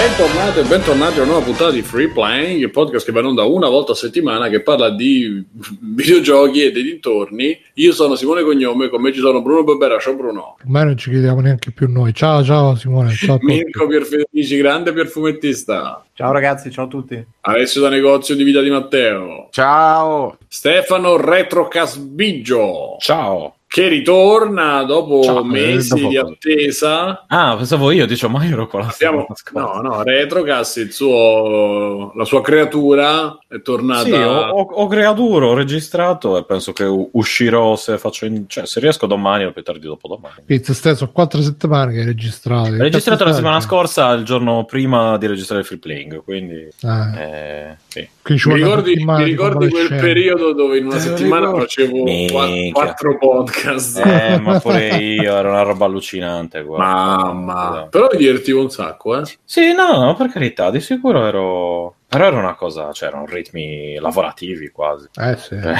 Bentornati 0.00 0.60
e 0.60 0.62
bentornati 0.62 1.18
a 1.18 1.22
una 1.24 1.32
nuova 1.32 1.44
puntata 1.44 1.70
di 1.72 1.82
Free 1.82 2.08
Playing, 2.08 2.62
il 2.62 2.70
podcast 2.70 3.04
che 3.04 3.12
va 3.12 3.20
in 3.20 3.26
onda 3.26 3.44
una 3.44 3.68
volta 3.68 3.92
a 3.92 3.94
settimana 3.94 4.48
che 4.48 4.62
parla 4.62 4.88
di 4.88 5.44
videogiochi 5.94 6.62
e 6.62 6.72
dei 6.72 6.84
dintorni. 6.84 7.60
Io 7.74 7.92
sono 7.92 8.14
Simone 8.14 8.42
Cognome, 8.42 8.88
con 8.88 9.02
me 9.02 9.12
ci 9.12 9.20
sono 9.20 9.42
Bruno 9.42 9.62
Barbera. 9.62 9.98
Ciao 9.98 10.14
Bruno. 10.16 10.56
Ormai 10.64 10.86
non 10.86 10.96
ci 10.96 11.10
chiediamo 11.10 11.42
neanche 11.42 11.70
più 11.72 11.86
noi. 11.92 12.14
Ciao, 12.14 12.42
ciao 12.42 12.76
Simone. 12.76 13.12
Ciao 13.12 13.34
a 13.34 13.38
tutti. 13.38 13.52
Mirko 13.52 13.86
Pierfederici, 13.86 14.56
grande 14.56 14.94
perfumettista. 14.94 16.02
Ciao 16.14 16.32
ragazzi, 16.32 16.70
ciao 16.70 16.86
a 16.86 16.88
tutti. 16.88 17.22
Alessio 17.42 17.82
da 17.82 17.90
negozio 17.90 18.34
di 18.34 18.42
vita 18.42 18.62
di 18.62 18.70
Matteo. 18.70 19.48
Ciao. 19.50 20.38
Stefano 20.48 21.18
Retrocasbiggio. 21.18 22.96
Ciao. 23.00 23.56
Che 23.72 23.86
ritorna 23.86 24.82
dopo 24.82 25.22
Ciao, 25.22 25.44
mesi 25.44 25.90
dopo- 25.94 26.08
di 26.08 26.16
attesa. 26.16 27.24
Ah, 27.28 27.54
pensavo 27.56 27.92
io, 27.92 28.04
dicevo, 28.04 28.36
ma 28.36 28.44
io 28.44 28.54
ero 28.54 28.68
Abbiamo, 28.68 29.28
settimana 29.32 29.80
no, 29.80 29.80
no, 29.80 30.02
Retrocast, 30.02 30.78
il 30.78 30.92
suo, 30.92 32.12
la 32.16 32.24
sua 32.24 32.40
creatura 32.40 33.38
è 33.46 33.62
tornata. 33.62 34.02
Sì, 34.02 34.10
ho, 34.10 34.40
ho, 34.48 34.60
ho 34.62 34.86
creato, 34.88 35.22
ho 35.22 35.54
registrato 35.54 36.36
e 36.36 36.44
penso 36.44 36.72
che 36.72 36.82
uscirò 36.82 37.76
se 37.76 37.96
faccio 37.98 38.24
in- 38.24 38.48
cioè 38.48 38.66
se 38.66 38.80
riesco 38.80 39.06
domani 39.06 39.44
o 39.44 39.52
più 39.52 39.62
tardi 39.62 39.86
dopo 39.86 40.08
domani. 40.08 40.42
Pizza, 40.44 40.74
stesso, 40.74 41.08
quattro 41.12 41.40
settimane 41.40 41.92
che 41.92 42.00
hai 42.00 42.06
registrato. 42.06 42.70
Ho 42.70 42.76
registrato 42.76 43.22
la 43.22 43.30
settimana 43.30 43.60
scorsa. 43.60 44.02
scorsa, 44.02 44.18
il 44.18 44.24
giorno 44.24 44.64
prima 44.64 45.16
di 45.16 45.28
registrare 45.28 45.60
il 45.60 45.66
free 45.68 45.78
playing, 45.78 46.24
quindi 46.24 46.68
Ah, 46.82 47.16
eh, 47.20 47.76
sì. 47.90 48.08
Mi 48.48 48.54
ricordi, 48.54 48.94
mi 49.04 49.16
di 49.16 49.22
ricordi 49.24 49.68
quel 49.68 49.88
convalescenza. 49.88 50.04
periodo 50.04 50.52
dove 50.52 50.78
in 50.78 50.84
una 50.86 50.94
Te 50.94 51.00
settimana 51.00 51.50
facevo 51.52 52.02
Minchia. 52.04 52.72
quattro 52.72 53.18
podcast? 53.18 53.98
Eh, 54.06 54.38
ma 54.40 54.60
pure 54.60 54.86
io, 54.96 55.36
era 55.36 55.48
una 55.50 55.62
roba 55.62 55.86
allucinante. 55.86 56.62
guarda. 56.62 56.84
Mamma, 56.84 57.86
però 57.90 58.08
mi 58.12 58.18
divertivo 58.18 58.60
un 58.62 58.70
sacco, 58.70 59.18
eh. 59.18 59.22
Sì, 59.44 59.72
no, 59.72 59.98
no, 60.04 60.14
per 60.14 60.28
carità, 60.30 60.70
di 60.70 60.80
sicuro 60.80 61.26
ero... 61.26 61.94
Però 62.06 62.24
era 62.26 62.38
una 62.38 62.54
cosa, 62.54 62.90
c'erano 62.92 63.24
ritmi 63.26 63.96
lavorativi 64.00 64.68
quasi. 64.70 65.08
Eh 65.20 65.36
sì, 65.36 65.54
Eh. 65.54 65.74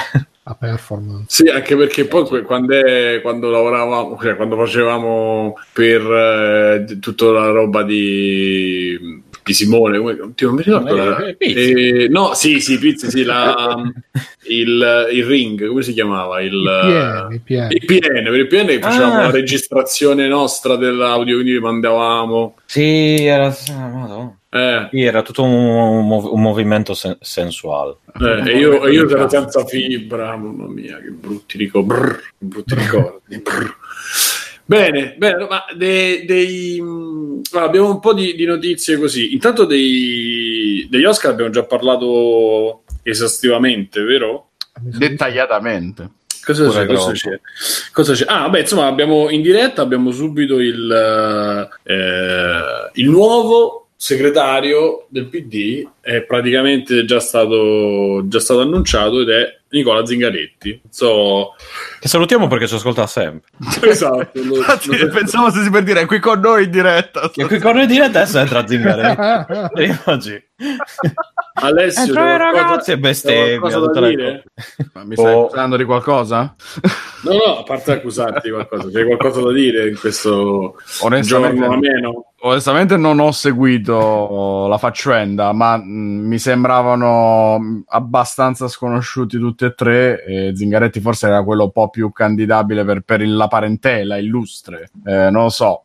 la 0.45 0.55
performance. 0.55 1.25
Sì, 1.29 1.49
anche 1.49 1.77
perché 1.77 2.05
poi 2.07 2.25
que- 2.25 2.43
quando, 2.43 2.75
è- 2.75 3.21
quando 3.21 3.51
lavoravamo, 3.51 4.17
cioè 4.21 4.37
quando 4.37 4.57
facevamo 4.57 5.55
per 5.73 6.01
eh, 6.03 6.99
tutta 7.01 7.27
la 7.31 7.51
roba 7.51 7.83
di, 7.83 9.23
di 9.51 9.55
Simone, 9.55 9.99
come, 9.99 10.17
non 10.17 10.55
mi 10.55 10.63
ricordo. 10.63 10.95
La- 10.95 11.27
eh, 11.27 11.35
Pizzi. 11.35 11.73
eh, 11.73 12.09
no, 12.09 12.35
sì, 12.35 12.61
sì, 12.61 12.79
Pizzi, 12.79 13.11
sì, 13.11 13.25
la- 13.25 13.75
il, 14.49 15.09
il 15.13 15.25
ring, 15.25 15.67
come 15.67 15.83
si 15.83 15.93
chiamava? 15.93 16.41
Il, 16.41 17.41
pieni. 17.45 17.75
il 17.75 17.85
PN, 17.85 18.23
per 18.25 18.35
il 18.35 18.47
PN 18.47 18.81
facevamo 18.81 19.15
Ah. 19.15 19.23
la 19.23 19.31
registrazione 19.31 20.29
nostra 20.29 20.77
dell'audio, 20.77 21.35
quindi 21.35 21.53
li 21.53 21.61
mandavamo. 21.61 22.57
Sì, 22.67 23.25
era... 23.25 23.47
ah, 23.49 23.87
madonna. 23.89 24.35
Eh, 24.53 24.89
era 25.05 25.23
tutto 25.23 25.45
un, 25.45 26.07
mov- 26.09 26.33
un 26.33 26.41
movimento 26.43 26.93
sen- 26.95 27.17
sensuale. 27.21 27.97
eh, 28.21 28.51
e 28.51 28.59
io, 28.59 28.85
e 28.85 28.91
io 28.93 29.09
ero 29.09 29.29
senza 29.29 29.65
fibra, 29.65 30.37
mamma 30.37 30.67
mia, 30.67 30.97
che 30.99 31.11
brutti 31.11 31.57
ricordi. 31.57 31.95
brutti 32.37 32.75
ricordi. 32.75 33.43
Bene, 34.71 35.15
bene, 35.19 35.47
ma 35.49 35.65
de- 35.75 36.23
dei, 36.25 36.81
mh, 36.81 37.41
allora, 37.51 37.67
abbiamo 37.67 37.91
un 37.91 37.99
po' 37.99 38.15
di, 38.15 38.37
di 38.37 38.45
notizie 38.45 38.99
così. 38.99 39.33
Intanto 39.33 39.65
dei, 39.65 40.87
degli 40.89 41.03
Oscar 41.03 41.33
abbiamo 41.33 41.51
già 41.51 41.65
parlato 41.65 42.85
esaustivamente, 43.03 44.01
vero? 44.03 44.51
Dettagliatamente. 44.81 46.09
Cosa 46.45 46.71
c'è, 46.71 46.87
cosa 46.87 47.11
c'è? 47.11 47.41
Cosa 47.93 48.13
c'è? 48.13 48.25
Ah, 48.29 48.49
beh, 48.49 48.61
insomma, 48.61 48.87
abbiamo 48.87 49.29
in 49.29 49.43
diretta 49.43 49.83
abbiamo 49.83 50.13
subito 50.13 50.61
il, 50.61 51.69
eh, 51.83 52.91
il 52.95 53.11
nuovo 53.11 53.80
segretario 54.03 55.05
del 55.11 55.27
PD, 55.27 55.87
è 56.01 56.23
praticamente 56.23 57.05
già 57.05 57.21
stato, 57.21 58.23
già 58.25 58.41
stato 58.41 58.61
annunciato 58.63 59.21
ed 59.21 59.29
è 59.29 59.59
Nicola 59.73 60.07
Zingaretti. 60.07 60.81
So, 60.89 61.55
Che 62.01 62.09
salutiamo 62.09 62.47
perché 62.49 62.67
ci 62.67 62.77
ascolta 62.77 63.07
sempre. 63.07 63.51
esatto. 63.91 64.31
lo- 64.43 64.57
Infatti, 64.57 64.97
lo- 64.97 65.09
pensavo 65.11 65.51
stessi 65.51 65.69
per 65.69 65.83
dire, 65.83 66.01
è 66.01 66.07
qui 66.07 66.19
con 66.19 66.41
noi 66.41 66.65
in 66.65 66.71
diretta. 66.71 67.31
E 67.35 67.45
qui 67.47 67.59
con 67.59 67.75
noi 67.77 67.87
diretta 67.87 68.21
adesso 68.21 68.39
entra 68.39 68.61
a 68.61 68.67
zingare. 68.67 69.47
Oggi. 70.07 70.43
Alessio, 71.63 72.13
qualcosa- 72.15 72.37
ragazzi 72.39 72.91
e 72.93 72.99
bestemmia. 72.99 73.61
Mi 75.05 75.15
stai 75.15 75.35
Oh. 75.35 75.45
accusando 75.45 75.77
di 75.77 75.85
qualcosa? 75.85 76.55
No, 77.25 77.33
no, 77.35 77.59
a 77.59 77.63
parte 77.65 77.93
accusarti 77.93 78.49
di 78.49 78.51
qualcosa, 78.55 78.89
c'è 78.89 79.05
qualcosa 79.05 79.43
da 79.43 79.53
dire 79.53 79.89
in 79.91 79.99
questo 79.99 80.77
Onestamente, 81.03 81.57
giorno 81.59 81.75
ameno? 81.75 82.30
Onestamente 82.43 82.97
non 82.97 83.19
ho 83.21 83.31
seguito 83.33 84.67
la 84.69 84.79
faccenda, 84.79 85.53
ma 85.53 85.77
mh, 85.77 85.83
mi 86.27 86.39
sembravano 86.39 87.59
mh, 87.59 87.83
abbastanza 87.89 88.69
sconosciuti 88.69 89.39
tutti 89.39 89.65
e 89.65 89.75
tre. 89.75 90.25
E 90.25 90.53
Zingaretti 90.55 91.01
forse 91.01 91.27
era 91.27 91.43
quello 91.43 91.65
un 91.65 91.73
po' 91.73 91.89
più 91.91 92.11
candidabile 92.13 92.85
per, 92.85 93.01
per 93.03 93.27
la 93.27 93.49
parentela 93.49 94.17
illustre. 94.17 94.91
Eh, 95.05 95.31
non 95.31 95.43
lo 95.45 95.49
so, 95.49 95.85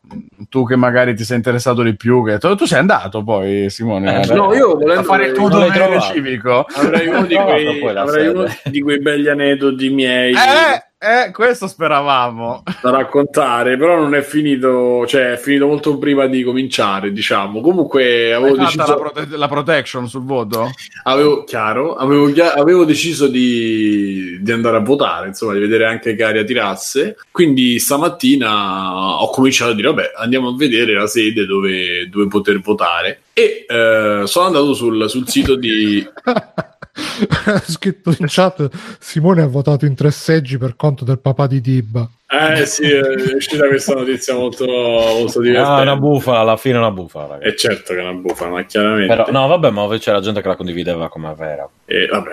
tu 0.49 0.65
che 0.65 0.75
magari 0.75 1.15
ti 1.15 1.23
sei 1.23 1.37
interessato 1.37 1.81
di 1.81 1.95
più, 1.95 2.23
che 2.25 2.37
tu, 2.37 2.55
tu 2.55 2.65
sei 2.65 2.79
andato 2.79 3.23
poi, 3.23 3.69
Simone, 3.69 4.21
Eh, 4.21 4.31
a- 4.31 4.35
no, 4.35 4.53
io 4.53 4.75
volendo- 4.75 4.99
a 4.99 5.03
fare 5.03 5.27
il 5.27 5.33
tuo 5.33 5.49
dovere 5.49 5.99
civico. 6.01 6.65
Avrei 6.75 7.07
uno, 7.07 7.25
di 7.25 7.35
quei, 7.41 7.95
avrei 7.97 8.27
uno 8.27 8.45
di 8.63 8.81
quei 8.81 8.99
begli 8.99 9.27
aneddoti 9.27 9.89
miei 9.89 10.31
Eh, 10.33 10.83
eh, 11.05 11.31
questo 11.31 11.67
speravamo. 11.67 12.63
da 12.81 12.89
raccontare, 12.89 13.77
però 13.77 13.99
non 13.99 14.15
è 14.15 14.21
finito, 14.21 15.05
cioè 15.05 15.33
è 15.33 15.37
finito 15.37 15.67
molto 15.67 15.97
prima 15.99 16.25
di 16.25 16.41
cominciare, 16.41 17.11
diciamo. 17.11 17.61
Comunque 17.61 18.33
avevo 18.33 18.57
deciso, 18.57 18.85
la, 18.87 18.95
prote- 18.95 19.37
la 19.37 19.47
protection 19.47 20.07
sul 20.07 20.23
voto? 20.23 20.71
avevo, 21.03 21.43
chiaro, 21.43 21.95
avevo, 21.95 22.31
avevo 22.55 22.85
deciso 22.85 23.27
di, 23.27 24.39
di 24.41 24.51
andare 24.51 24.77
a 24.77 24.81
votare, 24.81 25.27
insomma, 25.27 25.53
di 25.53 25.59
vedere 25.59 25.85
anche 25.85 26.15
che 26.15 26.23
aria 26.23 26.43
tirasse. 26.43 27.17
Quindi 27.31 27.77
stamattina 27.77 29.21
ho 29.21 29.29
cominciato 29.29 29.71
a 29.71 29.75
dire, 29.75 29.89
vabbè, 29.89 30.13
andiamo 30.15 30.49
a 30.49 30.55
vedere 30.55 30.93
la 30.93 31.07
sede 31.07 31.45
dove, 31.45 32.09
dove 32.09 32.27
poter 32.27 32.59
votare. 32.61 33.21
E 33.31 33.65
eh, 33.67 34.23
sono 34.25 34.45
andato 34.45 34.73
sul, 34.73 35.07
sul 35.07 35.27
sito 35.27 35.55
di... 35.55 36.03
Ha 36.95 37.59
scritto 37.67 38.15
in 38.17 38.25
chat 38.27 38.69
Simone 38.99 39.41
ha 39.41 39.47
votato 39.47 39.85
in 39.85 39.95
tre 39.95 40.11
seggi 40.11 40.57
per 40.57 40.75
conto 40.75 41.03
del 41.03 41.19
papà 41.19 41.47
di 41.47 41.59
Dibba. 41.59 42.09
Eh 42.27 42.65
sì, 42.65 42.89
è 42.89 43.33
uscita 43.35 43.67
questa 43.67 43.93
notizia 43.93 44.33
molto, 44.33 44.65
molto 44.65 45.41
divertente. 45.41 45.79
Ah, 45.79 45.81
una 45.81 45.95
bufala, 45.95 46.39
alla 46.39 46.57
fine 46.57 46.77
una 46.77 46.91
bufala. 46.91 47.37
ragazzi. 47.37 47.47
E 47.47 47.55
certo 47.55 47.93
che 47.93 47.99
è 47.99 48.03
una 48.03 48.13
bufala, 48.13 48.51
ma 48.51 48.65
chiaramente. 48.65 49.15
Però, 49.15 49.31
no, 49.31 49.47
vabbè, 49.47 49.69
ma 49.69 49.97
c'era 49.97 50.19
gente 50.21 50.41
che 50.41 50.47
la 50.47 50.55
condivideva 50.55 51.07
come 51.07 51.33
vera. 51.37 51.69
E 51.85 52.07
vabbè, 52.07 52.29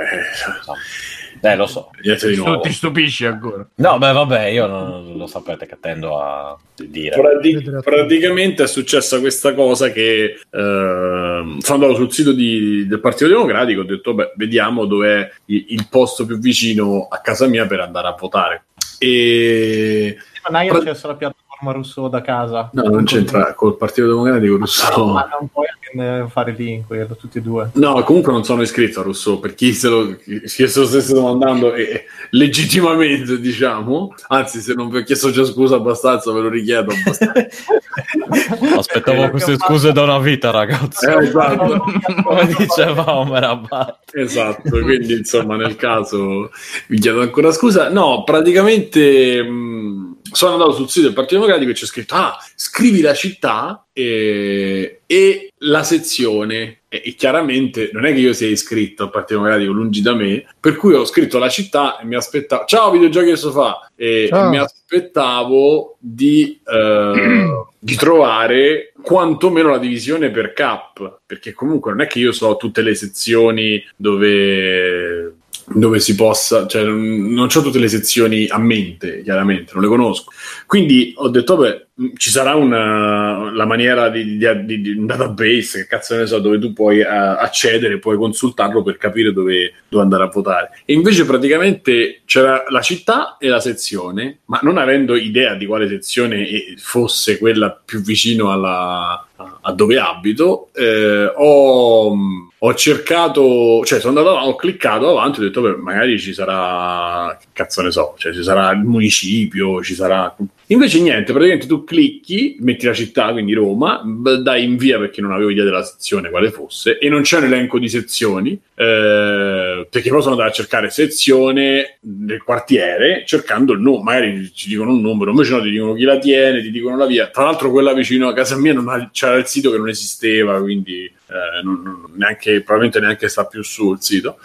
Eh, 1.45 1.57
lo 1.57 1.67
so. 1.67 1.91
Tu 2.01 2.61
ti 2.61 2.73
stupisci 2.73 3.27
ancora? 3.27 3.67
No, 3.75 3.99
beh, 3.99 4.13
vabbè, 4.13 4.45
io 4.45 4.67
non, 4.69 5.17
lo 5.17 5.27
sapete 5.27 5.67
che 5.67 5.77
tendo 5.81 6.21
a 6.21 6.57
dire. 6.77 7.21
Prati- 7.21 7.81
praticamente 7.83 8.63
è 8.63 8.67
successa 8.69 9.19
questa 9.19 9.53
cosa 9.53 9.91
che 9.91 10.39
ehm, 10.49 11.59
sono 11.59 11.83
andato 11.83 11.97
sul 11.97 12.13
sito 12.13 12.33
di- 12.33 12.87
del 12.87 13.01
Partito 13.01 13.29
Democratico 13.29 13.81
ho 13.81 13.85
detto 13.85 14.15
beh 14.15 14.33
vediamo 14.37 14.85
dov'è 14.85 15.29
il, 15.47 15.67
il 15.71 15.87
posto 15.91 16.27
più 16.27 16.39
vicino 16.39 17.09
a 17.11 17.19
casa 17.19 17.47
mia 17.47 17.67
per 17.67 17.81
andare 17.81 18.09
a 18.09 18.17
votare 18.19 18.65
e 18.99 20.17
Non 20.49 20.61
hai 20.61 20.69
accesso 20.69 21.07
alla 21.07 21.17
piattaforma 21.17 21.42
Rousseau 21.71 22.09
da 22.09 22.21
casa? 22.21 22.71
no 22.73 22.83
non 22.83 23.05
c'entra 23.05 23.55
col 23.55 23.77
Partito 23.77 24.09
Democratico 24.09 24.57
Rousseau 24.57 25.13
Ma 25.13 25.29
non 25.39 25.49
puoi 25.53 25.67
anche 25.67 26.31
fare 26.31 26.53
link, 26.53 26.87
quello, 26.87 27.15
tutti 27.15 27.39
e 27.39 27.41
due. 27.43 27.71
no 27.75 28.03
comunque 28.03 28.33
non 28.33 28.45
sono 28.45 28.63
iscritto 28.63 29.01
a 29.01 29.03
Rousseau 29.05 29.39
per 29.39 29.55
chi 29.55 29.73
se 29.75 29.89
lo, 29.89 30.17
chi 30.17 30.47
se 30.47 30.81
lo 30.81 30.87
stesse 30.87 31.13
domandando 31.15 31.75
e, 31.75 32.07
legittimamente 32.31 33.39
diciamo 33.39 34.15
anzi 34.29 34.61
se 34.61 34.73
non 34.75 34.89
vi 34.89 34.99
ho 34.99 35.03
chiesto 35.03 35.31
già 35.31 35.45
scusa 35.45 35.77
abbastanza 35.77 36.33
ve 36.33 36.41
lo 36.41 36.49
richiedo 36.49 36.93
abbastanza 36.93 37.47
Aspettavo 38.77 39.29
queste 39.31 39.57
scuse 39.57 39.93
da 39.93 40.03
una 40.03 40.19
vita, 40.19 40.51
ragazzi. 40.51 41.07
Eh, 41.07 41.27
esatto. 41.27 41.85
Come 42.25 42.47
diceva 42.57 43.17
Omer 43.17 43.45
Abbat. 43.45 43.99
Esatto, 44.13 44.71
quindi 44.71 45.15
insomma 45.15 45.57
nel 45.57 45.77
caso 45.77 46.51
vi 46.89 46.99
chiedo 46.99 47.21
ancora 47.21 47.53
scusa. 47.53 47.91
No, 47.91 48.25
praticamente 48.25 49.43
mh, 49.43 50.12
sono 50.33 50.53
andato 50.53 50.73
sul 50.73 50.89
sito 50.89 51.07
del 51.07 51.15
Partito 51.15 51.41
Democratico 51.41 51.71
e 51.71 51.75
c'è 51.75 51.87
scritto 51.87 52.15
ah, 52.15 52.37
scrivi 52.55 53.01
la 53.01 53.15
città 53.15 53.87
e, 53.93 55.03
e 55.07 55.53
la 55.59 55.83
sezione 55.83 56.81
e, 56.89 57.03
e 57.05 57.15
chiaramente 57.15 57.91
non 57.93 58.05
è 58.05 58.13
che 58.13 58.21
io 58.21 58.33
sia 58.33 58.49
iscritto 58.49 59.05
al 59.05 59.11
Partito 59.11 59.41
Democratico 59.41 59.73
lungi 59.73 60.03
da 60.03 60.15
me, 60.15 60.45
per 60.59 60.77
cui 60.77 60.95
ho 60.95 61.05
scritto 61.05 61.39
la 61.39 61.49
città 61.49 61.99
e 61.99 62.05
mi 62.05 62.15
aspettavo 62.15 62.65
ciao 62.67 62.91
videogiochi 62.91 63.27
del 63.27 63.39
sofà 63.39 63.91
e 63.95 64.27
Ciao. 64.29 64.49
mi 64.49 64.59
aspettavo 64.59 65.97
di, 65.99 66.61
eh, 66.65 67.65
di 67.79 67.95
trovare 67.95 68.93
quantomeno 69.03 69.71
la 69.71 69.79
divisione 69.79 70.31
per 70.31 70.53
cap 70.53 71.21
perché 71.27 71.53
comunque 71.53 71.93
non 71.93 72.03
è 72.03 72.07
che 72.07 72.19
io 72.19 72.33
so 72.33 72.57
tutte 72.57 72.83
le 72.83 72.95
sezioni 72.95 73.85
dove 73.97 75.35
dove 75.67 76.01
si 76.01 76.15
possa, 76.15 76.67
cioè 76.67 76.85
non 76.85 77.39
ho 77.39 77.47
tutte 77.47 77.79
le 77.79 77.89
sezioni 77.89 78.47
a 78.49 78.59
mente, 78.59 79.23
chiaramente, 79.23 79.73
non 79.75 79.83
le 79.83 79.89
conosco. 79.89 80.33
Quindi 80.67 81.13
ho 81.17 81.29
detto, 81.29 81.57
beh, 81.57 81.87
ci 82.17 82.31
sarà 82.31 82.55
una, 82.55 83.53
la 83.53 83.67
maniera 83.67 84.09
di, 84.09 84.37
di- 84.37 84.81
di- 84.81 84.91
un 84.91 85.07
database, 85.07 85.83
che 85.83 85.87
cazzo 85.87 86.17
ne 86.17 86.27
so, 86.27 86.39
dove 86.39 86.59
tu 86.59 86.73
puoi 86.73 86.99
eh, 87.01 87.05
accedere, 87.05 87.99
puoi 87.99 88.17
consultarlo 88.17 88.83
per 88.83 88.97
capire 88.97 89.33
dove, 89.33 89.73
dove 89.89 90.03
andare 90.03 90.25
a 90.25 90.29
votare. 90.29 90.71
E 90.85 90.95
invece 90.95 91.25
praticamente 91.25 92.23
c'era 92.25 92.65
la 92.69 92.81
città 92.81 93.37
e 93.39 93.49
la 93.49 93.61
sezione, 93.61 94.41
ma 94.47 94.59
non 94.63 94.79
avendo 94.79 95.15
idea 95.15 95.55
di 95.55 95.67
quale 95.67 95.89
sezione 95.89 96.49
eh, 96.49 96.75
fosse 96.79 97.39
quella 97.39 97.71
più 97.71 98.01
vicino 98.01 98.51
alla, 98.51 99.27
a- 99.61 99.73
dove 99.73 99.99
abito, 99.99 100.69
eh, 100.75 101.25
ho, 101.35 102.17
ho 102.59 102.75
cercato, 102.75 103.85
cioè 103.85 104.01
sono 104.01 104.19
andato, 104.19 104.37
ho 104.37 104.55
cliccato 104.57 105.11
avanti 105.11 105.41
ho 105.41 105.43
detto, 105.43 105.61
beh, 105.63 105.77
magari 105.77 106.19
ci 106.19 106.33
sarà, 106.33 107.37
che 107.41 107.47
cazzo 107.53 107.83
ne 107.83 107.91
so, 107.91 108.15
cioè 108.19 108.33
ci 108.33 108.43
sarà 108.43 108.71
il 108.73 108.81
municipio, 108.85 109.83
ci 109.83 109.95
sarà... 109.95 110.35
Invece 110.73 111.01
niente, 111.01 111.33
praticamente 111.33 111.67
tu 111.67 111.85
clicchi, 111.85 112.57
metti 112.61 112.87
la 112.87 112.95
città, 112.95 113.31
quindi 113.33 113.53
Roma, 113.53 114.03
dai 114.43 114.65
invia 114.65 114.99
perché 114.99 115.21
non 115.21 115.33
avevo 115.33 115.51
idea 115.51 115.65
della 115.65 115.83
sezione 115.83 116.31
quale 116.31 116.51
fosse, 116.51 116.99
e 116.99 117.11
non 117.11 117.21
c'è 117.21 117.37
un 117.39 117.45
elenco 117.45 117.79
di 117.79 117.91
sezioni, 117.91 118.53
eh, 118.75 119.87
perché 119.91 120.09
poi 120.09 120.23
sono 120.23 120.33
andato 120.33 120.49
a 120.49 120.55
cercare 120.55 120.89
sezione 120.89 121.99
del 122.01 122.43
quartiere, 122.43 123.23
cercando 123.27 123.75
il 123.75 123.81
nome, 123.81 124.03
magari 124.03 124.51
ci 124.55 124.71
dicono 124.71 124.93
un 124.93 125.03
numero, 125.03 125.33
invece 125.33 125.51
no, 125.53 125.61
ti 125.61 125.71
dicono 125.71 125.93
chi 125.93 126.05
la 126.05 126.19
tiene, 126.19 126.63
ti 126.63 126.71
dicono 126.71 126.97
la 126.97 127.07
via. 127.07 127.27
Tra 127.29 127.45
l'altro 127.45 127.71
quella 127.71 127.93
vicino 127.93 128.29
a 128.29 128.33
casa 128.33 128.57
mia 128.57 128.73
ha- 128.75 129.11
c'era 129.13 129.37
il 129.37 129.47
sito 129.47 129.71
che 129.71 129.77
non 129.77 129.91
esisteva, 129.91 130.59
quindi 130.61 131.05
eh, 131.05 131.63
non- 131.63 131.83
non- 131.83 132.13
neanche, 132.15 132.61
probabilmente 132.63 133.01
neanche 133.01 133.29
sta 133.29 133.45
più 133.45 133.63
sul 133.63 134.01
sito. 134.01 134.39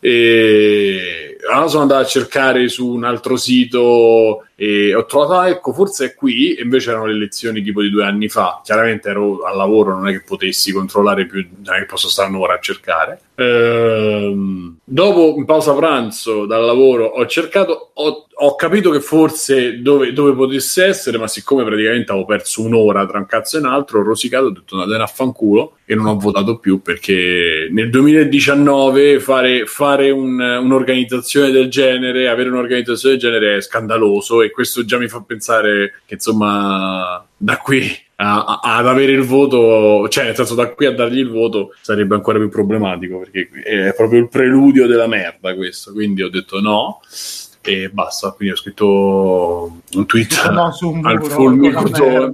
E 0.00 1.36
allora 1.50 1.68
sono 1.68 1.82
andato 1.82 2.02
a 2.02 2.06
cercare 2.06 2.68
su 2.68 2.88
un 2.88 3.04
altro 3.04 3.36
sito 3.36 4.44
e 4.60 4.92
ho 4.92 5.06
trovato, 5.06 5.34
ah, 5.34 5.48
ecco, 5.48 5.72
forse 5.72 6.06
è 6.06 6.14
qui, 6.14 6.54
e 6.54 6.62
invece 6.62 6.90
erano 6.90 7.06
le 7.06 7.14
lezioni 7.14 7.62
tipo 7.62 7.80
di 7.80 7.90
due 7.90 8.04
anni 8.04 8.28
fa. 8.28 8.60
Chiaramente 8.64 9.08
ero 9.08 9.44
al 9.44 9.56
lavoro, 9.56 9.94
non 9.94 10.08
è 10.08 10.10
che 10.10 10.24
potessi 10.26 10.72
controllare 10.72 11.26
più, 11.26 11.46
non 11.64 11.76
è 11.76 11.78
che 11.78 11.86
posso 11.86 12.08
stare 12.08 12.28
un'ora 12.28 12.54
a 12.54 12.58
cercare. 12.58 13.20
Ehm, 13.36 14.78
dopo, 14.82 15.34
in 15.36 15.44
pausa 15.44 15.74
pranzo 15.74 16.44
dal 16.44 16.64
lavoro, 16.64 17.04
ho 17.04 17.24
cercato, 17.26 17.90
ho, 17.94 18.26
ho 18.34 18.54
capito 18.56 18.90
che 18.90 19.00
forse 19.00 19.80
dove, 19.80 20.12
dove 20.12 20.32
potesse 20.32 20.86
essere, 20.86 21.18
ma 21.18 21.28
siccome 21.28 21.62
praticamente 21.62 22.10
avevo 22.10 22.26
perso 22.26 22.62
un'ora 22.62 23.06
tra 23.06 23.18
un 23.18 23.26
cazzo 23.26 23.58
e 23.58 23.60
un 23.60 23.66
altro, 23.66 24.00
ho 24.00 24.02
rosicato, 24.02 24.46
ho 24.46 24.50
detto 24.50 24.80
andate 24.80 25.00
a 25.00 25.06
fanculo 25.06 25.76
e 25.84 25.94
non 25.94 26.06
ho 26.06 26.18
votato 26.18 26.58
più 26.58 26.82
perché 26.82 27.68
nel 27.70 27.90
2019 27.90 29.20
fare, 29.20 29.66
fare 29.66 30.10
un- 30.10 30.40
un'organizzazione 30.40 31.26
del 31.36 31.68
genere, 31.68 32.28
avere 32.28 32.48
un'organizzazione 32.48 33.16
del 33.16 33.22
genere 33.30 33.56
è 33.56 33.60
scandaloso 33.60 34.42
e 34.42 34.50
questo 34.50 34.84
già 34.84 34.98
mi 34.98 35.08
fa 35.08 35.20
pensare 35.20 36.00
che 36.06 36.14
insomma 36.14 37.24
da 37.36 37.58
qui 37.58 37.84
a- 38.16 38.44
a- 38.60 38.76
ad 38.78 38.86
avere 38.88 39.12
il 39.12 39.22
voto, 39.22 40.08
cioè 40.08 40.24
nel 40.24 40.34
senso 40.34 40.54
da 40.54 40.68
qui 40.70 40.86
a 40.86 40.92
dargli 40.92 41.18
il 41.18 41.30
voto 41.30 41.74
sarebbe 41.80 42.14
ancora 42.16 42.38
più 42.38 42.48
problematico 42.48 43.18
perché 43.18 43.48
è 43.62 43.94
proprio 43.94 44.20
il 44.20 44.28
preludio 44.28 44.86
della 44.86 45.06
merda 45.06 45.54
questo, 45.54 45.92
quindi 45.92 46.22
ho 46.22 46.28
detto 46.30 46.60
no 46.60 47.00
e 47.68 47.90
basta, 47.90 48.30
quindi 48.30 48.54
ho 48.54 48.56
scritto 48.56 49.80
un 49.92 50.06
tweet 50.06 50.48
No, 50.50 50.74
un 50.80 51.06
al 51.06 51.22
fulmicotone. 51.22 52.30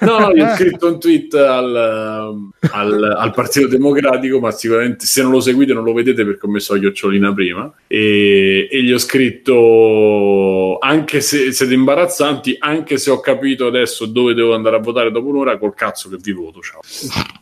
No, 0.00 0.18
no, 0.18 0.30
io 0.30 0.46
ho 0.46 0.54
scritto 0.56 0.86
un 0.86 0.98
tweet 0.98 1.34
al, 1.34 2.50
al- 2.70 3.16
al 3.18 3.32
Partito 3.34 3.68
Democratico, 3.68 4.40
ma 4.40 4.50
sicuramente 4.50 5.04
se 5.04 5.20
non 5.22 5.30
lo 5.32 5.40
seguite 5.40 5.74
non 5.74 5.84
lo 5.84 5.92
vedete 5.92 6.24
perché 6.24 6.46
ho 6.46 6.48
messo 6.48 6.72
la 6.72 6.80
chiocciolina 6.80 7.34
prima. 7.34 7.70
E, 7.86 8.66
e 8.70 8.82
gli 8.82 8.92
ho 8.92 8.98
scritto, 8.98 10.78
anche 10.80 11.20
se 11.20 11.52
siete 11.52 11.74
imbarazzanti, 11.74 12.56
anche 12.58 12.96
se 12.96 13.10
ho 13.10 13.20
capito 13.20 13.66
adesso 13.66 14.06
dove 14.06 14.32
devo 14.32 14.54
andare 14.54 14.76
a 14.76 14.80
votare 14.80 15.10
dopo 15.10 15.28
un'ora, 15.28 15.58
col 15.58 15.74
cazzo 15.74 16.08
che 16.08 16.16
vi 16.18 16.32
voto, 16.32 16.60
ciao. 16.62 16.80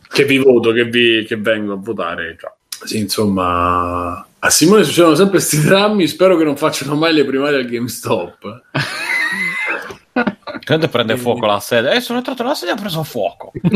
Che 0.09 0.25
vi 0.25 0.37
voto, 0.37 0.73
che, 0.73 0.83
vi, 0.83 1.23
che 1.25 1.37
vengo 1.37 1.73
a 1.73 1.77
votare, 1.77 2.35
ciao. 2.37 2.55
Sì, 2.83 2.97
insomma, 2.97 4.25
a 4.43 4.49
Simone 4.49 4.83
succedono 4.83 5.15
sempre 5.15 5.37
questi 5.37 5.61
drammi. 5.61 6.07
Spero 6.07 6.35
che 6.37 6.43
non 6.43 6.57
facciano 6.57 6.95
mai 6.95 7.13
le 7.13 7.25
primarie 7.25 7.57
al 7.57 7.65
GameStop. 7.65 8.61
Credo 10.63 10.89
prende 10.89 11.15
fuoco 11.17 11.45
la 11.45 11.59
sede. 11.59 11.93
Eh, 11.93 12.01
sono 12.01 12.19
entrato 12.19 12.43
nella 12.43 12.53
sede 12.55 12.71
e 12.71 12.73
ha 12.75 12.77
preso 12.77 13.03
fuoco. 13.03 13.51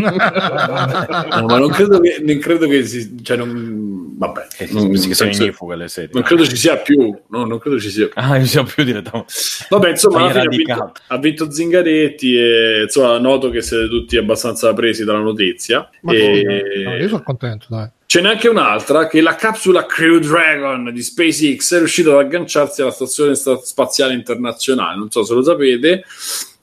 No, 1.36 1.46
ma 1.48 1.58
non 1.58 1.70
credo 1.70 2.00
che, 2.00 2.22
non 2.24 2.38
credo 2.40 2.68
che 2.68 2.86
si, 2.86 3.22
cioè 3.24 3.36
non, 3.38 4.16
vabbè, 4.18 4.48
Che 4.56 4.68
non, 4.72 4.96
si- 4.96 5.08
che 5.10 5.14
sono 5.16 5.30
penso- 5.30 5.44
ignifughe 5.44 5.76
le 5.76 5.88
sedi. 5.88 6.10
non 6.14 6.24
credo 6.24 6.46
ci 6.46 6.56
sia 6.56 6.78
più, 6.78 7.18
no, 7.30 7.46
non 7.46 7.60
credo 7.60 7.80
ci 7.80 7.90
sia. 7.90 8.10
Ah, 8.14 8.38
io 8.38 8.46
sia 8.46 8.64
più 8.64 8.84
direttamente. 8.84 9.34
Vabbè, 9.70 9.90
insomma, 9.90 10.30
ha 10.32 10.48
vinto, 10.48 10.92
ha 11.08 11.18
vinto 11.18 11.52
Zingaretti 11.52 12.36
e 12.38 12.82
insomma, 12.84 13.18
noto 13.20 13.50
che 13.50 13.62
siete 13.62 13.88
tutti 13.90 14.16
abbastanza 14.18 14.74
presi 14.74 15.04
dalla 15.04 15.20
notizia. 15.20 15.90
Ma 16.02 16.14
E-? 16.14 16.84
No, 16.86 16.96
io 16.96 17.08
sono 17.08 17.24
contento, 17.24 17.66
dai. 17.70 17.90
Ce 18.08 18.22
n'è 18.22 18.30
anche 18.30 18.48
un'altra 18.48 19.08
che 19.08 19.20
la 19.20 19.36
capsula 19.36 19.86
Crew 19.86 20.20
Dragon 20.20 20.92
di 20.94 21.02
SpaceX 21.02 21.74
è 21.76 21.78
riuscita 21.80 22.12
ad 22.12 22.20
agganciarsi 22.26 22.82
alla 22.82 22.92
stazione 22.92 23.36
sta- 23.36 23.58
spaziale 23.58 24.14
internazionale. 24.14 24.96
Non 24.98 25.10
so 25.10 25.24
se 25.24 25.34
lo 25.34 25.42
sapete. 25.44 26.04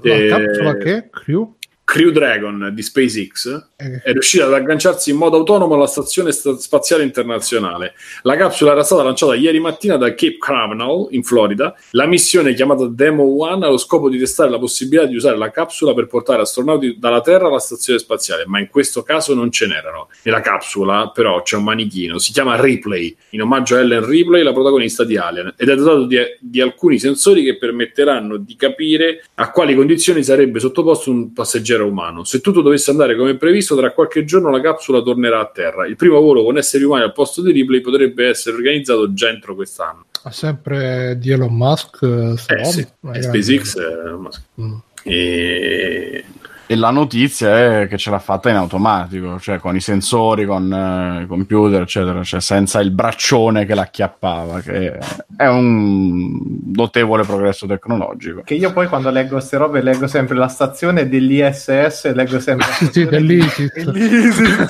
La 0.03 0.15
Eh, 0.15 0.29
capsula 0.29 0.77
che? 0.77 1.09
Crew? 1.11 1.57
Crew 1.85 2.11
Dragon 2.11 2.71
di 2.73 2.83
SpaceX 2.83 3.71
è 4.03 4.13
riuscita 4.13 4.47
ad 4.47 4.53
agganciarsi 4.53 5.11
in 5.11 5.17
modo 5.17 5.37
autonomo 5.37 5.75
alla 5.75 5.87
stazione 5.87 6.33
sta- 6.33 6.57
spaziale 6.57 7.03
internazionale. 7.03 7.95
La 8.23 8.37
capsula 8.37 8.73
era 8.73 8.83
stata 8.83 9.03
lanciata 9.03 9.35
ieri 9.35 9.61
mattina 9.61 9.97
da 9.97 10.11
Cape 10.11 10.39
Canaveral 10.39 11.09
in 11.11 11.23
Florida. 11.23 11.75
La 11.91 12.07
missione 12.07 12.55
chiamata 12.55 12.87
Demo 12.87 13.25
One 13.43 13.65
ha 13.67 13.69
lo 13.69 13.77
scopo 13.77 14.09
di 14.09 14.19
testare 14.19 14.51
la 14.51 14.59
possibilità 14.59 15.07
di 15.07 15.17
usare 15.17 15.37
la 15.37 15.51
capsula 15.51 15.95
per 15.95 16.07
portare 16.07 16.43
astronauti 16.43 16.97
dalla 16.99 17.21
Terra 17.21 17.49
alla 17.49 17.59
stazione 17.59 17.99
spaziale, 17.99 18.45
ma 18.47 18.59
in 18.59 18.69
questo 18.69 19.03
caso 19.03 19.35
non 19.35 19.51
ce 19.51 19.67
n'erano. 19.67 20.09
Nella 20.23 20.41
capsula 20.41 21.11
però 21.13 21.43
c'è 21.43 21.57
un 21.57 21.65
manichino, 21.65 22.19
si 22.19 22.33
chiama 22.33 22.61
Ripley, 22.61 23.17
in 23.31 23.43
omaggio 23.43 23.77
a 23.77 23.81
Ellen 23.81 24.05
Ripley, 24.07 24.43
la 24.43 24.53
protagonista 24.53 25.05
di 25.05 25.17
Alien, 25.17 25.55
ed 25.57 25.69
è 25.69 25.75
dotato 25.75 26.05
di, 26.05 26.19
di 26.39 26.61
alcuni 26.61 26.99
sensori 26.99 27.43
che 27.43 27.57
permetteranno 27.57 28.37
di 28.37 28.57
capire 28.57 29.25
a 29.35 29.51
quali 29.51 29.75
condizioni 29.75 30.23
sarebbe 30.23 30.61
sottoposto 30.61 31.11
un 31.11 31.33
passeggero 31.33 31.87
umano. 31.87 32.25
Se 32.25 32.41
tutto 32.41 32.61
dovesse 32.61 32.91
andare 32.91 33.17
come 33.17 33.37
previsto, 33.37 33.72
tra 33.77 33.93
qualche 33.93 34.25
giorno 34.25 34.51
la 34.51 34.61
capsula 34.61 35.01
tornerà 35.03 35.41
a 35.41 35.47
terra. 35.53 35.87
Il 35.87 35.97
primo 35.97 36.21
volo 36.21 36.45
con 36.45 36.57
esseri 36.59 36.85
umani 36.85 37.05
al 37.05 37.13
posto 37.13 37.43
di 37.43 37.53
Ripley 37.53 37.81
potrebbe 37.81 38.29
essere 38.29 38.57
organizzato 38.57 39.13
già 39.13 39.29
entro 39.29 39.55
quest'anno. 39.55 40.07
ha 40.25 40.31
sempre 40.31 41.17
di 41.19 41.31
Elon 41.33 41.53
Musk. 41.55 41.99
eh, 42.03 42.35
Eh 42.59 42.65
sì, 42.65 42.87
Ma 43.01 43.21
SpaceX 43.21 43.75
grande. 43.75 44.09
eh, 44.11 44.13
ma- 44.13 44.31
Mm. 44.61 44.75
e... 45.05 46.25
E 46.73 46.77
la 46.77 46.89
notizia 46.89 47.83
è 47.83 47.87
che 47.87 47.99
ce 47.99 48.09
l'ha 48.09 48.19
fatta 48.19 48.49
in 48.49 48.57
automatico, 48.57 49.39
cioè 49.39 49.59
con 49.59 49.77
i 49.77 49.81
sensori, 49.81 50.47
con 50.47 50.73
eh, 50.73 51.25
i 51.25 51.27
computer, 51.27 51.83
eccetera, 51.83 52.23
cioè 52.25 52.41
senza 52.41 52.81
il 52.81 52.93
braccione 52.93 53.67
che 53.67 53.75
l'acchiappava, 53.75 54.61
che 54.61 54.99
è 55.37 55.47
un 55.49 56.41
notevole 56.75 57.25
progresso 57.25 57.67
tecnologico. 57.67 58.41
Che 58.43 58.55
io 58.55 58.73
poi 58.73 58.87
quando 58.87 59.11
leggo 59.11 59.33
queste 59.33 59.59
robe 59.59 59.83
leggo 59.83 60.07
sempre 60.07 60.35
la 60.35 60.49
stazione 60.49 61.11
dell'ISS 61.11 62.11
leggo 62.15 62.41
sempre 62.41 62.67
la 62.67 62.73
Sì, 62.73 62.85
stazione 62.87 63.11
dell'ISIS. 63.11 63.73
dell'ISIS. 63.93 64.63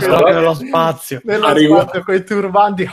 Sto 0.00 0.24
nello 0.24 0.54
spazio. 0.54 1.20
Nello 1.24 1.54
spazio 1.54 2.02
con 2.02 2.14
i 2.14 2.24
turbanti. 2.24 2.88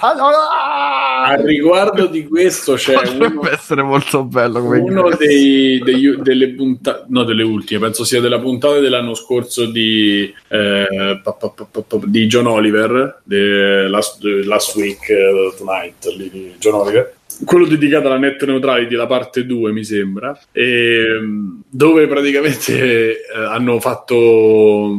A 1.23 1.35
riguardo 1.35 2.05
di 2.07 2.25
questo 2.27 2.73
c'è 2.73 2.95
uno, 3.19 3.47
essere 3.49 3.83
molto 3.83 4.23
bello 4.23 4.61
come 4.61 4.79
uno 4.79 5.09
dei, 5.15 5.79
degli- 5.83 6.15
delle 6.15 6.49
puntate, 6.49 7.05
no 7.09 7.23
delle 7.23 7.43
ultime, 7.43 7.79
penso 7.79 8.03
sia 8.03 8.19
della 8.21 8.39
puntata 8.39 8.79
dell'anno 8.79 9.13
scorso 9.13 9.65
di, 9.65 10.33
eh, 10.47 11.19
pa- 11.23 11.33
pa- 11.33 11.53
pa- 11.69 11.99
di 12.05 12.25
John 12.27 12.47
Oliver, 12.47 13.21
de 13.23 13.87
Last, 13.87 14.23
Last 14.23 14.75
Week 14.75 15.07
eh, 15.09 15.53
Tonight, 15.57 16.15
di 16.15 16.53
John 16.59 16.73
Oliver. 16.75 17.13
Quello 17.45 17.65
dedicato 17.65 18.05
alla 18.07 18.17
net 18.19 18.43
neutrality, 18.45 18.93
la 18.93 19.07
parte 19.07 19.45
2 19.45 19.71
mi 19.71 19.83
sembra, 19.83 20.37
ehm, 20.51 21.61
dove 21.69 22.05
praticamente 22.07 23.11
eh, 23.11 23.17
hanno 23.47 23.79
fatto 23.79 24.95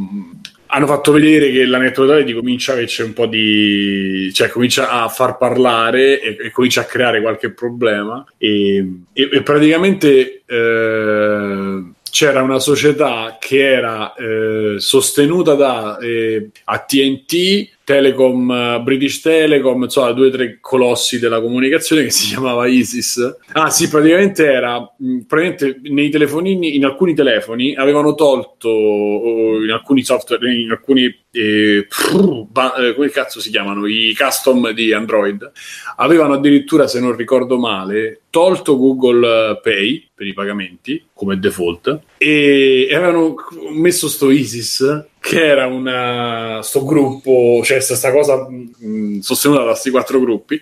hanno 0.74 0.86
fatto 0.86 1.12
vedere 1.12 1.50
che 1.50 1.66
la 1.66 1.76
neutrality 1.76 2.32
comincia 2.32 2.72
a 2.72 2.76
averci 2.76 3.02
un 3.02 3.12
po' 3.12 3.26
di 3.26 4.30
cioè 4.32 4.48
comincia 4.48 4.88
a 4.88 5.08
far 5.08 5.36
parlare 5.36 6.20
e, 6.20 6.36
e 6.46 6.50
comincia 6.50 6.80
a 6.80 6.84
creare 6.84 7.20
qualche 7.20 7.50
problema. 7.50 8.24
E, 8.38 8.78
e- 9.12 9.28
e 9.30 9.42
praticamente 9.42 10.42
eh, 10.46 11.82
c'era 12.10 12.42
una 12.42 12.58
società 12.58 13.36
che 13.38 13.70
era 13.70 14.14
eh, 14.14 14.76
sostenuta 14.78 15.54
da 15.54 15.98
eh, 15.98 16.48
AT&T 16.64 17.68
Telecom, 17.92 18.50
eh, 18.50 18.80
British 18.80 19.20
Telecom, 19.20 19.82
insomma, 19.82 20.12
due 20.12 20.28
o 20.28 20.30
tre 20.30 20.58
colossi 20.60 21.18
della 21.18 21.40
comunicazione 21.40 22.04
che 22.04 22.10
si 22.10 22.28
chiamava 22.32 22.66
ISIS. 22.66 23.36
Ah, 23.52 23.68
sì, 23.68 23.88
praticamente 23.88 24.46
era 24.46 24.90
praticamente 25.26 25.80
nei 25.90 26.08
telefonini, 26.08 26.74
in 26.74 26.86
alcuni 26.86 27.14
telefoni 27.14 27.74
avevano 27.74 28.14
tolto 28.14 28.68
in 28.68 29.70
alcuni 29.70 30.02
software, 30.02 30.52
in 30.52 30.70
alcuni 30.70 31.04
eh, 31.32 31.86
prr, 31.86 32.46
ba- 32.48 32.74
eh, 32.76 32.94
come 32.94 33.10
cazzo 33.10 33.40
si 33.40 33.50
chiamano 33.50 33.86
i 33.86 34.14
custom 34.16 34.70
di 34.72 34.92
Android 34.92 35.50
avevano 35.96 36.34
addirittura 36.34 36.86
se 36.86 37.00
non 37.00 37.16
ricordo 37.16 37.58
male 37.58 38.22
tolto 38.28 38.76
Google 38.76 39.58
Pay 39.62 40.10
per 40.14 40.26
i 40.26 40.34
pagamenti 40.34 41.02
come 41.14 41.38
default 41.38 42.00
e, 42.18 42.86
e 42.90 42.94
avevano 42.94 43.34
messo 43.72 44.08
sto 44.08 44.30
ISIS 44.30 45.10
che 45.22 45.46
era 45.46 45.66
una, 45.66 46.60
sto 46.62 46.84
gruppo 46.84 47.60
cioè 47.62 47.78
sta 47.78 48.10
cosa 48.10 48.44
mh, 48.48 49.20
sostenuta 49.20 49.60
da 49.62 49.70
questi 49.70 49.90
quattro 49.90 50.18
gruppi 50.18 50.60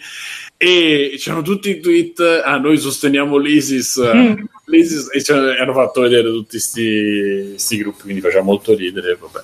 e 0.58 1.14
c'erano 1.16 1.40
tutti 1.40 1.70
i 1.70 1.80
tweet 1.80 2.42
ah 2.44 2.58
noi 2.58 2.76
sosteniamo 2.76 3.38
l'ISIS, 3.38 3.98
l'ISIS 4.66 5.08
e 5.14 5.22
ci 5.22 5.32
hanno 5.32 5.72
fatto 5.72 6.02
vedere 6.02 6.28
tutti 6.28 6.58
questi 6.58 7.78
gruppi 7.78 8.02
quindi 8.02 8.20
faceva 8.20 8.42
molto 8.42 8.74
ridere 8.74 9.16
vabbè. 9.18 9.40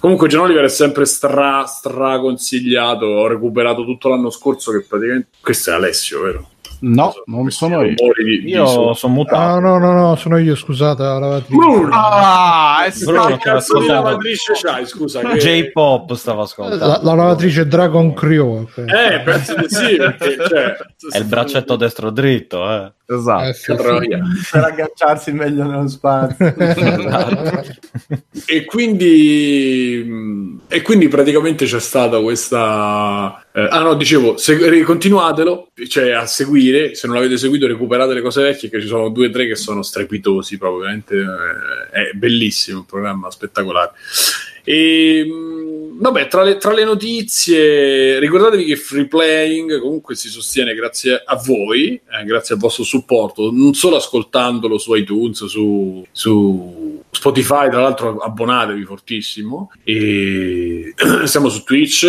comunque 0.00 0.28
John 0.28 0.42
Oliver 0.42 0.64
è 0.64 0.68
sempre 0.68 1.06
stra, 1.06 1.64
stra 1.64 2.18
consigliato 2.18 3.06
ho 3.06 3.26
recuperato 3.26 3.86
tutto 3.86 4.10
l'anno 4.10 4.28
scorso 4.28 4.70
che 4.72 4.84
praticamente 4.86 5.28
questo 5.40 5.70
è 5.70 5.72
Alessio 5.72 6.20
vero? 6.20 6.50
No, 6.80 7.12
non 7.26 7.50
sono 7.50 7.82
io. 7.82 7.94
Di- 7.94 8.48
Io 8.48 8.94
sono 8.94 9.12
Ah, 9.12 9.16
mutato. 9.16 9.60
no, 9.60 9.78
no, 9.78 9.92
no, 9.92 10.14
sono 10.16 10.38
io, 10.38 10.54
scusate, 10.54 11.02
la 11.02 11.18
lavatrice. 11.18 11.54
Bruno! 11.56 11.88
Ah, 11.92 12.84
è 12.84 12.92
Bruno 13.04 13.24
Che 13.26 13.32
che 13.32 13.38
cazzo 13.38 13.78
di 13.78 13.84
ascoltava 13.84 14.08
lavatrice 14.10 14.52
c'hai 14.62 14.86
scusa 14.86 15.20
che... 15.20 15.38
J-pop 15.38 16.12
stava 16.14 16.42
ascoltando. 16.42 16.86
La, 16.86 17.00
la 17.02 17.14
lavatrice 17.14 17.66
Dragon 17.66 18.14
Crew. 18.14 18.68
eh 18.76 19.20
penso 19.24 19.54
di 19.56 19.66
sì 19.68 19.96
perché 19.96 20.36
cioè, 20.48 20.76
È 21.10 21.18
il 21.18 21.24
braccetto 21.24 21.76
destro 21.76 22.10
dritto, 22.10 22.70
eh. 22.70 22.92
esatto. 23.06 23.44
Eh, 23.48 23.52
sì, 23.54 23.72
sì. 23.76 24.48
per 24.52 24.64
agganciarsi 24.64 25.32
meglio 25.32 25.64
nello 25.64 25.88
spazio. 25.88 26.54
e 28.46 28.64
quindi 28.64 30.56
e 30.68 30.82
quindi 30.82 31.08
praticamente 31.08 31.64
c'è 31.64 31.80
stata 31.80 32.20
questa 32.20 33.42
eh, 33.52 33.66
ah 33.70 33.80
no 33.80 33.94
dicevo 33.94 34.36
se, 34.36 34.82
continuatelo 34.82 35.70
cioè 35.88 36.10
a 36.10 36.26
seguire 36.26 36.94
se 36.94 37.06
non 37.06 37.16
l'avete 37.16 37.38
seguito 37.38 37.66
recuperate 37.66 38.12
le 38.12 38.20
cose 38.20 38.42
vecchie 38.42 38.68
che 38.68 38.80
ci 38.80 38.86
sono 38.86 39.08
due 39.08 39.28
o 39.28 39.30
tre 39.30 39.46
che 39.46 39.56
sono 39.56 39.82
strepitosi 39.82 40.58
proprio 40.58 40.80
veramente 40.80 41.16
eh, 41.16 42.10
è 42.10 42.12
bellissimo 42.12 42.80
un 42.80 42.86
programma 42.86 43.30
spettacolare. 43.30 43.92
E 44.64 45.24
mh, 45.24 46.00
vabbè 46.00 46.28
tra 46.28 46.42
le, 46.42 46.58
tra 46.58 46.74
le 46.74 46.84
notizie 46.84 48.18
ricordatevi 48.18 48.64
che 48.64 48.76
free 48.76 49.06
playing 49.06 49.80
comunque 49.80 50.14
si 50.14 50.28
sostiene 50.28 50.74
grazie 50.74 51.22
a 51.24 51.36
voi 51.36 51.94
eh, 51.94 52.24
grazie 52.24 52.54
al 52.54 52.60
vostro 52.60 52.84
supporto 52.84 53.50
non 53.50 53.72
solo 53.74 53.96
ascoltandolo 53.96 54.76
su 54.76 54.94
iTunes 54.94 55.46
su, 55.46 56.06
su 56.12 56.77
Spotify 57.10 57.68
tra 57.70 57.80
l'altro 57.80 58.18
abbonatevi 58.18 58.84
fortissimo. 58.84 59.70
E 59.84 60.94
siamo 61.24 61.48
su 61.48 61.62
Twitch. 61.64 62.06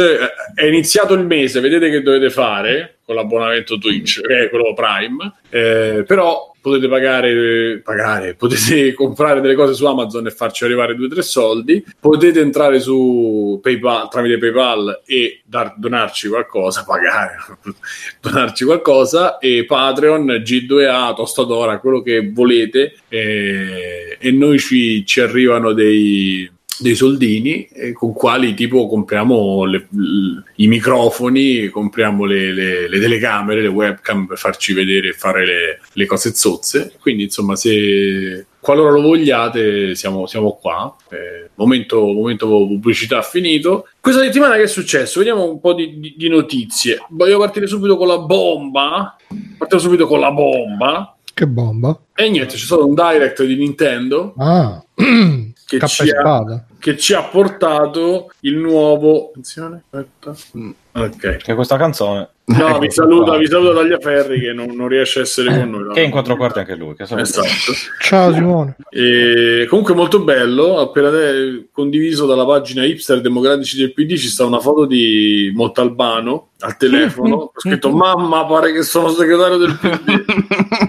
È 0.53 0.65
iniziato 0.65 1.13
il 1.13 1.25
mese 1.25 1.59
vedete 1.59 1.89
che 1.89 2.01
dovete 2.01 2.29
fare 2.29 2.98
con 3.09 3.17
l'abbonamento 3.17 3.79
Twitch 3.79 4.21
che 4.21 4.43
è 4.43 4.49
quello 4.49 4.75
Prime. 4.75 5.33
Eh, 5.49 6.03
però 6.05 6.53
potete 6.61 6.87
pagare, 6.87 7.81
pagare 7.83 8.35
potete 8.35 8.93
comprare 8.93 9.41
delle 9.41 9.55
cose 9.55 9.73
su 9.73 9.83
Amazon 9.87 10.27
e 10.27 10.29
farci 10.29 10.63
arrivare 10.63 10.93
2-3 10.93 11.19
soldi. 11.21 11.83
Potete 11.99 12.39
entrare 12.39 12.79
su 12.79 13.59
PayPal 13.63 14.09
tramite 14.09 14.37
PayPal 14.37 15.01
e 15.07 15.41
dar- 15.43 15.73
donarci 15.75 16.27
qualcosa 16.27 16.83
pagare 16.85 17.37
donarci 18.21 18.63
qualcosa. 18.63 19.39
E 19.39 19.65
Patreon 19.65 20.27
G2A 20.27 21.15
Tostadora 21.15 21.79
quello 21.79 22.03
che 22.03 22.29
volete. 22.31 22.93
Eh, 23.07 24.17
e 24.19 24.31
noi 24.31 24.59
ci, 24.59 25.03
ci 25.03 25.19
arrivano 25.19 25.73
dei 25.73 26.47
dei 26.79 26.95
soldini 26.95 27.65
eh, 27.65 27.91
con 27.93 28.13
quali 28.13 28.53
tipo 28.53 28.87
compriamo 28.87 29.65
le- 29.65 29.87
l- 29.91 30.43
i 30.55 30.67
microfoni, 30.67 31.67
compriamo 31.69 32.25
le, 32.25 32.53
le- 32.53 32.89
le 32.89 32.99
telecamere, 32.99 33.61
le 33.61 33.67
webcam 33.67 34.25
per 34.25 34.37
farci 34.37 34.73
vedere 34.73 35.09
e 35.09 35.13
fare 35.13 35.45
le, 35.45 35.79
le 35.93 36.05
cose 36.05 36.33
zozze. 36.33 36.93
Quindi, 36.99 37.23
insomma, 37.23 37.55
se 37.55 38.45
qualora 38.59 38.91
lo 38.91 39.01
vogliate, 39.01 39.95
siamo, 39.95 40.25
siamo 40.27 40.53
qua. 40.61 40.95
Eh, 41.11 41.49
momento, 41.55 41.99
momento 41.99 42.47
pubblicità 42.47 43.21
finito. 43.21 43.87
Questa 43.99 44.21
settimana 44.21 44.55
che 44.55 44.63
è 44.63 44.67
successo? 44.67 45.19
Vediamo 45.19 45.49
un 45.49 45.59
po' 45.59 45.73
di, 45.73 45.99
di- 45.99 46.13
di 46.17 46.29
notizie. 46.29 46.99
Voglio 47.09 47.39
partire 47.39 47.67
subito 47.67 47.97
con 47.97 48.07
la 48.07 48.19
bomba. 48.19 49.15
Partiamo 49.57 49.81
subito 49.83 50.07
con 50.07 50.19
la 50.19 50.31
bomba. 50.31 51.15
Che 51.33 51.47
bomba. 51.47 51.97
E 52.15 52.29
niente, 52.29 52.55
c'è 52.55 52.65
stato 52.65 52.85
un 52.85 52.93
direct 52.93 53.43
di 53.45 53.55
Nintendo 53.55 54.33
Ah, 54.37 54.83
che 54.93 55.77
cappa 55.77 55.87
ci 55.87 56.01
ha 56.09 56.19
spada. 56.19 56.65
Che 56.79 56.97
ci 56.97 57.13
ha 57.13 57.23
portato 57.23 58.31
il 58.41 58.55
nuovo. 58.57 59.27
Attenzione, 59.29 59.83
aspetta. 59.89 60.35
Ok. 60.93 61.37
Che 61.37 61.53
questa 61.53 61.77
canzone. 61.77 62.29
No, 62.49 62.67
Ecco, 62.69 62.79
vi 62.79 62.89
saluta, 62.89 63.29
qua. 63.31 63.37
vi 63.37 63.45
saluta 63.47 63.73
Tagliaferri 63.75 64.39
che 64.39 64.53
non, 64.53 64.71
non 64.75 64.87
riesce 64.87 65.19
a 65.19 65.21
essere 65.21 65.49
con 65.55 65.69
noi. 65.69 65.83
no? 65.83 65.91
Che 65.93 66.01
è 66.01 66.05
in 66.05 66.09
quattro 66.09 66.35
quarti 66.35 66.59
anche 66.59 66.75
lui. 66.75 66.95
Che 66.95 67.05
saluta. 67.05 67.27
Esatto. 67.27 67.47
Ciao 68.01 68.33
Simone. 68.33 68.75
E 68.89 69.67
comunque 69.69 69.93
molto 69.93 70.23
bello, 70.23 70.79
appena 70.79 71.11
te- 71.11 71.67
condiviso 71.71 72.25
dalla 72.25 72.45
pagina 72.45 72.83
Hipster 72.85 73.21
Democratici 73.21 73.77
del 73.77 73.93
PD 73.93 74.15
ci 74.15 74.29
sta 74.29 74.45
una 74.45 74.59
foto 74.59 74.85
di 74.85 75.51
Montalbano 75.53 76.49
al 76.61 76.75
telefono, 76.75 77.35
ho 77.37 77.51
scritto 77.55 77.91
mamma 77.91 78.45
pare 78.47 78.73
che 78.73 78.81
sono 78.81 79.09
segretario 79.09 79.57
del 79.57 79.77
PD. 79.79 80.25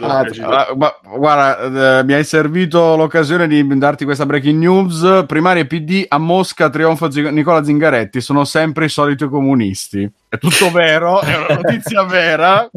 Ah, 0.00 0.26
ah, 0.42 0.74
ma- 0.76 0.96
guarda, 1.16 2.00
eh, 2.00 2.04
mi 2.04 2.12
hai 2.12 2.24
servito 2.24 2.96
l'occasione 2.96 3.46
di 3.46 3.64
darti 3.78 4.04
questa 4.04 4.26
breaking 4.26 4.58
news. 4.58 5.24
Primarie 5.26 5.66
PD 5.66 6.04
a 6.08 6.18
Mosca, 6.18 6.68
trionfo 6.68 7.10
Zi- 7.10 7.30
Nicola 7.30 7.62
Zingaretti. 7.62 8.20
Sono 8.20 8.44
sempre 8.44 8.86
i 8.86 8.88
soliti 8.88 9.28
comunisti. 9.28 10.10
È 10.28 10.38
tutto 10.38 10.70
vero, 10.70 11.20
è 11.20 11.36
una 11.36 11.60
notizia 11.62 12.02
vera. 12.04 12.68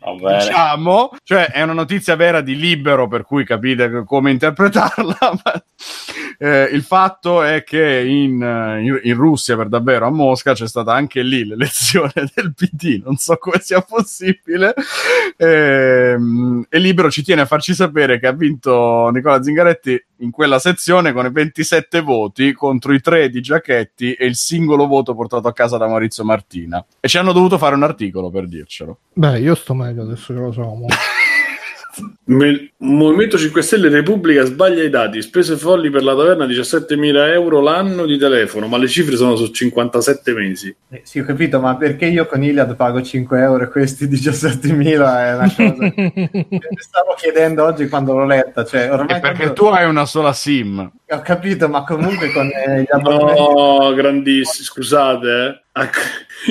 Va 0.00 0.12
bene. 0.12 0.38
diciamo, 0.38 1.10
cioè 1.22 1.46
è 1.46 1.62
una 1.62 1.72
notizia 1.72 2.16
vera 2.16 2.40
di 2.40 2.56
libero, 2.56 3.08
per 3.08 3.24
cui 3.24 3.44
capite 3.44 4.04
come 4.06 4.30
interpretarla. 4.30 5.16
ma, 5.44 5.64
eh, 6.38 6.64
il 6.72 6.82
fatto 6.82 7.42
è 7.42 7.62
che 7.64 8.04
in, 8.06 8.42
eh, 8.42 8.82
in- 8.82 9.00
in 9.02 9.14
Russia, 9.14 9.56
per 9.56 9.68
davvero 9.68 10.06
a 10.06 10.10
Mosca, 10.10 10.54
c'è 10.54 10.66
stata 10.66 10.92
anche 10.92 11.22
lì 11.22 11.44
l'elezione 11.44 12.12
del 12.34 12.54
PD. 12.54 13.02
Non 13.04 13.16
so 13.16 13.36
come 13.36 13.58
sia 13.60 13.80
possibile. 13.80 14.74
Ehm, 15.36 16.66
e 16.68 16.78
Libero 16.78 17.10
ci 17.10 17.22
tiene 17.22 17.42
a 17.42 17.46
farci 17.46 17.74
sapere 17.74 18.18
che 18.18 18.26
ha 18.26 18.32
vinto 18.32 19.10
Nicola 19.12 19.42
Zingaretti 19.42 20.04
in 20.18 20.30
quella 20.30 20.58
sezione 20.58 21.12
con 21.12 21.26
i 21.26 21.30
27 21.30 22.00
voti 22.00 22.52
contro 22.52 22.92
i 22.92 23.00
3 23.00 23.28
di 23.28 23.40
Giachetti 23.40 24.12
e 24.14 24.26
il 24.26 24.36
singolo 24.36 24.86
voto 24.86 25.14
portato 25.14 25.48
a 25.48 25.52
casa 25.52 25.76
da 25.76 25.86
Maurizio 25.86 26.24
Martina. 26.24 26.84
E 27.00 27.08
ci 27.08 27.18
hanno 27.18 27.32
dovuto 27.32 27.58
fare 27.58 27.74
un 27.74 27.82
articolo 27.82 28.30
per 28.30 28.46
dircelo. 28.46 28.98
Beh, 29.12 29.40
io 29.40 29.54
sto 29.54 29.74
meglio 29.74 30.02
adesso 30.02 30.32
che 30.32 30.40
lo 30.40 30.52
so. 30.52 30.62
mo. 32.00 32.12
Me- 32.36 32.72
Movimento 32.78 33.36
5 33.38 33.62
Stelle 33.62 33.88
Repubblica 33.88 34.44
sbaglia 34.44 34.82
i 34.82 34.90
dati, 34.90 35.20
spese 35.22 35.56
folli 35.56 35.90
per 35.90 36.02
la 36.02 36.14
taverna 36.14 36.44
17.000 36.46 37.28
euro 37.32 37.60
l'anno 37.60 38.04
di 38.06 38.18
telefono, 38.18 38.66
ma 38.66 38.76
le 38.78 38.88
cifre 38.88 39.16
sono 39.16 39.36
su 39.36 39.50
57 39.50 40.32
mesi. 40.32 40.74
Eh, 40.90 41.02
sì, 41.04 41.18
ho 41.20 41.24
capito, 41.24 41.60
ma 41.60 41.76
perché 41.76 42.06
io 42.06 42.26
con 42.26 42.42
Iliad 42.42 42.76
pago 42.76 43.00
5 43.02 43.40
euro 43.40 43.64
e 43.64 43.68
questi 43.68 44.06
17.000 44.06 45.18
è 45.18 45.34
una 45.34 45.52
cosa 45.54 45.90
che 45.94 46.20
mi 46.44 46.60
stavo 46.78 47.14
chiedendo 47.16 47.64
oggi 47.64 47.88
quando 47.88 48.14
l'ho 48.14 48.26
letta. 48.26 48.64
Cioè, 48.64 48.90
ormai 48.92 49.16
È 49.16 49.20
perché 49.20 49.36
quando- 49.36 49.54
tu 49.54 49.64
hai 49.66 49.88
una 49.88 50.06
sola 50.06 50.32
SIM. 50.32 50.90
Ho 51.08 51.20
capito, 51.20 51.68
ma 51.68 51.84
comunque 51.84 52.30
con 52.32 52.46
eh, 52.46 52.80
gli 52.82 52.86
abbonamenti... 52.90 53.40
No, 53.40 53.92
grandissimo, 53.94 54.64
scusate. 54.64 55.28
eh. 55.28 55.62
Ecco, 55.76 55.98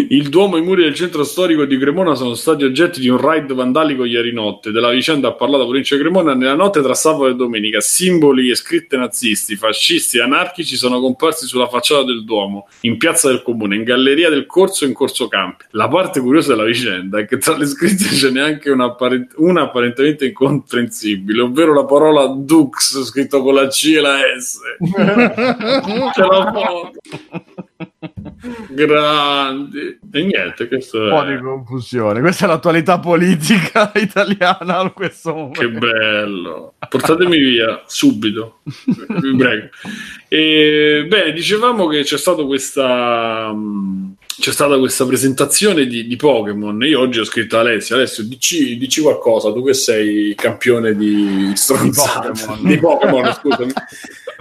Il 0.10 0.28
Duomo 0.28 0.58
e 0.58 0.60
i 0.60 0.64
muri 0.64 0.84
del 0.84 0.94
centro 0.96 1.24
storico 1.24 1.64
di 1.64 1.78
Cremona 1.78 2.14
sono 2.14 2.34
stati 2.34 2.66
oggetti 2.66 3.00
di 3.00 3.08
un 3.08 3.18
raid 3.18 3.54
vandalico 3.54 4.04
ieri 4.04 4.34
notte. 4.34 4.72
Della 4.72 4.90
vicenda 4.90 5.30
ha 5.30 5.34
parlato 5.34 5.62
la 5.62 5.70
provincia 5.70 5.98
Cremona 5.98 6.34
nella 6.34 6.56
notte 6.56 6.82
tra 6.82 6.94
sabato 6.94 7.28
e 7.28 7.36
domenica. 7.36 7.80
Simboli 7.80 8.50
e 8.50 8.56
scritte 8.56 8.98
nazisti, 8.98 9.56
fascisti 9.56 10.18
e 10.18 10.22
anarchici 10.24 10.76
sono 10.76 11.00
comparsi 11.00 11.46
sulla 11.46 11.70
facciata 11.70 12.04
del 12.04 12.26
Duomo, 12.26 12.68
in 12.82 12.98
piazza 12.98 13.30
del 13.30 13.44
comune, 13.44 13.78
in 13.78 13.84
galleria 13.84 14.30
del 14.30 14.46
corso 14.46 14.84
e 14.84 14.90
in 14.90 14.94
corso 14.94 15.30
campi. 15.30 15.64
La 15.70 15.88
parte 15.88 16.20
curiosa 16.20 16.54
della 16.54 16.68
vicenda 16.68 17.20
è 17.20 17.26
che 17.26 17.38
tra 17.38 17.56
le 17.56 17.66
scritte 17.66 18.04
ce 18.04 18.30
n'è 18.30 18.42
anche 18.42 18.72
una, 18.72 18.86
apparent- 18.88 19.36
una 19.38 19.62
apparentemente 19.62 20.26
incomprensibile, 20.26 21.44
ovvero 21.44 21.74
la 21.74 21.86
parola 21.86 22.26
Dux 22.26 23.02
scritto 23.04 23.42
con 23.42 23.54
la 23.54 23.68
C 23.68 23.94
e 23.96 24.02
la 24.02 24.18
S. 24.38 24.60
Ce 26.14 26.22
l'ho 26.22 26.52
foto. 26.52 27.52
Grandi. 28.70 30.00
E 30.12 30.24
niente, 30.24 30.68
questo 30.68 31.00
Un 31.00 31.10
po' 31.10 31.24
è... 31.24 31.36
di 31.36 31.42
confusione. 31.42 32.20
Questa 32.20 32.46
è 32.46 32.48
l'attualità 32.48 33.00
politica 33.00 33.92
italiana 33.96 34.82
in 34.82 34.92
questo 34.94 35.34
momento. 35.34 35.60
Che 35.60 35.68
bello. 35.70 36.74
Portatemi 36.90 37.38
via 37.38 37.84
subito. 37.86 38.60
Vi 38.64 39.36
prego. 39.36 39.70
E, 40.28 41.06
bene, 41.08 41.32
dicevamo 41.32 41.88
che 41.88 42.04
c'è 42.04 42.18
stata 42.18 42.44
questa 42.44 43.52
mh, 43.54 44.16
c'è 44.40 44.52
stata 44.52 44.78
questa 44.78 45.06
presentazione 45.06 45.86
di, 45.86 46.08
di 46.08 46.16
Pokémon. 46.16 46.82
Io 46.84 47.00
oggi 47.00 47.20
ho 47.20 47.24
scritto 47.24 47.58
a 47.58 47.62
Alessio, 47.62 47.96
Alessio, 47.96 48.24
dici, 48.24 48.78
dici 48.78 49.02
qualcosa, 49.02 49.52
tu 49.52 49.64
che 49.64 49.74
sei 49.74 50.34
campione 50.36 50.96
di 50.96 51.52
stronzate 51.54 52.32
di 52.62 52.78
Pokémon, 52.78 53.34
scusami. 53.34 53.74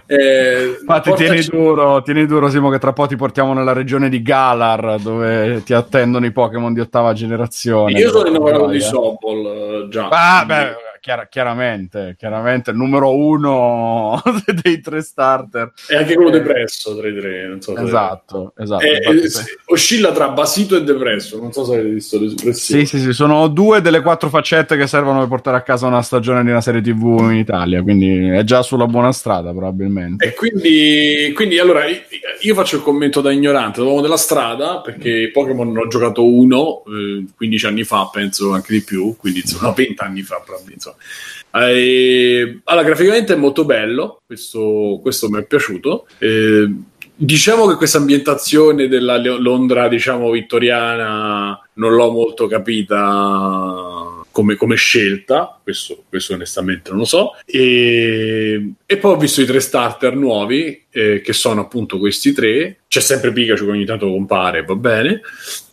Eh, 0.04 0.76
Infatti, 0.80 1.08
portaci- 1.08 1.30
tieni 1.30 1.46
duro, 1.46 2.02
tieni 2.02 2.26
duro, 2.26 2.50
Simo, 2.50 2.68
che 2.68 2.78
tra 2.78 2.92
po' 2.92 3.06
ti 3.06 3.16
portiamo 3.16 3.54
nella 3.54 3.72
regione 3.72 4.10
di 4.10 4.20
Galar, 4.20 4.98
dove 5.00 5.62
ti 5.64 5.72
attendono 5.72 6.26
i 6.26 6.32
Pokémon 6.32 6.74
di 6.74 6.80
ottava 6.80 7.14
generazione. 7.14 7.98
Io 7.98 8.10
sono 8.10 8.28
innamorato 8.28 8.66
di 8.66 8.76
Eh. 8.76 8.80
Sobol, 8.80 9.46
eh, 9.46 9.88
già. 9.88 10.08
Ah, 10.08 10.44
beh, 10.44 10.74
chiara- 11.02 11.26
chiaramente, 11.26 12.14
chiaramente, 12.16 12.70
il 12.70 12.76
numero 12.76 13.14
uno 13.14 14.22
dei 14.62 14.80
tre 14.80 15.02
starter. 15.02 15.72
E 15.88 15.96
anche 15.96 16.14
quello 16.14 16.30
Eh, 16.30 16.38
depresso 16.40 16.96
tra 16.96 17.08
i 17.08 17.18
tre, 17.18 17.48
non 17.48 17.60
so 17.60 17.76
Esatto, 17.76 18.52
esatto. 18.56 18.84
Eh, 18.84 18.96
Infatti, 19.12 19.18
eh, 19.50 19.56
oscilla 19.66 20.12
tra 20.12 20.28
basito 20.28 20.76
e 20.76 20.84
depresso, 20.84 21.38
non 21.40 21.52
so 21.52 21.64
se 21.64 21.74
avete 21.74 21.88
visto 21.88 22.18
le 22.20 22.26
espressioni. 22.26 22.86
Sì, 22.86 22.98
sì, 22.98 23.04
sì, 23.04 23.12
sono 23.12 23.48
due 23.48 23.80
delle 23.80 24.00
quattro 24.00 24.28
faccette 24.28 24.76
che 24.76 24.86
servono 24.86 25.18
per 25.18 25.28
portare 25.28 25.56
a 25.56 25.62
casa 25.62 25.88
una 25.88 26.02
stagione 26.02 26.44
di 26.44 26.50
una 26.50 26.60
serie 26.60 26.80
TV 26.80 27.18
in 27.30 27.36
Italia, 27.36 27.82
quindi 27.82 28.28
è 28.28 28.44
già 28.44 28.62
sulla 28.62 28.86
buona 28.86 29.12
strada 29.12 29.50
probabilmente. 29.50 30.24
E 30.24 30.34
quindi, 30.34 31.32
quindi 31.34 31.58
allora 31.58 31.84
io- 31.86 32.00
io 32.40 32.54
faccio 32.54 32.76
il 32.76 32.82
commento 32.82 33.20
da 33.20 33.32
ignorante, 33.32 33.80
l'uomo 33.80 34.00
della 34.00 34.16
strada, 34.16 34.80
perché 34.80 35.30
Pokémon 35.32 35.76
ho 35.76 35.88
giocato 35.88 36.24
uno 36.24 36.84
eh, 36.86 37.24
15 37.36 37.66
anni 37.66 37.82
fa, 37.82 38.08
penso 38.12 38.52
anche 38.52 38.72
di 38.72 38.82
più, 38.82 39.16
quindi 39.16 39.40
insomma, 39.40 39.68
no, 39.68 39.72
20 39.74 40.00
anni 40.02 40.22
fa, 40.22 40.40
probabilmente. 40.44 40.91
Insomma. 40.96 41.68
Eh, 41.68 42.60
allora, 42.64 42.86
graficamente 42.86 43.34
è 43.34 43.36
molto 43.36 43.64
bello, 43.64 44.22
questo, 44.26 44.98
questo 45.02 45.28
mi 45.28 45.38
è 45.38 45.44
piaciuto. 45.44 46.06
Eh, 46.18 46.70
diciamo 47.14 47.66
che 47.68 47.76
questa 47.76 47.98
ambientazione 47.98 48.88
della 48.88 49.18
Londra, 49.18 49.88
diciamo, 49.88 50.30
vittoriana 50.30 51.60
non 51.74 51.94
l'ho 51.94 52.10
molto 52.10 52.46
capita 52.46 54.20
come, 54.30 54.56
come 54.56 54.76
scelta, 54.76 55.60
questo, 55.62 56.04
questo 56.08 56.32
onestamente 56.34 56.90
non 56.90 57.00
lo 57.00 57.04
so. 57.04 57.32
E, 57.44 58.72
e 58.86 58.96
poi 58.96 59.12
ho 59.12 59.18
visto 59.18 59.42
i 59.42 59.46
tre 59.46 59.60
starter 59.60 60.16
nuovi, 60.16 60.84
eh, 60.90 61.20
che 61.20 61.32
sono 61.32 61.60
appunto 61.60 61.98
questi 61.98 62.32
tre. 62.32 62.78
C'è 62.88 63.00
sempre 63.00 63.32
Pikachu 63.32 63.66
che 63.66 63.70
ogni 63.70 63.84
tanto 63.84 64.06
compare, 64.06 64.64
va 64.64 64.74
bene. 64.74 65.20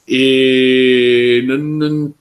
E 0.03 1.43
non- 1.45 2.13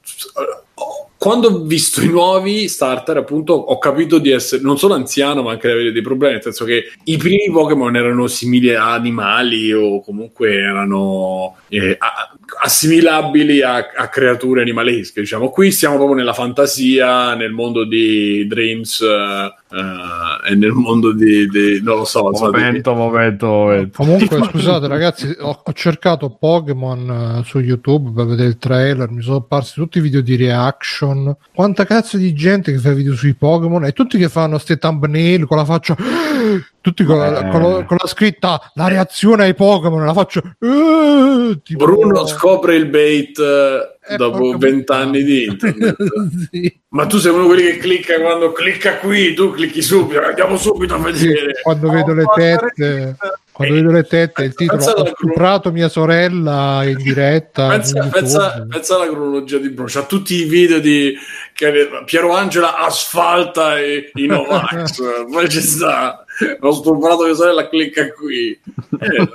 quando 1.18 1.48
ho 1.48 1.58
visto 1.62 2.00
i 2.00 2.08
nuovi 2.08 2.68
starter, 2.68 3.16
appunto, 3.16 3.52
ho 3.52 3.76
capito 3.78 4.18
di 4.18 4.30
essere 4.30 4.62
non 4.62 4.78
solo 4.78 4.94
anziano, 4.94 5.42
ma 5.42 5.50
anche 5.50 5.66
di 5.66 5.72
avere 5.74 5.92
dei 5.92 6.00
problemi. 6.00 6.34
Nel 6.34 6.42
senso 6.42 6.64
che 6.64 6.84
i 7.04 7.16
primi 7.16 7.50
Pokémon 7.50 7.96
erano 7.96 8.28
simili 8.28 8.72
a 8.72 8.92
animali 8.92 9.72
o 9.72 10.00
comunque 10.00 10.54
erano 10.54 11.56
eh, 11.66 11.96
a- 11.98 12.30
assimilabili 12.62 13.62
a, 13.62 13.88
a 13.96 14.08
creature 14.08 14.60
animalesche. 14.62 15.20
Diciamo, 15.20 15.50
qui 15.50 15.72
siamo 15.72 15.96
proprio 15.96 16.16
nella 16.16 16.32
fantasia, 16.32 17.34
nel 17.34 17.50
mondo 17.50 17.84
di 17.84 18.46
Dreams 18.46 19.00
eh, 19.00 19.52
eh, 19.70 20.50
e 20.52 20.54
nel 20.54 20.70
mondo 20.70 21.12
di, 21.12 21.48
di- 21.48 21.82
non 21.82 21.96
lo 21.96 22.04
so, 22.04 22.28
insomma, 22.28 22.50
di- 22.50 22.64
Momento, 22.64 22.94
momento, 22.94 23.46
momento. 23.46 24.02
Comunque, 24.02 24.44
scusate 24.44 24.86
ragazzi, 24.86 25.34
ho, 25.40 25.62
ho 25.64 25.72
cercato 25.72 26.30
Pokémon 26.30 27.40
eh, 27.40 27.44
su 27.44 27.58
YouTube 27.58 28.12
per 28.14 28.26
vedere 28.26 28.48
il 28.50 28.58
trailer, 28.58 29.10
mi 29.10 29.20
sono 29.20 29.38
apparsi 29.38 29.74
tutti 29.74 29.98
i 29.98 30.00
video 30.00 30.20
di 30.20 30.36
reaction. 30.36 31.06
Quanta 31.54 31.84
cazzo 31.84 32.16
di 32.16 32.32
gente 32.34 32.72
che 32.72 32.78
fa 32.78 32.92
video 32.92 33.14
sui 33.14 33.34
Pokémon 33.34 33.84
e 33.84 33.92
tutti 33.92 34.18
che 34.18 34.28
fanno 34.28 34.58
ste 34.58 34.76
thumbnail 34.78 35.46
con 35.46 35.56
la 35.56 35.64
faccia, 35.64 35.96
tutti 36.80 37.04
con, 37.04 37.18
la- 37.18 37.46
Eh. 37.46 37.50
con 37.50 37.62
la, 37.62 37.84
con 37.84 37.96
la 38.00 38.06
scritta 38.08 38.60
la 38.74 38.88
reazione 38.88 39.44
ai 39.44 39.54
Pokémon, 39.54 40.04
la 40.04 40.12
faccia. 40.12 40.40
eh, 40.58 41.58
tipo- 41.64 41.84
Bruno 41.84 42.26
scopre 42.26 42.76
il 42.76 42.86
bait 42.86 43.38
eh, 43.38 43.96
Eh, 44.10 44.16
dopo 44.16 44.56
vent'anni 44.56 45.22
di 45.22 45.44
internet. 45.44 45.96
Sì. 46.50 46.80
Ma 46.90 47.04
tu 47.06 47.18
sei 47.18 47.32
uno 47.32 47.42
di 47.42 47.48
quelli 47.48 47.62
che 47.64 47.76
clicca 47.76 48.18
quando 48.20 48.52
clicca 48.52 48.96
qui, 48.96 49.34
tu 49.34 49.50
clicchi 49.50 49.82
subito, 49.82 50.22
andiamo 50.22 50.56
subito 50.56 50.94
a 50.94 51.12
Sì, 51.14 51.26
vedere. 51.26 51.60
quando 51.62 51.90
vedo 51.90 52.14
le 52.14 52.24
tette, 52.34 53.16
quando 53.58 53.74
vedo 53.74 53.90
le 53.90 54.04
tette, 54.04 54.44
il 54.44 54.54
titolo 54.54 54.80
ho 54.80 55.06
stuprato 55.06 55.72
mia 55.72 55.88
sorella 55.88 56.84
in 56.84 56.96
diretta. 56.96 57.66
Pensa, 57.70 58.06
pensa- 58.06 58.66
pensa 58.68 58.94
alla 58.94 59.08
cronologia 59.08 59.58
di 59.58 59.70
Bruno, 59.70 59.88
c'ha 59.90 60.04
tutti 60.04 60.36
i 60.36 60.44
video 60.44 60.78
di 60.78 61.12
che 61.54 61.88
Piero 62.04 62.36
Angela 62.36 62.78
asfalta 62.78 63.80
i, 63.80 64.10
i 64.14 64.26
Novax, 64.26 65.00
poi 65.28 65.48
ci 65.48 65.60
sta. 65.60 66.24
Ho 66.60 66.70
stuprato 66.70 67.24
mia 67.24 67.34
sorella, 67.34 67.68
clicca 67.68 68.12
qui. 68.12 68.50
Eh, 69.00 69.28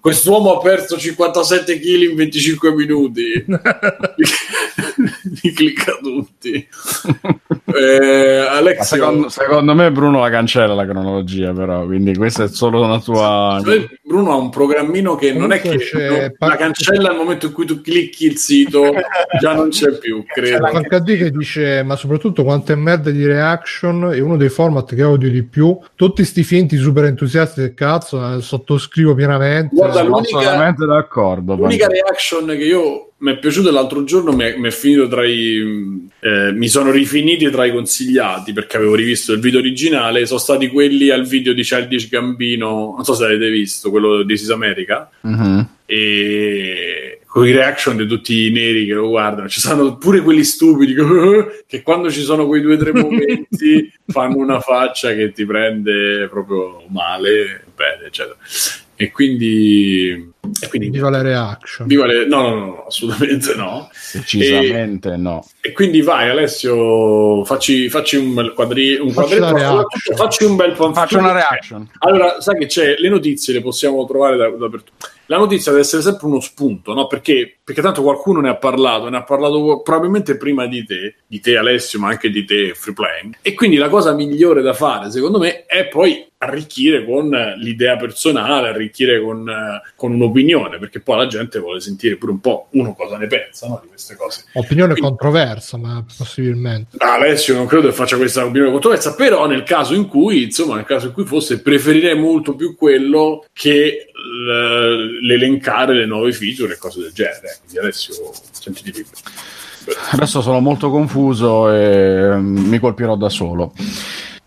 Quest'uomo 0.00 0.56
ha 0.56 0.62
perso 0.62 0.96
57 0.96 1.78
kg 1.78 2.08
in 2.08 2.16
25 2.16 2.74
minuti. 2.74 3.44
Li 5.42 5.52
clicca 5.52 5.98
tutti. 6.00 6.66
Eh, 7.74 8.36
Alexio, 8.48 8.84
secondo, 8.96 9.28
secondo 9.28 9.74
me 9.74 9.90
Bruno 9.92 10.20
la 10.20 10.30
cancella 10.30 10.74
la 10.74 10.86
cronologia, 10.86 11.52
però, 11.52 11.84
quindi 11.84 12.14
questa 12.16 12.44
è 12.44 12.48
solo 12.48 12.82
una 12.82 12.98
tua... 13.00 13.60
Bruno 14.02 14.32
ha 14.32 14.36
un 14.36 14.48
programmino 14.50 15.14
che 15.16 15.32
non 15.32 15.52
è 15.52 15.60
che 15.60 15.76
c'è- 15.76 16.08
non- 16.38 16.48
la 16.48 16.56
cancella 16.56 17.10
al 17.10 17.16
momento 17.16 17.46
in 17.46 17.52
cui 17.52 17.66
tu 17.66 17.80
clicchi 17.82 18.26
il 18.26 18.36
sito, 18.38 18.90
già 19.40 19.54
non 19.54 19.68
c'è 19.68 19.98
più, 19.98 20.24
credo. 20.26 20.66
D 21.00 21.16
che 21.18 21.30
dice 21.30 21.82
ma 21.82 21.96
soprattutto 21.96 22.42
quante 22.42 22.74
merda 22.74 23.10
di 23.10 23.24
reaction 23.26 24.12
è 24.12 24.20
uno 24.20 24.36
dei 24.36 24.48
format 24.48 24.94
che 24.94 25.02
odio 25.02 25.30
di 25.30 25.42
più 25.42 25.78
tutti 25.94 26.24
sti 26.24 26.42
finti 26.42 26.76
super 26.76 27.04
entusiasti 27.04 27.60
del 27.60 27.74
cazzo 27.74 28.36
eh, 28.36 28.40
sottoscrivo 28.40 29.14
pienamente 29.14 29.74
Guarda, 29.74 29.98
Sono 29.98 30.08
l'unica- 30.08 30.38
assolutamente 30.38 30.86
d'accordo. 30.86 31.54
L'unica 31.54 31.86
penso. 31.86 32.02
reaction 32.04 32.46
che 32.46 32.64
io 32.64 33.07
mi 33.20 33.32
è 33.32 33.38
piaciuto 33.38 33.70
l'altro 33.72 34.04
giorno 34.04 34.32
mi 34.32 34.44
è, 34.44 34.56
mi 34.56 34.68
è 34.68 34.70
finito 34.70 35.08
tra 35.08 35.24
i 35.26 36.08
eh, 36.20 36.52
mi 36.52 36.68
sono 36.68 36.90
rifiniti 36.92 37.50
tra 37.50 37.64
i 37.64 37.72
consigliati 37.72 38.52
perché 38.52 38.76
avevo 38.76 38.94
rivisto 38.94 39.32
il 39.32 39.40
video 39.40 39.58
originale 39.58 40.24
sono 40.26 40.38
stati 40.38 40.68
quelli 40.68 41.10
al 41.10 41.26
video 41.26 41.52
di 41.52 41.62
Childish 41.62 42.08
Gambino 42.08 42.92
non 42.94 43.04
so 43.04 43.14
se 43.14 43.24
avete 43.24 43.50
visto 43.50 43.90
quello 43.90 44.22
di 44.22 44.36
Sis 44.36 44.50
America 44.50 45.10
Mhm. 45.22 45.68
e 45.86 47.20
con 47.26 47.46
i 47.46 47.52
reaction 47.52 47.96
di 47.96 48.06
tutti 48.06 48.46
i 48.46 48.50
neri 48.50 48.86
che 48.86 48.94
lo 48.94 49.08
guardano 49.08 49.48
ci 49.48 49.60
sono 49.60 49.96
pure 49.98 50.20
quelli 50.22 50.44
stupidi 50.44 50.94
che, 50.94 51.02
che 51.66 51.82
quando 51.82 52.10
ci 52.10 52.22
sono 52.22 52.46
quei 52.46 52.62
due 52.62 52.74
o 52.74 52.78
tre 52.78 52.92
momenti 52.92 53.92
fanno 54.06 54.36
una 54.36 54.60
faccia 54.60 55.12
che 55.14 55.32
ti 55.32 55.44
prende 55.44 56.28
proprio 56.30 56.84
male 56.88 57.64
bene 57.74 58.06
eccetera 58.06 58.36
e 59.00 59.12
quindi, 59.12 60.32
e 60.60 60.68
quindi 60.68 60.90
viva 60.90 61.10
le 61.10 61.22
reaction 61.22 61.86
Viva 61.86 62.06
le- 62.06 62.26
No, 62.26 62.42
no, 62.48 62.54
no, 62.66 62.84
assolutamente 62.86 63.54
no. 63.54 63.88
Decisamente 64.12 65.16
no. 65.16 65.44
E 65.60 65.72
quindi 65.72 66.00
vai, 66.02 66.28
Alessio, 66.28 67.44
facci, 67.44 67.88
facci 67.88 68.16
un 68.16 68.34
bel 68.34 68.52
quadri- 68.52 68.96
un 68.98 69.10
Facci 69.10 69.36
quadretto, 69.38 69.74
la 69.74 69.86
facci 70.16 70.44
un 70.44 70.56
bel 70.56 70.70
panfletto. 70.72 70.94
Faccio 70.94 71.18
una 71.18 71.32
reaction. 71.32 71.88
Allora, 72.00 72.40
sai 72.40 72.58
che 72.58 72.66
c'è, 72.66 72.94
le 72.98 73.08
notizie 73.08 73.54
le 73.54 73.60
possiamo 73.60 74.04
trovare 74.06 74.36
da- 74.36 74.48
dappertutto. 74.50 75.06
La 75.30 75.36
notizia 75.36 75.72
deve 75.72 75.84
essere 75.84 76.00
sempre 76.00 76.26
uno 76.26 76.40
spunto, 76.40 76.94
no? 76.94 77.06
Perché, 77.06 77.58
perché 77.62 77.82
tanto 77.82 78.02
qualcuno 78.02 78.40
ne 78.40 78.48
ha 78.48 78.56
parlato, 78.56 79.10
ne 79.10 79.18
ha 79.18 79.24
parlato 79.24 79.82
probabilmente 79.84 80.38
prima 80.38 80.66
di 80.66 80.86
te, 80.86 81.16
di 81.26 81.38
te 81.40 81.58
Alessio, 81.58 81.98
ma 81.98 82.08
anche 82.08 82.30
di 82.30 82.46
te 82.46 82.72
Free 82.74 82.94
Playing. 82.94 83.36
E 83.42 83.52
quindi 83.52 83.76
la 83.76 83.90
cosa 83.90 84.14
migliore 84.14 84.62
da 84.62 84.72
fare, 84.72 85.10
secondo 85.10 85.38
me, 85.38 85.66
è 85.66 85.86
poi 85.88 86.26
arricchire 86.38 87.04
con 87.04 87.28
l'idea 87.58 87.96
personale, 87.96 88.68
arricchire 88.68 89.20
con, 89.20 89.44
con 89.96 90.12
un'opinione, 90.12 90.37
perché 90.78 91.00
poi 91.00 91.16
la 91.18 91.26
gente 91.26 91.58
vuole 91.58 91.80
sentire 91.80 92.16
pure 92.16 92.32
un 92.32 92.40
po' 92.40 92.68
uno 92.72 92.94
cosa 92.94 93.16
ne 93.16 93.26
pensa 93.26 93.66
no, 93.66 93.80
di 93.82 93.88
queste 93.88 94.16
cose. 94.16 94.44
opinione 94.54 94.92
Quindi- 94.92 95.08
controversa 95.08 95.76
ma 95.76 96.04
possibilmente 96.16 96.96
Alessio 96.98 97.54
non 97.54 97.66
credo 97.66 97.88
che 97.88 97.92
faccia 97.94 98.16
questa 98.16 98.44
opinione 98.44 98.70
controversa, 98.70 99.14
però 99.14 99.46
nel 99.46 99.62
caso 99.62 99.94
in 99.94 100.06
cui, 100.06 100.44
insomma, 100.44 100.76
nel 100.76 100.84
caso 100.84 101.06
in 101.06 101.12
cui 101.12 101.24
fosse, 101.24 101.60
preferirei 101.60 102.16
molto 102.18 102.54
più 102.54 102.74
quello 102.76 103.44
che 103.52 104.10
l'elencare 105.20 105.94
le 105.94 106.06
nuove 106.06 106.32
feature 106.32 106.74
e 106.74 106.78
cose 106.78 107.00
del 107.00 107.12
genere. 107.12 107.58
Quindi 107.60 107.78
Alessio, 107.78 108.14
sentiti 108.50 108.92
libero. 108.92 109.16
Adesso 110.10 110.42
sono 110.42 110.60
molto 110.60 110.90
confuso 110.90 111.72
e 111.72 112.36
mm, 112.36 112.68
mi 112.68 112.78
colpirò 112.78 113.16
da 113.16 113.28
solo. 113.28 113.72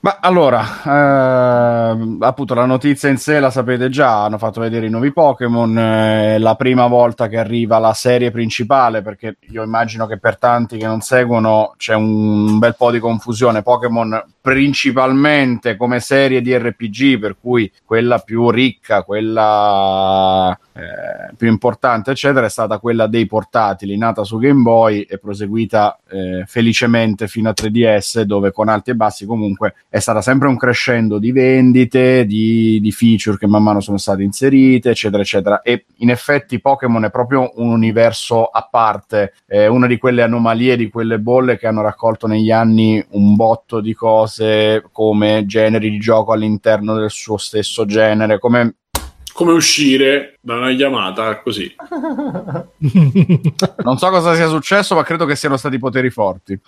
Ma 0.03 0.17
allora, 0.19 0.63
eh, 0.83 2.17
appunto, 2.21 2.55
la 2.55 2.65
notizia 2.65 3.07
in 3.07 3.17
sé 3.17 3.39
la 3.39 3.51
sapete 3.51 3.89
già, 3.89 4.23
hanno 4.23 4.39
fatto 4.39 4.59
vedere 4.59 4.87
i 4.87 4.89
nuovi 4.89 5.13
Pokémon, 5.13 5.77
eh, 5.77 6.39
la 6.39 6.55
prima 6.55 6.87
volta 6.87 7.27
che 7.27 7.37
arriva 7.37 7.77
la 7.77 7.93
serie 7.93 8.31
principale, 8.31 9.03
perché 9.03 9.37
io 9.51 9.61
immagino 9.61 10.07
che 10.07 10.17
per 10.17 10.39
tanti 10.39 10.79
che 10.79 10.87
non 10.87 11.01
seguono 11.01 11.75
c'è 11.77 11.93
un 11.93 12.57
bel 12.57 12.75
po' 12.75 12.89
di 12.89 12.97
confusione. 12.97 13.61
Pokémon 13.61 14.23
principalmente 14.41 15.77
come 15.77 15.99
serie 15.99 16.41
di 16.41 16.57
RPG, 16.57 17.19
per 17.19 17.35
cui 17.39 17.71
quella 17.85 18.17
più 18.17 18.49
ricca, 18.49 19.03
quella 19.03 20.57
eh, 20.81 21.33
più 21.37 21.47
importante, 21.47 22.09
eccetera, 22.09 22.47
è 22.47 22.49
stata 22.49 22.79
quella 22.79 23.05
dei 23.05 23.27
portatili, 23.27 23.95
nata 23.97 24.23
su 24.23 24.39
Game 24.39 24.63
Boy 24.63 25.01
e 25.01 25.19
proseguita 25.19 25.99
eh, 26.09 26.43
felicemente 26.47 27.27
fino 27.27 27.49
a 27.49 27.53
3DS, 27.55 28.21
dove 28.21 28.51
con 28.51 28.67
alti 28.67 28.89
e 28.89 28.95
bassi 28.95 29.27
comunque 29.27 29.75
è 29.89 29.99
stata 29.99 30.21
sempre 30.21 30.47
un 30.47 30.57
crescendo 30.57 31.19
di 31.19 31.31
vendite, 31.31 32.25
di, 32.25 32.79
di 32.81 32.91
feature 32.91 33.37
che 33.37 33.45
man 33.45 33.61
mano 33.61 33.79
sono 33.79 33.97
state 33.97 34.23
inserite, 34.23 34.89
eccetera, 34.89 35.21
eccetera. 35.21 35.61
E 35.61 35.85
in 35.97 36.09
effetti 36.09 36.59
Pokémon 36.59 37.05
è 37.05 37.11
proprio 37.11 37.51
un 37.57 37.69
universo 37.69 38.45
a 38.45 38.67
parte, 38.69 39.33
è 39.45 39.67
una 39.67 39.85
di 39.85 39.99
quelle 39.99 40.23
anomalie, 40.23 40.77
di 40.77 40.89
quelle 40.89 41.19
bolle 41.19 41.59
che 41.59 41.67
hanno 41.67 41.83
raccolto 41.83 42.25
negli 42.25 42.49
anni 42.49 43.03
un 43.09 43.35
botto 43.35 43.81
di 43.81 43.93
cose 43.93 44.83
come 44.91 45.45
generi 45.45 45.91
di 45.91 45.99
gioco 45.99 46.31
all'interno 46.31 46.95
del 46.95 47.11
suo 47.11 47.37
stesso 47.37 47.85
genere, 47.85 48.39
come 48.39 48.77
come 49.41 49.53
uscire 49.53 50.37
da 50.39 50.55
una 50.55 50.71
chiamata 50.75 51.41
così. 51.41 51.73
non 53.83 53.97
so 53.97 54.09
cosa 54.09 54.35
sia 54.35 54.47
successo, 54.47 54.93
ma 54.93 55.03
credo 55.03 55.25
che 55.25 55.35
siano 55.35 55.57
stati 55.57 55.79
poteri 55.79 56.11
forti. 56.11 56.59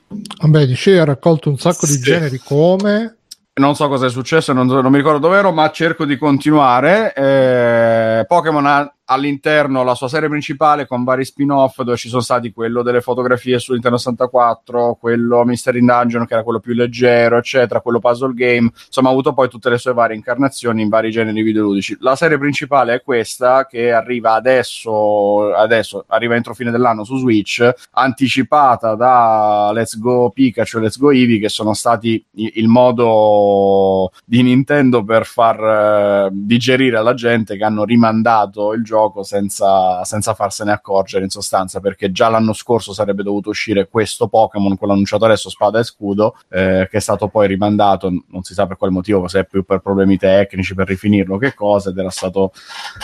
Vabbè, 0.42 0.66
dicevi 0.66 0.98
ha 0.98 1.06
raccolto 1.06 1.50
un 1.50 1.58
sacco 1.60 1.86
di 1.86 2.00
generi 2.00 2.40
come 2.44 3.18
non 3.56 3.76
so 3.76 3.88
cosa 3.88 4.08
è 4.08 4.10
successo, 4.10 4.52
non, 4.52 4.66
non 4.66 4.90
mi 4.90 4.98
ricordo 4.98 5.20
dove 5.20 5.38
ero, 5.38 5.52
ma 5.52 5.70
cerco 5.70 6.06
di 6.06 6.18
continuare. 6.18 7.14
Eh, 7.14 8.26
Pokémon 8.26 8.66
ha 8.66 8.92
all'interno 9.06 9.84
la 9.84 9.96
sua 9.96 10.08
serie 10.08 10.30
principale 10.30 10.88
con 10.88 11.04
vari 11.04 11.26
spin-off 11.26 11.82
dove 11.82 11.98
ci 11.98 12.08
sono 12.08 12.22
stati 12.22 12.52
quello 12.54 12.82
delle 12.84 13.02
fotografie 13.02 13.60
su 13.60 13.74
Nintendo 13.74 13.98
64, 13.98 14.98
quello 15.00 15.44
Mystery 15.44 15.80
Dungeon 15.80 16.26
che 16.26 16.34
era 16.34 16.44
quello 16.44 16.60
più 16.60 16.74
leggero, 16.74 17.38
eccetera, 17.38 17.82
quello 17.82 18.00
puzzle 18.00 18.34
game, 18.34 18.72
insomma 18.86 19.10
ha 19.10 19.12
avuto 19.12 19.34
poi 19.34 19.50
tutte 19.50 19.70
le 19.70 19.78
sue 19.78 19.94
varie 19.94 20.16
incarnazioni 20.16 20.82
in 20.82 20.90
vari 20.90 21.12
generi 21.12 21.42
videoludici. 21.42 21.98
La 22.00 22.16
serie 22.16 22.38
principale 22.38 22.96
è 22.96 23.02
questa 23.02 23.66
che 23.66 23.92
arriva 23.92 24.34
adesso, 24.34 25.54
adesso 25.54 26.06
arriva 26.08 26.36
entro 26.36 26.54
fine 26.54 26.72
dell'anno 26.72 27.04
su 27.04 27.18
Switch, 27.18 27.70
anticipata 27.92 28.96
da 28.96 29.72
Let's 29.74 30.00
Go 30.00 30.30
Pikachu 30.30 30.78
e 30.78 30.82
Let's 30.82 30.98
Go 30.98 31.12
Eevee 31.12 31.40
che 31.40 31.50
sono 31.50 31.74
stati 31.74 32.24
il 32.36 32.68
modo 32.68 34.12
di 34.26 34.42
Nintendo 34.42 35.04
per 35.04 35.26
far 35.26 36.30
uh, 36.30 36.30
digerire 36.32 36.98
alla 36.98 37.14
gente 37.14 37.58
che 37.58 37.64
hanno 37.64 37.84
rimandato 37.84 38.74
il 38.74 38.84
gioco 38.84 38.93
gioco 38.94 39.24
senza, 39.24 40.04
senza, 40.04 40.36
farsene 40.36 40.72
accorgere 40.72 41.24
in 41.24 41.32
sostanza 41.32 41.80
perché 41.80 42.12
già 42.12 42.30
l'anno 42.30 42.54
scorso 42.54 42.94
sarebbe 42.94 43.24
dovuto 43.24 43.50
uscire 43.50 43.88
questo 43.88 44.28
Pokémon 44.28 44.78
quello 44.78 44.94
annunciato 44.94 45.26
adesso 45.26 45.50
Spada 45.50 45.80
e 45.80 45.84
Scudo 45.84 46.36
eh, 46.50 46.88
che 46.92 46.98
è 46.98 47.00
stato 47.00 47.28
poi 47.28 47.48
rimandato 47.48 48.12
non 48.28 48.44
si 48.44 48.54
sa 48.54 48.68
per 48.68 48.78
quale 48.78 48.94
motivo 48.94 49.28
se 49.28 49.40
è 49.40 49.46
più 49.46 49.64
per 49.64 49.80
problemi 49.80 50.18
tecnici 50.18 50.76
per 50.76 50.88
rifinirlo 50.88 51.38
che 51.38 51.56
cosa 51.56 51.90
ed 51.90 51.98
era 51.98 52.12
stato 52.12 52.52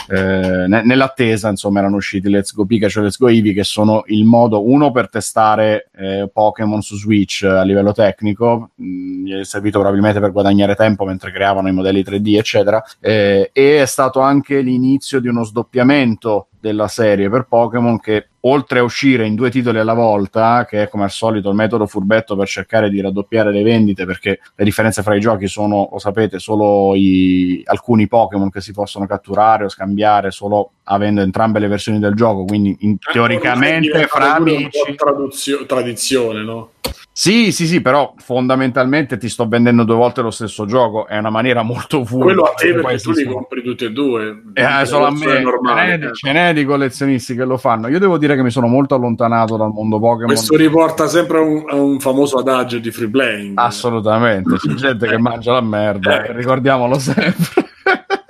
eh, 0.08 0.66
ne- 0.68 0.84
nell'attesa 0.84 1.48
insomma 1.48 1.80
erano 1.80 1.96
usciti 1.96 2.28
Let's 2.28 2.54
Go 2.54 2.64
Pikachu 2.64 3.00
e 3.00 3.02
Let's 3.02 3.18
Go 3.18 3.28
Eevee 3.28 3.52
che 3.52 3.64
sono 3.64 4.04
il 4.06 4.24
modo 4.24 4.64
uno 4.64 4.92
per 4.92 5.08
testare 5.08 5.90
eh, 5.96 6.30
Pokémon 6.32 6.82
su 6.82 6.96
Switch 6.96 7.42
a 7.42 7.62
livello 7.62 7.90
tecnico 7.90 8.70
mm, 8.80 9.26
gli 9.26 9.32
è 9.32 9.44
servito 9.44 9.78
probabilmente 9.80 10.20
per 10.20 10.30
guadagnare 10.30 10.76
tempo 10.76 11.04
mentre 11.04 11.32
creavano 11.32 11.66
i 11.68 11.72
modelli 11.72 12.02
3D 12.02 12.36
eccetera 12.36 12.80
eh, 13.00 13.50
e 13.52 13.82
è 13.82 13.86
stato 13.86 14.20
anche 14.20 14.60
l'inizio 14.60 15.18
di 15.18 15.26
uno 15.26 15.42
sdoppiamento 15.42 15.78
cambiamento 15.80 16.48
della 16.60 16.88
serie 16.88 17.30
per 17.30 17.46
Pokémon 17.48 17.98
che 17.98 18.26
oltre 18.42 18.78
a 18.78 18.82
uscire 18.82 19.26
in 19.26 19.34
due 19.34 19.50
titoli 19.50 19.78
alla 19.78 19.94
volta, 19.94 20.64
che 20.66 20.82
è 20.82 20.88
come 20.88 21.04
al 21.04 21.10
solito 21.10 21.50
il 21.50 21.54
metodo 21.54 21.86
furbetto 21.86 22.36
per 22.36 22.46
cercare 22.46 22.88
di 22.88 23.00
raddoppiare 23.00 23.52
le 23.52 23.62
vendite, 23.62 24.06
perché 24.06 24.40
le 24.54 24.64
differenze 24.64 25.02
fra 25.02 25.14
i 25.14 25.20
giochi 25.20 25.46
sono, 25.46 25.88
lo 25.90 25.98
sapete, 25.98 26.38
solo 26.38 26.94
i, 26.94 27.62
alcuni 27.66 28.08
Pokémon 28.08 28.50
che 28.50 28.60
si 28.60 28.72
possono 28.72 29.06
catturare 29.06 29.64
o 29.64 29.68
scambiare 29.68 30.30
solo 30.30 30.72
avendo 30.84 31.20
entrambe 31.20 31.58
le 31.58 31.68
versioni 31.68 31.98
del 31.98 32.14
gioco, 32.14 32.44
quindi 32.44 32.76
in, 32.80 32.96
teoricamente 32.98 34.06
fra 34.06 34.36
amici... 34.36 34.94
Traduzio- 34.96 35.66
tradizione, 35.66 36.42
no? 36.42 36.70
Sì, 37.12 37.52
sì, 37.52 37.66
sì, 37.66 37.82
però 37.82 38.14
fondamentalmente 38.16 39.18
ti 39.18 39.28
sto 39.28 39.46
vendendo 39.46 39.84
due 39.84 39.96
volte 39.96 40.22
lo 40.22 40.30
stesso 40.30 40.64
gioco, 40.64 41.06
è 41.06 41.18
una 41.18 41.28
maniera 41.28 41.62
molto 41.62 42.04
furba. 42.04 42.24
Quello 42.24 42.42
a 42.44 42.54
te 42.54 42.72
perché 42.72 42.98
tu 42.98 43.12
li 43.12 43.24
compri 43.24 43.62
tutti 43.62 43.84
e 43.84 43.90
due. 43.90 44.42
Eh, 44.54 44.86
solo 44.86 45.06
a 45.06 45.10
me, 45.10 45.40
normale, 45.40 45.98
ce, 45.98 46.06
n'è, 46.06 46.12
ce 46.14 46.32
n'è 46.32 46.49
di 46.52 46.64
collezionisti 46.64 47.34
che 47.34 47.44
lo 47.44 47.56
fanno. 47.56 47.88
Io 47.88 47.98
devo 47.98 48.18
dire 48.18 48.36
che 48.36 48.42
mi 48.42 48.50
sono 48.50 48.66
molto 48.66 48.94
allontanato 48.94 49.56
dal 49.56 49.70
mondo 49.70 49.98
Pokémon. 49.98 50.26
Questo 50.26 50.56
riporta 50.56 51.06
sempre 51.06 51.38
a 51.38 51.42
un, 51.42 51.64
un 51.70 52.00
famoso 52.00 52.38
adagio 52.38 52.78
di 52.78 52.90
free 52.90 53.08
playing. 53.08 53.58
Assolutamente, 53.58 54.56
c'è 54.56 54.74
gente 54.74 55.06
che 55.06 55.18
mangia 55.18 55.52
la 55.52 55.60
merda, 55.60 56.24
eh. 56.24 56.32
ricordiamolo 56.32 56.98
sempre. 56.98 57.68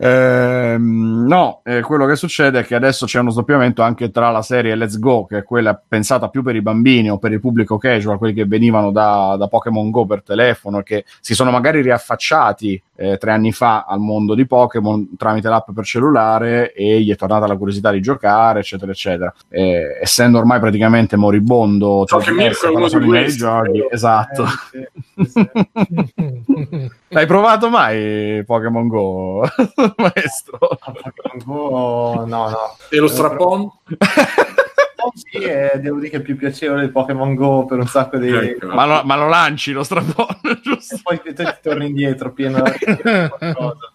Eh, 0.00 0.76
no, 0.78 1.60
eh, 1.64 1.80
quello 1.80 2.06
che 2.06 2.14
succede 2.14 2.60
è 2.60 2.64
che 2.64 2.76
adesso 2.76 3.04
c'è 3.04 3.18
uno 3.18 3.30
sdoppiamento 3.30 3.82
anche 3.82 4.12
tra 4.12 4.30
la 4.30 4.42
serie 4.42 4.76
Let's 4.76 4.96
Go, 5.00 5.26
che 5.26 5.38
è 5.38 5.42
quella 5.42 5.74
pensata 5.74 6.28
più 6.28 6.44
per 6.44 6.54
i 6.54 6.62
bambini 6.62 7.10
o 7.10 7.18
per 7.18 7.32
il 7.32 7.40
pubblico 7.40 7.78
casual, 7.78 8.16
quelli 8.16 8.32
che 8.32 8.46
venivano 8.46 8.92
da, 8.92 9.34
da 9.36 9.48
Pokémon 9.48 9.90
Go 9.90 10.06
per 10.06 10.22
telefono 10.22 10.82
che 10.82 11.04
si 11.20 11.34
sono 11.34 11.50
magari 11.50 11.82
riaffacciati 11.82 12.80
eh, 13.00 13.16
tre 13.16 13.30
anni 13.30 13.52
fa 13.52 13.84
al 13.84 14.00
mondo 14.00 14.34
di 14.34 14.44
Pokémon 14.44 15.16
tramite 15.16 15.48
l'app 15.48 15.70
per 15.72 15.84
cellulare 15.84 16.72
e 16.72 17.00
gli 17.00 17.12
è 17.12 17.16
tornata 17.16 17.46
la 17.46 17.56
curiosità 17.56 17.92
di 17.92 18.00
giocare, 18.00 18.58
eccetera, 18.58 18.90
eccetera. 18.90 19.32
Eh, 19.48 19.98
essendo 20.02 20.38
ormai 20.38 20.58
praticamente 20.58 21.16
moribondo, 21.16 22.04
cioè 22.06 22.20
che 22.20 22.32
Mirko 22.32 22.66
è 22.66 22.70
uno 22.70 22.88
di 22.88 23.06
questi, 23.06 23.38
giochi, 23.38 23.86
esatto. 23.88 24.44
Eh, 24.72 24.90
sì, 25.14 25.30
sì. 25.30 26.90
L'hai 27.10 27.26
provato 27.26 27.68
mai 27.68 28.42
Pokémon 28.44 28.88
Go, 28.88 29.42
maestro? 29.96 30.58
Pokémon 30.58 31.42
Go, 31.44 32.24
no, 32.26 32.48
no. 32.50 32.76
E 32.90 32.96
lo 32.98 33.06
strappon? 33.06 33.70
sì, 35.14 35.38
è, 35.38 35.78
devo 35.80 35.98
dire 35.98 36.10
che 36.10 36.16
è 36.18 36.22
più 36.22 36.36
piacevole 36.36 36.84
il 36.84 36.90
Pokémon 36.90 37.34
Go 37.34 37.64
per 37.64 37.78
un 37.78 37.86
sacco 37.86 38.18
di... 38.18 38.28
Ecco. 38.28 38.68
Ma, 38.68 38.86
lo, 38.86 39.02
ma, 39.04 39.16
lo, 39.16 39.28
lanci 39.28 39.72
lo 39.72 39.82
strapone, 39.82 40.58
giusto? 40.62 40.96
E 40.96 41.00
poi 41.02 41.20
ti 41.22 41.44
torni 41.62 41.86
indietro 41.86 42.32
pieno 42.32 42.62
di 42.62 42.96
qualcosa. 43.28 43.92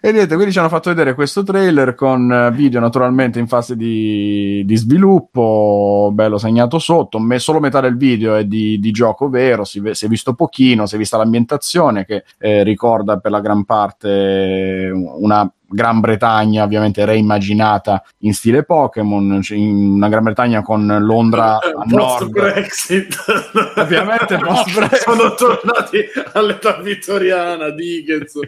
E 0.00 0.12
niente, 0.12 0.34
quindi 0.34 0.52
ci 0.52 0.58
hanno 0.60 0.68
fatto 0.68 0.90
vedere 0.90 1.14
questo 1.14 1.42
trailer 1.42 1.94
con 1.96 2.30
eh, 2.30 2.50
video 2.52 2.78
naturalmente 2.78 3.40
in 3.40 3.48
fase 3.48 3.76
di, 3.76 4.62
di 4.64 4.76
sviluppo, 4.76 6.10
bello 6.12 6.38
segnato 6.38 6.78
sotto. 6.78 7.18
Me, 7.18 7.38
solo 7.38 7.58
metà 7.58 7.80
del 7.80 7.96
video 7.96 8.36
è 8.36 8.44
di, 8.44 8.78
di 8.78 8.90
gioco 8.92 9.28
vero, 9.28 9.64
si, 9.64 9.82
si, 9.92 10.04
è 10.04 10.08
visto 10.08 10.34
pochino, 10.34 10.86
si 10.86 10.94
è 10.94 10.98
vista 10.98 11.16
l'ambientazione 11.16 12.04
che 12.04 12.24
eh, 12.38 12.62
ricorda 12.62 13.18
per 13.18 13.32
la 13.32 13.40
gran 13.40 13.64
parte 13.64 14.90
una 14.92 15.50
Gran 15.68 16.00
Bretagna 16.00 16.62
ovviamente 16.62 17.04
reimmaginata 17.04 18.02
in 18.18 18.34
stile 18.34 18.62
Pokémon, 18.62 19.40
in 19.50 19.94
una 19.94 20.08
Gran 20.08 20.22
Bretagna 20.22 20.62
con 20.62 20.86
Londra 21.00 21.58
a 21.58 21.82
nord. 21.86 22.30
Brexit. 22.30 23.16
Ovviamente 23.76 24.38
post 24.42 24.72
Brexit. 24.72 24.98
Sono 25.00 25.34
tornati 25.34 25.98
all'età 26.34 26.80
vittoriana, 26.80 27.70
Dickens. 27.70 28.38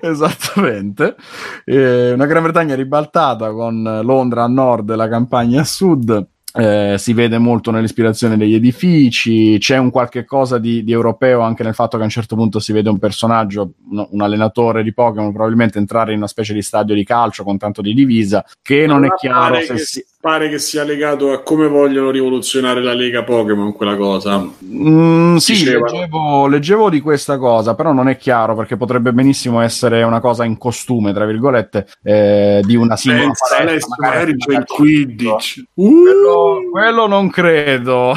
Esattamente. 0.00 1.16
Eh, 1.64 2.12
una 2.12 2.26
Gran 2.26 2.42
Bretagna 2.42 2.74
ribaltata 2.74 3.50
con 3.52 4.00
Londra 4.02 4.44
a 4.44 4.48
nord 4.48 4.90
e 4.90 4.96
la 4.96 5.08
campagna 5.08 5.60
a 5.60 5.64
sud 5.64 6.26
eh, 6.58 6.96
si 6.98 7.12
vede 7.12 7.38
molto 7.38 7.70
nell'ispirazione 7.70 8.36
degli 8.36 8.54
edifici, 8.54 9.58
c'è 9.60 9.76
un 9.76 9.90
qualche 9.90 10.24
cosa 10.24 10.58
di, 10.58 10.82
di, 10.82 10.90
europeo 10.90 11.40
anche 11.40 11.62
nel 11.62 11.74
fatto 11.74 11.96
che 11.96 12.02
a 12.02 12.06
un 12.06 12.10
certo 12.10 12.34
punto 12.34 12.58
si 12.58 12.72
vede 12.72 12.88
un 12.88 12.98
personaggio, 12.98 13.74
un, 13.90 14.20
allenatore 14.20 14.82
di 14.82 14.92
Pokémon, 14.92 15.32
probabilmente 15.32 15.78
entrare 15.78 16.10
in 16.10 16.18
una 16.18 16.26
specie 16.26 16.54
di 16.54 16.62
stadio 16.62 16.96
di 16.96 17.04
calcio 17.04 17.44
con 17.44 17.58
tanto 17.58 17.80
di 17.80 17.94
divisa, 17.94 18.44
che 18.60 18.86
non, 18.86 19.02
non 19.02 19.12
è 19.12 19.14
chiaro 19.14 19.54
se 19.60 19.74
che... 19.74 19.78
si 19.78 20.04
pare 20.20 20.48
che 20.48 20.58
sia 20.58 20.82
legato 20.82 21.30
a 21.30 21.42
come 21.42 21.68
vogliono 21.68 22.10
rivoluzionare 22.10 22.82
la 22.82 22.92
Lega 22.92 23.22
Pokémon, 23.22 23.72
quella 23.72 23.96
cosa. 23.96 24.44
Mm, 24.64 25.36
sì, 25.36 25.64
leggevo, 25.64 26.48
leggevo, 26.48 26.90
di 26.90 27.00
questa 27.00 27.38
cosa, 27.38 27.76
però 27.76 27.92
non 27.92 28.08
è 28.08 28.16
chiaro 28.16 28.56
perché 28.56 28.76
potrebbe 28.76 29.12
benissimo 29.12 29.60
essere 29.60 30.02
una 30.02 30.18
cosa 30.18 30.44
in 30.44 30.58
costume, 30.58 31.12
tra 31.12 31.24
virgolette, 31.24 31.86
eh, 32.02 32.60
di 32.64 32.74
una 32.74 32.96
singola 32.96 33.32
palestra. 33.48 33.96
Magari 33.98 34.36
c'è 34.36 34.52
il 34.54 34.64
Quidditch. 34.64 35.62
Uh! 35.74 36.02
Quello, 36.02 36.47
quello 36.70 37.06
non 37.06 37.30
credo. 37.30 38.14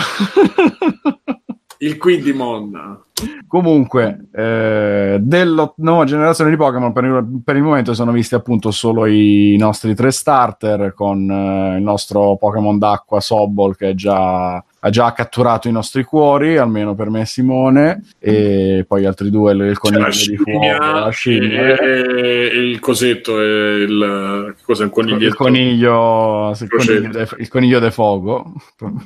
il 1.79 1.97
Quindimon. 1.97 3.03
Comunque, 3.47 4.27
eh, 4.33 5.17
della 5.19 5.73
nuova 5.77 6.05
generazione 6.05 6.49
di 6.49 6.55
Pokémon 6.55 6.91
per 6.91 7.03
il, 7.03 7.41
per 7.43 7.55
il, 7.55 7.61
momento 7.63 7.93
sono 7.93 8.11
visti 8.11 8.33
appunto 8.33 8.71
solo 8.71 9.05
i 9.05 9.55
nostri 9.59 9.93
tre 9.93 10.11
starter 10.11 10.93
con 10.93 11.29
eh, 11.29 11.77
il 11.77 11.83
nostro 11.83 12.37
Pokémon 12.37 12.77
d'acqua 12.77 13.19
Sobol 13.19 13.75
che 13.75 13.89
è 13.89 13.93
già 13.93 14.63
ha 14.83 14.89
già 14.89 15.13
catturato 15.13 15.67
i 15.67 15.71
nostri 15.71 16.03
cuori, 16.03 16.57
almeno 16.57 16.95
per 16.95 17.11
me 17.11 17.23
Simone, 17.25 18.01
e 18.17 18.83
poi 18.87 19.01
gli 19.01 19.05
altri 19.05 19.29
due, 19.29 19.53
il 19.53 19.77
coniglio 19.77 20.09
di 20.09 20.37
fuoco, 20.37 20.81
la 20.81 21.09
scimmia. 21.09 21.77
e, 21.77 22.49
e 22.51 22.57
il 22.57 22.79
cosetto 22.79 23.39
e 23.39 23.83
il, 23.83 24.55
cos'è, 24.63 24.83
un 24.83 24.89
Il 24.89 24.91
coniglio, 24.91 25.27
il 25.27 25.35
coniglio, 25.35 27.09
de, 27.11 27.27
il 27.37 27.47
coniglio 27.47 27.79
de 27.79 27.91
fuoco. 27.91 28.53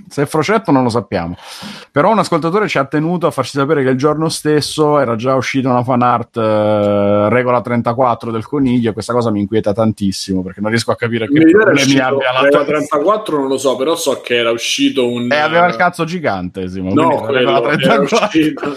Se 0.07 0.23
è 0.23 0.25
frocetto 0.25 0.71
non 0.71 0.83
lo 0.83 0.89
sappiamo. 0.89 1.35
Però 1.91 2.09
un 2.09 2.19
ascoltatore 2.19 2.69
ci 2.69 2.77
ha 2.77 2.85
tenuto 2.85 3.27
a 3.27 3.31
farci 3.31 3.57
sapere 3.57 3.83
che 3.83 3.89
il 3.89 3.97
giorno 3.97 4.29
stesso 4.29 4.99
era 4.99 5.17
già 5.17 5.35
uscita 5.35 5.69
una 5.69 5.83
fan 5.83 6.01
art 6.01 6.37
eh, 6.37 7.29
regola 7.29 7.59
34 7.59 8.31
del 8.31 8.45
coniglio 8.45 8.91
e 8.91 8.93
questa 8.93 9.11
cosa 9.11 9.29
mi 9.29 9.41
inquieta 9.41 9.73
tantissimo 9.73 10.41
perché 10.41 10.61
non 10.61 10.69
riesco 10.69 10.91
a 10.91 10.95
capire 10.95 11.27
che 11.27 11.49
problemi 11.49 11.99
abbia 11.99 12.31
la 12.31 12.47
tua 12.47 12.63
34 12.63 13.37
non 13.37 13.47
lo 13.47 13.57
so, 13.57 13.75
però 13.75 13.95
so 13.95 14.21
che 14.21 14.35
era 14.35 14.51
uscito 14.51 15.09
un... 15.09 15.29
E 15.31 15.35
aveva 15.65 15.67
il 15.67 15.75
cazzo 15.75 16.05
gigante, 16.05 16.67
Simo. 16.69 16.93
No, 16.93 17.21
quello, 17.21 17.49
era 17.49 17.61
34. 17.61 18.25
uscito, 18.25 18.75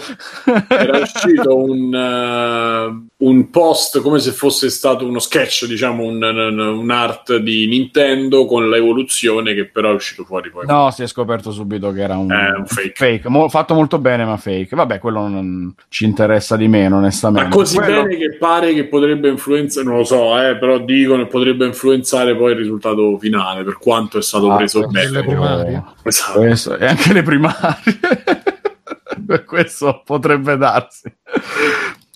era 0.67 0.97
uscito 0.99 1.55
un, 1.55 1.93
eh, 1.93 3.07
un 3.21 3.49
post 3.49 3.99
come 3.99 4.19
se 4.19 4.31
fosse 4.31 4.69
stato 4.69 5.05
uno 5.05 5.19
sketch, 5.19 5.65
diciamo, 5.65 6.03
un, 6.03 6.23
un, 6.23 6.89
art 6.89 7.35
di 7.37 7.67
Nintendo 7.67 8.45
con 8.45 8.69
l'evoluzione 8.69 9.53
che 9.53 9.65
però 9.65 9.91
è 9.91 9.93
uscito 9.93 10.23
fuori 10.23 10.49
poi. 10.49 10.65
No, 10.65 10.89
si 10.91 11.03
è 11.03 11.07
scoperto 11.07 11.51
subito 11.51 11.91
che 11.91 12.01
era 12.01 12.15
un, 12.15 12.31
Eh, 12.31 12.51
un 12.57 12.65
fake. 12.65 13.27
Mo- 13.27 13.49
fatto 13.49 13.73
molto 13.73 13.99
bene, 13.99 14.23
ma 14.23 14.37
fake. 14.37 14.73
Vabbè, 14.73 14.99
quello 14.99 15.27
non 15.27 15.73
ci 15.89 16.05
interessa 16.05 16.55
di 16.55 16.69
meno, 16.69 16.97
onestamente. 16.97 17.49
Ma 17.49 17.53
così 17.55 17.75
Quello- 17.75 18.03
bene 18.03 18.15
che 18.15 18.37
pare 18.37 18.73
che 18.73 18.85
potrebbe 18.85 19.27
influenzare, 19.27 19.85
non 19.85 19.97
lo 19.97 20.03
so, 20.05 20.39
eh, 20.41 20.57
però 20.57 20.77
dicono 20.79 21.23
che 21.23 21.29
potrebbe 21.29 21.65
influenzare 21.65 22.37
poi 22.37 22.51
il 22.51 22.57
risultato 22.57 23.17
finale, 23.17 23.65
per 23.65 23.77
quanto 23.79 24.17
è 24.17 24.21
stato 24.21 24.49
Ah, 24.49 24.55
preso 24.55 24.87
bene. 24.87 25.23
primarie. 25.25 25.83
Esatto. 26.03 26.39
Questo, 26.39 26.77
e 26.77 26.85
anche 26.85 27.11
le 27.11 27.21
primarie. 27.23 27.99
Questo 29.45 30.03
potrebbe 30.05 30.55
darsi. 30.55 31.13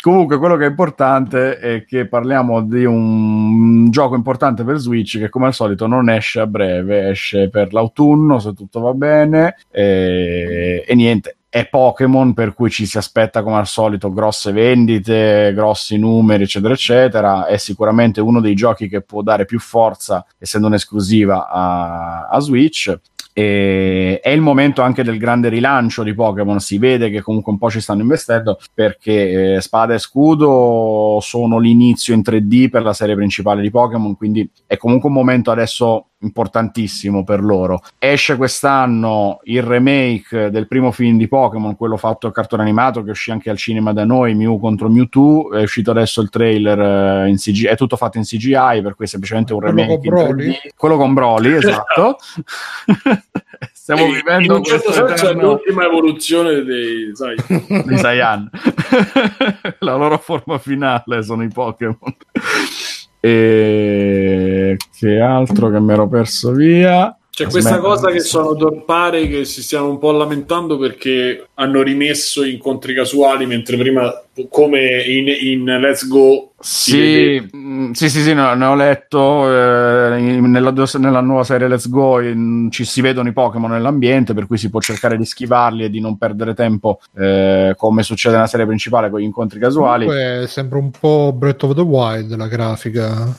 Comunque, 0.04 0.38
quello 0.38 0.58
che 0.58 0.66
è 0.66 0.68
importante 0.68 1.58
è 1.60 1.86
che 1.86 2.10
parliamo 2.10 2.62
di 2.62 2.84
un 2.84 3.90
gioco 3.90 4.16
importante 4.16 4.66
per 4.66 4.76
Switch 4.76 5.18
che, 5.18 5.30
come 5.30 5.46
al 5.46 5.54
solito, 5.54 5.88
non 5.88 6.10
esce 6.10 6.42
a 6.42 6.46
breve, 6.46 7.08
esce 7.08 7.48
per 7.48 7.72
l'autunno 7.72 8.38
se 8.38 8.54
tutto 8.54 8.82
va 8.82 8.94
bene. 8.94 9.56
E, 9.72 10.84
e 10.86 10.96
niente, 10.96 11.38
è 11.48 11.70
Pokémon, 11.70 12.34
per 12.34 12.54
cui 12.54 12.70
ci 12.70 12.86
si 12.86 12.98
aspetta, 12.98 13.44
come 13.44 13.56
al 13.56 13.66
solito, 13.66 14.12
grosse 14.12 14.52
vendite, 14.52 15.54
grossi 15.56 15.98
numeri, 15.98 16.44
eccetera, 16.44 16.74
eccetera. 16.74 17.46
È 17.46 17.56
sicuramente 17.56 18.20
uno 18.20 18.42
dei 18.42 18.56
giochi 18.56 18.90
che 18.90 19.04
può 19.04 19.22
dare 19.22 19.46
più 19.46 19.60
forza, 19.60 20.26
essendo 20.38 20.68
un'esclusiva 20.68 21.48
a, 21.48 22.28
a 22.28 22.40
Switch. 22.42 22.94
E 23.34 24.20
è 24.22 24.30
il 24.30 24.42
momento 24.42 24.82
anche 24.82 25.04
del 25.04 25.18
grande 25.18 25.50
rilancio 25.50 26.04
di 26.04 26.14
Pokémon. 26.14 26.60
Si 26.60 26.78
vede 26.78 27.10
che 27.10 27.22
comunque 27.22 27.52
un 27.52 27.58
po' 27.58 27.70
ci 27.70 27.82
stanno 27.82 28.02
investendo 28.02 28.60
perché 28.74 29.56
eh, 29.56 29.62
Spada 29.62 29.96
e 29.96 30.00
Scudo 30.00 31.18
sono 31.22 31.58
l'inizio 31.58 32.14
in 32.14 32.22
3D 32.22 32.70
per 32.70 32.84
la 32.84 32.94
serie 32.94 33.16
principale 33.16 33.62
di 33.62 33.72
Pokémon. 33.72 34.16
Quindi 34.16 34.50
è 34.68 34.78
comunque 34.78 35.10
un 35.10 35.16
momento 35.16 35.52
adesso 35.52 36.10
importantissimo 36.24 37.24
per 37.24 37.42
loro. 37.42 37.82
Esce 38.00 38.36
quest'anno 38.36 39.40
il 39.44 39.62
remake 39.62 40.50
del 40.50 40.68
primo 40.68 40.92
film 40.92 41.18
di 41.18 41.28
Pokémon, 41.28 41.76
quello 41.76 41.98
fatto 41.98 42.28
a 42.28 42.32
cartone 42.32 42.64
animato 42.64 43.04
che 43.04 43.12
uscì 43.12 43.32
anche 43.32 43.50
al 43.50 43.58
cinema 43.58 43.94
da 43.94 44.06
noi, 44.06 44.34
Mew 44.34 44.60
contro 44.60 44.90
Mewtwo. 44.90 45.54
È 45.54 45.62
uscito 45.62 45.92
adesso 45.92 46.22
il 46.22 46.30
trailer 46.30 47.26
eh, 47.26 47.30
in 47.30 47.38
CGI, 47.38 47.66
è 47.66 47.76
tutto 47.76 47.96
fatto 47.96 48.18
in 48.18 48.24
CGI, 48.24 48.82
per 48.82 48.96
cui 48.96 49.06
è 49.06 49.08
semplicemente 49.08 49.54
un 49.54 49.60
Quello 49.60 49.76
remake 49.76 49.98
con 49.98 50.06
in 50.06 50.14
Broly? 50.14 50.50
3D. 50.50 50.70
Quello 50.76 50.98
con 50.98 51.14
Broly, 51.14 51.54
esatto. 51.54 52.18
Stiamo 53.72 54.06
E 54.06 54.12
vivendo 54.14 54.54
in 54.54 54.60
un 54.60 54.64
certo 54.64 54.92
senso 54.92 55.26
è 55.26 55.30
eterno- 55.30 55.42
l'ultima 55.50 55.86
evoluzione 55.86 56.64
dei, 56.64 57.12
sai, 57.14 57.36
di 57.86 57.98
Saiyan. 57.98 58.50
la 59.80 59.96
loro 59.96 60.18
forma 60.18 60.58
finale 60.58 61.24
sono 61.24 61.44
i 61.44 61.50
Pokémon. 61.50 62.16
E 63.20 64.43
che 64.98 65.20
altro 65.20 65.70
che 65.70 65.80
mi 65.80 65.94
ero 65.94 66.08
perso 66.08 66.52
via? 66.52 67.16
C'è 67.36 67.48
questa 67.48 67.80
cosa 67.80 68.12
che 68.12 68.20
sono 68.20 68.84
pare 68.86 69.28
che 69.28 69.44
si 69.44 69.64
stiano 69.64 69.90
un 69.90 69.98
po' 69.98 70.12
lamentando 70.12 70.78
perché 70.78 71.48
hanno 71.56 71.82
rimesso 71.82 72.44
incontri 72.44 72.94
casuali 72.94 73.48
mentre 73.48 73.76
prima 73.76 74.14
come 74.50 75.04
in, 75.04 75.28
in 75.28 75.64
Let's 75.80 76.08
Go 76.08 76.52
si 76.60 76.92
Sì, 76.92 77.50
mm, 77.56 77.92
sì, 77.94 78.10
sì, 78.10 78.22
sì, 78.22 78.36
no, 78.36 78.54
ne 78.54 78.66
ho 78.66 78.76
letto. 78.76 79.52
eh, 79.52 80.20
nella, 80.20 80.72
nella 81.00 81.22
nuova 81.22 81.44
serie 81.44 81.68
Let's 81.68 81.90
Go 81.90 82.22
in- 82.22 82.68
ci 82.70 82.86
si 82.86 83.02
vedono 83.02 83.30
i 83.30 83.34
Pokémon 83.34 83.72
nell'ambiente, 83.72 84.36
per 84.36 84.46
cui 84.46 84.60
si 84.60 84.70
può 84.70 84.80
cercare 84.80 85.18
di 85.18 85.26
schivarli 85.26 85.86
e 85.86 85.90
di 85.90 86.00
non 86.00 86.20
perdere 86.20 86.54
tempo, 86.54 87.00
eh, 87.18 87.74
come 87.76 88.04
succede 88.04 88.36
nella 88.36 88.48
serie 88.48 88.68
principale 88.68 89.10
con 89.10 89.20
gli 89.20 89.24
incontri 89.24 89.60
casuali. 89.60 90.06
Comunque 90.06 90.46
sembra 90.48 90.78
un 90.78 90.92
po' 90.92 91.34
Breath 91.36 91.64
of 91.64 91.74
the 91.74 91.82
Wild 91.82 92.36
la 92.36 92.48
grafica. 92.48 93.36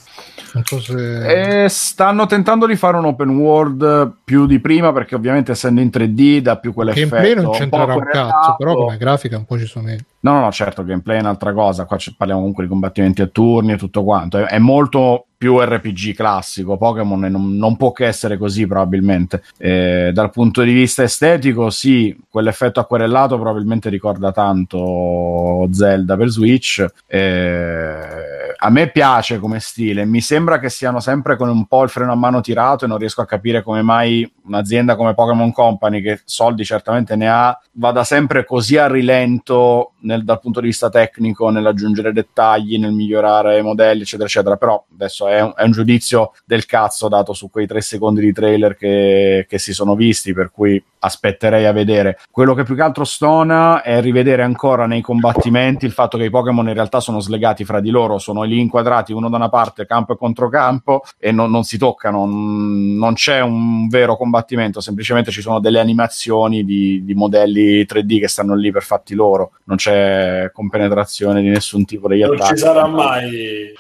So 0.63 0.81
se... 0.81 1.65
E 1.65 1.69
stanno 1.69 2.27
tentando 2.27 2.67
di 2.67 2.77
fare 2.77 2.97
un 2.97 3.07
open 3.07 3.31
world 3.31 4.13
più 4.23 4.47
di 4.47 4.61
prima, 4.61 4.93
perché 4.93 5.15
ovviamente 5.15 5.53
essendo 5.53 5.81
in 5.81 5.89
3D 5.93 6.39
dà 6.39 6.59
più 6.59 6.73
quell'effetto. 6.73 7.09
gameplay 7.09 7.35
non 7.35 7.47
un 7.47 7.53
c'entrerà 7.53 7.95
un 7.95 8.01
cazzo, 8.01 8.11
querellato. 8.11 8.57
però 8.59 8.75
come 8.75 8.97
grafica 8.97 9.37
un 9.37 9.45
po' 9.45 9.59
ci 9.59 9.67
sono 9.67 9.91
No, 10.21 10.41
no, 10.41 10.51
certo, 10.53 10.81
il 10.83 10.87
gameplay 10.87 11.19
è 11.19 11.21
un'altra 11.21 11.53
cosa. 11.53 11.85
Qua 11.85 11.99
parliamo 12.17 12.41
comunque 12.41 12.65
di 12.65 12.71
combattimenti 12.71 13.23
a 13.23 13.27
turni 13.27 13.73
e 13.73 13.77
tutto 13.77 14.05
quanto. 14.05 14.39
È, 14.39 14.45
è 14.45 14.59
molto 14.59 15.27
più 15.37 15.61
RPG 15.63 16.15
classico. 16.15 16.79
Pokémon 16.79 17.21
non, 17.21 17.57
non 17.57 17.77
può 17.77 17.93
che 17.93 18.07
essere 18.07 18.39
così, 18.39 18.67
probabilmente. 18.67 19.43
Eh, 19.59 20.11
dal 20.15 20.31
punto 20.31 20.63
di 20.63 20.73
vista 20.73 21.03
estetico, 21.03 21.69
sì, 21.69 22.17
quell'effetto 22.31 22.81
acquerellato 22.81 23.39
probabilmente 23.39 23.91
ricorda 23.91 24.33
tanto 24.33 25.69
Zelda 25.71 26.17
per 26.17 26.29
Switch. 26.29 26.87
Eh, 27.07 28.34
a 28.65 28.71
me 28.71 28.91
piace 28.91 29.39
come 29.39 29.61
stile. 29.61 30.07
Mi 30.07 30.23
sembra 30.23 30.59
che 30.59 30.71
siano 30.71 30.99
sempre 30.99 31.37
con 31.37 31.51
un 31.51 31.67
po' 31.67 31.83
il 31.83 31.91
freno 31.91 32.13
a 32.13 32.17
mano 32.17 32.41
tirato 32.41 32.87
e 32.87 32.89
non 32.89 32.97
riesco 32.97 33.21
a 33.21 33.27
capire 33.27 33.63
come 33.63 33.83
mai 33.83 34.31
un'azienda 34.47 34.97
come 34.97 35.15
Pokémon 35.15 35.53
Company, 35.53 36.01
che 36.01 36.21
soldi 36.25 36.65
certamente 36.65 37.17
ne 37.17 37.29
ha, 37.29 37.59
vada 37.73 38.05
sempre 38.05 38.45
così 38.45 38.77
a 38.77 38.87
rilento 38.87 39.93
nel- 40.01 40.25
dal 40.25 40.41
punto 40.41 40.61
di 40.61 40.67
vista 40.67 40.89
tecnico 40.89 41.51
nell'aggiungere 41.51 42.13
dettagli, 42.13 42.79
nel 42.79 42.93
migliorare 42.93 43.63
modelli, 43.63 44.03
eccetera, 44.03 44.29
eccetera. 44.29 44.57
Però 44.57 44.85
adesso 44.93 45.29
è 45.29 45.41
un, 45.41 45.53
è 45.57 45.63
un 45.63 45.73
giudizio 45.73 46.33
del 46.45 46.67
cazzo 46.67 47.09
dato 47.09 47.33
su 47.33 47.51
quei 47.51 47.67
tre 47.67 47.81
secondi 47.81 48.21
di 48.21 48.33
trailer 48.33 48.77
che, 48.77 49.47
che 49.49 49.59
si 49.59 49.73
sono 49.73 49.95
visti, 49.95 50.33
per 50.33 50.51
cui 50.51 50.83
aspetterei 50.99 51.67
a 51.67 51.73
vedere. 51.73 52.19
Quello 52.31 52.55
che 52.55 52.63
più 52.65 52.75
che 52.75 52.83
altro 52.83 53.05
stona 53.05 53.83
è 53.83 54.01
rivedere 54.01 54.43
ancora 54.43 54.87
nei 54.87 55.03
combattimenti 55.03 55.85
il 55.85 55.93
fatto 55.93 56.17
che 56.17 56.25
i 56.25 56.31
Pokémon 56.31 56.69
in 56.69 56.75
realtà 56.75 57.01
sono 57.01 57.21
slegati 57.21 57.65
fra 57.65 57.81
di 57.81 57.91
loro, 57.91 58.19
sono 58.19 58.43
lì 58.43 58.61
inquadrati 58.61 59.13
uno 59.13 59.29
da 59.29 59.37
una 59.37 59.49
parte, 59.49 59.87
campo 59.87 60.15
e 60.15 60.17
controcampo, 60.17 61.03
e 61.19 61.31
non, 61.31 61.51
non 61.51 61.65
si 61.65 61.77
toccano, 61.79 62.25
non 62.27 63.15
c'è 63.15 63.41
un 63.41 63.89
vero 63.89 64.17
combattimento, 64.17 64.34
semplicemente 64.81 65.31
ci 65.31 65.41
sono 65.41 65.61
delle 65.61 65.81
animazioni 65.81 66.65
di, 66.65 67.05
di 67.05 67.15
modelli 67.15 67.83
3D 67.83 68.21
che 68.21 68.29
stanno 68.29 68.55
lì 68.55 68.71
per 68.71 68.83
fatti 68.83 69.15
loro, 69.15 69.53
non 69.65 69.77
c'è 69.77 70.51
compenetrazione 70.53 71.41
di 71.43 71.49
nessun 71.49 71.85
tipo 71.85 72.09
degli 72.09 72.23
non 72.23 72.35
attacchi. 72.35 72.57
ci 72.57 72.59
sarà 72.59 72.87
mai 72.87 73.73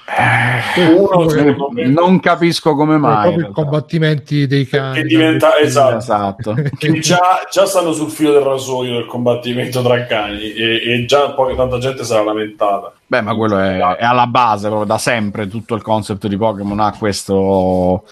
Eh, 0.76 0.86
uno 0.86 1.68
me 1.70 1.86
non 1.86 2.20
capisco 2.20 2.74
come 2.74 2.96
mai. 2.96 3.34
i 3.34 3.50
combattimenti 3.52 4.46
dei 4.46 4.66
cani. 4.66 4.96
Che 4.96 5.04
diventa- 5.04 5.58
esatto. 5.58 5.96
Esatto. 5.96 6.54
che 6.78 6.98
già, 7.00 7.20
già 7.50 7.66
stanno 7.66 7.92
sul 7.92 8.10
filo 8.10 8.32
del 8.32 8.42
rasoio 8.42 8.94
del 8.94 9.06
combattimento 9.06 9.82
tra 9.82 10.04
cani 10.06 10.52
e, 10.52 10.92
e 10.92 11.04
già 11.06 11.30
poi 11.32 11.54
tanta 11.56 11.78
gente 11.78 12.04
sarà 12.04 12.22
lamentata 12.22 12.92
Beh, 13.06 13.20
ma 13.20 13.34
quello 13.36 13.58
è, 13.58 13.76
è 13.76 14.04
alla 14.04 14.26
base, 14.26 14.66
proprio 14.66 14.86
da 14.88 14.98
sempre 14.98 15.46
tutto 15.46 15.74
il 15.74 15.82
concept 15.82 16.26
di 16.26 16.36
Pokémon 16.36 16.80
ha 16.80 16.96
questo, 16.98 18.04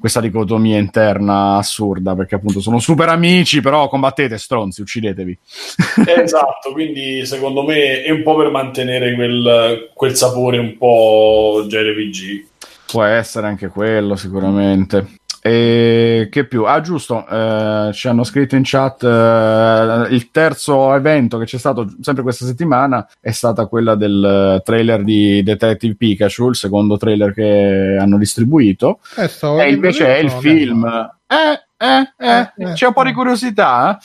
questa 0.00 0.20
dicotomia 0.20 0.78
interna 0.78 1.60
assurda, 1.88 2.14
perché 2.14 2.34
appunto 2.34 2.60
sono 2.60 2.78
super 2.78 3.08
amici, 3.08 3.60
però 3.60 3.88
combattete 3.88 4.38
stronzi, 4.38 4.82
uccidetevi. 4.82 5.38
esatto 6.06 6.72
quindi 6.72 7.24
secondo 7.24 7.62
me 7.62 8.02
è 8.02 8.10
un 8.10 8.22
po' 8.22 8.36
per 8.36 8.50
mantenere 8.50 9.14
quel, 9.14 9.90
quel 9.94 10.14
sapore 10.14 10.58
un 10.58 10.76
po' 10.76 11.64
JRPG 11.66 12.46
Può 12.90 13.02
essere 13.02 13.46
anche 13.46 13.68
quello, 13.68 14.16
sicuramente. 14.16 15.18
E 15.40 16.28
che 16.30 16.46
più? 16.46 16.64
Ah, 16.64 16.80
giusto, 16.80 17.24
eh, 17.28 17.90
ci 17.92 18.08
hanno 18.08 18.24
scritto 18.24 18.56
in 18.56 18.62
chat 18.64 19.04
eh, 19.04 20.06
il 20.10 20.30
terzo 20.30 20.92
evento 20.94 21.38
che 21.38 21.44
c'è 21.44 21.58
stato 21.58 21.86
sempre 22.00 22.22
questa 22.22 22.44
settimana 22.44 23.08
è 23.20 23.30
stata 23.30 23.66
quella 23.66 23.94
del 23.94 24.56
eh, 24.58 24.62
trailer 24.64 25.04
di 25.04 25.42
Detective 25.42 25.94
Pikachu, 25.94 26.48
il 26.48 26.56
secondo 26.56 26.96
trailer 26.96 27.32
che 27.32 27.96
hanno 28.00 28.18
distribuito. 28.18 28.98
Eh, 29.16 29.28
E 29.60 29.70
invece 29.70 30.16
è 30.16 30.18
il 30.18 30.30
film. 30.30 30.84
Eh, 31.26 31.67
eh, 31.78 32.12
eh, 32.18 32.52
Eh, 32.56 32.72
c'è 32.72 32.86
un 32.86 32.92
po' 32.92 33.04
di 33.04 33.12
curiosità. 33.12 33.98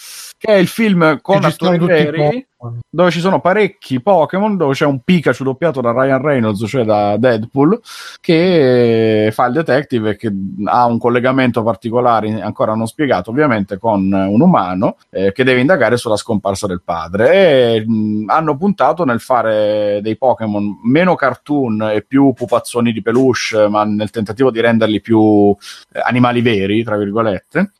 Che 0.46 0.52
è 0.52 0.58
il 0.58 0.68
film 0.68 1.22
con 1.22 1.46
attori 1.46 1.78
veri. 1.78 2.46
dove 2.90 3.12
ci 3.12 3.22
sono 3.22 3.40
parecchi 3.40 4.02
Pokémon, 4.02 4.58
dove 4.58 4.74
c'è 4.74 4.84
un 4.84 5.00
Pikachu 5.00 5.42
doppiato 5.42 5.80
da 5.80 5.94
Ryan 5.94 6.22
Reynolds, 6.22 6.66
cioè 6.68 6.84
da 6.84 7.16
Deadpool, 7.16 7.80
che 8.20 9.30
fa 9.32 9.46
il 9.46 9.54
detective 9.54 10.10
e 10.10 10.16
che 10.18 10.30
ha 10.66 10.84
un 10.84 10.98
collegamento 10.98 11.64
particolare, 11.64 12.42
ancora 12.42 12.76
non 12.76 12.88
spiegato 12.88 13.30
ovviamente, 13.30 13.78
con 13.78 14.12
un 14.12 14.42
umano 14.42 14.98
eh, 15.12 15.32
che 15.32 15.46
deve 15.46 15.62
indagare 15.62 15.96
sulla 15.96 16.18
scomparsa 16.18 16.68
del 16.68 16.82
padre. 16.84 17.76
E 17.78 17.86
mh, 17.88 18.26
hanno 18.28 18.58
puntato 18.58 19.06
nel 19.06 19.22
fare 19.22 20.02
dei 20.02 20.18
Pokémon 20.18 20.82
meno 20.84 21.16
cartoon 21.16 21.84
e 21.84 22.02
più 22.02 22.34
pupazzoni 22.34 22.92
di 22.92 23.02
peluche, 23.02 23.70
ma 23.70 23.86
nel 23.86 24.10
tentativo 24.10 24.52
di 24.52 24.60
renderli 24.60 25.00
più 25.00 25.56
eh, 25.94 26.02
animali 26.04 26.42
veri, 26.42 26.84
tra 26.84 26.98
virgolette 26.98 27.72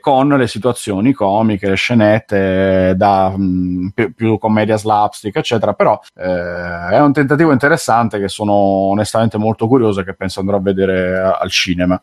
con 0.00 0.28
le 0.28 0.46
situazioni 0.46 1.12
comiche, 1.12 1.68
le 1.68 1.74
scenette 1.74 2.94
da 2.96 3.30
mh, 3.36 3.90
più, 3.94 4.14
più, 4.14 4.38
commedia 4.38 4.76
slapstick, 4.76 5.36
eccetera. 5.36 5.72
Però 5.74 5.98
eh, 6.14 6.88
è 6.90 7.00
un 7.00 7.12
tentativo 7.12 7.52
interessante 7.52 8.18
che 8.18 8.28
sono 8.28 8.52
onestamente 8.52 9.38
molto 9.38 9.66
curioso 9.66 10.00
e 10.00 10.04
che 10.04 10.14
penso 10.14 10.40
andrò 10.40 10.56
a 10.56 10.60
vedere 10.60 11.18
a, 11.18 11.38
al 11.38 11.50
cinema. 11.50 12.00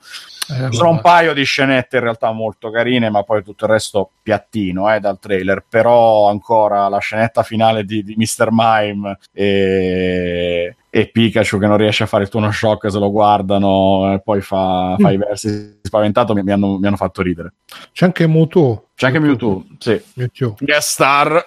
Eh, 0.50 0.72
sono 0.72 0.90
un 0.90 1.02
paio 1.02 1.34
di 1.34 1.44
scenette 1.44 1.98
in 1.98 2.04
realtà 2.04 2.32
molto 2.32 2.70
carine, 2.70 3.10
ma 3.10 3.24
poi 3.24 3.44
tutto 3.44 3.66
il 3.66 3.72
resto 3.72 4.12
piattino 4.22 4.94
eh, 4.94 5.00
dal 5.00 5.20
trailer. 5.20 5.64
Però 5.68 6.30
ancora 6.30 6.88
la 6.90 7.00
scenetta 7.00 7.44
finale 7.44 7.86
di, 7.86 8.04
di 8.04 8.16
Mr. 8.18 8.50
Mime 8.52 9.18
e, 9.32 10.76
e 10.96 11.10
Pikachu 11.10 11.58
che 11.58 11.66
non 11.66 11.78
riesce 11.78 12.04
a 12.04 12.06
fare 12.06 12.22
il 12.22 12.30
tuono 12.30 12.52
shock 12.52 12.92
se 12.92 13.00
lo 13.00 13.10
guardano 13.10 14.14
e 14.14 14.22
poi 14.22 14.42
fa, 14.42 14.96
fa 15.00 15.10
mm. 15.10 15.12
i 15.12 15.18
versi 15.18 15.80
spaventato 15.82 16.36
mi, 16.36 16.44
mi, 16.44 16.52
hanno, 16.52 16.78
mi, 16.78 16.86
hanno, 16.86 16.98
fatto 16.98 17.24
ridere. 17.24 17.56
C'è 17.92 18.06
anche 18.06 18.28
Mewtwo. 18.28 18.90
C'è 18.94 19.08
anche 19.08 19.18
Mewtwo, 19.18 19.66
sì. 19.80 20.00
Mewtwo. 20.14 20.56
Guest 20.60 20.90
star 20.90 21.46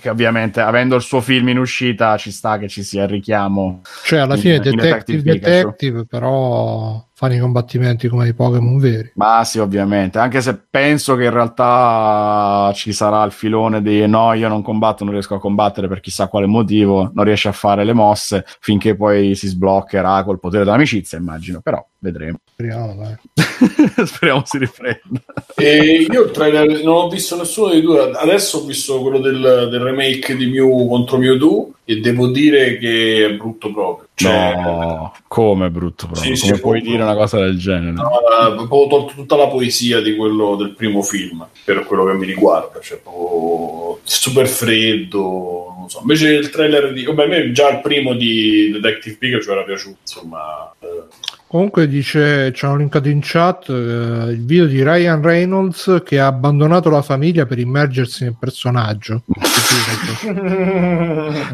che 0.00 0.08
ovviamente 0.08 0.60
avendo 0.60 0.96
il 0.96 1.02
suo 1.02 1.20
film 1.20 1.48
in 1.50 1.58
uscita 1.58 2.16
ci 2.16 2.32
sta 2.32 2.58
che 2.58 2.66
ci 2.66 2.82
sia 2.82 3.04
il 3.04 3.08
richiamo. 3.08 3.82
Cioè 4.02 4.18
alla 4.18 4.36
fine 4.36 4.56
in, 4.56 4.62
Detective, 4.62 5.22
Detective, 5.22 5.60
Detective 5.62 6.06
però 6.06 7.05
fanno 7.18 7.32
i 7.32 7.38
combattimenti 7.38 8.08
come 8.08 8.28
i 8.28 8.34
Pokémon 8.34 8.76
veri. 8.76 9.12
Ma 9.14 9.42
sì, 9.42 9.58
ovviamente, 9.58 10.18
anche 10.18 10.42
se 10.42 10.54
penso 10.68 11.16
che 11.16 11.24
in 11.24 11.30
realtà 11.30 12.70
ci 12.74 12.92
sarà 12.92 13.24
il 13.24 13.32
filone 13.32 13.80
di 13.80 14.06
no, 14.06 14.34
io 14.34 14.48
non 14.48 14.60
combatto, 14.60 15.02
non 15.02 15.14
riesco 15.14 15.34
a 15.34 15.40
combattere 15.40 15.88
per 15.88 16.00
chissà 16.00 16.28
quale 16.28 16.44
motivo, 16.44 17.10
non 17.14 17.24
riesce 17.24 17.48
a 17.48 17.52
fare 17.52 17.84
le 17.84 17.94
mosse 17.94 18.44
finché 18.60 18.96
poi 18.96 19.34
si 19.34 19.48
sbloccherà 19.48 20.24
col 20.24 20.38
potere 20.38 20.64
dell'amicizia, 20.64 21.16
immagino, 21.16 21.60
però 21.62 21.82
vedremo. 21.98 22.38
Speriamo. 22.52 23.16
Speriamo 24.04 24.42
si 24.44 24.58
riprenda. 24.58 25.22
E 25.56 26.06
io 26.10 26.24
il 26.24 26.30
trailer 26.30 26.82
non 26.82 26.94
ho 26.94 27.08
visto 27.08 27.36
nessuno 27.36 27.70
dei 27.70 27.80
due, 27.80 28.12
adesso 28.12 28.58
ho 28.58 28.64
visto 28.64 29.00
quello 29.00 29.18
del, 29.18 29.68
del 29.70 29.80
remake 29.80 30.36
di 30.36 30.46
Mew 30.46 30.88
contro 30.88 31.18
Mewtwo 31.18 31.72
e 31.84 32.00
devo 32.00 32.28
dire 32.28 32.78
che 32.78 33.26
è 33.26 33.34
brutto 33.34 33.70
proprio. 33.70 34.08
Cioè, 34.14 34.54
no, 34.54 35.14
come 35.28 35.70
brutto 35.70 36.06
proprio? 36.06 36.34
Sì, 36.34 36.42
come 36.42 36.56
sì, 36.56 36.60
puoi 36.60 36.80
dire 36.80 37.02
una 37.02 37.14
cosa 37.14 37.38
del 37.38 37.58
genere? 37.58 37.92
No, 37.92 38.08
ho 38.68 38.86
tolto 38.88 39.12
tutta 39.14 39.36
la 39.36 39.48
poesia 39.48 40.00
di 40.00 40.16
quello 40.16 40.56
del 40.56 40.74
primo 40.74 41.02
film, 41.02 41.46
per 41.64 41.84
quello 41.84 42.04
che 42.04 42.14
mi 42.14 42.26
riguarda, 42.26 42.80
cioè 42.80 42.98
proprio 42.98 44.00
super 44.02 44.46
freddo, 44.48 45.74
non 45.78 45.88
so. 45.88 46.00
Invece 46.00 46.32
il 46.34 46.50
trailer 46.50 46.92
di... 46.92 47.04
Vabbè, 47.04 47.24
a 47.24 47.28
me 47.28 47.52
già 47.52 47.70
il 47.70 47.80
primo 47.80 48.14
di 48.14 48.70
Detective 48.72 49.16
Pikachu 49.16 49.50
era 49.50 49.62
piaciuto, 49.62 49.98
insomma... 50.02 50.72
Eh 50.80 51.34
Comunque 51.48 51.86
dice, 51.86 52.52
ci 52.52 52.64
hanno 52.64 52.74
linkato 52.74 53.08
in 53.08 53.20
chat 53.22 53.68
eh, 53.68 53.72
il 53.72 54.44
video 54.44 54.66
di 54.66 54.82
Ryan 54.82 55.22
Reynolds 55.22 56.02
che 56.04 56.18
ha 56.18 56.26
abbandonato 56.26 56.90
la 56.90 57.02
famiglia 57.02 57.46
per 57.46 57.60
immergersi 57.60 58.24
nel 58.24 58.34
personaggio. 58.36 59.22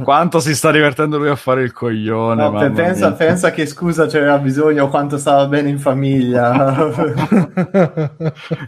quanto 0.02 0.40
si 0.40 0.54
sta 0.54 0.70
divertendo 0.70 1.18
lui 1.18 1.28
a 1.28 1.36
fare 1.36 1.62
il 1.62 1.74
coglione. 1.74 2.42
No, 2.42 2.52
pensa, 2.72 3.12
pensa, 3.12 3.50
che 3.50 3.66
scusa 3.66 4.06
c'era 4.06 4.38
bisogno 4.38 4.88
quanto 4.88 5.18
stava 5.18 5.46
bene 5.46 5.68
in 5.68 5.78
famiglia. 5.78 6.54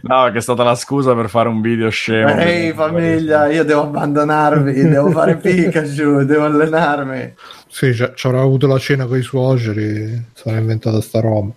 no, 0.03 0.31
che 0.31 0.37
è 0.37 0.41
stata 0.41 0.63
la 0.63 0.75
scusa 0.75 1.15
per 1.15 1.29
fare 1.29 1.49
un 1.49 1.59
video 1.59 1.89
scemo. 1.89 2.37
Ehi 2.37 2.71
famiglia, 2.73 3.49
io 3.49 3.63
devo 3.63 3.81
abbandonarvi, 3.81 4.89
devo 4.89 5.09
fare 5.09 5.37
Pikachu, 5.37 6.23
devo 6.23 6.45
allenarmi. 6.45 7.33
Sì, 7.75 7.93
ci 7.93 8.27
avrà 8.27 8.39
avuto 8.39 8.67
la 8.67 8.79
cena 8.79 9.05
con 9.05 9.17
i 9.17 9.21
suoceri, 9.21 10.27
sarà 10.31 10.59
inventata 10.59 11.01
sta 11.01 11.19
roba. 11.19 11.51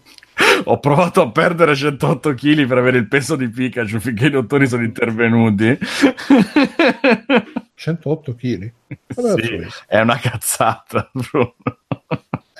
Ho 0.64 0.81
provato 0.81 1.22
a 1.22 1.31
perdere 1.31 1.76
108 1.76 2.35
kg 2.35 2.66
per 2.66 2.78
avere 2.78 2.98
il 2.98 3.07
peso 3.07 3.37
di 3.37 3.48
Pikachu 3.48 4.00
finché 4.00 4.26
i 4.26 4.31
dottori 4.31 4.66
sono 4.66 4.83
intervenuti. 4.83 5.78
108 7.72 8.35
kg? 8.35 8.72
Sì, 9.07 9.64
è 9.87 10.00
una 10.00 10.18
cazzata. 10.18 11.09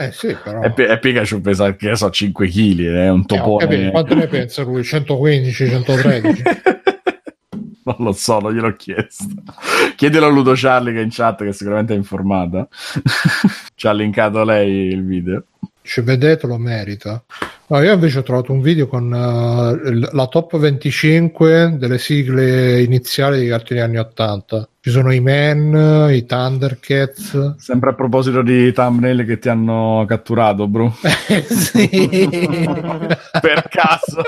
Eh 0.01 0.13
sì, 0.13 0.37
però... 0.41 0.63
E, 0.63 0.73
e 0.77 0.99
Pikachu 1.01 1.41
pesa, 1.41 1.75
che 1.75 1.97
so, 1.97 2.09
5 2.09 2.47
kg, 2.47 2.87
è 2.95 3.11
un 3.11 3.27
topone. 3.27 3.89
Eh, 3.89 3.91
quanto 3.91 4.15
ne 4.15 4.29
pensa 4.29 4.63
lui? 4.63 4.85
115, 4.85 5.69
113? 5.69 6.43
non 7.97 8.07
lo 8.09 8.13
so, 8.13 8.39
non 8.41 8.53
gliel'ho 8.53 8.75
chiesto. 8.77 9.27
Chiedelo 9.97 10.27
a 10.27 10.29
Ludo 10.29 10.53
Charlie 10.55 10.93
che 10.93 11.01
è 11.01 11.03
in 11.03 11.11
chat, 11.11 11.45
che 11.45 11.53
sicuramente 11.53 11.95
è 11.95 11.97
informata. 11.97 12.69
Ci 13.75 13.87
ha 13.87 13.93
linkato 13.93 14.45
lei 14.45 14.89
il 14.89 15.05
video. 15.05 15.45
Ci 15.83 16.01
vedetelo, 16.03 16.59
merita. 16.59 17.23
No, 17.71 17.83
io 17.83 17.93
invece 17.93 18.21
ho 18.21 18.23
trovato 18.23 18.51
un 18.51 18.63
video 18.63 18.87
con 18.87 19.05
uh, 19.13 20.17
la 20.17 20.27
top 20.29 20.57
25 20.57 21.77
delle 21.77 21.99
sigle 21.99 22.81
iniziali 22.81 23.41
dei 23.41 23.49
cartoni 23.49 23.81
anni 23.81 23.99
80. 23.99 24.69
Ci 24.81 24.91
sono 24.91 25.13
i 25.13 25.21
Men, 25.21 26.09
i 26.11 26.25
Thundercats. 26.25 27.57
Sempre 27.59 27.91
a 27.91 27.95
proposito 27.95 28.41
di 28.41 28.73
thumbnail 28.73 29.27
che 29.27 29.39
ti 29.39 29.51
hanno 29.51 30.07
catturato, 30.09 30.67
bro. 30.67 30.95
per 33.43 33.69
caso. 33.69 34.23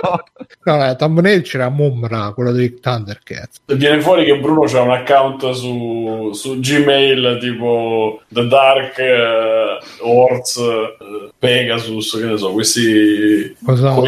No, 0.65 0.87
eh, 0.87 0.97
thumbnail 0.97 1.41
c'era 1.41 1.71
Mumra, 1.71 2.33
quello 2.35 2.53
dei 2.53 2.79
Thundercats. 2.79 3.63
Viene 3.75 4.03
fuori 4.03 4.27
che 4.27 4.39
Bruno 4.39 4.65
c'ha 4.67 4.83
un 4.83 4.91
account 4.91 5.51
su, 5.53 6.33
su 6.35 6.59
Gmail 6.59 7.39
tipo 7.41 8.21
The 8.29 8.47
Dark 8.47 8.97
uh, 8.99 10.07
Horse 10.07 10.61
uh, 10.61 11.31
Pegasus, 11.39 12.19
che 12.19 12.27
ne 12.27 12.37
so, 12.37 12.53
questi 12.53 13.30
Cosa? 13.65 14.01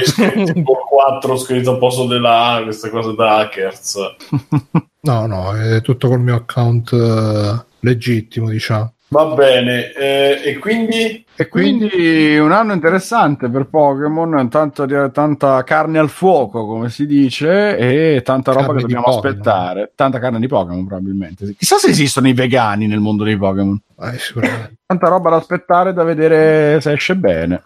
tipo 0.53 0.87
4 0.89 1.37
scritto 1.37 1.71
al 1.73 1.79
posto 1.79 2.07
della 2.07 2.55
A, 2.55 2.63
queste 2.63 2.91
cose 2.91 3.15
da 3.15 3.39
hackers. 3.39 3.99
No, 5.05 5.27
no, 5.27 5.53
è 5.57 5.81
tutto 5.81 6.07
col 6.07 6.21
mio 6.21 6.37
account 6.37 6.93
uh, 6.93 7.61
legittimo, 7.81 8.49
diciamo. 8.49 8.95
Va 9.09 9.25
bene, 9.27 9.93
eh, 9.93 10.41
e 10.45 10.59
quindi? 10.59 11.25
E 11.35 11.49
quindi 11.49 12.37
un 12.39 12.53
anno 12.53 12.73
interessante 12.73 13.49
per 13.49 13.67
Pokémon, 13.67 14.49
tanta, 14.51 15.09
tanta 15.09 15.65
carne 15.65 15.99
al 15.99 16.11
fuoco, 16.11 16.67
come 16.67 16.91
si 16.91 17.07
dice, 17.07 17.77
e 17.77 18.23
tanta 18.23 18.53
roba 18.53 18.67
carne 18.67 18.81
che 18.81 18.87
dobbiamo 18.87 19.07
aspettare. 19.07 19.93
Tanta 19.95 20.19
carne 20.19 20.39
di 20.39 20.47
Pokémon, 20.47 20.87
probabilmente. 20.87 21.55
Chissà 21.57 21.79
se 21.79 21.89
esistono 21.89 22.29
i 22.29 22.35
vegani 22.35 22.87
nel 22.87 23.01
mondo 23.01 23.25
dei 23.25 23.37
Pokémon. 23.37 23.81
Eh, 24.03 24.19
sicuramente. 24.19 24.77
Tanta 24.85 25.09
roba 25.09 25.31
da 25.31 25.37
aspettare, 25.37 25.93
da 25.93 26.05
vedere 26.05 26.81
se 26.81 26.93
esce 26.93 27.17
bene. 27.17 27.63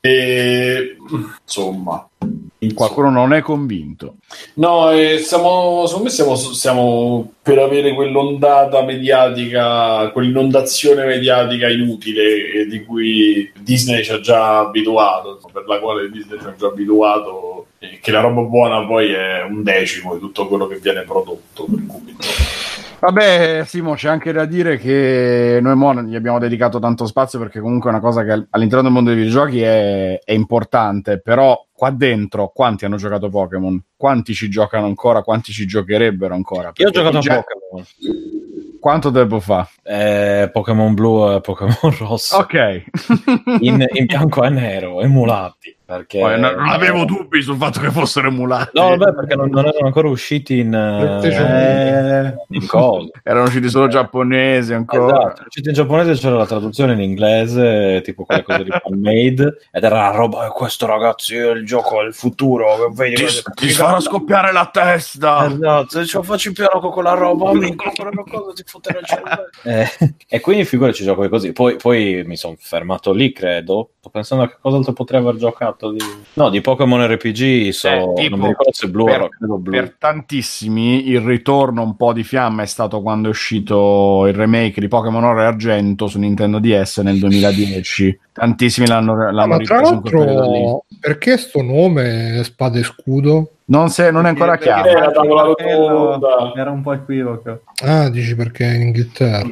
E 0.00 0.96
insomma, 1.42 2.06
qualcuno 2.74 3.10
non 3.10 3.32
è 3.32 3.40
convinto. 3.40 4.16
No, 4.54 4.90
eh, 4.90 5.18
siamo, 5.18 5.84
secondo 5.86 6.08
me 6.08 6.10
siamo, 6.10 6.34
siamo, 6.36 7.32
per 7.42 7.58
avere 7.58 7.94
quell'ondata 7.94 8.82
mediatica, 8.82 10.10
quell'inondazione 10.10 11.04
mediatica 11.04 11.68
inutile 11.68 12.52
eh, 12.52 12.66
di 12.66 12.84
cui 12.84 13.05
Disney 13.60 14.02
ci 14.02 14.12
ha 14.12 14.20
già 14.20 14.60
abituato, 14.60 15.40
per 15.52 15.66
la 15.66 15.78
quale 15.78 16.10
Disney 16.10 16.38
ci 16.38 16.46
ha 16.46 16.54
già 16.56 16.66
abituato, 16.66 17.66
eh, 17.78 17.98
che 18.00 18.10
la 18.10 18.20
roba 18.20 18.42
buona 18.42 18.86
poi 18.86 19.12
è 19.12 19.42
un 19.42 19.62
decimo 19.62 20.14
di 20.14 20.20
tutto 20.20 20.46
quello 20.48 20.66
che 20.66 20.78
viene 20.78 21.02
prodotto. 21.02 21.64
Per 21.64 21.86
cui, 21.86 22.16
Vabbè, 22.98 23.62
Simo, 23.66 23.94
c'è 23.94 24.08
anche 24.08 24.32
da 24.32 24.46
dire 24.46 24.78
che 24.78 25.58
noi 25.60 25.76
mo 25.76 25.94
gli 26.02 26.16
abbiamo 26.16 26.38
dedicato 26.38 26.78
tanto 26.78 27.04
spazio 27.06 27.38
perché 27.38 27.60
comunque 27.60 27.90
è 27.90 27.92
una 27.92 28.02
cosa 28.02 28.24
che 28.24 28.46
all'interno 28.50 28.84
del 28.84 28.92
mondo 28.92 29.10
dei 29.10 29.18
videogiochi 29.18 29.60
è, 29.60 30.18
è 30.24 30.32
importante, 30.32 31.20
però 31.20 31.66
qua 31.72 31.90
dentro 31.90 32.50
quanti 32.54 32.86
hanno 32.86 32.96
giocato 32.96 33.28
Pokémon? 33.28 33.80
Quanti 33.96 34.32
ci 34.32 34.48
giocano 34.48 34.86
ancora? 34.86 35.22
Quanti 35.22 35.52
ci 35.52 35.66
giocherebbero 35.66 36.34
ancora? 36.34 36.72
Io 36.74 36.88
ho 36.88 36.90
giocato 36.90 37.18
a 37.18 37.20
Pokémon. 37.20 37.86
Quanto 38.86 39.10
tempo 39.10 39.40
fa? 39.40 39.68
Eh, 39.82 40.48
Pokémon 40.52 40.94
blu 40.94 41.34
e 41.34 41.40
Pokémon 41.40 41.90
rosso. 41.98 42.36
Ok. 42.36 42.84
in, 43.62 43.84
in, 43.92 44.06
bianco 44.06 44.44
e 44.44 44.48
nero, 44.48 45.02
emulati. 45.02 45.75
Perché... 45.86 46.18
Poi 46.18 46.40
non, 46.40 46.54
non 46.54 46.66
avevo 46.66 47.04
dubbi 47.04 47.40
sul 47.42 47.56
fatto 47.56 47.78
che 47.78 47.92
fossero 47.92 48.26
emulati. 48.26 48.70
No, 48.72 48.96
vabbè, 48.96 49.14
perché 49.14 49.36
non, 49.36 49.50
non 49.50 49.66
erano 49.66 49.86
ancora 49.86 50.08
usciti 50.08 50.58
in. 50.58 50.74
Eh, 50.74 52.34
in 52.48 52.66
cosa. 52.66 53.08
Erano 53.22 53.44
usciti 53.44 53.68
solo 53.68 53.86
giapponesi 53.86 54.72
ancora. 54.72 55.16
Esatto, 55.16 55.44
usciti 55.46 55.68
in 55.68 55.74
giapponese 55.74 56.14
c'era 56.14 56.36
la 56.36 56.46
traduzione 56.46 56.94
in 56.94 57.00
inglese, 57.02 58.00
tipo 58.02 58.24
quelle 58.24 58.42
cose 58.42 58.64
di 58.64 58.70
fanmade, 58.82 59.58
ed 59.70 59.84
era 59.84 60.10
la 60.10 60.10
roba, 60.10 60.46
"Eh, 60.46 60.50
questo 60.50 60.86
ragazzi 60.86 61.36
è 61.36 61.50
il 61.50 61.64
gioco 61.64 62.02
del 62.02 62.14
futuro, 62.14 62.90
vedi, 62.92 63.24
Ti, 63.24 63.42
ti 63.54 63.68
farò 63.68 64.00
scoppiare 64.00 64.52
la 64.52 64.68
testa. 64.72 65.46
Esatto, 65.46 65.88
se 65.88 66.04
ci 66.04 66.18
faccio 66.20 66.48
in 66.48 66.54
piano 66.54 66.80
con 66.80 66.90
quella 66.90 67.14
roba, 67.14 67.52
mi 67.52 67.76
comprano 67.76 68.24
cosa, 68.24 68.52
ti 68.52 68.64
fotterò 68.66 68.98
il 68.98 69.06
cervello. 69.06 69.34
Eh, 69.66 69.88
e 70.28 70.40
quindi 70.40 70.64
figuraci 70.64 71.02
gioco 71.02 71.28
così. 71.28 71.52
Poi, 71.52 71.76
poi 71.76 72.22
mi 72.24 72.36
sono 72.36 72.54
fermato 72.58 73.12
lì, 73.12 73.32
credo. 73.32 73.90
Sto 73.98 74.10
pensando 74.10 74.44
a 74.44 74.48
che 74.48 74.56
cos'altro 74.60 74.92
potrei 74.92 75.20
aver 75.20 75.36
giocato. 75.36 75.75
Di... 75.78 75.98
No, 76.34 76.48
di 76.50 76.60
Pokémon 76.60 77.06
RPG, 77.06 77.68
so, 77.70 77.88
Eh, 77.88 78.12
tipo, 78.14 78.36
non 78.36 78.40
mi 78.44 78.48
ricordo 78.48 78.72
se 78.72 78.88
Blu 78.88 79.04
per- 79.04 79.14
era, 79.14 79.28
credo 79.28 79.58
Blu. 79.58 79.72
Per 79.72 79.94
tantissimi 79.98 81.08
il 81.08 81.20
ritorno 81.20 81.82
un 81.82 81.96
po' 81.96 82.12
di 82.12 82.22
fiamma 82.24 82.62
è 82.62 82.66
stato 82.66 83.00
quando 83.02 83.28
è 83.28 83.30
uscito 83.30 84.26
il 84.26 84.34
remake 84.34 84.80
di 84.80 84.88
Pokémon 84.88 85.22
Oro 85.24 85.40
e 85.40 85.44
Argento 85.44 86.06
su 86.06 86.18
Nintendo 86.18 86.58
DS 86.58 86.98
nel 86.98 87.18
2010. 87.18 88.18
Tantissimi 88.32 88.86
l'hanno, 88.86 89.14
l'hanno 89.30 89.40
Ah, 89.40 89.46
ma 89.46 89.56
tra 89.58 89.76
ripreso 89.76 89.94
in 89.94 90.00
quel 90.00 90.12
periodo 90.12 90.42
lì. 90.42 90.60
l'altro, 90.62 90.84
perché 91.00 91.36
sto 91.38 91.62
nome 91.62 92.40
Spada 92.44 92.78
e 92.78 92.82
Scudo? 92.82 93.50
Non, 93.68 93.88
se- 93.88 94.10
non 94.12 94.26
è 94.26 94.28
ancora 94.28 94.56
perché 94.58 94.64
chiaro. 94.66 94.88
Era. 94.88 96.52
Era 96.54 96.70
un 96.70 96.82
po' 96.82 96.92
equivoco. 96.92 97.62
Ah, 97.82 98.08
dici 98.10 98.36
perché 98.36 98.64
in 98.64 98.82
Inghilterra. 98.82 99.42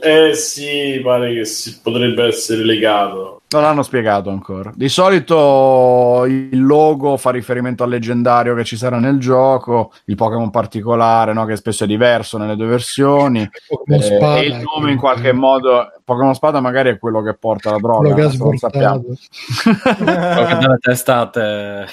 Eh 0.00 0.34
sì, 0.34 1.00
pare 1.02 1.32
che 1.34 1.44
si 1.44 1.80
potrebbe 1.82 2.26
essere 2.26 2.62
legato. 2.64 3.35
Non 3.48 3.62
l'hanno 3.62 3.82
spiegato 3.84 4.28
ancora. 4.30 4.72
Di 4.74 4.88
solito 4.88 6.24
il 6.26 6.64
logo 6.66 7.16
fa 7.16 7.30
riferimento 7.30 7.84
al 7.84 7.90
leggendario 7.90 8.56
che 8.56 8.64
ci 8.64 8.76
sarà 8.76 8.98
nel 8.98 9.20
gioco, 9.20 9.92
il 10.06 10.16
Pokémon 10.16 10.50
particolare, 10.50 11.32
no, 11.32 11.44
che 11.44 11.54
spesso 11.54 11.84
è 11.84 11.86
diverso 11.86 12.38
nelle 12.38 12.56
due 12.56 12.66
versioni. 12.66 13.48
Pokémon 13.68 14.00
Eh, 14.00 14.02
Spada, 14.04 14.36
e 14.40 14.46
il 14.46 14.60
nome 14.62 14.90
in 14.90 14.98
qualche 14.98 15.22
che- 15.22 15.32
modo. 15.32 15.92
Pokémon 16.04 16.34
Spada 16.34 16.60
magari 16.60 16.90
è 16.90 16.98
quello 16.98 17.22
che 17.22 17.34
porta 17.34 17.70
la 17.70 17.78
droga. 17.78 17.98
quello 18.12 18.14
che 18.16 18.20
ha 18.22 18.26
questo 18.26 18.50
lo 18.50 18.56
sappiamo. 18.58 19.02
svoltato. 19.14 20.04
Quello 20.04 20.46
che 20.46 20.54
dà 20.58 20.68
le 20.68 20.78
testate 20.80 21.86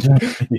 giorni. 0.00 0.58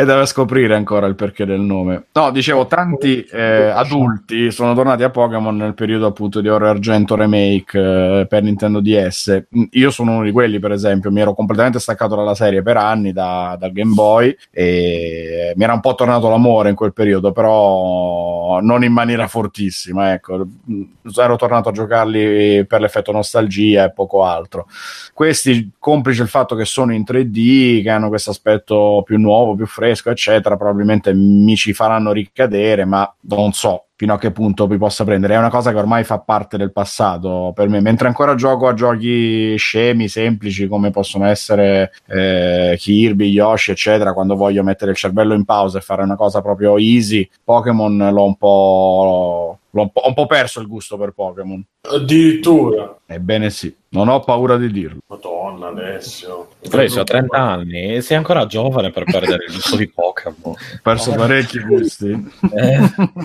E 0.00 0.04
deve 0.06 0.24
scoprire 0.24 0.74
ancora 0.74 1.06
il 1.06 1.14
perché 1.14 1.44
del 1.44 1.60
nome. 1.60 2.06
No, 2.12 2.30
dicevo, 2.30 2.66
tanti 2.66 3.22
eh, 3.22 3.66
adulti 3.68 4.50
sono 4.50 4.72
tornati 4.74 5.02
a 5.02 5.10
Pokémon 5.10 5.54
nel 5.54 5.74
periodo 5.74 6.06
appunto 6.06 6.40
di 6.40 6.48
Oro 6.48 6.68
Argento 6.68 7.16
Remake 7.16 7.78
eh, 8.20 8.26
per 8.26 8.42
Nintendo 8.42 8.80
DS. 8.80 9.44
Mm, 9.56 9.64
Io 9.72 9.90
sono 9.90 10.12
uno 10.12 10.24
di 10.24 10.30
quelli, 10.32 10.58
per 10.58 10.72
esempio, 10.72 11.10
mi 11.10 11.20
ero 11.20 11.34
completamente 11.34 11.78
staccato 11.78 12.16
dalla 12.16 12.34
serie 12.34 12.62
per 12.62 12.78
anni 12.78 13.12
da- 13.12 13.56
dal 13.60 13.72
Game 13.72 13.92
Boy 13.92 14.34
e 14.50 15.52
mi 15.54 15.64
era 15.64 15.74
un 15.74 15.80
po' 15.80 15.94
tornato 15.94 16.30
l'amore 16.30 16.70
in 16.70 16.76
quel 16.76 16.94
periodo, 16.94 17.32
però 17.32 18.60
non 18.62 18.82
in 18.84 18.92
maniera 18.92 19.26
fortissima, 19.28 20.12
ecco. 20.14 20.46
Mm, 20.70 20.82
Ero 21.16 21.36
tornato 21.36 21.68
a 21.68 21.72
giocarli 21.72 22.64
per 22.66 22.80
l'effetto 22.80 23.10
nostalgia 23.12 23.84
e 23.84 23.92
poco 23.92 24.24
altro. 24.24 24.66
Questi, 25.12 25.72
complice 25.78 26.22
il 26.22 26.28
fatto 26.28 26.54
che 26.54 26.64
sono 26.64 26.94
in 26.94 27.02
3D, 27.02 27.82
che 27.82 27.90
hanno 27.90 28.08
questo 28.08 28.30
aspetto 28.30 29.02
più 29.04 29.18
nuovo, 29.18 29.54
più 29.54 29.66
fresco, 29.66 29.88
eccetera, 30.10 30.56
probabilmente 30.56 31.12
mi 31.12 31.56
ci 31.56 31.72
faranno 31.72 32.12
ricadere, 32.12 32.84
ma 32.84 33.12
non 33.22 33.52
so 33.52 33.86
fino 34.00 34.14
a 34.14 34.18
che 34.18 34.30
punto 34.30 34.66
vi 34.66 34.78
possa 34.78 35.04
prendere. 35.04 35.34
È 35.34 35.36
una 35.36 35.50
cosa 35.50 35.72
che 35.72 35.76
ormai 35.76 36.04
fa 36.04 36.20
parte 36.20 36.56
del 36.56 36.72
passato 36.72 37.52
per 37.54 37.68
me. 37.68 37.82
Mentre 37.82 38.06
ancora 38.06 38.34
gioco 38.34 38.66
a 38.66 38.72
giochi 38.72 39.54
scemi, 39.58 40.08
semplici, 40.08 40.68
come 40.68 40.88
possono 40.90 41.26
essere 41.26 41.92
eh, 42.06 42.76
Kirby, 42.78 43.28
Yoshi, 43.28 43.72
eccetera, 43.72 44.14
quando 44.14 44.36
voglio 44.36 44.62
mettere 44.62 44.92
il 44.92 44.96
cervello 44.96 45.34
in 45.34 45.44
pausa 45.44 45.76
e 45.76 45.82
fare 45.82 46.02
una 46.02 46.16
cosa 46.16 46.40
proprio 46.40 46.78
easy, 46.78 47.28
Pokémon 47.44 48.08
l'ho 48.10 48.24
un 48.24 48.36
po'. 48.36 49.58
L'ho 49.72 49.82
un 49.82 49.92
po', 49.92 50.00
ho 50.00 50.08
un 50.08 50.14
po' 50.14 50.26
perso 50.26 50.60
il 50.60 50.66
gusto 50.66 50.96
per 50.96 51.12
Pokémon. 51.12 51.62
Addirittura. 51.82 52.96
Ebbene 53.06 53.50
sì, 53.50 53.72
non 53.90 54.08
ho 54.08 54.18
paura 54.20 54.56
di 54.56 54.68
dirlo. 54.70 54.98
Madonna, 55.06 55.68
Alessio. 55.68 56.48
Alessio, 56.70 57.02
ha 57.02 57.04
30 57.04 57.36
anni 57.36 57.94
e 57.94 58.00
sei 58.00 58.16
ancora 58.16 58.46
giovane 58.46 58.90
per 58.90 59.04
perdere 59.04 59.44
il 59.46 59.54
gusto 59.54 59.76
di 59.76 59.88
Pokémon. 59.88 60.36
Ho 60.42 60.56
perso 60.82 61.12
parecchi 61.12 61.60
gusti. 61.60 62.10
Eh, 62.52 62.78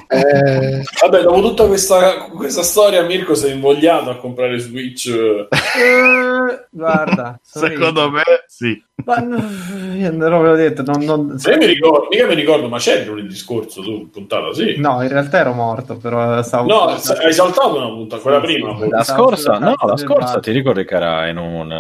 Eh, 0.08 0.65
Vabbè, 1.02 1.22
dopo 1.22 1.42
tutta 1.42 1.66
questa, 1.68 2.28
questa 2.36 2.64
storia, 2.64 3.04
Mirko 3.04 3.34
si 3.36 3.48
è 3.48 3.52
invogliato 3.54 4.10
a 4.10 4.18
comprare 4.18 4.58
Switch. 4.60 5.08
eh. 5.08 5.48
Eh, 5.50 6.66
guarda, 6.70 7.40
Secondo 7.44 8.02
io. 8.04 8.10
me 8.12 8.22
sì. 8.48 8.84
Ma 9.04 9.18
no, 9.18 9.36
io 9.94 10.10
non 10.10 10.18
ve 10.42 10.48
l'ho 10.48 10.56
detto, 10.56 10.82
non, 10.84 11.04
non- 11.04 11.38
Se 11.38 11.52
io 11.52 11.58
mi 11.58 11.66
ricordo, 11.66 12.08
mica 12.10 12.26
mi 12.28 12.34
ricordo, 12.34 12.70
ma 12.70 12.78
c'è 12.78 13.04
lunedì 13.04 13.36
scorso 13.36 13.82
tu, 13.82 14.10
puntata, 14.10 14.54
sì. 14.54 14.76
No, 14.78 15.02
in 15.04 15.10
realtà 15.10 15.40
ero 15.40 15.52
morto, 15.52 15.98
però 15.98 16.42
stavo... 16.42 16.68
No, 16.68 16.86
hai 16.86 17.34
saltato 17.34 17.76
una 17.76 17.88
puntata, 17.90 18.22
quella 18.22 18.40
prima. 18.40 18.76
sì. 18.80 18.88
la 18.90 19.04
scorsa, 19.04 19.58
no, 19.60 19.76
la 19.86 19.98
scorsa 19.98 20.34
bar. 20.36 20.40
ti 20.40 20.52
ricordi 20.52 20.86
che 20.86 20.96
era 20.96 21.28
in 21.28 21.38
un... 21.38 21.72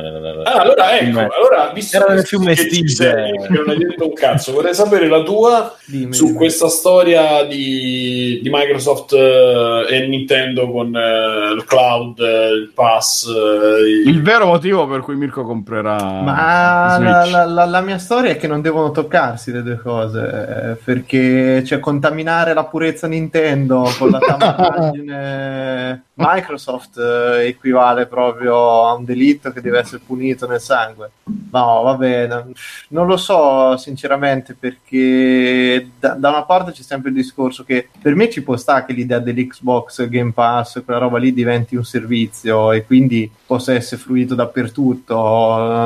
Ah, 0.43 0.59
allora 0.59 0.91
ecco, 0.97 1.05
Fiume- 1.05 1.29
allora 1.35 1.71
visto 1.73 1.95
Era 1.95 2.05
che- 2.07 2.13
nel 2.15 2.25
fiume 2.25 2.55
Stige. 2.55 3.15
non 3.49 3.69
hai 3.69 3.77
detto 3.77 4.07
un 4.07 4.13
cazzo, 4.13 4.51
vorrei 4.51 4.73
sapere 4.75 5.07
la 5.07 5.23
tua 5.23 5.73
Dimmi, 5.85 6.13
su 6.13 6.25
dimmi. 6.25 6.37
questa 6.37 6.67
storia 6.67 7.43
di, 7.45 8.39
di 8.43 8.49
Microsoft 8.51 8.74
eh, 9.13 9.85
e 9.89 10.07
Nintendo 10.07 10.69
con 10.71 10.95
eh, 10.95 11.53
il 11.55 11.63
cloud, 11.65 12.19
eh, 12.19 12.49
il 12.49 12.71
pass. 12.73 13.27
eh, 13.27 14.09
Il 14.09 14.21
vero 14.21 14.45
motivo 14.45 14.87
per 14.87 15.01
cui 15.01 15.15
Mirko 15.15 15.43
comprerà 15.45 15.95
Ma 16.21 16.97
la, 16.99 17.25
la- 17.25 17.45
la- 17.45 17.65
la 17.65 17.81
mia 17.81 17.97
storia 17.97 18.31
è 18.31 18.37
che 18.37 18.47
non 18.47 18.61
devono 18.61 18.91
toccarsi 18.91 19.51
le 19.51 19.63
due 19.63 19.77
cose, 19.77 20.77
perché 20.83 21.63
cioè, 21.63 21.79
contaminare 21.79 22.53
la 22.53 22.65
purezza 22.65 23.07
Nintendo 23.07 23.89
con 23.97 24.09
la 24.09 24.19
tampaggine 24.25 26.04
Microsoft 26.15 26.97
eh, 26.97 27.47
equivale 27.47 28.05
proprio 28.05 28.85
a 28.85 28.93
un 28.93 29.03
delitto 29.03 29.51
che 29.51 29.61
deve 29.61 29.79
essere 29.79 30.01
punito 30.05 30.47
nel 30.47 30.61
sangue. 30.61 31.11
No, 31.51 31.81
vabbè, 31.83 32.27
non, 32.27 32.53
non 32.89 33.07
lo 33.07 33.17
so 33.17 33.77
sinceramente 33.77 34.55
perché 34.57 35.89
da, 35.99 36.13
da 36.13 36.29
una 36.29 36.43
parte 36.43 36.71
c'è 36.71 36.81
sempre 36.81 37.09
il 37.09 37.15
discorso 37.15 37.63
che 37.63 37.89
per 38.01 38.15
me 38.15 38.29
ci 38.29 38.43
può 38.43 38.55
stare 38.57 38.85
che 38.85 38.93
l'idea 38.93 39.19
dell'Xbox 39.19 40.07
Game 40.07 40.31
Pass, 40.31 40.83
quella 40.83 40.99
roba 40.99 41.17
lì 41.17 41.33
diventi 41.33 41.75
un 41.75 41.83
servizio 41.85 42.71
e 42.71 42.85
quindi 42.85 43.29
possa 43.45 43.73
essere 43.73 44.01
fruito 44.01 44.35
dappertutto. 44.35 45.15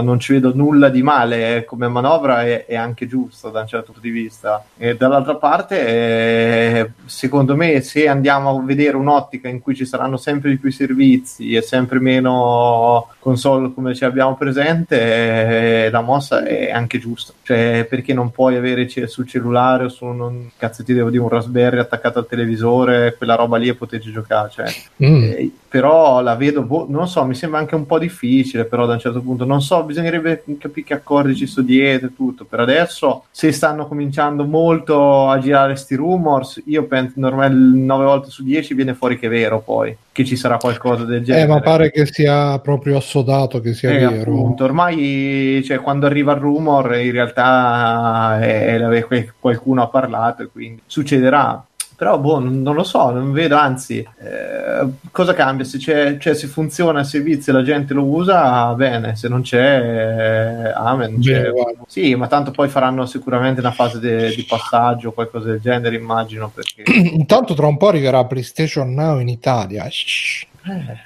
Non 0.02 0.20
ci 0.20 0.34
vedo 0.34 0.54
nulla 0.56 0.90
di 0.90 1.02
male 1.02 1.58
eh, 1.58 1.66
come 1.66 1.88
manovra, 1.88 2.44
è, 2.44 2.66
è 2.66 2.76
anche 2.76 3.08
giusto 3.08 3.50
da 3.50 3.62
un 3.62 3.68
certo 3.68 3.92
punto 3.92 4.02
di 4.02 4.10
vista. 4.10 4.64
E 4.78 4.96
dall'altra 4.96 5.36
parte, 5.36 5.88
eh, 5.88 6.92
secondo 7.06 7.56
me, 7.56 7.82
se 7.82 8.08
andiamo 8.08 8.50
a 8.50 8.62
vedere 8.62 8.96
un'ottica 8.96 9.48
in 9.48 9.60
cui 9.60 9.76
ci 9.76 9.86
saranno 9.86 10.18
sempre 10.20 10.52
di 10.52 10.58
più 10.58 10.72
servizi 10.72 11.54
e 11.54 11.62
sempre 11.62 12.00
meno 12.00 13.08
console 13.18 13.74
come 13.74 13.96
ci 13.96 14.06
abbiamo 14.06 14.36
presente, 14.36 15.86
eh, 15.86 15.90
la 15.90 16.02
mossa 16.02 16.44
è 16.46 16.70
anche 16.70 17.00
giusta. 17.00 17.34
Cioè, 17.42 17.88
perché 17.90 18.14
non 18.14 18.30
puoi 18.30 18.56
avere 18.56 18.88
ce- 18.88 19.08
sul 19.08 19.28
cellulare 19.28 19.86
o 19.86 19.90
su 19.90 20.06
un 20.06 20.50
cazzo 20.56 20.84
ti 20.84 20.94
devo 20.94 21.10
dire 21.10 21.24
un 21.24 21.30
Raspberry 21.30 21.80
attaccato 21.80 22.20
al 22.20 22.28
televisore, 22.28 23.16
quella 23.18 23.36
roba 23.36 23.58
lì 23.58 23.68
e 23.68 23.74
poterci 23.74 24.12
giocare. 24.12 24.50
Cioè, 24.52 24.66
mm. 25.04 25.24
eh, 25.24 25.52
però 25.70 26.22
la 26.22 26.36
vedo, 26.36 26.64
boh, 26.64 26.88
non 26.90 27.08
so, 27.08 27.24
mi 27.26 27.36
sembra 27.36 27.60
anche 27.60 27.76
un 27.76 27.86
po' 27.86 28.00
difficile, 28.00 28.66
però 28.66 28.86
da 28.86 28.94
un 28.94 29.00
certo 29.00 29.22
punto 29.22 29.46
non 29.46 29.62
so, 29.62 29.84
bisognerebbe 29.84 30.44
capire 30.60 30.86
che 30.88 30.94
accordi 30.96 31.36
ci 31.36 31.46
sto 31.48 31.62
dietro 31.62 32.08
e 32.08 32.16
tutto. 32.16 32.46
Per 32.46 32.60
adesso, 32.60 33.26
se 33.32 33.52
stanno 33.52 33.88
cominciando 33.88 34.46
molto 34.46 35.30
a 35.30 35.38
girare 35.40 35.76
sti 35.76 35.96
rumors, 35.96 36.62
io 36.66 36.86
penso 36.86 37.14
normale 37.20 37.54
9 37.54 38.04
volte 38.06 38.30
su 38.30 38.44
10 38.44 38.74
viene 38.74 38.94
fuori 38.96 39.18
che 39.20 39.28
è 39.28 39.30
vero 39.30 39.60
poi, 39.60 39.96
che 40.12 40.26
ci 40.26 40.36
sarà 40.36 40.58
qualcosa 40.58 41.04
del 41.06 41.24
genere. 41.24 41.46
eh, 41.46 41.48
ma 41.48 41.60
pare 41.62 41.92
che 41.92 42.06
sia 42.08 42.58
proprio 42.60 42.98
assodato 42.98 43.62
che 43.62 43.74
sia 43.74 43.92
Eh, 43.92 43.98
vero. 44.00 44.32
appunto, 44.32 44.64
ormai 44.64 45.62
cioè, 45.64 45.80
quando 45.80 46.06
arriva 46.08 46.34
il 46.34 46.40
rumor 46.40 46.96
in 46.98 47.12
realtà 47.12 48.40
è, 48.42 48.78
è- 48.78 49.08
è- 49.08 49.32
qualcuno 49.40 49.82
ha 49.84 49.88
parlato 49.88 50.44
e 50.44 50.48
quindi 50.48 50.82
succederà. 50.86 51.64
Però 52.00 52.18
boh, 52.18 52.40
non, 52.40 52.62
non 52.62 52.76
lo 52.76 52.86
so, 52.86 53.10
non 53.10 53.34
vedo, 53.34 53.58
anzi, 53.58 53.98
eh, 53.98 54.88
cosa 55.12 55.34
cambia? 55.34 55.66
Se, 55.66 55.80
c'è, 55.80 56.18
cioè, 56.18 56.34
se 56.34 56.48
funziona 56.48 57.02
il 57.02 57.06
servizio 57.06 57.52
e 57.52 57.56
la 57.58 57.62
gente 57.62 57.94
lo 57.94 58.06
usa, 58.06 58.74
bene, 58.74 59.18
se 59.18 59.28
non 59.28 59.42
c'è, 59.42 60.68
eh, 60.68 60.72
amen. 60.72 61.20
Bene, 61.20 61.22
Cioè, 61.22 61.54
sì, 61.88 62.16
ma 62.16 62.28
tanto 62.28 62.52
poi 62.52 62.70
faranno 62.70 63.06
sicuramente 63.06 63.60
una 63.60 63.74
fase 63.74 64.00
de- 64.00 64.34
di 64.34 64.46
passaggio 64.48 65.10
o 65.10 65.12
qualcosa 65.12 65.50
del 65.50 65.60
genere, 65.60 65.98
immagino, 65.98 66.50
perché... 66.50 66.84
Intanto 66.90 67.54
tra 67.54 67.68
un 67.68 67.76
po' 67.76 67.90
arriverà 67.90 68.24
PlayStation 68.24 68.94
Now 68.94 69.20
in 69.20 69.28
Italia. 69.28 69.86
Shh. 69.90 70.48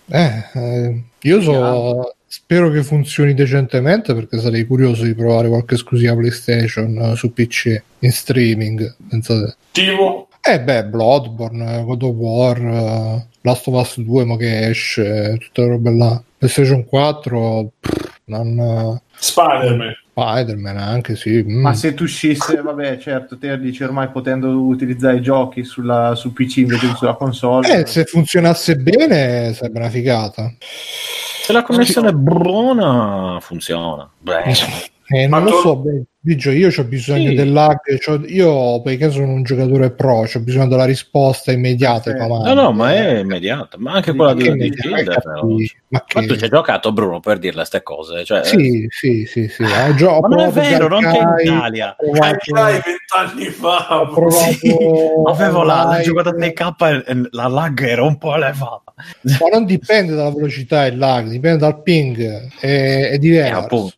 Eh, 0.10 0.46
eh, 0.54 1.02
io 1.22 1.42
so, 1.42 2.14
spero 2.28 2.70
che 2.70 2.84
funzioni 2.84 3.34
decentemente 3.34 4.14
perché 4.14 4.38
sarei 4.38 4.68
curioso 4.68 5.06
di 5.06 5.16
provare 5.16 5.48
qualche 5.48 5.74
esclusiva 5.74 6.16
PlayStation 6.16 6.96
eh, 6.98 7.16
su 7.16 7.34
PC 7.34 7.82
in 7.98 8.12
streaming. 8.12 8.96
Pensate. 9.10 9.56
Tipo, 9.72 10.28
Eh 10.46 10.60
beh, 10.60 10.84
Bloodborne, 10.86 11.84
God 11.84 12.04
of 12.04 12.16
War, 12.16 12.58
eh, 12.58 13.26
Last 13.42 13.68
of 13.68 13.76
Us 13.76 13.98
2 14.00 14.26
ma 14.26 14.36
che 14.36 14.68
esce 14.68 15.38
tutte 15.40 15.62
le 15.62 15.68
robe 15.70 15.92
là 15.92 16.22
PlayStation 16.38 16.84
4 16.86 17.72
pff, 17.80 18.20
non 18.26 19.00
Spider-Man. 19.16 19.96
Spider-Man 20.12 20.78
anche 20.78 21.16
sì 21.16 21.42
mm. 21.42 21.62
Ma 21.62 21.74
se 21.74 21.94
tu 21.94 22.04
uscisse, 22.04 22.62
vabbè, 22.62 22.98
certo, 22.98 23.38
te 23.38 23.58
dici 23.58 23.84
ormai 23.84 24.10
potendo 24.10 24.50
utilizzare 24.50 25.16
i 25.16 25.22
giochi 25.22 25.64
sulla, 25.64 26.14
sul 26.16 26.32
PC 26.32 26.58
invece 26.58 26.90
che 26.90 26.96
sulla 26.96 27.16
console. 27.16 27.80
eh, 27.80 27.86
se 27.86 28.04
funzionasse 28.04 28.76
bene 28.76 29.54
sarebbe 29.54 29.80
una 29.80 29.90
figata 29.90 30.54
Se 30.60 31.54
la 31.54 31.64
connessione 31.64 32.10
è 32.10 32.14
buona, 32.14 33.38
funziona. 33.40 34.10
Beh, 34.20 34.44
Eh, 35.08 35.28
non 35.28 35.44
Ma 35.44 35.50
lo 35.50 35.58
so, 35.60 35.76
beh, 35.78 36.04
Biggio, 36.26 36.52
io 36.52 36.70
ho 36.74 36.84
bisogno 36.86 37.32
Sì. 37.32 37.36
del 37.36 37.52
lag, 37.52 37.80
c'ho- 38.00 38.24
io 38.26 38.82
perché 38.82 39.12
sono 39.12 39.34
un 39.34 39.44
giocatore 39.44 39.92
pro, 39.92 40.20
ho 40.20 40.40
bisogno 40.40 40.68
della 40.70 40.86
risposta 40.86 41.52
immediata 41.52 42.12
Sì. 42.12 42.18
comandi. 42.18 42.48
no, 42.48 42.54
no, 42.62 42.72
ma 42.72 42.94
è 42.94 43.18
immediata. 43.20 43.76
Ma 43.78 43.92
anche 43.96 44.14
quella 44.16 44.34
di, 44.34 44.50
di 44.54 44.70
capisci? 44.70 45.76
Ma 45.90 46.02
che... 46.06 46.26
tu 46.26 46.38
ci 46.38 46.46
hai 46.46 46.50
giocato, 46.50 46.94
Bruno, 46.94 47.20
per 47.20 47.40
dirle 47.40 47.58
queste 47.58 47.84
cose. 47.84 48.24
Cioè, 48.24 48.46
Sì, 48.46 48.86
sì, 48.90 49.26
sì, 49.26 49.50
sì. 49.50 49.64
Ho 49.64 49.94
gio- 49.96 50.12
ho 50.12 50.22
Ma 50.22 50.28
non 50.30 50.40
è 50.48 50.50
vero, 50.52 50.88
non 50.88 51.02
c'è 51.04 51.20
in 51.20 51.34
Italia. 51.44 51.96
Dai, 52.00 52.80
vent'anni 52.82 53.46
fa. 53.50 54.00
ho 54.00 54.08
provato 54.08 55.24
Avevo 55.28 55.64
la, 55.64 55.84
la 55.84 56.00
giocata 56.02 56.32
TK 56.32 56.74
e 56.80 57.04
e 57.12 57.28
la 57.32 57.48
lag 57.48 57.82
era 57.82 58.04
un 58.04 58.18
po' 58.18 58.36
elevata. 58.36 58.94
ma 58.96 59.48
non 59.52 59.66
dipende 59.66 60.16
dalla 60.16 60.32
velocità 60.32 60.86
il 60.86 60.98
lag, 60.98 61.28
dipende 61.28 61.58
dal 61.58 61.82
ping, 61.82 62.50
è, 62.62 63.10
è 63.10 63.14
E 63.14 63.18
diverso. 63.20 63.52
Eh, 63.60 63.64
appunto. 63.64 63.94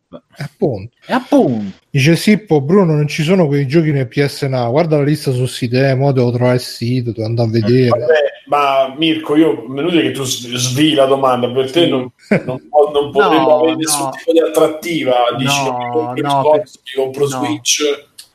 E 1.08 1.14
appunto. 1.14 1.74
Dice 1.90 2.16
Sippo, 2.16 2.60
Bruno, 2.62 2.94
non 2.94 3.08
ci 3.08 3.24
sono 3.24 3.48
quei 3.48 3.66
giochi 3.68 3.92
nel 3.92 4.08
PS 4.08 4.44
Now, 4.44 4.70
guarda 4.72 4.98
la 4.98 5.04
lista 5.04 5.32
sul 5.32 5.48
sito, 5.48 5.78
eh, 5.78 5.96
mo 5.96 6.12
devo 6.12 6.32
trovare 6.32 6.56
il 6.56 6.62
sito, 6.62 7.12
devo 7.12 7.26
andare 7.26 7.48
a 7.48 7.52
vedere. 7.52 7.88
Vabbè, 7.90 8.14
ma 8.48 8.94
Mirko, 8.98 9.36
io 9.38 9.66
me 9.68 9.82
lo 9.82 9.90
dico 9.90 10.02
che 10.04 10.12
tu 10.12 10.24
svii 10.24 10.94
la 10.94 11.06
domanda, 11.06 11.50
per 11.50 11.72
te 11.72 11.88
non, 11.88 12.12
non, 12.46 12.62
può- 12.70 12.92
non 12.92 13.12
No, 13.16 13.60
avere 13.60 13.76
nessun 13.78 14.04
no. 14.06 14.10
tipo 14.10 14.32
di 14.34 14.40
attrattiva. 14.40 15.16
Dici, 15.38 15.64
No, 15.64 15.74
mi 16.14 16.22
compro 16.22 16.28
no, 16.28 16.42
Xbox, 16.42 16.72
per- 16.78 16.82
mi 16.98 17.04
compro 17.04 17.22
no. 17.24 17.30
Switch. 17.30 17.82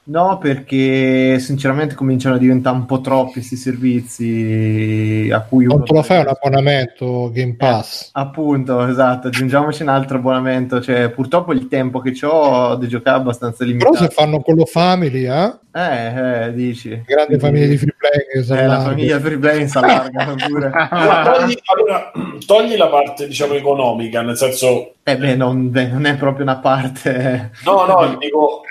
No, 0.02 0.38
perché 0.38 1.38
sinceramente 1.38 1.94
cominciano 1.94 2.34
a 2.34 2.38
diventare 2.38 2.74
un 2.74 2.86
po' 2.86 3.00
troppi 3.00 3.34
questi 3.34 3.54
servizi 3.54 5.28
a 5.32 5.40
cui 5.42 5.66
uno 5.66 5.76
Non 5.76 5.84
te 5.84 5.92
lo 5.94 6.02
fai 6.02 6.20
un 6.20 6.28
abbonamento 6.28 7.30
Game 7.32 7.54
Pass? 7.54 8.10
Appunto, 8.14 8.84
esatto, 8.88 9.28
aggiungiamoci 9.28 9.82
un 9.82 9.88
altro 9.88 10.16
abbonamento. 10.16 10.80
Cioè, 10.80 11.10
purtroppo 11.10 11.52
il 11.52 11.68
tempo 11.68 12.00
che 12.00 12.18
ho 12.26 12.74
di 12.76 12.88
giocare 12.88 13.18
è 13.18 13.20
abbastanza 13.20 13.58
Però 13.64 13.70
limitato. 13.70 13.96
se 13.96 14.08
fanno 14.08 14.40
quello 14.40 14.64
family, 14.64 15.28
eh? 15.30 15.52
Eh, 15.72 16.46
eh, 16.46 16.52
dici. 16.54 16.88
grande 17.06 17.36
Quindi- 17.38 17.44
famiglia 17.44 17.66
di 17.66 17.76
free 17.76 17.94
play 17.96 18.26
che 18.32 18.42
si 18.42 18.52
Eh, 18.52 18.66
la 18.66 18.80
famiglia 18.80 19.20
free 19.20 19.38
play 19.38 19.68
si 19.68 19.78
allarga 19.78 20.34
pure. 20.48 20.70
Ma 20.90 21.22
togli, 21.32 21.56
allora, 21.66 22.10
togli 22.44 22.76
la 22.76 22.88
parte, 22.88 23.28
diciamo, 23.28 23.52
economica, 23.54 24.22
nel 24.22 24.36
senso, 24.36 24.94
Eh 25.04 25.16
beh, 25.16 25.36
non, 25.36 25.70
beh, 25.70 25.86
non 25.86 26.06
è 26.06 26.16
proprio 26.16 26.42
una 26.42 26.56
parte... 26.58 27.52
no, 27.64 27.84
no, 27.86 28.16
dico, 28.18 28.62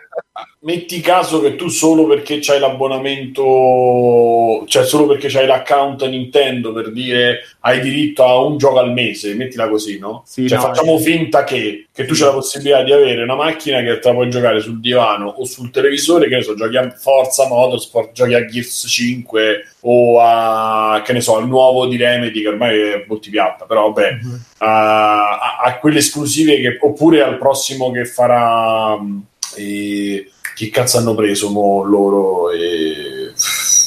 metti 0.61 0.99
caso 0.99 1.39
che 1.41 1.55
tu 1.55 1.69
solo 1.69 2.05
perché 2.05 2.39
c'hai 2.41 2.59
l'abbonamento, 2.59 3.43
cioè 4.67 4.85
solo 4.85 5.05
perché 5.07 5.29
c'hai 5.29 5.45
l'account 5.45 6.05
Nintendo 6.07 6.73
per 6.73 6.91
dire 6.91 7.39
hai 7.61 7.79
diritto 7.79 8.25
a 8.25 8.39
un 8.39 8.57
gioco 8.57 8.79
al 8.79 8.91
mese, 8.91 9.35
mettila 9.35 9.69
così, 9.69 9.99
no? 9.99 10.23
Sì, 10.25 10.47
cioè 10.47 10.57
no, 10.57 10.63
facciamo 10.65 10.95
eh. 10.95 10.99
finta 10.99 11.43
che, 11.43 11.87
che 11.91 12.05
tu 12.05 12.13
c'hai 12.13 12.27
la 12.27 12.33
possibilità 12.33 12.83
di 12.83 12.91
avere 12.91 13.23
una 13.23 13.35
macchina 13.35 13.81
che 13.81 13.99
te 13.99 14.07
la 14.09 14.13
puoi 14.13 14.29
giocare 14.29 14.59
sul 14.59 14.79
divano 14.79 15.27
o 15.27 15.45
sul 15.45 15.71
televisore, 15.71 16.27
che 16.27 16.35
ne 16.35 16.43
so, 16.43 16.55
giochi 16.55 16.77
a 16.77 16.89
Forza 16.89 17.47
Motorsport, 17.47 18.11
giochi 18.11 18.33
a 18.33 18.45
Gears 18.45 18.85
5 18.87 19.63
o 19.81 20.19
a, 20.19 21.01
che 21.05 21.13
ne 21.13 21.21
so, 21.21 21.37
al 21.37 21.47
nuovo 21.47 21.85
di 21.85 21.95
Remedy 21.95 22.41
che 22.41 22.47
ormai 22.47 22.79
è 22.79 23.05
multipiatta, 23.07 23.65
però 23.65 23.91
vabbè, 23.91 24.17
a, 24.57 25.37
a- 25.37 25.57
a 25.63 25.77
quelle 25.77 25.99
esclusive 25.99 26.59
che, 26.59 26.77
oppure 26.81 27.21
al 27.21 27.37
prossimo 27.37 27.91
che 27.91 28.05
farà 28.05 28.97
e, 29.55 30.29
chi 30.55 30.69
cazzo 30.69 30.97
hanno 30.97 31.15
preso 31.15 31.49
mo 31.49 31.83
loro 31.83 32.51
e, 32.51 33.31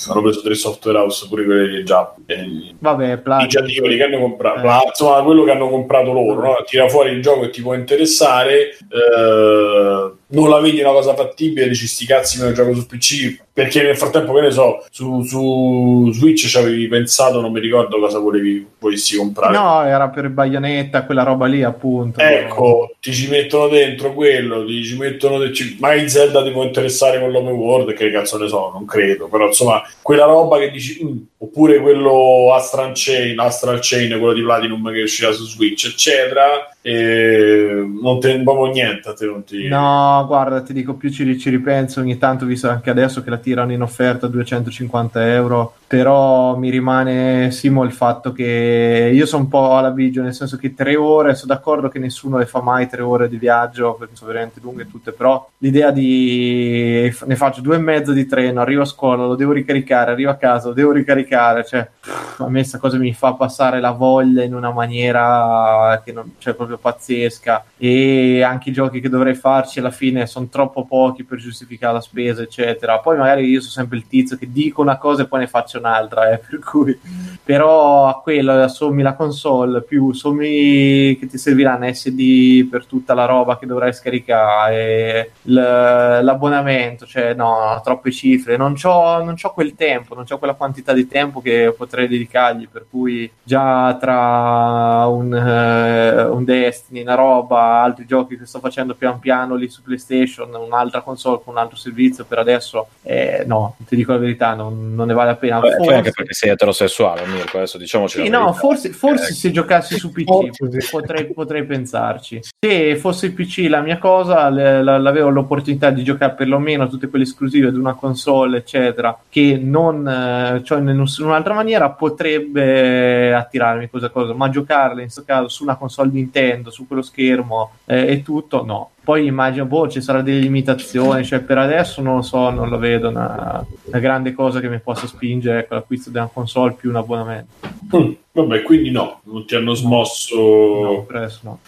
hanno 0.09 0.23
preso 0.23 0.43
tre 0.43 0.55
software 0.55 0.99
house 0.99 1.27
pure 1.29 1.45
quelli 1.45 1.85
già 1.85 2.15
eh, 2.27 2.75
Vabbè, 2.79 3.23
gialli 3.47 3.73
che 3.97 4.03
hanno 4.03 4.19
comprato 4.19 4.61
Eh. 4.61 4.65
la- 4.65 4.83
insomma 4.87 5.23
quello 5.23 5.45
che 5.45 5.51
hanno 5.53 5.69
comprato 5.69 6.13
loro 6.13 6.41
no? 6.43 6.57
tira 6.67 6.89
fuori 6.89 7.11
il 7.11 7.23
gioco 7.23 7.43
che 7.43 7.51
ti 7.51 7.63
può 7.63 7.75
interessare 7.75 8.71
eh, 8.71 10.13
non 10.33 10.49
la 10.51 10.61
vedi 10.61 10.81
una 10.81 10.91
cosa 10.93 11.15
fattibile 11.15 11.69
dici 11.69 11.87
sti 11.87 12.07
cazzi 12.07 12.39
me 12.41 12.47
lo 12.49 12.53
gioco 12.53 12.75
su 12.75 12.87
PC 12.87 13.41
perché 13.53 13.83
nel 13.83 13.97
frattempo 13.97 14.33
che 14.33 14.41
ne 14.41 14.51
so 14.51 14.85
su, 14.91 15.23
su 15.23 16.11
Switch 16.13 16.47
ci 16.47 16.57
avevi 16.57 16.89
pensato 16.89 17.41
non 17.41 17.53
mi 17.53 17.61
ricordo 17.61 17.99
cosa 17.99 18.19
volevi 18.19 18.67
volessi 18.79 19.17
comprare 19.17 19.53
No, 19.55 19.85
era 19.85 20.09
per 20.09 20.31
Bayonetta, 20.31 21.05
quella 21.05 21.23
roba 21.23 21.47
lì, 21.47 21.63
appunto. 21.63 22.19
Ecco, 22.21 22.95
ti 23.01 23.13
ci 23.13 23.29
mettono 23.29 23.69
dentro 23.69 24.13
quello, 24.15 24.65
ti 24.65 24.83
ci 24.83 24.97
mettono 24.97 25.39
de- 25.39 25.53
ci- 25.53 25.77
magari 25.79 26.09
Zelda 26.09 26.43
ti 26.43 26.51
può 26.51 26.63
interessare 26.65 27.21
con 27.21 27.31
l'open 27.31 27.53
world, 27.53 27.93
che 27.93 28.11
cazzo 28.11 28.39
ne 28.39 28.49
so, 28.49 28.71
non 28.73 28.85
credo, 28.87 29.29
però 29.29 29.47
insomma, 29.47 29.83
quella 30.01 30.25
roba 30.25 30.59
che 30.59 30.71
dici, 30.71 31.05
"Mm", 31.05 31.17
oppure 31.43 31.81
quello 31.81 32.53
Astral 32.55 32.93
Chain, 32.95 33.39
Astral 33.39 33.81
Chain, 33.81 34.11
quello 34.19 34.33
di 34.33 34.43
Platinum 34.43 34.93
che 34.93 35.03
uscirà 35.03 35.33
su 35.33 35.45
Switch, 35.45 35.87
eccetera, 35.87 36.73
e 36.81 37.85
non 38.01 38.21
te 38.21 38.41
proprio 38.43 38.73
niente, 38.73 39.09
a 39.09 39.13
te 39.13 39.27
non 39.27 39.43
ti... 39.43 39.67
No, 39.67 40.25
guarda, 40.27 40.63
ti 40.63 40.73
dico 40.73 40.95
più 40.95 41.11
ci, 41.11 41.39
ci 41.39 41.51
ripenso 41.51 42.01
ogni 42.01 42.17
tanto, 42.17 42.47
visto 42.47 42.69
anche 42.69 42.91
adesso 42.91 43.25
che 43.25 43.31
la 43.31 43.39
tirano 43.39 43.73
in 43.73 43.83
offerta 43.83 44.27
a 44.27 44.29
250 44.29 45.33
euro, 45.33 45.75
però 45.87 46.57
mi 46.57 46.71
rimane 46.71 47.51
Simo 47.51 47.83
il 47.83 47.93
fatto 47.93 48.33
che 48.33 49.11
io 49.13 49.27
sono 49.27 49.43
un 49.43 49.49
po' 49.49 49.77
alla 49.77 49.91
bigio, 49.91 50.23
nel 50.23 50.35
senso 50.35 50.57
che 50.57 50.75
tre 50.75 50.97
ore, 50.97 51.35
sono 51.35 51.55
d'accordo 51.55 51.89
che 51.89 51.99
nessuno 51.99 52.39
le 52.39 52.47
fa 52.47 52.61
mai 52.61 52.89
tre 52.89 53.03
ore 53.03 53.29
di 53.29 53.37
viaggio, 53.37 53.95
perché 53.95 54.15
sono 54.15 54.31
veramente 54.31 54.61
lunghe 54.63 54.89
tutte, 54.89 55.13
però 55.13 55.49
l'idea 55.59 55.91
di 55.91 57.13
ne 57.27 57.37
faccio 57.37 57.61
due 57.61 57.77
e 57.77 57.81
mezzo 57.81 58.13
di 58.13 58.27
treno, 58.27 58.61
arrivo 58.61 58.83
a 58.83 58.87
scuola, 58.87 59.27
lo 59.27 59.35
devo 59.35 59.53
ricaricare, 59.53 60.13
arrivo 60.13 60.31
a 60.31 60.37
casa, 60.37 60.69
lo 60.69 60.75
devo 60.75 60.93
ricaricare, 60.93 61.31
cioè 61.65 61.89
pff, 62.01 62.41
a 62.41 62.49
me 62.49 62.61
questa 62.61 62.79
cosa 62.79 62.97
mi 62.99 63.13
fa 63.13 63.35
passare 63.35 63.81
la 63.81 63.91
voglia 63.91 64.43
in 64.43 64.55
una 64.55 64.71
maniera 64.71 66.01
che 66.05 66.13
non 66.13 66.35
cioè 66.39 66.55
proprio 66.55 66.79
pazzesca. 66.79 67.65
E 67.77 68.43
anche 68.43 68.71
i 68.71 68.73
giochi 68.73 69.01
che 69.01 69.09
dovrei 69.09 69.35
farci 69.35 69.79
alla 69.79 69.91
fine 69.91 70.27
sono 70.27 70.47
troppo 70.49 70.85
pochi 70.85 71.25
per 71.25 71.39
giustificare 71.39 71.95
la 71.95 72.01
spesa 72.01 72.43
eccetera. 72.43 72.99
Poi 73.01 73.17
magari 73.17 73.47
io 73.47 73.61
sono 73.61 73.73
sempre 73.73 73.97
il 73.99 74.07
tizio 74.07 74.37
che 74.37 74.51
dico 74.51 74.81
una 74.81 74.99
cosa 74.99 75.23
e 75.23 75.27
poi 75.27 75.41
ne 75.41 75.47
faccio 75.47 75.79
un'altra 75.79 76.31
eh, 76.31 76.39
per 76.49 76.59
cui. 76.61 76.99
Però 77.45 78.09
a 78.09 78.21
quello 78.21 78.69
sommi 78.69 79.03
la 79.03 79.15
console 79.15 79.83
più 79.83 80.13
sommi 80.13 81.17
che 81.19 81.27
ti 81.29 81.39
serviranno 81.39 81.93
SD 81.93 82.69
per 82.71 82.87
tutta 82.87 83.15
la 83.15 83.25
roba 83.25 83.59
che 83.59 83.67
dovrai 83.67 83.93
scaricare 83.93 85.33
l'abbonamento 85.43 87.07
cioè 87.07 87.35
no 87.35 87.81
troppe 87.83 88.11
cifre. 88.13 88.57
Non 88.57 88.75
c'ho 88.75 89.53
quel 89.53 89.75
tempo 89.75 90.15
non 90.15 90.25
c'ho 90.25 90.39
quella 90.39 90.55
quantità 90.55 90.93
di 90.93 91.07
tempo 91.07 91.22
che 91.43 91.73
potrei 91.77 92.09
dedicargli 92.09 92.69
per 92.69 92.87
cui 92.91 93.31
già 93.43 93.97
tra 94.01 95.07
un, 95.07 95.35
eh, 95.35 96.23
un 96.25 96.45
Destiny 96.45 97.03
una 97.03 97.15
roba 97.15 97.83
altri 97.83 98.07
giochi 98.07 98.37
che 98.37 98.47
sto 98.47 98.59
facendo 98.59 98.95
pian 98.95 99.19
piano 99.19 99.55
lì 99.55 99.69
su 99.69 99.83
PlayStation 99.83 100.53
un'altra 100.55 101.01
console 101.03 101.41
con 101.45 101.55
un 101.55 101.61
altro 101.61 101.77
servizio 101.77 102.25
per 102.25 102.39
adesso 102.39 102.89
eh, 103.03 103.45
no 103.47 103.77
ti 103.87 103.95
dico 103.97 104.13
la 104.13 104.19
verità 104.19 104.55
non, 104.55 104.95
non 104.95 105.07
ne 105.07 105.15
vale 105.15 105.31
la 105.31 105.37
pena. 105.37 105.59
Vabbè, 105.61 105.69
poi 105.77 105.85
Forse- 105.85 105.95
anche 105.95 106.11
perché 106.13 106.33
sei 106.35 106.51
eterosessuale, 106.51 107.27
Mirko, 107.27 107.59
adesso 107.59 107.79
diciamoci 107.79 108.23
sì, 108.23 108.29
no, 108.29 108.53
forse, 108.53 108.91
forse 108.91 109.31
Eh, 109.31 109.35
se 109.35 109.51
giocassi 109.51 109.97
su 109.99 110.11
PC 110.11 110.91
potrei, 110.91 111.33
potrei 111.33 111.65
pensarci. 111.65 112.41
Se 112.59 112.97
fosse 112.97 113.33
PC 113.33 113.67
la 113.69 113.81
mia 113.81 113.99
cosa, 113.99 114.49
le- 114.49 114.83
la- 114.83 114.99
l'avevo 114.99 115.29
l'opportunità 115.29 115.91
di 115.91 116.03
giocare 116.03 116.35
perlomeno 116.35 116.89
tutte 116.89 117.09
quelle 117.09 117.25
esclusive 117.25 117.69
ad 117.69 117.77
una 117.77 117.95
console, 117.95 118.59
eccetera, 118.59 119.17
che 119.29 119.59
non 119.63 120.07
eh, 120.09 120.63
cioè 120.65 120.79
in 120.81 120.99
nessun'altra 121.13 121.53
maniera 121.53 121.91
potrebbe 121.91 123.35
attirarmi 123.35 123.91
questa 123.91 124.09
cosa, 124.09 124.33
ma 124.33 124.49
giocarle 124.49 125.03
in 125.03 125.11
questo 125.11 125.25
caso 125.25 125.49
su 125.49 125.63
una 125.63 125.77
console 125.77 126.11
Nintendo, 126.13 126.71
su 126.71 126.87
quello 126.87 127.03
schermo 127.03 127.73
eh, 127.85 128.11
e 128.11 128.23
tutto, 128.23 128.65
no. 128.65 128.91
Poi 129.05 129.27
immagino, 129.27 129.67
boh, 129.67 129.89
ci 129.89 130.01
saranno 130.01 130.25
delle 130.25 130.39
limitazioni, 130.39 131.25
cioè 131.25 131.41
per 131.41 131.59
adesso 131.59 132.01
non 132.01 132.17
lo 132.17 132.23
so, 132.23 132.51
non 132.51 132.69
lo 132.69 132.79
vedo 132.79 133.09
una, 133.09 133.65
una 133.85 133.99
grande 133.99 134.33
cosa 134.33 134.61
che 134.61 134.69
mi 134.69 134.79
possa 134.79 135.07
spingere 135.07 135.61
ecco, 135.61 135.75
l'acquisto 135.75 136.09
di 136.11 136.17
una 136.17 136.31
console 136.33 136.73
più 136.73 136.89
un 136.91 136.97
abbonamento. 136.97 137.53
Mm, 137.95 138.13
vabbè, 138.33 138.63
quindi 138.63 138.91
no, 138.91 139.21
non 139.25 139.45
ti 139.45 139.57
hanno 139.57 139.75
smosso... 139.75 140.37
No, 140.37 141.05
per 141.05 141.17
adesso 141.17 141.41
no. 141.43 141.59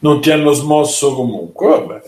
non 0.00 0.20
ti 0.20 0.30
hanno 0.30 0.52
smosso 0.52 1.14
comunque. 1.14 1.68
Vabbè. 1.68 2.02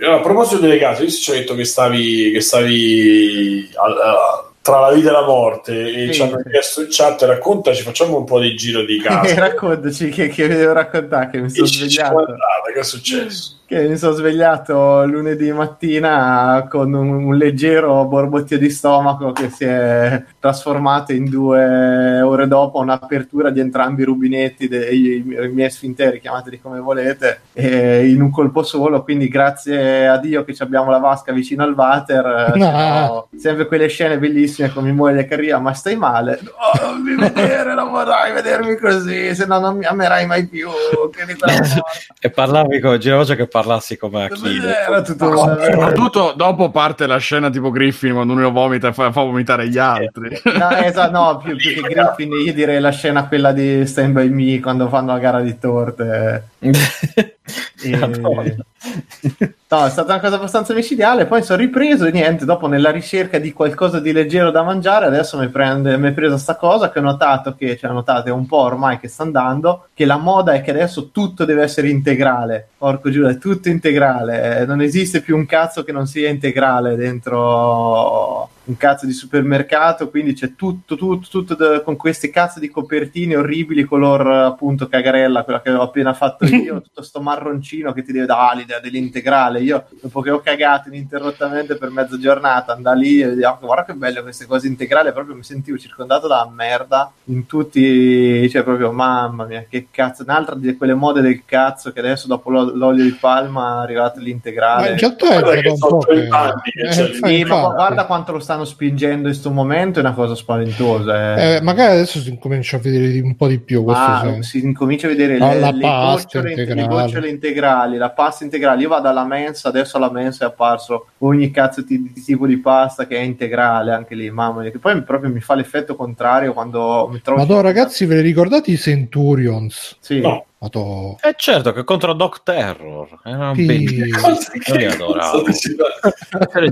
Eh, 0.00 0.06
a 0.06 0.18
proposito 0.18 0.60
delle 0.60 0.78
case, 0.78 1.04
visto 1.04 1.18
che 1.18 1.22
ci 1.22 1.30
hai 1.30 1.38
detto 1.38 1.54
che 1.54 1.64
stavi, 1.64 2.30
che 2.32 2.40
stavi 2.40 3.70
al- 3.76 4.00
a- 4.00 4.48
tra 4.64 4.80
la 4.80 4.92
vita 4.92 5.10
e 5.10 5.12
la 5.12 5.26
morte 5.26 5.92
e 5.92 6.06
Sì, 6.06 6.14
ci 6.14 6.22
hanno 6.22 6.40
chiesto 6.48 6.80
in 6.80 6.86
chat, 6.88 7.20
raccontaci, 7.20 7.82
facciamo 7.82 8.16
un 8.16 8.24
po' 8.24 8.40
di 8.40 8.56
giro 8.56 8.82
di 8.82 8.96
casa. 8.98 9.38
raccontaci 9.38 10.08
che, 10.08 10.28
che 10.28 10.48
devo 10.48 10.72
raccontare 10.72 11.28
che 11.28 11.38
mi 11.38 11.50
sono 11.50 11.66
svegliato. 11.66 12.16
andata? 12.16 12.72
Che 12.72 12.80
è 12.80 12.82
successo? 12.82 13.58
Che 13.66 13.88
mi 13.88 13.96
sono 13.96 14.12
svegliato 14.12 15.04
lunedì 15.06 15.50
mattina 15.52 16.66
con 16.68 16.92
un, 16.92 17.24
un, 17.24 17.36
leggero 17.36 18.04
borbottio 18.04 18.58
di 18.58 18.70
stomaco 18.70 19.32
che 19.32 19.48
si 19.48 19.64
è 19.64 20.22
trasformato 20.38 21.12
in 21.12 21.28
due 21.28 22.20
ore 22.20 22.46
dopo 22.46 22.78
un'apertura 22.80 23.50
di 23.50 23.60
entrambi 23.60 24.02
i 24.02 24.04
rubinetti 24.04 24.68
dei 24.68 25.14
i 25.16 25.48
miei 25.52 25.70
sfinteri, 25.70 26.20
chiamateli 26.20 26.60
come 26.60 26.80
volete, 26.80 27.40
in 27.54 28.20
un 28.20 28.30
colpo 28.30 28.62
solo. 28.62 29.02
Quindi, 29.02 29.28
grazie 29.28 30.06
a 30.06 30.18
Dio 30.18 30.44
che 30.44 30.54
abbiamo 30.58 30.90
la 30.90 30.98
vasca 30.98 31.32
vicino 31.32 31.62
al 31.62 31.74
water, 31.74 32.52
no. 32.56 33.28
sempre 33.36 33.66
quelle 33.66 33.88
scene 33.88 34.18
bellissime 34.18 34.72
con 34.72 34.84
mia 34.84 34.92
moglie 34.92 35.26
che 35.26 35.34
arriva. 35.34 35.58
Ma 35.58 35.72
stai 35.72 35.96
male? 35.96 36.40
No, 36.42 36.86
non 36.86 37.02
mi 37.02 37.14
vedere, 37.14 37.74
non 37.74 37.90
vorrai 37.90 38.32
vedermi 38.32 38.76
così, 38.76 39.34
se 39.34 39.46
no 39.46 39.58
non 39.58 39.76
mi 39.76 39.84
amerai 39.84 40.26
mai 40.26 40.46
più. 40.46 40.68
e 42.20 42.30
parlavi 42.30 42.80
con 42.80 42.98
Giravoce 42.98 43.36
che 43.36 43.46
parlassi 43.64 43.96
come 43.96 44.24
Achille. 44.24 44.76
Era 44.86 45.02
tutto 45.02 45.28
no, 45.30 45.36
soprattutto 45.36 46.34
dopo 46.36 46.70
parte 46.70 47.06
la 47.06 47.16
scena 47.16 47.50
tipo 47.50 47.70
Griffin 47.70 48.12
quando 48.12 48.34
uno 48.34 48.50
vomita 48.50 48.88
e 48.88 48.92
fa, 48.92 49.10
fa 49.10 49.22
vomitare 49.22 49.68
gli 49.68 49.78
altri. 49.78 50.40
No, 50.44 50.70
esatto, 50.70 51.10
no 51.10 51.36
più, 51.38 51.56
più, 51.56 51.72
che 51.72 51.80
Griffin 51.80 52.32
io 52.32 52.52
direi 52.52 52.80
la 52.80 52.90
scena 52.90 53.26
quella 53.26 53.52
di 53.52 53.86
Stand 53.86 54.12
By 54.12 54.28
Me 54.28 54.60
quando 54.60 54.88
fanno 54.88 55.12
la 55.12 55.18
gara 55.18 55.40
di 55.40 55.58
torte. 55.58 56.48
e... 56.60 58.56
No, 59.74 59.86
è 59.86 59.90
stata 59.90 60.12
una 60.12 60.20
cosa 60.20 60.36
abbastanza 60.36 60.72
micidiale. 60.72 61.26
Poi 61.26 61.42
sono 61.42 61.58
ripreso 61.58 62.04
e 62.04 62.12
niente. 62.12 62.44
Dopo, 62.44 62.68
nella 62.68 62.92
ricerca 62.92 63.38
di 63.38 63.52
qualcosa 63.52 63.98
di 63.98 64.12
leggero 64.12 64.52
da 64.52 64.62
mangiare, 64.62 65.06
adesso 65.06 65.36
mi, 65.36 65.48
prende, 65.48 65.96
mi 65.96 66.10
è 66.10 66.12
presa 66.12 66.38
sta 66.38 66.54
cosa 66.54 66.92
che 66.92 67.00
ho 67.00 67.02
notato 67.02 67.56
che, 67.56 67.76
cioè, 67.76 67.90
notate 67.90 68.30
un 68.30 68.46
po' 68.46 68.58
ormai 68.58 69.00
che 69.00 69.08
sta 69.08 69.24
andando. 69.24 69.88
Che 69.92 70.04
la 70.04 70.16
moda 70.16 70.52
è 70.52 70.62
che 70.62 70.70
adesso 70.70 71.10
tutto 71.10 71.44
deve 71.44 71.62
essere 71.62 71.88
integrale. 71.88 72.68
Porco 72.78 73.10
giù, 73.10 73.24
è 73.24 73.36
tutto 73.36 73.68
integrale. 73.68 74.60
Eh, 74.60 74.66
non 74.66 74.80
esiste 74.80 75.22
più 75.22 75.36
un 75.36 75.46
cazzo 75.46 75.82
che 75.82 75.90
non 75.90 76.06
sia 76.06 76.28
integrale 76.28 76.94
dentro 76.94 78.50
un 78.64 78.76
cazzo 78.76 79.04
di 79.06 79.12
supermercato, 79.12 80.08
quindi 80.08 80.32
c'è 80.32 80.54
tutto, 80.54 80.96
tutto, 80.96 81.28
tutto 81.28 81.54
de- 81.54 81.82
con 81.82 81.96
questi 81.96 82.30
cazzo 82.30 82.60
di 82.60 82.70
copertine 82.70 83.36
orribili, 83.36 83.84
color 83.84 84.26
appunto 84.26 84.86
cagarella, 84.88 85.44
quella 85.44 85.60
che 85.60 85.70
ho 85.70 85.82
appena 85.82 86.14
fatto 86.14 86.46
io, 86.46 86.80
tutto 86.82 87.02
sto 87.02 87.20
marroncino 87.20 87.92
che 87.92 88.02
ti 88.02 88.12
deve 88.12 88.26
dare 88.26 88.58
l'idea 88.58 88.73
dell'integrale. 88.80 89.60
Io, 89.60 89.84
dopo 90.00 90.22
che 90.22 90.30
ho 90.30 90.40
cagato 90.40 90.88
ininterrottamente 90.88 91.76
per 91.76 91.90
mezza 91.90 92.18
giornata, 92.18 92.72
andare 92.72 92.98
lì 92.98 93.20
e 93.20 93.34
dire, 93.34 93.46
oh, 93.46 93.58
guarda 93.60 93.84
che 93.84 93.92
belle 93.94 94.22
queste 94.22 94.46
cose 94.46 94.66
integrali, 94.66 95.12
proprio 95.12 95.34
mi 95.34 95.44
sentivo 95.44 95.76
circondato 95.76 96.26
da 96.26 96.48
merda 96.50 97.12
in 97.24 97.46
tutti, 97.46 98.48
cioè 98.48 98.62
proprio, 98.62 98.92
mamma 98.92 99.44
mia, 99.44 99.66
che 99.68 99.88
cazzo, 99.90 100.22
un'altra 100.22 100.54
di 100.54 100.74
quelle 100.76 100.94
mode 100.94 101.20
del 101.20 101.42
cazzo 101.44 101.92
che 101.92 102.00
adesso 102.00 102.26
dopo 102.26 102.50
l'olio 102.50 103.04
di 103.04 103.12
palma 103.12 103.80
è 103.80 103.82
arrivato 103.82 104.20
l'integrale. 104.20 104.90
Ma 104.90 104.96
realtà 104.96 105.52
è 105.52 105.68
un 105.68 105.78
po' 105.78 105.98
che... 105.98 106.28
Eh, 106.74 107.14
sì, 107.14 107.44
ma 107.44 107.68
guarda 107.68 108.06
quanto 108.06 108.32
lo 108.32 108.40
sta 108.40 108.54
stanno 108.54 108.64
spingendo 108.64 109.16
in 109.16 109.22
questo 109.22 109.50
momento 109.50 109.98
è 109.98 110.02
una 110.02 110.12
cosa 110.12 110.34
spaventosa. 110.34 111.36
Eh. 111.36 111.56
Eh, 111.56 111.60
magari 111.60 111.92
adesso 111.92 112.20
si 112.20 112.30
incomincia 112.30 112.76
a 112.76 112.80
vedere 112.80 113.20
un 113.20 113.36
po' 113.36 113.48
di 113.48 113.58
più. 113.58 113.84
Ah, 113.88 114.36
si 114.40 114.58
incomincia 114.58 115.06
a 115.06 115.10
vedere 115.10 115.38
no, 115.38 115.52
le, 115.52 115.60
le, 115.60 115.68
integrale. 115.68 116.74
le 116.74 116.86
gocciole 116.86 117.28
integrali, 117.28 117.96
la 117.96 118.10
pasta 118.10 118.44
integrale. 118.44 118.63
Io 118.64 118.88
vado 118.88 119.08
alla 119.08 119.24
mensa, 119.24 119.68
adesso 119.68 119.96
alla 119.96 120.10
mensa 120.10 120.44
è 120.44 120.48
apparso 120.48 121.08
ogni 121.18 121.50
cazzo 121.50 121.82
di, 121.82 122.12
di 122.12 122.22
tipo 122.22 122.46
di 122.46 122.58
pasta 122.58 123.06
che 123.06 123.16
è 123.16 123.20
integrale, 123.20 123.92
anche 123.92 124.14
lì, 124.14 124.30
mamma 124.30 124.62
mia, 124.62 124.70
che 124.70 124.78
poi 124.78 125.02
proprio 125.02 125.30
mi 125.30 125.40
fa 125.40 125.54
l'effetto 125.54 125.96
contrario 125.96 126.52
quando 126.52 127.08
mi 127.10 127.20
trovo... 127.20 127.40
Madonna 127.40 127.60
ragazzi, 127.60 128.06
ve 128.06 128.16
li 128.16 128.22
ricordate 128.22 128.70
i 128.70 128.76
Centurions? 128.76 129.96
Sì. 130.00 130.20
No. 130.20 130.46
Mato... 130.64 131.18
Eh 131.20 131.34
certo 131.36 131.72
che 131.72 131.84
contro 131.84 132.14
Doc 132.14 132.42
Terror. 132.42 133.20
Era 133.22 133.50
un 133.50 133.66
bellissimo 133.66 134.78
io 134.78 134.90
adoravo. 134.92 135.42
con 135.42 136.62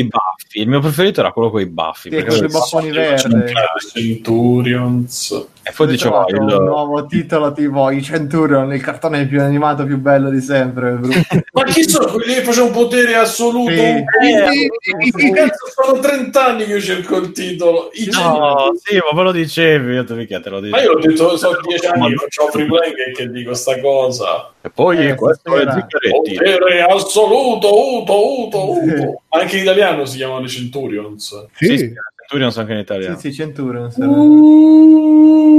i 0.00 0.08
baffi. 0.08 0.60
Il 0.60 0.68
mio 0.68 0.80
preferito 0.80 1.20
era 1.20 1.32
quello 1.32 1.50
con 1.50 1.60
i 1.60 1.66
baffi 1.66 2.08
sì, 2.08 2.16
perché 2.16 2.36
con 2.36 2.44
i 2.46 2.50
baffoni 2.50 2.90
verdi 2.90 3.52
Centurions 3.92 5.46
e 5.64 5.72
poi 5.74 5.86
dicevo 5.86 6.24
il 6.28 6.40
nuovo 6.40 7.06
titolo 7.06 7.52
tipo 7.52 7.90
i 7.90 8.02
Centurion 8.02 8.72
il 8.72 8.82
cartone 8.82 9.26
più 9.26 9.40
animato 9.40 9.84
più 9.84 9.98
bello 9.98 10.30
di 10.30 10.40
sempre 10.40 10.98
ma 11.52 11.64
chi 11.64 11.88
sono 11.88 12.12
quelli 12.12 12.34
che 12.34 12.42
facevano 12.42 12.76
un 12.76 12.82
potere 12.82 13.14
assoluto 13.14 13.70
sì. 13.70 13.80
eh, 13.80 14.68
eh, 15.16 15.30
cazzo 15.32 15.66
sono 15.74 16.00
30 16.00 16.44
anni 16.44 16.64
che 16.64 16.72
io 16.72 16.80
cerco 16.80 17.16
il 17.16 17.32
titolo 17.32 17.90
I 17.92 18.10
no 18.12 18.72
sì 18.82 18.96
ma 18.96 19.16
me 19.16 19.22
lo 19.22 19.32
dicevi 19.32 19.94
io 19.94 20.04
te, 20.04 20.26
te 20.26 20.50
lo 20.50 20.60
dico 20.60 20.76
ma 20.76 20.82
io 20.82 20.92
ho 20.92 20.98
detto 20.98 21.36
sono 21.36 21.58
10 21.60 21.86
anni 21.86 22.08
che 22.10 22.16
faccio 22.16 22.48
free 22.48 22.66
play 22.66 22.94
che, 22.94 23.12
che 23.12 23.30
di 23.30 23.44
questa 23.44 23.80
cosa. 23.80 24.52
E 24.60 24.70
poi 24.70 25.08
eh, 25.08 25.14
questo 25.14 25.56
è 25.56 25.60
Zingaretti. 25.60 26.34
Potere 26.34 26.82
assoluto, 26.82 27.98
uto, 27.98 28.40
uto, 28.40 28.70
uto. 28.72 29.22
Anche 29.30 29.56
in 29.56 29.62
italiano 29.62 30.04
si 30.04 30.18
chiamano 30.18 30.44
i 30.44 30.48
Centurions. 30.48 31.46
Sì, 31.54 31.78
sì, 31.78 31.92
sì 32.32 32.38
Centurions 32.38 32.56
anche 32.58 32.72
in 32.72 32.78
italiano. 32.78 33.18
Sì, 33.18 33.28
sì, 33.28 33.34
Centurions. 33.34 33.96
Uh, 33.96 35.52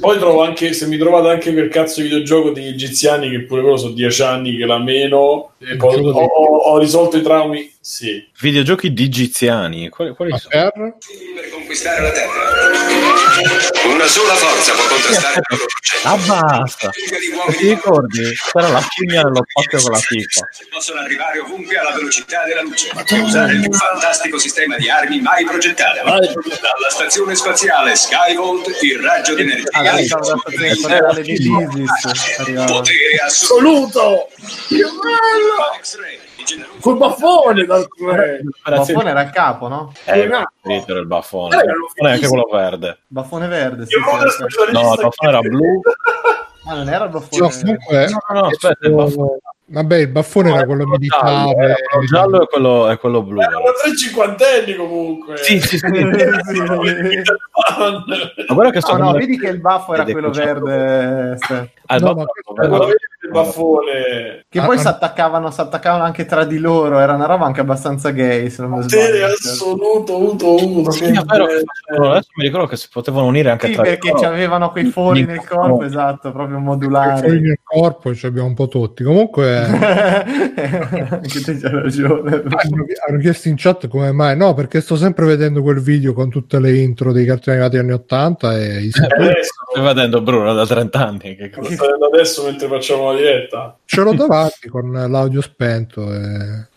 poi 0.00 0.18
trovo 0.18 0.42
anche 0.42 0.72
se 0.72 0.86
mi 0.86 0.96
trovate 0.96 1.28
anche 1.28 1.52
quel 1.52 1.68
cazzo 1.68 2.00
di 2.00 2.08
videogioco 2.08 2.50
degli 2.50 2.68
egiziani 2.68 3.30
che 3.30 3.42
pure 3.42 3.62
loro 3.62 3.76
sono 3.76 3.92
dieci 3.92 4.22
anni 4.22 4.56
che 4.56 4.66
la 4.66 4.78
meno 4.78 5.52
e 5.58 5.76
poi 5.76 6.00
ho, 6.04 6.10
ho, 6.10 6.56
ho, 6.56 6.78
risolto 6.78 7.16
i 7.16 7.22
traumi 7.22 7.70
sì. 7.88 8.22
Videogiochi 8.40 8.92
di 8.92 9.04
egiziani 9.04 9.88
quali, 9.88 10.14
quali 10.14 10.38
sono? 10.38 10.50
Per? 10.50 10.72
per 10.72 11.50
conquistare 11.50 12.02
la 12.02 12.10
terra. 12.10 12.32
Una 13.86 14.06
sola 14.06 14.34
forza 14.34 14.74
può 14.74 14.86
contrastare 14.88 15.40
la 15.48 15.56
loro 15.56 15.66
ah 16.04 16.16
basta. 16.26 16.90
Ti 16.90 17.68
ricordi? 17.68 18.34
c'era 18.52 18.68
la 18.68 18.80
scimmia 18.80 19.22
nello 19.22 19.42
spazio 19.48 19.80
con 19.80 19.92
la 19.92 20.00
tipa 20.06 20.48
possono 20.70 21.00
arrivare 21.00 21.38
ovunque 21.38 21.78
alla 21.78 21.92
velocità 21.94 22.44
della 22.44 22.60
luce 22.60 22.90
e 23.06 23.20
usare 23.20 23.54
il 23.54 23.60
più 23.60 23.72
fantastico 23.72 24.38
sistema 24.38 24.76
di 24.76 24.90
armi 24.90 25.22
mai 25.22 25.46
progettato 25.46 26.04
dalla 26.04 26.90
stazione 26.90 27.34
spaziale 27.36 27.96
Skyvolt 27.96 28.82
il 28.82 28.98
raggio 28.98 29.34
d'energia 29.34 29.78
ah, 29.78 29.82
potere 32.66 33.16
assoluto. 33.24 34.28
che 34.68 34.76
bello 34.76 36.27
col 36.80 36.96
baffone 36.96 37.64
dal 37.64 37.86
il 37.98 38.50
baffone 38.64 39.10
era 39.10 39.20
a 39.20 39.30
capo 39.30 39.68
no? 39.68 39.92
Eh, 40.04 40.20
era 40.20 40.50
il 40.62 41.06
baffone 41.06 41.56
eh, 41.56 41.64
non 42.00 42.10
è 42.10 42.14
anche 42.14 42.28
quello 42.28 42.48
verde 42.50 42.98
baffone 43.06 43.48
verde 43.48 43.86
sì, 43.86 43.94
no 44.72 44.92
il 44.92 45.00
baffone 45.00 45.28
era 45.28 45.40
blu 45.40 45.80
Ah, 46.68 46.74
non 46.74 46.88
era 46.90 47.04
il 47.04 47.10
baffone. 47.10 47.40
No, 47.40 47.48
comunque, 47.48 48.08
no, 48.08 48.20
no, 48.40 48.46
aspetta, 48.46 48.86
il 48.86 48.94
baffone. 48.94 49.38
Vabbè, 49.70 49.96
il 49.96 50.08
baffone 50.08 50.52
era 50.52 50.64
quello 50.66 50.86
militare. 50.86 51.54
Giallo, 51.54 51.74
quello 51.96 52.06
giallo 52.06 52.42
e 52.42 52.46
quello, 52.46 52.88
è 52.88 52.98
quello 52.98 53.22
blu. 53.22 53.40
Erano 53.40 53.72
tre 53.82 53.96
cinquantenni 53.96 54.74
comunque. 54.76 55.38
Sì, 55.38 55.60
sì, 55.60 55.78
sì. 55.78 55.86
Ma 55.86 56.04
guarda 58.48 58.70
che 58.70 58.92
no, 58.92 58.96
no, 58.98 59.12
vedi 59.12 59.38
che 59.38 59.48
il 59.48 59.60
baffo 59.60 59.94
era 59.94 60.04
quello 60.04 60.30
verde. 60.30 61.38
Ah, 61.86 61.96
il 61.96 62.02
no, 62.02 62.14
baffo, 62.14 62.32
il 63.28 63.32
baffone. 63.32 64.44
Che 64.48 64.60
poi 64.60 64.76
ah, 64.76 64.80
si 64.80 64.86
attaccavano, 64.86 65.50
si 65.50 65.60
attaccavano 65.60 66.02
anche 66.02 66.24
tra 66.24 66.44
di 66.44 66.58
loro. 66.58 66.98
Era 66.98 67.14
una 67.14 67.26
roba 67.26 67.44
anche 67.44 67.60
abbastanza 67.60 68.10
gay. 68.10 68.48
Se 68.50 68.62
non 68.62 68.72
mi 68.72 68.82
sbaglio. 68.82 69.26
assoluto, 69.26 70.18
uto, 70.18 70.54
uto. 70.54 70.90
Sì, 70.90 71.12
però, 71.26 71.46
adesso 72.10 72.28
mi 72.36 72.44
ricordo 72.44 72.66
che 72.66 72.76
si 72.76 72.88
potevano 72.90 73.26
unire 73.26 73.50
anche 73.50 73.68
sì, 73.68 73.72
tra 73.74 73.82
perché 73.82 74.10
loro. 74.10 74.26
avevano 74.26 74.70
quei 74.70 74.86
fori 74.86 75.24
nel 75.24 75.44
corpo, 75.44 75.84
esatto, 75.84 76.32
proprio 76.32 76.58
modulari. 76.58 77.20
Fori 77.20 77.40
nel 77.40 77.58
corpo 77.62 78.14
ci 78.14 78.26
abbiamo 78.26 78.48
un 78.48 78.54
po' 78.54 78.68
tutti. 78.68 79.04
Comunque, 79.04 79.58
anche 79.64 81.40
te 81.44 81.58
c'hai 81.58 81.72
ragione. 81.72 82.34
Hanno, 82.34 82.84
hanno 83.06 83.18
chiesto 83.20 83.48
in 83.48 83.54
chat 83.56 83.88
come 83.88 84.12
mai? 84.12 84.36
No, 84.36 84.54
perché 84.54 84.80
sto 84.80 84.96
sempre 84.96 85.26
vedendo 85.26 85.62
quel 85.62 85.80
video 85.80 86.12
con 86.14 86.30
tutte 86.30 86.58
le 86.58 86.76
intro 86.76 87.12
dei 87.12 87.26
cartoni 87.26 87.56
animati 87.56 87.78
anni 87.78 87.92
80 87.92 88.58
e 88.58 88.82
i 88.82 88.90
Stai 88.90 89.82
vedendo 89.82 90.20
Bruno 90.22 90.52
da 90.54 90.66
30 90.66 91.06
anni. 91.06 91.36
Che 91.36 91.50
cosa? 91.50 91.72
Sto 91.72 91.84
vedendo 91.84 92.06
adesso 92.06 92.44
mentre 92.44 92.68
facciamo 92.68 93.10
diretta. 93.18 93.78
Ce 93.84 94.00
l'ho 94.00 94.14
davanti 94.14 94.68
con 94.68 94.90
l'audio 94.90 95.40
spento 95.42 96.12
e... 96.12 96.18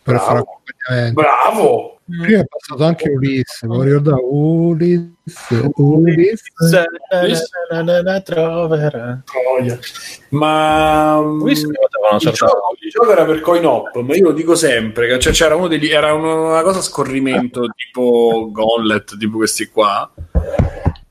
per 0.03 0.15
Bravo. 0.15 0.23
fare 0.25 0.39
accompagnamento. 0.39 1.21
Bravo! 1.21 1.95
Prima 2.19 2.41
è 2.41 2.45
passato 2.45 2.83
anche 2.83 3.09
Ulisse, 3.09 3.67
mi 3.67 3.83
ricordo 3.85 4.19
Ulisse, 4.29 5.71
Ulisse, 5.75 6.49
troverà. 8.23 9.23
Ma 10.29 11.17
Ulisse 11.19 11.67
gioco, 12.17 12.75
il 12.81 12.89
gioco 12.89 13.11
era 13.11 13.23
per 13.23 13.39
coin 13.39 13.65
op, 13.65 13.97
ma 14.01 14.15
io 14.15 14.23
lo 14.23 14.31
dico 14.33 14.55
sempre, 14.55 15.17
cioè 15.19 15.31
c'era 15.31 15.55
uno 15.55 15.67
degli, 15.67 15.89
era 15.89 16.13
una 16.13 16.61
cosa 16.63 16.79
a 16.79 16.83
scorrimento 16.83 17.67
tipo 17.75 18.49
Gauntlet, 18.51 19.17
tipo 19.17 19.37
questi 19.37 19.67
qua 19.67 20.11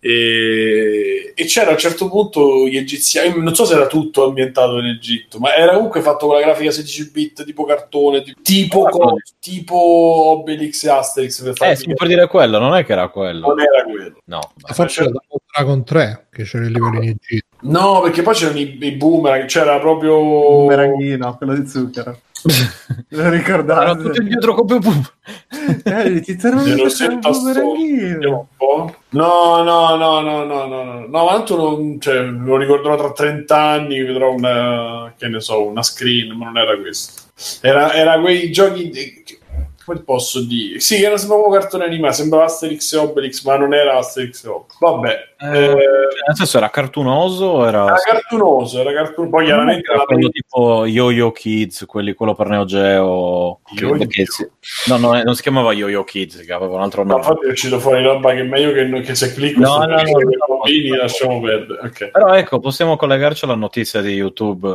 e, 0.02 1.34
e, 1.34 1.44
c'era 1.44 1.68
a 1.68 1.72
un 1.72 1.78
certo 1.78 2.08
punto 2.08 2.66
gli 2.66 2.78
egiziani, 2.78 3.38
non 3.38 3.54
so 3.54 3.66
se 3.66 3.74
era 3.74 3.86
tutto 3.86 4.24
ambientato 4.24 4.78
in 4.78 4.86
Egitto, 4.86 5.38
ma 5.38 5.54
era 5.54 5.74
comunque 5.74 6.00
fatto 6.00 6.26
con 6.26 6.36
la 6.36 6.40
grafica 6.40 6.70
16 6.70 7.10
bit 7.10 7.44
tipo 7.44 7.64
cartone, 7.64 8.24
tipo, 8.42 8.84
con, 8.88 9.16
tipo 9.38 9.76
Obelix 9.76 10.84
e 10.84 10.90
Asterix. 10.90 11.42
Per 11.42 11.68
eh, 11.68 11.76
sì, 11.76 11.92
per 11.92 12.08
dire 12.08 12.26
quello, 12.28 12.58
non 12.58 12.74
è 12.74 12.84
che 12.84 12.92
era 12.92 13.08
quello. 13.08 13.48
Non 13.48 13.60
era 13.60 13.84
quello. 13.84 14.16
No, 14.24 14.40
forse 14.72 15.02
era 15.02 15.12
Dragon 15.52 15.84
3 15.84 16.28
che 16.30 16.44
c'era 16.44 16.64
il 16.64 16.72
livello 16.72 17.02
in 17.02 17.08
Egitto. 17.10 17.48
No, 17.62 18.00
perché 18.00 18.22
poi 18.22 18.34
c'erano 18.34 18.58
i, 18.58 18.78
i 18.80 18.92
boomerang, 18.92 19.44
c'era 19.44 19.78
proprio... 19.78 20.60
Un 20.60 20.66
meranghino, 20.66 21.36
quello 21.36 21.54
di 21.54 21.66
zucchero. 21.68 22.18
Lo 23.08 23.28
ricordate? 23.28 23.80
Erano 23.82 24.02
tutti 24.02 24.24
dietro 24.24 24.54
come 24.54 24.78
pum. 24.78 25.02
Eh, 25.84 26.20
ti 26.20 26.36
un 28.28 28.44
po'. 28.56 28.94
No, 29.10 29.62
no, 29.62 29.96
no, 29.96 30.20
no, 30.20 30.44
no, 30.44 30.66
no, 30.66 31.06
no, 31.06 31.26
tanto 31.28 31.56
non, 31.56 32.00
cioè, 32.00 32.22
lo 32.22 32.56
ricorderò 32.56 32.96
tra 32.96 33.12
30 33.12 33.56
anni, 33.56 34.02
vedrò 34.02 34.32
una, 34.32 35.12
che 35.16 35.28
ne 35.28 35.40
so, 35.40 35.66
una 35.66 35.82
screen, 35.82 36.32
ma 36.36 36.46
non 36.46 36.58
era 36.58 36.76
questo. 36.76 37.22
Era, 37.60 37.92
era 37.94 38.20
quei 38.20 38.50
giochi, 38.50 38.90
di- 38.90 39.38
come 39.84 40.00
posso 40.02 40.40
dire? 40.42 40.80
Sì, 40.80 41.02
era 41.02 41.16
sembrava 41.16 41.46
un 41.46 41.52
cartone 41.52 41.84
animato, 41.84 42.14
sembrava 42.14 42.44
Asterix 42.44 42.92
e 42.92 42.96
Obelix, 42.98 43.42
ma 43.44 43.56
non 43.56 43.74
era 43.74 43.96
Asterix 43.98 44.44
e 44.44 44.48
Obelix. 44.48 44.78
Vabbè, 44.78 45.28
Eh, 45.42 45.64
eh, 45.64 45.74
nel 45.74 46.36
senso 46.36 46.58
era 46.58 46.68
cartunoso 46.68 47.64
era... 47.66 47.84
era 47.86 47.94
cartunoso, 48.04 48.78
era 48.80 48.92
cartunoso, 48.92 49.30
poi 49.30 49.44
chiaramente 49.46 49.88
Era 49.88 49.98
la 50.00 50.04
quello 50.04 50.28
tipo 50.28 50.84
Yo-Yo 50.86 51.32
Kids, 51.32 51.84
quelli, 51.86 52.12
quello 52.14 52.34
per 52.34 52.48
Neo 52.48 52.64
Geo. 52.66 53.60
Yo-Yo? 53.70 54.06
si- 54.26 54.50
no, 54.86 54.98
no, 54.98 55.18
eh, 55.18 55.22
non 55.22 55.34
si 55.34 55.42
chiamava 55.42 55.72
Yo-Yo 55.72 56.04
Kids, 56.04 56.44
che 56.44 56.52
aveva 56.52 56.74
un 56.76 56.82
altro 56.82 57.02
No, 57.04 57.12
nome. 57.12 57.22
infatti 57.22 57.46
è 57.46 57.50
uscito 57.50 57.78
fuori 57.80 58.02
roba 58.02 58.32
che 58.32 58.40
è 58.40 58.44
meglio 58.44 58.72
che, 58.72 59.00
che 59.02 59.14
se 59.14 59.32
clicco 59.32 59.60
No, 59.60 59.66
su 59.66 59.78
no, 59.78 59.86
no, 59.86 59.94
no, 59.96 60.46
bambini 60.58 60.88
no. 60.90 60.96
lasciamo 60.96 61.40
perdere. 61.40 61.80
Ok. 61.86 62.10
Però 62.10 62.34
ecco, 62.34 62.58
possiamo 62.60 62.96
collegarci 62.96 63.44
alla 63.44 63.54
notizia 63.54 64.00
di 64.02 64.12
YouTube. 64.12 64.68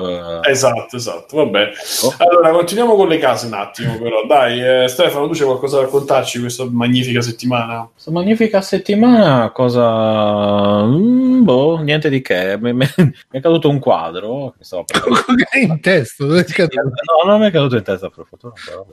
eh. 0.43 0.49
Esatto, 0.49 0.95
esatto, 0.95 1.35
vabbè. 1.37 1.71
Oh. 2.03 2.13
Allora, 2.17 2.49
continuiamo 2.51 2.95
con 2.95 3.07
le 3.07 3.17
case 3.19 3.45
un 3.45 3.53
attimo, 3.53 3.97
però. 3.99 4.25
Dai, 4.25 4.61
eh, 4.63 4.87
Stefano, 4.95 5.27
tu 5.27 5.33
c'è 5.33 5.43
qualcosa 5.43 5.75
da 5.77 5.83
raccontarci 5.83 6.39
questa 6.39 6.65
magnifica 6.69 7.21
settimana? 7.21 7.89
Questa 7.91 8.11
magnifica 8.11 8.61
settimana, 8.61 9.51
cosa... 9.51 10.85
Mm, 10.85 11.43
boh, 11.43 11.77
niente 11.79 12.09
di 12.09 12.21
che. 12.21 12.57
Mi, 12.59 12.73
mi- 12.73 12.87
mi 12.97 13.13
è 13.29 13.41
caduto 13.41 13.69
un 13.69 13.79
quadro. 13.79 14.53
Che 14.57 14.63
stavo 14.63 14.85
in 15.61 15.79
testa, 15.81 16.25
dove 16.25 16.39
è 16.39 16.43
caduto? 16.45 16.79
no, 16.79 17.29
non 17.29 17.41
mi 17.41 17.47
è 17.47 17.51
caduto 17.51 17.75
in 17.75 17.83
testa 17.83 18.09
per 18.09 18.25
fortuna. 18.25 18.53
Però 18.65 18.85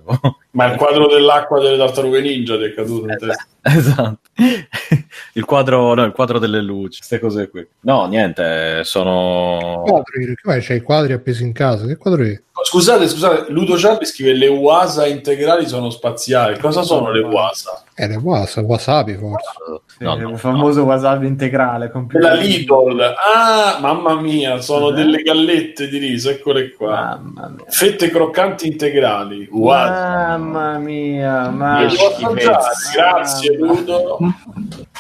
Ma 0.51 0.73
il 0.73 0.77
quadro 0.77 1.07
dell'acqua 1.07 1.61
delle 1.61 1.77
tartarughe 1.77 2.21
ninja 2.21 2.57
ti 2.57 2.65
è 2.65 2.75
caduto 2.75 3.09
in 3.09 3.17
testa? 3.19 3.47
Esatto. 3.63 4.22
Il 5.35 5.45
quadro, 5.45 5.95
no, 5.95 6.05
il 6.05 6.13
quadro 6.13 6.39
delle 6.39 6.61
luci, 6.61 6.99
queste 6.99 7.19
cose 7.19 7.49
qui. 7.49 7.67
No, 7.81 8.07
niente, 8.07 8.83
sono... 8.85 9.83
Quadri, 9.85 10.35
c'hai 10.63 10.77
i 10.77 10.83
quadri 10.83 11.13
appesi 11.13 11.43
in 11.43 11.53
casa? 11.53 11.87
Che 11.87 11.97
quadro 11.97 12.23
è? 12.23 12.41
Scusate, 12.63 13.09
scusate, 13.09 13.51
Ludo 13.51 13.79
Ciampi 13.79 14.05
scrive 14.05 14.35
le 14.35 14.49
UASA 14.49 15.07
integrali 15.07 15.67
sono 15.67 15.91
spaziali. 15.91 16.59
Cosa 16.59 16.83
sono 16.83 17.11
le 17.11 17.21
UASA? 17.21 17.85
Le 17.95 18.17
wasa, 18.17 18.61
wasabi 18.63 19.15
forse. 19.15 19.51
Sì, 19.87 20.05
No, 20.05 20.15
no, 20.17 20.31
il 20.31 20.39
famoso 20.39 20.83
wasabi 20.85 21.27
integrale. 21.27 21.93
La 22.13 22.33
Lidl. 22.35 23.01
Ah, 23.35 23.79
mamma 23.81 24.19
mia, 24.21 24.61
sono 24.61 24.87
Cos'è? 24.87 24.97
delle 24.97 25.23
gallette 25.23 25.89
di 25.89 25.99
riso, 25.99 26.31
eccole 26.31 26.71
qua. 26.73 27.21
Mamma 27.23 27.49
mia. 27.55 27.65
Fette 27.69 28.09
croccanti 28.09 28.67
integrali. 28.67 29.47
UASA. 29.51 30.37
Mamma 30.39 30.79
mia, 30.79 31.43
Le 31.45 31.51
ma 31.51 31.87
può 31.87 32.07
assaggiare? 32.09 33.13
Grazie, 33.13 33.57
Ludo. 33.59 34.19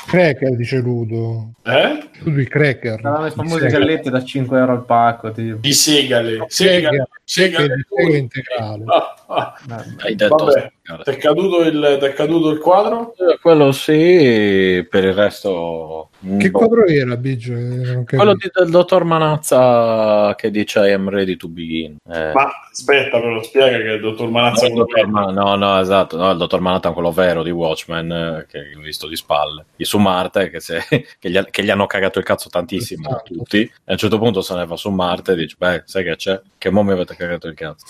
Cracker, 0.06 0.56
dice 0.56 0.78
Ludo. 0.78 1.52
Eh? 1.64 2.08
Ludo 2.20 2.40
i 2.40 2.46
cracker. 2.46 3.00
Saranno 3.00 3.24
le 3.24 3.30
famose 3.30 3.68
Sì. 3.70 3.76
gallette 3.76 4.10
da 4.10 4.22
5 4.22 4.58
euro 4.58 4.72
al 4.72 4.84
pacco. 4.84 5.32
Tipo. 5.32 5.56
Di 5.60 5.72
segale. 5.72 6.44
Segale. 6.48 6.48
Segale. 6.48 7.08
Segale, 7.24 7.86
segale 7.88 8.16
integrale. 8.18 8.84
Ah. 8.86 8.92
Mamma 8.94 9.16
mia. 9.16 9.21
Hai 9.34 10.14
detto... 10.14 10.34
Vabbè, 10.44 10.72
ti 11.04 11.10
è 11.10 11.16
caduto 11.16 11.60
il, 11.62 11.80
è 11.80 12.12
caduto 12.12 12.50
il 12.50 12.58
quadro? 12.58 13.14
Eh, 13.16 13.38
Quello 13.40 13.72
sì, 13.72 14.86
per 14.88 15.04
il 15.04 15.14
resto... 15.14 16.08
Che 16.38 16.50
boh. 16.50 16.58
quadro 16.58 16.86
era, 16.86 17.16
Biggio? 17.16 17.52
Eh. 17.52 18.04
Quello 18.04 18.34
di- 18.34 18.48
del 18.52 18.70
dottor 18.70 19.02
Manazza 19.04 20.34
che 20.36 20.50
dice 20.52 20.88
I 20.88 20.92
am 20.92 21.08
ready 21.08 21.36
to 21.36 21.48
begin. 21.48 21.96
Eh, 22.08 22.30
Ma 22.32 22.48
aspetta, 22.70 23.18
però 23.20 23.42
spiega 23.42 23.78
che 23.78 23.88
il 23.94 24.00
dottor 24.00 24.26
no, 24.26 24.30
Manazza 24.32 24.66
il 24.66 24.74
dottor 24.74 25.06
Ma- 25.08 25.30
no, 25.32 25.56
no, 25.56 25.80
esatto, 25.80 26.16
no, 26.16 26.30
il 26.30 26.36
dottor 26.38 26.60
Manhattan 26.60 26.92
è 26.92 26.94
quello 26.94 27.10
vero 27.10 27.42
di 27.42 27.50
Watchmen, 27.50 28.12
eh, 28.12 28.46
che 28.48 28.58
ho 28.76 28.80
visto 28.80 29.08
di 29.08 29.16
spalle, 29.16 29.64
di 29.74 29.84
su 29.84 29.98
Marte, 29.98 30.48
che, 30.50 30.60
se- 30.60 30.84
che 31.18 31.30
gli, 31.30 31.40
che 31.50 31.64
gli 31.64 31.70
hanno 31.70 31.86
cagato 31.86 32.18
il 32.20 32.24
cazzo 32.24 32.48
tantissimo 32.48 33.08
a 33.08 33.10
Esatto. 33.14 33.34
tutti, 33.34 33.60
e 33.62 33.70
a 33.86 33.92
un 33.92 33.98
certo 33.98 34.18
punto 34.18 34.42
se 34.42 34.54
ne 34.54 34.64
va 34.66 34.76
su 34.76 34.90
Marte 34.90 35.32
e 35.32 35.36
dice, 35.36 35.56
beh, 35.58 35.82
sai 35.86 36.04
che 36.04 36.14
c'è? 36.16 36.40
Che 36.62 36.70
mo 36.70 36.84
mi 36.84 36.92
avete 36.92 37.16
cagato 37.16 37.48
il 37.48 37.54
cazzo. 37.54 37.84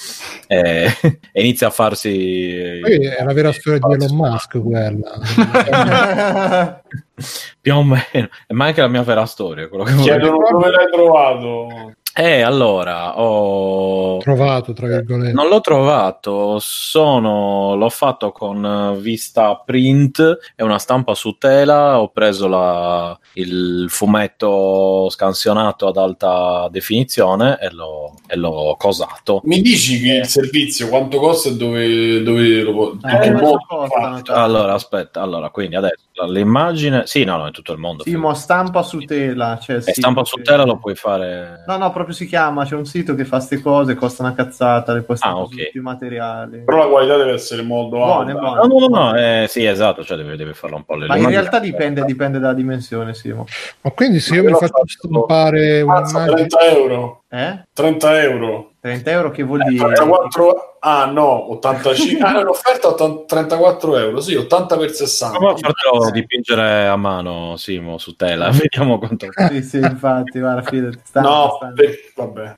E, 0.46 0.88
e 1.30 1.40
inizia 1.42 1.66
a 1.66 1.70
farsi... 1.70 2.78
Poi 2.80 3.04
è 3.04 3.22
la 3.22 3.34
vera 3.34 3.52
storia 3.52 3.78
di 3.78 3.92
Elon 3.92 4.16
Musk 4.16 4.62
quella. 4.62 6.80
Più 7.60 7.76
o 7.76 7.84
meno, 7.84 8.28
ma 8.48 8.64
anche 8.64 8.80
la 8.80 8.88
mia 8.88 9.02
vera 9.02 9.26
storia, 9.26 9.68
quello 9.68 9.84
che 9.84 9.94
Chiedono 9.96 10.38
dove 10.50 10.70
l'hai 10.70 10.90
trovato. 10.90 11.92
Eh, 12.14 12.42
allora, 12.42 13.18
ho... 13.18 14.18
Trovato, 14.18 14.72
tra 14.74 14.86
virgolette. 14.86 15.32
Non 15.32 15.48
l'ho 15.48 15.60
trovato, 15.60 16.58
sono, 16.60 17.74
l'ho 17.74 17.88
fatto 17.88 18.32
con 18.32 18.64
eh, 18.64 19.00
vista 19.00 19.56
print 19.56 20.38
e 20.54 20.62
una 20.62 20.78
stampa 20.78 21.14
su 21.14 21.38
tela, 21.38 22.00
ho 22.00 22.08
preso 22.08 22.48
la- 22.48 23.18
il 23.34 23.86
fumetto 23.88 25.08
scansionato 25.08 25.86
ad 25.86 25.96
alta 25.96 26.68
definizione 26.70 27.58
e 27.58 27.70
l'ho, 27.70 28.14
e 28.26 28.36
l'ho 28.36 28.74
cosato. 28.76 29.40
Mi 29.44 29.62
dici 29.62 30.00
che 30.00 30.16
il 30.16 30.26
servizio 30.26 30.88
quanto 30.88 31.18
costa 31.18 31.48
e 31.48 31.56
dove, 31.56 32.22
dove 32.22 32.62
lo 32.62 32.72
può... 32.72 32.92
Eh, 33.10 33.30
ma 33.30 34.20
cioè. 34.22 34.36
Allora, 34.36 34.74
aspetta, 34.74 35.22
allora, 35.22 35.48
quindi 35.48 35.76
adesso 35.76 35.96
l'immagine, 36.28 37.06
sì, 37.06 37.24
no, 37.24 37.38
no, 37.38 37.46
in 37.46 37.52
tutto 37.52 37.72
il 37.72 37.78
mondo. 37.78 38.02
Timo, 38.02 38.34
stampa 38.34 38.82
su 38.82 38.98
tela. 38.98 39.58
Cioè, 39.60 39.76
e 39.76 39.80
sì, 39.80 39.92
stampa 39.92 40.24
su 40.24 40.36
sì. 40.36 40.42
tela 40.42 40.64
lo 40.64 40.76
puoi 40.76 40.94
fare... 40.94 41.64
No, 41.66 41.78
no, 41.78 41.90
proprio 42.04 42.14
si 42.14 42.26
chiama. 42.26 42.64
C'è 42.64 42.74
un 42.74 42.84
sito 42.84 43.14
che 43.14 43.24
fa 43.24 43.36
queste 43.36 43.60
cose, 43.60 43.94
costa 43.94 44.22
una 44.22 44.34
cazzata. 44.34 44.92
Le 44.92 45.02
puoi 45.02 45.16
Ah, 45.16 45.20
stampare 45.20 45.44
ok. 45.44 45.50
su 45.52 45.56
tutti 45.64 45.76
i 45.78 45.80
materiali. 45.80 46.62
Però 46.64 46.78
la 46.78 46.86
qualità 46.86 47.16
deve 47.16 47.32
essere 47.32 47.62
molto 47.62 47.96
Buone, 47.96 48.30
alta. 48.32 48.40
buone. 48.40 48.56
No, 48.68 48.78
no, 48.78 48.86
no, 48.88 49.10
no, 49.10 49.16
eh, 49.16 49.46
sì, 49.48 49.64
esatto, 49.64 50.04
cioè 50.04 50.16
devi, 50.16 50.36
devi 50.36 50.52
farlo 50.54 50.76
un 50.76 50.84
po' 50.84 50.94
le 50.96 51.06
Ma 51.06 51.16
in 51.16 51.28
realtà 51.28 51.58
dipende, 51.58 52.04
dipende 52.04 52.38
dalla 52.38 52.54
dimensione, 52.54 53.14
Simo. 53.14 53.46
Ma 53.82 53.90
quindi 53.90 54.20
se 54.20 54.34
io 54.34 54.42
mi 54.44 54.50
io 54.50 54.56
faccio 54.56 54.82
stampare 54.86 55.80
un'immagine 55.82 56.24
30 56.46 56.58
euro. 56.60 57.22
Eh? 57.28 57.62
30 57.72 58.22
euro. 58.22 58.72
30 58.80 59.10
euro 59.10 59.30
che 59.30 59.42
vuol 59.42 59.60
Eh, 59.62 59.68
dire? 59.68 59.92
34 59.94 60.71
ah 60.84 61.04
no 61.06 61.52
85 61.52 62.26
ah, 62.26 62.40
l'offerta 62.40 62.88
80 62.88 63.24
34 63.26 63.96
euro 63.98 64.20
sì 64.20 64.34
80 64.34 64.76
per 64.76 64.90
60 64.90 65.38
Prova 65.38 65.52
a 65.52 65.56
fartelo 65.56 66.10
dipingere 66.10 66.86
a 66.86 66.96
mano, 66.96 67.56
Simo, 67.56 67.98
su 67.98 68.16
tela, 68.16 68.50
vediamo 68.52 68.98
quanto... 68.98 69.26
Sì, 69.48 69.62
sì, 69.62 69.78
infatti, 69.78 70.40
guarda, 70.40 70.62
fidati. 70.62 70.98
No 71.14 71.58
per- 71.74 72.12
vabbè 72.14 72.54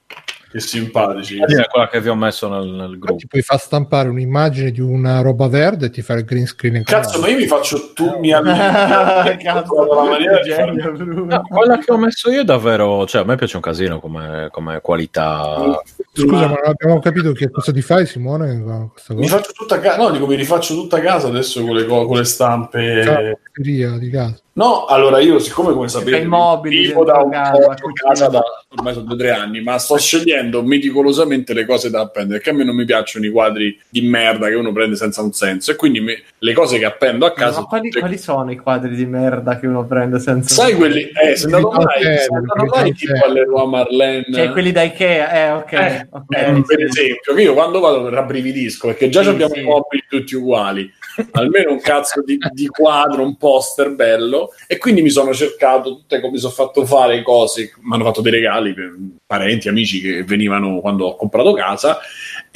che 0.55 0.61
simpatici 0.61 1.37
È 1.41 1.67
quella 1.69 1.89
che 1.89 2.01
vi 2.01 2.09
ho 2.09 2.15
messo 2.15 2.49
nel, 2.49 2.69
nel 2.69 2.97
gruppo. 2.97 3.17
ti 3.17 3.27
puoi 3.27 3.43
far 3.43 3.59
stampare 3.59 4.09
un'immagine 4.09 4.71
di 4.71 4.81
una 4.81 5.21
roba 5.21 5.49
verde 5.49 5.87
e 5.87 5.91
ti 5.91 6.01
fai 6.01 6.19
il 6.19 6.25
green 6.25 6.47
screen 6.47 6.77
in 6.77 6.85
cazzo 6.85 7.19
ma 7.19 7.27
io 7.27 7.37
mi 7.39 7.47
faccio 7.47 7.93
tu 7.93 8.19
mi 8.21 8.31
Cazzo, 9.43 9.85
la 9.95 10.03
maniera 10.11 10.41
di 10.41 10.51
fare-. 10.51 10.73
No, 10.73 11.43
quella 11.49 11.79
che 11.79 11.91
ho 11.93 11.97
messo 11.99 12.31
io 12.31 12.43
è 12.43 12.45
davvero, 12.45 13.05
cioè 13.05 13.23
a 13.23 13.25
me 13.25 13.35
piace 13.35 13.57
un 13.57 13.63
casino 13.63 13.99
come, 13.99 14.47
come 14.53 14.81
qualità. 14.81 15.81
Scusa, 16.13 16.47
Ma- 16.47 16.47
non 16.47 16.61
abbiamo 16.67 17.01
capito 17.01 17.33
che 17.33 17.51
cosa 17.51 17.73
ti 17.73 17.83
fai, 17.83 18.07
Simone? 18.07 18.63
mi 19.09 19.27
faccio 19.29 19.51
tutta 19.53 19.75
a 19.75 19.79
casa 19.81 19.97
no 19.97 20.11
dico 20.11 20.27
mi 20.29 20.37
rifaccio 20.37 20.75
tutta 20.75 20.99
a 20.99 21.01
casa 21.01 21.27
adesso 21.27 21.65
con 21.65 21.75
le, 21.75 21.85
co- 21.85 22.07
con 22.07 22.17
le 22.19 22.25
stampe 22.25 23.03
Cioè, 23.03 23.39
Via 23.55 23.99
di 23.99 24.09
casa. 24.11 24.39
No, 24.57 24.85
allora 24.85 25.19
io 25.19 25.41
siccome 25.41 25.73
come 25.73 25.89
sapete 25.89 26.25
mobili 26.25 26.87
vivo 26.87 27.05
da 27.05 27.19
un 27.19 27.31
po' 27.31 27.91
casa 27.93 28.29
da 28.29 28.41
ormai 28.77 28.93
sono 28.93 29.07
due 29.07 29.15
o 29.15 29.19
tre 29.19 29.31
anni, 29.33 29.61
ma 29.61 29.79
sto 29.79 29.97
scegliendo 29.99 30.63
meticolosamente 30.63 31.53
le 31.55 31.67
cose 31.67 31.91
da 31.91 32.03
appendere, 32.03 32.39
perché 32.39 32.51
a 32.51 32.53
me 32.53 32.63
non 32.63 32.77
mi 32.77 32.85
piacciono 32.85 33.27
i 33.27 33.31
quadri 33.31 33.77
di 33.89 34.03
merda 34.03 34.47
che 34.49 34.55
uno 34.55 34.71
prende 34.71 34.95
senza 34.95 35.23
un 35.23 35.33
senso 35.33 35.73
e 35.73 35.77
quindi 35.77 35.99
me- 36.01 36.23
le 36.45 36.53
cose 36.53 36.79
che 36.79 36.85
appendo 36.85 37.25
a 37.25 37.33
casa 37.33 37.61
Ma 37.61 37.67
quali, 37.67 37.89
tutte- 37.89 38.01
quali 38.01 38.19
sono 38.19 38.53
i 38.53 38.57
quadri 38.57 38.95
di 38.95 39.07
merda 39.07 39.59
che 39.59 39.67
uno 39.67 39.87
prende 39.87 40.19
senza... 40.19 40.55
sai 40.55 40.75
quelli 40.75 41.01
eh, 41.01 41.37
sei 41.37 41.51
andato 41.51 41.71
mai, 41.71 42.05
andato 42.31 42.67
quelli 42.67 42.69
mai 42.69 42.91
da 42.91 42.97
tipo 42.97 43.13
Ikea. 43.15 43.27
alle 43.27 43.45
Roi 43.45 43.67
Marlene 43.67 44.27
Cioè, 44.31 44.51
quelli 44.51 44.71
da 44.71 44.83
Ikea, 44.83 45.33
eh, 45.33 45.51
ok. 45.53 45.73
Eh, 45.73 46.07
ok, 46.11 46.37
eh, 46.37 46.55
sì. 46.55 46.63
per 46.67 46.83
esempio, 46.83 47.35
che 47.35 47.43
io 47.43 47.55
quando 47.55 47.81
vado 47.81 48.11
rabbrividisco 48.11 48.89
perché 48.89 49.09
già 49.09 49.23
Sì, 49.23 49.29
abbiamo 49.29 49.55
sì. 49.55 49.61
i 49.61 49.63
mobili 49.63 50.05
tutti 50.07 50.35
uguali, 50.35 50.93
almeno 51.33 51.73
un 51.73 51.81
cazzo 51.81 52.23
di, 52.23 52.37
di 52.53 52.67
quadro, 52.67 53.23
un 53.23 53.37
poster 53.39 53.95
bello, 53.95 54.51
e 54.67 54.77
quindi 54.77 55.01
mi 55.01 55.11
sono 55.11 55.33
cercato 55.33 55.97
tutte 55.97 56.21
come 56.21 56.33
mi 56.33 56.39
sono 56.39 56.53
fatto 56.53 56.85
fare 56.85 57.23
cose, 57.23 57.73
mi 57.81 57.95
hanno 57.95 58.05
fatto 58.05 58.21
dei 58.21 58.33
regali 58.33 58.75
per 58.75 58.95
parenti, 59.25 59.69
amici 59.69 60.01
che 60.03 60.25
venivano 60.25 60.81
quando 60.81 61.07
ho 61.07 61.17
comprato 61.17 61.55
casa 61.55 61.99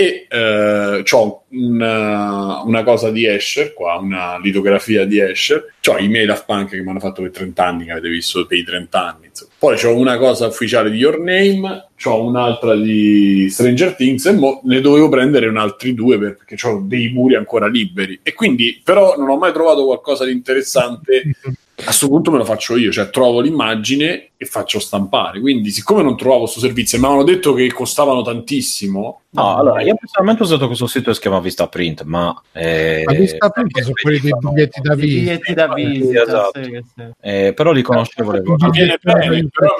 e 0.00 0.28
eh, 0.30 1.02
ho 1.10 1.42
una, 1.48 2.62
una 2.62 2.84
cosa 2.84 3.10
di 3.10 3.26
Escher 3.26 3.74
qua, 3.74 3.96
una 3.96 4.38
litografia 4.38 5.04
di 5.04 5.18
Escher, 5.18 5.74
ho 5.88 5.98
i 5.98 6.06
miei 6.06 6.24
Daft 6.24 6.44
Punk 6.44 6.70
che 6.70 6.80
mi 6.80 6.90
hanno 6.90 7.00
fatto 7.00 7.20
per 7.20 7.32
30 7.32 7.66
anni, 7.66 7.84
che 7.84 7.90
avete 7.90 8.08
visto 8.08 8.46
per 8.46 8.58
i 8.58 8.62
30 8.62 9.04
anni, 9.04 9.26
insomma. 9.26 9.50
poi 9.58 9.84
ho 9.84 9.96
una 9.96 10.16
cosa 10.16 10.46
ufficiale 10.46 10.92
di 10.92 10.98
Your 10.98 11.18
Name, 11.18 11.88
ho 12.04 12.24
un'altra 12.24 12.76
di 12.76 13.48
Stranger 13.50 13.96
Things 13.96 14.24
e 14.26 14.32
mo 14.34 14.60
ne 14.66 14.80
dovevo 14.80 15.08
prendere 15.08 15.48
un 15.48 15.56
altri 15.56 15.94
due 15.94 16.16
per- 16.16 16.36
perché 16.36 16.64
ho 16.68 16.80
dei 16.86 17.08
muri 17.08 17.34
ancora 17.34 17.66
liberi 17.66 18.20
e 18.22 18.34
quindi 18.34 18.80
però 18.84 19.16
non 19.16 19.28
ho 19.30 19.36
mai 19.36 19.52
trovato 19.52 19.84
qualcosa 19.84 20.24
di 20.24 20.30
interessante 20.30 21.22
a 21.80 21.84
questo 21.84 22.08
punto 22.08 22.30
me 22.30 22.38
lo 22.38 22.44
faccio 22.44 22.76
io, 22.76 22.90
cioè 22.90 23.08
trovo 23.10 23.40
l'immagine 23.40 24.30
e 24.36 24.44
faccio 24.46 24.78
stampare. 24.80 25.40
Quindi, 25.40 25.70
siccome 25.70 26.02
non 26.02 26.16
trovavo 26.16 26.42
questo 26.42 26.60
servizio 26.60 26.96
e 26.98 27.00
mi 27.00 27.06
avevano 27.06 27.28
detto 27.28 27.52
che 27.54 27.72
costavano 27.72 28.22
tantissimo, 28.22 29.20
No, 29.30 29.56
allora 29.58 29.82
io 29.82 29.94
personalmente 29.94 30.42
ho 30.42 30.46
usato 30.46 30.66
questo 30.66 30.86
sito 30.86 31.08
che 31.10 31.14
si 31.14 31.20
chiama 31.20 31.38
Vistaprint, 31.40 32.02
ma... 32.04 32.34
Eh, 32.50 33.02
Ma 33.04 33.12
Vistaprint 33.12 33.78
sono 33.82 33.92
quelli 34.00 34.20
dei 34.20 34.32
biglietti 34.40 34.80
da 34.80 34.92
I 34.94 34.96
visita. 34.96 35.18
biglietti 35.20 35.52
da 35.54 35.74
visita, 35.74 36.22
esatto. 36.22 36.62
sì, 36.62 36.82
sì. 36.94 37.02
eh, 37.20 37.52
però 37.54 37.72
li 37.72 37.82
conoscevo 37.82 38.32
le 38.32 38.42
Un 38.42 38.70
viene 38.70 38.98
bene, 39.02 39.46
però 39.52 39.76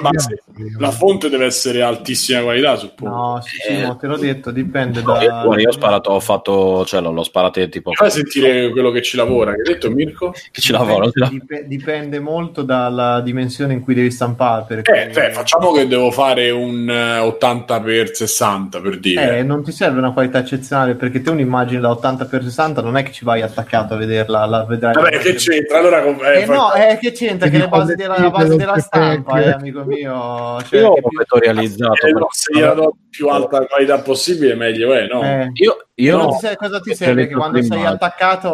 la 0.77 0.91
fonte 0.91 1.29
deve 1.29 1.45
essere 1.45 1.81
altissima 1.81 2.41
qualità, 2.43 2.75
suppongo. 2.75 3.15
No, 3.15 3.41
sì, 3.41 3.57
sì, 3.59 3.73
Eh. 3.73 3.81
no, 3.81 3.95
te 3.97 4.05
l'ho 4.05 4.17
detto, 4.17 4.51
dipende 4.51 5.01
No, 5.01 5.13
da... 5.13 5.21
io, 5.23 5.57
io 5.59 5.69
ho 5.69 5.73
sparato, 5.73 6.11
ho 6.11 6.19
fatto, 6.19 6.85
cioè 6.85 7.01
l'ho, 7.01 7.11
l'ho 7.11 7.23
sparato 7.23 7.67
tipo 7.69 7.91
Fai 7.93 8.11
sentire 8.11 8.69
quello 8.69 8.91
che 8.91 9.01
ci 9.01 9.17
lavora, 9.17 9.53
che 9.55 9.61
hai 9.61 9.73
detto 9.73 9.89
Mirko? 9.89 10.31
che 10.51 10.61
ci 10.61 10.71
lavoro. 10.71 11.09
Dipende, 11.09 11.67
dip- 11.67 11.88
dipende 11.89 12.19
molto 12.19 12.61
dalla 12.61 13.19
dimensione 13.21 13.73
in 13.73 13.81
cui 13.81 13.95
devi 13.95 14.11
stampare. 14.11 14.65
Perché... 14.67 15.03
Eh, 15.03 15.07
beh, 15.07 15.31
facciamo 15.31 15.71
che 15.71 15.87
devo 15.87 16.11
fare 16.11 16.51
un 16.51 16.87
eh, 16.89 17.17
80 17.17 17.81
x 18.05 18.11
60 18.11 18.79
per 18.79 18.99
dire. 18.99 19.39
Eh, 19.39 19.43
non 19.43 19.63
ti 19.63 19.71
serve 19.71 19.97
una 19.97 20.13
qualità 20.13 20.39
eccezionale 20.39 20.93
perché 20.95 21.21
te 21.21 21.31
un'immagine 21.31 21.79
da 21.81 21.89
80x60 21.89 22.83
non 22.83 22.95
è 22.97 23.03
che 23.03 23.11
ci 23.11 23.25
vai 23.25 23.41
attaccato 23.41 23.95
a 23.95 23.97
vederla, 23.97 24.45
la 24.45 24.65
vedrai. 24.65 24.93
Vabbè, 24.93 25.17
che 25.17 25.33
c'entra? 25.33 25.79
Allora, 25.79 26.03
eh, 26.03 26.41
Eh 26.41 26.45
fa- 26.45 26.53
no, 26.53 26.73
eh, 26.73 26.97
che 26.99 27.11
c'entra? 27.11 27.49
Che 27.49 27.57
le 27.57 27.67
basi 27.67 27.95
della, 27.95 28.19
la 28.19 28.29
base 28.29 28.55
della 28.55 28.77
stampa, 28.79 29.41
eh, 29.41 29.51
amico 29.51 29.83
mio. 29.83 30.61
Cioè, 30.63 30.79
Io 30.79 30.87
ho 30.89 31.09
vettorializzato. 31.17 32.05
eh, 32.05 32.11
no, 32.11 32.27
se 32.29 32.53
gliela 32.53 32.73
do 32.73 32.95
più 33.09 33.27
alta 33.27 33.65
qualità 33.65 33.99
possibile, 33.99 34.53
meglio 34.53 34.93
è, 34.93 35.07
no? 35.07 35.23
eh. 35.23 35.49
Io, 35.53 35.87
io 35.95 36.17
Cosa 36.17 36.25
no, 36.25 36.31
ti 36.31 36.37
serve- 36.39 36.55
cosa 36.57 36.79
ti 36.79 36.95
serve? 36.95 37.27
Che 37.27 37.33
quando 37.33 37.61
sei 37.63 37.85
attaccato 37.85 38.49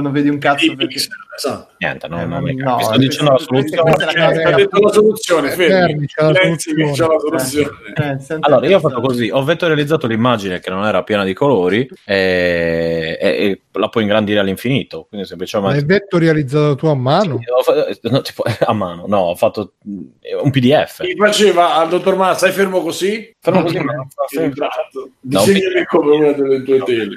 non 0.00 0.12
vedi 0.12 0.28
un 0.28 0.38
cazzo 0.38 0.74
perché... 0.74 0.98
esatto. 1.36 1.72
niente, 1.78 2.08
no, 2.08 2.20
Eh, 2.20 2.24
no, 2.26 2.40
mi 2.40 2.54
no, 2.54 2.76
mi 2.76 2.82
sto 2.82 2.90
questa- 2.90 2.96
dicendo 2.98 3.30
la 3.32 3.38
soluzione. 3.38 3.90
è 3.90 3.94
Cioè, 3.96 4.14
cosa 4.14 4.48
ha 4.48 4.54
detto 4.54 4.80
la 4.80 4.92
soluzione, 4.92 5.50
fermi. 5.50 6.06
Soluzione. 6.08 7.18
soluzione. 7.18 7.70
Eh, 7.96 8.36
Allora, 8.40 8.66
io 8.66 8.76
ho 8.76 8.80
fatto 8.80 9.00
così, 9.00 9.30
ho 9.30 9.42
vettorializzato 9.44 10.06
l'immagine 10.06 10.60
che 10.60 10.70
non 10.70 10.84
era 10.84 11.02
piena 11.02 11.24
di 11.24 11.32
colori 11.34 11.88
e, 12.04 13.18
e- 13.20 13.28
e 13.28 13.60
la 13.72 13.88
puoi 13.88 14.02
ingrandire 14.04 14.38
all'infinito, 14.40 15.06
quindi 15.08 15.26
semplicemente... 15.26 15.76
L'hai 15.76 15.84
vettorializzato 15.86 16.74
tu 16.76 16.86
a 16.86 16.94
mano? 16.94 17.34
Ho 17.34 17.62
fa- 17.62 17.86
no, 18.02 18.20
tipo, 18.22 18.42
a 18.66 18.72
mano, 18.72 19.04
no, 19.06 19.18
ho 19.18 19.34
fatto 19.34 19.72
mm, 19.88 20.00
un 20.42 20.50
PDF. 20.50 21.00
Mi 21.02 21.16
faceva 21.16 21.74
al 21.76 21.88
dottor 21.88 22.16
Ma, 22.16 22.34
stai 22.34 22.52
fermo 22.52 22.82
così? 22.82 23.34
Fermo 23.40 23.62
così, 23.62 23.78
ma- 23.78 24.06
Esatto. 24.30 25.10
No, 25.20 25.44
Disegnami 25.44 25.84
come 25.86 26.16
una 26.16 26.32
delle 26.32 26.62
tue 26.62 26.78
tele. 26.82 27.16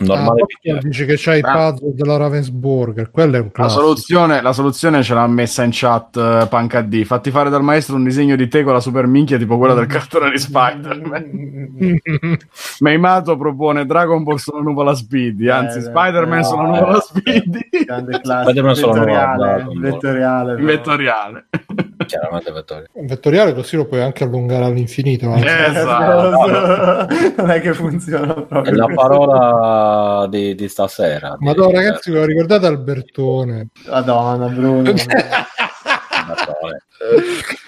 Normale 0.00 0.42
Ah, 0.72 0.78
dice 0.80 1.04
che 1.04 1.14
c'hai 1.16 1.38
i 1.38 1.42
Ah. 1.44 1.72
puzzle 1.72 1.92
della 1.94 2.16
Ravensburger, 2.16 3.10
quello 3.10 3.36
è 3.36 3.38
un 3.40 3.44
La 3.46 3.50
classico. 3.52 3.80
soluzione, 3.82 4.40
la 4.40 4.52
soluzione 4.52 5.02
ce 5.02 5.14
l'ha 5.14 5.26
messa 5.26 5.62
in 5.62 5.70
chat 5.72 6.16
uh, 6.16 6.48
Panca 6.48 6.80
D. 6.80 7.04
Fatti 7.04 7.30
fare 7.30 7.50
dal 7.50 7.62
maestro 7.62 7.96
un 7.96 8.04
disegno 8.04 8.34
di 8.36 8.48
te 8.48 8.62
con 8.62 8.72
la 8.72 8.80
super 8.80 9.06
minchia 9.06 9.36
tipo 9.38 9.58
quella 9.58 9.74
del 9.74 9.86
cartone 9.86 10.30
di 10.30 10.38
Spider-Man. 10.38 11.98
Meimato 12.80 13.36
propone 13.36 13.84
Dragon 13.86 14.22
Ball 14.22 14.36
sono 14.36 14.60
nuvola 14.62 14.94
Speedy, 14.94 15.48
anzi 15.48 15.78
Eh, 15.78 15.82
Spider-Man 15.82 16.38
no, 16.38 16.44
sono 16.44 16.62
eh. 16.74 16.78
nuvola 16.80 17.00
Speedy. 17.00 17.68
Grande 17.84 18.20
classico, 18.22 18.62
vettoriale, 18.62 19.66
vettoriale, 19.74 20.54
però. 20.54 20.66
Vettoriale. 20.66 21.46
Chiaramente 22.06 22.50
vettoriale. 22.50 22.88
Un 22.94 23.06
vettoriale 23.06 23.54
così 23.54 23.76
lo 23.76 23.84
puoi 23.86 24.00
anche 24.00 24.24
allungare 24.24 24.64
all'infinito. 24.64 25.30
anzi. 25.30 25.44
Eh, 25.46 25.64
Esatto. 25.80 27.06
non 27.36 27.50
è 27.50 27.60
che 27.60 27.72
funziona 27.74 28.34
È 28.34 28.42
proprio 28.46 28.74
la 28.74 28.84
così. 28.84 28.94
Di, 30.28 30.54
di 30.54 30.68
stasera. 30.68 31.36
Ma 31.38 31.52
no, 31.52 31.70
ragazzi, 31.70 32.10
ve 32.10 32.18
lo 32.20 32.24
ricordate 32.24 32.66
Albertone? 32.66 33.68
Madonna, 33.88 34.46
Bruno. 34.48 34.92
Natale. 36.26 36.84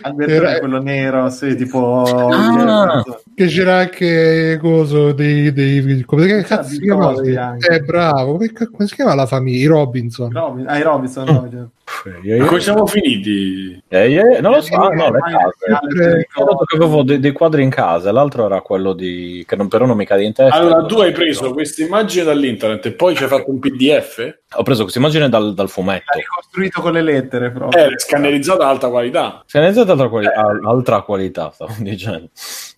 Alberto 0.02 0.32
Era- 0.32 0.54
è 0.56 0.58
quello 0.58 0.80
nero, 0.80 1.30
sì, 1.30 1.56
tipo... 1.56 2.02
Ah. 2.02 3.02
Che 3.34 3.46
c'era 3.46 3.78
anche 3.78 4.58
coso 4.60 5.12
dei, 5.12 5.52
dei 5.52 6.02
come 6.04 6.26
che 6.26 6.42
cazzo 6.42 6.70
si 6.70 6.80
chiama? 6.80 7.14
Eh, 7.22 7.80
bravo, 7.80 8.36
come, 8.36 8.86
si 8.86 8.94
chiama 8.94 9.14
la 9.14 9.26
famiglia? 9.26 9.64
I 9.64 9.66
Robinson. 9.66 10.30
Robin, 10.32 10.68
ah, 10.68 10.78
i 10.78 10.82
Robinson, 10.82 11.24
no. 11.24 11.70
Io- 12.22 12.38
Ma 12.38 12.46
come 12.46 12.60
siamo 12.60 12.86
finiti? 12.86 13.82
eh, 13.88 14.12
eh, 14.14 14.40
non 14.40 14.52
lo 14.52 14.60
so, 14.60 14.74
ah, 14.74 14.88
no, 14.88 15.10
le 15.10 15.18
Ormai 15.18 15.32
case. 15.32 16.18
Eh, 16.18 16.26
avevo 16.74 17.02
dei, 17.02 17.18
dei 17.20 17.32
quadri 17.32 17.62
in 17.62 17.70
casa, 17.70 18.10
l'altro 18.12 18.46
era 18.46 18.60
quello 18.60 18.92
di 18.92 19.44
che 19.46 19.56
non, 19.56 19.68
però 19.68 19.86
non 19.86 19.96
mi 19.96 20.04
cade 20.06 20.24
in 20.24 20.32
testa. 20.32 20.54
Allora, 20.56 20.84
tu 20.86 20.98
hai 21.00 21.12
preso 21.12 21.52
questa 21.52 21.82
immagine 21.82 22.24
dall'internet 22.24 22.86
e 22.86 22.92
poi 22.92 23.14
ci 23.14 23.22
hai 23.22 23.28
fatto 23.28 23.50
un 23.50 23.58
PDF? 23.58 24.36
Ho 24.54 24.62
preso 24.62 24.82
questa 24.82 24.98
immagine 24.98 25.28
dal, 25.28 25.54
dal 25.54 25.68
fumetto. 25.68 26.12
Ha 26.12 26.16
ricostruito 26.16 26.80
con 26.80 26.92
le 26.92 27.02
lettere 27.02 27.50
proprio. 27.50 27.86
Eh, 27.86 27.98
scannerizzata 27.98 28.64
ad 28.64 28.70
alta 28.70 28.88
qualità. 28.88 29.42
Finalizzata 29.46 29.92
altra, 29.92 30.08
quali- 30.08 30.26
a- 30.26 30.58
altra 30.68 31.00
qualità, 31.02 31.50
stavo 31.52 31.74
dicendo. 31.78 32.28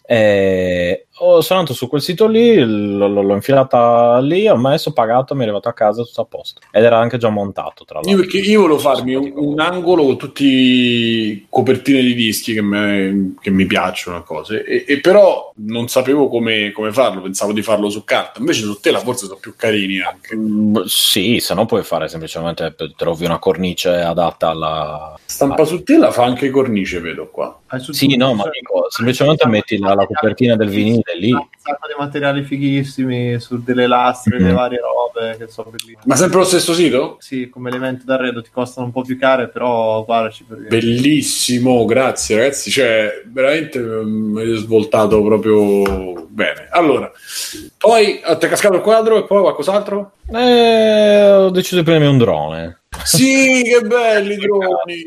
E 0.07 1.07
ho, 1.25 1.41
sono 1.41 1.59
andato 1.61 1.77
su 1.77 1.89
quel 1.89 2.01
sito 2.03 2.27
lì, 2.27 2.57
l- 2.59 2.97
l- 2.99 3.13
l'ho 3.27 3.35
infilata 3.35 4.19
lì, 4.21 4.49
ho 4.49 4.57
messo, 4.57 4.93
pagato, 4.93 5.35
mi 5.35 5.41
è 5.41 5.45
arrivato 5.45 5.69
a 5.69 5.73
casa 5.73 6.03
tutto 6.03 6.21
a 6.21 6.25
posto. 6.25 6.61
Ed 6.71 6.85
era 6.85 6.99
anche 6.99 7.19
già 7.19 7.29
montato, 7.31 7.85
tra 7.85 8.01
Io, 8.01 8.17
l'altro. 8.17 8.23
perché 8.31 8.39
io 8.49 8.61
volevo 8.63 8.79
farmi 8.79 9.15
un, 9.15 9.33
un 9.35 9.61
angolo 9.61 10.05
con 10.05 10.17
tutti 10.19 10.45
i 10.45 11.47
copertine 11.49 12.03
di 12.03 12.15
dischi 12.15 12.53
che, 12.55 12.63
me- 12.63 13.35
che 13.41 13.51
mi 13.51 13.67
piacciono, 13.67 14.23
cose, 14.23 14.65
e, 14.65 14.85
e 14.87 15.01
però 15.01 15.53
non 15.57 15.89
sapevo 15.89 16.29
come, 16.29 16.73
come 16.73 16.93
farlo, 16.93 17.23
pensavo 17.23 17.53
di 17.53 17.63
farlo 17.63 17.89
su 17.91 18.05
carta. 18.05 18.41
Invece 18.41 18.63
su 18.63 18.79
tela 18.81 18.99
forse 18.99 19.27
sono 19.27 19.39
più 19.41 19.55
carini 19.57 20.01
anche. 20.01 20.37
Mm, 20.37 20.83
Sì, 20.85 21.39
se 21.41 21.55
no 21.55 21.67
puoi 21.67 21.83
fare 21.83 22.09
semplicemente 22.09 22.75
trovi 22.97 23.25
una 23.25 23.39
cornice 23.39 23.89
adatta 23.91 24.49
alla. 24.49 25.19
Stampa 25.25 25.65
su 25.65 25.83
tela 25.83 26.11
fa 26.11 26.25
anche 26.25 26.51
cornice, 26.51 27.01
vedo 27.01 27.29
qua. 27.31 27.59
Su 27.79 27.93
Sì, 27.93 28.15
no, 28.17 28.35
ma 28.35 28.45
dico, 28.51 28.87
semplicemente 28.89 29.47
metti 29.49 29.79
la, 29.79 29.95
la 29.95 30.07
copertina 30.07 30.55
del 30.55 30.69
vinile 30.69 31.14
lì. 31.15 31.33
Un 31.33 31.47
sacco 31.57 31.87
di 31.87 31.95
materiali 31.99 32.43
fighissimi 32.43 33.39
su 33.41 33.63
delle 33.63 33.87
lastre, 33.87 34.37
Mhm. 34.37 34.43
delle 34.43 34.55
varie 34.55 34.81
robe 34.81 35.37
che 35.39 35.49
sono 35.49 35.71
bellissime. 35.71 36.03
Ma 36.05 36.17
sempre 36.17 36.39
lo 36.39 36.45
stesso 36.45 36.75
sito? 36.75 37.17
Sì, 37.21 37.49
come 37.49 37.71
elementi 37.71 38.05
d'arredo 38.05 38.43
ti 38.43 38.51
costano 38.53 38.87
un 38.87 38.93
po' 38.93 39.03
più 39.03 39.19
care, 39.19 39.49
però 39.49 40.05
guardaci 40.05 40.45
per 40.45 40.59
Bellissimo, 40.69 41.85
grazie 41.85 42.37
ragazzi, 42.37 42.71
cioè 42.71 43.23
veramente 43.27 43.79
mm, 43.79 44.33
mi 44.33 44.41
avete 44.43 44.57
svoltato 44.59 45.23
proprio 45.23 46.27
bene. 46.29 46.69
Allora, 46.71 47.11
poi 47.79 48.21
a 48.23 48.37
te 48.37 48.47
è 48.47 48.49
cascato 48.51 48.75
il 48.77 48.81
quadro 48.83 49.19
e 49.19 49.25
poi 49.25 49.41
qualcos'altro? 49.41 50.13
Eh, 50.33 51.31
ho 51.31 51.51
deciso 51.51 51.77
di 51.77 51.83
prendermi 51.83 52.13
un 52.13 52.19
drone. 52.19 52.79
Sì, 53.05 53.63
che 53.65 53.81
belli 53.87 54.35
i 54.35 54.39
droni! 54.39 55.05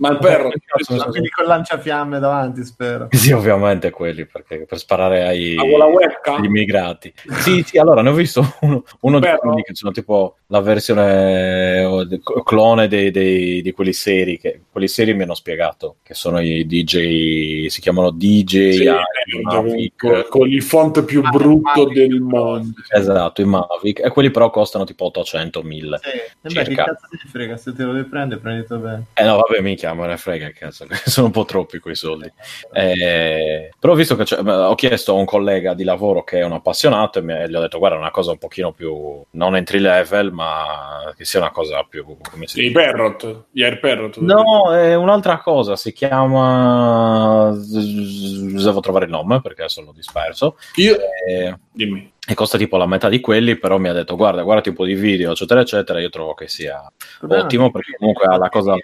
Ma 0.00 0.10
il 0.12 0.18
perro? 0.18 0.48
La 0.96 1.10
vedi 1.10 1.28
con 1.28 1.44
lanciafiamme 1.44 2.18
davanti, 2.18 2.64
spero. 2.64 3.08
Sì, 3.10 3.32
ovviamente 3.32 3.90
quelli, 3.90 4.24
perché 4.24 4.64
per 4.66 4.78
sparare 4.78 5.24
ai, 5.26 5.56
Ah, 5.58 6.34
agli 6.36 6.44
immigrati. 6.46 7.12
Sì, 7.40 7.62
sì, 7.66 7.76
allora 7.78 8.00
ne 8.00 8.08
ho 8.08 8.14
visto 8.14 8.42
uno, 8.62 8.82
uno 9.00 9.18
di 9.20 9.28
quelli 9.38 9.62
che 9.62 9.74
sono 9.74 9.92
tipo 9.92 10.36
la 10.46 10.60
versione 10.60 11.84
o, 11.84 12.04
de- 12.04 12.20
clone 12.44 12.88
dei, 12.88 13.10
dei- 13.10 13.60
di 13.60 13.72
quelli 13.72 13.92
seri, 13.92 14.38
che 14.38 14.62
quelli 14.72 14.88
seri 14.88 15.12
mi 15.12 15.22
hanno 15.24 15.34
spiegato, 15.34 15.96
che 16.02 16.14
sono 16.14 16.40
i 16.40 16.66
DJ, 16.66 17.66
si 17.66 17.80
chiamano 17.82 18.10
DJ 18.10 18.70
Sì, 18.70 18.86
ai 18.88 18.96
Mavic. 19.42 19.92
con, 19.98 20.24
con 20.30 20.48
il 20.48 20.62
font 20.62 21.04
più 21.04 21.20
Ah, 21.22 21.28
brutto 21.28 21.82
Mavic, 21.82 21.92
del 21.92 22.20
mondo. 22.20 22.72
Esatto, 22.88 23.42
i 23.42 23.44
Mavic, 23.44 24.00
e 24.02 24.08
quelli 24.10 24.30
però 24.30 24.48
costano 24.48 24.84
tipo 24.84 25.04
800 25.04 25.62
1000. 25.62 25.98
Sì. 26.02 26.08
E 26.08 26.30
beh, 26.40 26.48
che 26.48 26.64
Circa. 26.64 26.84
cazzo 26.84 27.06
ti 27.10 27.28
frega, 27.28 27.56
se 27.58 27.74
te 27.74 27.82
lo 27.84 27.92
devi 27.92 28.08
prendere, 28.08 28.40
prenditelo 28.40 28.80
bene. 28.80 29.04
Eh 29.14 29.24
no, 29.24 29.36
vabbè, 29.36 29.60
minchia, 29.60 29.89
me 29.94 30.06
ne 30.06 30.16
frega, 30.16 30.50
cazzo, 30.52 30.86
sono 31.04 31.26
un 31.26 31.32
po' 31.32 31.44
troppi 31.44 31.78
quei 31.78 31.94
soldi. 31.94 32.30
Eh, 32.72 33.70
però 33.78 33.94
visto 33.94 34.16
che 34.16 34.34
ho 34.34 34.74
chiesto 34.74 35.12
a 35.12 35.18
un 35.18 35.24
collega 35.24 35.74
di 35.74 35.84
lavoro 35.84 36.22
che 36.24 36.38
è 36.40 36.44
un 36.44 36.52
appassionato 36.52 37.18
e 37.18 37.22
mi- 37.22 37.48
gli 37.48 37.54
ho 37.54 37.60
detto, 37.60 37.78
guarda, 37.78 37.96
una 37.98 38.10
cosa 38.10 38.30
un 38.32 38.38
pochino 38.38 38.72
più, 38.72 39.22
non 39.32 39.56
entry 39.56 39.78
level, 39.78 40.32
ma 40.32 41.12
che 41.16 41.24
sia 41.24 41.40
una 41.40 41.50
cosa 41.50 41.82
più, 41.88 42.04
come 42.30 42.46
si 42.46 42.64
I? 42.64 42.70
Parrot, 42.70 43.46
gli 43.50 43.62
Air 43.62 43.80
Parrot. 43.80 44.18
No, 44.18 44.72
è 44.74 44.94
un'altra 44.94 45.38
cosa, 45.38 45.76
si 45.76 45.92
chiama... 45.92 47.52
Devo 47.60 48.80
trovare 48.80 49.04
il 49.06 49.10
nome 49.10 49.40
perché 49.40 49.66
l'ho 49.82 49.92
disperso. 49.92 50.56
Io, 50.76 50.96
Eh, 51.26 51.56
dimmi. 51.72 52.12
E 52.30 52.34
costa 52.34 52.56
tipo 52.56 52.76
la 52.76 52.86
metà 52.86 53.08
di 53.08 53.18
quelli, 53.18 53.56
però 53.56 53.78
mi 53.78 53.88
ha 53.88 53.92
detto 53.92 54.14
guarda, 54.14 54.42
guardati 54.42 54.68
un 54.68 54.76
po' 54.76 54.84
di 54.84 54.94
video, 54.94 55.32
eccetera, 55.32 55.60
eccetera. 55.62 55.98
Io 56.00 56.10
trovo 56.10 56.34
che 56.34 56.46
sia 56.46 56.80
ottimo 57.26 57.72
perché 57.72 57.96
comunque 57.98 58.26
ha 58.26 58.36
la 58.36 58.48
cosa. 58.48 58.74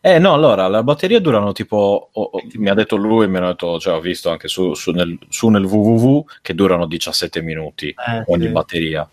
Eh 0.00 0.18
no, 0.18 0.32
allora, 0.32 0.66
le 0.68 0.82
batterie 0.82 1.20
durano 1.20 1.52
tipo, 1.52 2.08
o- 2.10 2.22
o- 2.22 2.40
mi 2.54 2.70
ha 2.70 2.74
detto 2.74 2.96
lui, 2.96 3.28
mi 3.28 3.36
hanno 3.36 3.48
detto, 3.48 3.78
cioè 3.78 3.94
ho 3.94 4.00
visto 4.00 4.30
anche 4.30 4.48
su, 4.48 4.72
su 4.72 4.92
nel, 4.92 5.18
su 5.28 5.48
nel 5.48 5.64
www 5.64 6.24
che 6.40 6.54
durano 6.54 6.86
17 6.86 7.42
minuti 7.42 7.88
Eh, 7.88 8.22
ogni 8.28 8.46
sì. 8.46 8.52
batteria. 8.52 9.08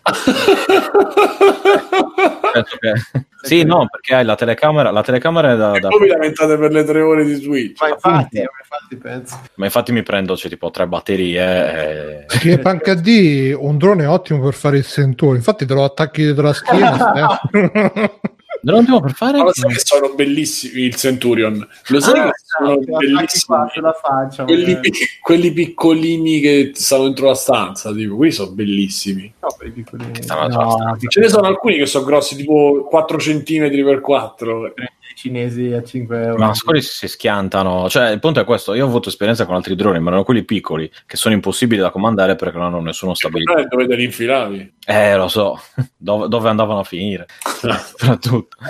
Che- 2.80 3.24
Sì, 3.46 3.62
no, 3.62 3.86
perché 3.88 4.14
hai 4.16 4.24
la 4.24 4.34
telecamera, 4.34 4.90
la 4.90 5.02
telecamera 5.02 5.52
è 5.52 5.56
da, 5.56 5.70
da- 5.78 5.88
Poi 5.88 6.00
vi 6.00 6.08
lamentate 6.08 6.56
per 6.58 6.72
le 6.72 6.82
tre 6.82 7.00
ore 7.00 7.24
di 7.24 7.34
Switch. 7.34 7.80
Ma 7.80 7.88
infatti, 7.90 8.38
ma 8.38 8.48
infatti 8.58 8.96
penso. 8.96 9.40
Ma 9.54 9.64
infatti 9.66 9.92
mi 9.92 10.02
prendo 10.02 10.36
cioè, 10.36 10.50
tipo 10.50 10.70
tre 10.70 10.86
batterie. 10.88 12.24
E... 12.24 12.38
Che 12.40 12.58
Panca 12.58 12.94
D, 12.94 13.06
un 13.58 13.78
drone 13.78 14.04
è 14.04 14.08
ottimo 14.08 14.40
per 14.40 14.54
fare 14.54 14.78
il 14.78 14.84
sentore. 14.84 15.36
Infatti 15.36 15.66
te 15.66 15.74
lo 15.74 15.84
attacchi 15.84 16.22
dietro 16.22 16.42
la 16.44 16.52
schiena. 16.52 16.94
stai- 17.50 18.10
Dell'ultimo 18.62 19.00
per 19.00 19.12
fare? 19.12 19.38
Ma 19.38 19.44
lo 19.44 19.52
sai 19.54 19.72
che 19.74 19.80
sono 19.84 20.14
bellissimi 20.14 20.82
il 20.82 20.94
Centurion? 20.96 21.64
Lo 21.88 22.00
sai 22.00 22.18
Ah, 22.18 22.24
che 22.24 22.32
sono 22.42 22.78
bellissimi? 22.78 23.58
faccia. 24.00 24.44
Quelli, 24.44 24.78
quelli 25.20 25.52
piccolini 25.52 26.40
che 26.40 26.72
stanno 26.74 27.04
dentro 27.04 27.26
la 27.28 27.34
stanza, 27.34 27.92
tipo, 27.92 28.16
quelli 28.16 28.32
sono 28.32 28.50
bellissimi. 28.50 29.32
No, 29.40 29.48
per 29.56 29.68
i 29.68 29.70
piccolini. 29.70 30.10
stanno 30.20 30.40
dentro 30.48 30.62
la 30.64 30.70
stanza. 30.70 31.08
Ce 31.08 31.20
ne 31.20 31.28
sono 31.28 31.46
alcuni 31.46 31.76
che 31.76 31.86
sono 31.86 32.04
grossi 32.06 32.34
tipo 32.34 32.86
4 32.88 33.16
cm 33.18 33.84
per 33.84 34.00
4. 34.00 34.66
I 34.66 34.72
cinesi 35.16 35.72
a 35.72 35.82
5 35.82 36.22
euro. 36.22 36.36
Ma 36.36 36.52
quelli 36.62 36.82
si 36.82 37.08
schiantano. 37.08 37.88
Cioè, 37.88 38.10
il 38.10 38.20
punto 38.20 38.40
è 38.40 38.44
questo: 38.44 38.74
io 38.74 38.84
ho 38.84 38.88
avuto 38.88 39.08
esperienza 39.08 39.46
con 39.46 39.54
altri 39.54 39.74
droni, 39.74 39.98
ma 39.98 40.08
erano 40.08 40.24
quelli 40.24 40.44
piccoli 40.44 40.90
che 41.06 41.16
sono 41.16 41.34
impossibili 41.34 41.80
da 41.80 41.90
comandare 41.90 42.36
perché 42.36 42.58
non 42.58 42.66
hanno 42.66 42.80
nessuno 42.80 43.14
stabilito. 43.14 43.56
Eh, 43.56 43.66
dove 43.66 43.86
te 43.86 43.96
li 43.96 44.04
infilavi? 44.04 44.74
Eh, 44.86 45.16
lo 45.16 45.28
so, 45.28 45.58
dove, 45.96 46.28
dove 46.28 46.48
andavano 46.48 46.80
a 46.80 46.84
finire? 46.84 47.26
Soprattutto. 47.42 48.56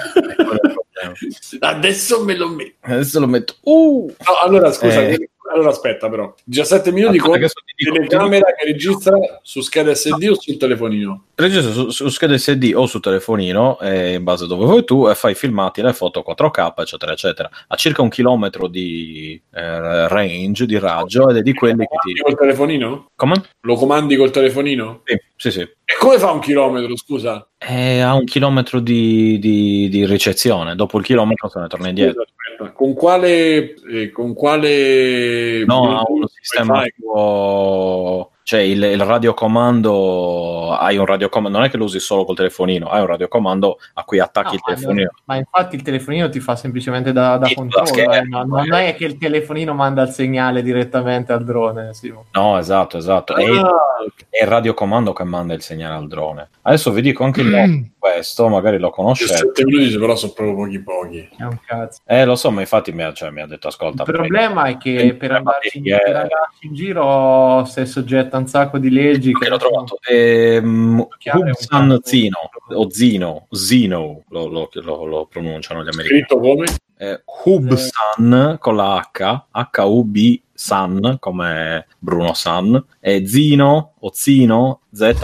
Adesso 1.61 2.25
me 2.25 2.37
lo 2.37 2.49
metto. 2.49 2.77
Adesso 2.81 3.21
lo 3.21 3.27
metto. 3.27 3.57
Uh! 3.63 4.07
No, 4.07 4.35
allora 4.43 4.73
scusa, 4.73 5.03
Eh. 5.03 5.31
Allora 5.53 5.71
aspetta 5.71 6.09
però. 6.09 6.35
17 6.45 6.93
minuti 6.93 7.19
Aspetta 7.19 7.39
con 7.39 7.49
dico- 7.77 7.93
telecamera 7.93 8.47
che 8.55 8.65
registra 8.67 9.17
su 9.43 9.61
scheda 9.61 9.95
SD 9.95 10.29
o 10.31 10.35
sul 10.41 10.57
telefonino? 10.57 11.25
Registra 11.35 11.73
su, 11.73 11.91
su 11.91 12.09
scheda 12.09 12.37
SD 12.37 12.73
o 12.75 12.87
su 12.87 13.01
telefonino, 13.01 13.79
eh, 13.81 14.15
in 14.15 14.25
base 14.25 14.45
a 14.45 14.47
dove 14.47 14.65
vuoi 14.65 14.85
tu, 14.85 15.09
e 15.09 15.15
fai 15.15 15.35
filmati 15.35 15.83
le 15.83 15.93
foto 15.93 16.23
4K, 16.27 16.73
eccetera, 16.81 17.13
eccetera. 17.13 17.51
Ha 17.69 17.77
circa 17.77 18.03
un 18.03 18.09
chilometro 18.09 18.69
di 18.69 19.41
eh, 19.53 20.09
range, 20.09 20.67
di 20.67 20.79
raggio, 20.79 21.29
ed 21.31 21.37
è 21.37 21.43
di 21.43 21.53
quelli 21.55 21.79
che 21.79 21.87
Comandi 21.87 22.13
ti. 22.15 22.21
col 22.23 22.37
telefonino? 22.37 23.07
Come? 23.15 23.43
Lo 23.61 23.75
comandi 23.75 24.17
col 24.17 24.31
telefonino? 24.31 25.03
Sì, 25.05 25.19
sì, 25.37 25.51
sì. 25.51 25.69
E 25.89 25.95
come 26.01 26.19
fa 26.19 26.33
un 26.33 26.41
chilometro, 26.41 26.97
scusa? 26.97 27.47
Eh, 27.59 28.01
ha 28.01 28.13
un 28.13 28.25
chilometro 28.25 28.81
di, 28.81 29.39
di- 29.39 29.89
di 29.89 30.05
ricezione. 30.05 30.75
Dopo 30.75 30.99
il 30.99 31.05
chilometro 31.05 31.49
se 31.49 31.61
ne 31.61 31.69
torna 31.69 31.89
indietro. 31.89 32.23
Aspetta. 32.23 32.73
Con 32.73 32.93
quale... 32.93 33.75
eh, 33.89 34.11
con 34.11 34.35
quale... 34.35 35.65
No, 35.65 35.97
ha 35.97 36.03
un 36.09 36.27
sistema 36.27 36.81
Wi-Fi? 36.81 38.35
Cioè 38.47 38.61
il, 38.61 38.81
il 38.81 39.01
radiocomando 39.01 40.71
hai 40.71 40.97
un 40.99 41.05
radiocomando, 41.05 41.59
non 41.59 41.67
è 41.67 41.71
che 41.71 41.77
lo 41.77 41.83
usi 41.83 41.99
solo 41.99 42.25
col 42.25 42.37
telefonino, 42.37 42.87
hai 42.87 43.01
un 43.01 43.09
radiocomando 43.09 43.79
a 43.95 44.05
cui 44.05 44.21
attacchi 44.21 44.51
No, 44.51 44.55
il 44.55 44.61
ma, 44.65 44.75
telefonino. 44.75 45.11
ma 45.25 45.37
infatti 45.37 45.75
il 45.75 45.83
telefonino 45.83 46.29
ti 46.29 46.39
fa 46.39 46.55
semplicemente 46.55 47.13
da, 47.13 47.39
da 47.39 47.51
controllo, 47.53 48.13
eh, 48.13 48.23
no? 48.23 48.45
non 48.45 48.73
è 48.75 48.95
che 48.95 49.05
il 49.05 49.19
telefonino 49.19 49.75
manda 49.75 50.03
il 50.03 50.11
segnale 50.11 50.63
direttamente 50.63 51.33
al 51.33 51.43
drone. 51.43 51.93
Simo. 51.93 52.27
No, 52.35 52.57
esatto, 52.59 52.99
esatto. 52.99 53.35
È, 53.35 53.43
il, 53.43 53.59
Ah, 53.59 54.05
è 54.29 54.43
il 54.45 54.49
radiocomando 54.49 55.13
che 55.13 55.25
manda 55.25 55.55
il 55.55 55.63
segnale 55.63 55.95
al 55.97 56.07
drone. 56.07 56.51
Adesso 56.63 56.93
vi 56.93 57.01
dico 57.01 57.25
anche 57.25 57.41
il 57.41 57.49
nome 57.49 57.93
questo, 57.99 58.49
magari 58.49 58.79
lo 58.79 58.91
conoscete. 58.91 59.33
17 59.33 59.65
minuti 59.65 59.99
però 59.99 60.15
sono 60.15 60.33
proprio 60.33 60.55
pochi 60.57 60.83
pochi. 60.83 61.29
È 61.37 61.43
un 61.43 61.59
cazzo. 61.67 62.01
Eh, 62.07 62.25
lo 62.25 62.37
so, 62.37 62.51
ma 62.53 62.61
infatti 62.61 62.93
mi 62.93 63.03
ha, 63.03 63.13
cioè, 63.13 63.31
mi 63.31 63.41
ha 63.41 63.47
detto 63.47 63.69
ascolta. 63.69 64.05
Il 64.07 64.13
problema 64.13 64.67
è 64.67 64.77
che 64.77 65.17
per 65.19 65.33
andarci, 65.33 65.81
batterie- 65.81 66.01
per 66.05 66.15
andarci 66.17 66.67
in 66.67 66.75
giro 66.75 67.65
sei 67.65 67.87
soggetta 67.87 68.36
a 68.37 68.41
un 68.41 68.47
sacco 68.47 68.79
di 68.79 68.91
leggi 68.91 69.33
che 69.33 69.39
che 69.45 69.49
l'ho 69.51 69.57
trovato 69.57 69.99
ehm, 70.09 71.07
Hubsan. 71.35 71.99
Zino 72.03 72.39
o 72.69 72.91
Zino 72.91 73.47
Zino 73.51 74.23
lo, 74.29 74.47
lo- 74.49 74.69
lo- 74.73 75.05
lo 75.05 75.27
pronunciano 75.27 75.83
gli 75.85 75.89
americani 75.89 76.21
Scritto 76.21 76.39
come? 76.41 76.65
eh, 76.99 77.23
Hubsan 77.45 78.57
con 78.61 78.77
la 78.77 79.09
H 79.13 79.47
H-U-B 79.51 80.41
San 80.53 81.17
come 81.21 81.87
Bruno 81.99 82.33
San 82.35 82.83
e 83.01 83.27
Zino 83.27 83.95
o 83.99 84.11
Zino 84.13 84.81
Z. 84.93 85.15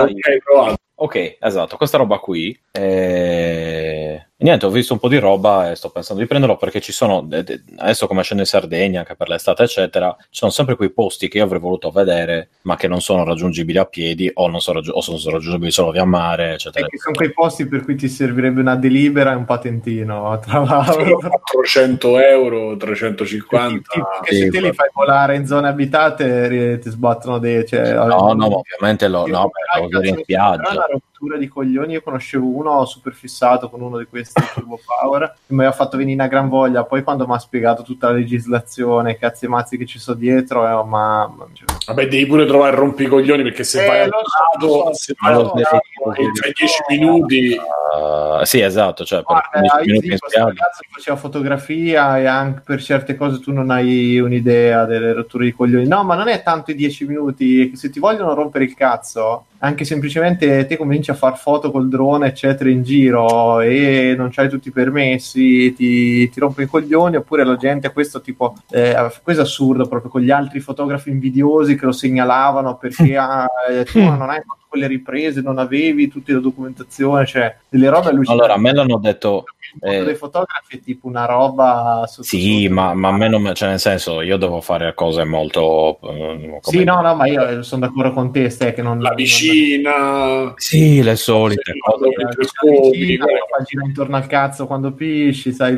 Ok, 0.95 1.39
esatto, 1.41 1.77
questa 1.77 1.97
roba 1.99 2.19
qui. 2.19 2.57
eh, 2.71 4.29
Niente, 4.43 4.67
ho 4.67 4.71
visto 4.71 4.93
un 4.93 4.99
po' 4.99 5.09
di 5.09 5.19
roba 5.19 5.71
e 5.71 5.77
sto 5.77 5.91
pensando 5.91 6.21
di 6.21 6.27
prenderlo 6.27 6.57
perché 6.57 6.81
ci 6.81 6.91
sono, 6.91 7.23
de- 7.23 7.45
de- 7.45 7.63
adesso 7.77 8.09
come 8.09 8.23
scendo 8.23 8.43
in 8.43 8.49
Sardegna, 8.49 9.01
anche 9.01 9.15
per 9.15 9.29
l'estate, 9.29 9.63
eccetera, 9.63 10.15
ci 10.19 10.27
sono 10.31 10.51
sempre 10.51 10.75
quei 10.75 10.91
posti 10.91 11.29
che 11.29 11.39
io 11.39 11.45
avrei 11.45 11.61
voluto 11.61 11.91
vedere, 11.91 12.49
ma 12.63 12.77
che 12.77 12.89
non 12.89 13.01
sono 13.01 13.25
raggiungibili 13.25 13.79
a 13.79 13.85
piedi 13.85 14.29
o, 14.35 14.49
non 14.49 14.61
sono, 14.61 14.79
raggiu- 14.79 14.97
o 14.97 15.01
sono 15.01 15.19
raggiungibili 15.37 15.71
solo 15.71 15.93
via 15.93 16.05
mare, 16.05 16.55
eccetera. 16.55 16.87
E 16.87 16.89
che 16.89 16.99
sono 16.99 17.15
quei 17.15 17.33
posti 17.33 17.67
per 17.67 17.85
cui 17.85 17.95
ti 17.95 18.09
servirebbe 18.09 18.61
una 18.61 18.75
delibera 18.75 19.33
e 19.33 19.37
un 19.37 19.45
patentino, 19.45 20.39
tra 20.45 20.59
l'altro. 20.59 21.19
400 21.19 22.19
euro, 22.19 22.77
350. 22.77 23.93
Tipo 23.93 24.07
che 24.23 24.35
se 24.35 24.49
te 24.51 24.61
li 24.61 24.73
fai 24.73 24.89
volare 24.93 25.37
in 25.37 25.47
zone 25.47 25.69
abitate 25.69 26.79
ti 26.81 26.91
sbattono 26.91 27.39
dei... 27.39 27.65
Cioè, 27.65 27.93
No, 27.93 28.33
no, 28.33 28.35
ma 28.35 28.47
ovviamente 28.47 29.07
lo, 29.07 29.27
no, 29.27 29.51
lo 29.89 30.03
in 30.03 30.19
spiaggia. 30.21 30.87
Rottura 31.23 31.39
di 31.39 31.49
coglioni. 31.49 31.93
Io 31.93 32.03
conoscevo 32.03 32.47
uno 32.47 32.85
super 32.85 33.13
fissato 33.13 33.71
con 33.71 33.81
uno 33.81 33.99
di 33.99 34.07
questi 34.07 34.43
Turbo 34.55 34.79
Power 34.85 35.35
che 35.47 35.53
mi 35.55 35.61
aveva 35.61 35.73
fatto 35.73 35.97
venire 35.97 36.15
una 36.15 36.27
gran 36.27 36.49
voglia. 36.49 36.85
Poi, 36.85 37.03
quando 37.03 37.27
mi 37.27 37.35
ha 37.35 37.39
spiegato 37.39 37.83
tutta 37.83 38.09
la 38.09 38.15
legislazione, 38.15 39.17
cazzi 39.17 39.45
e 39.45 39.49
mazzi 39.49 39.77
che 39.77 39.87
ci 39.87 39.99
sono 39.99 40.19
dietro, 40.19 40.67
eh, 40.67 40.85
mamma 40.85 41.47
cioè, 41.53 41.67
Vabbè, 41.87 42.09
devi 42.09 42.27
pure 42.27 42.45
trovare 42.47 42.73
il 42.73 42.79
rompicoglioni 42.79 43.43
perché 43.43 43.63
se 43.65 43.85
Eh, 43.85 43.87
vai 43.87 44.01
al 44.01 44.11
lato, 44.11 44.95
se 44.95 45.15
vai 45.21 45.33
al 45.33 45.43
lato 45.43 45.51
smetti. 45.53 46.23
e 46.23 46.31
fai 46.41 46.53
10 46.53 46.83
minuti, 46.89 47.57
Uh, 47.93 48.43
sì, 48.45 48.59
esatto, 48.61 49.05
cioè 49.05 49.23
per 49.23 49.37
Guarda, 49.53 49.69
15 49.69 49.77
io 49.77 49.85
minuti 50.01 50.07
in 50.07 50.13
dico, 50.15 50.45
ragazzo 50.47 50.81
faceva 50.89 51.17
fotografia 51.17 52.19
e 52.19 52.25
anche 52.25 52.63
per 52.65 52.83
certe 52.83 53.17
cose 53.17 53.39
tu 53.39 53.53
non 53.53 53.69
hai 53.71 54.19
un'idea 54.19 54.87
delle 54.87 55.13
rotture 55.13 55.45
di 55.45 55.53
coglioni. 55.53 55.87
No, 55.87 56.03
ma 56.03 56.15
non 56.15 56.29
è 56.29 56.43
tanto 56.43 56.71
i 56.71 56.75
10 56.75 57.05
minuti, 57.07 57.77
se 57.77 57.91
ti 57.91 58.01
vogliono 58.01 58.33
rompere 58.33 58.65
il 58.65 58.75
cazzo, 58.75 59.45
anche 59.65 59.85
semplicemente 59.85 60.67
te 60.67 60.77
cominci 60.77 61.11
a 61.11 61.15
far 61.15 61.39
foto 61.39 61.71
col 61.71 61.89
drone, 61.89 62.27
eccetera, 62.27 62.69
in 62.69 62.83
giro 62.83 63.61
e 63.61 64.15
non 64.17 64.31
c'hai 64.31 64.49
tutti 64.49 64.69
i 64.69 64.73
permessi, 64.73 65.73
ti, 65.73 66.29
ti 66.29 66.41
rompe 66.41 66.65
i 66.65 66.67
coglioni, 66.67 67.17
oppure 67.17 67.45
la 67.45 67.57
gente, 67.57 67.93
questo 67.93 68.21
tipo, 68.21 68.57
eh, 68.71 68.95
questo 69.23 69.43
è 69.43 69.45
assurdo, 69.45 69.87
proprio 69.87 70.11
con 70.11 70.21
gli 70.21 70.31
altri 70.31 70.59
fotografi 70.59 71.11
invidiosi 71.11 71.77
che 71.77 71.85
lo 71.85 71.93
segnalavano 71.93 72.77
perché 72.77 73.17
ah, 73.17 73.47
eh, 73.71 73.85
tu 73.85 74.01
non 74.03 74.31
hai 74.31 74.43
fatto 74.45 74.62
quelle 74.73 74.87
riprese, 74.87 75.43
non 75.43 75.59
avevi 75.59 76.09
tutta 76.09 76.33
la 76.33 76.39
documentazione, 76.39 77.27
cioè 77.27 77.55
delle 77.69 77.91
robe 77.91 78.09
allucinanti. 78.09 78.31
Allora, 78.33 78.55
a 78.55 78.59
me 78.59 78.73
l'hanno 78.73 78.97
detto... 78.99 79.45
Il 79.75 79.89
eh, 79.91 80.05
dei 80.05 80.15
fotografi 80.17 80.77
è 80.77 80.81
tipo 80.81 81.07
una 81.07 81.25
roba 81.25 82.05
sotto 82.07 82.23
Sì, 82.25 82.63
sotto. 82.65 82.75
ma, 82.75 82.93
ma 82.95 83.09
a 83.09 83.13
me 83.13 83.29
non, 83.29 83.53
cioè 83.55 83.71
nel 83.71 83.81
senso, 83.81 84.21
io 84.23 84.37
devo 84.39 84.61
fare 84.63 84.93
cose 84.95 85.25
molto... 85.25 85.99
eh, 86.03 86.59
come- 86.61 86.61
Sì, 86.63 86.85
no, 86.85 87.01
no, 87.01 87.15
ma 87.15 87.27
io 87.27 87.63
sono 87.63 87.87
d'accordo 87.87 88.13
con 88.13 88.33
te, 88.33 88.49
Ste, 88.51 88.73
che 88.75 88.83
non 88.83 89.01
la 89.01 89.09
non- 89.09 89.17
vicina, 89.17 90.53
Sì, 90.57 91.03
le 91.03 91.17
solite 91.17 91.73
Sì, 91.73 91.79
cose. 91.79 92.07
la 92.17 92.89
vicina, 92.91 93.25
la 93.27 93.65
gira 93.65 93.85
intorno 93.85 94.17
al 94.17 94.27
cazzo 94.27 94.67
quando 94.67 94.93
pisci, 94.93 95.53
sai. 95.53 95.77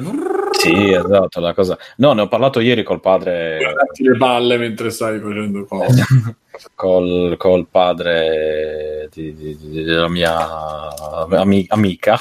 Sì, 0.65 0.93
esatto, 0.93 1.41
la 1.41 1.55
cosa... 1.55 1.79
No, 1.97 2.13
ne 2.13 2.23
ho 2.23 2.29
parlato 2.29 2.61
ieri 2.61 2.83
col 2.83 3.01
padre... 3.01 3.59
guardarti 3.61 4.03
le 4.03 4.17
palle 4.17 4.57
mentre 4.57 4.91
stai 4.91 5.19
facendo 5.21 5.65
cose. 5.65 6.03
col, 6.75 7.35
col 7.37 7.67
padre 7.69 9.09
di- 9.13 9.35
di- 9.35 9.57
di- 9.57 9.83
della 9.85 10.09
mia 10.09 10.95
ami- 11.31 11.67
amica. 11.69 12.19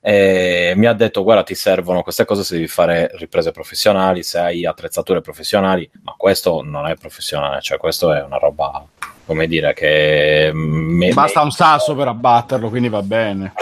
E 0.00 0.72
mi 0.76 0.86
ha 0.86 0.92
detto 0.92 1.22
guarda 1.22 1.42
ti 1.42 1.54
servono 1.54 2.02
queste 2.02 2.24
cose 2.24 2.42
se 2.44 2.54
devi 2.54 2.68
fare 2.68 3.10
riprese 3.14 3.50
professionali 3.52 4.22
se 4.22 4.38
hai 4.38 4.66
attrezzature 4.66 5.20
professionali. 5.20 5.88
Ma 6.02 6.14
questo 6.16 6.62
non 6.62 6.86
è 6.86 6.94
professionale 6.96 7.60
cioè 7.60 7.78
questo 7.78 8.12
è 8.12 8.22
una 8.22 8.38
roba 8.38 8.84
come 9.28 9.46
dire 9.46 9.74
che 9.74 10.50
me- 10.54 11.12
Basta 11.12 11.42
un 11.42 11.50
sasso 11.50 11.94
per 11.94 12.08
abbatterlo, 12.08 12.70
quindi 12.70 12.88
va 12.88 13.02
bene. 13.02 13.52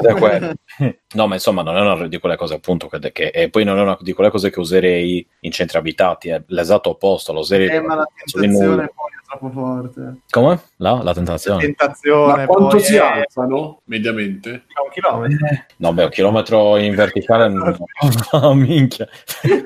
No, 1.14 1.26
ma 1.26 1.34
insomma, 1.34 1.62
non 1.62 1.76
è 1.76 1.80
una 1.80 2.06
di 2.06 2.18
quelle 2.20 2.36
cose 2.36 2.54
appunto 2.54 2.86
che, 2.86 3.10
che- 3.10 3.30
e 3.34 3.50
poi 3.50 3.64
non 3.64 3.76
è 3.76 3.82
una 3.82 3.98
di 4.00 4.12
quelle 4.12 4.30
cose 4.30 4.50
che 4.50 4.60
userei 4.60 5.26
in 5.40 5.50
centri 5.50 5.76
abitati, 5.76 6.28
è 6.28 6.40
l'esatto 6.46 6.90
opposto, 6.90 7.32
lo 7.32 7.40
userei 7.40 7.68
Eh, 7.68 7.80
ma 7.80 7.96
la 7.96 8.06
tentazione 8.14 8.90
poi 8.94 9.10
è 9.10 9.26
troppo 9.26 9.50
forte. 9.50 10.16
Come? 10.30 10.60
La, 10.76 10.92
la 10.92 11.02
La 11.02 11.14
tentazione. 11.14 11.60
tentazione 11.62 12.36
Ma 12.36 12.46
quanto 12.46 12.68
poi 12.68 12.80
si 12.80 12.94
è- 12.94 12.98
alzano 12.98 13.80
mediamente? 13.86 14.65
A 14.80 14.82
un 14.82 14.90
chilometro. 14.90 15.46
No, 15.76 15.92
beh, 15.92 16.04
un 16.04 16.10
chilometro 16.10 16.76
in 16.76 16.94
verticale 16.94 17.48
non 17.48 17.76
oh, 18.32 18.54
minchia, 18.54 19.08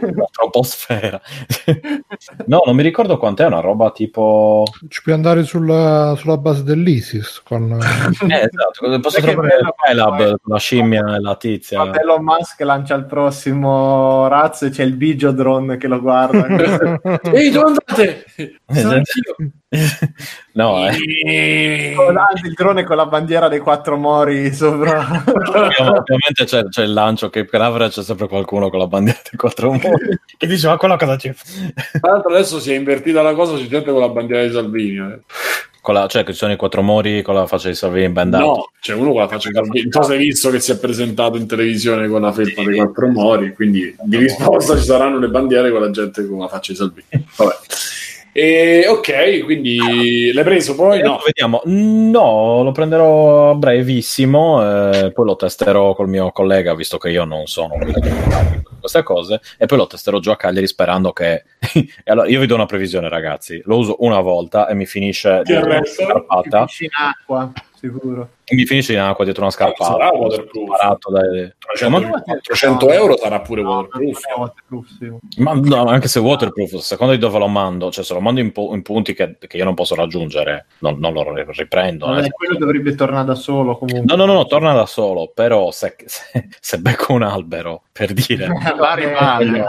una 0.01 0.25
troposfera. 0.31 1.21
no, 2.47 2.63
non 2.65 2.77
mi 2.77 2.83
ricordo 2.83 3.19
quant'è, 3.19 3.47
una 3.47 3.61
roba 3.61 3.91
tipo... 3.91 4.65
Ci 4.89 5.03
puoi 5.03 5.15
andare 5.15 5.43
sulla, 5.45 6.15
sulla 6.17 6.37
base 6.37 6.63
dell'ISIS 6.63 7.43
con... 7.45 7.79
Eh, 8.31 8.35
esatto, 8.35 9.01
posso 9.01 9.21
trovare 9.21 9.59
il 9.59 10.39
con 10.43 10.53
la 10.53 10.59
scimmia 10.59 11.17
e 11.17 11.21
la 11.21 11.37
tizia. 11.37 11.79
Quando 11.79 11.99
Elon 11.99 12.23
Musk 12.23 12.61
lancia 12.61 12.95
il 12.95 13.07
prossimo 13.07 14.29
razzo 14.29 14.67
e 14.67 14.71
c'è 14.71 14.85
il 14.85 14.95
Bigio 14.95 15.33
drone 15.33 15.77
che 15.77 15.89
lo 15.89 16.01
guarda. 16.01 16.47
Ehi, 17.33 17.51
dove 17.51 17.67
andate? 17.67 18.25
Eh. 18.37 18.59
No, 20.61 20.89
eh. 20.89 21.95
Il 22.45 22.53
drone 22.55 22.85
con 22.85 22.97
la 22.97 23.07
bandiera 23.07 23.49
dei 23.49 23.59
quattro 23.61 23.97
mori 23.97 24.53
sopra. 24.53 25.25
Ovviamente 25.27 26.45
c'è, 26.45 26.65
c'è 26.69 26.83
il 26.83 26.93
lancio 26.93 27.31
che 27.31 27.45
per 27.45 27.61
average 27.61 28.01
c'è 28.01 28.03
sempre 28.03 28.29
qualcuno 28.29 28.69
con 28.69 28.79
la 28.79 28.87
bandiera 28.87 29.21
dei 29.23 29.39
quattro 29.39 29.73
mori 29.73 30.19
che 30.37 30.47
dice 30.47 30.67
ma 30.67 30.77
quello 30.77 30.97
cosa 30.97 31.17
c'è? 31.17 31.35
Tra 32.01 32.13
l'altro 32.13 32.33
adesso 32.33 32.61
si 32.61 32.73
è 32.73 32.77
invertita 32.77 33.23
la 33.23 33.35
cosa, 33.35 33.57
c'è 33.57 33.67
gente 33.67 33.91
con 33.91 34.01
la 34.01 34.09
bandiera 34.09 34.45
di 34.45 34.53
Salvini. 34.53 34.97
Eh. 34.97 35.21
Con 35.83 35.95
la, 35.95 36.07
cioè 36.09 36.25
che 36.25 36.33
ci 36.33 36.39
sono 36.39 36.53
i 36.53 36.57
quattro 36.57 36.83
mori 36.83 37.23
con 37.23 37.35
la 37.35 37.47
faccia 37.47 37.69
di 37.69 37.75
Salvini 37.75 38.11
bendato. 38.11 38.45
No, 38.45 38.71
c'è 38.81 38.93
uno 38.93 39.13
con 39.13 39.21
la 39.21 39.29
faccia 39.29 39.49
di 39.49 39.55
Salvini. 39.55 39.89
Non 39.89 39.93
so 39.93 40.03
se 40.03 40.13
hai 40.13 40.19
visto 40.19 40.51
che 40.51 40.61
si 40.61 40.73
è 40.73 40.79
presentato 40.79 41.39
in 41.39 41.47
televisione 41.47 42.07
con 42.09 42.21
la 42.21 42.33
felpa 42.33 42.63
dei 42.63 42.77
quattro 42.77 43.09
mori, 43.09 43.55
quindi 43.55 43.95
di 44.03 44.17
risposta 44.19 44.77
ci 44.77 44.85
saranno 44.85 45.19
le 45.19 45.29
bandiere 45.29 45.71
con 45.71 45.81
la 45.81 45.91
gente 45.91 46.27
con 46.27 46.39
la 46.39 46.49
faccia 46.49 46.73
di 46.73 46.79
Salvini. 46.79 47.27
Vabbè. 47.37 47.55
E, 48.33 48.87
ok, 48.89 49.45
quindi 49.45 50.33
l'hai 50.33 50.45
preso 50.45 50.75
poi? 50.75 51.03
No. 51.03 51.21
Vediamo. 51.25 51.63
No, 51.65 52.63
lo 52.63 52.73
prenderò 52.73 53.51
a 53.51 53.55
brevissimo, 53.55 54.91
eh, 54.93 55.13
poi 55.13 55.25
lo 55.25 55.37
testerò 55.37 55.95
col 55.95 56.09
mio 56.09 56.31
collega, 56.31 56.75
visto 56.75 56.99
che 56.99 57.11
io 57.11 57.25
non 57.25 57.47
sono 57.47 57.75
queste 58.79 59.03
cose, 59.03 59.41
e 59.59 59.67
poi 59.67 59.79
lo 59.79 59.87
testerò 59.87 60.19
giù 60.19 60.31
a 60.31 60.37
Cagliari 60.37 60.67
sperando 60.67 61.13
che... 61.13 61.45
allora, 62.05 62.29
io 62.29 62.41
vi 62.41 62.47
do 62.47 62.55
una 62.55 62.67
previsione, 62.67 63.09
ragazzi. 63.09 63.61
Lo 63.65 63.79
uso 63.79 63.97
una 64.01 64.21
volta 64.21 64.69
e 64.69 64.75
mi 64.75 64.87
finisce 64.87 65.43
di 65.45 65.55
scarpata. 65.85 66.67
in 66.79 66.89
acqua, 66.93 67.53
sicuro 67.75 68.29
mi 68.55 68.67
finisce 68.67 68.93
in 68.93 69.01
acqua 69.01 69.25
dietro 69.25 69.43
una 69.43 69.51
scarpata. 69.51 69.93
Sarà 69.93 70.11
waterproof. 70.13 70.69
Dai... 71.11 71.55
300, 71.59 72.09
400 72.25 72.91
euro 72.91 73.17
sarà 73.17 73.41
pure 73.41 73.63
no, 73.63 73.71
waterproof. 73.71 74.23
waterproof 74.37 74.87
sì. 74.99 75.41
Ma 75.41 75.53
no, 75.55 75.85
anche 75.85 76.09
se 76.09 76.19
waterproof, 76.19 76.77
secondo 76.77 77.13
di 77.13 77.19
dove 77.19 77.39
lo 77.39 77.49
mando, 77.49 77.91
cioè 77.91 78.05
se 78.05 78.15
lo 78.15 78.21
mando 78.21 78.41
in, 78.41 78.53
po- 78.53 78.75
in 78.75 78.83
punti 78.83 79.15
che, 79.15 79.37
che, 79.39 79.57
io 79.57 79.65
non 79.65 79.75
posso 79.75 79.95
raggiungere, 79.95 80.67
non, 80.79 80.99
non 80.99 81.13
lo 81.13 81.25
riprendo. 81.33 82.07
Vabbè, 82.07 82.27
eh. 82.27 82.31
quello 82.31 82.59
dovrebbe 82.59 82.95
tornare 82.95 83.27
da 83.27 83.35
solo 83.35 83.77
comunque. 83.77 84.05
No, 84.05 84.17
no, 84.17 84.27
no, 84.27 84.35
no 84.35 84.47
torna 84.47 84.73
da 84.73 84.87
solo, 84.87 85.31
però 85.33 85.71
se, 85.71 85.95
se, 86.05 86.49
se 86.59 86.79
becco 86.79 87.13
un 87.13 87.23
albero, 87.23 87.83
per 87.93 88.13
dire, 88.13 88.49
va, 88.77 88.95
rimane, 88.95 89.65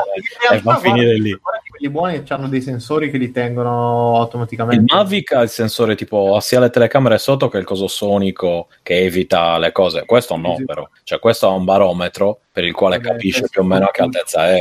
e 0.52 0.60
va 0.62 0.74
a 0.74 0.78
finire 0.78 1.14
lì. 1.20 1.38
Quelli 1.70 1.90
buoni 1.90 2.24
hanno 2.28 2.48
dei 2.48 2.62
sensori 2.62 3.10
che 3.10 3.18
li 3.18 3.32
tengono 3.32 4.18
automaticamente. 4.18 4.84
Il 4.84 4.92
Mavic 4.94 5.32
ha 5.34 5.42
il 5.42 5.50
sensore 5.50 5.96
tipo 5.96 6.40
sia 6.40 6.60
le 6.60 6.70
telecamere 6.70 7.18
sotto 7.18 7.48
che 7.48 7.58
il 7.58 7.64
coso 7.64 7.88
sonico 7.88 8.68
che 8.82 9.00
evita 9.00 9.58
le 9.58 9.72
cose. 9.72 10.06
Questo 10.06 10.36
no, 10.38 10.56
sì. 10.56 10.66
però. 10.66 10.88
Cioè, 11.04 11.20
questo 11.20 11.48
ha 11.48 11.52
un 11.52 11.66
barometro 11.66 12.42
per 12.52 12.66
il 12.66 12.74
quale 12.74 12.98
Vabbè, 12.98 13.12
capisce 13.12 13.48
più 13.50 13.62
o 13.62 13.64
meno 13.64 13.86
a 13.86 13.92
che 13.92 14.02
altezza 14.02 14.50
è. 14.50 14.60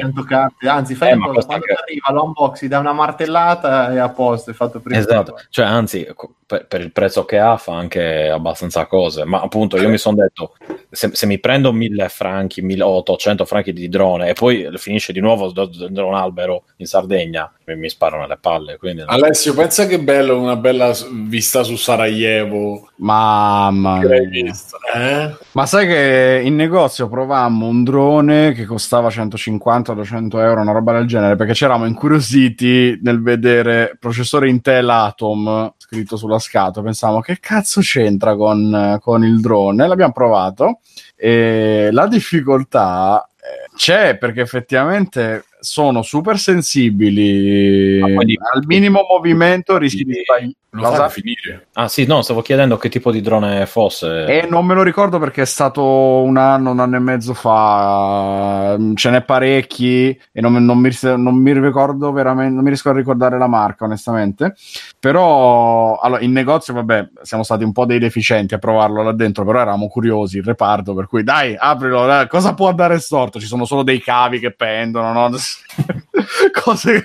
Anzi, 0.67 0.95
fai 0.95 1.13
eh, 1.13 1.19
cosa, 1.19 1.47
quando 1.47 1.65
che... 1.65 1.73
arriva 1.73 2.13
l'unboxing, 2.13 2.71
dai 2.71 2.81
una 2.81 2.93
martellata 2.93 3.93
e 3.93 3.99
a 3.99 4.09
posto, 4.11 4.51
è 4.51 4.55
fatto 4.55 4.81
prima. 4.81 4.99
Esatto, 4.99 5.37
cioè 5.49 5.65
anzi, 5.65 6.07
per, 6.47 6.67
per, 6.67 6.81
il 6.81 6.93
prezzo 6.93 7.25
che 7.25 7.39
ha 7.39 7.57
fa 7.57 7.77
anche 7.77 8.29
abbastanza 8.29 8.87
cose, 8.87 9.25
ma 9.25 9.41
appunto 9.41 9.77
io 9.77 9.89
mi 9.89 9.99
sono 9.99 10.17
detto, 10.17 10.57
se, 10.91 11.11
se, 11.13 11.27
mi 11.27 11.41
prendo 11.41 11.73
1000 11.73 12.09
franchi, 12.09 12.63
1800 12.63 13.45
franchi 13.45 13.73
di 13.73 13.89
drone 13.89 14.29
e 14.29 14.33
poi 14.35 14.69
finisce 14.77 15.13
di 15.13 15.21
nuovo 15.21 15.51
dentro 15.51 16.07
un 16.07 16.15
albero 16.15 16.65
in 16.77 16.87
Sardegna, 16.87 17.53
mi, 17.75 17.81
mi 17.81 17.89
sparo 17.89 18.21
nelle 18.21 18.39
palle. 18.39 18.77
Quindi... 18.77 19.03
Alessio, 19.07 19.55
pensa 19.55 19.87
che 19.87 20.01
bello 20.01 20.41
una 20.41 20.57
bella 20.57 20.93
vista 21.11 21.63
su 21.63 21.77
Sarajevo. 21.77 22.91
Mamma 22.97 24.01
mia. 24.01 24.55
Eh? 24.95 25.37
Ma 25.53 25.67
sai 25.67 25.87
che 25.87 26.43
in 26.45 26.55
negozio 26.55 27.09
provammo 27.09 27.67
un 27.67 27.83
drone 27.83 28.53
che 28.53 28.65
costava 28.65 29.09
150-200 29.09 30.39
euro, 30.39 30.61
una 30.61 30.73
roba 30.73 30.93
del 30.93 31.07
genere, 31.07 31.37
perché 31.37 31.53
c'eravamo 31.53 31.87
incuriositi 31.87 32.99
nel 33.03 33.23
vedere 33.23 33.97
processore 33.99 34.49
Intel 34.49 34.89
Atom 34.89 35.75
scritto 35.77 36.17
sulla 36.17 36.39
scatola. 36.39 36.87
Pensavamo 36.87 37.21
che 37.21 37.39
cazzo 37.41 37.81
c'entra 37.81 38.37
con, 38.37 38.99
con 39.01 39.25
il 39.25 39.41
drone? 39.41 39.87
L'abbiamo 39.87 40.13
provato 40.13 40.81
e 41.17 41.89
la 41.91 42.07
difficoltà 42.07 43.29
eh, 43.37 43.75
c'è 43.77 44.17
perché 44.17 44.41
effettivamente 44.41 45.45
sono 45.61 46.03
super 46.03 46.39
sensibili 46.39 48.01
al 48.01 48.65
minimo 48.67 49.07
movimento 49.09 49.77
rischi 49.77 50.05
di 50.05 50.15
sbagliare 50.25 50.55
lo 50.73 50.83
Cosa? 50.83 51.09
finire. 51.09 51.67
Ah 51.73 51.89
sì, 51.89 52.07
no, 52.07 52.23
stavo 52.23 52.43
chiedendo 52.43 52.77
che 52.77 52.89
tipo 52.89 53.11
di 53.11 53.21
drone 53.21 53.67
fosse. 53.67 54.27
E 54.27 54.47
non 54.49 54.65
me 54.65 54.75
lo 54.75 54.85
ricordo 54.85 55.19
perché 55.19 55.43
è 55.43 55.47
stato 55.47 55.83
un 55.83 56.37
anno, 56.37 56.71
un 56.71 56.79
anno 56.79 56.95
e 56.95 57.01
mezzo 57.01 57.35
fa. 57.35 58.79
Ce 58.95 59.11
n'è 59.11 59.23
parecchi 59.23 60.17
e 60.33 60.41
non, 60.41 60.65
non, 60.65 60.79
mi, 60.79 60.91
non 61.03 61.35
mi, 61.35 61.53
ricordo 61.59 62.13
veramente, 62.13 62.55
non 62.55 62.63
mi 62.63 62.69
riesco 62.69 62.91
a 62.91 62.93
ricordare 62.93 63.37
la 63.37 63.49
marca, 63.49 63.85
onestamente. 63.85 64.55
Però 65.01 65.97
allora, 65.99 66.21
in 66.21 66.31
negozio, 66.31 66.73
vabbè, 66.75 67.09
siamo 67.23 67.43
stati 67.43 67.65
un 67.65 67.73
po' 67.73 67.85
dei 67.85 67.99
deficienti 67.99 68.55
a 68.55 68.59
provarlo 68.59 69.03
là 69.03 69.13
dentro, 69.13 69.45
però 69.45 69.61
eravamo 69.61 69.89
curiosi, 69.89 70.37
il 70.37 70.45
reparto, 70.45 70.95
per 70.95 71.09
cui 71.09 71.25
dai, 71.25 71.57
aprilo, 71.59 72.07
dai, 72.07 72.29
cosa 72.29 72.55
può 72.55 72.69
andare 72.69 73.01
storto? 73.01 73.41
Ci 73.41 73.47
sono 73.47 73.65
solo 73.65 73.83
dei 73.83 74.01
cavi 74.01 74.39
che 74.39 74.53
pendono, 74.53 75.13
no? 75.13 75.37
Cose 76.63 77.05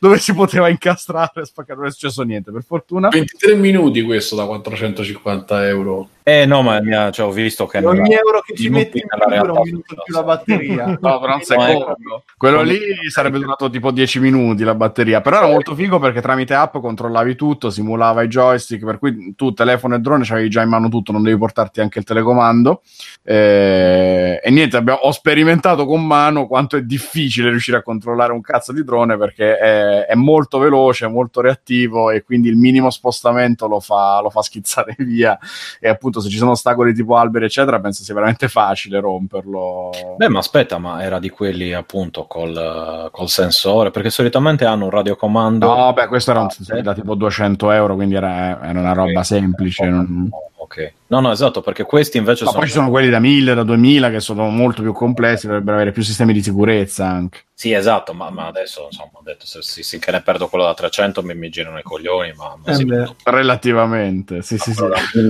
dove 0.00 0.18
si 0.18 0.32
poteva 0.34 0.68
incastrare 0.68 1.44
spaccare, 1.44 1.78
non 1.78 1.88
è 1.88 1.92
successo 1.92 2.22
niente, 2.22 2.50
per 2.50 2.64
fortuna 2.64 3.04
una. 3.04 3.08
23 3.08 3.54
minuti 3.54 4.02
questo 4.02 4.36
da 4.36 4.46
450 4.46 5.68
euro. 5.68 6.08
Eh 6.26 6.46
no, 6.46 6.62
ma 6.62 6.80
mia, 6.80 7.10
cioè, 7.10 7.26
ho 7.26 7.30
visto 7.30 7.66
che... 7.66 7.84
Ogni 7.84 8.14
euro 8.14 8.40
che 8.40 8.54
ci 8.54 8.70
metti 8.70 8.96
in 8.96 9.06
più 9.06 9.36
dura 9.36 9.52
un 9.52 9.60
minuto 9.62 9.94
più 10.02 10.14
la 10.14 10.22
batteria. 10.22 10.86
no, 10.98 11.20
però 11.20 11.34
un 11.34 11.42
secondo. 11.42 12.24
Quello 12.38 12.62
lì 12.62 12.78
sarebbe 13.10 13.38
durato 13.38 13.68
tipo 13.68 13.90
10 13.90 14.20
minuti 14.20 14.64
la 14.64 14.74
batteria, 14.74 15.20
però 15.20 15.36
era 15.36 15.48
molto 15.48 15.74
figo 15.74 15.98
perché 15.98 16.22
tramite 16.22 16.54
app 16.54 16.78
controllavi 16.78 17.34
tutto, 17.34 17.68
simulava 17.68 18.22
i 18.22 18.28
joystick, 18.28 18.86
per 18.86 18.98
cui 18.98 19.34
tu 19.36 19.52
telefono 19.52 19.96
e 19.96 19.98
drone 19.98 20.24
c'avevi 20.24 20.48
già 20.48 20.62
in 20.62 20.70
mano 20.70 20.88
tutto, 20.88 21.12
non 21.12 21.22
devi 21.22 21.36
portarti 21.36 21.82
anche 21.82 21.98
il 21.98 22.06
telecomando. 22.06 22.80
Eh, 23.22 24.40
e 24.42 24.50
niente, 24.50 24.78
abbiamo, 24.78 25.00
ho 25.00 25.12
sperimentato 25.12 25.84
con 25.84 26.06
mano 26.06 26.46
quanto 26.46 26.78
è 26.78 26.82
difficile 26.82 27.50
riuscire 27.50 27.76
a 27.76 27.82
controllare 27.82 28.32
un 28.32 28.40
cazzo 28.40 28.72
di 28.72 28.82
drone 28.82 29.18
perché 29.18 29.58
è, 29.58 30.06
è 30.06 30.14
molto 30.14 30.56
veloce, 30.56 31.06
molto 31.06 31.42
reattivo 31.42 32.10
e 32.10 32.22
quindi 32.22 32.48
il 32.48 32.56
minimo 32.56 32.88
spostamento 32.88 33.68
lo 33.68 33.80
fa, 33.80 34.20
lo 34.22 34.30
fa 34.30 34.40
schizzare 34.40 34.94
via 35.04 35.38
e 35.78 35.88
appunto 35.90 36.12
se 36.20 36.28
ci 36.28 36.36
sono 36.36 36.52
ostacoli 36.52 36.94
tipo 36.94 37.16
alberi 37.16 37.44
eccetera 37.46 37.80
penso 37.80 38.02
sia 38.02 38.14
veramente 38.14 38.48
facile 38.48 39.00
romperlo. 39.00 39.90
Beh 40.16 40.28
ma 40.28 40.38
aspetta 40.38 40.78
ma 40.78 41.02
era 41.02 41.18
di 41.18 41.30
quelli 41.30 41.72
appunto 41.72 42.26
col, 42.26 43.08
col 43.10 43.28
sensore? 43.28 43.90
Perché 43.90 44.10
solitamente 44.10 44.64
hanno 44.64 44.84
un 44.84 44.90
radiocomando 44.90 45.74
no 45.74 45.92
beh 45.92 46.06
questo 46.06 46.30
era 46.30 46.40
un 46.40 46.50
sensore 46.50 46.82
da 46.82 46.94
tipo 46.94 47.14
200 47.14 47.70
euro 47.70 47.94
quindi 47.94 48.14
era, 48.14 48.60
era 48.62 48.78
una 48.78 48.92
roba 48.92 49.10
okay. 49.10 49.24
semplice 49.24 49.84
non... 49.86 50.28
ok. 50.56 50.92
No 51.06 51.20
no 51.20 51.30
esatto 51.30 51.60
perché 51.60 51.84
questi 51.84 52.18
invece 52.18 52.44
ma 52.44 52.50
sono 52.50 52.62
poi 52.62 52.70
ci 52.70 52.76
sono 52.76 52.90
quelli 52.90 53.10
da 53.10 53.20
1000 53.20 53.54
da 53.54 53.62
2000 53.62 54.10
che 54.10 54.20
sono 54.20 54.48
molto 54.48 54.82
più 54.82 54.92
complessi 54.92 55.46
dovrebbero 55.46 55.76
avere 55.76 55.92
più 55.92 56.02
sistemi 56.02 56.32
di 56.32 56.42
sicurezza 56.42 57.06
anche 57.06 57.40
sì, 57.56 57.72
esatto, 57.72 58.12
ma, 58.14 58.30
ma 58.30 58.46
adesso 58.46 58.88
insomma, 58.90 59.10
ho 59.12 59.22
detto 59.22 59.46
se, 59.46 59.62
se, 59.62 59.84
se, 59.84 60.00
ne 60.10 60.22
perdo 60.22 60.48
quello 60.48 60.64
da 60.64 60.74
300 60.74 61.22
mi, 61.22 61.36
mi 61.36 61.50
girano 61.50 61.78
i 61.78 61.84
coglioni, 61.84 62.32
ma, 62.36 62.56
ma 62.56 62.72
eh 62.72 62.74
sì, 62.74 62.84
relativamente, 63.22 64.42
sì, 64.42 64.58
sì, 64.58 64.74
sì. 64.74 64.82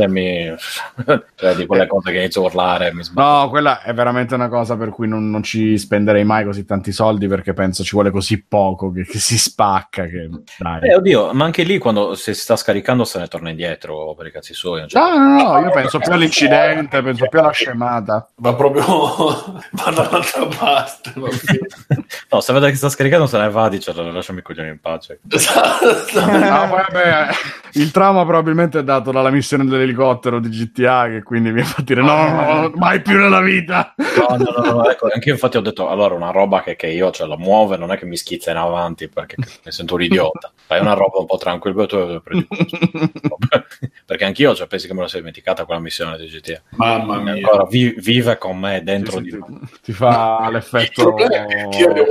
Mi... 0.09 0.55
cioè, 1.37 1.55
di 1.55 1.67
quelle 1.67 1.87
cose 1.87 2.11
che 2.11 2.19
inizio 2.19 2.41
a 2.41 2.45
urlare 2.47 2.95
mi 2.95 3.03
No, 3.15 3.51
quella 3.51 3.83
è 3.83 3.93
veramente 3.93 4.35
una 4.35 4.49
cosa 4.49 4.75
per 4.75 4.89
cui 4.89 5.07
non, 5.07 5.29
non, 5.29 5.43
ci 5.43 5.77
spenderei 5.77 6.25
mai 6.25 6.47
così 6.47 6.65
tanti 6.65 6.93
soldi 6.93 7.29
perché 7.29 7.53
penso 7.53 7.85
ci 7.85 7.93
vuole 7.93 8.11
così 8.11 8.43
poco 8.43 8.91
che, 8.91 9.05
che 9.05 9.19
si 9.19 9.37
spacca. 9.37 10.07
Che... 10.07 10.31
Dai. 10.59 10.89
Eh, 10.89 10.95
oddio, 10.95 11.35
ma 11.35 11.45
anche 11.45 11.63
lì 11.63 11.77
quando 11.77 12.15
si 12.15 12.33
sta 12.33 12.57
scaricando 12.57 13.05
se 13.05 13.19
ne 13.19 13.29
torna 13.29 13.51
indietro 13.51 14.15
per 14.15 14.29
i 14.29 14.31
cazzi 14.31 14.55
suoi. 14.55 14.89
Cioè... 14.89 15.03
No, 15.03 15.19
no, 15.19 15.43
no, 15.43 15.59
io 15.61 15.71
penso 15.71 15.99
più 15.99 16.11
all'incidente, 16.11 17.03
penso 17.03 17.27
più 17.27 17.39
alla 17.39 17.51
scemata. 17.51 18.31
Va 18.37 18.55
proprio 18.55 18.85
va 19.73 19.91
dall'altra 19.91 20.47
parte. 20.47 21.13
No, 22.31 22.41
se 22.41 22.53
vede 22.53 22.71
che 22.71 22.77
sta 22.77 22.89
scaricando 22.89 23.27
se 23.27 23.39
ne 23.39 23.51
va, 23.51 23.69
dice 23.69 23.93
lasciami 23.93 24.41
i 24.41 24.43
coglioni 24.43 24.69
in 24.69 24.81
pace. 24.81 25.21
No, 26.15 26.69
vabbè, 26.69 27.29
il 27.75 27.91
trauma 27.91 28.25
probabilmente 28.25 28.81
è 28.81 28.85
dato 28.85 29.11
dalla 29.11 29.31
missione 29.31 29.65
dell'elicottero 29.65 30.39
di 30.39 30.49
GTA 30.49 31.09
che 31.09 31.23
quindi 31.23 31.51
mi 31.51 31.63
fa 31.63 31.83
dire 31.83 32.03
no, 32.03 32.29
no, 32.29 32.61
no, 32.61 32.73
mai 32.77 33.03
più 33.03 33.19
nella 33.19 33.41
vita. 33.41 33.95
No, 33.97 34.37
no, 34.37 34.55
no, 34.57 34.73
no 34.73 34.89
ecco, 34.89 35.09
anche 35.13 35.29
io 35.29 35.35
infatti 35.35 35.57
ho 35.57 35.61
detto 35.61 35.89
allora 35.89 36.15
una 36.15 36.31
roba 36.31 36.63
che, 36.63 36.77
che 36.77 36.89
io 36.89 37.11
cioè, 37.11 37.27
la 37.27 37.37
muove 37.37 37.77
non 37.77 37.91
è 37.91 37.99
che 37.99 38.07
mi 38.07 38.17
schizza 38.17 38.51
in 38.51 38.59
avanti 38.59 39.09
perché 39.09 39.37
mi 39.39 39.73
sento 39.73 39.95
un 39.95 40.03
idiota. 40.03 40.53
Fai 40.67 40.81
una 40.81 40.95
roba 40.95 41.19
un 41.19 41.27
po' 41.27 41.37
tranquilla 41.37 41.85
perché 44.07 44.25
anch'io 44.25 44.55
cioè, 44.55 44.67
pensi 44.67 44.87
che 44.87 44.95
me 44.95 45.03
la 45.03 45.09
sei 45.09 45.21
dimenticata 45.21 45.65
quella 45.65 45.81
missione 45.81 46.17
di 46.17 46.27
GTA. 46.27 46.61
Mamma 46.71 47.19
mia. 47.19 47.35
Ancora 47.35 47.65
vi, 47.65 47.95
vive 47.99 48.39
con 48.39 48.59
me 48.59 48.83
dentro 48.83 49.19
sì, 49.19 49.23
di 49.23 49.33
me. 49.33 49.61
Ti 49.83 49.93
fa 49.93 50.49
l'effetto 50.53 51.15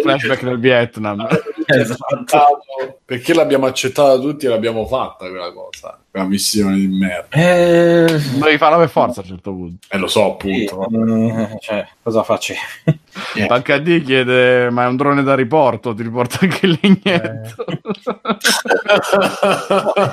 flashback 0.01 0.43
del 0.43 0.59
Vietnam. 0.59 1.27
esatto. 1.65 2.99
Perché 3.05 3.33
l'abbiamo 3.33 3.65
accettata 3.65 4.17
tutti 4.19 4.45
e 4.45 4.49
l'abbiamo 4.49 4.85
fatta 4.85 5.27
quella 5.29 5.51
cosa. 5.51 5.99
Quella 6.09 6.27
missione 6.27 6.75
di 6.75 6.87
merda. 6.87 7.27
Eh... 7.29 8.05
Devi 8.07 8.57
farla 8.57 8.77
per 8.77 8.89
forza 8.89 9.19
a 9.21 9.23
un 9.23 9.29
certo 9.29 9.51
punto. 9.51 9.87
Eh, 9.89 9.97
lo 9.97 10.07
so, 10.07 10.31
appunto. 10.31 10.87
Sì, 10.89 10.97
mm, 10.97 11.43
cioè, 11.59 11.87
cosa 12.01 12.23
faccio? 12.23 12.53
Eh. 12.83 13.47
HD 13.47 14.03
chiede: 14.03 14.69
Ma 14.69 14.83
è 14.83 14.87
un 14.87 14.95
drone 14.95 15.23
da 15.23 15.35
riporto? 15.35 15.93
Ti 15.93 16.03
riporta 16.03 16.39
anche 16.41 16.65
il 16.65 16.79
legnetto. 16.81 17.65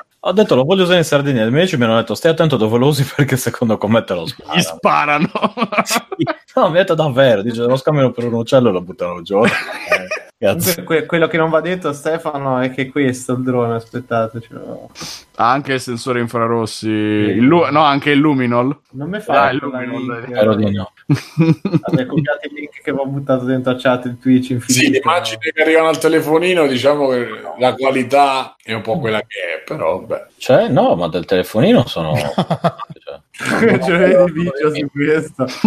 Ho 0.23 0.33
detto 0.33 0.55
lo 0.55 0.65
voglio 0.65 0.83
usare 0.83 0.99
in 0.99 1.05
Sardegna, 1.05 1.41
i 1.45 1.47
miei 1.47 1.61
amici 1.63 1.79
mi 1.79 1.85
hanno 1.85 1.97
detto 1.97 2.15
stai 2.15 2.33
attento 2.33 2.59
dove 2.59 2.77
lo 2.77 2.89
usi 2.89 3.05
perché 3.17 3.39
secondo 3.39 3.79
me 3.89 4.05
te 4.05 4.13
lo 4.15 4.25
Gli 4.25 4.61
sparano. 4.61 5.27
sparano. 5.31 5.31
No, 6.57 6.69
mi 6.69 6.77
ha 6.77 6.81
detto 6.81 6.95
davvero, 6.95 7.43
dice 7.43 7.63
lo 7.63 7.77
scambiano 7.77 8.11
per 8.11 8.25
un 8.25 8.35
uccello 8.35 8.69
e 8.69 8.73
lo 8.73 8.83
buttano 8.83 9.23
giù. 9.23 9.41
Cazzo. 10.43 10.85
Que- 10.85 11.05
quello 11.05 11.27
che 11.29 11.37
non 11.37 11.51
va 11.51 11.61
detto 11.61 11.93
Stefano 11.93 12.61
è 12.61 12.71
che 12.73 12.89
questo 12.89 13.35
è 13.35 13.37
il 13.37 13.43
drone, 13.43 13.75
aspettatecelo. 13.75 14.91
Ha 15.37 15.51
anche 15.51 15.75
il 15.75 15.81
sensore 15.83 16.19
infrarossi. 16.21 16.89
il 16.89 17.45
lu- 17.45 17.69
no, 17.71 17.83
anche 17.83 18.13
il 18.13 18.19
Luminol. 18.19 18.75
Non 18.93 19.11
mi 19.11 19.21
fa 19.21 19.43
Ah, 19.49 19.51
il 19.51 19.59
Luminol. 19.61 20.25
Spero 20.27 20.55
di 20.55 20.73
no. 20.75 20.93
Vabbè, 21.07 22.07
copiate 22.07 22.47
il 22.47 22.55
link 22.55 22.81
che 22.83 22.89
avevo 22.89 23.05
buttato 23.05 23.45
dentro 23.45 23.73
a 23.73 23.77
chat 23.77 24.09
di 24.09 24.19
Twitch 24.19 24.49
infinito. 24.51 24.73
Sì, 24.87 24.91
le 24.91 25.01
immagini 25.05 25.39
che 25.41 25.61
arrivano 25.61 25.89
al 25.89 25.99
telefonino, 25.99 26.67
diciamo 26.67 27.09
che 27.09 27.29
la 27.59 27.75
qualità 27.75 28.57
è 28.63 28.73
un 28.73 28.81
po' 28.81 28.99
quella 28.99 29.19
che 29.21 29.27
è, 29.59 29.63
però 29.67 29.99
beh. 30.01 30.27
Cioè, 30.39 30.69
no, 30.69 30.95
ma 30.97 31.09
del 31.09 31.27
telefonino 31.27 31.87
sono... 31.87 32.15
cioè, 32.17 33.79
Cioè, 33.79 33.99
vedi 33.99 34.33
video 34.33 34.75
su 34.75 34.91
questo. 34.91 35.45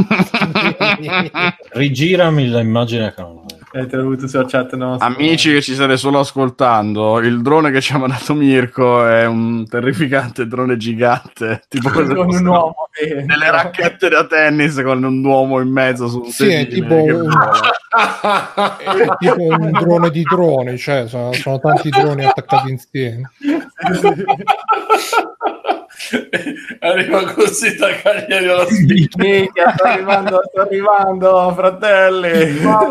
rigirami 1.73 2.49
l'immagine 2.49 3.13
che 3.13 3.21
non 3.21 3.45
Eh, 3.47 3.61
te 3.73 3.95
l'ho 3.95 4.01
avuto 4.03 4.27
sulla 4.27 4.45
chat 4.45 4.75
nostra. 4.75 5.07
Amici 5.07 5.51
che 5.51 5.61
ci 5.61 5.73
state 5.73 5.97
solo 5.97 6.19
ascoltando, 6.19 7.19
il 7.19 7.41
drone 7.41 7.71
che 7.71 7.81
ci 7.81 7.93
ha 7.93 7.97
mandato 7.97 8.35
Mirko 8.35 9.03
è 9.05 9.25
un 9.25 9.67
terrificante 9.67 10.45
drone 10.47 10.77
gigante. 10.77 11.63
Tipo 11.67 11.89
con 11.89 12.07
un 12.09 12.31
sono 12.31 12.51
uomo 12.51 12.75
delle 13.25 13.49
racchette 13.49 14.09
da 14.09 14.25
tennis 14.25 14.79
con 14.83 15.03
un 15.03 15.25
uomo 15.25 15.59
in 15.59 15.71
mezzo 15.71 16.07
su 16.07 16.19
un 16.19 16.31
Sì, 16.31 16.47
è 16.47 16.59
sedile 16.59 16.81
tipo 16.81 17.03
che 17.03 17.11
un-. 17.11 17.31
È 17.93 19.15
tipo 19.17 19.43
un 19.43 19.71
drone 19.71 20.09
di 20.09 20.23
droni, 20.23 20.77
cioè 20.77 21.07
sono, 21.07 21.33
sono 21.33 21.59
tanti 21.59 21.89
droni 21.89 22.25
attaccati 22.25 22.69
insieme. 22.69 23.31
Arriva 26.79 27.31
così 27.33 27.75
da 27.75 27.95
Cagliari 27.95 28.47
alla. 28.47 28.65
Minchia, 29.17 29.73
sto 29.73 29.83
arrivando, 29.83 30.41
sto 30.49 30.61
arrivando, 30.61 31.53
fratelli. 31.55 32.57
Tra 32.59 32.87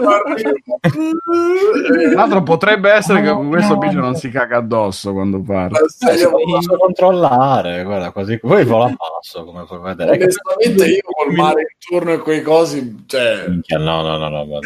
l'altro 2.14 2.42
potrebbe 2.42 2.90
essere 2.90 3.22
che 3.22 3.30
con 3.30 3.48
questo 3.48 3.76
biggio 3.76 3.98
non 4.00 4.14
si 4.14 4.30
caga 4.30 4.58
addosso 4.58 5.12
quando 5.12 5.40
parla. 5.42 5.78
posso 5.78 6.76
controllare, 6.76 7.82
guarda, 7.84 8.10
così 8.10 8.38
poi 8.38 8.64
vola 8.64 8.94
passo, 8.96 9.44
come 9.44 9.64
puoi 9.64 9.80
vedere. 9.80 10.12
Onestamente 10.12 10.86
io 10.86 11.02
col 11.02 11.32
mare 11.34 11.76
intorno 11.78 12.12
e 12.12 12.18
quei 12.18 12.42
cosi, 12.42 13.04
cioè, 13.06 13.44
Minchia, 13.48 13.78
No, 13.78 14.02
no, 14.02 14.16
no, 14.16 14.28
no, 14.28 14.58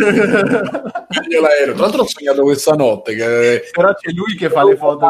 l'aereo. 1.41 1.75
Tra 1.75 1.83
l'altro 1.83 2.03
ho 2.03 2.07
sognato 2.07 2.43
questa 2.43 2.75
notte 2.75 3.15
che, 3.15 3.65
Però 3.73 3.95
c'è 3.95 4.11
lui 4.13 4.35
che 4.37 4.51
fa 4.51 4.65
le 4.65 4.77
foto. 4.77 5.07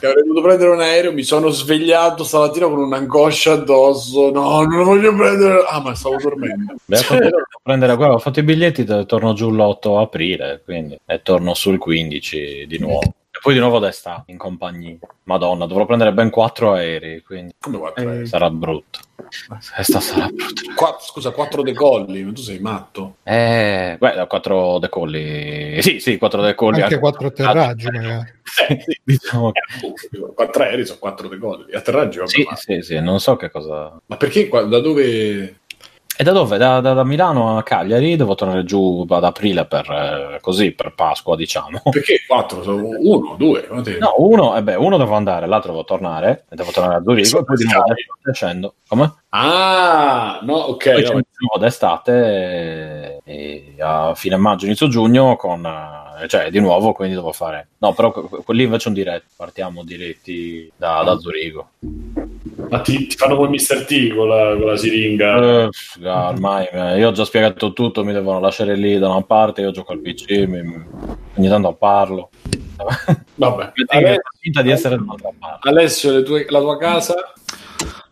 che 0.00 0.06
avrei 0.06 0.22
dovuto 0.22 0.42
prendere 0.42 0.70
un 0.70 0.80
aereo, 0.80 1.12
mi 1.12 1.22
sono 1.22 1.48
svegliato 1.50 2.24
stamattina 2.34 2.66
con 2.66 2.78
un'angoscia 2.78 3.52
addosso. 3.52 4.30
No, 4.30 4.62
non 4.62 4.78
lo 4.78 4.84
voglio 4.84 5.14
prendere. 5.14 5.64
Ah, 5.68 5.80
ma 5.80 5.94
stavo 5.94 6.16
dormendo. 6.16 6.74
Beh, 6.84 6.96
fatto- 6.96 7.28
prendere, 7.62 7.96
guarda, 7.96 8.14
ho 8.14 8.18
fatto 8.18 8.40
i 8.40 8.42
biglietti, 8.42 8.84
torno 8.84 9.32
giù 9.32 9.50
l'8 9.50 10.00
aprile, 10.00 10.62
quindi, 10.64 10.98
e 11.06 11.22
torno 11.22 11.54
sul 11.54 11.78
15 11.78 12.66
di 12.66 12.78
nuovo. 12.78 13.14
Poi 13.44 13.52
di 13.52 13.60
nuovo 13.60 13.78
d'estate, 13.78 14.30
in 14.32 14.38
compagnia. 14.38 14.96
Madonna, 15.24 15.66
dovrò 15.66 15.84
prendere 15.84 16.14
ben 16.14 16.30
4 16.30 16.72
aerei, 16.72 17.22
quindi 17.22 17.54
Come 17.60 17.76
quattro 17.76 18.02
Eh, 18.02 18.06
aerei? 18.06 18.26
sarà 18.26 18.48
brutto. 18.48 19.00
Questa 19.74 20.00
sarà 20.00 20.28
brutta. 20.28 20.62
Qua- 20.74 20.96
scusa, 20.98 21.30
quattro 21.30 21.60
decolli, 21.60 22.22
ma 22.22 22.32
tu 22.32 22.40
sei 22.40 22.58
matto. 22.58 23.16
Eh, 23.22 23.96
guarda, 23.98 24.24
4 24.26 24.78
decolli. 24.78 25.76
Sì, 25.82 26.00
sì, 26.00 26.16
4 26.16 26.40
decolli. 26.40 26.80
Anche 26.80 26.98
quattro 26.98 27.26
atterraggi, 27.26 27.90
magari. 27.90 28.32
Sì, 28.44 29.00
diciamo 29.04 29.52
che... 29.52 29.60
Quattro 30.34 30.62
aerei 30.62 30.86
sono 30.86 30.98
quattro 30.98 31.28
decolli. 31.28 31.74
Atterraggi, 31.74 32.16
vabbè, 32.20 32.30
Sì, 32.30 32.46
sì, 32.54 32.80
sì, 32.80 32.98
non 32.98 33.20
so 33.20 33.36
che 33.36 33.50
cosa... 33.50 34.00
ma 34.06 34.16
perché? 34.16 34.48
Da 34.48 34.80
dove? 34.80 35.60
E 36.16 36.22
da 36.22 36.30
dove? 36.30 36.58
Da, 36.58 36.80
da- 36.80 36.92
da 36.92 37.02
Milano 37.02 37.56
a 37.58 37.62
Cagliari, 37.64 38.14
devo 38.14 38.36
tornare 38.36 38.62
giù 38.64 39.04
ad 39.08 39.24
aprile 39.24 39.66
per, 39.66 39.90
eh, 39.90 40.38
così, 40.40 40.70
per 40.70 40.94
Pasqua, 40.94 41.34
diciamo. 41.34 41.80
Perché 41.90 42.20
quattro? 42.26 42.62
Uno, 42.64 43.34
due? 43.36 43.66
No, 43.98 44.14
uno, 44.18 44.56
eh 44.56 44.62
beh, 44.62 44.76
uno 44.76 44.96
devo 44.96 45.14
andare, 45.14 45.46
l'altro 45.46 45.72
devo 45.72 45.82
tornare, 45.82 46.44
devo 46.50 46.70
tornare 46.70 46.96
a 46.98 47.02
Zurigo, 47.02 47.40
e 47.40 47.44
poi 47.44 47.56
di 47.56 47.64
nuovo 47.64 47.94
scendo. 48.32 48.74
Come? 48.86 49.12
Ah, 49.30 50.38
no, 50.42 50.54
ok. 50.54 50.92
Poi 50.92 51.02
no, 51.02 51.10
nuovo 51.10 51.58
d'estate 51.58 53.20
e, 53.24 53.74
e 53.74 53.74
a 53.80 54.14
fine 54.14 54.36
maggio, 54.36 54.66
inizio 54.66 54.86
giugno, 54.86 55.34
con, 55.34 55.66
eh, 55.66 56.13
cioè 56.26 56.50
di 56.50 56.60
nuovo, 56.60 56.92
quindi 56.92 57.14
devo 57.14 57.32
fare... 57.32 57.68
No, 57.78 57.92
però 57.92 58.10
que- 58.12 58.42
quelli 58.42 58.64
invece 58.64 58.88
un 58.88 58.94
diretto, 58.94 59.26
partiamo 59.36 59.84
diretti 59.84 60.70
da, 60.76 61.02
da 61.02 61.18
Zurigo. 61.18 61.68
Ma 62.70 62.80
ti, 62.80 63.06
ti 63.06 63.16
fanno 63.16 63.36
come 63.36 63.48
Mr. 63.50 63.84
T 63.84 64.14
con 64.14 64.28
la, 64.28 64.56
con 64.56 64.66
la 64.66 64.76
siringa. 64.76 65.64
Eh, 65.64 65.68
ah, 66.04 66.28
ormai 66.28 66.66
eh, 66.66 66.98
io 66.98 67.08
ho 67.08 67.12
già 67.12 67.24
spiegato 67.24 67.72
tutto, 67.72 68.04
mi 68.04 68.12
devono 68.12 68.40
lasciare 68.40 68.74
lì 68.76 68.98
da 68.98 69.08
una 69.10 69.22
parte, 69.22 69.60
io 69.60 69.70
gioco 69.70 69.92
al 69.92 70.00
PC, 70.00 70.30
mi- 70.46 70.84
ogni 71.36 71.48
tanto 71.48 71.72
parlo. 71.74 72.30
Vabbè. 73.34 73.72
Finta 74.40 74.62
di 74.62 74.70
essere 74.70 74.96
dall'altra 74.96 75.30
parte. 75.38 75.68
Alessio, 75.68 76.12
le 76.12 76.22
tue- 76.22 76.46
la 76.48 76.60
tua 76.60 76.76
casa? 76.78 77.14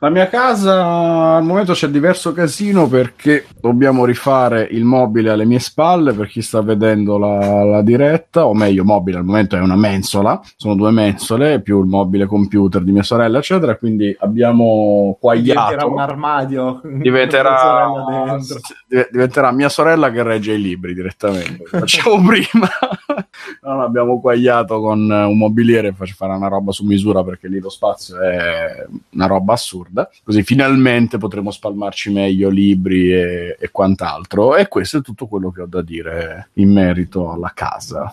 La 0.03 0.11
mia 0.11 0.27
casa 0.27 1.37
al 1.37 1.45
momento 1.45 1.75
c'è 1.75 1.87
diverso 1.87 2.33
casino 2.33 2.89
perché 2.89 3.47
dobbiamo 3.61 4.05
rifare 4.05 4.67
il 4.69 4.83
mobile 4.83 5.31
alle 5.31 5.45
mie 5.45 5.61
spalle 5.61 6.13
per 6.13 6.27
chi 6.27 6.43
sta 6.43 6.61
vedendo 6.61 7.19
la, 7.19 7.63
la 7.63 7.83
diretta, 7.83 8.45
o 8.45 8.53
meglio, 8.53 8.83
mobile 8.83 9.19
al 9.19 9.25
momento 9.25 9.55
è 9.55 9.61
una 9.61 9.77
mensola, 9.77 10.41
sono 10.57 10.75
due 10.75 10.91
mensole 10.91 11.61
più 11.61 11.79
il 11.79 11.87
mobile 11.87 12.27
computer 12.27 12.83
di 12.83 12.91
mia 12.91 13.05
sorella, 13.05 13.39
eccetera. 13.39 13.77
Quindi 13.77 14.13
abbiamo 14.19 15.17
Diventerà 15.21 15.55
quagliato. 15.55 15.93
un 15.93 16.01
armadio. 16.01 16.81
Diventerà, 16.83 18.39
diventerà 19.09 19.53
mia 19.53 19.69
sorella 19.69 20.11
che 20.11 20.25
regge 20.25 20.55
i 20.55 20.61
libri 20.61 20.95
direttamente. 20.95 21.63
Facciamo 21.65 22.21
prima. 22.27 22.69
No, 23.61 23.75
no, 23.75 23.83
abbiamo 23.85 24.21
quagliato 24.21 24.81
con 24.81 25.09
un 25.09 25.39
mobiliere 25.39 25.93
faccio 25.93 26.15
fare 26.17 26.33
una 26.33 26.49
roba 26.49 26.73
su 26.73 26.85
misura 26.85 27.23
perché 27.23 27.47
lì 27.47 27.61
lo 27.61 27.69
spazio 27.69 28.21
è 28.21 28.85
una 29.11 29.27
roba 29.27 29.53
assurda. 29.53 29.92
Così 30.25 30.43
finalmente 30.43 31.19
potremo 31.19 31.51
spalmarci 31.51 32.11
meglio 32.11 32.49
libri 32.49 33.13
e, 33.13 33.57
e 33.59 33.71
quant'altro. 33.71 34.57
E 34.57 34.69
questo 34.69 34.99
è 34.99 35.03
tutto 35.03 35.27
quello 35.27 35.51
che 35.51 35.63
ho 35.63 35.67
da 35.67 35.83
dire 35.83 36.51
in 36.55 36.73
merito 36.73 37.31
alla 37.31 37.53
casa. 37.55 38.13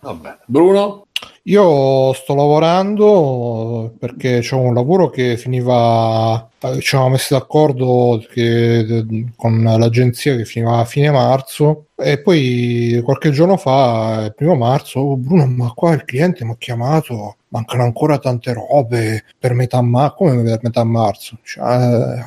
Vabbè. 0.00 0.38
Bruno? 0.46 1.06
Io 1.48 2.12
sto 2.12 2.34
lavorando 2.34 3.94
perché 3.98 4.40
c'è 4.40 4.54
un 4.54 4.74
lavoro 4.74 5.08
che 5.08 5.38
finiva, 5.38 6.46
eh, 6.60 6.78
ci 6.80 6.94
eravamo 6.94 7.12
messi 7.14 7.32
d'accordo 7.32 8.22
che- 8.30 9.06
con 9.34 9.62
l'agenzia 9.62 10.36
che 10.36 10.44
finiva 10.44 10.76
a 10.78 10.84
fine 10.84 11.10
marzo 11.10 11.86
e 11.96 12.20
poi 12.20 13.00
qualche 13.02 13.30
giorno 13.30 13.56
fa, 13.56 14.24
il 14.26 14.34
primo 14.34 14.56
marzo, 14.56 15.00
oh, 15.00 15.16
Bruno, 15.16 15.46
ma 15.46 15.72
qua 15.74 15.94
il 15.94 16.04
cliente 16.04 16.44
mi 16.44 16.50
ha 16.50 16.56
chiamato, 16.58 17.36
mancano 17.48 17.82
ancora 17.84 18.18
tante 18.18 18.52
robe 18.52 19.24
per 19.38 19.54
metà 19.54 19.80
marzo, 19.80 20.14
come 20.16 20.42
per 20.42 20.58
metà 20.62 20.84
marzo? 20.84 21.38
Cioè, 21.42 21.64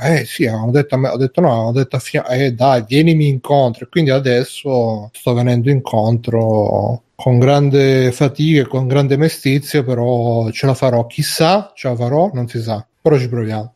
eh, 0.02 0.22
eh, 0.22 0.26
sì, 0.26 0.48
hanno 0.48 0.72
detto 0.72 0.95
ho 0.95 1.18
detto 1.18 1.41
no, 1.41 1.52
hanno 1.52 1.72
detto 1.73 1.95
a 1.95 1.99
fine, 1.99 2.23
eh 2.30 2.53
dai, 2.53 2.84
vienimi 2.88 3.27
incontro 3.27 3.88
quindi 3.89 4.10
adesso 4.10 5.10
sto 5.14 5.34
venendo 5.35 5.69
incontro 5.69 7.03
con 7.15 7.38
grande 7.38 8.11
fatica 8.11 8.61
e 8.61 8.68
con 8.68 8.88
grande 8.88 9.11
mestizia, 9.18 9.84
però 9.84 10.50
ce 10.52 10.66
la 10.66 10.74
farò. 10.74 11.06
Chissà, 11.08 11.72
ce 11.76 11.88
la 11.90 11.96
farò, 11.96 12.30
non 12.34 12.48
si 12.48 12.62
sa, 12.62 12.86
però 13.02 13.18
ci 13.18 13.30
proviamo. 13.30 13.72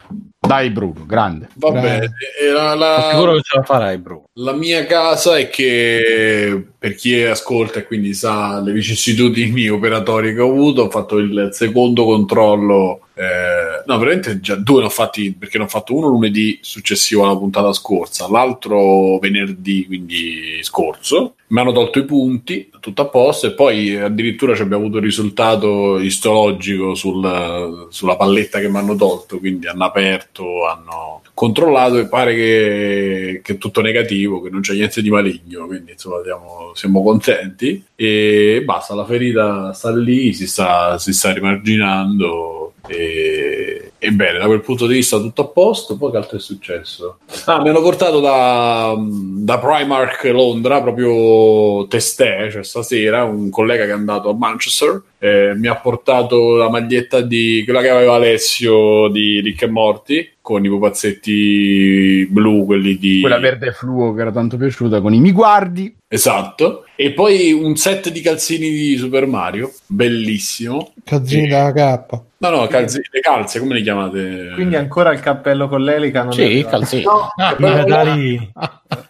Dai, 0.45 0.69
Bruno, 0.69 1.05
grande. 1.07 1.49
Va 1.55 1.71
Bravo. 1.71 1.87
bene. 1.87 2.11
E 2.39 2.51
la- 2.51 2.75
la- 2.75 3.09
sicuro 3.11 3.33
che 3.33 3.41
ce 3.41 3.57
la 3.57 3.63
farai, 3.63 3.97
Bruno. 3.97 4.25
La 4.33 4.53
mia 4.53 4.85
casa 4.85 5.37
è 5.37 5.49
che 5.49 6.67
per 6.77 6.93
chi 6.95 7.19
ascolta 7.23 7.79
e 7.79 7.85
quindi 7.85 8.13
sa 8.13 8.59
le 8.61 8.71
vicissitudini 8.71 9.67
operatori 9.69 10.33
che 10.35 10.41
ho 10.41 10.49
avuto, 10.49 10.83
ho 10.83 10.89
fatto 10.89 11.17
il 11.17 11.49
secondo 11.51 12.05
controllo. 12.05 12.99
Eh, 13.17 13.83
no, 13.85 13.97
veramente 13.97 14.41
già 14.41 14.55
due 14.55 14.81
ne 14.81 14.87
ho 14.87 14.89
fatti 14.89 15.33
perché 15.33 15.57
ne 15.57 15.63
ho 15.63 15.67
fatto 15.67 15.95
uno 15.95 16.07
lunedì 16.07 16.59
successivo 16.61 17.23
alla 17.23 17.37
puntata 17.37 17.71
scorsa, 17.71 18.29
l'altro 18.29 19.17
venerdì, 19.19 19.85
quindi 19.85 20.59
scorso. 20.61 21.35
Mi 21.47 21.59
hanno 21.59 21.71
tolto 21.71 21.99
i 21.99 22.05
punti, 22.05 22.69
tutto 22.79 23.03
a 23.03 23.05
posto, 23.05 23.47
e 23.47 23.53
poi 23.53 23.95
addirittura 23.95 24.53
abbiamo 24.53 24.83
avuto 24.83 24.97
il 24.97 25.03
risultato 25.03 25.99
istologico 25.99 26.95
sul- 26.95 27.87
sulla 27.89 28.15
palletta 28.17 28.59
che 28.59 28.67
mi 28.67 28.77
hanno 28.77 28.95
tolto, 28.95 29.39
quindi 29.39 29.67
hanno 29.67 29.85
aperto, 29.85 30.65
hanno 30.65 31.21
controllato 31.33 31.99
e 31.99 32.07
pare 32.07 32.33
che, 32.33 33.41
che 33.43 33.53
è 33.53 33.57
tutto 33.57 33.81
negativo, 33.81 34.41
che 34.41 34.49
non 34.49 34.61
c'è 34.61 34.73
niente 34.73 35.01
di 35.01 35.09
maligno, 35.09 35.67
quindi 35.67 35.91
insomma 35.91 36.21
siamo, 36.23 36.71
siamo 36.73 37.03
contenti 37.03 37.83
e 37.95 38.61
basta, 38.65 38.95
la 38.95 39.05
ferita 39.05 39.71
sta 39.73 39.95
lì, 39.95 40.33
si 40.33 40.47
sta, 40.47 40.97
si 40.97 41.13
sta 41.13 41.31
rimarginando 41.33 42.64
e, 42.87 43.91
Ebbene, 44.05 44.37
da 44.37 44.45
quel 44.45 44.61
punto 44.61 44.85
di 44.85 44.93
vista 44.93 45.17
tutto 45.17 45.41
a 45.41 45.47
posto. 45.47 45.97
Poi 45.97 46.11
che 46.11 46.17
altro 46.17 46.37
è 46.37 46.39
successo? 46.39 47.17
Ah, 47.45 47.59
mi 47.59 47.69
hanno 47.69 47.81
portato 47.81 48.19
da, 48.19 48.95
da 48.97 49.57
Primark 49.57 50.25
Londra, 50.25 50.79
proprio 50.81 51.87
testè, 51.87 52.51
cioè 52.51 52.63
stasera, 52.63 53.23
un 53.23 53.49
collega 53.49 53.85
che 53.85 53.89
è 53.89 53.93
andato 53.93 54.29
a 54.29 54.35
Manchester. 54.35 55.01
eh, 55.17 55.53
mi 55.55 55.67
ha 55.67 55.75
portato 55.75 56.55
la 56.55 56.69
maglietta 56.69 57.21
di 57.21 57.63
quella 57.63 57.81
che 57.81 57.89
aveva 57.89 58.13
Alessio 58.13 59.07
di 59.07 59.39
Rick 59.39 59.63
e 59.63 59.67
Morty 59.67 60.33
con 60.39 60.63
i 60.63 60.69
pupazzetti 60.69 62.27
blu, 62.29 62.65
quelli 62.65 62.97
di 62.99 63.21
Quella 63.21 63.39
verde 63.39 63.71
fluo 63.71 64.13
che 64.13 64.21
era 64.21 64.31
tanto 64.31 64.57
piaciuta 64.57 65.01
con 65.01 65.13
i 65.15 65.19
mi 65.19 65.31
guardi. 65.31 65.95
esatto, 66.07 66.84
e 66.95 67.11
poi 67.11 67.51
un 67.51 67.75
set 67.75 68.09
di 68.09 68.21
calzini 68.21 68.69
di 68.69 68.95
Super 68.97 69.27
Mario, 69.27 69.71
bellissimo. 69.87 70.93
Cazzini 71.03 71.47
dalla 71.47 71.71
K. 71.73 72.19
No, 72.37 72.49
no, 72.49 72.67
calzi- 72.67 73.01
le 73.11 73.19
calze, 73.21 73.59
come 73.59 73.73
le 73.75 73.81
chiamate? 73.81 74.51
Quindi 74.53 74.75
ancora 74.75 75.11
il 75.11 75.19
cappello 75.19 75.67
con 75.67 75.83
l'elica 75.83 76.23
non 76.23 76.33
Sì, 76.33 76.43
arrivato. 76.43 76.77
calzini. 76.77 77.03
No, 77.03 77.29
I 77.37 77.55
quello- 77.55 77.83
pedali. 77.83 78.51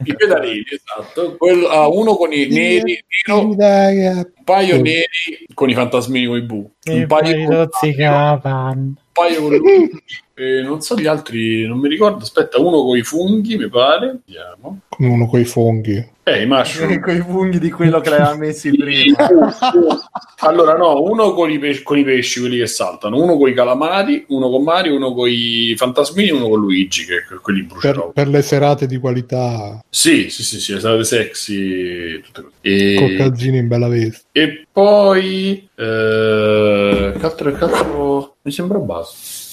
I 0.06 0.16
pedalini, 0.16 0.64
esatto. 0.70 1.36
Quello- 1.38 1.68
ah, 1.68 1.88
uno 1.90 2.16
con 2.16 2.32
i 2.32 2.48
neri, 2.48 3.04
nero, 3.28 3.42
un 3.48 4.28
paio 4.44 4.82
neri 4.82 5.46
con 5.54 5.70
i 5.70 5.74
fantasmini 5.74 6.26
con 6.28 6.38
i 6.38 6.42
bu, 6.42 6.56
un 6.86 7.02
E 7.02 7.06
paio 7.08 7.46
con, 7.46 7.56
un 7.56 8.94
paio 9.12 9.42
con. 9.42 9.60
E 10.38 10.62
non 10.62 10.82
so 10.82 10.98
gli 10.98 11.08
altri, 11.08 11.66
non 11.66 11.78
mi 11.80 11.88
ricordo. 11.88 12.18
Aspetta, 12.24 12.60
uno 12.60 12.84
con 12.84 12.98
i 12.98 13.04
funghi, 13.04 13.56
mi 13.58 13.70
pare. 13.70 14.18
Vediamo. 14.26 14.80
come 14.90 15.08
uno 15.08 15.28
con 15.28 15.40
i 15.40 15.46
funghi. 15.46 16.06
Eh, 16.28 16.42
i 16.42 16.48
mushroom. 16.48 17.00
con 17.02 17.16
i 17.16 17.20
funghi 17.20 17.60
di 17.60 17.70
quello 17.70 18.00
che 18.02 18.10
l'aveva 18.10 18.36
messi 18.36 18.76
prima. 18.76 19.28
allora, 20.42 20.76
no, 20.76 21.04
uno 21.04 21.34
con 21.34 21.52
i, 21.52 21.60
pes- 21.60 21.84
con 21.84 22.00
i 22.00 22.04
pesci, 22.04 22.40
quelli 22.40 22.58
che 22.58 22.66
saltano, 22.66 23.22
uno 23.22 23.38
con 23.38 23.48
i 23.48 23.54
calamari, 23.54 24.26
uno 24.30 24.50
con 24.50 24.64
Mario, 24.64 24.96
uno 24.96 25.14
con 25.14 25.30
i 25.30 25.76
fantasmini, 25.78 26.32
uno 26.32 26.50
con 26.50 26.60
Luigi, 26.60 27.06
che 27.06 27.24
che 27.30 27.36
quelli 27.42 27.62
Per, 27.64 27.72
bruciano. 27.74 28.12
per 28.12 28.28
le 28.28 28.42
serate 28.42 28.88
di 28.88 28.98
qualità, 28.98 29.80
Sì, 29.88 30.30
sì, 30.32 30.44
sì, 30.44 30.60
sì, 30.60 30.80
state 30.80 31.04
sexy. 31.04 32.20
Tutte 32.22 32.42
cose. 32.42 32.54
E... 32.62 32.96
con 32.98 33.16
calzini 33.18 33.58
in 33.60 33.68
bella 33.68 33.88
veste. 33.88 34.24
E 34.32 34.66
poi, 34.72 35.70
eh, 35.76 37.14
che 37.20 37.26
altro, 37.26 37.52
che 37.54 37.64
altro- 37.64 38.36
mi 38.42 38.52
sembra 38.52 38.80
basta. 38.80 39.44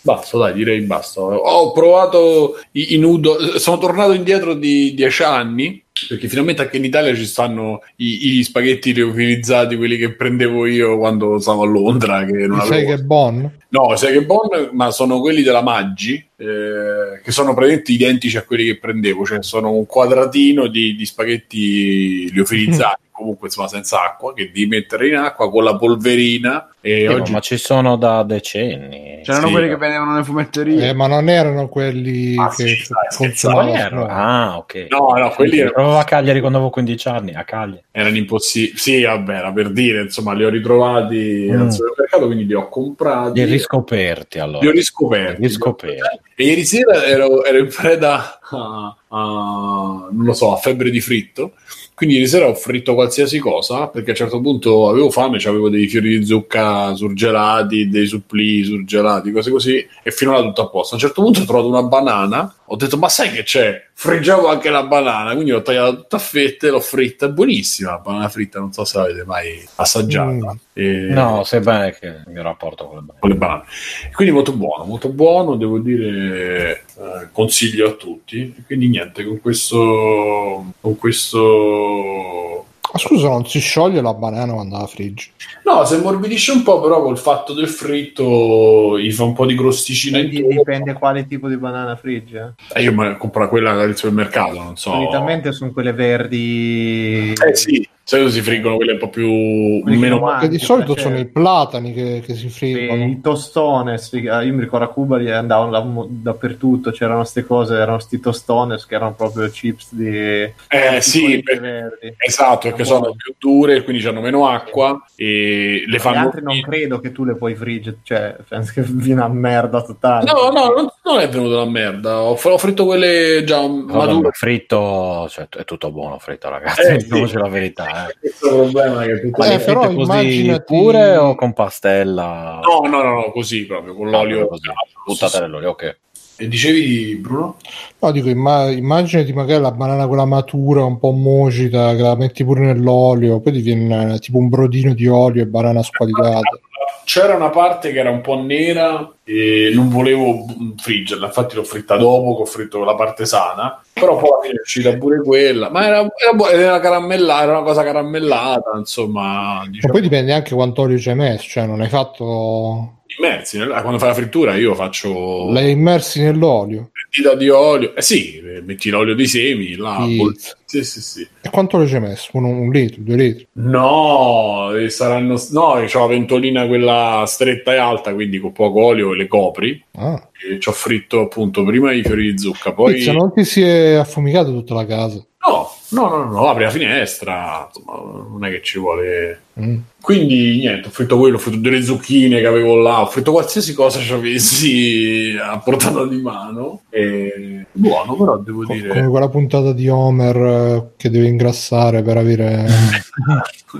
Basta, 0.00 0.38
dai, 0.38 0.52
direi 0.54 0.80
basta. 0.82 1.20
Ho 1.20 1.72
provato 1.72 2.58
i, 2.72 2.94
i 2.94 2.98
nudo, 2.98 3.58
sono 3.58 3.78
tornato 3.78 4.12
indietro 4.12 4.54
di 4.54 4.94
dieci 4.94 5.22
anni. 5.22 5.82
Perché 6.06 6.28
finalmente 6.28 6.62
anche 6.62 6.76
in 6.76 6.84
Italia 6.84 7.14
ci 7.14 7.24
stanno 7.26 7.82
i, 7.96 8.18
gli 8.18 8.42
spaghetti 8.42 8.92
riutilizzati, 8.92 9.76
quelli 9.76 9.96
che 9.96 10.12
prendevo 10.14 10.66
io 10.66 10.98
quando 10.98 11.38
stavo 11.38 11.62
a 11.62 11.66
Londra. 11.66 12.24
Che 12.24 12.32
non 12.46 12.60
Sai 12.62 12.84
che 12.84 12.92
è 12.94 12.98
buon? 12.98 13.50
No, 13.70 13.96
sai 13.96 14.12
che 14.12 14.24
bon, 14.24 14.70
ma 14.72 14.90
sono 14.90 15.20
quelli 15.20 15.42
della 15.42 15.62
Maggi, 15.62 16.14
eh, 16.36 17.20
che 17.22 17.30
sono 17.32 17.52
praticamente 17.54 17.92
identici 17.92 18.36
a 18.36 18.42
quelli 18.42 18.64
che 18.64 18.78
prendevo, 18.78 19.24
cioè 19.26 19.42
sono 19.42 19.72
un 19.72 19.84
quadratino 19.86 20.68
di, 20.68 20.94
di 20.94 21.04
spaghetti 21.04 22.32
liofilizzati, 22.32 23.02
comunque 23.12 23.48
insomma 23.48 23.68
senza 23.68 24.02
acqua, 24.04 24.32
che 24.32 24.46
devi 24.46 24.66
mettere 24.66 25.08
in 25.08 25.16
acqua 25.16 25.50
con 25.50 25.64
la 25.64 25.76
polverina. 25.76 26.70
E 26.80 27.08
oggi 27.08 27.32
Ma 27.32 27.40
ci 27.40 27.58
sono 27.58 27.96
da 27.96 28.22
decenni. 28.22 29.20
C'erano 29.24 29.48
Sì. 29.48 29.52
quelli 29.52 29.68
che 29.68 29.76
vendevano 29.76 30.12
nelle 30.12 30.24
fumetterie. 30.24 30.88
Eh, 30.88 30.92
ma 30.94 31.06
non 31.08 31.28
erano 31.28 31.68
quelli 31.68 32.36
Ah, 32.38 32.48
che 32.48 32.66
sì, 32.68 32.86
dai, 32.88 33.16
consumavano. 33.16 33.68
Quali 33.70 33.82
erano? 33.82 34.06
no. 34.06 34.10
Ah, 34.10 34.56
ok. 34.56 34.86
No, 34.88 35.12
no, 35.18 35.30
quelli 35.30 35.50
Li 35.50 35.58
erano, 35.58 35.87
Provavo 35.88 35.98
a 35.98 36.04
Cagliari 36.04 36.40
quando 36.40 36.58
avevo 36.58 36.70
15 36.72 37.08
anni, 37.08 37.32
a 37.34 37.44
Cagliari. 37.44 37.82
erano 37.90 38.16
impossibili. 38.16 38.76
Sì, 38.76 39.02
vabbè, 39.02 39.32
era 39.34 39.52
per 39.52 39.70
dire, 39.70 40.02
insomma, 40.02 40.34
li 40.34 40.44
ho 40.44 40.50
ritrovati 40.50 41.48
Mm. 41.50 41.60
al 41.60 41.72
supermercato, 41.72 42.26
quindi 42.26 42.44
li 42.46 42.54
ho 42.54 42.68
comprati. 42.68 43.40
Li 43.40 43.46
ho 43.46 43.50
riscoperti 43.50 44.38
allora. 44.38 44.60
Li 44.60 44.68
ho 44.68 44.72
riscoperti. 44.72 45.42
Riscoperti. 45.42 46.20
E 46.36 46.44
ieri 46.44 46.64
sera 46.64 47.04
ero, 47.04 47.42
ero 47.44 47.58
in 47.58 47.68
preda 47.74 48.38
a, 48.42 48.96
a- 49.08 50.08
non 50.10 50.24
lo 50.24 50.32
so, 50.34 50.52
a 50.52 50.56
febbre 50.56 50.90
di 50.90 51.00
fritto. 51.00 51.52
Quindi 51.94 52.16
ieri 52.16 52.28
sera 52.28 52.46
ho 52.46 52.54
fritto 52.54 52.94
qualsiasi 52.94 53.38
cosa 53.40 53.88
perché 53.88 54.10
a 54.10 54.12
un 54.12 54.16
certo 54.18 54.40
punto 54.40 54.88
avevo 54.88 55.10
fame, 55.10 55.38
avevo 55.38 55.68
dei 55.68 55.88
fiori 55.88 56.18
di 56.18 56.24
zucca 56.26 56.94
surgelati, 56.94 57.88
dei 57.88 58.06
supplì 58.06 58.62
surgelati, 58.62 59.32
cose 59.32 59.50
così, 59.50 59.84
e 60.04 60.10
finora 60.12 60.42
tutto 60.42 60.62
a 60.62 60.68
posto. 60.68 60.94
A 60.94 60.98
un 60.98 61.02
certo 61.02 61.22
punto 61.22 61.40
ho 61.40 61.44
trovato 61.44 61.66
una 61.68 61.82
banana, 61.82 62.54
ho 62.68 62.76
detto, 62.76 62.96
ma 62.98 63.08
sai 63.08 63.30
che 63.30 63.42
c'è? 63.42 63.86
Friggevo 63.92 64.48
anche 64.48 64.70
la 64.70 64.84
banana, 64.84 65.32
quindi 65.32 65.50
l'ho 65.50 65.62
tagliata 65.62 65.96
tutta 65.96 66.16
a 66.16 66.20
fette, 66.20 66.70
l'ho 66.70 66.80
fritta, 66.80 67.26
è 67.26 67.30
buonissima 67.30 67.90
la 67.90 67.98
banana 67.98 68.28
fritta, 68.28 68.58
non 68.60 68.72
so 68.72 68.84
se 68.84 68.98
l'avete 68.98 69.24
mai 69.24 69.66
assaggiata. 69.76 70.52
Mm. 70.52 70.56
E- 70.72 71.08
No, 71.10 71.42
sai 71.44 71.60
bene 71.60 71.96
che 71.98 72.06
il 72.06 72.24
mio 72.28 72.42
rapporto 72.42 72.86
con 72.86 72.96
le 72.96 73.00
banane. 73.02 73.18
con 73.20 73.30
le 73.30 73.36
banane. 73.36 73.64
Quindi 74.12 74.32
molto 74.34 74.52
buono, 74.52 74.84
molto 74.84 75.08
buono, 75.08 75.56
devo 75.56 75.78
dire, 75.78 76.84
eh, 76.96 77.28
consiglio 77.32 77.88
a 77.88 77.92
tutti. 77.92 78.54
Quindi 78.66 78.88
niente, 78.88 79.24
con 79.24 79.40
questo, 79.40 80.72
con 80.80 80.96
questo... 80.96 82.66
Ma 82.92 82.98
scusa, 82.98 83.28
non 83.28 83.46
si 83.46 83.60
scioglie 83.60 84.00
la 84.00 84.14
banana 84.14 84.52
quando 84.54 84.78
la 84.78 84.86
friggi? 84.86 85.30
No, 85.64 85.84
si 85.84 85.94
ammorbidisce 85.94 86.52
un 86.52 86.62
po', 86.62 86.80
però 86.80 87.02
col 87.02 87.18
fatto 87.18 87.52
del 87.52 87.68
fritto 87.68 88.98
gli 88.98 89.12
fa 89.12 89.24
un 89.24 89.34
po' 89.34 89.44
di 89.44 89.54
crosticina 89.54 90.18
Quindi 90.18 90.36
intorno. 90.36 90.58
dipende 90.58 90.92
quale 90.94 91.26
tipo 91.26 91.48
di 91.48 91.56
banana 91.56 91.96
frigge. 91.96 92.54
Eh, 92.72 92.82
io 92.82 92.92
ma 92.92 93.16
compro 93.16 93.48
quella 93.48 93.74
del 93.74 93.96
supermercato, 93.96 94.54
non 94.54 94.76
so. 94.76 94.90
Solitamente 94.90 95.52
sono 95.52 95.72
quelle 95.72 95.92
verdi. 95.92 97.32
Eh 97.32 97.54
sì, 97.54 97.86
solito 98.08 98.30
si 98.30 98.40
friggono 98.40 98.76
quelle 98.76 98.92
un 98.92 98.98
po' 98.98 99.08
più... 99.10 99.80
Quelli 99.82 99.96
meno... 99.98 100.36
Che 100.40 100.48
di 100.48 100.58
solito 100.58 100.94
cioè, 100.94 101.02
sono 101.04 101.18
i 101.18 101.26
platani 101.26 101.92
che, 101.92 102.22
che 102.24 102.34
si 102.34 102.48
sì, 102.48 102.72
friggono. 102.74 103.04
il 103.04 103.20
tostone, 103.20 103.98
sì, 103.98 104.18
io 104.20 104.54
mi 104.54 104.60
ricordo 104.60 104.86
a 104.86 104.88
Cuba 104.88 105.16
li 105.18 105.30
andavano 105.30 105.70
da- 105.70 106.06
dappertutto, 106.08 106.90
c'erano 106.90 107.18
queste 107.20 107.44
cose, 107.44 107.74
erano 107.74 107.98
sti 107.98 108.18
tostones 108.20 108.86
che 108.86 108.94
erano 108.94 109.14
proprio 109.14 109.48
chips 109.50 109.92
di 109.92 110.08
Eh 110.08 111.00
sì, 111.00 111.42
per- 111.42 111.60
verdi. 111.60 112.14
esatto, 112.18 112.68
perché 112.68 112.84
Buono. 112.84 112.98
sono 113.04 113.14
più 113.14 113.34
dure, 113.38 113.82
quindi 113.82 114.06
hanno 114.06 114.20
meno 114.22 114.48
acqua 114.48 115.04
e 115.14 115.82
le 115.86 115.92
Le 115.92 115.98
fanno... 115.98 116.18
altre 116.20 116.40
non 116.40 116.60
credo 116.62 117.00
che 117.00 117.12
tu 117.12 117.24
le 117.24 117.36
puoi 117.36 117.54
friggere, 117.54 117.98
cioè 118.04 118.36
penso 118.48 118.72
che 118.74 118.82
viene 118.86 119.20
a 119.22 119.28
merda 119.28 119.82
totale. 119.82 120.30
No, 120.30 120.48
no, 120.50 120.72
non, 120.74 120.88
non 121.04 121.18
è 121.20 121.28
venuto 121.28 121.56
la 121.56 121.66
merda. 121.66 122.22
Ho, 122.22 122.38
ho 122.40 122.58
fritto 122.58 122.84
quelle 122.86 123.42
già 123.44 123.58
Vabbè, 123.60 123.92
mature. 123.92 124.20
ma 124.20 124.30
fritto, 124.32 125.26
cioè, 125.28 125.46
è 125.48 125.64
tutto 125.64 125.90
buono 125.90 126.18
fritto, 126.18 126.48
ragazzi. 126.48 126.80
Eh, 126.82 126.96
Diciamoci 127.08 127.32
sì. 127.32 127.36
la 127.38 127.48
verità. 127.48 127.97
Eh. 128.06 128.16
Questo 128.20 128.48
problema 128.48 129.02
che 129.04 129.20
tutto... 129.20 129.38
Ma 129.42 129.46
Eh, 129.46 129.56
le 129.58 129.64
però 129.64 129.80
così 129.80 130.00
immaginati- 130.00 130.64
pure 130.64 131.16
o 131.16 131.34
con 131.34 131.52
pastella? 131.52 132.60
No, 132.62 132.88
no, 132.88 133.02
no, 133.02 133.12
no, 133.14 133.30
così 133.32 133.66
proprio, 133.66 133.94
con 133.94 134.08
Ah, 134.08 134.10
l'olio. 134.10 134.48
così. 134.48 134.68
Buttate 135.06 135.40
nell'olio, 135.40 135.70
ok. 135.70 135.96
E 136.40 136.46
dicevi, 136.46 137.16
Bruno? 137.16 137.56
No, 137.98 138.12
dico, 138.12 138.28
imma- 138.28 138.70
immaginati 138.70 139.32
magari 139.32 139.60
la 139.60 139.72
banana 139.72 140.06
quella 140.06 140.24
matura, 140.24 140.84
un 140.84 140.98
po' 141.00 141.10
mocita, 141.10 141.96
che 141.96 142.02
la 142.02 142.14
metti 142.14 142.44
pure 142.44 142.60
nell'olio, 142.60 143.40
poi 143.40 143.52
ti 143.54 143.60
viene 143.60 144.14
eh, 144.14 144.18
tipo 144.20 144.38
un 144.38 144.48
brodino 144.48 144.94
di 144.94 145.08
olio 145.08 145.42
e 145.42 145.46
banana 145.46 145.82
squagliata. 145.82 146.60
C'era 147.04 147.34
una 147.34 147.50
parte 147.50 147.90
che 147.92 147.98
era 147.98 148.10
un 148.10 148.20
po' 148.20 148.40
nera 148.40 149.10
e 149.24 149.70
non 149.74 149.88
volevo 149.88 150.44
friggerla, 150.76 151.26
infatti 151.26 151.54
l'ho 151.54 151.64
fritta 151.64 151.96
dopo, 151.96 152.36
che 152.36 152.42
ho 152.42 152.46
fritto 152.46 152.84
la 152.84 152.94
parte 152.94 153.24
sana, 153.24 153.80
però 153.92 154.16
poi 154.16 154.50
è 154.50 154.60
uscita 154.60 154.94
pure 154.96 155.22
quella, 155.22 155.70
ma 155.70 155.86
era, 155.86 155.98
era, 156.00 156.32
bu- 156.34 156.46
era 156.46 156.80
caramellata, 156.80 157.42
era 157.42 157.52
una 157.52 157.62
cosa 157.62 157.82
caramellata, 157.82 158.76
insomma, 158.76 159.60
Ma 159.60 159.66
diciamo, 159.68 159.92
poi 159.92 160.02
dipende 160.02 160.32
anche 160.32 160.54
quanto 160.54 160.82
olio 160.82 160.98
ci 160.98 161.08
hai 161.08 161.16
messo, 161.16 161.48
cioè 161.48 161.66
non 161.66 161.80
hai 161.80 161.88
fatto... 161.88 162.97
immersi. 163.16 163.58
nel- 163.58 163.68
Quando 163.68 163.98
fai 163.98 164.08
la 164.08 164.14
frittura 164.14 164.56
io 164.56 164.74
faccio 164.74 165.50
L'hai 165.50 165.70
immersi 165.70 166.20
nell'olio. 166.22 166.90
dita 167.10 167.34
di 167.34 167.48
olio, 167.48 167.94
eh 167.94 168.02
sì, 168.02 168.40
metti 168.64 168.90
l'olio 168.90 169.14
di 169.14 169.26
semi, 169.26 169.76
là, 169.76 170.04
Sì. 170.06 170.16
bol- 170.16 170.36
sì, 170.64 170.84
sì, 170.84 171.00
sì. 171.00 171.26
E 171.40 171.48
quanto 171.50 171.76
olio 171.76 171.88
ci 171.88 171.94
hai 171.94 172.00
messo? 172.02 172.30
Un, 172.34 172.44
un 172.44 172.70
litro, 172.70 173.00
due 173.02 173.16
litri? 173.16 173.46
No, 173.52 174.74
eh, 174.76 174.90
saranno. 174.90 175.40
No, 175.52 175.82
c'ho 175.86 176.00
la 176.00 176.06
ventolina 176.06 176.66
quella 176.66 177.24
stretta 177.26 177.72
e 177.72 177.76
alta, 177.78 178.12
quindi 178.12 178.38
con 178.38 178.52
poco 178.52 178.82
olio 178.84 179.12
le 179.14 179.26
copri. 179.26 179.82
Ah. 179.96 180.28
E 180.50 180.58
ci 180.60 180.68
ho 180.68 180.72
fritto 180.72 181.20
appunto 181.20 181.64
prima 181.64 181.92
i 181.92 182.02
fiori 182.02 182.30
di 182.32 182.38
zucca, 182.38 182.72
poi. 182.72 182.94
Pizza, 182.94 183.12
non 183.12 183.32
ti 183.32 183.44
si 183.44 183.62
è 183.62 183.94
affumicato 183.94 184.50
tutta 184.52 184.74
la 184.74 184.84
casa. 184.86 185.24
No, 185.48 185.70
no, 185.90 186.08
no, 186.08 186.30
no, 186.30 186.48
apri 186.48 186.64
la 186.64 186.70
finestra, 186.70 187.66
insomma, 187.66 188.22
non 188.28 188.44
è 188.44 188.50
che 188.50 188.60
ci 188.62 188.78
vuole. 188.78 189.40
Mm. 189.60 189.78
Quindi 190.00 190.58
niente, 190.58 190.88
ho 190.88 190.90
fritto 190.90 191.16
quello, 191.18 191.36
ho 191.36 191.40
fritto 191.40 191.58
delle 191.58 191.82
zucchine 191.82 192.40
che 192.40 192.46
avevo 192.46 192.76
là, 192.76 193.00
ho 193.00 193.06
fritto 193.06 193.32
qualsiasi 193.32 193.72
cosa 193.74 193.98
ci 194.00 194.12
avessi 194.12 195.36
a 195.40 195.58
portata 195.58 196.04
di 196.06 196.20
mano. 196.20 196.82
E 196.90 197.66
buono, 197.72 198.16
però 198.16 198.36
devo 198.36 198.62
Co- 198.64 198.72
dire. 198.72 198.88
Come 198.88 199.08
quella 199.08 199.28
puntata 199.28 199.72
di 199.72 199.88
Homer 199.88 200.36
eh, 200.36 200.88
che 200.96 201.10
deve 201.10 201.26
ingrassare 201.26 202.02
per 202.02 202.18
avere... 202.18 202.66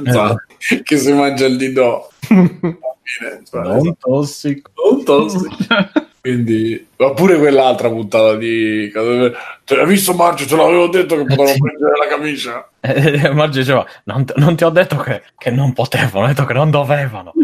Esatto, 0.04 0.42
che 0.82 0.96
si 0.96 1.12
mangia 1.12 1.46
il 1.46 1.56
didò. 1.56 2.08
Non 3.52 3.96
tossico. 3.96 4.70
non 4.90 5.02
tossico. 5.02 5.56
Quindi, 6.20 6.86
ma 6.96 7.12
pure 7.12 7.38
quell'altra 7.38 7.88
puntata 7.88 8.34
di. 8.36 8.90
Te 8.90 9.76
l'hai 9.76 9.86
visto, 9.86 10.14
Marcio? 10.14 10.46
Te 10.46 10.56
l'avevo 10.56 10.88
detto 10.88 11.16
che 11.16 11.24
potevano 11.24 11.56
prendere 11.62 11.96
la 11.98 12.06
camicia. 12.08 12.68
E 12.80 13.30
Margio 13.30 13.60
diceva: 13.60 13.86
non, 14.04 14.24
non 14.36 14.56
ti 14.56 14.64
ho 14.64 14.70
detto 14.70 14.96
che, 14.96 15.22
che 15.36 15.50
non 15.50 15.72
potevano, 15.72 16.24
ho 16.24 16.28
detto 16.28 16.44
che 16.44 16.52
non 16.54 16.70
dovevano. 16.70 17.32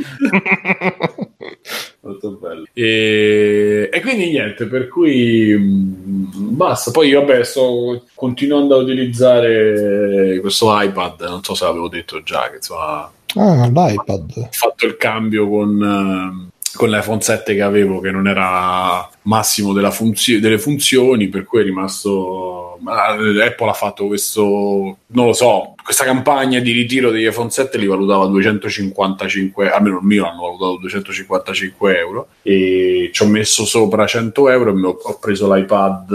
molto 2.01 2.31
bello. 2.33 2.65
E, 2.73 3.89
e 3.93 4.01
quindi 4.01 4.31
niente, 4.31 4.67
per 4.67 4.89
cui 4.89 5.57
mh, 5.57 6.55
basta. 6.57 6.91
Poi 6.91 7.13
vabbè, 7.13 7.45
sto 7.45 8.05
continuando 8.15 8.75
a 8.75 8.79
utilizzare 8.79 10.39
questo 10.41 10.69
iPad, 10.81 11.23
non 11.29 11.43
so 11.43 11.55
se 11.55 11.65
l'avevo 11.65 11.89
detto 11.89 12.23
già, 12.23 12.49
che 12.51 12.57
insomma 12.57 13.11
Ah, 13.37 13.67
l'iPad. 13.67 14.33
ho 14.37 14.49
fatto 14.51 14.87
il 14.87 14.97
cambio 14.97 15.49
con, 15.49 16.51
con 16.75 16.91
l'iPhone 16.91 17.21
7 17.21 17.55
che 17.55 17.63
avevo, 17.63 18.01
che 18.01 18.11
non 18.11 18.27
era 18.27 19.09
massimo 19.23 19.73
funzio- 19.91 20.41
delle 20.41 20.59
funzioni, 20.59 21.29
per 21.29 21.45
cui 21.45 21.61
è 21.61 21.63
rimasto. 21.63 22.79
ma 22.81 23.07
Apple 23.07 23.69
ha 23.69 23.73
fatto 23.73 24.07
questo, 24.07 24.99
non 25.07 25.27
lo 25.27 25.33
so, 25.33 25.75
questa 25.83 26.05
campagna 26.05 26.59
di 26.59 26.73
ritiro 26.73 27.11
degli 27.11 27.27
iPhone 27.27 27.51
7 27.51 27.79
li 27.79 27.87
valutava 27.87 28.27
255, 28.27 29.71
almeno 29.71 29.99
il 29.99 30.05
mio 30.05 30.27
hanno 30.27 30.43
valutato 30.43 30.79
255 30.81 31.99
euro 31.99 32.29
e 32.43 33.11
ci 33.13 33.23
ho 33.23 33.27
messo 33.27 33.65
sopra 33.65 34.07
100 34.07 34.51
euro 34.51 34.71
e 34.77 34.97
ho 35.03 35.19
preso 35.19 35.53
l'iPad. 35.53 36.13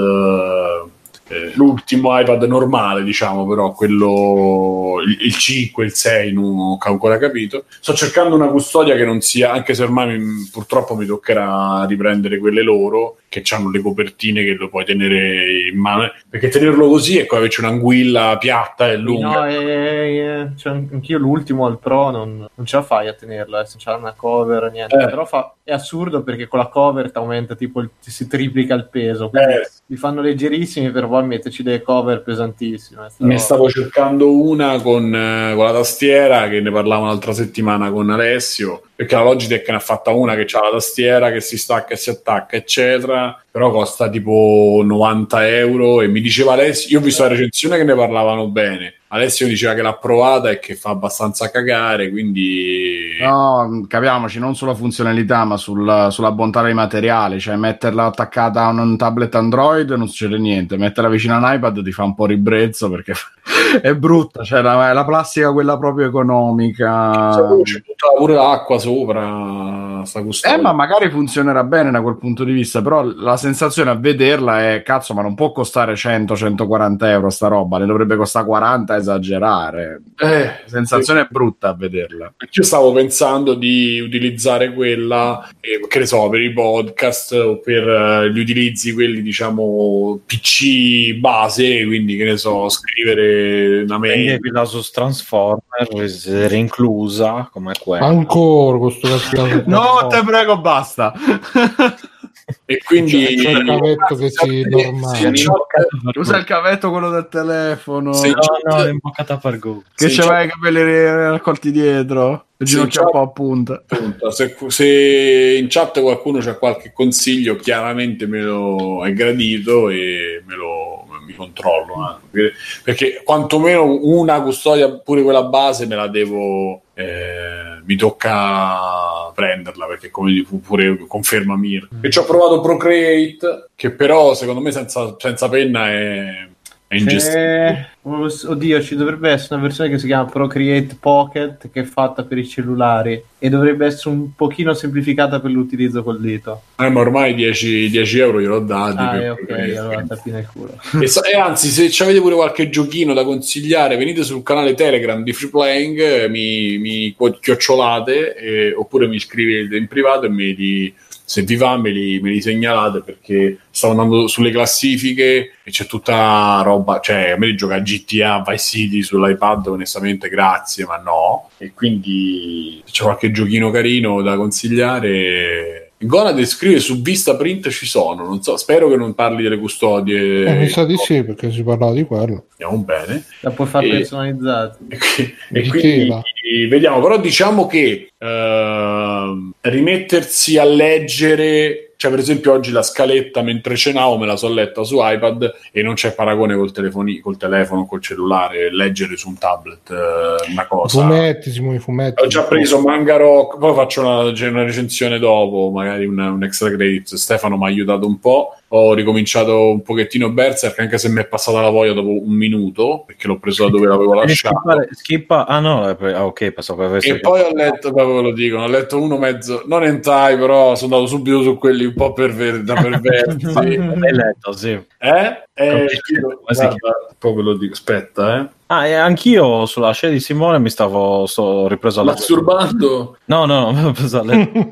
Eh, 1.29 1.51
l'ultimo 1.55 2.19
iPad 2.19 2.43
normale, 2.43 3.03
diciamo, 3.03 3.47
però 3.47 3.71
quello 3.71 4.95
il, 5.05 5.17
il 5.21 5.35
5, 5.35 5.85
il 5.85 5.93
6 5.93 6.33
non 6.33 6.57
ho 6.57 6.77
ancora 6.79 7.17
capito. 7.17 7.65
Sto 7.79 7.93
cercando 7.93 8.35
una 8.35 8.47
custodia 8.47 8.95
che 8.95 9.05
non 9.05 9.21
sia, 9.21 9.51
anche 9.51 9.73
se 9.73 9.83
ormai 9.83 10.19
mi- 10.19 10.49
purtroppo 10.51 10.95
mi 10.95 11.05
toccherà 11.05 11.85
riprendere 11.87 12.39
quelle 12.39 12.63
loro 12.63 13.18
che 13.29 13.43
hanno 13.51 13.69
le 13.69 13.79
copertine 13.81 14.43
che 14.43 14.53
lo 14.55 14.67
puoi 14.69 14.83
tenere 14.83 15.69
in 15.71 15.79
mano, 15.79 16.11
perché 16.27 16.49
tenerlo 16.49 16.89
così 16.89 17.19
è 17.19 17.25
come 17.25 17.41
averci 17.41 17.61
un'anguilla 17.61 18.37
piatta 18.37 18.89
e 18.89 18.97
lunga. 18.97 19.39
No, 19.41 19.47
eh, 19.47 20.17
eh, 20.17 20.47
cioè, 20.57 20.73
anch'io 20.73 21.17
l'ultimo 21.19 21.65
al 21.65 21.79
Pro 21.79 22.09
non, 22.09 22.47
non 22.53 22.65
ce 22.65 22.75
la 22.75 22.81
fai 22.81 23.07
a 23.07 23.13
tenerla, 23.13 23.61
eh, 23.61 23.65
se 23.65 23.77
c'è 23.77 23.93
una 23.93 24.13
cover, 24.13 24.71
niente. 24.71 24.95
Eh. 24.95 25.05
Però 25.05 25.25
fa- 25.25 25.53
è 25.63 25.71
assurdo 25.71 26.23
perché 26.23 26.47
con 26.47 26.59
la 26.59 26.67
cover 26.67 27.11
ti 27.11 27.17
aumenta 27.17 27.55
tipo 27.55 27.79
il- 27.79 27.89
si 27.99 28.27
triplica 28.27 28.73
il 28.73 28.87
peso. 28.89 29.29
Quindi 29.29 29.53
Eh, 29.53 29.69
li 29.85 29.95
fanno 29.95 30.21
leggerissimi 30.21 30.91
per 30.91 31.07
poi 31.07 31.25
metterci 31.25 31.61
delle 31.63 31.81
cover 31.81 32.21
pesantissime. 32.23 33.07
Ne 33.17 33.37
stavo 33.37 33.69
cercando 33.69 34.41
una 34.41 34.81
con, 34.81 35.13
eh, 35.13 35.53
con 35.55 35.65
la 35.65 35.73
tastiera 35.73 36.49
che 36.49 36.59
ne 36.59 36.71
parlavo 36.71 37.05
l'altra 37.05 37.33
settimana 37.33 37.91
con 37.91 38.09
Alessio 38.09 38.81
perché 38.99 39.15
la 39.15 39.23
Logitech 39.23 39.69
ne 39.69 39.75
ha 39.77 39.79
fatta 39.79 40.11
una 40.11 40.35
che 40.35 40.45
ha 40.57 40.61
la 40.61 40.71
tastiera 40.71 41.31
che 41.31 41.39
si 41.39 41.57
stacca 41.57 41.93
e 41.93 41.95
si 41.95 42.09
attacca 42.09 42.57
eccetera. 42.57 43.41
Però 43.49 43.71
costa 43.71 44.09
tipo 44.09 44.81
90 44.83 45.47
euro 45.47 46.01
e 46.01 46.09
mi 46.09 46.19
diceva 46.19 46.51
Alessio 46.51 46.89
io 46.89 46.99
ho 46.99 47.01
visto 47.01 47.23
la 47.23 47.29
recensione 47.29 47.77
che 47.77 47.85
ne 47.85 47.95
parlavano 47.95 48.49
bene 48.49 48.95
Alessio 49.09 49.47
diceva 49.47 49.73
che 49.73 49.81
l'ha 49.81 49.95
provata 49.95 50.49
e 50.49 50.59
che 50.59 50.75
fa 50.75 50.91
abbastanza 50.91 51.49
cagare 51.49 52.09
quindi 52.09 53.09
No, 53.19 53.85
capiamoci, 53.87 54.39
non 54.39 54.55
sulla 54.55 54.73
funzionalità, 54.73 55.43
ma 55.43 55.57
sul- 55.57 56.07
sulla 56.09 56.31
bontà 56.31 56.61
dei 56.61 56.73
materiali. 56.73 57.39
Cioè, 57.39 57.57
metterla 57.57 58.05
attaccata 58.05 58.63
a 58.63 58.69
un 58.69 58.95
tablet 58.95 59.35
Android 59.35 59.89
non 59.91 60.07
succede 60.07 60.37
niente. 60.37 60.77
Metterla 60.77 61.09
vicino 61.09 61.35
a 61.35 61.37
un 61.37 61.53
iPad 61.53 61.83
ti 61.83 61.91
fa 61.91 62.03
un 62.03 62.15
po' 62.15 62.25
ribrezzo 62.25 62.89
perché 62.89 63.13
è 63.81 63.93
brutta. 63.93 64.43
Cioè, 64.43 64.61
la, 64.61 64.89
è 64.89 64.93
la 64.93 65.03
plastica 65.03 65.51
quella 65.51 65.77
proprio 65.77 66.07
economica. 66.07 67.33
Sapevo 67.33 67.61
c'è 67.63 67.81
tutta 67.81 68.07
pure 68.17 68.35
l'acqua 68.35 68.79
sopra 68.79 69.89
sta 70.05 70.23
custodia. 70.23 70.57
Eh, 70.57 70.61
ma 70.61 70.73
magari 70.73 71.09
funzionerà 71.09 71.63
bene 71.63 71.91
da 71.91 72.01
quel 72.01 72.17
punto 72.17 72.43
di 72.43 72.51
vista, 72.51 72.81
però 72.81 73.03
la 73.03 73.37
sensazione 73.37 73.89
a 73.89 73.95
vederla 73.95 74.71
è 74.71 74.81
cazzo, 74.83 75.13
ma 75.13 75.21
non 75.21 75.35
può 75.35 75.51
costare 75.51 75.93
100-140 75.93 77.05
euro 77.05 77.29
sta 77.29 77.47
roba, 77.47 77.77
ne 77.77 77.85
dovrebbe 77.85 78.15
costare 78.15 78.45
40 78.45 78.93
a 78.93 78.98
esagerare. 78.99 80.01
Eh, 80.17 80.51
sensazione 80.65 81.27
brutta 81.29 81.69
a 81.69 81.73
vederla. 81.73 82.33
Io 82.51 82.63
stavo 82.63 82.91
pensando 82.91 83.53
di 83.53 83.99
utilizzare 83.99 84.73
quella, 84.73 85.49
eh, 85.59 85.85
che 85.87 85.99
ne 85.99 86.05
so, 86.05 86.29
per 86.29 86.41
i 86.41 86.53
podcast 86.53 87.31
o 87.33 87.59
per 87.59 87.87
eh, 87.87 88.31
gli 88.31 88.39
utilizzi 88.39 88.93
quelli, 88.93 89.21
diciamo, 89.21 90.19
PC 90.25 91.13
base, 91.15 91.85
quindi 91.85 92.15
che 92.15 92.25
ne 92.25 92.37
so, 92.37 92.69
scrivere 92.69 93.81
una 93.83 93.97
mail. 93.97 94.39
Prendi 94.39 94.49
la 94.51 94.65
su 94.65 94.81
Transformer, 94.91 95.87
era 96.25 96.55
inclusa 96.55 97.49
come 97.51 97.73
quella. 97.79 98.05
Ancora 98.05 98.77
questo. 98.77 99.07
No, 99.65 100.07
te 100.09 100.21
prego, 100.23 100.59
basta. 100.59 101.13
E 102.65 102.77
quindi... 102.83 103.25
C'è 103.25 103.51
il 103.51 103.65
cavetto 103.65 104.15
che 104.15 104.29
si 104.29 104.61
normale. 104.69 105.17
Se 105.17 105.27
in 105.27 105.33
chat- 105.33 106.17
Usa 106.17 106.37
il 106.37 106.43
cavetto 106.45 106.91
quello 106.91 107.09
del 107.09 107.27
telefono. 107.29 108.13
Sì. 108.13 108.29
No, 108.29 108.75
no, 108.75 108.83
è 108.83 108.89
imboccata 108.89 109.37
per 109.37 109.59
Google. 109.59 109.83
Che 109.95 110.09
se 110.09 110.13
in 110.13 110.19
c'aveva 110.19 110.43
i 110.43 110.49
capelli 110.49 110.83
raccolti 110.83 111.71
dietro, 111.71 112.45
ginocchia 112.57 113.01
ciao. 113.01 113.05
un 113.05 113.11
po' 113.11 113.21
a 113.21 113.27
punta. 113.27 113.83
appunto, 113.87 114.31
se, 114.31 114.55
se 114.67 115.57
in 115.59 115.67
chat 115.69 116.01
qualcuno 116.01 116.39
c'ha 116.39 116.55
qualche 116.55 116.91
consiglio, 116.93 117.55
chiaramente 117.55 118.27
me 118.27 118.41
lo 118.41 119.05
è 119.05 119.13
gradito 119.13 119.89
e 119.89 120.43
me 120.45 120.55
lo 120.55 121.07
mi 121.29 121.35
controllo 121.35 121.93
anche. 121.95 122.53
perché 122.83 123.21
quantomeno 123.23 123.99
una 124.01 124.41
custodia, 124.41 124.89
pure 124.89 125.21
quella 125.21 125.43
base, 125.43 125.85
me 125.85 125.95
la 125.95 126.07
devo. 126.07 126.81
Eh, 126.99 127.81
mi 127.85 127.95
tocca 127.95 129.31
prenderla 129.33 129.85
perché, 129.85 130.09
come 130.09 130.45
pure 130.61 130.97
conferma 131.07 131.55
Mir. 131.55 131.87
E 132.01 132.09
ci 132.09 132.19
ho 132.19 132.25
provato 132.25 132.59
Procreate, 132.59 133.69
che 133.73 133.91
però 133.91 134.33
secondo 134.33 134.59
me 134.59 134.71
senza, 134.71 135.15
senza 135.17 135.47
penna 135.47 135.89
è, 135.89 136.47
è 136.89 136.95
ingestibile. 136.95 137.91
Eh, 138.01 138.47
oddio, 138.47 138.81
ci 138.81 138.95
dovrebbe 138.95 139.29
essere 139.29 139.53
una 139.53 139.63
versione 139.63 139.91
che 139.91 139.99
si 139.99 140.07
chiama 140.07 140.27
Procreate 140.27 140.97
Pocket 140.99 141.69
che 141.71 141.81
è 141.81 141.83
fatta 141.83 142.23
per 142.23 142.39
i 142.39 142.47
cellulari 142.47 143.23
e 143.37 143.49
dovrebbe 143.49 143.85
essere 143.85 144.09
un 144.15 144.33
pochino 144.33 144.73
semplificata 144.73 145.39
per 145.39 145.51
l'utilizzo 145.51 146.01
col 146.01 146.19
dito. 146.19 146.63
Eh, 146.79 146.89
ma 146.89 147.01
ormai 147.01 147.35
10, 147.35 147.91
10 147.91 148.19
euro 148.19 148.41
gliel'ho 148.41 148.61
dati. 148.61 148.97
Ah, 148.97 149.21
eh, 149.21 149.29
ok, 149.29 149.49
allora 149.77 150.03
tappi 150.03 150.31
nel 150.31 150.49
culo. 150.51 150.79
E, 150.99 151.07
e 151.31 151.37
anzi, 151.37 151.69
se 151.69 152.03
avete 152.03 152.21
pure 152.21 152.33
qualche 152.33 152.71
giochino 152.71 153.13
da 153.13 153.23
consigliare, 153.23 153.95
venite 153.95 154.23
sul 154.23 154.41
canale 154.41 154.73
Telegram 154.73 155.21
di 155.21 155.31
Free 155.31 155.51
Playing, 155.51 155.99
eh, 155.99 156.27
mi, 156.27 156.79
mi 156.79 157.15
chiocciolate 157.39 158.35
eh, 158.35 158.73
oppure 158.73 159.05
mi 159.05 159.19
scrivete 159.19 159.77
in 159.77 159.87
privato 159.87 160.25
e 160.25 160.29
me 160.29 160.45
li, 160.45 160.91
se 161.29 161.43
vi 161.43 161.57
va 161.57 161.77
me 161.77 161.91
li, 161.91 162.19
me 162.19 162.31
li 162.31 162.41
segnalate 162.41 163.01
perché 163.01 163.59
stavo 163.69 163.93
andando 163.93 164.25
sulle 164.25 164.49
classifiche 164.49 165.57
e 165.63 165.69
c'è 165.69 165.85
tutta 165.85 166.63
roba, 166.63 166.99
cioè 167.01 167.29
a 167.29 167.37
me 167.37 167.45
di 167.45 167.55
giocare 167.55 167.81
a 167.81 167.83
GTA, 167.83 168.43
Vice 168.43 168.57
City 168.57 169.03
sull'iPad 169.03 169.67
onestamente 169.67 170.27
grazie, 170.27 170.87
ma 170.87 170.97
no. 170.97 171.51
E 171.59 171.71
quindi 171.75 172.81
se 172.83 172.93
c'è 172.93 173.03
qualche 173.03 173.29
giochino 173.29 173.69
carino 173.69 174.23
da 174.23 174.35
consigliare... 174.37 175.88
Gonad 176.01 176.41
scrive 176.45 176.79
su 176.79 177.01
Vista 177.01 177.35
Print 177.35 177.67
ci 177.69 177.85
sono, 177.85 178.23
non 178.23 178.41
so, 178.41 178.55
spero 178.55 178.87
che 178.87 178.95
non 178.95 179.13
parli 179.13 179.43
delle 179.43 179.59
custodie. 179.59 180.45
Eh, 180.45 180.53
mi 180.59 180.69
sa 180.69 180.85
di 180.85 180.95
sì, 180.95 181.23
perché 181.23 181.51
si 181.51 181.61
parlava 181.61 181.91
di 181.91 182.03
quello. 182.03 182.45
Andiamo 182.57 182.81
bene. 182.83 183.25
La 183.41 183.51
puoi 183.51 183.67
fare 183.67 183.87
E- 183.87 183.89
personalizzata. 183.89 184.77
E, 185.17 185.33
e 185.51 185.61
Di 185.61 185.67
quindi 185.69 186.67
vediamo, 186.67 187.01
però 187.01 187.19
diciamo 187.19 187.67
che 187.67 188.11
ehm, 188.17 189.51
rimettersi 189.61 190.57
a 190.57 190.63
leggere, 190.63 191.88
cioè 191.99 192.11
per 192.11 192.21
esempio 192.21 192.53
oggi 192.53 192.71
la 192.71 192.81
scaletta 192.81 193.41
mentre 193.41 193.75
cenavo 193.75 194.17
me 194.17 194.25
la 194.25 194.37
so 194.37 194.47
letta 194.47 194.85
su 194.85 194.99
iPad 195.01 195.53
e 195.73 195.81
non 195.81 195.95
c'è 195.95 196.13
paragone 196.13 196.55
col, 196.55 196.71
telefoni- 196.71 197.19
col 197.19 197.35
telefono, 197.35 197.85
col 197.85 198.01
cellulare, 198.01 198.73
leggere 198.73 199.17
su 199.17 199.27
un 199.27 199.37
tablet 199.37 199.89
eh, 199.89 200.49
una 200.49 200.65
cosa. 200.65 201.01
Fumetti, 201.01 201.51
Simone, 201.51 201.79
fumetti. 201.79 202.23
Ho 202.23 202.27
già 202.27 202.43
preso 202.43 202.79
Manga 202.79 203.17
Rock, 203.17 203.57
poi 203.57 203.73
faccio 203.73 203.99
una, 203.99 204.19
una 204.21 204.63
recensione 204.63 205.19
dopo, 205.19 205.71
magari 205.73 206.05
una- 206.05 206.31
un 206.31 206.41
extra 206.41 206.69
credit. 206.69 207.15
Stefano 207.15 207.57
mi 207.57 207.65
ha 207.65 207.67
aiutato 207.67 208.07
un 208.07 208.17
po'. 208.17 208.53
Ho 208.71 208.93
ricominciato 208.93 209.71
un 209.71 209.81
pochettino 209.81 210.29
Berserk, 210.29 210.77
anche 210.79 210.99
se 210.99 211.09
mi 211.09 211.21
è 211.21 211.27
passata 211.27 211.59
la 211.59 211.69
voglia 211.69 211.93
dopo 211.93 212.21
un 212.21 212.33
minuto, 212.33 213.03
perché 213.05 213.27
l'ho 213.27 213.39
preso 213.39 213.63
da 213.63 213.71
dove 213.71 213.87
l'avevo 213.87 214.13
lasciato. 214.13 214.59
Skippa, 214.59 214.87
skippa- 214.91 215.45
ah 215.47 215.59
no, 215.59 215.89
eh, 215.89 216.13
ah, 216.13 216.25
ok, 216.25 216.53
che 216.53 216.83
avesse 216.83 217.15
E 217.15 217.19
poi 217.19 217.41
ho 217.41 217.53
letto, 217.53 217.91
proprio 217.91 218.17
ve 218.17 218.21
lo 218.21 218.31
dico, 218.31 218.57
ho 218.57 218.67
letto 218.67 219.01
uno 219.01 219.17
mezzo, 219.17 219.63
non 219.65 219.83
hentai, 219.83 220.37
però 220.37 220.75
sono 220.75 220.95
andato 220.95 221.15
subito 221.15 221.41
su 221.41 221.57
quelli 221.57 221.85
un 221.85 221.93
po' 221.95 222.13
perver- 222.13 222.61
da 222.61 222.75
perversi. 222.75 223.37
L'hai 223.53 224.13
letto, 224.13 224.51
sì. 224.51 224.69
eh? 224.69 225.43
Eh, 225.53 225.87
Come 226.05 226.75
guarda, 226.79 227.15
poi 227.17 227.35
ve 227.35 227.41
lo 227.41 227.57
dico, 227.57 227.73
aspetta, 227.73 228.39
eh. 228.39 228.57
Ah, 228.71 228.85
e 228.85 228.93
anch'io 228.93 229.65
sulla 229.65 229.91
scena 229.93 230.13
di 230.13 230.19
Simone 230.19 230.59
mi 230.59 230.69
stavo 230.69 231.25
sto 231.25 231.67
ripreso 231.67 232.01
a 232.01 232.03
leggere. 232.03 232.19
Masturbando. 232.41 233.17
No, 233.25 233.45
no, 233.45 233.71
no, 233.71 233.87
ho 233.87 233.91
preso 233.93 234.19
a 234.19 234.23
leggere 234.23 234.69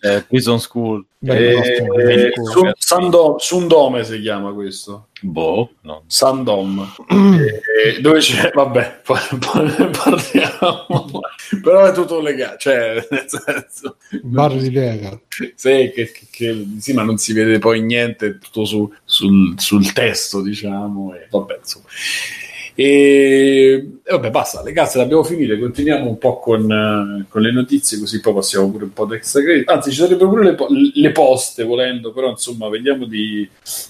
eh, 0.00 0.22
Prison 0.26 0.58
School. 0.58 1.04
Eh, 1.20 1.52
eh, 1.52 2.32
scusa. 2.34 2.50
Sun- 2.50 2.72
Sando- 2.78 3.36
Sundome 3.38 4.04
si 4.04 4.20
chiama 4.22 4.52
questo. 4.52 5.08
Boh, 5.20 5.70
no. 5.82 6.04
Sandom 6.06 6.86
Eh, 7.10 8.00
dove 8.00 8.18
c'è 8.20 8.50
vabbè 8.54 9.00
ne 9.06 9.88
parliamo 9.90 11.10
però 11.62 11.86
è 11.86 11.92
tutto 11.92 12.20
legato 12.20 12.56
cioè 12.58 13.06
nel 13.10 13.24
senso 13.26 13.96
Bar 14.22 14.52
di 14.56 14.70
Lega. 14.70 15.18
sì, 15.54 15.90
che, 15.94 16.12
che- 16.12 16.26
che- 16.30 16.66
sì 16.78 16.92
ma 16.92 17.02
non 17.02 17.16
si 17.16 17.32
vede 17.32 17.58
poi 17.58 17.80
niente 17.80 18.26
è 18.26 18.38
tutto 18.38 18.66
su- 18.66 18.92
sul, 19.04 19.54
sul 19.58 19.90
testo 19.94 20.42
diciamo 20.42 21.14
e 21.14 21.26
vabbè 21.30 21.58
insomma 21.60 21.86
E, 22.78 23.88
e 24.04 24.12
vabbè, 24.12 24.30
basta, 24.30 24.62
le 24.62 24.72
cazze 24.72 24.98
le 24.98 25.04
abbiamo 25.04 25.24
finite. 25.24 25.58
Continuiamo 25.58 26.10
un 26.10 26.18
po' 26.18 26.38
con, 26.38 26.70
eh, 26.70 27.24
con 27.26 27.40
le 27.40 27.50
notizie, 27.50 27.98
così 27.98 28.20
poi 28.20 28.34
passiamo 28.34 28.70
pure 28.70 28.84
un 28.84 28.92
po' 28.92 29.10
extra 29.14 29.40
credit. 29.42 29.70
Anzi, 29.70 29.90
ci 29.90 29.96
sarebbero 29.96 30.28
pure 30.28 30.44
le, 30.44 30.56
le 30.92 31.10
poste 31.10 31.64
volendo, 31.64 32.12
però 32.12 32.28
insomma, 32.28 32.68
vediamo 32.68 33.06
di, 33.06 33.48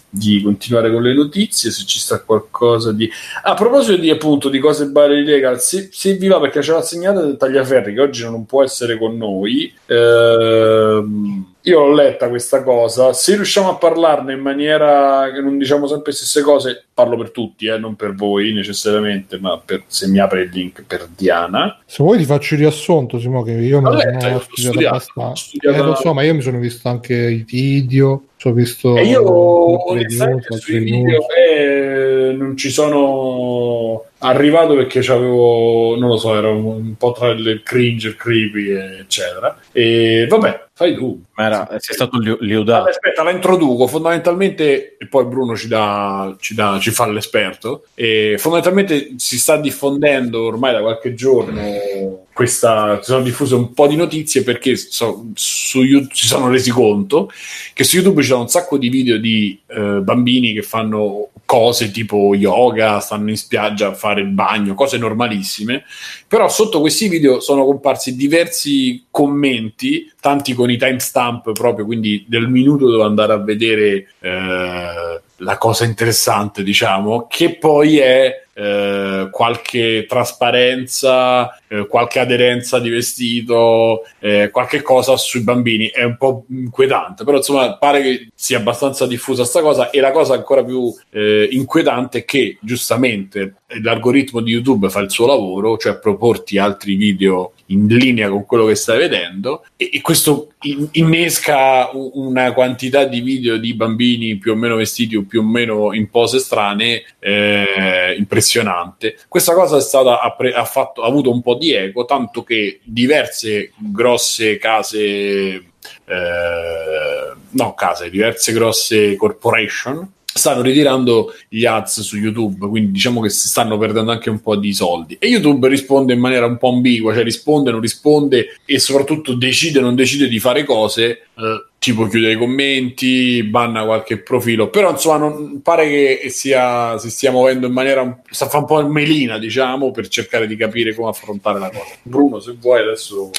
di 0.09 0.41
continuare 0.41 0.93
con 0.93 1.03
le 1.03 1.15
notizie. 1.15 1.73
Se 1.73 1.85
ci 1.85 1.99
sta 1.99 2.21
qualcosa 2.21 2.93
di. 2.93 3.11
A 3.43 3.55
proposito 3.55 3.97
di 3.97 4.09
appunto 4.09 4.49
di 4.49 4.61
cose 4.61 4.87
bare 4.87 5.19
illegal, 5.19 5.61
se, 5.61 5.89
se 5.91 6.15
vi 6.15 6.29
va 6.29 6.39
perché 6.39 6.63
ce 6.63 6.71
l'ha 6.71 6.83
segnata 6.83 7.35
Tagliaferri, 7.35 7.93
che 7.93 8.01
oggi 8.01 8.23
non 8.23 8.47
può 8.47 8.63
essere 8.63 8.97
con 8.97 9.17
noi. 9.17 9.75
Ehm, 9.87 11.55
io 11.67 11.81
l'ho 11.81 11.93
letta 11.95 12.29
questa 12.29 12.63
cosa, 12.63 13.13
se 13.13 13.35
riusciamo 13.35 13.71
a 13.71 13.75
parlarne 13.75 14.33
in 14.35 14.39
maniera 14.41 15.29
che 15.33 15.41
non 15.41 15.59
diciamo 15.59 15.89
sempre 15.89 16.13
le 16.13 16.17
stesse 16.17 16.41
cose, 16.43 16.85
parlo 16.95 17.17
per 17.17 17.31
tutti, 17.31 17.67
eh, 17.67 17.77
non 17.77 17.97
per 17.97 18.15
voi 18.15 18.53
necessariamente, 18.53 19.39
ma 19.41 19.61
per, 19.63 19.83
se 19.89 20.07
mi 20.07 20.21
apre 20.21 20.43
il 20.43 20.51
link 20.53 20.85
per 20.87 21.09
Diana. 21.17 21.81
Se 21.85 22.05
vuoi 22.05 22.19
ti 22.19 22.25
faccio 22.25 22.55
il 22.55 22.61
riassunto, 22.61 23.19
Simo, 23.19 23.43
che 23.43 23.51
io 23.51 23.81
sono 23.81 23.99
io 23.99 24.33
l'ho 24.33 24.47
studiato 24.49 24.79
abbastanza. 24.87 25.29
l'ho 25.29 25.35
studiato- 25.35 25.77
Eh, 25.77 25.83
lo 25.83 25.95
so, 25.97 26.15
ma 26.15 26.23
io 26.23 26.35
mi 26.35 26.41
sono 26.43 26.59
visto 26.61 26.89
anche 26.89 27.15
i 27.15 27.45
video, 27.45 28.23
ho 28.45 28.53
visto 28.53 28.97
E 28.97 29.05
io 29.05 29.91
onestamente 29.91 30.57
sui 30.59 30.79
video 30.79 31.27
eh, 31.31 32.33
non 32.39 32.57
ci 32.57 32.71
sono 32.71 34.05
arrivato 34.29 34.75
perché 34.75 35.01
c'avevo, 35.01 35.97
non 35.97 36.09
lo 36.09 36.17
so, 36.17 36.35
ero 36.37 36.57
un 36.57 36.97
po' 36.97 37.13
tra 37.13 37.29
il 37.29 37.63
cringe, 37.65 38.09
il 38.09 38.17
creepy, 38.17 38.71
eccetera. 38.71 39.59
E 39.73 40.27
vabbè, 40.29 40.67
fai 40.73 40.95
tu. 40.95 41.23
Ma 41.35 41.45
era, 41.47 41.69
sei 41.79 41.95
stato 41.95 42.19
Vabbè, 42.19 42.37
liudato. 42.41 42.89
aspetta, 42.89 43.23
la 43.23 43.31
introduco. 43.31 43.87
Fondamentalmente, 43.87 44.97
e 44.99 45.07
poi 45.07 45.25
Bruno 45.27 45.57
ci, 45.57 45.69
dà, 45.69 46.35
ci, 46.39 46.55
dà, 46.55 46.79
ci 46.81 46.91
fa 46.91 47.09
l'esperto. 47.09 47.85
E 47.95 48.37
fondamentalmente 48.39 49.15
si 49.17 49.39
sta 49.39 49.57
diffondendo 49.57 50.45
ormai 50.45 50.73
da 50.73 50.81
qualche 50.81 51.15
giorno 51.15 52.26
questa. 52.37 53.01
Sono 53.03 53.23
diffuse 53.23 53.55
un 53.55 53.73
po' 53.73 53.87
di 53.87 53.97
notizie 53.97 54.43
perché 54.43 54.77
so- 54.77 55.31
su 55.33 55.83
YouTube 55.83 56.13
si 56.15 56.27
sono 56.27 56.51
resi 56.51 56.71
conto 56.71 57.31
che 57.73 57.83
su 57.83 57.97
YouTube 57.97 58.23
sono 58.23 58.43
un 58.43 58.49
sacco 58.49 58.77
di 58.77 58.91
video 58.91 59.17
di 59.17 59.59
eh, 59.69 60.01
bambini 60.03 60.53
che 60.53 60.61
fanno 60.61 61.31
cose 61.47 61.91
tipo 61.91 62.35
yoga, 62.35 63.01
stanno 63.01 63.31
in 63.31 63.39
spiaggia 63.39 63.89
a 63.89 63.95
fare 63.95 64.21
il 64.21 64.29
bagno, 64.29 64.75
cose 64.75 64.99
normalissime. 64.99 65.85
Però 66.29 66.47
sotto 66.51 66.81
questi 66.81 67.09
video 67.09 67.41
sono 67.41 67.65
comparsi 67.65 68.15
diversi 68.17 69.07
commenti, 69.11 70.13
tanti 70.21 70.53
con 70.53 70.71
i 70.71 70.77
timestamp 70.77 71.53
proprio, 71.53 71.87
quindi 71.87 72.23
del 72.29 72.49
minuto 72.49 72.91
dove 72.91 73.05
andare 73.05 73.33
a 73.33 73.39
vedere 73.39 74.09
eh, 74.21 75.21
la 75.37 75.59
cosa 75.59 75.85
interessante, 75.85 76.63
diciamo, 76.63 77.27
che 77.29 77.57
poi 77.57 77.99
è 77.99 78.45
eh, 78.59 79.29
qualche 79.31 80.07
trasparenza, 80.09 81.61
eh, 81.69 81.87
qualche 81.87 82.19
aderenza 82.19 82.79
di 82.79 82.91
vestito, 82.91 84.05
eh, 84.19 84.51
qualche 84.51 84.83
cosa 84.83 85.17
sui 85.17 85.41
bambini. 85.41 85.89
È 85.89 86.03
un 86.03 86.17
po' 86.17 86.45
inquietante, 86.51 87.25
però 87.25 87.37
insomma 87.37 87.77
pare 87.77 88.03
che 88.03 88.29
sia 88.35 88.59
abbastanza 88.59 89.07
diffusa 89.07 89.45
sta 89.45 89.61
cosa 89.61 89.91
e 89.91 90.01
la 90.01 90.11
cosa 90.13 90.35
ancora 90.35 90.65
più 90.65 90.93
eh, 91.11 91.49
inquietante 91.51 92.19
è 92.19 92.25
che 92.25 92.59
giustamente 92.61 93.57
l'algoritmo 93.83 94.41
di 94.41 94.53
YouTube 94.53 94.91
fa 94.91 95.01
il 95.01 95.11
suo 95.11 95.27
lavoro, 95.27 95.77
cioè 95.77 95.99
proporti 95.99 96.59
altri 96.59 96.95
video 96.95 97.53
in 97.67 97.87
linea 97.87 98.29
con 98.29 98.45
quello 98.45 98.67
che 98.67 98.77
stai 98.77 98.99
vedendo 98.99 99.65
e, 99.77 99.91
e 99.93 100.01
questo 100.01 100.51
in- 100.63 100.89
innesca 100.93 101.91
una 101.93 102.53
quantità 102.53 103.05
di 103.05 103.21
video 103.21 103.57
di 103.57 103.75
bambini 103.75 104.37
più 104.37 104.53
o 104.53 104.55
meno 104.55 104.77
vestiti 104.77 105.17
o 105.17 105.25
più 105.25 105.41
o 105.41 105.45
meno 105.45 105.93
in 105.93 106.09
pose 106.11 106.39
strane 106.39 107.03
eh, 107.19 108.15
impressionante. 108.17 109.19
Questa 109.29 109.55
cosa 109.55 109.79
è 109.79 109.81
stata 109.81 110.21
ha, 110.21 110.33
pre- 110.33 110.55
ha 110.55 110.65
fatto, 110.65 111.03
ha 111.03 111.07
avuto 111.07 111.31
un 111.31 111.43
po' 111.43 111.56
di 111.57 111.73
eco, 111.73 112.05
tanto 112.05 112.43
che 112.43 112.81
diverse 112.85 113.73
grosse 113.77 114.59
case 114.59 115.65
eh, 116.07 117.35
no 117.51 117.75
case, 117.75 118.11
diverse 118.11 118.53
grosse 118.53 119.17
corporation 119.17 120.13
stanno 120.37 120.61
ritirando 120.61 121.33
gli 121.49 121.65
ads 121.65 122.03
su 122.03 122.19
YouTube, 122.19 122.69
quindi 122.69 122.93
diciamo 122.93 123.21
che 123.21 123.31
si 123.31 123.49
stanno 123.49 123.79
perdendo 123.79 124.11
anche 124.11 124.31
un 124.31 124.41
po' 124.41 124.57
di 124.57 124.73
soldi. 124.73 125.17
E 125.19 125.29
YouTube 125.29 125.67
risponde 125.69 126.13
in 126.13 126.21
maniera 126.21 126.47
un 126.47 126.59
po' 126.59 126.69
ambigua, 126.69 127.15
cioè 127.15 127.25
risponde, 127.25 127.71
non 127.71 127.81
risponde 127.81 128.59
e 128.65 128.79
soprattutto 128.79 129.35
decide, 129.35 129.81
non 129.81 129.95
decide 129.95 130.29
di 130.29 130.39
fare 130.39 130.65
cose, 130.65 131.09
eh, 131.09 131.67
tipo 131.87 132.09
chiude 132.09 132.33
i 132.33 132.37
commenti, 132.37 133.45
banna 133.45 133.85
qualche 133.85 134.19
profilo, 134.19 134.71
però 134.71 134.91
insomma 134.91 135.19
non, 135.19 135.63
pare 135.63 135.89
che 135.89 136.31
sia, 136.31 136.99
si 136.99 137.11
stia 137.11 137.31
muovendo 137.31 137.69
in 137.69 137.73
maniera, 137.73 138.23
sta 138.29 138.49
fa 138.49 138.59
un 138.59 138.65
po' 138.65 138.85
melina 138.89 139.39
diciamo, 139.39 139.93
per 139.93 140.09
cercare 140.09 140.49
di 140.49 140.57
capire 140.57 140.97
come 140.97 141.11
affrontare 141.11 141.61
la 141.61 141.69
cosa. 141.69 141.95
Bruno, 142.03 142.41
se 142.41 142.57
vuoi 142.61 142.81
adesso... 142.81 143.31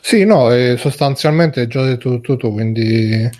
Sì, 0.00 0.24
no, 0.24 0.52
eh, 0.52 0.76
sostanzialmente 0.78 1.60
hai 1.60 1.68
già 1.68 1.84
detto 1.84 2.10
tutto 2.10 2.36
tu, 2.36 2.52
quindi 2.52 3.30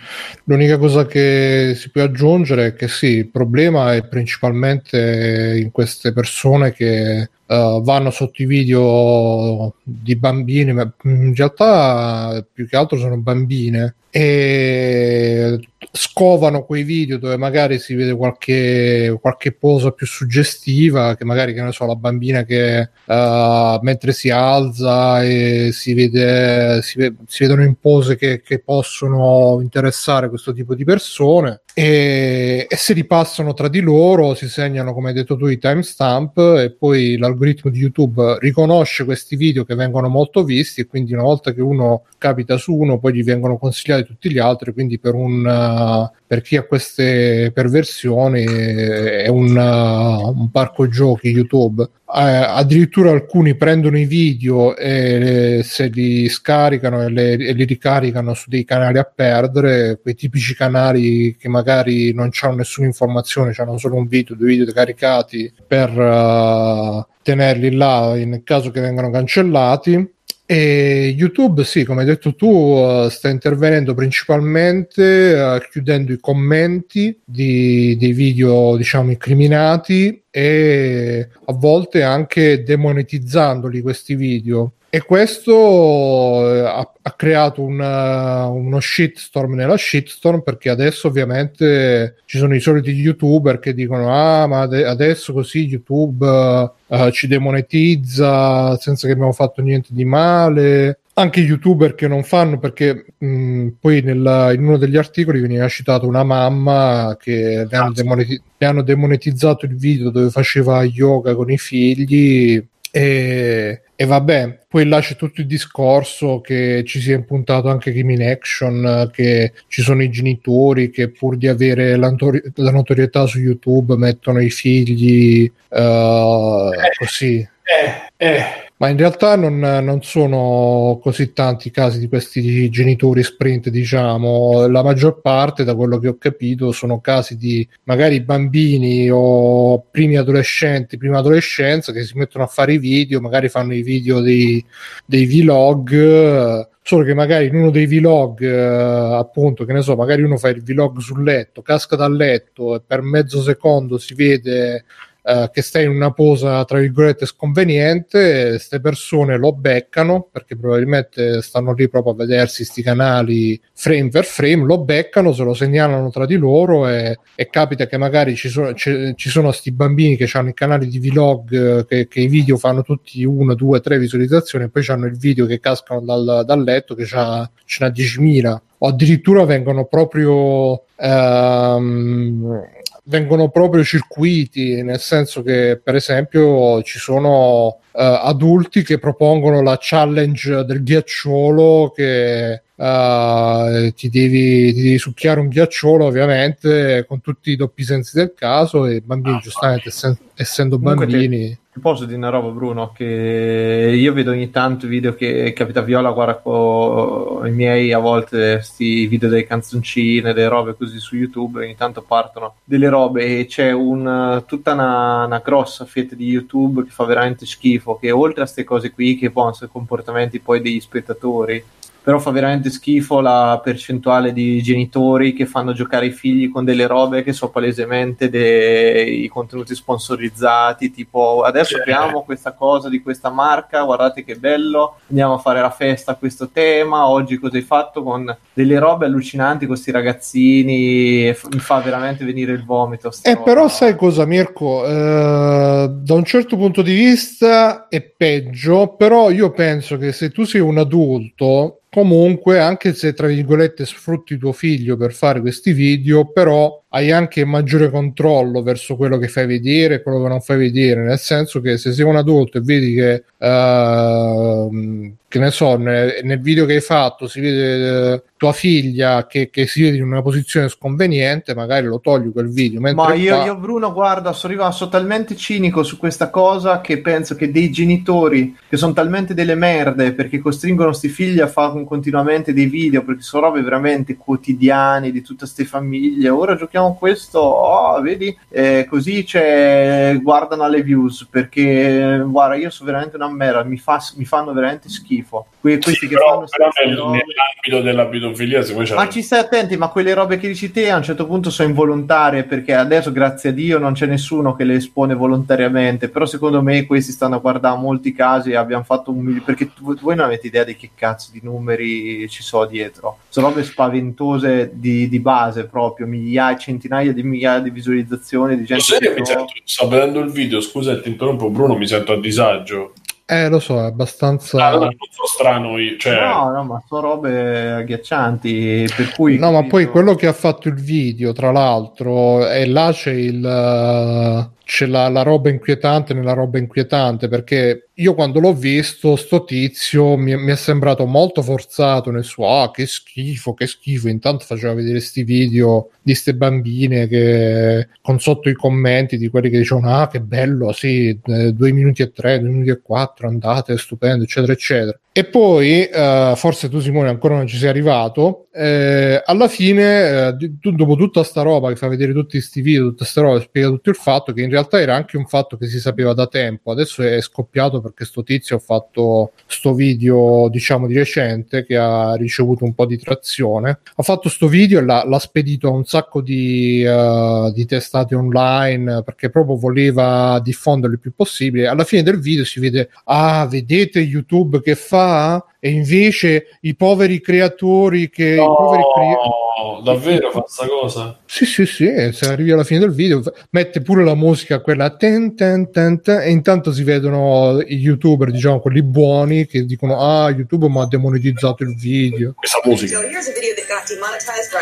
l'unica 0.44 0.78
cosa 0.78 1.06
che 1.06 1.74
si 1.76 1.90
può 1.90 2.02
aggiungere 2.02 2.66
è 2.66 2.74
che 2.76 2.86
sì, 2.86 3.16
il 3.16 3.30
problema 3.30 3.94
è 3.94 4.06
principalmente 4.06 5.58
in 5.60 5.72
queste 5.72 6.12
persone 6.12 6.72
che 6.72 7.30
eh, 7.52 7.80
vanno 7.82 8.10
sotto 8.10 8.40
i 8.40 8.46
video 8.46 9.74
di 9.82 10.16
bambini, 10.16 10.72
ma 10.72 10.90
in 11.04 11.34
realtà 11.34 12.42
più 12.50 12.66
che 12.66 12.76
altro 12.76 12.96
sono 12.96 13.18
bambine 13.18 13.96
e 14.08 15.60
scovano 15.90 16.64
quei 16.64 16.82
video 16.82 17.18
dove 17.18 17.36
magari 17.36 17.78
si 17.78 17.94
vede 17.94 18.14
qualche, 18.14 19.14
qualche 19.20 19.52
posa 19.52 19.90
più 19.90 20.06
suggestiva, 20.06 21.14
che 21.14 21.24
magari 21.26 21.52
che 21.52 21.62
ne 21.62 21.72
so, 21.72 21.84
la 21.84 21.94
bambina 21.94 22.44
che 22.44 22.88
eh, 23.04 23.78
mentre 23.82 24.12
si 24.12 24.30
alza 24.30 25.22
e 25.22 25.70
si 25.72 25.92
vede 25.92 26.80
si, 26.80 26.98
ve- 26.98 27.14
si 27.26 27.42
vedono 27.42 27.64
in 27.64 27.74
pose 27.78 28.16
che, 28.16 28.40
che 28.40 28.60
possono 28.60 29.58
interessare 29.60 30.30
questo 30.30 30.54
tipo 30.54 30.74
di 30.74 30.84
persone 30.84 31.62
e, 31.74 32.66
e 32.68 32.76
si 32.76 32.92
ripassano 32.92 33.54
tra 33.54 33.68
di 33.68 33.80
loro, 33.80 34.34
si 34.34 34.48
segnano 34.48 34.92
come 34.92 35.08
hai 35.08 35.14
detto 35.14 35.36
tu 35.36 35.46
i 35.46 35.58
timestamp 35.58 36.36
e 36.38 36.74
poi 36.78 37.16
l'algoritmo 37.16 37.70
di 37.70 37.78
YouTube 37.78 38.38
riconosce 38.40 39.04
questi 39.04 39.36
video 39.36 39.64
che 39.64 39.74
vengono 39.74 40.08
molto 40.08 40.44
visti 40.44 40.82
e 40.82 40.86
quindi 40.86 41.14
una 41.14 41.22
volta 41.22 41.52
che 41.52 41.62
uno 41.62 42.04
capita 42.18 42.56
su 42.58 42.74
uno 42.74 42.98
poi 42.98 43.14
gli 43.14 43.24
vengono 43.24 43.56
consigliati 43.56 44.04
tutti 44.04 44.30
gli 44.30 44.38
altri, 44.38 44.72
quindi 44.72 44.98
per 44.98 45.14
un 45.14 45.44
uh, 45.44 46.21
per 46.32 46.40
chi 46.40 46.56
ha 46.56 46.62
queste 46.62 47.50
perversioni 47.52 48.42
è 48.42 49.28
un, 49.28 49.54
uh, 49.54 50.30
un 50.34 50.50
parco 50.50 50.88
giochi 50.88 51.28
YouTube. 51.28 51.82
Eh, 51.82 51.90
addirittura 52.06 53.10
alcuni 53.10 53.54
prendono 53.54 53.98
i 53.98 54.06
video 54.06 54.74
e 54.74 55.58
eh, 55.58 55.62
se 55.62 55.88
li 55.88 56.30
scaricano 56.30 57.02
e, 57.02 57.10
le- 57.10 57.32
e 57.32 57.52
li 57.52 57.64
ricaricano 57.64 58.32
su 58.32 58.48
dei 58.48 58.64
canali 58.64 58.96
a 58.96 59.04
perdere, 59.04 59.98
quei 60.00 60.14
tipici 60.14 60.54
canali 60.54 61.36
che 61.36 61.50
magari 61.50 62.14
non 62.14 62.30
hanno 62.40 62.54
nessuna 62.54 62.86
informazione, 62.86 63.52
hanno 63.54 63.76
solo 63.76 63.96
un 63.96 64.06
video, 64.06 64.34
due 64.34 64.48
video 64.48 64.72
caricati 64.72 65.52
per 65.66 65.90
uh, 65.90 67.04
tenerli 67.22 67.72
là 67.72 68.14
in 68.16 68.40
caso 68.42 68.70
che 68.70 68.80
vengano 68.80 69.10
cancellati. 69.10 70.14
E 70.44 71.14
YouTube, 71.16 71.64
sì, 71.64 71.84
come 71.84 72.00
hai 72.00 72.06
detto 72.06 72.34
tu, 72.34 72.48
uh, 72.48 73.08
sta 73.08 73.28
intervenendo 73.28 73.94
principalmente 73.94 75.34
uh, 75.34 75.70
chiudendo 75.70 76.12
i 76.12 76.18
commenti 76.18 77.18
di, 77.24 77.96
dei 77.98 78.12
video, 78.12 78.76
diciamo, 78.76 79.10
incriminati 79.10 80.24
e 80.30 81.28
a 81.46 81.52
volte 81.52 82.02
anche 82.02 82.62
demonetizzandoli 82.64 83.80
questi 83.80 84.14
video. 84.14 84.74
E 84.94 85.00
questo 85.00 86.54
eh, 86.54 86.60
ha, 86.66 86.92
ha 87.00 87.12
creato 87.12 87.62
un, 87.62 87.80
uh, 87.80 88.54
uno 88.54 88.78
shitstorm 88.78 89.54
nella 89.54 89.78
shitstorm 89.78 90.42
perché 90.42 90.68
adesso 90.68 91.08
ovviamente 91.08 92.16
ci 92.26 92.36
sono 92.36 92.54
i 92.54 92.60
soliti 92.60 92.90
youtuber 92.90 93.58
che 93.58 93.72
dicono 93.72 94.12
ah 94.12 94.46
ma 94.46 94.60
ade- 94.60 94.84
adesso 94.84 95.32
così 95.32 95.64
YouTube 95.64 96.26
uh, 96.26 97.10
ci 97.10 97.26
demonetizza 97.26 98.76
senza 98.76 99.06
che 99.06 99.14
abbiamo 99.14 99.32
fatto 99.32 99.62
niente 99.62 99.88
di 99.92 100.04
male. 100.04 100.98
Anche 101.14 101.40
youtuber 101.40 101.94
che 101.94 102.06
non 102.06 102.22
fanno 102.22 102.58
perché 102.58 103.14
mh, 103.16 103.68
poi 103.80 104.02
nella- 104.02 104.52
in 104.52 104.62
uno 104.62 104.76
degli 104.76 104.98
articoli 104.98 105.40
veniva 105.40 105.68
citata 105.68 106.04
una 106.04 106.22
mamma 106.22 107.16
che 107.18 107.66
le 107.66 107.76
hanno, 107.78 107.92
demoneti- 107.92 108.42
le 108.58 108.66
hanno 108.66 108.82
demonetizzato 108.82 109.64
il 109.64 109.74
video 109.74 110.10
dove 110.10 110.28
faceva 110.28 110.84
yoga 110.84 111.34
con 111.34 111.50
i 111.50 111.56
figli 111.56 112.62
e, 112.94 113.80
e 114.02 114.04
vabbè, 114.04 114.58
poi 114.66 114.84
là 114.88 114.98
c'è 114.98 115.14
tutto 115.14 115.42
il 115.42 115.46
discorso 115.46 116.40
che 116.40 116.82
ci 116.84 117.00
si 117.00 117.12
è 117.12 117.14
impuntato 117.14 117.68
anche 117.68 117.92
Game 117.92 118.12
in 118.12 118.24
Action, 118.24 119.08
che 119.12 119.52
ci 119.68 119.80
sono 119.80 120.02
i 120.02 120.10
genitori 120.10 120.90
che 120.90 121.08
pur 121.08 121.36
di 121.36 121.46
avere 121.46 121.94
la, 121.94 122.10
notori- 122.10 122.42
la 122.56 122.72
notorietà 122.72 123.26
su 123.26 123.38
YouTube 123.38 123.94
mettono 123.94 124.40
i 124.40 124.50
figli 124.50 125.48
eh, 125.68 126.70
così. 126.98 127.48
Eh, 127.62 128.26
eh, 128.26 128.44
Ma 128.82 128.88
in 128.88 128.96
realtà 128.96 129.36
non, 129.36 129.60
non 129.60 130.02
sono 130.02 130.98
così 131.00 131.32
tanti 131.32 131.68
i 131.68 131.70
casi 131.70 132.00
di 132.00 132.08
questi 132.08 132.68
genitori 132.68 133.22
sprint, 133.22 133.68
diciamo. 133.68 134.66
La 134.66 134.82
maggior 134.82 135.20
parte, 135.20 135.62
da 135.62 135.76
quello 135.76 135.98
che 135.98 136.08
ho 136.08 136.16
capito, 136.18 136.72
sono 136.72 137.00
casi 137.00 137.36
di 137.36 137.64
magari 137.84 138.22
bambini 138.22 139.08
o 139.08 139.84
primi 139.88 140.16
adolescenti, 140.16 140.96
prima 140.96 141.18
adolescenza 141.18 141.92
che 141.92 142.02
si 142.02 142.18
mettono 142.18 142.42
a 142.42 142.48
fare 142.48 142.72
i 142.72 142.78
video, 142.78 143.20
magari 143.20 143.48
fanno 143.48 143.72
i 143.72 143.82
video 143.82 144.18
dei, 144.18 144.64
dei 145.06 145.26
vlog 145.26 146.68
solo 146.84 147.04
che 147.04 147.14
magari 147.14 147.46
in 147.46 147.54
uno 147.54 147.70
dei 147.70 147.86
vlog 147.86 148.42
eh, 148.42 149.14
appunto 149.14 149.64
che 149.64 149.72
ne 149.72 149.82
so 149.82 149.94
magari 149.94 150.22
uno 150.22 150.36
fa 150.36 150.48
il 150.48 150.64
vlog 150.64 150.98
sul 150.98 151.22
letto 151.22 151.62
casca 151.62 151.94
dal 151.94 152.12
letto 152.12 152.74
e 152.74 152.82
per 152.84 153.02
mezzo 153.02 153.40
secondo 153.40 153.98
si 153.98 154.14
vede 154.14 154.84
eh, 155.24 155.50
che 155.52 155.62
stai 155.62 155.84
in 155.84 155.90
una 155.90 156.12
posa 156.12 156.64
tra 156.64 156.78
virgolette 156.78 157.26
sconveniente, 157.26 158.48
queste 158.50 158.80
persone 158.80 159.36
lo 159.36 159.52
beccano 159.52 160.28
perché 160.30 160.56
probabilmente 160.56 161.42
stanno 161.42 161.72
lì 161.74 161.88
proprio 161.88 162.12
a 162.12 162.16
vedersi 162.16 162.64
sti 162.64 162.82
canali 162.82 163.60
frame 163.72 164.08
per 164.08 164.24
frame, 164.24 164.64
lo 164.64 164.78
beccano, 164.78 165.32
se 165.32 165.44
lo 165.44 165.54
segnalano 165.54 166.10
tra 166.10 166.26
di 166.26 166.36
loro 166.36 166.88
e, 166.88 167.18
e 167.34 167.48
capita 167.48 167.86
che 167.86 167.96
magari 167.96 168.34
ci 168.34 168.48
sono, 168.48 168.74
ci, 168.74 169.12
ci 169.16 169.28
sono 169.28 169.52
sti 169.52 169.70
bambini 169.72 170.16
che 170.16 170.28
hanno 170.32 170.48
i 170.48 170.54
canali 170.54 170.88
di 170.88 170.98
vlog 170.98 171.52
eh, 171.52 171.86
che, 171.86 172.08
che, 172.08 172.20
i 172.20 172.28
video 172.28 172.56
fanno 172.56 172.82
tutti 172.82 173.22
una, 173.24 173.54
due, 173.54 173.80
tre 173.80 173.98
visualizzazioni 173.98 174.64
e 174.64 174.68
poi 174.70 174.84
hanno 174.88 175.06
il 175.06 175.16
video 175.16 175.46
che 175.46 175.60
cascano 175.60 176.00
dal, 176.00 176.42
dal 176.44 176.62
letto 176.62 176.94
che 176.94 177.04
c'ha, 177.04 177.48
ce 177.64 177.84
n'ha 177.84 177.92
10.000 177.92 178.56
o 178.78 178.88
addirittura 178.88 179.44
vengono 179.44 179.84
proprio 179.84 180.82
ehm, 180.96 182.64
vengono 183.04 183.48
proprio 183.48 183.82
circuiti, 183.82 184.82
nel 184.82 185.00
senso 185.00 185.42
che 185.42 185.80
per 185.82 185.96
esempio 185.96 186.82
ci 186.82 186.98
sono 186.98 187.66
uh, 187.66 187.78
adulti 187.92 188.82
che 188.82 188.98
propongono 188.98 189.60
la 189.60 189.76
challenge 189.80 190.64
del 190.64 190.82
ghiacciolo 190.82 191.92
che 191.94 192.62
uh, 192.74 193.92
ti, 193.94 194.08
devi, 194.08 194.72
ti, 194.72 194.82
devi, 194.82 194.98
succhiare 194.98 195.40
un 195.40 195.48
ghiacciolo 195.48 196.04
ovviamente 196.04 197.04
con 197.08 197.20
tutti 197.20 197.50
i 197.50 197.56
doppi 197.56 197.82
sensi 197.82 198.16
del 198.16 198.34
caso 198.34 198.86
e 198.86 198.96
i 198.96 199.00
bambini 199.00 199.36
ah, 199.36 199.40
giustamente 199.40 199.88
essen- 199.88 200.18
essendo 200.34 200.78
bambini 200.78 201.48
ti 201.48 201.61
posso 201.80 202.04
dire 202.04 202.18
una 202.18 202.28
roba, 202.28 202.48
Bruno, 202.50 202.92
che 202.92 203.94
io 203.96 204.12
vedo 204.12 204.32
ogni 204.32 204.50
tanto 204.50 204.86
video 204.86 205.14
che 205.14 205.54
Capita 205.54 205.80
Viola 205.80 206.10
guarda 206.10 206.36
con 206.36 207.46
i 207.46 207.50
miei 207.50 207.92
a 207.92 207.98
volte 207.98 208.54
questi 208.56 209.06
video 209.06 209.30
delle 209.30 209.46
canzoncine, 209.46 210.34
delle 210.34 210.48
robe 210.48 210.76
così 210.76 210.98
su 210.98 211.16
YouTube, 211.16 211.64
ogni 211.64 211.74
tanto 211.74 212.02
partono 212.02 212.56
delle 212.64 212.90
robe 212.90 213.38
e 213.38 213.46
c'è 213.46 213.72
un, 213.72 214.42
tutta 214.46 214.74
una, 214.74 215.24
una, 215.24 215.38
grossa 215.38 215.86
fetta 215.86 216.14
di 216.14 216.26
YouTube 216.26 216.84
che 216.84 216.90
fa 216.90 217.04
veramente 217.04 217.46
schifo, 217.46 217.96
che 217.96 218.10
oltre 218.10 218.42
a 218.42 218.44
queste 218.44 218.64
cose 218.64 218.92
qui 218.92 219.16
che 219.16 219.30
possono 219.30 219.52
essere 219.52 219.70
comportamenti 219.72 220.40
poi 220.40 220.60
degli 220.60 220.80
spettatori, 220.80 221.64
però 222.02 222.18
fa 222.18 222.30
veramente 222.30 222.70
schifo 222.70 223.20
la 223.20 223.60
percentuale 223.62 224.32
di 224.32 224.60
genitori 224.60 225.32
che 225.32 225.46
fanno 225.46 225.72
giocare 225.72 226.06
i 226.06 226.10
figli 226.10 226.50
con 226.50 226.64
delle 226.64 226.86
robe 226.86 227.22
che 227.22 227.32
sono 227.32 227.52
palesemente 227.52 228.28
dei 228.28 229.28
contenuti 229.28 229.74
sponsorizzati, 229.74 230.90
tipo 230.90 231.42
adesso 231.42 231.76
apriamo 231.76 232.22
questa 232.22 232.52
cosa 232.52 232.88
di 232.88 233.00
questa 233.00 233.30
marca, 233.30 233.84
guardate 233.84 234.24
che 234.24 234.34
bello, 234.34 234.96
andiamo 235.08 235.34
a 235.34 235.38
fare 235.38 235.60
la 235.60 235.70
festa 235.70 236.12
a 236.12 236.16
questo 236.16 236.48
tema, 236.50 237.08
oggi 237.08 237.38
cosa 237.38 237.56
hai 237.56 237.62
fatto? 237.62 238.02
Con 238.02 238.36
delle 238.52 238.78
robe 238.78 239.06
allucinanti 239.06 239.66
con 239.66 239.74
questi 239.74 239.92
ragazzini, 239.92 241.34
mi 241.50 241.58
fa 241.58 241.78
veramente 241.80 242.24
venire 242.24 242.52
il 242.52 242.64
vomito. 242.64 243.12
Eh, 243.22 243.38
però 243.38 243.68
sai 243.68 243.94
cosa 243.94 244.24
Mirko, 244.24 244.84
eh, 244.84 245.88
da 245.88 246.14
un 246.14 246.24
certo 246.24 246.56
punto 246.56 246.82
di 246.82 246.94
vista 246.94 247.86
è 247.88 248.00
peggio, 248.02 248.94
però 248.96 249.30
io 249.30 249.50
penso 249.52 249.96
che 249.98 250.12
se 250.12 250.30
tu 250.30 250.44
sei 250.44 250.60
un 250.60 250.78
adulto 250.78 251.78
comunque 251.94 252.58
anche 252.58 252.94
se 252.94 253.12
tra 253.12 253.26
virgolette 253.26 253.84
sfrutti 253.84 254.38
tuo 254.38 254.52
figlio 254.52 254.96
per 254.96 255.12
fare 255.12 255.42
questi 255.42 255.74
video 255.74 256.32
però 256.32 256.82
hai 256.88 257.10
anche 257.10 257.44
maggiore 257.44 257.90
controllo 257.90 258.62
verso 258.62 258.96
quello 258.96 259.18
che 259.18 259.28
fai 259.28 259.46
vedere 259.46 259.96
e 259.96 260.02
quello 260.02 260.22
che 260.22 260.28
non 260.28 260.40
fai 260.40 260.56
vedere. 260.56 261.02
Nel 261.02 261.18
senso 261.18 261.60
che 261.60 261.76
se 261.76 261.92
sei 261.92 262.06
un 262.06 262.16
adulto 262.16 262.56
e 262.56 262.60
vedi 262.62 262.94
che 262.94 263.24
uh, 263.46 265.14
che 265.32 265.38
ne 265.38 265.50
so 265.50 265.76
nel, 265.76 266.20
nel, 266.24 266.40
video 266.40 266.66
che 266.66 266.74
hai 266.74 266.80
fatto 266.82 267.26
si 267.26 267.40
vede 267.40 268.12
uh, 268.12 268.22
tua 268.36 268.52
figlia 268.52 269.26
che, 269.26 269.48
che, 269.48 269.66
si 269.66 269.80
vede 269.80 269.96
in 269.96 270.02
una 270.02 270.20
posizione 270.20 270.68
sconveniente 270.68 271.54
magari 271.54 271.86
lo 271.86 272.00
togli 272.00 272.30
quel 272.30 272.50
video 272.50 272.80
ma 272.80 272.90
io, 273.14 273.34
qua... 273.34 273.44
io 273.46 273.56
Bruno 273.56 273.94
guarda 273.94 274.34
sono 274.34 274.52
arrivato 274.52 274.88
talmente 274.90 275.34
cinico 275.34 275.82
su 275.82 275.96
questa 275.96 276.28
cosa 276.28 276.82
che 276.82 277.00
penso 277.00 277.34
che 277.34 277.50
dei 277.50 277.70
genitori 277.70 278.54
che 278.68 278.76
sono 278.76 278.92
talmente 278.92 279.32
delle 279.32 279.54
merde 279.54 280.12
perché 280.12 280.38
costringono 280.38 280.90
questi 280.90 281.08
figli 281.08 281.40
a 281.40 281.46
fare 281.46 281.82
continuamente 281.84 282.52
dei 282.52 282.66
video 282.66 283.02
perché 283.02 283.22
sono 283.22 283.46
robe 283.46 283.62
veramente 283.62 284.16
quotidiane 284.16 285.10
di 285.10 285.22
tutte 285.22 285.40
queste 285.40 285.64
famiglie. 285.64 286.28
Ora 286.28 286.56
giochiamo 286.56 286.96
questo, 286.96 287.38
oh, 287.38 288.00
vedi, 288.00 288.36
eh, 288.50 288.86
così 288.88 289.24
c'è, 289.24 290.18
guardano 290.20 290.64
alle 290.64 290.82
views 290.82 291.26
perché 291.30 292.22
guarda, 292.26 292.56
io 292.56 292.70
sono 292.70 292.90
veramente 292.90 293.16
una 293.16 293.30
merda, 293.30 293.62
mi, 293.62 293.78
fa, 293.78 294.00
mi 294.16 294.24
fanno 294.24 294.52
veramente 294.52 294.88
schifo. 294.88 295.21
Que- 295.60 295.78
questi 295.78 295.92
sì, 295.92 296.08
che 296.08 296.14
però, 296.14 296.34
fanno 296.34 296.46
però 296.50 296.70
nel, 296.84 296.94
nell'ambito 296.94 297.80
della 297.82 298.06
pedofilia, 298.06 298.62
se 298.62 298.94
Ma 298.94 299.08
ci 299.08 299.22
stai 299.22 299.40
attenti, 299.40 299.76
ma 299.76 299.88
quelle 299.88 300.14
robe 300.14 300.38
che 300.38 300.48
dici 300.48 300.70
te 300.70 300.90
a 300.90 300.96
un 300.96 301.02
certo 301.02 301.26
punto 301.26 301.50
sono 301.50 301.68
involontarie 301.68 302.44
perché 302.44 302.74
adesso, 302.74 303.12
grazie 303.12 303.50
a 303.50 303.52
Dio, 303.52 303.78
non 303.78 303.92
c'è 303.92 304.06
nessuno 304.06 304.54
che 304.54 304.64
le 304.64 304.74
espone 304.74 305.14
volontariamente. 305.14 306.08
Però 306.08 306.26
secondo 306.26 306.62
me 306.62 306.86
questi 306.86 307.12
stanno 307.12 307.36
a 307.36 307.38
guardare 307.38 307.78
molti 307.78 308.12
casi 308.12 308.50
e 308.50 308.56
abbiamo 308.56 308.84
fatto 308.84 309.10
un 309.10 309.18
milione 309.18 309.44
perché 309.44 309.72
tu, 309.72 309.94
voi 310.00 310.16
non 310.16 310.26
avete 310.26 310.46
idea 310.46 310.64
di 310.64 310.76
che 310.76 310.90
cazzo 310.94 311.30
di 311.32 311.40
numeri 311.42 312.28
ci 312.28 312.42
sono 312.42 312.66
dietro. 312.66 313.18
Sono 313.28 313.48
robe 313.48 313.64
spaventose 313.64 314.70
di, 314.72 315.08
di 315.08 315.20
base 315.20 315.66
proprio, 315.66 316.06
migliaia, 316.06 316.56
centinaia 316.56 317.12
di 317.12 317.22
migliaia 317.22 317.60
di 317.60 317.70
visualizzazioni 317.70 318.56
di 318.56 318.64
gente. 318.64 318.98
Che 318.98 319.14
mi 319.18 319.26
sento, 319.26 319.52
sto 319.64 319.88
vedendo 319.88 320.20
il 320.20 320.30
video, 320.30 320.60
scusa 320.60 321.00
ti 321.00 321.08
interrompo 321.08 321.50
Bruno, 321.50 321.76
mi 321.76 321.86
sento 321.86 322.12
a 322.12 322.20
disagio. 322.20 322.92
Eh, 323.24 323.48
lo 323.48 323.58
so, 323.60 323.78
è 323.78 323.84
abbastanza. 323.84 324.66
Ah, 324.66 324.76
non 324.76 324.94
so 325.10 325.26
strano 325.26 325.78
io. 325.78 325.96
Cioè... 325.96 326.20
No, 326.20 326.50
no, 326.50 326.64
ma 326.64 326.82
sono 326.86 327.00
robe 327.00 327.70
agghiaccianti. 327.70 328.86
Per 328.94 329.12
cui. 329.14 329.38
No, 329.38 329.52
ma 329.52 329.64
poi 329.64 329.86
quello 329.86 330.14
che 330.14 330.26
ha 330.26 330.32
fatto 330.32 330.68
il 330.68 330.74
video, 330.74 331.32
tra 331.32 331.50
l'altro, 331.52 332.46
e 332.48 332.66
là 332.66 332.90
c'è 332.92 333.12
il. 333.12 334.50
C'è 334.72 334.86
la, 334.86 335.06
la 335.08 335.20
roba 335.20 335.50
inquietante 335.50 336.14
nella 336.14 336.32
roba 336.32 336.56
inquietante 336.56 337.28
perché 337.28 337.88
io 337.96 338.14
quando 338.14 338.40
l'ho 338.40 338.54
visto, 338.54 339.16
sto 339.16 339.44
tizio 339.44 340.16
mi, 340.16 340.34
mi, 340.34 340.50
è 340.50 340.56
sembrato 340.56 341.04
molto 341.04 341.42
forzato 341.42 342.10
nel 342.10 342.24
suo 342.24 342.48
ah, 342.48 342.70
che 342.70 342.86
schifo, 342.86 343.52
che 343.52 343.66
schifo. 343.66 344.08
Intanto 344.08 344.46
faceva 344.46 344.72
vedere 344.72 344.94
questi 344.94 345.24
video 345.24 345.90
di 346.00 346.14
ste 346.14 346.34
bambine 346.34 347.06
che 347.06 347.88
con 348.00 348.18
sotto 348.18 348.48
i 348.48 348.54
commenti 348.54 349.18
di 349.18 349.28
quelli 349.28 349.50
che 349.50 349.58
dicevano 349.58 349.94
ah, 349.94 350.08
che 350.08 350.20
bello, 350.20 350.72
sì, 350.72 351.20
eh, 351.22 351.52
due 351.52 351.70
minuti 351.72 352.00
e 352.00 352.10
tre, 352.10 352.40
due 352.40 352.48
minuti 352.48 352.70
e 352.70 352.80
quattro, 352.80 353.28
andate, 353.28 353.76
stupendo, 353.76 354.24
eccetera, 354.24 354.54
eccetera. 354.54 354.98
E 355.14 355.24
poi, 355.24 355.86
uh, 355.92 356.34
forse 356.36 356.70
tu 356.70 356.80
Simone 356.80 357.10
ancora 357.10 357.36
non 357.36 357.46
ci 357.46 357.58
sei 357.58 357.68
arrivato, 357.68 358.46
eh, 358.50 359.22
alla 359.22 359.48
fine, 359.48 360.28
eh, 360.28 360.52
dopo 360.58 360.96
tutta 360.96 361.22
sta 361.22 361.42
roba 361.42 361.68
che 361.68 361.76
fa 361.76 361.88
vedere 361.88 362.12
tutti 362.14 362.38
questi 362.38 362.62
video, 362.62 362.84
tutte 362.84 362.96
queste 362.96 363.20
robe, 363.20 363.40
spiega 363.40 363.68
tutto 363.68 363.90
il 363.90 363.96
fatto 363.96 364.32
che 364.32 364.40
in 364.40 364.48
realtà 364.48 364.61
era 364.70 364.94
anche 364.94 365.16
un 365.16 365.26
fatto 365.26 365.56
che 365.56 365.66
si 365.66 365.78
sapeva 365.78 366.12
da 366.12 366.26
tempo, 366.26 366.70
adesso 366.70 367.02
è 367.02 367.20
scoppiato 367.20 367.80
perché 367.80 368.04
sto 368.04 368.22
tizio 368.22 368.56
ha 368.56 368.58
fatto 368.58 369.32
sto 369.46 369.74
video, 369.74 370.48
diciamo, 370.48 370.86
di 370.86 370.94
recente 370.94 371.64
che 371.64 371.76
ha 371.76 372.14
ricevuto 372.14 372.64
un 372.64 372.74
po' 372.74 372.86
di 372.86 372.98
trazione, 372.98 373.80
ha 373.94 374.02
fatto 374.02 374.28
sto 374.28 374.48
video 374.48 374.78
e 374.78 374.84
l'ha, 374.84 375.04
l'ha 375.06 375.18
spedito 375.18 375.68
a 375.68 375.70
un 375.70 375.84
sacco 375.84 376.20
di, 376.20 376.84
uh, 376.84 377.52
di 377.52 377.64
testate 377.66 378.14
online 378.14 379.02
perché 379.02 379.30
proprio 379.30 379.56
voleva 379.56 380.40
diffonderlo 380.42 380.94
il 380.94 381.00
più 381.00 381.14
possibile. 381.14 381.66
Alla 381.66 381.84
fine 381.84 382.02
del 382.02 382.20
video 382.20 382.44
si 382.44 382.60
vede, 382.60 382.90
ah, 383.04 383.46
vedete 383.46 384.00
YouTube 384.00 384.60
che 384.60 384.74
fa 384.74 385.44
e 385.64 385.70
invece 385.70 386.58
i 386.62 386.74
poveri 386.74 387.20
creatori 387.20 388.10
che... 388.10 388.34
No, 388.34 388.56
poveri 388.56 388.82
crea- 388.92 389.82
davvero 389.84 390.30
fa 390.32 390.40
questa 390.40 390.66
cosa? 390.66 391.18
Sì, 391.24 391.46
sì, 391.46 391.66
sì, 391.66 392.10
se 392.12 392.26
arrivi 392.26 392.50
alla 392.50 392.64
fine 392.64 392.80
del 392.80 392.90
video 392.90 393.22
mette 393.50 393.80
pure 393.80 394.02
la 394.02 394.16
musica, 394.16 394.60
quella 394.60 394.90
ten, 394.96 395.36
ten, 395.36 395.70
ten, 395.70 396.00
ten, 396.00 396.20
e 396.20 396.30
intanto 396.30 396.72
si 396.72 396.82
vedono 396.82 397.60
i 397.60 397.76
youtuber, 397.76 398.32
diciamo 398.32 398.58
quelli 398.58 398.82
buoni, 398.82 399.46
che 399.46 399.64
dicono 399.64 400.00
ah, 400.00 400.30
YouTube 400.30 400.66
mi 400.68 400.80
ha 400.80 400.86
demonetizzato 400.86 401.62
il 401.62 401.76
video. 401.76 402.32
Questa 402.34 402.60
musica. 402.64 402.98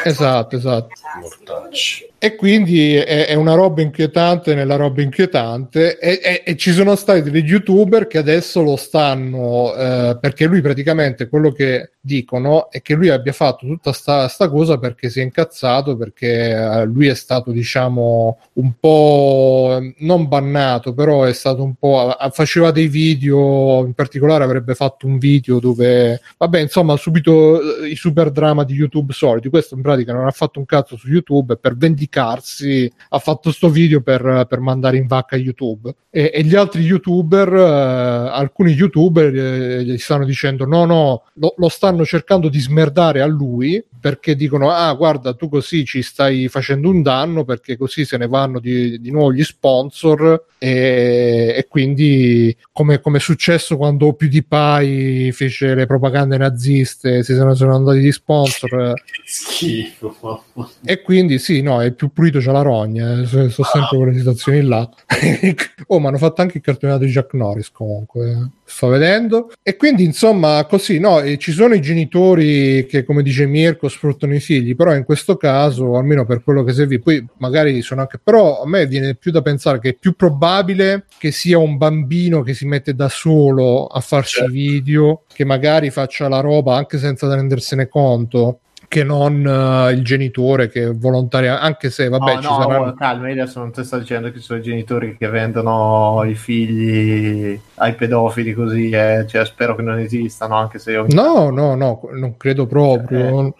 Esatto, 0.04 0.56
esatto. 0.56 0.88
Mortacci. 1.18 2.08
E 2.22 2.36
quindi 2.36 2.94
è, 2.94 3.26
è, 3.26 3.34
una 3.34 3.54
roba 3.54 3.80
inquietante 3.80 4.54
nella 4.54 4.76
roba 4.76 5.00
inquietante 5.00 5.98
e, 5.98 6.20
e, 6.22 6.42
e, 6.44 6.56
ci 6.56 6.72
sono 6.72 6.94
stati 6.94 7.22
degli 7.22 7.48
youtuber 7.48 8.06
che 8.06 8.18
adesso 8.18 8.60
lo 8.60 8.76
stanno, 8.76 9.74
eh, 9.74 10.18
perché 10.20 10.44
lui 10.44 10.60
praticamente 10.60 10.89
praticamente 10.90 11.28
quello 11.28 11.52
che 11.52 11.92
dicono 12.00 12.70
è 12.70 12.80
che 12.80 12.94
lui 12.94 13.10
abbia 13.10 13.32
fatto 13.32 13.66
tutta 13.66 13.92
sta, 13.92 14.26
sta 14.28 14.48
cosa 14.48 14.78
perché 14.78 15.10
si 15.10 15.20
è 15.20 15.22
incazzato, 15.22 15.96
perché 15.96 16.50
eh, 16.50 16.84
lui 16.84 17.06
è 17.08 17.14
stato, 17.14 17.52
diciamo, 17.52 18.38
un 18.54 18.72
po' 18.78 19.78
non 19.98 20.26
bannato, 20.26 20.94
però 20.94 21.24
è 21.24 21.32
stato 21.32 21.62
un 21.62 21.74
po'. 21.74 22.16
faceva 22.32 22.70
dei 22.70 22.88
video, 22.88 23.84
in 23.84 23.92
particolare 23.92 24.44
avrebbe 24.44 24.74
fatto 24.74 25.06
un 25.06 25.18
video 25.18 25.58
dove, 25.60 26.20
vabbè, 26.38 26.60
insomma, 26.60 26.96
subito 26.96 27.82
eh, 27.82 27.88
i 27.88 27.96
super 27.96 28.30
drama 28.30 28.64
di 28.64 28.74
YouTube 28.74 29.12
soliti. 29.12 29.48
Questo 29.48 29.74
in 29.74 29.82
pratica 29.82 30.12
non 30.12 30.26
ha 30.26 30.30
fatto 30.30 30.58
un 30.58 30.64
cazzo 30.64 30.96
su 30.96 31.08
YouTube 31.08 31.56
per 31.56 31.76
vendicarsi 31.76 32.90
ha 33.10 33.18
fatto 33.18 33.50
sto 33.50 33.68
video 33.68 34.00
per, 34.00 34.46
per 34.48 34.60
mandare 34.60 34.96
in 34.96 35.06
vacca 35.06 35.36
YouTube. 35.36 35.94
E, 36.10 36.30
e 36.34 36.42
gli 36.42 36.56
altri 36.56 36.82
YouTuber, 36.82 37.54
eh, 37.54 38.30
alcuni 38.30 38.72
YouTuber 38.72 39.36
eh, 39.36 39.84
gli 39.84 39.98
stanno 39.98 40.24
dicendo 40.24 40.64
no, 40.64 40.79
no, 40.84 41.24
lo, 41.34 41.54
lo 41.56 41.68
stanno 41.68 42.04
cercando 42.04 42.48
di 42.48 42.60
smerdare 42.60 43.20
a 43.20 43.26
lui 43.26 43.82
perché 44.00 44.34
dicono 44.34 44.70
ah 44.70 44.92
guarda 44.94 45.34
tu 45.34 45.48
così 45.48 45.84
ci 45.84 46.00
stai 46.00 46.48
facendo 46.48 46.88
un 46.88 47.02
danno 47.02 47.44
perché 47.44 47.76
così 47.76 48.06
se 48.06 48.16
ne 48.16 48.26
vanno 48.26 48.58
di, 48.58 48.98
di 48.98 49.10
nuovo 49.10 49.32
gli 49.32 49.44
sponsor 49.44 50.46
e, 50.58 51.54
e 51.56 51.66
quindi 51.68 52.56
come, 52.72 53.00
come, 53.00 53.18
è 53.18 53.20
successo 53.20 53.76
quando 53.76 54.14
PewDiePie 54.14 55.32
fece 55.32 55.74
le 55.74 55.86
propagande 55.86 56.38
naziste 56.38 57.22
si 57.22 57.34
sono, 57.34 57.54
sono 57.54 57.74
andati 57.74 57.98
di 57.98 58.10
sponsor. 58.10 58.94
Schifo 59.24 60.44
e 60.84 61.02
quindi 61.02 61.38
sì 61.38 61.60
no 61.60 61.82
è 61.82 61.92
più 61.92 62.10
pulito 62.10 62.38
c'è 62.38 62.52
la 62.52 62.62
rogna 62.62 63.20
eh, 63.20 63.26
sono 63.26 63.48
sempre 63.50 63.96
quelle 63.96 64.16
situazioni 64.16 64.62
là. 64.62 64.88
Oh 65.92 65.98
ma 65.98 66.08
hanno 66.08 66.18
fatto 66.18 66.40
anche 66.40 66.58
il 66.58 66.62
cartonato 66.62 67.04
di 67.04 67.10
Jack 67.10 67.34
Norris 67.34 67.70
comunque 67.70 68.30
eh 68.30 68.59
sto 68.70 68.86
vedendo. 68.86 69.50
E 69.62 69.76
quindi, 69.76 70.04
insomma, 70.04 70.64
così, 70.66 70.98
no, 70.98 71.20
e 71.20 71.36
ci 71.38 71.52
sono 71.52 71.74
i 71.74 71.80
genitori 71.80 72.86
che, 72.86 73.04
come 73.04 73.22
dice 73.22 73.46
Mirko, 73.46 73.88
sfruttano 73.88 74.34
i 74.34 74.40
figli, 74.40 74.76
però 74.76 74.94
in 74.94 75.04
questo 75.04 75.36
caso, 75.36 75.96
almeno 75.96 76.24
per 76.24 76.42
quello 76.42 76.62
che 76.62 76.72
vede, 76.72 77.00
poi 77.00 77.26
magari 77.38 77.82
sono 77.82 78.02
anche, 78.02 78.18
però 78.22 78.62
a 78.62 78.68
me 78.68 78.86
viene 78.86 79.16
più 79.16 79.32
da 79.32 79.42
pensare 79.42 79.80
che 79.80 79.90
è 79.90 79.94
più 79.94 80.14
probabile 80.14 81.06
che 81.18 81.32
sia 81.32 81.58
un 81.58 81.76
bambino 81.76 82.42
che 82.42 82.54
si 82.54 82.66
mette 82.66 82.94
da 82.94 83.08
solo 83.08 83.86
a 83.86 84.00
farci 84.00 84.38
certo. 84.38 84.52
video, 84.52 85.22
che 85.32 85.44
magari 85.44 85.90
faccia 85.90 86.28
la 86.28 86.40
roba 86.40 86.76
anche 86.76 86.98
senza 86.98 87.32
rendersene 87.34 87.88
conto 87.88 88.60
che 88.90 89.04
non 89.04 89.44
uh, 89.44 89.92
il 89.92 90.02
genitore 90.02 90.68
che 90.68 90.90
volontaria 90.90 91.60
anche 91.60 91.90
se 91.90 92.08
vabbè 92.08 92.34
no, 92.34 92.40
ci 92.40 92.48
no, 92.48 92.60
saranno 92.60 92.94
calma 92.94 93.30
adesso 93.30 93.60
non 93.60 93.70
ti 93.70 93.84
sto 93.84 93.98
dicendo 93.98 94.32
che 94.32 94.40
sono 94.40 94.58
i 94.58 94.62
genitori 94.62 95.16
che 95.16 95.28
vendono 95.28 96.24
i 96.24 96.34
figli 96.34 97.60
ai 97.80 97.94
pedofili 97.94 98.52
così 98.52 98.90
eh. 98.90 99.24
cioè, 99.26 99.44
spero 99.44 99.74
che 99.74 99.82
non 99.82 99.98
esistano 99.98 100.54
anche 100.54 100.78
se 100.78 100.92
io 100.92 101.06
no 101.08 101.50
no 101.50 101.74
no 101.74 102.00
non 102.12 102.36
credo 102.36 102.66
proprio 102.66 103.46
eh 103.46 103.54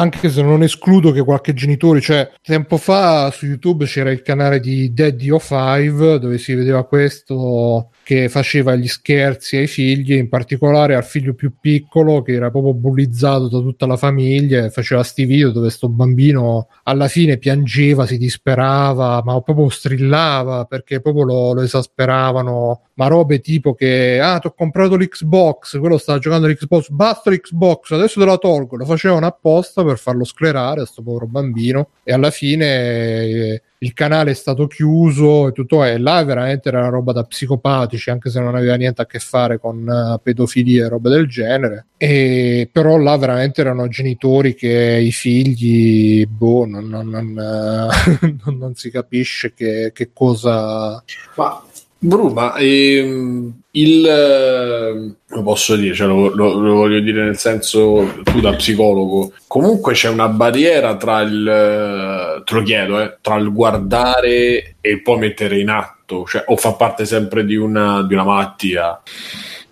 anche 0.00 0.30
se 0.30 0.42
non 0.42 0.62
escludo 0.62 1.12
che 1.12 1.22
qualche 1.22 1.52
genitore, 1.52 2.00
cioè 2.00 2.30
tempo 2.42 2.78
fa 2.78 3.30
su 3.30 3.44
YouTube 3.44 3.84
c'era 3.84 4.10
il 4.10 4.22
canale 4.22 4.58
di 4.58 4.94
Daddy 4.94 5.30
O5 5.30 6.16
dove 6.16 6.38
si 6.38 6.54
vedeva 6.54 6.86
questo 6.86 7.90
che 8.02 8.30
faceva 8.30 8.74
gli 8.74 8.88
scherzi 8.88 9.58
ai 9.58 9.66
figli, 9.66 10.14
in 10.14 10.30
particolare 10.30 10.94
al 10.94 11.04
figlio 11.04 11.34
più 11.34 11.52
piccolo 11.60 12.22
che 12.22 12.32
era 12.32 12.50
proprio 12.50 12.72
bullizzato 12.72 13.48
da 13.48 13.58
tutta 13.58 13.86
la 13.86 13.98
famiglia 13.98 14.64
e 14.64 14.70
faceva 14.70 15.02
sti 15.02 15.24
video 15.26 15.50
dove 15.50 15.68
sto 15.68 15.90
bambino 15.90 16.68
alla 16.84 17.06
fine 17.06 17.36
piangeva, 17.36 18.06
si 18.06 18.16
disperava, 18.16 19.22
ma 19.22 19.38
proprio 19.42 19.68
strillava 19.68 20.64
perché 20.64 21.02
proprio 21.02 21.24
lo, 21.24 21.52
lo 21.52 21.60
esasperavano, 21.60 22.86
ma 22.94 23.06
robe 23.06 23.40
tipo 23.40 23.49
che 23.76 24.20
ah 24.20 24.38
ti 24.38 24.46
ho 24.46 24.54
comprato 24.56 24.96
l'Xbox, 24.96 25.78
quello 25.78 25.98
stava 25.98 26.18
giocando 26.18 26.46
l'Xbox, 26.46 26.90
basta 26.90 27.30
l'Xbox, 27.30 27.90
adesso 27.92 28.20
te 28.20 28.26
la 28.26 28.36
tolgo, 28.36 28.76
lo 28.76 28.84
facevano 28.84 29.26
apposta 29.26 29.82
per 29.82 29.98
farlo 29.98 30.24
sclerare 30.24 30.82
a 30.82 30.86
sto 30.86 31.02
povero 31.02 31.26
bambino 31.26 31.88
e 32.04 32.12
alla 32.12 32.30
fine 32.30 32.66
eh, 32.66 33.62
il 33.82 33.94
canale 33.94 34.32
è 34.32 34.34
stato 34.34 34.66
chiuso 34.66 35.48
e 35.48 35.52
tutto 35.52 35.82
e 35.84 35.96
là 35.98 36.22
veramente 36.22 36.68
era 36.68 36.80
una 36.80 36.88
roba 36.88 37.12
da 37.12 37.24
psicopatici 37.24 38.10
anche 38.10 38.28
se 38.28 38.38
non 38.38 38.54
aveva 38.54 38.74
niente 38.74 39.00
a 39.00 39.06
che 39.06 39.18
fare 39.18 39.58
con 39.58 39.86
uh, 39.86 40.20
pedofilia 40.22 40.84
e 40.84 40.88
roba 40.88 41.08
del 41.08 41.26
genere. 41.26 41.86
E 41.96 42.68
però 42.70 42.98
là 42.98 43.16
veramente 43.16 43.62
erano 43.62 43.88
genitori 43.88 44.54
che 44.54 45.00
i 45.02 45.12
figli 45.12 46.26
boh 46.26 46.66
non, 46.66 46.88
non, 46.88 47.08
non, 47.08 48.28
uh, 48.44 48.50
non 48.50 48.74
si 48.74 48.90
capisce 48.90 49.54
che, 49.54 49.92
che 49.94 50.10
cosa 50.12 51.02
ma 51.36 51.62
Bruma, 52.02 52.56
ehm, 52.56 53.60
il 53.72 54.06
eh, 54.06 55.14
lo 55.26 55.42
posso 55.42 55.76
dire, 55.76 55.94
cioè 55.94 56.06
lo, 56.06 56.34
lo, 56.34 56.54
lo, 56.54 56.74
voglio 56.74 56.98
dire 57.00 57.24
nel 57.24 57.36
senso 57.36 58.22
tu 58.24 58.40
da 58.40 58.54
psicologo, 58.54 59.32
comunque 59.46 59.92
c'è 59.92 60.08
una 60.08 60.28
barriera 60.28 60.96
tra 60.96 61.20
il 61.20 61.46
eh, 61.46 62.42
te 62.42 62.54
lo 62.54 62.62
chiedo, 62.62 63.00
eh, 63.02 63.18
tra 63.20 63.36
il 63.36 63.52
guardare 63.52 64.76
e 64.80 65.02
poi 65.02 65.18
mettere 65.18 65.60
in 65.60 65.68
atto, 65.68 66.24
cioè 66.26 66.42
o 66.46 66.56
fa 66.56 66.72
parte 66.72 67.04
sempre 67.04 67.44
di 67.44 67.56
una, 67.56 68.02
di 68.02 68.14
una 68.14 68.24
malattia. 68.24 69.02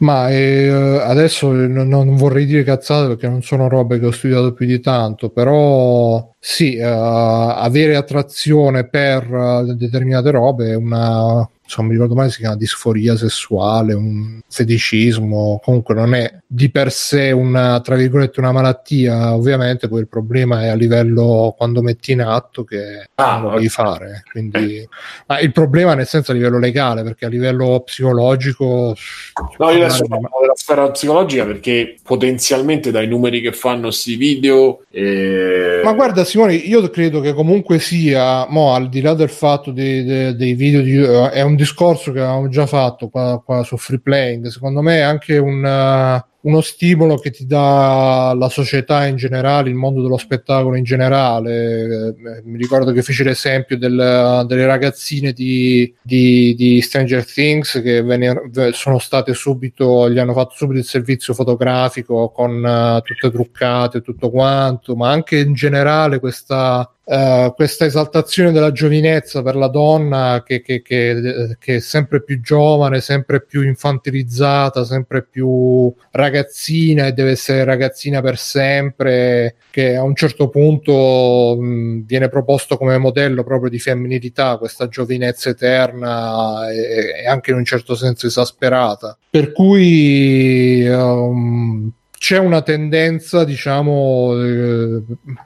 Ma 0.00 0.28
eh, 0.28 0.68
adesso 0.68 1.50
non, 1.50 1.88
non, 1.88 2.14
vorrei 2.14 2.44
dire 2.44 2.62
cazzate 2.62 3.08
perché 3.08 3.26
non 3.26 3.42
sono 3.42 3.68
robe 3.68 3.98
che 3.98 4.06
ho 4.06 4.10
studiato 4.12 4.52
più 4.52 4.66
di 4.66 4.80
tanto, 4.80 5.30
però 5.30 6.30
sì, 6.38 6.76
uh, 6.76 6.84
avere 6.84 7.96
attrazione 7.96 8.86
per 8.86 9.28
uh, 9.28 9.74
determinate 9.74 10.30
robe 10.30 10.70
è 10.70 10.76
una 10.76 11.48
insomma, 11.68 11.88
mi 11.88 11.94
ricordo 11.94 12.14
mai 12.14 12.30
si 12.30 12.38
chiama 12.38 12.56
disforia 12.56 13.14
sessuale, 13.14 13.92
un 13.92 14.40
feticismo, 14.48 15.60
comunque 15.62 15.94
non 15.94 16.14
è 16.14 16.40
di 16.46 16.70
per 16.70 16.90
sé 16.90 17.30
una, 17.30 17.78
tra 17.80 17.94
virgolette, 17.94 18.40
una 18.40 18.52
malattia, 18.52 19.34
ovviamente 19.34 19.86
poi 19.86 20.00
il 20.00 20.08
problema 20.08 20.62
è 20.62 20.68
a 20.68 20.74
livello 20.74 21.54
quando 21.56 21.82
metti 21.82 22.12
in 22.12 22.22
atto 22.22 22.64
che 22.64 23.10
ah, 23.14 23.36
non 23.36 23.50
lo 23.50 23.56
devi 23.56 23.68
fare, 23.68 24.22
quindi, 24.32 24.88
ma 25.26 25.40
il 25.40 25.52
problema 25.52 25.92
nel 25.92 26.06
senso 26.06 26.30
a 26.30 26.34
livello 26.34 26.58
legale, 26.58 27.02
perché 27.02 27.26
a 27.26 27.28
livello 27.28 27.82
psicologico... 27.84 28.96
No, 29.58 29.70
io 29.70 29.84
adesso 29.84 30.06
parlo 30.06 30.30
della 30.40 30.56
sfera 30.56 30.90
psicologica 30.90 31.44
perché 31.44 31.96
potenzialmente 32.02 32.90
dai 32.90 33.06
numeri 33.06 33.42
che 33.42 33.52
fanno 33.52 33.82
questi 33.82 34.16
video... 34.16 34.80
Eh... 34.90 35.82
Ma 35.84 35.92
guarda 35.92 36.24
Simone, 36.24 36.54
io 36.54 36.88
credo 36.88 37.20
che 37.20 37.34
comunque 37.34 37.78
sia, 37.78 38.46
mo, 38.48 38.72
al 38.72 38.88
di 38.88 39.02
là 39.02 39.12
del 39.12 39.28
fatto 39.28 39.70
dei, 39.70 40.02
dei, 40.02 40.34
dei 40.34 40.54
video, 40.54 40.80
di, 40.80 40.96
è 40.96 41.42
un 41.42 41.56
discorso 41.58 42.12
che 42.12 42.20
avevamo 42.20 42.48
già 42.48 42.64
fatto 42.64 43.08
qua, 43.08 43.42
qua 43.44 43.62
su 43.62 43.76
Free 43.76 44.00
Playing, 44.00 44.46
secondo 44.46 44.80
me 44.80 44.96
è 44.96 45.00
anche 45.00 45.36
un, 45.36 45.62
uh, 45.62 46.48
uno 46.48 46.60
stimolo 46.62 47.16
che 47.18 47.30
ti 47.30 47.46
dà 47.46 48.32
la 48.34 48.48
società 48.48 49.06
in 49.06 49.16
generale, 49.16 49.68
il 49.68 49.74
mondo 49.74 50.00
dello 50.00 50.16
spettacolo 50.16 50.76
in 50.76 50.84
generale. 50.84 51.82
Eh, 51.82 52.42
mi 52.44 52.56
ricordo 52.56 52.92
che 52.92 53.02
feci 53.02 53.24
l'esempio 53.24 53.76
del, 53.76 54.44
delle 54.46 54.66
ragazzine 54.66 55.32
di, 55.32 55.92
di, 56.00 56.54
di 56.56 56.80
Stranger 56.80 57.30
Things 57.30 57.80
che 57.82 58.02
venne, 58.02 58.50
sono 58.72 58.98
state 58.98 59.34
subito, 59.34 60.08
gli 60.08 60.18
hanno 60.18 60.32
fatto 60.32 60.54
subito 60.54 60.78
il 60.78 60.86
servizio 60.86 61.34
fotografico 61.34 62.30
con 62.30 62.62
uh, 62.64 63.00
tutte 63.02 63.30
truccate 63.30 63.98
e 63.98 64.02
tutto 64.02 64.30
quanto, 64.30 64.96
ma 64.96 65.10
anche 65.10 65.38
in 65.38 65.52
generale 65.52 66.20
questa 66.20 66.90
Uh, 67.10 67.54
questa 67.54 67.86
esaltazione 67.86 68.52
della 68.52 68.70
giovinezza 68.70 69.40
per 69.40 69.56
la 69.56 69.68
donna 69.68 70.42
che, 70.44 70.60
che, 70.60 70.82
che, 70.82 71.56
che, 71.58 71.76
è 71.76 71.78
sempre 71.78 72.22
più 72.22 72.38
giovane, 72.42 73.00
sempre 73.00 73.40
più 73.40 73.62
infantilizzata, 73.62 74.84
sempre 74.84 75.24
più 75.24 75.90
ragazzina 76.10 77.06
e 77.06 77.12
deve 77.12 77.30
essere 77.30 77.64
ragazzina 77.64 78.20
per 78.20 78.36
sempre, 78.36 79.54
che 79.70 79.96
a 79.96 80.02
un 80.02 80.14
certo 80.14 80.50
punto 80.50 81.56
mh, 81.58 82.04
viene 82.04 82.28
proposto 82.28 82.76
come 82.76 82.98
modello 82.98 83.42
proprio 83.42 83.70
di 83.70 83.78
femminilità, 83.78 84.58
questa 84.58 84.88
giovinezza 84.88 85.48
eterna 85.48 86.70
e, 86.70 87.22
e 87.22 87.26
anche 87.26 87.52
in 87.52 87.56
un 87.56 87.64
certo 87.64 87.94
senso 87.94 88.26
esasperata. 88.26 89.16
Per 89.30 89.52
cui 89.52 90.86
um, 90.86 91.90
c'è 92.18 92.36
una 92.36 92.62
tendenza, 92.62 93.44
diciamo, 93.44 94.34
eh, 94.42 95.02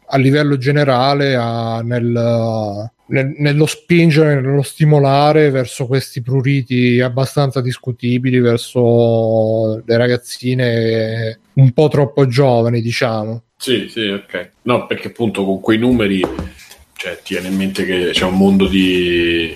a 0.06 0.16
livello 0.16 0.56
generale 0.56 1.34
a, 1.36 1.82
nel, 1.82 2.90
nel, 3.06 3.34
nello 3.36 3.66
spingere, 3.66 4.40
nello 4.40 4.62
stimolare 4.62 5.50
verso 5.50 5.86
questi 5.86 6.22
pruriti 6.22 6.98
abbastanza 7.00 7.60
discutibili, 7.60 8.40
verso 8.40 9.82
le 9.84 9.96
ragazzine 9.96 11.40
un 11.54 11.72
po' 11.72 11.88
troppo 11.88 12.26
giovani, 12.26 12.80
diciamo. 12.80 13.42
Sì, 13.56 13.88
sì, 13.88 14.06
ok. 14.06 14.50
No, 14.62 14.86
perché 14.86 15.08
appunto 15.08 15.44
con 15.44 15.60
quei 15.60 15.78
numeri, 15.78 16.22
cioè, 16.94 17.20
tiene 17.22 17.48
in 17.48 17.56
mente 17.56 17.84
che 17.84 18.10
c'è 18.12 18.24
un 18.24 18.36
mondo 18.36 18.66
di 18.66 19.54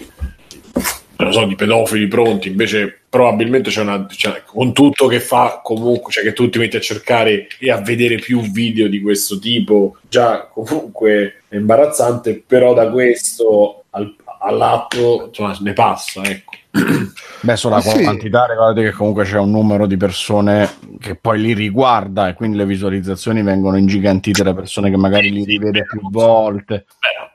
non 1.18 1.32
so, 1.32 1.44
di 1.47 1.55
pedofili 1.55 2.09
pronti, 2.09 2.48
invece 2.48 3.02
probabilmente 3.09 3.70
c'è 3.70 3.80
una 3.80 4.06
cioè, 4.10 4.43
con 4.44 4.72
tutto 4.72 5.06
che 5.06 5.20
fa 5.20 5.60
comunque, 5.62 6.12
cioè 6.12 6.22
che 6.22 6.32
tu 6.32 6.48
ti 6.51 6.59
metti 6.59 6.76
a 6.76 6.80
cercare 6.80 7.47
e 7.59 7.70
a 7.70 7.80
vedere 7.80 8.16
più 8.16 8.40
video 8.43 8.88
di 8.88 9.01
questo 9.01 9.38
tipo, 9.38 9.97
già 10.09 10.47
comunque 10.52 11.43
è 11.48 11.56
imbarazzante, 11.56 12.43
però 12.47 12.74
da 12.74 12.90
questo 12.90 13.84
al, 13.90 14.14
all'atto 14.40 15.26
insomma, 15.28 15.56
ne 15.60 15.72
passa, 15.72 16.22
ecco. 16.22 16.52
Beh, 17.40 17.56
sulla 17.56 17.80
Sì. 17.80 18.02
quantità, 18.02 18.44
ricordate 18.44 18.82
che 18.82 18.90
comunque 18.93 19.24
c'è 19.24 19.38
un 19.38 19.51
numero 19.51 19.86
di 19.86 19.97
persone 19.97 20.68
che 21.01 21.14
poi 21.14 21.40
li 21.40 21.55
riguarda 21.55 22.28
e 22.28 22.34
quindi 22.34 22.59
le 22.59 22.66
visualizzazioni 22.66 23.43
vengono 23.43 23.78
ingigantite 23.78 24.43
da 24.43 24.52
persone 24.52 24.90
che 24.90 24.97
magari 24.98 25.30
li 25.30 25.44
rivede 25.44 25.84
più 25.84 26.01
volte. 26.10 26.84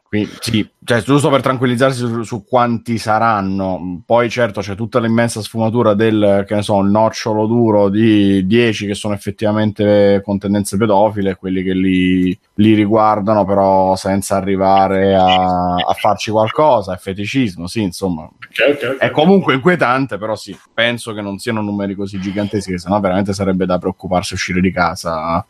Quindi, 0.08 0.30
sì, 0.42 0.70
cioè, 0.84 1.04
giusto 1.04 1.30
per 1.30 1.42
tranquillizzarsi 1.42 2.00
su, 2.00 2.24
su 2.24 2.44
quanti 2.44 2.98
saranno. 2.98 4.02
Poi, 4.04 4.30
certo, 4.32 4.62
c'è 4.62 4.74
tutta 4.74 5.00
l'immensa 5.00 5.40
sfumatura 5.40 5.94
del 5.94 6.44
che 6.48 6.56
ne 6.56 6.64
so, 6.64 6.80
il 6.80 6.90
nocciolo 6.90 7.46
duro 7.46 7.88
di 7.90 8.48
10 8.48 8.88
che 8.88 8.96
sono 8.96 9.14
effettivamente 9.14 10.22
con 10.26 10.40
tendenze 10.40 10.78
pedofile, 10.78 11.36
quelli 11.36 11.62
che 11.62 11.74
li, 11.74 12.40
li 12.56 12.74
riguardano, 12.74 13.46
però 13.46 13.96
senza 13.96 14.38
arrivare 14.38 15.14
a, 15.14 15.76
a 15.76 15.94
farci 15.94 16.32
qualcosa. 16.32 16.96
È 16.96 16.98
feticismo, 16.98 17.68
sì, 17.68 17.84
insomma. 17.84 18.24
Ok, 18.24 18.76
ok, 18.76 18.90
ok. 18.94 18.98
È 18.98 19.12
comunque 19.12 19.54
inquietante, 19.54 20.18
però 20.18 20.36
sì, 20.36 20.58
penso 20.74 21.14
che 21.14 21.22
non 21.22 21.38
siano 21.38 21.62
numeri 21.62 21.94
così 21.94 22.20
giganteschi, 22.20 22.72
che 22.72 22.80
sennò 22.80 23.00
veramente 23.00 23.34
sarebbe 23.34 23.68
da 23.68 23.78
preoccuparsi 23.78 24.34
uscire 24.34 24.60
di 24.60 24.72
casa. 24.72 25.46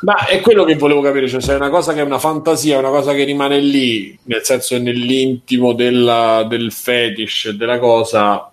Ma 0.00 0.26
è 0.26 0.40
quello 0.40 0.64
che 0.64 0.74
volevo 0.74 1.02
capire, 1.02 1.28
cioè 1.28 1.40
se 1.40 1.52
è 1.52 1.56
una 1.56 1.70
cosa 1.70 1.92
che 1.92 2.00
è 2.00 2.04
una 2.04 2.18
fantasia, 2.18 2.78
una 2.78 2.90
cosa 2.90 3.12
che 3.12 3.22
rimane 3.22 3.60
lì, 3.60 4.18
nel 4.24 4.42
senso 4.42 4.71
nell'intimo 4.78 5.72
della- 5.72 6.44
del 6.48 6.72
fetish 6.72 7.46
e 7.46 7.54
della 7.54 7.78
cosa, 7.78 8.46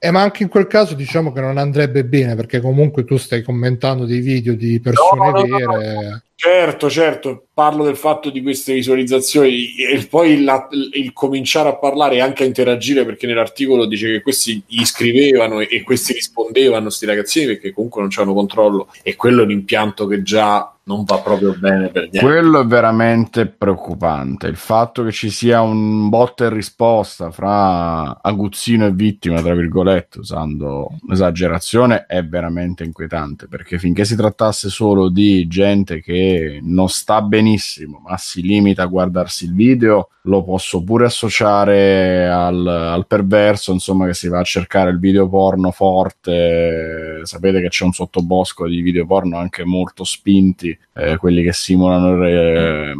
Eh, 0.00 0.10
ma 0.10 0.22
anche 0.22 0.42
in 0.44 0.48
quel 0.48 0.66
caso 0.66 0.94
diciamo 0.94 1.32
che 1.32 1.40
non 1.40 1.58
andrebbe 1.58 2.04
bene 2.04 2.34
perché 2.36 2.60
comunque 2.60 3.04
tu 3.04 3.16
stai 3.16 3.42
commentando 3.42 4.04
dei 4.06 4.20
video 4.20 4.54
di 4.54 4.80
persone 4.80 5.30
No, 5.30 5.30
no, 5.30 5.46
no, 5.46 5.58
no. 5.58 5.76
vere. 5.78 6.22
Certo, 6.40 6.88
certo, 6.88 7.46
parlo 7.52 7.84
del 7.84 7.96
fatto 7.96 8.30
di 8.30 8.40
queste 8.42 8.72
visualizzazioni 8.72 9.74
e 9.74 10.06
poi 10.08 10.44
la- 10.44 10.68
il 10.92 11.12
cominciare 11.12 11.68
a 11.70 11.76
parlare 11.76 12.14
e 12.16 12.20
anche 12.20 12.44
a 12.44 12.46
interagire 12.46 13.04
perché 13.04 13.26
nell'articolo 13.26 13.86
dice 13.86 14.06
che 14.12 14.22
questi 14.22 14.62
gli 14.64 14.84
scrivevano 14.84 15.58
e, 15.60 15.66
e 15.68 15.82
questi 15.82 16.12
rispondevano, 16.12 16.90
sti 16.90 17.06
ragazzini, 17.06 17.46
perché 17.46 17.72
comunque 17.72 18.00
non 18.00 18.10
c'hanno 18.10 18.34
controllo 18.34 18.86
e 19.02 19.16
quello 19.16 19.40
è 19.40 19.44
un 19.44 19.50
impianto 19.50 20.06
che 20.06 20.22
già 20.22 20.72
non 20.88 21.04
va 21.04 21.18
proprio 21.18 21.54
bene 21.56 21.88
per 21.88 22.08
niente. 22.10 22.20
Quello 22.20 22.60
è 22.60 22.64
veramente 22.64 23.46
preoccupante. 23.46 24.46
Il 24.46 24.56
fatto 24.56 25.04
che 25.04 25.12
ci 25.12 25.28
sia 25.28 25.60
un 25.60 26.08
botta 26.08 26.46
e 26.46 26.48
risposta 26.48 27.30
fra 27.30 28.22
aguzzino 28.22 28.86
e 28.86 28.92
vittima, 28.92 29.42
tra 29.42 29.54
virgolette, 29.54 30.20
usando 30.20 30.88
l'esagerazione, 31.06 32.06
è 32.06 32.24
veramente 32.24 32.84
inquietante 32.84 33.48
perché 33.48 33.78
finché 33.78 34.06
si 34.06 34.16
trattasse 34.16 34.70
solo 34.70 35.10
di 35.10 35.46
gente 35.46 36.00
che 36.00 36.58
non 36.62 36.88
sta 36.88 37.20
benissimo, 37.20 38.00
ma 38.02 38.16
si 38.16 38.40
limita 38.40 38.84
a 38.84 38.86
guardarsi 38.86 39.44
il 39.44 39.54
video, 39.54 40.08
lo 40.22 40.42
posso 40.42 40.82
pure 40.82 41.04
associare 41.04 42.28
al, 42.28 42.66
al 42.66 43.06
perverso, 43.06 43.72
insomma, 43.72 44.06
che 44.06 44.14
si 44.14 44.28
va 44.28 44.38
a 44.38 44.44
cercare 44.44 44.90
il 44.90 44.98
video 44.98 45.28
porno 45.28 45.70
forte. 45.70 47.20
Sapete 47.24 47.60
che 47.60 47.68
c'è 47.68 47.84
un 47.84 47.92
sottobosco 47.92 48.66
di 48.66 48.80
video 48.80 49.04
porno 49.04 49.36
anche 49.36 49.64
molto 49.64 50.04
spinti, 50.04 50.77
eh, 50.94 51.16
quelli 51.16 51.42
che 51.42 51.52
simulano. 51.52 52.26
eh, 52.26 52.94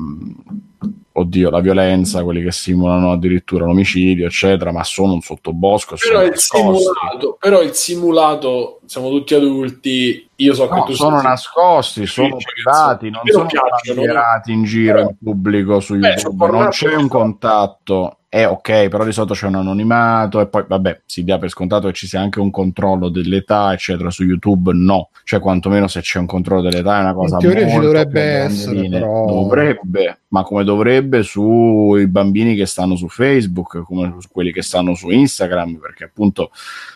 Oddio, 1.18 1.50
la 1.50 1.59
violenza, 1.59 2.22
quelli 2.22 2.44
che 2.44 2.52
simulano 2.52 3.10
addirittura 3.10 3.64
l'omicidio, 3.64 4.26
eccetera, 4.26 4.70
ma 4.70 4.84
sono 4.84 5.14
un 5.14 5.20
sottobosco. 5.20 5.96
Però 5.96 6.20
sono 6.20 6.30
il, 6.30 6.38
simulato, 6.38 7.36
però 7.40 7.60
il 7.60 7.72
simulato, 7.72 8.78
siamo 8.86 9.09
tutti 9.09 9.34
adulti, 9.34 10.28
io 10.36 10.55
so 10.55 10.68
che 10.68 10.74
No, 10.76 10.84
tu 10.84 10.92
sono 10.92 11.18
sei- 11.18 11.26
nascosti, 11.26 12.06
sono 12.06 12.36
privati, 12.36 13.10
non 13.10 13.22
sono 13.24 13.46
piacciono, 13.46 14.02
girati 14.02 14.52
in 14.52 14.62
giro 14.62 15.00
in 15.00 15.16
pubblico 15.20 15.80
su 15.80 15.96
Beh, 15.96 16.09
YouTube, 16.20 16.50
non 16.52 16.68
c'è 16.68 16.94
un 16.94 17.09
contatto. 17.09 18.17
È 18.30 18.46
ok, 18.46 18.88
però 18.88 19.05
di 19.05 19.12
solito 19.12 19.32
c'è 19.32 19.46
un 19.46 19.55
anonimato 19.55 20.40
e 20.40 20.48
poi, 20.48 20.64
vabbè, 20.68 21.00
si 21.06 21.24
dia 21.24 21.38
per 21.38 21.48
scontato 21.48 21.86
che 21.86 21.94
ci 21.94 22.06
sia 22.06 22.20
anche 22.20 22.40
un 22.40 22.50
controllo 22.50 23.09
dell'età, 23.09 23.72
eccetera. 23.72 24.10
Su 24.10 24.22
YouTube 24.22 24.72
no, 24.74 25.09
cioè 25.24 25.40
quantomeno 25.40 25.88
se 25.88 26.00
c'è 26.02 26.18
un 26.18 26.26
controllo 26.26 26.60
dell'età 26.68 26.98
è 26.98 27.00
una 27.00 27.14
cosa 27.14 27.36
In 27.36 27.40
teoria 27.40 27.66
ci 27.66 27.72
molto 27.72 27.86
dovrebbe 27.86 28.20
essere, 28.20 28.88
però- 28.90 29.24
Dovrebbe, 29.24 30.18
ma 30.28 30.42
come 30.42 30.64
dovrebbe 30.64 31.22
sui 31.22 32.06
bambini 32.06 32.55
che 32.55 32.66
stanno 32.66 32.96
su 32.96 33.09
Facebook, 33.09 33.82
come 33.82 34.16
su 34.18 34.28
quelli 34.30 34.52
che 34.52 34.62
stanno 34.62 34.94
su 34.94 35.09
Instagram, 35.10 35.76
perché 35.76 36.05
appunto 36.05 36.50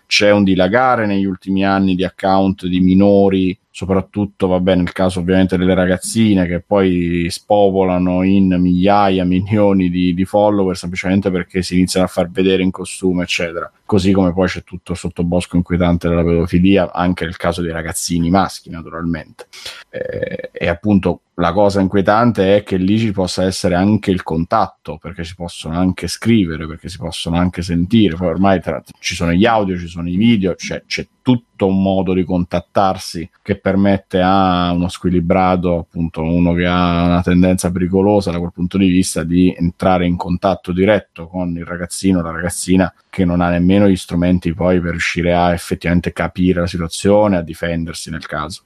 c'è 0.06 0.30
un 0.30 0.44
dilagare 0.44 1.06
negli 1.06 1.24
ultimi 1.24 1.64
anni 1.64 1.94
di 1.94 2.04
account 2.04 2.66
di 2.66 2.80
minori, 2.80 3.58
soprattutto 3.70 4.48
vabbè, 4.48 4.74
nel 4.74 4.92
caso 4.92 5.20
ovviamente 5.20 5.56
delle 5.56 5.72
ragazzine 5.72 6.46
che 6.46 6.60
poi 6.60 7.26
spopolano 7.30 8.22
in 8.22 8.54
migliaia, 8.60 9.24
milioni 9.24 9.88
di, 9.88 10.12
di 10.12 10.24
follower 10.26 10.76
semplicemente 10.76 11.30
perché 11.30 11.62
si 11.62 11.76
iniziano 11.76 12.04
a 12.04 12.10
far 12.10 12.30
vedere 12.30 12.62
in 12.62 12.70
costume, 12.70 13.22
eccetera. 13.22 13.70
Così 13.86 14.12
come 14.12 14.34
poi 14.34 14.48
c'è 14.48 14.62
tutto 14.62 14.92
il 14.92 14.98
sottobosco 14.98 15.56
inquietante 15.56 16.08
della 16.08 16.22
pedofilia, 16.22 16.92
anche 16.92 17.24
nel 17.24 17.36
caso 17.36 17.62
dei 17.62 17.72
ragazzini 17.72 18.28
maschi, 18.28 18.68
naturalmente. 18.68 19.46
Eh, 19.88 20.50
e 20.52 20.68
appunto 20.68 21.22
la 21.36 21.52
cosa 21.52 21.80
inquietante 21.80 22.56
è 22.56 22.62
che 22.62 22.76
lì 22.76 22.98
ci 22.98 23.10
possa 23.10 23.44
essere 23.44 23.74
anche 23.74 24.10
il 24.10 24.22
contatto, 24.22 24.98
perché 24.98 25.24
si 25.24 25.34
possono 25.34 25.76
anche 25.76 26.06
scrivere, 26.06 26.66
perché 26.66 26.88
si 26.88 26.98
possono 26.98 27.36
anche 27.36 27.62
sentire. 27.62 28.16
Poi 28.16 28.28
ormai 28.28 28.60
tra- 28.60 28.82
ci 28.98 29.14
sono 29.14 29.32
gli 29.32 29.46
audio, 29.46 29.78
ci 29.78 29.86
sono 29.86 30.08
i 30.08 30.16
video, 30.16 30.54
c'è, 30.54 30.82
c'è 30.86 31.06
tutto 31.22 31.66
un 31.66 31.80
modo 31.80 32.12
di 32.12 32.24
contattarsi 32.24 33.30
che 33.40 33.56
permette 33.56 34.20
a 34.20 34.72
uno 34.72 34.88
squilibrato, 34.88 35.78
appunto 35.78 36.22
uno 36.22 36.52
che 36.52 36.66
ha 36.66 37.04
una 37.04 37.22
tendenza 37.22 37.70
pericolosa 37.70 38.30
da 38.30 38.38
quel 38.38 38.52
punto 38.52 38.76
di 38.76 38.88
vista, 38.88 39.22
di 39.22 39.54
entrare 39.56 40.04
in 40.04 40.16
contatto 40.16 40.72
diretto 40.72 41.28
con 41.28 41.56
il 41.56 41.64
ragazzino 41.64 42.18
o 42.18 42.22
la 42.22 42.32
ragazzina 42.32 42.92
che 43.08 43.24
non 43.24 43.40
ha 43.40 43.48
nemmeno 43.48 43.88
gli 43.88 43.96
strumenti 43.96 44.52
poi 44.52 44.80
per 44.80 44.90
riuscire 44.90 45.34
a 45.34 45.52
effettivamente 45.52 46.12
capire 46.12 46.60
la 46.60 46.66
situazione, 46.66 47.36
a 47.38 47.42
difendersi 47.42 48.10
nel 48.10 48.26
caso. 48.26 48.64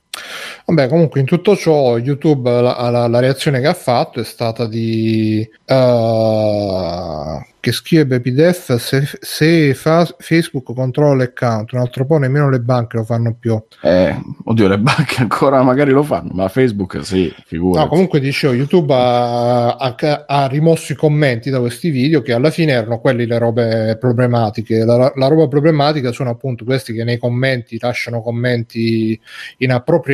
Vabbè, 0.66 0.88
comunque 0.88 1.20
in 1.20 1.26
tutto 1.26 1.56
ciò 1.56 1.98
YouTube 1.98 2.50
la, 2.50 2.90
la- 2.90 3.06
la 3.06 3.18
reazione 3.20 3.60
che 3.60 3.66
ha 3.66 3.74
fatto 3.74 4.20
è 4.20 4.24
stata 4.24 4.66
di 4.66 5.48
eh, 5.64 7.46
che 7.66 7.72
scrive 7.72 8.20
PDF 8.20 8.76
se, 8.76 9.08
se 9.20 9.74
fa- 9.74 10.06
Facebook 10.18 10.72
controlla 10.72 11.16
l'account, 11.24 11.72
un 11.72 11.80
altro 11.80 12.06
po' 12.06 12.16
nemmeno 12.18 12.48
le 12.48 12.60
banche 12.60 12.96
lo 12.96 13.02
fanno 13.02 13.34
più. 13.38 13.60
Eh, 13.82 14.16
oddio, 14.44 14.68
le 14.68 14.78
banche 14.78 15.20
ancora 15.20 15.60
magari 15.62 15.90
lo 15.90 16.04
fanno, 16.04 16.30
ma 16.32 16.46
Facebook 16.48 17.04
sì, 17.04 17.34
figura. 17.44 17.80
No, 17.80 17.88
comunque 17.88 18.20
dicevo, 18.20 18.54
YouTube 18.54 18.94
ha, 18.94 19.74
ha- 19.74 20.24
ha 20.28 20.46
rimosso 20.46 20.92
i 20.92 20.94
commenti 20.94 21.50
da 21.50 21.58
questi 21.58 21.90
video 21.90 22.22
che 22.22 22.32
alla 22.32 22.50
fine 22.50 22.70
erano 22.70 23.00
quelli 23.00 23.26
le 23.26 23.38
robe 23.38 23.96
problematiche. 23.98 24.84
La, 24.84 25.10
la 25.12 25.26
roba 25.26 25.48
problematica 25.48 26.12
sono 26.12 26.30
appunto 26.30 26.64
questi 26.64 26.92
che 26.92 27.02
nei 27.02 27.18
commenti 27.18 27.78
lasciano 27.80 28.22
commenti 28.22 29.18
inappropriati, 29.58 30.04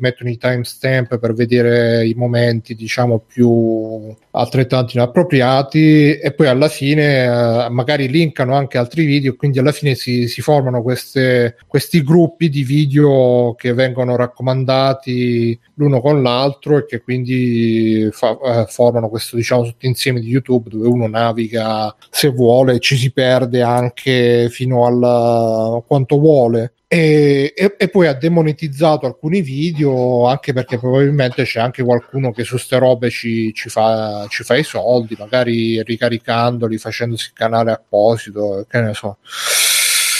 mettono 0.00 0.30
i 0.30 0.38
timestamp 0.38 1.18
per 1.18 1.34
vedere 1.34 2.06
i 2.06 2.14
momenti, 2.14 2.74
diciamo, 2.74 3.18
più 3.18 4.14
altrettanto 4.32 4.96
inappropriati 4.96 6.18
e 6.18 6.32
poi 6.32 6.46
alla 6.48 6.68
fine 6.68 7.24
eh, 7.24 7.68
magari 7.70 8.08
linkano 8.08 8.54
anche 8.54 8.78
altri 8.78 9.04
video, 9.04 9.36
quindi 9.36 9.58
alla 9.58 9.72
fine 9.72 9.94
si, 9.94 10.28
si 10.28 10.40
formano 10.40 10.82
queste, 10.82 11.56
questi 11.66 12.02
gruppi 12.02 12.48
di 12.48 12.62
video 12.62 13.54
che 13.56 13.72
vengono 13.72 14.16
raccomandati 14.16 15.58
l'uno 15.74 16.00
con 16.00 16.22
l'altro 16.22 16.78
e 16.78 16.86
che 16.86 17.00
quindi 17.00 18.08
fa- 18.10 18.38
eh, 18.44 18.66
formano 18.68 19.08
questo 19.08 19.36
diciamo 19.36 19.64
sottoinsieme 19.64 20.20
di 20.20 20.28
YouTube 20.28 20.70
dove 20.70 20.88
uno 20.88 21.06
naviga 21.06 21.94
se 22.10 22.28
vuole, 22.28 22.78
ci 22.80 22.96
si 22.96 23.12
perde 23.12 23.62
anche 23.62 24.48
fino 24.50 24.86
al 24.86 25.82
quanto 25.86 26.18
vuole. 26.18 26.74
E, 26.92 27.54
e- 27.56 27.74
e 27.78 27.88
poi 27.88 28.06
ha 28.06 28.12
demonetizzato 28.12 29.06
alcuni 29.06 29.40
video 29.40 30.26
anche 30.26 30.52
perché 30.52 30.78
probabilmente 30.78 31.44
c'è 31.44 31.58
anche 31.58 31.82
qualcuno 31.82 32.32
che 32.32 32.44
su 32.44 32.58
ste 32.58 32.78
robe 32.78 33.08
ci, 33.08 33.50
ci 33.54 33.70
fa, 33.70 34.26
ci 34.28 34.44
fa 34.44 34.56
i 34.56 34.62
soldi, 34.62 35.16
magari 35.18 35.82
ricaricandoli, 35.82 36.76
facendosi 36.76 37.28
il 37.28 37.32
canale 37.32 37.70
apposito, 37.72 38.66
che 38.68 38.82
ne 38.82 38.92
so. 38.92 39.16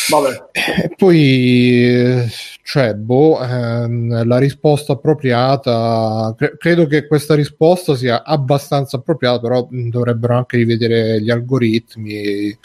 Vabbè, 0.08 0.44
E 0.84 0.94
poi, 0.96 2.26
cioè, 2.64 2.94
boh, 2.94 3.42
ehm, 3.42 4.24
la 4.24 4.38
risposta 4.38 4.92
appropriata, 4.92 6.32
cre- 6.36 6.56
credo 6.56 6.86
che 6.86 7.06
questa 7.06 7.34
risposta 7.34 7.96
sia 7.96 8.22
abbastanza 8.22 8.98
appropriata, 8.98 9.40
però 9.40 9.66
dovrebbero 9.68 10.36
anche 10.36 10.56
rivedere 10.58 11.20
gli 11.20 11.30
algoritmi 11.30 12.56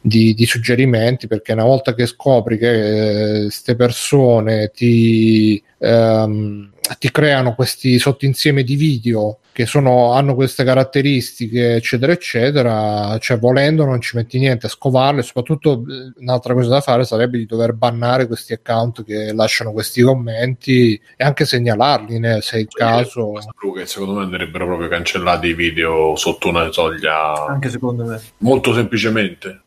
di, 0.00 0.34
di 0.34 0.46
suggerimenti, 0.46 1.26
perché 1.26 1.54
una 1.54 1.64
volta 1.64 1.94
che 1.94 2.06
scopri 2.06 2.58
che 2.58 3.40
queste 3.44 3.74
persone 3.74 4.70
ti, 4.70 5.62
ehm, 5.78 6.70
ti 6.98 7.10
creano 7.10 7.54
questi 7.54 7.98
sottoinsieme 7.98 8.62
di 8.62 8.76
video 8.76 9.38
che 9.58 9.66
sono, 9.66 10.12
hanno 10.12 10.36
queste 10.36 10.62
caratteristiche, 10.62 11.74
eccetera, 11.74 12.12
eccetera, 12.12 13.18
cioè 13.18 13.40
volendo 13.40 13.84
non 13.84 14.00
ci 14.00 14.14
metti 14.14 14.38
niente 14.38 14.66
a 14.66 14.68
scovarle, 14.68 15.22
soprattutto 15.22 15.82
eh, 15.88 16.12
un'altra 16.20 16.54
cosa 16.54 16.68
da 16.68 16.80
fare 16.80 17.04
sarebbe 17.04 17.38
di 17.38 17.44
dover 17.44 17.72
bannare 17.72 18.28
questi 18.28 18.52
account 18.52 19.02
che 19.02 19.32
lasciano 19.32 19.72
questi 19.72 20.00
commenti 20.00 20.94
e 21.16 21.24
anche 21.24 21.44
segnalarli 21.44 22.20
né, 22.20 22.40
se 22.40 22.58
è 22.58 22.60
il 22.60 22.68
caso. 22.68 23.32
che 23.74 23.86
secondo 23.86 24.14
me 24.14 24.22
andrebbero 24.22 24.64
proprio 24.64 24.86
cancellati 24.86 25.48
i 25.48 25.54
video 25.54 26.14
sotto 26.14 26.50
una 26.50 26.70
soglia 26.70 27.46
Anche 27.46 27.68
secondo 27.68 28.04
me. 28.04 28.20
molto 28.38 28.72
semplicemente. 28.72 29.62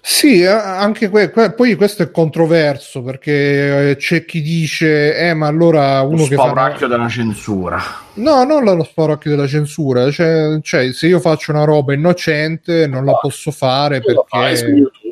Sì, 0.00 0.44
anche 0.44 1.08
que- 1.10 1.30
que- 1.30 1.52
poi 1.52 1.74
questo 1.74 2.02
è 2.04 2.10
controverso 2.10 3.02
perché 3.02 3.90
eh, 3.90 3.96
c'è 3.96 4.24
chi 4.24 4.40
dice, 4.40 5.16
eh, 5.16 5.34
ma 5.34 5.46
allora 5.48 6.00
uno 6.02 6.18
Lo 6.18 6.26
che 6.26 6.36
fa. 6.36 6.42
spauracchio 6.44 6.86
della 6.86 7.08
censura. 7.08 7.82
No, 8.14 8.44
non 8.44 8.64
lo 8.64 8.84
spauracchio 8.84 9.30
della 9.30 9.46
censura, 9.46 10.10
cioè, 10.10 10.58
cioè, 10.62 10.92
se 10.92 11.06
io 11.08 11.20
faccio 11.20 11.50
una 11.52 11.64
roba 11.64 11.92
innocente 11.92 12.86
non 12.86 13.04
la 13.04 13.14
posso 13.14 13.50
fare 13.50 13.98
lo 13.98 14.24
perché. 14.28 14.28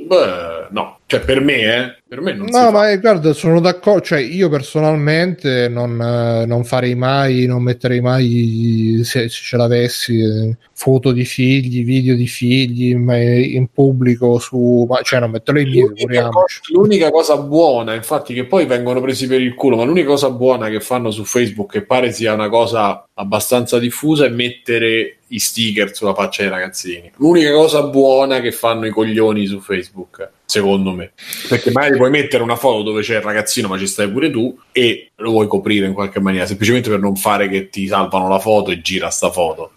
YouTube, 0.06 0.14
eh, 0.14 0.68
no, 0.70 0.98
cioè 1.06 1.20
per 1.20 1.40
me, 1.40 1.54
eh, 1.54 1.96
per 2.08 2.20
me 2.20 2.32
non 2.32 2.46
No, 2.48 2.70
ma 2.70 2.90
eh, 2.90 2.98
guarda, 2.98 3.32
sono 3.32 3.60
d'accordo. 3.60 4.02
Cioè, 4.02 4.20
io 4.20 4.48
personalmente 4.48 5.68
non, 5.68 6.00
eh, 6.00 6.46
non 6.46 6.64
farei 6.64 6.94
mai, 6.94 7.46
non 7.46 7.62
metterei 7.62 8.00
mai 8.00 9.00
se, 9.02 9.28
se 9.28 9.28
ce 9.28 9.56
l'avessi 9.56 10.18
eh, 10.20 10.56
foto 10.72 11.12
di 11.12 11.24
figli, 11.24 11.84
video 11.84 12.14
di 12.14 12.26
figli 12.26 12.90
in 12.90 13.68
pubblico 13.72 14.38
su, 14.38 14.86
ma, 14.88 15.00
cioè, 15.02 15.20
non 15.20 15.30
metterei 15.30 15.64
miei, 15.64 15.84
L'unica 15.86 16.28
cosa, 16.28 16.60
l'unica 16.72 17.10
cosa 17.10 17.36
buona, 17.38 17.94
infatti, 17.94 18.34
che 18.34 18.46
poi 18.46 18.66
vengono 18.66 19.00
presi 19.00 19.26
per 19.26 19.40
il 19.40 19.54
culo, 19.54 19.76
ma 19.76 19.84
l'unica 19.84 20.08
cosa 20.08 20.30
buona 20.30 20.68
che 20.68 20.80
fanno 20.80 21.10
su 21.10 21.24
Facebook, 21.24 21.72
che 21.72 21.82
pare 21.82 22.12
sia 22.12 22.32
una 22.34 22.48
cosa 22.48 23.06
abbastanza 23.14 23.78
diffusa, 23.78 24.26
è 24.26 24.30
mettere 24.30 25.15
i 25.28 25.38
sticker 25.38 25.94
sulla 25.94 26.14
faccia 26.14 26.42
dei 26.42 26.50
ragazzini. 26.50 27.10
L'unica 27.16 27.52
cosa 27.52 27.82
buona 27.82 28.40
che 28.40 28.52
fanno 28.52 28.86
i 28.86 28.90
coglioni 28.90 29.46
su 29.46 29.60
Facebook, 29.60 30.30
secondo 30.44 30.92
me. 30.92 31.12
Perché 31.48 31.70
magari 31.72 31.96
puoi 31.96 32.10
mettere 32.10 32.42
una 32.42 32.56
foto 32.56 32.82
dove 32.82 33.02
c'è 33.02 33.16
il 33.16 33.22
ragazzino, 33.22 33.68
ma 33.68 33.78
ci 33.78 33.86
stai 33.86 34.10
pure 34.10 34.30
tu, 34.30 34.56
e 34.72 35.10
lo 35.18 35.30
vuoi 35.30 35.46
coprire 35.46 35.86
in 35.86 35.94
qualche 35.94 36.20
maniera, 36.20 36.44
semplicemente 36.46 36.90
per 36.90 37.00
non 37.00 37.16
fare 37.16 37.48
che 37.48 37.68
ti 37.70 37.86
salvano 37.86 38.28
la 38.28 38.38
foto 38.38 38.70
e 38.70 38.80
gira 38.82 39.08
sta 39.08 39.30
foto. 39.30 39.70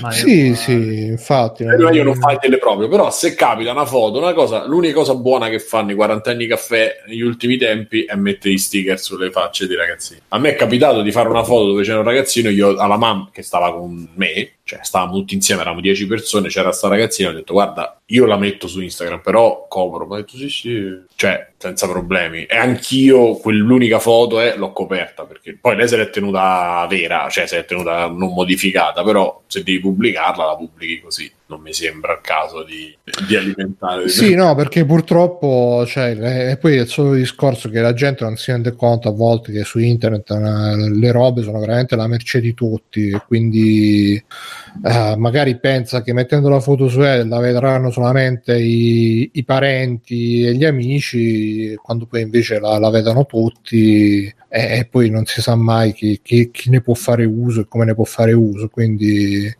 Ma 0.00 0.08
io- 0.08 0.14
Sì, 0.14 0.54
sì, 0.56 1.04
infatti. 1.06 1.62
Eh, 1.62 1.76
Io 1.94 2.02
non 2.02 2.16
fai 2.16 2.36
delle 2.40 2.58
proprie, 2.58 2.88
però 2.88 3.10
se 3.10 3.34
capita 3.34 3.70
una 3.70 3.86
foto, 3.86 4.18
una 4.18 4.32
cosa, 4.34 4.66
l'unica 4.66 4.94
cosa 4.94 5.14
buona 5.14 5.48
che 5.48 5.60
fanno 5.60 5.92
i 5.92 5.94
quarantenni 5.94 6.46
caffè 6.46 6.96
negli 7.06 7.20
ultimi 7.22 7.56
tempi 7.56 8.04
è 8.04 8.16
mettere 8.16 8.54
i 8.54 8.58
sticker 8.58 8.98
sulle 8.98 9.30
facce 9.30 9.66
dei 9.66 9.76
ragazzini. 9.76 10.20
A 10.28 10.38
me 10.38 10.50
è 10.50 10.56
capitato 10.56 11.00
di 11.00 11.12
fare 11.12 11.28
una 11.28 11.44
foto 11.44 11.66
dove 11.68 11.84
c'era 11.84 11.98
un 11.98 12.04
ragazzino, 12.04 12.48
io 12.50 12.76
alla 12.76 12.96
mamma 12.98 13.30
che 13.32 13.42
stava 13.42 13.72
con 13.72 14.08
me, 14.14 14.54
cioè 14.64 14.80
stavamo 14.82 15.12
tutti 15.12 15.34
insieme, 15.34 15.60
eravamo 15.60 15.80
10 15.80 16.06
persone, 16.06 16.48
c'era 16.48 16.72
sta 16.72 16.88
ragazzina, 16.88 17.30
ho 17.30 17.32
detto 17.32 17.52
guarda, 17.52 18.00
io 18.06 18.26
la 18.26 18.36
metto 18.36 18.66
su 18.66 18.80
Instagram, 18.80 19.20
però 19.20 19.66
copro, 19.68 20.04
ma 20.06 20.16
ho 20.16 20.18
detto 20.18 20.36
sì 20.36 20.50
sì, 20.50 20.92
cioè 21.22 21.52
senza 21.56 21.86
problemi. 21.86 22.46
E 22.46 22.56
anch'io 22.56 23.36
quell'unica 23.36 24.00
foto 24.00 24.40
è, 24.40 24.56
l'ho 24.56 24.72
coperta, 24.72 25.24
perché 25.24 25.56
poi 25.56 25.76
lei 25.76 25.86
se 25.86 25.96
l'è 25.96 26.10
tenuta 26.10 26.84
vera, 26.90 27.28
cioè 27.30 27.46
se 27.46 27.58
l'è 27.58 27.64
tenuta 27.64 28.08
non 28.08 28.32
modificata, 28.34 29.04
però 29.04 29.42
se 29.46 29.62
devi 29.62 29.78
pubblicarla 29.78 30.44
la 30.44 30.56
pubblichi 30.56 31.00
così. 31.00 31.30
Non 31.52 31.60
mi 31.60 31.74
sembra 31.74 32.14
il 32.14 32.20
caso 32.22 32.64
di, 32.64 32.96
di 33.28 33.36
alimentare. 33.36 34.08
Sì, 34.08 34.34
no, 34.34 34.54
perché 34.54 34.86
purtroppo 34.86 35.84
cioè, 35.86 36.50
e 36.50 36.56
poi 36.56 36.78
è 36.78 36.80
il 36.80 36.86
solo 36.86 37.12
discorso 37.12 37.68
che 37.68 37.82
la 37.82 37.92
gente 37.92 38.24
non 38.24 38.36
si 38.36 38.50
rende 38.50 38.74
conto 38.74 39.08
a 39.08 39.12
volte 39.12 39.52
che 39.52 39.62
su 39.62 39.78
internet 39.78 40.30
eh, 40.30 40.88
le 40.88 41.12
robe 41.12 41.42
sono 41.42 41.60
veramente 41.60 41.94
la 41.94 42.06
merce 42.06 42.40
di 42.40 42.54
tutti, 42.54 43.10
e 43.10 43.22
quindi 43.26 44.14
eh, 44.14 45.14
magari 45.18 45.58
pensa 45.58 46.00
che 46.00 46.14
mettendo 46.14 46.48
la 46.48 46.60
foto 46.60 46.88
su 46.88 47.02
elle 47.02 47.28
la 47.28 47.38
vedranno 47.38 47.90
solamente 47.90 48.56
i, 48.58 49.28
i 49.34 49.44
parenti 49.44 50.46
e 50.46 50.54
gli 50.54 50.64
amici, 50.64 51.74
quando 51.74 52.06
poi 52.06 52.22
invece 52.22 52.60
la, 52.60 52.78
la 52.78 52.88
vedono 52.88 53.26
tutti 53.26 54.24
e, 54.24 54.34
e 54.48 54.88
poi 54.90 55.10
non 55.10 55.26
si 55.26 55.42
sa 55.42 55.54
mai 55.54 55.92
chi, 55.92 56.18
chi- 56.22 56.50
chi 56.50 56.70
ne 56.70 56.80
può 56.80 56.94
fare 56.94 57.26
uso 57.26 57.60
e 57.60 57.66
come 57.68 57.84
ne 57.84 57.94
può 57.94 58.04
fare 58.04 58.32
uso, 58.32 58.68
quindi 58.68 59.54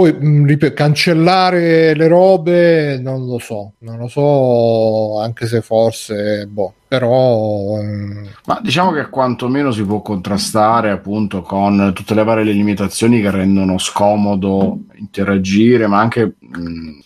poi 0.00 0.12
mh, 0.14 0.46
ripeto, 0.46 0.74
cancellare 0.74 1.94
le 1.94 2.08
robe 2.08 2.98
non 2.98 3.26
lo 3.26 3.38
so, 3.38 3.74
non 3.80 3.98
lo 3.98 4.08
so, 4.08 5.20
anche 5.20 5.46
se 5.46 5.60
forse, 5.60 6.46
boh, 6.46 6.72
però 6.88 7.82
mm, 7.82 8.24
Ma 8.46 8.60
diciamo 8.62 8.92
che 8.92 9.10
quantomeno 9.10 9.70
si 9.70 9.84
può 9.84 10.00
contrastare 10.00 10.90
appunto 10.90 11.42
con 11.42 11.92
tutte 11.94 12.14
le 12.14 12.24
varie 12.24 12.44
limitazioni 12.44 13.20
che 13.20 13.30
rendono 13.30 13.76
scomodo 13.76 14.78
interagire, 14.94 15.86
ma 15.86 15.98
anche 15.98 16.36
mh, 16.38 16.98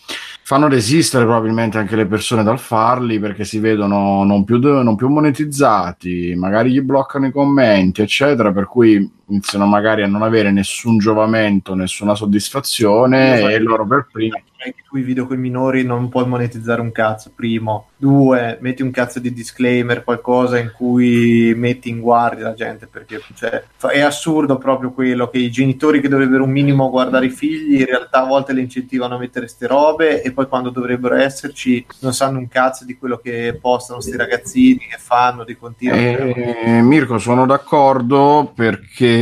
fanno 0.43 0.69
resistere 0.69 1.25
probabilmente 1.25 1.77
anche 1.77 1.97
le 1.97 2.05
persone 2.05 2.43
dal 2.43 2.59
farli 2.59 3.19
perché 3.19 3.43
si 3.43 3.59
vedono 3.59 4.23
non 4.23 4.45
più, 4.45 4.57
non 4.59 4.95
più 4.95 5.09
monetizzati, 5.09 6.33
magari 6.37 6.71
gli 6.71 6.81
bloccano 6.81 7.25
i 7.25 7.31
commenti, 7.31 8.01
eccetera, 8.01 8.53
per 8.53 8.67
cui 8.67 9.11
iniziano 9.27 9.65
magari 9.65 10.03
a 10.03 10.07
non 10.07 10.21
avere 10.21 10.51
nessun 10.51 10.97
giovamento, 10.97 11.73
nessuna 11.73 12.15
soddisfazione 12.15 13.39
Io 13.39 13.49
e 13.49 13.59
loro 13.59 13.85
per 13.85 14.07
primi. 14.11 14.43
anche 14.65 14.83
tu 14.87 14.97
i 14.97 15.01
video 15.01 15.27
con 15.27 15.37
i 15.37 15.39
minori 15.39 15.83
non 15.83 16.09
puoi 16.09 16.25
monetizzare 16.27 16.81
un 16.81 16.91
cazzo 16.91 17.31
primo 17.35 17.89
due 17.97 18.57
metti 18.61 18.81
un 18.81 18.91
cazzo 18.91 19.19
di 19.19 19.31
disclaimer 19.31 20.03
qualcosa 20.03 20.57
in 20.57 20.71
cui 20.75 21.53
metti 21.55 21.89
in 21.89 21.99
guardia 21.99 22.45
la 22.45 22.53
gente 22.53 22.87
perché 22.87 23.21
cioè, 23.35 23.63
è 23.91 24.01
assurdo 24.01 24.57
proprio 24.57 24.91
quello 24.91 25.29
che 25.29 25.37
i 25.37 25.51
genitori 25.51 26.01
che 26.01 26.07
dovrebbero 26.07 26.43
un 26.43 26.51
minimo 26.51 26.89
guardare 26.89 27.27
i 27.27 27.29
figli 27.29 27.79
in 27.79 27.85
realtà 27.85 28.23
a 28.23 28.25
volte 28.25 28.53
le 28.53 28.61
incentivano 28.61 29.15
a 29.15 29.19
mettere 29.19 29.47
ste 29.47 29.67
robe 29.67 30.21
e 30.21 30.31
poi 30.31 30.47
quando 30.47 30.69
dovrebbero 30.69 31.15
esserci 31.15 31.85
non 31.99 32.13
sanno 32.13 32.39
un 32.39 32.47
cazzo 32.47 32.85
di 32.85 32.97
quello 32.97 33.17
che 33.17 33.57
postano 33.61 34.01
sti 34.01 34.17
ragazzini 34.17 34.79
che 34.79 34.97
fanno 34.97 35.43
di 35.43 35.55
continuo 35.55 35.95
Eh, 35.95 36.81
Mirko, 36.81 37.17
sono 37.17 37.45
d'accordo 37.45 38.51
perché 38.55 39.14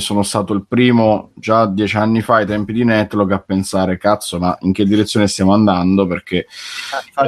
sono 0.00 0.22
stato 0.22 0.52
il 0.52 0.64
primo 0.66 1.30
già 1.34 1.66
dieci 1.66 1.96
anni 1.96 2.20
fa 2.20 2.36
ai 2.36 2.46
tempi 2.46 2.72
di 2.72 2.84
Netlog 2.84 3.32
a 3.32 3.38
pensare 3.38 3.98
cazzo, 3.98 4.38
ma 4.38 4.56
in 4.60 4.72
che 4.72 4.84
direzione 4.84 5.28
stiamo 5.28 5.52
andando? 5.52 6.06
Perché 6.06 6.46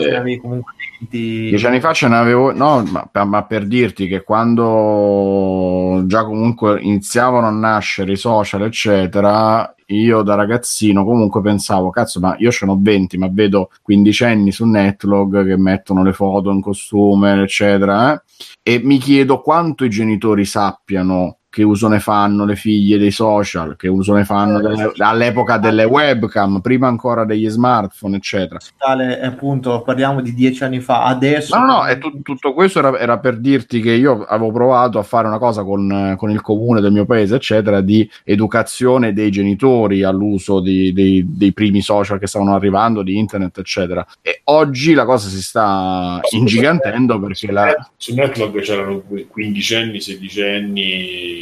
ce 0.00 0.32
Eh. 0.32 0.40
comunque 0.40 0.74
20 1.02 1.48
dieci 1.48 1.66
anni 1.66 1.80
fa 1.80 1.92
ce 1.92 2.08
n'avevo, 2.08 2.52
no, 2.52 2.82
ma, 2.84 3.24
ma 3.24 3.44
per 3.44 3.66
dirti 3.66 4.06
che 4.06 4.22
quando 4.22 6.02
già 6.06 6.24
comunque 6.24 6.80
iniziavano 6.80 7.46
a 7.46 7.50
nascere 7.50 8.12
i 8.12 8.16
social, 8.16 8.62
eccetera, 8.62 9.74
io 9.86 10.22
da 10.22 10.34
ragazzino 10.34 11.04
comunque 11.04 11.40
pensavo, 11.40 11.90
cazzo, 11.90 12.20
ma 12.20 12.34
io 12.38 12.50
ce 12.50 12.66
n'ho 12.66 12.78
20, 12.80 13.18
ma 13.18 13.28
vedo 13.30 13.70
quindicenni 13.82 14.52
su 14.52 14.64
Netlog 14.64 15.44
che 15.46 15.56
mettono 15.56 16.02
le 16.02 16.12
foto 16.12 16.50
in 16.50 16.60
costume, 16.60 17.42
eccetera, 17.42 18.14
eh? 18.14 18.22
e 18.62 18.80
mi 18.82 18.98
chiedo 18.98 19.40
quanto 19.40 19.84
i 19.84 19.90
genitori 19.90 20.44
sappiano 20.44 21.38
che 21.52 21.62
uso 21.62 21.86
ne 21.86 22.00
fanno 22.00 22.46
le 22.46 22.56
figlie 22.56 22.96
dei 22.96 23.10
social, 23.10 23.76
che 23.76 23.86
uso 23.86 24.14
ne 24.14 24.24
fanno 24.24 24.58
delle- 24.58 24.90
all'epoca 24.96 25.58
delle 25.58 25.84
webcam, 25.84 26.60
prima 26.60 26.86
ancora 26.88 27.26
degli 27.26 27.46
smartphone, 27.46 28.16
eccetera. 28.16 28.58
tale 28.78 29.18
è 29.20 29.26
appunto 29.26 29.82
parliamo 29.82 30.22
di 30.22 30.32
dieci 30.32 30.64
anni 30.64 30.80
fa 30.80 31.04
adesso 31.04 31.54
No, 31.58 31.66
no, 31.66 31.72
no, 31.82 31.86
e 31.88 31.98
tu- 31.98 32.22
tutto 32.22 32.54
questo 32.54 32.78
era, 32.78 32.98
era 32.98 33.18
per 33.18 33.38
dirti 33.38 33.82
che 33.82 33.92
io 33.92 34.24
avevo 34.24 34.50
provato 34.50 34.98
a 34.98 35.02
fare 35.02 35.26
una 35.28 35.36
cosa 35.36 35.62
con, 35.62 36.14
con 36.16 36.30
il 36.30 36.40
comune 36.40 36.80
del 36.80 36.90
mio 36.90 37.04
paese, 37.04 37.34
eccetera, 37.34 37.82
di 37.82 38.08
educazione 38.24 39.12
dei 39.12 39.30
genitori 39.30 40.02
all'uso 40.04 40.60
di- 40.60 40.92
dei, 40.94 41.22
dei 41.36 41.52
primi 41.52 41.82
social 41.82 42.18
che 42.18 42.26
stavano 42.26 42.54
arrivando, 42.54 43.02
di 43.02 43.18
internet, 43.18 43.58
eccetera. 43.58 44.06
E 44.22 44.40
oggi 44.44 44.94
la 44.94 45.04
cosa 45.04 45.28
si 45.28 45.42
sta 45.42 46.18
ingigantendo 46.30 47.20
perché 47.20 47.52
la, 47.52 47.90
Su 47.98 48.14
Netlog 48.14 48.58
c'erano 48.60 49.02
quindicenni, 49.28 50.00
sedicenni, 50.00 51.41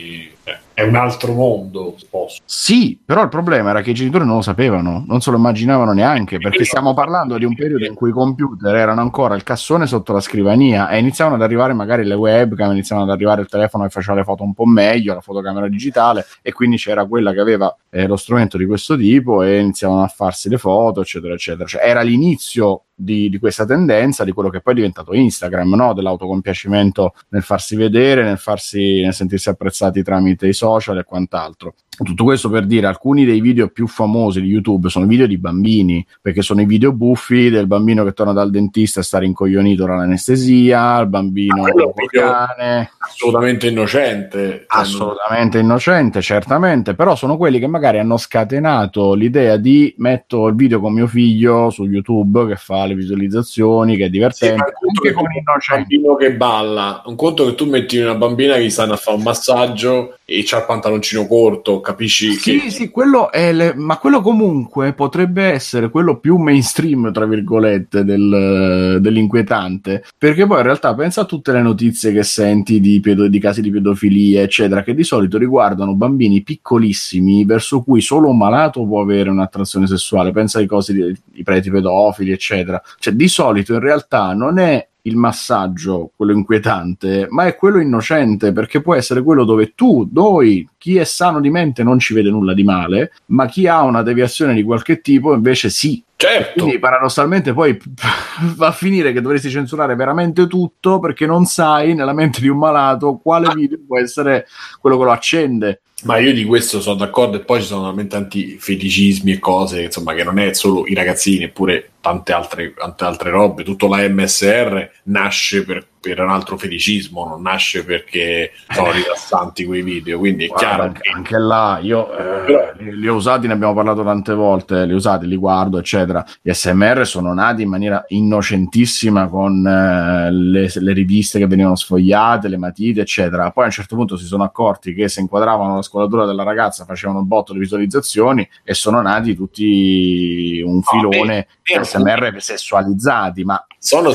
è 0.80 0.82
un 0.82 0.94
altro 0.94 1.32
mondo. 1.32 1.96
Posso. 2.08 2.40
Sì, 2.44 2.98
però 3.04 3.22
il 3.22 3.28
problema 3.28 3.70
era 3.70 3.82
che 3.82 3.90
i 3.90 3.94
genitori 3.94 4.24
non 4.24 4.36
lo 4.36 4.42
sapevano, 4.42 5.04
non 5.06 5.20
se 5.20 5.30
lo 5.30 5.36
immaginavano 5.36 5.92
neanche, 5.92 6.38
perché 6.38 6.64
stiamo 6.64 6.94
parlando 6.94 7.36
di 7.36 7.44
un 7.44 7.54
periodo 7.54 7.84
in 7.84 7.94
cui 7.94 8.10
i 8.10 8.12
computer 8.12 8.74
erano 8.74 9.00
ancora 9.00 9.34
il 9.34 9.42
cassone 9.42 9.86
sotto 9.86 10.12
la 10.12 10.20
scrivania 10.20 10.88
e 10.88 10.98
iniziavano 10.98 11.36
ad 11.36 11.42
arrivare 11.42 11.74
magari 11.74 12.04
le 12.04 12.14
webcam, 12.14 12.70
iniziavano 12.72 13.08
ad 13.08 13.14
arrivare 13.14 13.42
il 13.42 13.48
telefono 13.48 13.84
che 13.84 13.90
faceva 13.90 14.18
le 14.18 14.24
foto 14.24 14.42
un 14.42 14.54
po' 14.54 14.64
meglio, 14.64 15.14
la 15.14 15.20
fotocamera 15.20 15.68
digitale 15.68 16.24
e 16.42 16.52
quindi 16.52 16.76
c'era 16.76 17.04
quella 17.04 17.32
che 17.32 17.40
aveva 17.40 17.74
eh, 17.90 18.06
lo 18.06 18.16
strumento 18.16 18.56
di 18.56 18.66
questo 18.66 18.96
tipo 18.96 19.42
e 19.42 19.58
iniziavano 19.58 20.02
a 20.02 20.08
farsi 20.08 20.48
le 20.48 20.58
foto, 20.58 21.02
eccetera, 21.02 21.34
eccetera. 21.34 21.66
Cioè, 21.66 21.82
era 21.84 22.00
l'inizio 22.00 22.84
di, 23.00 23.30
di 23.30 23.38
questa 23.38 23.64
tendenza, 23.64 24.24
di 24.24 24.32
quello 24.32 24.50
che 24.50 24.60
poi 24.60 24.74
è 24.74 24.76
diventato 24.76 25.14
Instagram, 25.14 25.74
no? 25.74 25.94
dell'autocompiacimento 25.94 27.14
nel 27.30 27.42
farsi 27.42 27.76
vedere, 27.76 28.22
nel, 28.22 28.38
farsi, 28.38 29.00
nel 29.00 29.14
sentirsi 29.14 29.48
apprezzati 29.48 30.02
tramite 30.02 30.46
i 30.46 30.52
social 30.52 30.98
e 30.98 31.04
quant'altro. 31.04 31.74
Tutto 32.02 32.24
questo 32.24 32.48
per 32.48 32.64
dire 32.64 32.86
alcuni 32.86 33.26
dei 33.26 33.40
video 33.40 33.68
più 33.68 33.86
famosi 33.86 34.40
di 34.40 34.48
YouTube 34.48 34.88
sono 34.88 35.04
video 35.06 35.26
di 35.26 35.36
bambini, 35.36 36.04
perché 36.20 36.40
sono 36.40 36.62
i 36.62 36.64
video 36.64 36.92
buffi 36.92 37.50
del 37.50 37.66
bambino 37.66 38.04
che 38.04 38.12
torna 38.12 38.32
dal 38.32 38.50
dentista 38.50 39.00
e 39.00 39.02
sta 39.02 39.18
rincoglionito 39.18 39.84
dall'anestesia, 39.84 40.98
il 41.00 41.08
bambino 41.08 41.64
cane. 42.06 42.90
Assolutamente 42.98 43.68
innocente. 43.68 44.64
Assolutamente 44.66 45.58
innocente, 45.58 46.22
certamente, 46.22 46.94
però 46.94 47.14
sono 47.14 47.36
quelli 47.36 47.58
che 47.58 47.66
magari 47.66 47.98
hanno 47.98 48.16
scatenato 48.16 49.14
l'idea 49.14 49.56
di 49.56 49.94
metto 49.98 50.46
il 50.46 50.54
video 50.54 50.80
con 50.80 50.94
mio 50.94 51.06
figlio 51.06 51.68
su 51.70 51.84
YouTube 51.84 52.46
che 52.46 52.56
fa 52.56 52.86
le 52.86 52.94
visualizzazioni, 52.94 53.96
che 53.96 54.04
è 54.04 54.06
Sì, 54.06 54.12
divertente, 54.12 54.72
conto 54.72 54.86
anche 54.86 55.08
che 55.08 55.14
con 55.14 55.24
tu 55.24 55.28
metti 55.28 55.44
un 55.50 55.78
bambino 55.78 56.14
che 56.16 56.32
balla, 56.34 57.02
un 57.04 57.16
conto 57.16 57.44
che 57.44 57.54
tu 57.54 57.66
metti 57.66 57.98
una 57.98 58.14
bambina 58.14 58.54
che 58.54 58.64
gli 58.64 58.70
stanno 58.70 58.94
a 58.94 58.96
fare 58.96 59.16
un 59.16 59.22
massaggio 59.22 60.16
e 60.24 60.42
c'ha 60.44 60.58
il 60.58 60.64
pantaloncino 60.64 61.26
corto, 61.26 61.80
capisci 61.90 62.32
sì, 62.34 62.58
che... 62.58 62.70
Sì, 62.70 62.90
quello 62.90 63.30
è 63.30 63.52
le... 63.52 63.74
ma 63.74 63.98
quello 63.98 64.20
comunque 64.20 64.92
potrebbe 64.92 65.44
essere 65.44 65.90
quello 65.90 66.18
più 66.18 66.36
mainstream, 66.36 67.12
tra 67.12 67.26
virgolette, 67.26 68.04
del, 68.04 68.98
dell'inquietante, 69.00 70.04
perché 70.16 70.46
poi 70.46 70.58
in 70.58 70.64
realtà 70.64 70.94
pensa 70.94 71.22
a 71.22 71.24
tutte 71.24 71.52
le 71.52 71.62
notizie 71.62 72.12
che 72.12 72.22
senti 72.22 72.80
di, 72.80 73.00
pedo... 73.00 73.28
di 73.28 73.38
casi 73.38 73.60
di 73.60 73.70
pedofilia, 73.70 74.42
eccetera, 74.42 74.82
che 74.82 74.94
di 74.94 75.04
solito 75.04 75.38
riguardano 75.38 75.94
bambini 75.94 76.42
piccolissimi 76.42 77.44
verso 77.44 77.82
cui 77.82 78.00
solo 78.00 78.30
un 78.30 78.36
malato 78.36 78.84
può 78.84 79.00
avere 79.00 79.30
un'attrazione 79.30 79.86
sessuale, 79.86 80.32
pensa 80.32 80.58
ai 80.58 80.66
cosi 80.66 80.92
di, 80.92 81.16
i 81.34 81.42
preti 81.42 81.70
pedofili, 81.70 82.30
eccetera. 82.32 82.80
Cioè, 82.98 83.14
di 83.14 83.28
solito 83.28 83.74
in 83.74 83.80
realtà 83.80 84.32
non 84.32 84.58
è 84.58 84.88
il 85.02 85.16
massaggio, 85.16 86.10
quello 86.14 86.32
inquietante, 86.32 87.26
ma 87.30 87.46
è 87.46 87.56
quello 87.56 87.80
innocente, 87.80 88.52
perché 88.52 88.80
può 88.80 88.94
essere 88.94 89.22
quello 89.22 89.44
dove 89.44 89.72
tu, 89.74 90.08
noi, 90.12 90.68
chi 90.78 90.96
è 90.96 91.04
sano 91.04 91.40
di 91.40 91.50
mente 91.50 91.82
non 91.82 91.98
ci 91.98 92.14
vede 92.14 92.30
nulla 92.30 92.54
di 92.54 92.64
male, 92.64 93.12
ma 93.26 93.46
chi 93.46 93.66
ha 93.66 93.82
una 93.82 94.02
deviazione 94.02 94.54
di 94.54 94.62
qualche 94.62 95.00
tipo 95.00 95.34
invece 95.34 95.70
sì. 95.70 96.02
Certo. 96.20 96.60
Quindi 96.64 96.78
paradossalmente 96.78 97.54
poi 97.54 97.80
va 98.56 98.66
a 98.66 98.72
finire 98.72 99.10
che 99.14 99.22
dovresti 99.22 99.48
censurare 99.48 99.94
veramente 99.94 100.46
tutto 100.46 100.98
perché 100.98 101.24
non 101.24 101.46
sai 101.46 101.94
nella 101.94 102.12
mente 102.12 102.42
di 102.42 102.48
un 102.48 102.58
malato 102.58 103.16
quale 103.16 103.46
Ah. 103.46 103.54
video 103.54 103.78
può 103.86 103.98
essere 103.98 104.46
quello 104.78 104.98
che 104.98 105.04
lo 105.04 105.12
accende. 105.12 105.80
Ma 106.02 106.18
io 106.18 106.34
di 106.34 106.44
questo 106.44 106.80
sono 106.82 106.96
d'accordo 106.96 107.38
e 107.38 107.40
poi 107.40 107.60
ci 107.60 107.66
sono 107.68 107.82
veramente 107.82 108.16
tanti 108.16 108.56
feticismi 108.58 109.32
e 109.32 109.38
cose, 109.38 109.82
insomma, 109.82 110.12
che 110.14 110.24
non 110.24 110.38
è 110.38 110.52
solo 110.52 110.86
i 110.86 110.94
ragazzini, 110.94 111.44
eppure 111.44 111.92
tante 112.00 112.32
altre, 112.32 112.74
tante 112.74 113.04
altre 113.04 113.30
robe. 113.30 113.64
Tutto 113.64 113.86
la 113.86 114.06
MSR 114.08 114.90
nasce 115.04 115.64
per, 115.64 115.86
per 116.00 116.20
un 116.20 116.30
altro 116.30 116.56
feticismo, 116.56 117.26
non 117.26 117.42
nasce 117.42 117.84
perché 117.84 118.52
sono 118.70 118.90
rilassanti 118.90 119.66
quei 119.66 119.82
video, 119.82 120.18
quindi 120.18 120.44
è 120.44 120.48
Guarda, 120.48 120.66
chiaro 120.66 120.82
anche, 120.84 121.00
che... 121.02 121.10
anche 121.10 121.38
là 121.38 121.78
io 121.82 122.10
eh, 122.16 122.44
Però- 122.46 122.72
li, 122.78 122.98
li 123.00 123.08
ho 123.08 123.14
usati, 123.14 123.46
ne 123.46 123.52
abbiamo 123.52 123.74
parlato 123.74 124.02
tante 124.02 124.32
volte, 124.32 124.86
li 124.86 124.92
ho 124.92 124.96
usati, 124.96 125.26
li 125.26 125.36
guardo, 125.36 125.78
eccetera. 125.78 126.24
Gli 126.40 126.50
SMR 126.52 127.06
sono 127.06 127.34
nati 127.34 127.62
in 127.62 127.68
maniera 127.68 128.02
innocentissima 128.08 129.28
con 129.28 129.66
eh, 129.66 130.30
le, 130.32 130.70
le 130.74 130.92
riviste 130.92 131.38
che 131.38 131.46
venivano 131.46 131.76
sfogliate, 131.76 132.48
le 132.48 132.56
matite, 132.56 133.02
eccetera. 133.02 133.50
Poi 133.50 133.64
a 133.64 133.66
un 133.66 133.72
certo 133.72 133.94
punto 133.96 134.16
si 134.16 134.24
sono 134.24 134.42
accorti 134.44 134.94
che 134.94 135.08
se 135.08 135.20
inquadravano 135.20 135.74
la 135.76 135.82
squadratura 135.82 136.24
della 136.24 136.42
ragazza 136.42 136.84
facevano 136.84 137.18
un 137.20 137.26
botto 137.26 137.52
di 137.52 137.58
visualizzazioni 137.58 138.48
e 138.64 138.72
sono 138.74 139.02
nati 139.02 139.34
tutti 139.34 140.62
un 140.64 140.82
filone 140.82 141.46
beh, 141.62 141.78
di 141.78 141.84
SMR 141.84 142.34
sessualizzati, 142.38 143.44
ma 143.44 143.62
sono 143.78 144.10
me 144.10 144.14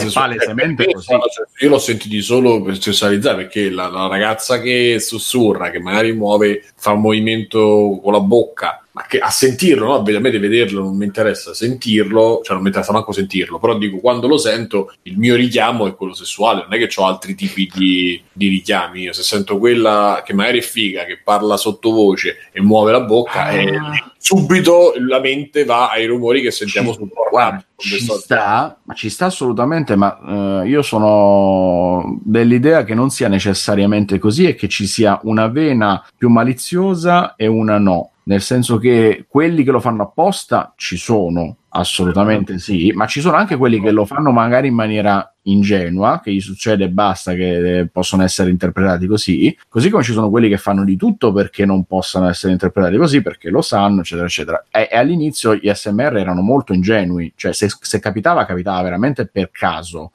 così. 0.93 1.05
sono- 1.05 1.23
io 1.59 1.69
l'ho 1.75 1.79
sentito 1.79 2.23
solo 2.23 2.61
per 2.61 2.81
sessualizzare 2.81 3.43
perché 3.43 3.69
la, 3.69 3.87
la 3.87 4.07
ragazza 4.07 4.59
che 4.59 4.97
sussurra, 4.99 5.69
che 5.69 5.79
magari 5.79 6.13
muove, 6.13 6.63
fa 6.75 6.91
un 6.91 7.01
movimento 7.01 7.99
con 8.01 8.13
la 8.13 8.19
bocca, 8.21 8.84
ma 8.95 9.03
che 9.09 9.19
a 9.19 9.29
sentirlo, 9.29 9.85
no? 9.87 9.95
a 9.95 10.19
me 10.21 10.31
di 10.31 10.37
vederlo 10.37 10.81
non 10.81 10.95
mi 10.95 11.03
interessa 11.03 11.53
sentirlo, 11.53 12.39
cioè 12.41 12.53
non 12.53 12.61
mi 12.61 12.67
interessa 12.67 12.93
manco 12.93 13.11
sentirlo, 13.11 13.59
però 13.59 13.77
dico 13.77 13.97
quando 13.97 14.25
lo 14.25 14.37
sento 14.37 14.93
il 15.01 15.17
mio 15.17 15.35
richiamo 15.35 15.85
è 15.85 15.95
quello 15.95 16.13
sessuale, 16.13 16.61
non 16.61 16.73
è 16.73 16.77
che 16.77 16.89
ho 16.95 17.05
altri 17.05 17.35
tipi 17.35 17.69
di, 17.75 18.23
di 18.31 18.47
richiami, 18.47 19.01
io 19.01 19.11
se 19.11 19.21
sento 19.21 19.57
quella 19.57 20.23
che 20.25 20.33
magari 20.33 20.59
è 20.59 20.61
figa, 20.61 21.03
che 21.03 21.19
parla 21.21 21.57
sottovoce 21.57 22.37
e 22.53 22.61
muove 22.61 22.93
la 22.93 23.01
bocca, 23.01 23.33
Ah. 23.35 23.51
eh, 23.51 23.79
subito 24.17 24.93
la 24.97 25.19
mente 25.19 25.65
va 25.65 25.89
ai 25.89 26.05
rumori 26.05 26.41
che 26.41 26.51
sentiamo 26.51 26.93
sul 26.93 27.09
Guarda, 27.35 27.65
ci 27.75 27.99
sta, 27.99 28.79
ma 28.83 28.93
ci 28.93 29.09
sta 29.09 29.25
assolutamente, 29.25 29.97
ma 29.97 30.61
eh, 30.63 30.69
io 30.69 30.81
sono 30.81 32.17
dell'idea 32.23 32.85
che 32.85 32.93
non 32.93 33.09
sia 33.09 33.27
necessariamente 33.27 34.19
così 34.19 34.45
e 34.45 34.55
che 34.55 34.69
ci 34.69 34.87
sia 34.87 35.19
una 35.23 35.47
vena 35.47 36.01
più 36.15 36.29
maliziosa 36.29 37.35
e 37.35 37.47
una 37.47 37.77
no. 37.77 38.11
Nel 38.27 38.41
senso 38.41 38.77
che 38.77 39.25
quelli 39.27 39.63
che 39.63 39.71
lo 39.71 39.79
fanno 39.79 40.03
apposta 40.03 40.73
ci 40.75 40.97
sono, 40.97 41.57
assolutamente 41.75 42.57
sì, 42.57 42.91
ma 42.93 43.05
ci 43.05 43.21
sono 43.21 43.35
anche 43.35 43.57
quelli 43.57 43.81
che 43.81 43.91
lo 43.91 44.05
fanno 44.05 44.31
magari 44.31 44.67
in 44.67 44.73
maniera 44.73 45.29
ingenua, 45.47 46.21
che 46.23 46.31
gli 46.33 46.39
succede 46.39 46.85
e 46.85 46.89
basta, 46.89 47.33
che 47.33 47.79
eh, 47.79 47.87
possono 47.87 48.23
essere 48.23 48.49
interpretati 48.49 49.05
così, 49.05 49.55
così 49.67 49.89
come 49.89 50.03
ci 50.03 50.13
sono 50.13 50.29
quelli 50.29 50.49
che 50.49 50.57
fanno 50.57 50.83
di 50.83 50.95
tutto 50.95 51.31
perché 51.31 51.65
non 51.65 51.83
possano 51.83 52.27
essere 52.29 52.53
interpretati 52.53 52.97
così, 52.97 53.21
perché 53.21 53.49
lo 53.49 53.61
sanno, 53.61 54.01
eccetera, 54.01 54.25
eccetera. 54.25 54.65
E, 54.71 54.87
e 54.91 54.97
all'inizio 54.97 55.55
gli 55.55 55.69
SMR 55.71 56.17
erano 56.17 56.41
molto 56.41 56.73
ingenui, 56.73 57.33
cioè 57.35 57.53
se, 57.53 57.69
se 57.79 57.99
capitava, 57.99 58.45
capitava 58.45 58.81
veramente 58.81 59.27
per 59.27 59.51
caso. 59.51 60.11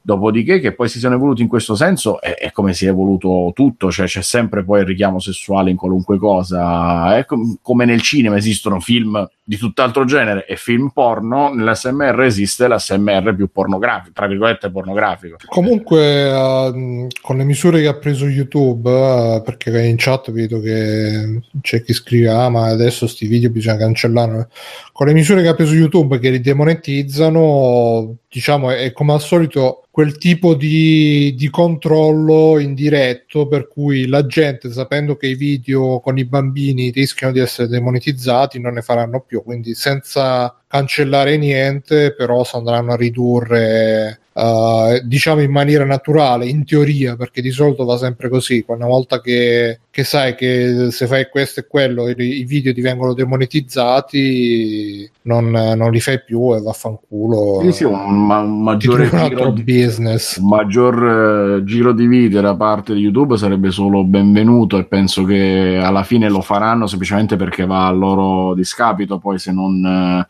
Dopodiché 0.00 0.58
che 0.60 0.72
poi 0.72 0.88
si 0.88 0.98
siano 0.98 1.14
evoluti 1.14 1.42
in 1.42 1.48
questo 1.48 1.74
senso 1.74 2.20
è, 2.20 2.34
è 2.34 2.50
come 2.50 2.74
si 2.74 2.86
è 2.86 2.88
evoluto 2.88 3.52
tutto, 3.54 3.90
cioè 3.90 4.06
c'è 4.06 4.22
sempre 4.22 4.64
poi 4.64 4.80
il 4.80 4.86
richiamo 4.86 5.20
sessuale 5.20 5.70
in 5.70 5.76
qualunque 5.76 6.18
cosa, 6.18 7.16
è 7.16 7.24
com- 7.24 7.58
come 7.62 7.84
nel 7.84 8.00
cinema 8.00 8.36
esistono 8.36 8.80
film 8.80 9.28
di 9.44 9.56
tutt'altro 9.56 10.04
genere 10.04 10.46
e 10.46 10.56
film 10.56 10.90
porno, 10.90 11.52
nell'SMR 11.52 12.20
esiste 12.22 12.68
l'SMR 12.68 13.34
più 13.34 13.50
pornografico, 13.50 14.12
tra 14.14 14.28
virgolette 14.28 14.70
pornografico. 14.70 15.36
Comunque, 15.46 16.00
eh, 16.00 17.06
con 17.20 17.36
le 17.36 17.44
misure 17.44 17.80
che 17.80 17.88
ha 17.88 17.96
preso 17.96 18.26
YouTube, 18.26 18.88
eh, 18.88 19.42
perché 19.44 19.82
in 19.82 19.96
chat 19.98 20.30
vedo 20.30 20.60
che 20.60 21.40
c'è 21.60 21.82
chi 21.82 21.92
scrive: 21.92 22.28
Ah, 22.28 22.48
ma 22.50 22.66
adesso 22.66 23.08
sti 23.08 23.26
video 23.26 23.50
bisogna 23.50 23.78
cancellarli. 23.78 24.46
Con 24.92 25.06
le 25.06 25.12
misure 25.12 25.42
che 25.42 25.48
ha 25.48 25.54
preso 25.54 25.74
YouTube 25.74 26.20
che 26.20 26.30
li 26.30 26.40
demonetizzano, 26.40 28.16
diciamo, 28.28 28.70
è, 28.70 28.84
è 28.84 28.92
come 28.92 29.12
al 29.12 29.20
solito 29.20 29.86
quel 29.92 30.16
tipo 30.16 30.54
di, 30.54 31.34
di 31.36 31.50
controllo 31.50 32.58
indiretto 32.58 33.46
per 33.46 33.68
cui 33.68 34.06
la 34.06 34.24
gente, 34.24 34.72
sapendo 34.72 35.16
che 35.16 35.26
i 35.26 35.34
video 35.34 36.00
con 36.00 36.16
i 36.16 36.24
bambini 36.24 36.88
rischiano 36.88 37.30
di 37.30 37.40
essere 37.40 37.68
demonetizzati, 37.68 38.58
non 38.58 38.72
ne 38.72 38.80
faranno 38.80 39.20
più. 39.20 39.42
Quindi, 39.42 39.74
senza 39.74 40.56
cancellare 40.66 41.36
niente, 41.36 42.14
però 42.14 42.42
si 42.42 42.56
andranno 42.56 42.92
a 42.92 42.96
ridurre 42.96 44.16
Uh, 44.34 44.98
diciamo 45.04 45.42
in 45.42 45.50
maniera 45.50 45.84
naturale, 45.84 46.46
in 46.46 46.64
teoria, 46.64 47.16
perché 47.16 47.42
di 47.42 47.50
solito 47.50 47.84
va 47.84 47.98
sempre 47.98 48.30
così. 48.30 48.64
Una 48.66 48.86
volta 48.86 49.20
che, 49.20 49.80
che 49.92 50.04
sai 50.04 50.34
che 50.34 50.90
se 50.90 51.06
fai 51.06 51.28
questo 51.28 51.60
e 51.60 51.66
quello, 51.66 52.08
i, 52.08 52.14
i 52.16 52.44
video 52.44 52.72
divengono 52.72 53.12
demonetizzati, 53.12 55.10
non, 55.24 55.50
non, 55.50 55.90
li 55.90 56.00
fai 56.00 56.24
più 56.24 56.54
e 56.54 56.62
vaffanculo. 56.62 57.60
Sì, 57.60 57.72
sì, 57.72 57.84
un, 57.84 58.26
ma- 58.26 58.40
un 58.40 58.62
maggiore 58.62 59.10
un 59.12 59.18
altro 59.18 59.50
di, 59.50 59.62
business. 59.62 60.38
un 60.38 60.48
maggior 60.48 61.58
eh, 61.58 61.64
giro 61.64 61.92
di 61.92 62.06
video 62.06 62.40
da 62.40 62.56
parte 62.56 62.94
di 62.94 63.00
YouTube 63.00 63.36
sarebbe 63.36 63.70
solo 63.70 64.02
benvenuto 64.02 64.78
e 64.78 64.84
penso 64.84 65.24
che 65.24 65.78
alla 65.78 66.04
fine 66.04 66.30
lo 66.30 66.40
faranno 66.40 66.86
semplicemente 66.86 67.36
perché 67.36 67.66
va 67.66 67.86
a 67.86 67.90
loro 67.90 68.54
discapito 68.54 69.18
poi 69.18 69.38
se 69.38 69.52
non, 69.52 69.84
eh, 69.84 70.26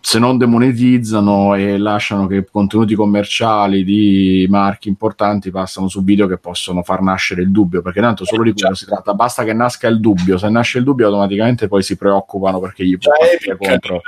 se 0.00 0.18
non 0.18 0.38
demonetizzano 0.38 1.54
e 1.54 1.76
lasciano 1.76 2.26
che 2.26 2.46
contenuti 2.50 2.94
commerciali 2.94 3.84
di 3.84 4.46
marchi 4.48 4.88
importanti 4.88 5.50
passano 5.50 5.88
su 5.88 6.02
video 6.02 6.26
che 6.26 6.38
possono 6.38 6.82
far 6.82 7.02
nascere 7.02 7.42
il 7.42 7.50
dubbio 7.50 7.82
perché 7.82 8.00
tanto 8.00 8.24
solo 8.24 8.42
di 8.42 8.52
quello 8.52 8.74
si 8.74 8.86
tratta 8.86 9.01
basta 9.14 9.42
che 9.44 9.52
nasca 9.52 9.88
il 9.88 9.98
dubbio 10.00 10.38
se 10.38 10.48
nasce 10.48 10.78
il 10.78 10.84
dubbio 10.84 11.06
automaticamente 11.06 11.66
poi 11.68 11.82
si 11.82 11.96
preoccupano 11.96 12.60
perché 12.60 12.84
gli 12.86 12.96
può 12.96 13.12
Cioè, 13.12 13.28
partire 13.28 13.56
contro 13.56 14.00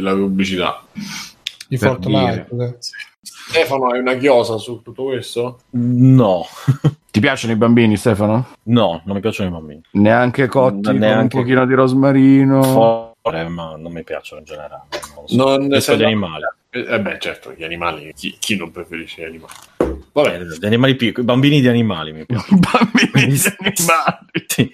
la 0.00 0.12
pubblicità. 0.14 0.82
Di 1.68 1.78
per 1.78 1.88
Fortnite. 1.88 2.48
Stefano, 3.22 3.86
hai 3.90 4.00
una 4.00 4.14
chiosa 4.16 4.58
su 4.58 4.82
tutto 4.82 5.04
questo? 5.04 5.60
No, 5.70 6.44
ti 7.10 7.20
piacciono 7.20 7.52
i 7.52 7.56
bambini 7.56 7.96
Stefano? 7.96 8.48
no, 8.64 9.00
non 9.04 9.14
mi 9.14 9.20
piacciono 9.20 9.48
i 9.48 9.52
bambini. 9.52 9.80
neanche 9.92 10.46
cotti 10.48 10.82
con 10.82 10.96
Neanche- 10.96 11.36
un 11.36 11.42
pochino 11.42 11.64
di 11.66 11.74
rosmarino 11.74 12.62
Fore, 13.22 13.48
ma 13.48 13.76
non 13.76 13.92
mi 13.92 14.02
piacciono 14.02 14.40
in 14.40 14.46
generale. 14.46 14.82
Non 15.16 15.28
so. 15.28 15.36
Non 15.36 15.66
gli 15.68 16.02
animali. 16.04 16.42
Eh 16.70 17.00
beh, 17.00 17.18
certo, 17.20 17.52
gli 17.56 17.62
animali. 17.62 18.12
Chi, 18.16 18.36
chi 18.38 18.56
non 18.56 18.70
preferisce 18.72 19.22
gli 19.22 19.24
animali? 19.26 19.52
Vabbè, 20.12 20.40
Eh, 20.40 20.56
Gli 20.60 20.66
animali 20.66 20.94
piccoli, 20.96 21.24
bambini 21.26 21.60
di 21.60 21.68
animali 21.68 22.12
mi 22.12 22.26
piacciono. 22.26 22.60
bambini 22.92 23.32
di 23.34 23.42
animali 23.58 24.44
Sì. 24.46 24.70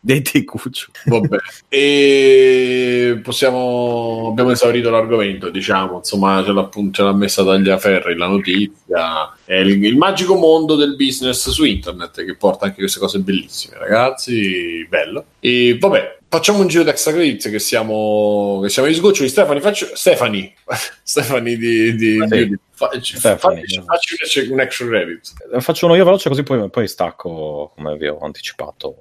Dei 0.00 0.22
tecuccio. 0.22 0.92
vabbè. 1.06 1.36
E 1.68 3.18
possiamo. 3.22 4.28
Abbiamo 4.30 4.50
esaurito 4.52 4.88
l'argomento, 4.88 5.50
diciamo. 5.50 5.96
Insomma, 5.96 6.42
ce 6.44 6.52
l'ha, 6.52 6.68
ce 6.92 7.02
l'ha 7.02 7.12
messa 7.12 7.42
Tagliaferri 7.44 8.16
la 8.16 8.28
notizia. 8.28 9.34
È 9.44 9.54
il, 9.56 9.84
il 9.84 9.96
magico 9.96 10.36
mondo 10.36 10.76
del 10.76 10.94
business 10.94 11.48
su 11.50 11.64
internet 11.64 12.24
che 12.24 12.36
porta 12.36 12.66
anche 12.66 12.78
queste 12.78 13.00
cose 13.00 13.18
bellissime, 13.18 13.78
ragazzi. 13.78 14.86
Bello. 14.88 15.24
E 15.40 15.76
vabbè, 15.78 16.18
facciamo 16.28 16.60
un 16.60 16.68
giro 16.68 16.84
di 16.84 16.90
extra 16.90 17.12
credits 17.12 17.48
che 17.50 17.58
siamo, 17.58 18.60
che 18.62 18.68
siamo 18.68 18.86
agli 18.86 18.94
sgoccioli. 18.94 19.28
Stefani, 19.28 19.60
faccio. 19.60 19.88
Stefani, 19.92 20.54
Stefani 21.02 21.56
di, 21.56 21.96
di, 21.96 22.18
di- 22.26 22.58
Fa, 22.78 22.90
ci- 23.00 23.14
Beh, 23.18 23.38
facci, 23.38 23.80
facci 24.18 24.48
un- 24.50 24.60
action 24.60 24.88
credit. 24.90 25.32
Eh, 25.54 25.60
Faccio 25.62 25.86
uno 25.86 25.94
io 25.94 26.04
veloce 26.04 26.28
così 26.28 26.42
poi, 26.42 26.68
poi 26.68 26.86
stacco, 26.86 27.72
come 27.74 27.96
vi 27.96 28.06
ho 28.06 28.18
anticipato, 28.20 28.98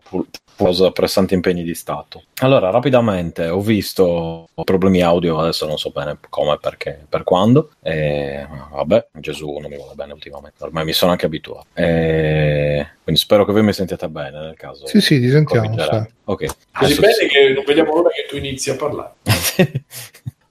pausa 0.56 0.92
pressanti 0.92 1.34
impegni 1.34 1.62
di 1.62 1.76
Stato. 1.76 2.24
Allora, 2.36 2.70
rapidamente, 2.70 3.48
ho 3.50 3.60
visto 3.60 4.48
problemi 4.64 5.02
audio, 5.02 5.38
adesso 5.40 5.66
non 5.68 5.78
so 5.78 5.90
bene 5.90 6.18
come, 6.30 6.58
perché, 6.58 7.06
per 7.10 7.24
quando. 7.24 7.72
E, 7.84 8.48
vabbè, 8.72 9.08
Gesù 9.12 9.58
non 9.60 9.70
mi 9.70 9.76
vuole 9.76 9.94
bene 9.96 10.14
ultimamente, 10.14 10.64
ormai 10.64 10.86
mi 10.86 10.94
sono 10.94 11.12
anche 11.12 11.26
abituato. 11.26 11.66
E, 11.74 12.88
quindi 13.04 13.20
spero 13.20 13.44
che 13.44 13.52
voi 13.52 13.64
mi 13.64 13.74
sentiate 13.74 14.08
bene 14.08 14.40
nel 14.40 14.56
caso. 14.56 14.88
Sì, 14.88 15.02
sì, 15.02 15.20
ti 15.20 15.30
sentiamo. 15.30 15.78
sai. 15.78 16.06
Ok. 16.24 16.46
Così 16.46 16.56
Adesso- 16.72 17.02
bene 17.02 17.26
che 17.28 17.50
non 17.54 17.64
vediamo 17.66 17.94
l'ora 17.94 18.10
che 18.12 18.26
tu 18.30 18.38
inizi 18.38 18.70
a 18.70 18.78
parlare. 18.78 19.16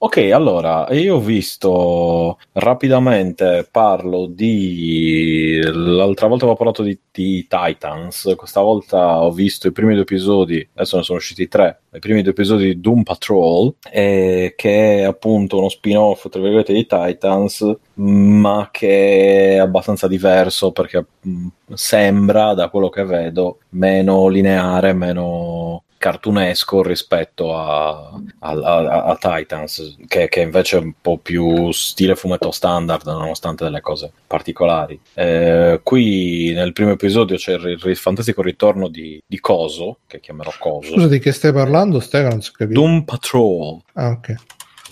Ok, 0.04 0.18
allora 0.34 0.86
io 0.90 1.14
ho 1.16 1.18
visto 1.18 2.38
rapidamente, 2.52 3.66
parlo 3.70 4.26
di... 4.26 5.58
L'altra 5.62 6.26
volta 6.26 6.44
avevo 6.44 6.58
parlato 6.58 6.82
di, 6.82 6.98
di 7.10 7.46
Titans, 7.48 8.34
questa 8.36 8.60
volta 8.60 9.22
ho 9.22 9.32
visto 9.32 9.66
i 9.66 9.72
primi 9.72 9.94
due 9.94 10.02
episodi, 10.02 10.56
adesso 10.74 10.98
ne 10.98 11.04
sono 11.04 11.16
usciti 11.16 11.48
tre, 11.48 11.84
i 11.90 12.00
primi 12.00 12.20
due 12.20 12.32
episodi 12.32 12.64
di 12.66 12.80
Doom 12.80 13.02
Patrol, 13.02 13.76
eh, 13.90 14.52
che 14.54 14.98
è 14.98 15.02
appunto 15.04 15.56
uno 15.56 15.70
spin-off, 15.70 16.28
tra 16.28 16.38
virgolette, 16.38 16.74
di 16.74 16.84
Titans, 16.86 17.74
ma 17.94 18.68
che 18.70 19.54
è 19.54 19.56
abbastanza 19.56 20.06
diverso 20.06 20.70
perché 20.70 21.02
mh, 21.22 21.46
sembra, 21.72 22.52
da 22.52 22.68
quello 22.68 22.90
che 22.90 23.04
vedo, 23.04 23.60
meno 23.70 24.28
lineare, 24.28 24.92
meno 24.92 25.84
cartunesco 26.04 26.82
rispetto 26.82 27.56
a, 27.56 28.10
a- 28.40 28.50
a- 28.50 29.04
a 29.04 29.16
Titans, 29.18 29.96
che, 30.06 30.28
che 30.28 30.40
invece 30.42 30.76
è 30.76 30.80
un 30.80 30.92
po' 31.00 31.16
più 31.16 31.70
stile 31.72 32.14
fumetto 32.14 32.50
standard, 32.50 33.06
nonostante 33.06 33.64
delle 33.64 33.80
cose 33.80 34.12
particolari. 34.26 35.00
Eh, 35.14 35.80
qui 35.82 36.52
nel 36.52 36.74
primo 36.74 36.90
episodio 36.90 37.36
c'è 37.36 37.54
il, 37.54 37.80
il 37.82 37.96
fantastico 37.96 38.42
ritorno 38.42 38.88
di, 38.88 39.18
di 39.26 39.40
Coso, 39.40 40.00
che 40.06 40.20
chiamerò 40.20 40.52
Coso. 40.58 40.92
Scusa, 40.92 41.08
di 41.08 41.18
che 41.20 41.32
stai 41.32 41.54
parlando, 41.54 42.00
Stefano? 42.00 42.38
Doom 42.58 43.04
Patrol. 43.04 43.80
Ah, 43.94 44.10
ok. 44.10 44.34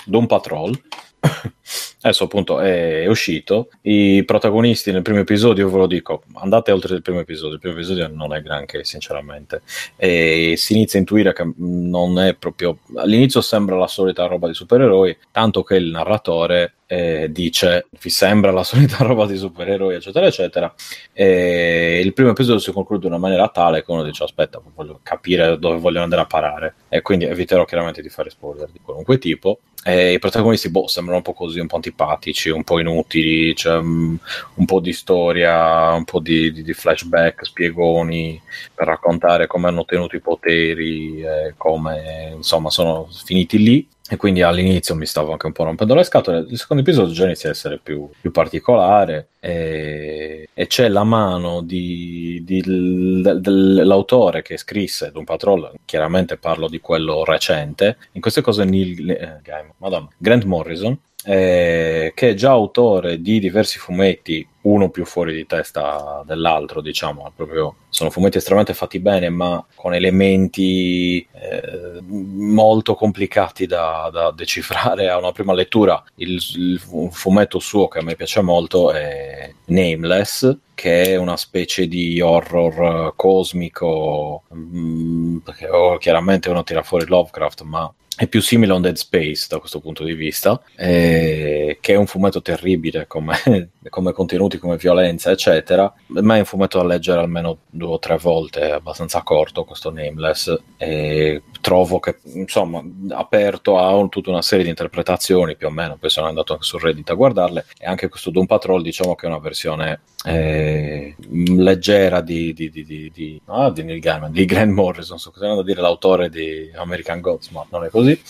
Doom 0.06 0.24
Patrol. 0.24 0.80
Adesso 2.05 2.24
appunto 2.24 2.59
è, 2.59 3.07
uscito. 3.07 3.69
I 3.82 4.24
protagonisti 4.24 4.90
nel 4.90 5.03
primo 5.03 5.20
episodio, 5.20 5.70
ve 5.70 5.78
lo 5.78 5.86
dico, 5.86 6.24
andate 6.35 6.73
oltre 6.73 6.97
il 6.97 7.03
primo 7.03 7.20
episodio. 7.20 7.55
Il 7.55 7.61
primo 7.61 7.77
episodio 7.77 8.09
non 8.09 8.35
è 8.35 8.43
granché, 8.43 8.82
sinceramente. 8.85 9.62
E 9.97 10.55
si 10.57 10.74
inizia 10.74 10.99
a 10.99 11.03
intuire 11.03 11.32
che 11.32 11.49
non 11.57 12.19
è 12.19 12.35
proprio. 12.35 12.78
All'inizio 12.97 13.40
sembra 13.40 13.77
la 13.77 13.86
solita 13.86 14.27
roba 14.27 14.49
di 14.49 14.55
supereroi, 14.55 15.16
tanto 15.31 15.62
che 15.62 15.77
il 15.77 15.90
narratore 15.90 16.74
eh, 16.86 17.28
dice 17.31 17.86
vi 18.01 18.11
sembra 18.11 18.51
la 18.51 18.65
solita 18.65 18.97
roba 19.05 19.24
di 19.27 19.36
supereroi, 19.36 19.94
eccetera, 19.94 20.27
eccetera. 20.27 20.74
E 21.12 22.01
il 22.03 22.12
primo 22.15 22.31
episodio 22.31 22.59
si 22.59 22.73
conclude 22.73 23.07
in 23.07 23.12
una 23.12 23.20
maniera 23.20 23.49
tale 23.49 23.85
che 23.85 23.93
uno 23.93 24.03
dice: 24.03 24.24
Aspetta, 24.24 24.61
voglio 24.74 24.99
capire 25.05 25.57
dove 25.57 25.78
vogliono 25.78 26.03
andare 26.03 26.23
a 26.23 26.27
parare. 26.27 26.74
E 26.89 27.01
quindi 27.01 27.27
eviterò 27.27 27.65
chiaramente 27.65 28.03
di 28.03 28.09
fare 28.09 28.28
spoiler 28.28 28.69
di 28.73 28.81
qualunque 28.82 29.19
tipo. 29.19 29.61
E 29.85 30.13
i 30.13 30.19
protagonisti, 30.21 30.71
boh, 30.71 30.87
sembrano 30.87 31.19
un 31.19 31.25
po' 31.25 31.33
così, 31.33 31.59
un 31.59 31.67
po' 31.67 31.75
antipatici, 31.75 32.51
un 32.51 32.63
po' 32.63 32.79
inutili, 32.79 33.53
c'è 33.53 33.75
un, 33.77 34.17
un 34.55 34.65
po' 34.65 34.79
di 34.79 34.93
storia, 34.93 35.93
un 35.93 36.05
po' 36.05 36.21
di, 36.21 36.53
di- 36.53 36.63
di 36.63 36.73
flashback, 36.73 37.45
spiegoni 37.45 38.41
per 38.73 38.87
raccontare 38.87 39.49
come 39.49 39.67
hanno 39.67 39.81
ottenuto 39.81 40.15
i 40.15 40.21
poteri, 40.21 41.21
e 41.21 41.55
come 41.57 42.33
insomma 42.37 42.71
sono 42.71 43.09
finiti 43.25 43.59
lì. 43.59 43.89
E 44.09 44.17
quindi 44.17 44.43
all'inizio 44.43 44.95
mi 44.95 45.07
stavo 45.07 45.33
anche 45.33 45.47
un 45.47 45.53
po' 45.53 45.65
rompendo 45.65 45.95
le 45.95 46.05
scatole. 46.05 46.47
Il 46.49 46.59
secondo 46.59 46.83
episodio 46.83 47.15
già 47.15 47.25
inizia 47.25 47.49
a 47.49 47.53
essere 47.53 47.79
più, 47.83 48.09
più 48.21 48.31
particolare 48.31 49.29
e, 49.44 50.48
e 50.55 50.66
c'è 50.69 50.89
la 50.89 51.02
mano 51.02 51.62
di, 51.62 52.43
di- 52.44 52.60
del- 52.60 53.39
dell'autore 53.40 54.40
che 54.43 54.56
scrisse 54.56 55.10
Doom 55.10 55.24
Patrol. 55.24 55.73
Chiaramente 55.85 56.36
parlo 56.36 56.69
di 56.69 56.78
quello 56.78 57.24
recente. 57.24 57.97
In 58.12 58.20
queste 58.20 58.40
cose 58.40 58.64
Neil 58.64 59.10
eh, 59.10 59.40
Madonna, 59.78 60.09
Grant 60.16 60.44
Morrison, 60.44 60.97
eh, 61.24 62.12
che 62.14 62.31
è 62.31 62.35
già 62.35 62.51
autore 62.51 63.20
di 63.20 63.40
diversi 63.40 63.78
fumetti, 63.78 64.47
uno 64.62 64.90
più 64.90 65.05
fuori 65.05 65.35
di 65.35 65.44
testa 65.44 66.23
dell'altro, 66.24 66.81
diciamo, 66.81 67.32
proprio 67.35 67.74
sono 67.89 68.10
fumetti 68.10 68.39
estremamente 68.39 68.74
fatti 68.74 69.01
bene, 69.01 69.28
ma 69.28 69.64
con 69.74 69.93
elementi 69.93 71.27
eh, 71.32 72.01
molto 72.01 72.94
complicati 72.94 73.66
da, 73.66 74.09
da 74.12 74.31
decifrare 74.31 75.09
a 75.09 75.19
una 75.19 75.32
prima 75.32 75.52
lettura. 75.52 76.01
Il, 76.16 76.40
il 76.56 76.78
fu- 76.78 77.10
fumetto 77.10 77.59
suo 77.59 77.89
che 77.89 77.98
a 77.98 78.02
me 78.02 78.14
piace 78.14 78.40
molto 78.40 78.93
è 78.93 79.32
Nameless, 79.67 80.57
che 80.75 81.13
è 81.13 81.17
una 81.17 81.37
specie 81.37 81.87
di 81.87 82.21
horror 82.21 83.09
eh, 83.09 83.13
cosmico, 83.17 84.43
mm, 84.55 85.39
perché 85.39 85.69
oh, 85.69 85.99
chiaramente 85.99 86.51
uno 86.51 86.63
tira 86.63 86.83
fuori 86.83 87.07
Lovecraft, 87.07 87.63
ma 87.63 87.93
è 88.15 88.27
più 88.27 88.43
simile 88.43 88.73
a 88.73 88.77
un 88.77 88.83
Dead 88.83 88.97
Space 88.97 89.47
da 89.49 89.59
questo 89.59 89.81
punto 89.81 90.05
di 90.05 90.15
vista, 90.15 90.61
eh, 90.77 91.79
che 91.81 91.95
è 91.95 91.97
un 91.97 92.07
fumetto 92.07 92.43
terribile 92.43 93.07
come, 93.07 93.71
come 93.89 94.13
contenuti, 94.13 94.59
come 94.59 94.77
violenza, 94.77 95.31
eccetera, 95.31 95.93
ma 96.07 96.37
è 96.37 96.39
un 96.39 96.45
fumetto 96.45 96.79
da 96.79 96.85
leggere 96.85 97.21
almeno 97.21 97.59
due 97.69 97.95
o 97.95 97.99
tre 97.99 98.17
volte, 98.17 98.61
è 98.61 98.71
abbastanza 98.71 99.23
corto 99.23 99.65
questo 99.65 99.91
Nameless, 99.91 100.57
e 100.77 101.43
trovo 101.61 101.99
che, 102.01 102.19
insomma, 102.35 102.83
aperto 103.11 103.79
a 103.79 103.95
un- 103.95 104.09
tutta 104.09 104.31
una 104.31 104.43
serie 104.43 104.65
di 104.65 104.71
interpretazioni, 104.71 105.57
più 105.57 105.67
o 105.67 105.71
meno, 105.71 105.97
poi 105.97 106.11
sono 106.11 106.27
andato 106.27 106.53
anche 106.53 106.65
su 106.65 106.79
Reddit 106.79 107.11
a 107.11 107.15
guardarle, 107.15 107.67
e 107.79 107.87
anche 107.87 108.09
questo 108.09 108.31
Doom 108.31 108.47
Patrol 108.47 108.83
diciamo 108.83 109.15
che 109.15 109.27
è 109.27 109.29
una 109.29 109.39
versione 109.39 110.01
eh, 110.25 111.17
leggera 111.57 112.21
di, 112.21 112.53
di, 112.53 112.71
di, 112.71 112.85
di, 112.85 113.11
di, 113.13 113.41
ah, 113.47 113.71
di 113.71 113.83
Neil 113.83 114.01
Gaiman, 114.01 114.31
di 114.31 114.45
Grant 114.45 114.73
Morrison, 114.73 115.19
sto 115.19 115.31
continuando 115.31 115.63
a 115.63 115.65
dire 115.65 115.81
l'autore 115.81 116.29
di 116.29 116.71
American 116.75 117.21
Gods, 117.21 117.49
ma 117.51 117.67
non 117.71 117.85
è 117.85 117.89
così. 117.91 118.21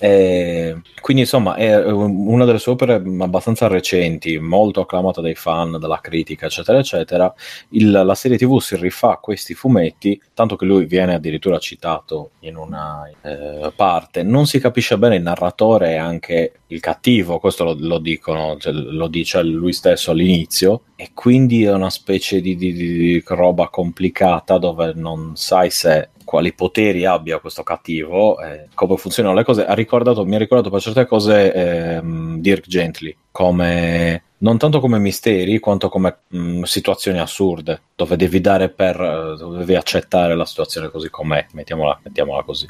Eh, 0.00 0.76
quindi 1.00 1.22
insomma 1.24 1.56
è 1.56 1.84
una 1.84 2.44
delle 2.44 2.58
sue 2.58 2.72
opere 2.72 2.94
abbastanza 2.94 3.66
recenti, 3.66 4.38
molto 4.38 4.80
acclamata 4.80 5.20
dai 5.20 5.34
fan, 5.34 5.78
dalla 5.78 6.00
critica, 6.00 6.46
eccetera, 6.46 6.78
eccetera. 6.78 7.32
Il- 7.70 7.90
la 7.90 8.14
serie 8.14 8.38
TV 8.38 8.58
si 8.60 8.76
rifà 8.76 9.12
a 9.12 9.16
questi 9.16 9.54
fumetti, 9.54 10.20
tanto 10.34 10.56
che 10.56 10.64
lui 10.66 10.84
viene 10.86 11.14
addirittura 11.14 11.58
citato 11.58 12.30
in 12.40 12.56
una 12.56 13.10
eh, 13.22 13.72
parte. 13.74 14.22
Non 14.22 14.46
si 14.46 14.60
capisce 14.60 14.98
bene 14.98 15.16
il 15.16 15.22
narratore 15.22 15.92
e 15.92 15.96
anche 15.96 16.52
il 16.68 16.80
cattivo, 16.80 17.38
questo 17.38 17.64
lo, 17.64 17.76
lo 17.78 17.98
dicono, 17.98 18.56
cioè, 18.58 18.72
lo 18.72 19.08
dice 19.08 19.42
lui 19.42 19.72
stesso 19.72 20.10
all'inizio, 20.12 20.82
e 20.96 21.10
quindi 21.14 21.64
è 21.64 21.72
una 21.72 21.90
specie 21.90 22.40
di- 22.40 22.56
di- 22.56 22.72
di 22.72 23.22
roba 23.26 23.68
complicata 23.68 24.58
dove 24.58 24.92
non 24.94 25.32
sai 25.36 25.70
se 25.70 26.10
quali 26.28 26.52
poteri 26.52 27.06
abbia 27.06 27.38
questo 27.38 27.62
cattivo, 27.62 28.38
eh, 28.38 28.68
come 28.74 28.98
funzionano 28.98 29.34
le 29.34 29.44
cose. 29.44 29.64
Ha 29.64 29.72
ricordato, 29.72 30.26
mi 30.26 30.34
ha 30.34 30.38
ricordato 30.38 30.68
per 30.68 30.82
certe 30.82 31.06
cose 31.06 31.54
ehm, 31.54 32.38
Dirk 32.40 32.66
Gently, 32.66 33.16
come 33.30 34.24
non 34.40 34.58
tanto 34.58 34.78
come 34.78 34.98
misteri 34.98 35.58
quanto 35.58 35.88
come 35.88 36.18
mh, 36.28 36.64
situazioni 36.64 37.18
assurde, 37.18 37.80
dove 37.96 38.16
devi 38.16 38.42
dare 38.42 38.68
per, 38.68 39.00
eh, 39.00 39.36
dove 39.38 39.56
devi 39.56 39.74
accettare 39.74 40.36
la 40.36 40.44
situazione 40.44 40.90
così 40.90 41.08
com'è, 41.08 41.46
mettiamola, 41.52 42.00
mettiamola 42.04 42.42
così. 42.42 42.68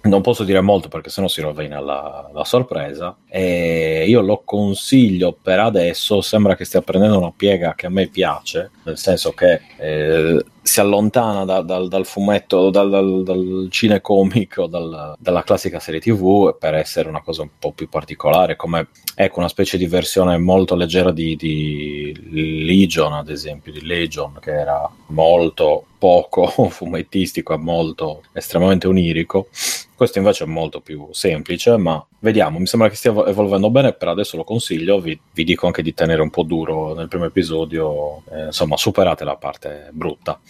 Non 0.00 0.20
posso 0.20 0.42
dire 0.42 0.60
molto 0.60 0.88
perché 0.88 1.08
sennò 1.08 1.28
si 1.28 1.40
rovina 1.40 1.78
la, 1.78 2.28
la 2.32 2.44
sorpresa. 2.44 3.16
E 3.28 4.06
io 4.08 4.22
lo 4.22 4.42
consiglio 4.44 5.36
per 5.40 5.60
adesso. 5.60 6.20
Sembra 6.20 6.56
che 6.56 6.64
stia 6.64 6.82
prendendo 6.82 7.18
una 7.18 7.32
piega 7.36 7.74
che 7.74 7.86
a 7.86 7.90
me 7.90 8.08
piace, 8.08 8.70
nel 8.88 8.98
senso 8.98 9.32
che 9.32 9.60
eh, 9.76 10.44
si 10.62 10.80
allontana 10.80 11.44
da- 11.44 11.62
dal, 11.62 11.88
dal 11.88 12.06
fumetto, 12.06 12.70
dal, 12.70 12.90
dal, 12.90 13.22
dal 13.22 13.68
cinecomic 13.70 14.56
o 14.58 14.66
dal- 14.66 15.14
dalla 15.18 15.42
classica 15.42 15.78
serie 15.78 16.00
TV 16.00 16.56
per 16.58 16.74
essere 16.74 17.08
una 17.08 17.22
cosa 17.22 17.42
un 17.42 17.50
po' 17.58 17.72
più 17.72 17.88
particolare, 17.88 18.56
come 18.56 18.88
ecco 19.14 19.38
una 19.38 19.48
specie 19.48 19.78
di 19.78 19.86
versione 19.86 20.38
molto 20.38 20.74
leggera 20.74 21.12
di, 21.12 21.36
di 21.36 22.64
Legion, 22.64 23.12
ad 23.12 23.28
esempio, 23.28 23.72
di 23.72 23.84
Legion, 23.84 24.38
che 24.40 24.52
era 24.52 24.90
molto 25.08 25.84
poco 25.98 26.46
fumettistico 26.70 27.52
e 27.52 27.58
molto 27.58 28.22
estremamente 28.32 28.86
onirico. 28.86 29.48
Questo 29.94 30.18
invece 30.18 30.44
è 30.44 30.46
molto 30.46 30.80
più 30.80 31.08
semplice, 31.10 31.76
ma 31.76 32.04
vediamo. 32.20 32.60
Mi 32.60 32.66
sembra 32.68 32.88
che 32.88 32.94
stia 32.94 33.10
evolvendo 33.26 33.68
bene. 33.68 33.94
Per 33.94 34.06
adesso 34.06 34.36
lo 34.36 34.44
consiglio. 34.44 35.00
Vi, 35.00 35.18
vi 35.32 35.42
dico 35.42 35.66
anche 35.66 35.82
di 35.82 35.92
tenere 35.92 36.22
un 36.22 36.30
po' 36.30 36.44
duro 36.44 36.94
nel 36.94 37.08
primo 37.08 37.24
episodio. 37.24 38.22
Eh, 38.30 38.44
insomma, 38.46 38.76
superate 38.78 39.24
la 39.24 39.36
parte 39.36 39.88
brutta. 39.92 40.40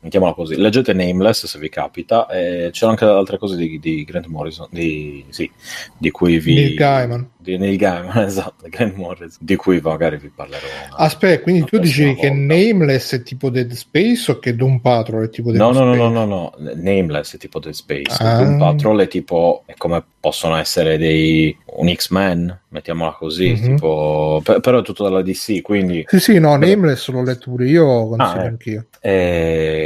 Mettiamola 0.00 0.32
così. 0.32 0.56
Leggete 0.56 0.92
Nameless 0.92 1.46
se 1.46 1.58
vi 1.58 1.68
capita. 1.68 2.26
E 2.28 2.68
c'erano 2.72 2.92
anche 2.92 3.04
altre 3.04 3.38
cose 3.38 3.56
di, 3.56 3.78
di 3.78 4.04
Grant 4.04 4.26
Morrison, 4.26 4.66
di, 4.70 5.24
sì, 5.28 5.50
di 5.96 6.10
cui 6.10 6.38
vi... 6.38 6.54
Neil 6.54 6.74
Gaiman. 6.74 7.30
Di 7.38 7.56
Neil 7.56 7.76
Gaiman, 7.76 8.18
esatto, 8.26 8.66
Grant 8.68 8.94
Morrison, 8.96 9.38
di 9.40 9.56
cui 9.56 9.80
magari 9.82 10.16
vi 10.18 10.30
parlerò. 10.34 10.66
una- 10.88 10.96
Aspetta, 10.96 11.42
quindi 11.42 11.64
tu 11.64 11.78
dicevi 11.78 12.14
che. 12.14 12.30
Nameless 12.30 13.14
è 13.14 13.22
tipo 13.22 13.48
Dead 13.50 13.70
Space 13.72 14.30
o 14.30 14.38
che 14.38 14.54
Doom 14.54 14.80
Patrol 14.80 15.24
è 15.26 15.30
tipo 15.30 15.50
Dead 15.50 15.60
No, 15.60 15.70
no, 15.72 15.84
no, 15.84 15.94
Space? 15.94 16.12
no, 16.12 16.24
no, 16.24 16.52
no, 16.58 16.74
Nameless 16.74 17.34
è 17.34 17.38
tipo 17.38 17.58
Dead 17.58 17.72
Space. 17.74 18.22
Ah. 18.22 18.36
Doom 18.42 18.58
Patrol 18.58 19.00
è 19.00 19.08
tipo, 19.08 19.62
è 19.66 19.74
come 19.76 20.02
possono 20.20 20.56
essere 20.56 20.98
dei, 20.98 21.56
un 21.76 21.92
X-Men, 21.94 22.60
mettiamola 22.68 23.12
così, 23.12 23.50
Mhm. 23.50 23.62
tipo, 23.76 24.40
per- 24.44 24.60
però 24.60 24.80
è 24.80 24.82
tutto 24.82 25.04
dalla 25.04 25.22
DC, 25.22 25.62
quindi 25.62 26.04
Sì, 26.06 26.18
sì, 26.20 26.38
no, 26.38 26.56
Nameless 26.56 27.08
l'ho 27.10 27.22
letto 27.22 27.50
pure 27.50 27.66
io, 27.66 28.08
consiglio 28.08 28.40
Ah, 28.40 28.44
eh. 28.44 28.52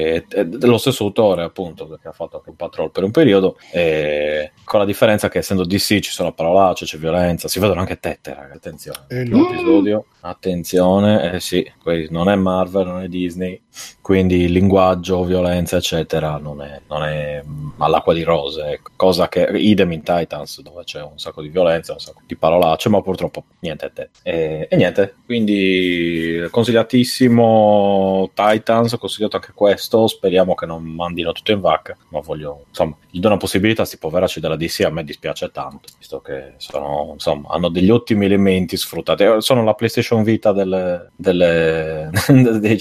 È 0.03 0.45
dello 0.45 0.79
stesso 0.79 1.05
autore 1.05 1.43
appunto 1.43 1.87
perché 1.87 2.09
ha 2.09 2.13
fatto 2.13 2.37
anche 2.37 2.51
un 2.51 2.57
patrol 2.57 2.91
per 2.91 3.05
un 3.05 3.11
periodo 3.11 3.57
e 3.71 4.53
con 4.65 4.81
la 4.81 4.87
differenza 4.87 5.29
che 5.29 5.39
essendo 5.39 5.65
DC 5.65 6.01
ci 6.01 6.11
sono 6.11 6.33
parolacce 6.33 6.85
c'è 6.85 6.99
violenza 6.99 7.49
si 7.49 7.61
vedono 7.61 7.81
anche 7.81 7.99
tette 7.99 8.35
raga 8.35 8.55
attenzione. 8.55 9.05
E 9.09 9.23
un 9.23 9.47
episodio. 9.51 10.07
Attenzione 10.21 11.33
eh 11.33 11.41
sì 11.41 11.71
non 12.11 12.29
è 12.29 12.35
Marvel 12.37 12.87
non 12.87 13.03
è 13.03 13.09
Disney 13.09 13.61
quindi 14.01 14.49
linguaggio 14.49 15.25
violenza 15.25 15.77
eccetera 15.77 16.37
non 16.37 16.63
è, 16.63 16.81
non 16.89 17.05
è 17.05 17.43
all'acqua 17.79 18.13
di 18.13 18.23
rose 18.23 18.73
ecco. 18.73 18.91
cosa 18.97 19.29
che 19.29 19.49
idem 19.55 19.93
in 19.93 20.03
Titans 20.03 20.61
dove 20.61 20.85
c'è 20.85 21.03
un 21.03 21.19
sacco 21.19 21.43
di 21.43 21.49
violenza 21.49 21.93
un 21.93 22.01
sacco 22.01 22.21
di 22.27 22.37
parolacce 22.37 22.89
ma 22.89 23.01
purtroppo 23.01 23.45
niente 23.61 23.93
tette 23.93 24.11
e, 24.23 24.67
e 24.71 24.77
niente. 24.77 25.17
Quindi 25.25 26.47
consigliatissimo 26.51 28.31
Titans 28.35 28.97
consigliato 28.99 29.37
anche 29.37 29.53
questo 29.55 30.07
speriamo 30.07 30.55
che 30.55 30.67
non 30.67 30.83
mandino 30.83 31.33
tutto 31.33 31.53
in 31.53 31.61
vacca 31.61 31.97
ma 32.09 32.21
voglio 32.21 32.65
insomma 32.69 32.97
gli 33.11 33.21
do 33.21 33.29
una 33.29 33.37
possibilità 33.37 33.83
a 33.83 33.85
sti 33.85 33.99
poveracci 33.99 34.41
della 34.41 34.57
DC 34.57 34.81
a 34.81 34.91
me 34.91 35.05
dispiace 35.05 35.51
tanto 35.51 35.89
visto 35.99 36.21
che 36.21 36.55
sono 36.59 37.11
insomma 37.13 37.49
hanno 37.51 37.69
degli 37.69 37.91
ottimi 37.91 38.27
elementi 38.27 38.77
sfruttati. 38.77 39.25
Sono 39.39 39.65
la 39.65 39.75
PlayStation 39.75 40.23
Vita 40.23 40.53
delle, 40.53 41.11
delle 41.17 42.11
dei 42.61 42.79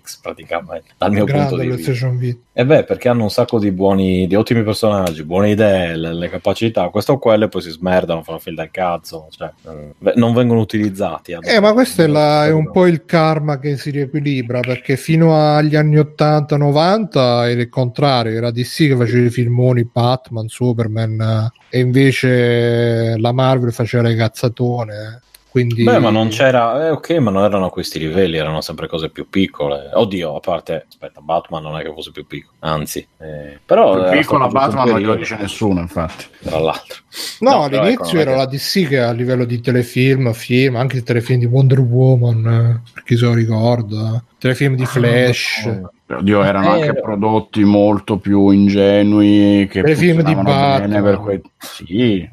cinecomics 0.00 0.18
praticamente 0.20 0.88
dal 0.96 1.12
mio 1.12 1.24
punto 1.24 1.56
di 1.56 1.68
vista 1.68 2.08
e 2.52 2.66
beh, 2.66 2.84
perché 2.84 3.08
hanno 3.08 3.22
un 3.22 3.30
sacco 3.30 3.58
di 3.58 3.70
buoni, 3.70 4.26
di 4.26 4.34
ottimi 4.34 4.62
personaggi, 4.62 5.24
buone 5.24 5.50
idee, 5.50 5.96
le, 5.96 6.12
le 6.12 6.28
capacità, 6.28 6.88
questo 6.88 7.12
o 7.12 7.18
quello, 7.18 7.44
e 7.44 7.48
poi 7.48 7.62
si 7.62 7.70
smerdano, 7.70 8.22
fanno 8.22 8.38
film 8.38 8.56
del 8.56 8.70
cazzo, 8.70 9.28
cioè, 9.30 9.50
eh, 9.66 10.12
non 10.16 10.34
vengono 10.34 10.60
utilizzati. 10.60 11.36
Eh, 11.40 11.60
ma 11.60 11.72
questo 11.72 12.02
è, 12.02 12.06
la- 12.06 12.44
è 12.46 12.50
un 12.50 12.70
po' 12.70 12.86
il 12.86 13.04
karma 13.06 13.58
che 13.58 13.76
si 13.78 13.90
riequilibra 13.90 14.60
perché 14.60 14.96
fino 14.96 15.34
agli 15.34 15.76
anni 15.76 15.96
80-90 15.96 17.48
era 17.48 17.60
il 17.60 17.68
contrario, 17.68 18.36
era 18.36 18.50
DC 18.50 18.88
che 18.88 18.96
faceva 18.96 19.26
i 19.26 19.30
filmoni 19.30 19.88
Batman, 19.90 20.48
Superman 20.48 21.52
eh, 21.70 21.76
e 21.78 21.80
invece 21.80 23.16
la 23.16 23.32
Marvel 23.32 23.72
faceva 23.72 24.02
le 24.02 24.16
cazzatone. 24.16 25.20
Eh. 25.50 25.60
Quindi... 25.60 25.82
Beh, 25.82 25.98
ma 25.98 26.10
non 26.10 26.28
c'era, 26.28 26.86
eh, 26.86 26.90
ok, 26.90 27.10
ma 27.18 27.30
non 27.30 27.42
erano 27.42 27.66
a 27.66 27.70
questi 27.70 27.98
livelli, 27.98 28.36
erano 28.36 28.60
sempre 28.60 28.86
cose 28.86 29.10
più 29.10 29.28
piccole. 29.28 29.90
Oddio, 29.92 30.36
a 30.36 30.40
parte, 30.40 30.86
aspetta, 30.88 31.20
Batman 31.20 31.62
non 31.62 31.76
è 31.76 31.82
che 31.82 31.92
fosse 31.92 32.12
più 32.12 32.26
piccolo, 32.26 32.54
anzi, 32.60 33.06
eh, 33.18 33.58
però 33.64 34.08
Più 34.10 34.18
piccola 34.18 34.46
Batman 34.46 34.88
non 34.88 35.00
glielo 35.00 35.16
dice 35.16 35.36
nessuno, 35.36 35.80
infatti. 35.80 36.26
Tra 36.40 36.58
l'altro, 36.58 36.98
No, 37.40 37.50
No, 37.50 37.68
però 37.68 37.82
all'inizio 37.82 38.04
ecco, 38.04 38.18
era 38.18 38.30
che- 38.30 38.36
la 38.36 38.46
DC 38.46 38.88
che 38.88 39.00
a 39.00 39.10
livello 39.12 39.44
di 39.44 39.60
telefilm, 39.60 40.32
film, 40.32 40.76
anche 40.76 40.96
il 40.96 41.02
telefilm 41.02 41.40
di 41.40 41.46
Wonder 41.46 41.80
Woman, 41.80 42.46
eh, 42.46 42.90
per 42.94 43.02
chi 43.02 43.16
se 43.16 43.24
lo 43.24 43.34
ricorda, 43.34 44.22
telefilm 44.38 44.76
di 44.76 44.86
Flash. 44.86 45.80
Oddio, 46.10 46.42
erano 46.42 46.74
Eh, 46.76 46.80
anche 46.88 47.00
prodotti 47.00 47.62
molto 47.64 48.18
più 48.18 48.50
ingenui 48.50 49.66
che 49.70 49.80
Per 49.82 49.90
i 49.90 49.94
film 49.94 50.22
di 50.22 50.34
Batman. 50.34 51.02
per 51.02 51.18
quei... 51.18 51.40
Sì, 51.58 52.28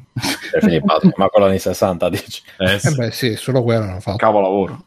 Cioè, 0.50 0.60
quindi 0.60 0.80
Batman, 0.80 1.12
ma 1.16 1.28
con 1.28 1.42
l'anni 1.42 1.58
60 1.58 2.08
dici. 2.10 2.42
Eh, 2.58 2.78
sì. 2.78 2.88
Eh 2.88 2.94
beh, 2.96 3.10
sì, 3.12 3.36
solo 3.36 3.62
quello 3.62 3.84
hanno 3.84 4.00
fatto. 4.00 4.16
cavolavoro. 4.16 4.82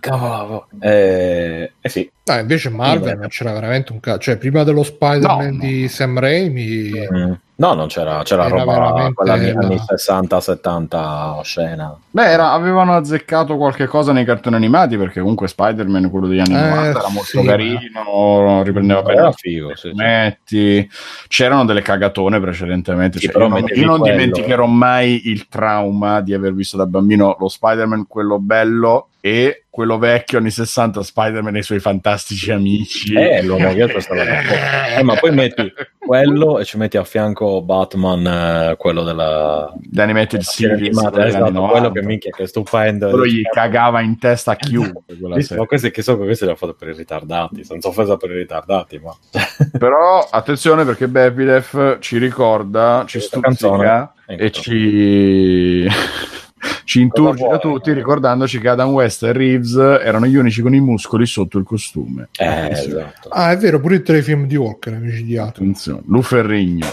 Cavolo, 0.00 0.68
eh, 0.80 1.72
eh 1.80 1.88
sì, 1.88 2.10
No, 2.24 2.38
invece 2.38 2.68
Marvel 2.68 3.12
Sì, 3.14 3.16
non 3.18 3.28
c'era 3.28 3.52
veramente 3.52 3.92
un 3.92 4.00
cazzo. 4.00 4.18
Cioè, 4.18 4.36
prima 4.36 4.62
dello 4.62 4.82
Spider-Man 4.82 5.54
No, 5.54 5.60
di 5.60 5.88
Sam 5.88 6.18
Raimi, 6.18 6.90
Mm. 7.10 7.32
No, 7.60 7.74
non 7.74 7.88
c'era, 7.88 8.22
c'era 8.22 8.46
Era 8.46 8.56
roba 8.56 9.10
quella 9.12 9.32
anni, 9.32 9.52
la- 9.52 9.58
anni 9.62 9.78
60-70 9.78 11.40
scena. 11.42 11.98
Beh, 12.08 12.30
era- 12.30 12.52
avevano 12.52 12.94
azzeccato 12.94 13.56
qualche 13.56 13.86
cosa 13.86 14.12
nei 14.12 14.24
cartoni 14.24 14.54
animati 14.54 14.96
perché 14.96 15.18
comunque 15.20 15.48
Spider-Man, 15.48 16.08
quello 16.08 16.28
degli 16.28 16.38
anni 16.38 16.54
Eh, 16.54 16.68
90, 16.68 16.98
era 17.00 17.08
molto 17.08 17.40
sì, 17.40 17.42
carino, 17.44 18.62
riprendeva 18.62 19.02
bene 19.02 19.18
Era 19.18 19.28
i 19.30 19.32
figo, 19.34 19.70
sì, 19.74 19.88
sì. 19.88 19.90
fumetti. 19.90 20.90
C'erano 21.26 21.64
delle 21.64 21.82
cagatone 21.82 22.38
precedentemente. 22.38 23.18
Sì, 23.18 23.24
cioè, 23.24 23.32
però 23.32 23.48
io 23.48 23.64
io 23.74 23.86
non 23.86 23.98
quello. 23.98 24.14
dimenticherò 24.16 24.66
mai 24.66 25.28
il 25.28 25.48
trauma 25.48 26.20
di 26.20 26.34
aver 26.34 26.54
visto 26.54 26.76
da 26.76 26.86
bambino 26.86 27.36
lo 27.40 27.48
Spider-Man, 27.48 28.06
quello 28.06 28.38
bello, 28.38 29.08
e 29.20 29.64
quello 29.68 29.98
vecchio 29.98 30.38
anni 30.38 30.50
60, 30.50 31.02
Spider-Man 31.02 31.56
e 31.56 31.58
i 31.58 31.62
suoi 31.64 31.80
fantastici 31.80 32.52
amici. 32.52 33.14
Eh, 33.14 33.42
l'uomo 33.42 33.72
ghiaccio 33.74 33.98
stava. 34.00 34.22
Eh, 34.96 35.02
ma 35.02 35.16
poi 35.16 35.32
metti 35.32 35.72
quello 35.98 36.58
e 36.58 36.64
ci 36.64 36.78
metti 36.78 36.96
a 36.96 37.04
fianco 37.04 37.46
Batman, 37.62 38.26
eh, 38.26 38.76
quello 38.76 39.02
della 39.02 39.72
The 39.80 40.02
Animated 40.02 40.40
serie 40.40 40.76
Series 40.76 40.96
esatto, 40.96 41.10
quello 41.10 41.50
90. 41.50 41.92
che 41.92 42.02
minchia 42.02 42.30
che 42.30 42.46
stupendo. 42.46 43.08
Quello 43.08 43.26
gli 43.26 43.42
cagava 43.42 44.00
in 44.00 44.18
testa 44.18 44.52
a 44.52 44.56
chiunque. 44.56 45.02
Visto, 45.06 45.40
serie. 45.40 45.56
ma 45.58 45.66
questi 45.66 45.90
che 45.90 46.02
so 46.02 46.18
che 46.18 46.24
questi 46.24 46.44
li 46.44 46.50
ha 46.50 46.56
fatto 46.56 46.74
per 46.74 46.88
i 46.88 46.94
ritardati, 46.94 47.64
senza 47.64 47.88
offesa 47.88 48.16
per 48.16 48.30
i 48.30 48.36
ritardati, 48.36 48.98
ma 48.98 49.14
Però 49.78 50.26
attenzione 50.30 50.84
perché 50.84 51.08
Bepilef 51.08 51.98
ci 52.00 52.18
ricorda, 52.18 53.04
ci 53.06 53.20
stuzzica 53.20 54.12
e 54.26 54.34
Ecco. 54.34 54.60
ci, 54.60 55.88
ci 56.84 57.00
inturgita 57.00 57.58
tutti 57.58 57.92
ricordandoci 57.92 58.58
che 58.60 58.68
Adam 58.68 58.90
West 58.90 59.22
e 59.22 59.32
Reeves 59.32 59.74
erano 59.74 60.26
gli 60.26 60.36
unici 60.36 60.62
con 60.62 60.74
i 60.74 60.80
muscoli 60.80 61.26
sotto 61.26 61.58
il 61.58 61.64
costume. 61.64 62.28
eh, 62.38 62.68
esatto. 62.70 63.28
ah, 63.30 63.50
è 63.52 63.56
vero, 63.56 63.80
pure 63.80 63.96
il 63.96 64.02
telefilm 64.02 64.46
di 64.46 64.56
Walker, 64.56 64.94
amici 64.94 65.24
di. 65.24 65.36
Attenzione, 65.36 66.02
Luferrigno. 66.06 66.86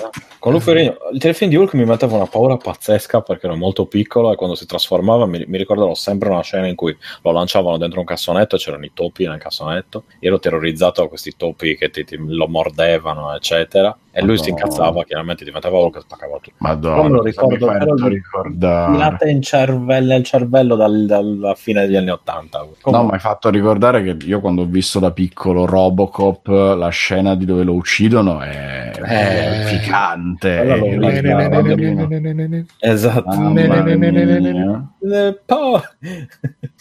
Con 0.45 0.53
Luferino, 0.53 0.95
il 1.11 1.19
telefilm 1.19 1.49
di 1.49 1.55
Hulk 1.55 1.73
mi 1.73 1.85
metteva 1.85 2.17
una 2.17 2.27
paura 2.27 2.55
pazzesca 2.55 3.21
perché 3.21 3.47
ero 3.47 3.55
molto 3.55 3.87
piccolo 3.87 4.31
e 4.31 4.35
quando 4.35 4.55
si 4.55 4.67
trasformava 4.67 5.25
mi, 5.25 5.43
mi 5.47 5.57
ricorderò 5.57 5.95
sempre 5.95 6.29
una 6.29 6.43
scena 6.43 6.67
in 6.67 6.75
cui 6.75 6.95
lo 7.23 7.31
lanciavano 7.31 7.77
dentro 7.77 7.99
un 7.99 8.05
cassonetto 8.05 8.55
e 8.55 8.59
c'erano 8.59 8.85
i 8.85 8.91
topi 8.93 9.25
nel 9.25 9.39
cassonetto. 9.39 10.03
Io 10.19 10.29
ero 10.29 10.37
terrorizzato 10.37 11.01
da 11.01 11.07
questi 11.07 11.33
topi 11.35 11.75
che 11.75 11.89
ti, 11.89 12.03
ti- 12.03 12.17
lo 12.19 12.47
mordevano, 12.47 13.33
eccetera. 13.33 13.97
E 14.17 14.21
lui 14.23 14.37
si 14.37 14.49
incazzava, 14.49 15.03
chiaramente 15.03 15.43
diventava 15.43 15.77
Hulk 15.77 15.97
e 15.97 15.99
spaccava 15.99 16.37
tutto. 16.41 16.55
Madonna, 16.59 16.95
Non 16.95 17.05
me 17.07 17.17
lo 17.17 17.21
ricordo, 17.21 17.67
però 17.67 18.07
ricordare. 18.07 18.93
Tirate 18.93 19.29
in 19.29 19.41
cervello, 19.41 20.15
il 20.15 20.23
cervello 20.23 20.75
dal- 20.77 21.05
dalla 21.05 21.53
fine 21.53 21.81
degli 21.81 21.97
anni 21.97 22.11
Ottanta. 22.11 22.65
No, 22.85 23.03
mi 23.03 23.11
hai 23.11 23.19
fatto 23.19 23.49
ricordare 23.49 24.03
che 24.03 24.15
io 24.25 24.39
quando 24.39 24.61
ho 24.61 24.65
visto 24.65 24.99
da 24.99 25.11
piccolo 25.11 25.65
Robocop, 25.65 26.47
la 26.47 26.87
scena 26.87 27.35
di 27.35 27.43
dove 27.43 27.63
lo 27.63 27.73
uccidono 27.73 28.39
è 28.39 28.91
Eh, 28.95 29.01
ne. 32.45 32.65
Esatto. 32.79 33.31
Eh, 33.57 35.37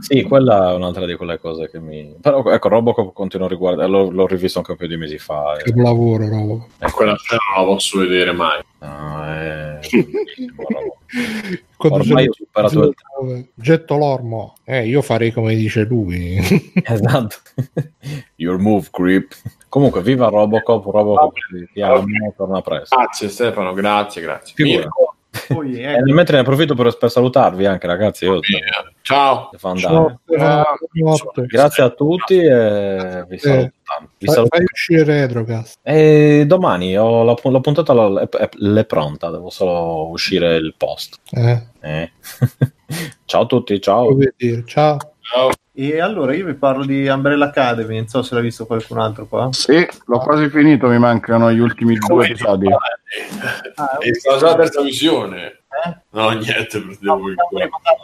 sì, 0.00 0.22
quella 0.22 0.70
è 0.70 0.74
un'altra 0.74 1.06
di 1.06 1.14
quelle 1.16 1.38
cose 1.38 1.68
che 1.70 1.78
mi. 1.80 2.16
Però 2.20 2.42
ecco, 2.50 2.68
Robocop 2.68 3.12
continuo 3.12 3.46
a 3.46 3.48
riguardare, 3.50 3.88
l'ho, 3.88 4.10
l'ho 4.10 4.26
rivisto 4.26 4.58
anche 4.58 4.72
un 4.72 4.76
paio 4.76 4.88
di 4.88 4.96
mesi 4.96 5.18
fa. 5.18 5.56
e- 5.56 5.62
Capolavoro, 5.62 6.28
roba. 6.28 6.66
E 6.80 6.90
Quella 6.92 7.16
scena 7.16 7.40
non 7.54 7.64
la 7.64 7.72
posso 7.72 7.98
vedere 7.98 8.32
mai. 8.32 8.62
No, 8.78 9.24
è. 9.26 9.78
Quando 11.76 11.98
Ormai 11.98 12.28
ho 12.28 12.32
superato 12.32 12.94
il 13.22 13.48
Getto 13.54 13.96
l'ormo. 13.96 14.54
Eh, 14.64 14.86
io 14.86 15.02
farei 15.02 15.32
come 15.32 15.54
dice 15.54 15.84
lui. 15.84 16.38
Esatto. 16.84 17.36
Your 18.36 18.58
move, 18.58 18.88
creep. 18.90 19.32
Comunque, 19.68 20.02
viva 20.02 20.28
Robocop, 20.28 20.84
Robocop 20.84 21.34
ti 21.72 21.80
amo, 21.80 22.04
torna 22.36 22.60
presto. 22.62 22.96
Grazie 22.96 23.28
Stefano, 23.28 23.72
grazie, 23.74 24.22
grazie. 24.22 24.54
Mirko, 24.64 25.16
Poi, 25.48 25.74
E 25.78 25.92
ecco, 25.92 26.12
mentre 26.12 26.36
ne 26.36 26.42
approfitto 26.42 26.74
per, 26.74 26.96
per 26.96 27.10
salutarvi 27.10 27.66
anche, 27.66 27.86
ragazzi. 27.86 28.24
Io 28.24 28.40
bene. 28.40 28.94
Ciao. 29.02 29.50
Ciao, 29.76 30.20
buonanotte. 30.24 31.46
Grazie 31.46 31.82
a 31.82 31.90
tutti 31.90 32.38
e 32.38 33.24
vi 33.28 33.38
saluto. 33.38 33.72
Tanto. 33.88 34.12
Vi 34.18 34.26
Fai, 34.26 34.46
fai 34.48 34.64
uscire 34.70 35.04
Retrocast. 35.04 35.78
E 35.82 36.44
domani 36.46 36.96
ho 36.98 37.22
la, 37.24 37.34
la 37.42 37.60
puntata 37.60 37.92
la- 37.92 38.22
è, 38.22 38.28
è- 38.28 38.48
è 38.48 38.84
pronta, 38.84 39.30
devo 39.30 39.50
solo 39.50 40.08
uscire 40.10 40.56
il 40.56 40.74
post. 40.76 41.16
Eh, 41.30 41.62
Eh. 41.80 42.12
ciao 43.24 43.42
a 43.42 43.46
tutti, 43.46 43.80
ciao. 43.80 44.08
ciao. 44.66 44.96
Ciao. 45.20 45.50
E 45.74 46.00
allora 46.00 46.34
io 46.34 46.44
vi 46.46 46.54
parlo 46.54 46.84
di 46.84 47.06
Umbrella 47.06 47.44
Academy, 47.46 47.96
non 47.98 48.08
so 48.08 48.22
se 48.22 48.34
l'ha 48.34 48.40
visto 48.40 48.66
qualcun 48.66 48.98
altro 48.98 49.26
qua. 49.26 49.48
Sì, 49.52 49.86
l'ho 50.06 50.18
quasi 50.18 50.48
finito, 50.48 50.88
mi 50.88 50.98
mancano 50.98 51.52
gli 51.52 51.60
ultimi 51.60 51.94
due 51.96 52.26
episodi. 52.26 52.66
Ah, 53.76 53.96
È 53.98 54.12
stata 54.12 54.36
già 54.38 54.46
la 54.48 54.54
terza 54.56 54.82
visione. 54.82 55.46
Eh? 55.46 55.96
No, 56.10 56.28
niente, 56.30 56.82
No, 57.00 57.14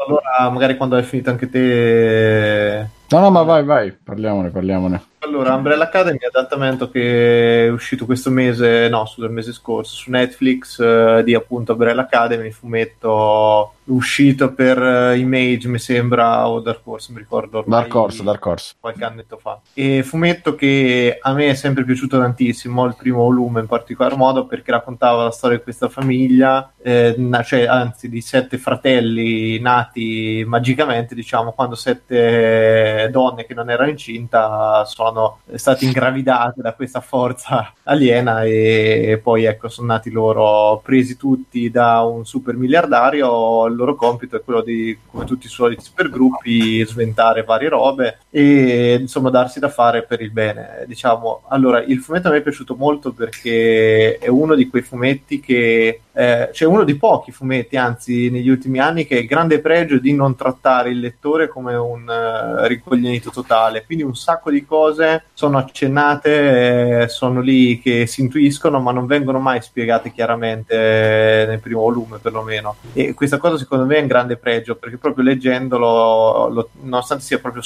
allora 0.06 0.48
magari 0.50 0.76
quando 0.78 0.96
hai 0.96 1.02
finito 1.02 1.28
anche 1.28 1.48
te 1.50 2.88
No, 3.08 3.18
no, 3.20 3.30
ma 3.30 3.42
vai, 3.42 3.64
vai, 3.64 3.92
parliamone, 3.92 4.48
parliamone. 4.50 5.02
Allora, 5.24 5.54
Umbrella 5.54 5.84
Academy 5.84 6.18
è 6.18 6.26
adattamento 6.26 6.90
che 6.90 7.64
è 7.64 7.70
uscito 7.70 8.04
questo 8.04 8.30
mese, 8.30 8.88
no, 8.90 9.06
scusa, 9.06 9.26
il 9.26 9.32
mese 9.32 9.54
scorso, 9.54 9.94
su 9.94 10.10
Netflix 10.10 10.78
eh, 10.78 11.22
di 11.24 11.34
appunto 11.34 11.72
Umbrella 11.72 12.02
Academy, 12.02 12.50
fumetto 12.50 13.72
uscito 13.84 14.52
per 14.52 14.78
uh, 14.78 15.14
Image, 15.14 15.68
mi 15.68 15.78
sembra, 15.78 16.48
o 16.48 16.60
Dark 16.60 16.86
Horse, 16.86 17.12
mi 17.12 17.18
ricordo. 17.18 17.58
Ormai, 17.58 17.80
Dark 17.80 17.94
Horse, 17.94 18.22
Dark 18.22 18.46
Horse. 18.46 18.74
Qualche 18.80 19.04
annetto 19.04 19.36
fa. 19.36 19.60
E 19.74 20.02
fumetto 20.02 20.54
che 20.54 21.18
a 21.20 21.32
me 21.32 21.48
è 21.48 21.54
sempre 21.54 21.84
piaciuto 21.84 22.18
tantissimo, 22.18 22.84
il 22.84 22.96
primo 22.96 23.18
volume 23.18 23.60
in 23.60 23.66
particolar 23.66 24.16
modo, 24.16 24.46
perché 24.46 24.70
raccontava 24.70 25.24
la 25.24 25.30
storia 25.30 25.58
di 25.58 25.62
questa 25.62 25.88
famiglia, 25.88 26.72
eh, 26.82 27.16
cioè, 27.44 27.64
anzi 27.66 28.08
di 28.08 28.20
sette 28.20 28.58
fratelli 28.58 29.58
nati 29.60 30.44
magicamente, 30.46 31.14
diciamo, 31.14 31.52
quando 31.52 31.74
sette 31.74 33.08
donne 33.10 33.44
che 33.44 33.54
non 33.54 33.70
erano 33.70 33.90
incinta 33.90 34.84
sono 34.84 35.13
state 35.54 35.84
ingravidate 35.84 36.62
da 36.62 36.74
questa 36.74 37.00
forza 37.00 37.72
aliena 37.84 38.42
e 38.44 39.20
poi 39.22 39.44
ecco 39.44 39.68
sono 39.68 39.88
nati 39.88 40.10
loro 40.10 40.80
presi 40.82 41.16
tutti 41.16 41.70
da 41.70 42.02
un 42.02 42.24
super 42.24 42.56
miliardario. 42.56 43.66
Il 43.66 43.74
loro 43.74 43.94
compito 43.94 44.36
è 44.36 44.42
quello 44.42 44.62
di, 44.62 44.98
come 45.10 45.24
tutti 45.24 45.46
i 45.46 45.50
soliti 45.50 45.84
supergruppi, 45.84 46.84
sventare 46.84 47.42
varie 47.42 47.68
robe 47.68 48.18
e 48.36 48.96
insomma 49.00 49.30
darsi 49.30 49.60
da 49.60 49.68
fare 49.68 50.02
per 50.02 50.20
il 50.20 50.32
bene. 50.32 50.82
Diciamo, 50.88 51.42
allora, 51.50 51.80
il 51.84 52.00
fumetto 52.00 52.26
a 52.26 52.30
me 52.32 52.38
è 52.38 52.42
piaciuto 52.42 52.74
molto 52.74 53.12
perché 53.12 54.18
è 54.18 54.26
uno 54.26 54.56
di 54.56 54.66
quei 54.66 54.82
fumetti 54.82 55.38
che 55.38 56.00
eh, 56.16 56.50
c'è 56.52 56.64
uno 56.64 56.84
di 56.84 56.96
pochi 56.96 57.32
fumetti, 57.32 57.76
anzi, 57.76 58.30
negli 58.30 58.48
ultimi 58.48 58.78
anni, 58.78 59.04
che 59.04 59.16
ha 59.16 59.20
il 59.20 59.26
grande 59.26 59.60
pregio 59.60 59.98
di 59.98 60.12
non 60.12 60.36
trattare 60.36 60.90
il 60.90 61.00
lettore 61.00 61.48
come 61.48 61.74
un 61.74 62.08
uh, 62.08 62.66
ricoglionito 62.66 63.30
totale. 63.30 63.84
Quindi 63.84 64.04
un 64.04 64.14
sacco 64.14 64.50
di 64.50 64.64
cose 64.64 65.24
sono 65.32 65.58
accennate, 65.58 67.02
eh, 67.02 67.08
sono 67.08 67.40
lì 67.40 67.80
che 67.80 68.06
si 68.06 68.20
intuiscono, 68.20 68.80
ma 68.80 68.92
non 68.92 69.06
vengono 69.06 69.40
mai 69.40 69.60
spiegate 69.60 70.12
chiaramente 70.12 71.42
eh, 71.42 71.46
nel 71.46 71.60
primo 71.60 71.80
volume, 71.80 72.18
perlomeno. 72.18 72.76
E 72.92 73.12
questa 73.14 73.38
cosa, 73.38 73.58
secondo 73.58 73.84
me, 73.84 73.96
è 73.96 74.00
un 74.00 74.06
grande 74.06 74.36
pregio 74.36 74.76
perché 74.76 74.98
proprio 74.98 75.24
leggendolo, 75.24 76.48
lo, 76.48 76.68
nonostante 76.82 77.24
sia 77.24 77.40
proprio 77.40 77.62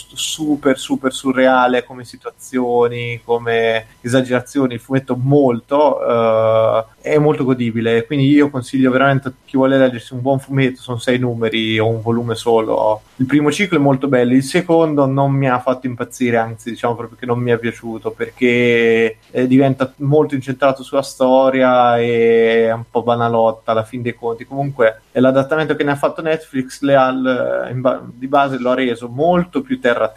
super, 0.58 0.78
super 0.78 1.12
surreale 1.12 1.84
come 1.84 2.04
situazioni, 2.04 3.20
come 3.24 3.86
esagerazioni, 4.00 4.74
il 4.74 4.80
fumetto 4.80 5.16
molto. 5.16 5.98
Uh, 5.98 6.84
è 7.08 7.18
molto 7.18 7.44
godibile. 7.44 8.04
Quindi 8.06 8.28
io 8.28 8.50
consiglio 8.50 8.90
veramente 8.90 9.28
a 9.28 9.32
chi 9.44 9.56
vuole 9.56 9.78
leggersi 9.78 10.12
un 10.12 10.20
buon 10.20 10.38
fumetto, 10.38 10.80
sono 10.80 10.98
sei 10.98 11.18
numeri 11.18 11.78
o 11.78 11.88
un 11.88 12.02
volume 12.02 12.34
solo. 12.34 13.02
Il 13.16 13.26
primo 13.26 13.50
ciclo 13.50 13.78
è 13.78 13.80
molto 13.80 14.08
bello, 14.08 14.34
il 14.34 14.42
secondo 14.42 15.06
non 15.06 15.32
mi 15.32 15.48
ha 15.48 15.58
fatto 15.58 15.86
impazzire, 15.86 16.36
anzi 16.36 16.70
diciamo 16.70 16.94
proprio 16.94 17.18
che 17.18 17.26
non 17.26 17.38
mi 17.38 17.50
è 17.50 17.58
piaciuto 17.58 18.10
perché 18.10 19.18
eh, 19.30 19.46
diventa 19.46 19.92
molto 19.96 20.34
incentrato 20.34 20.82
sulla 20.82 21.02
storia 21.02 21.98
e 21.98 22.66
è 22.66 22.72
un 22.72 22.84
po' 22.90 23.02
banalotta 23.02 23.72
alla 23.72 23.84
fin 23.84 24.02
dei 24.02 24.14
conti. 24.14 24.44
Comunque 24.44 25.02
l'adattamento 25.12 25.74
che 25.74 25.84
ne 25.84 25.92
ha 25.92 25.96
fatto 25.96 26.22
Netflix 26.22 26.80
le 26.82 26.94
ha, 26.94 27.12
ba- 27.12 28.02
di 28.04 28.28
base 28.28 28.58
lo 28.58 28.70
ha 28.70 28.74
reso 28.74 29.08
molto 29.08 29.62
più 29.62 29.80
terra 29.80 30.08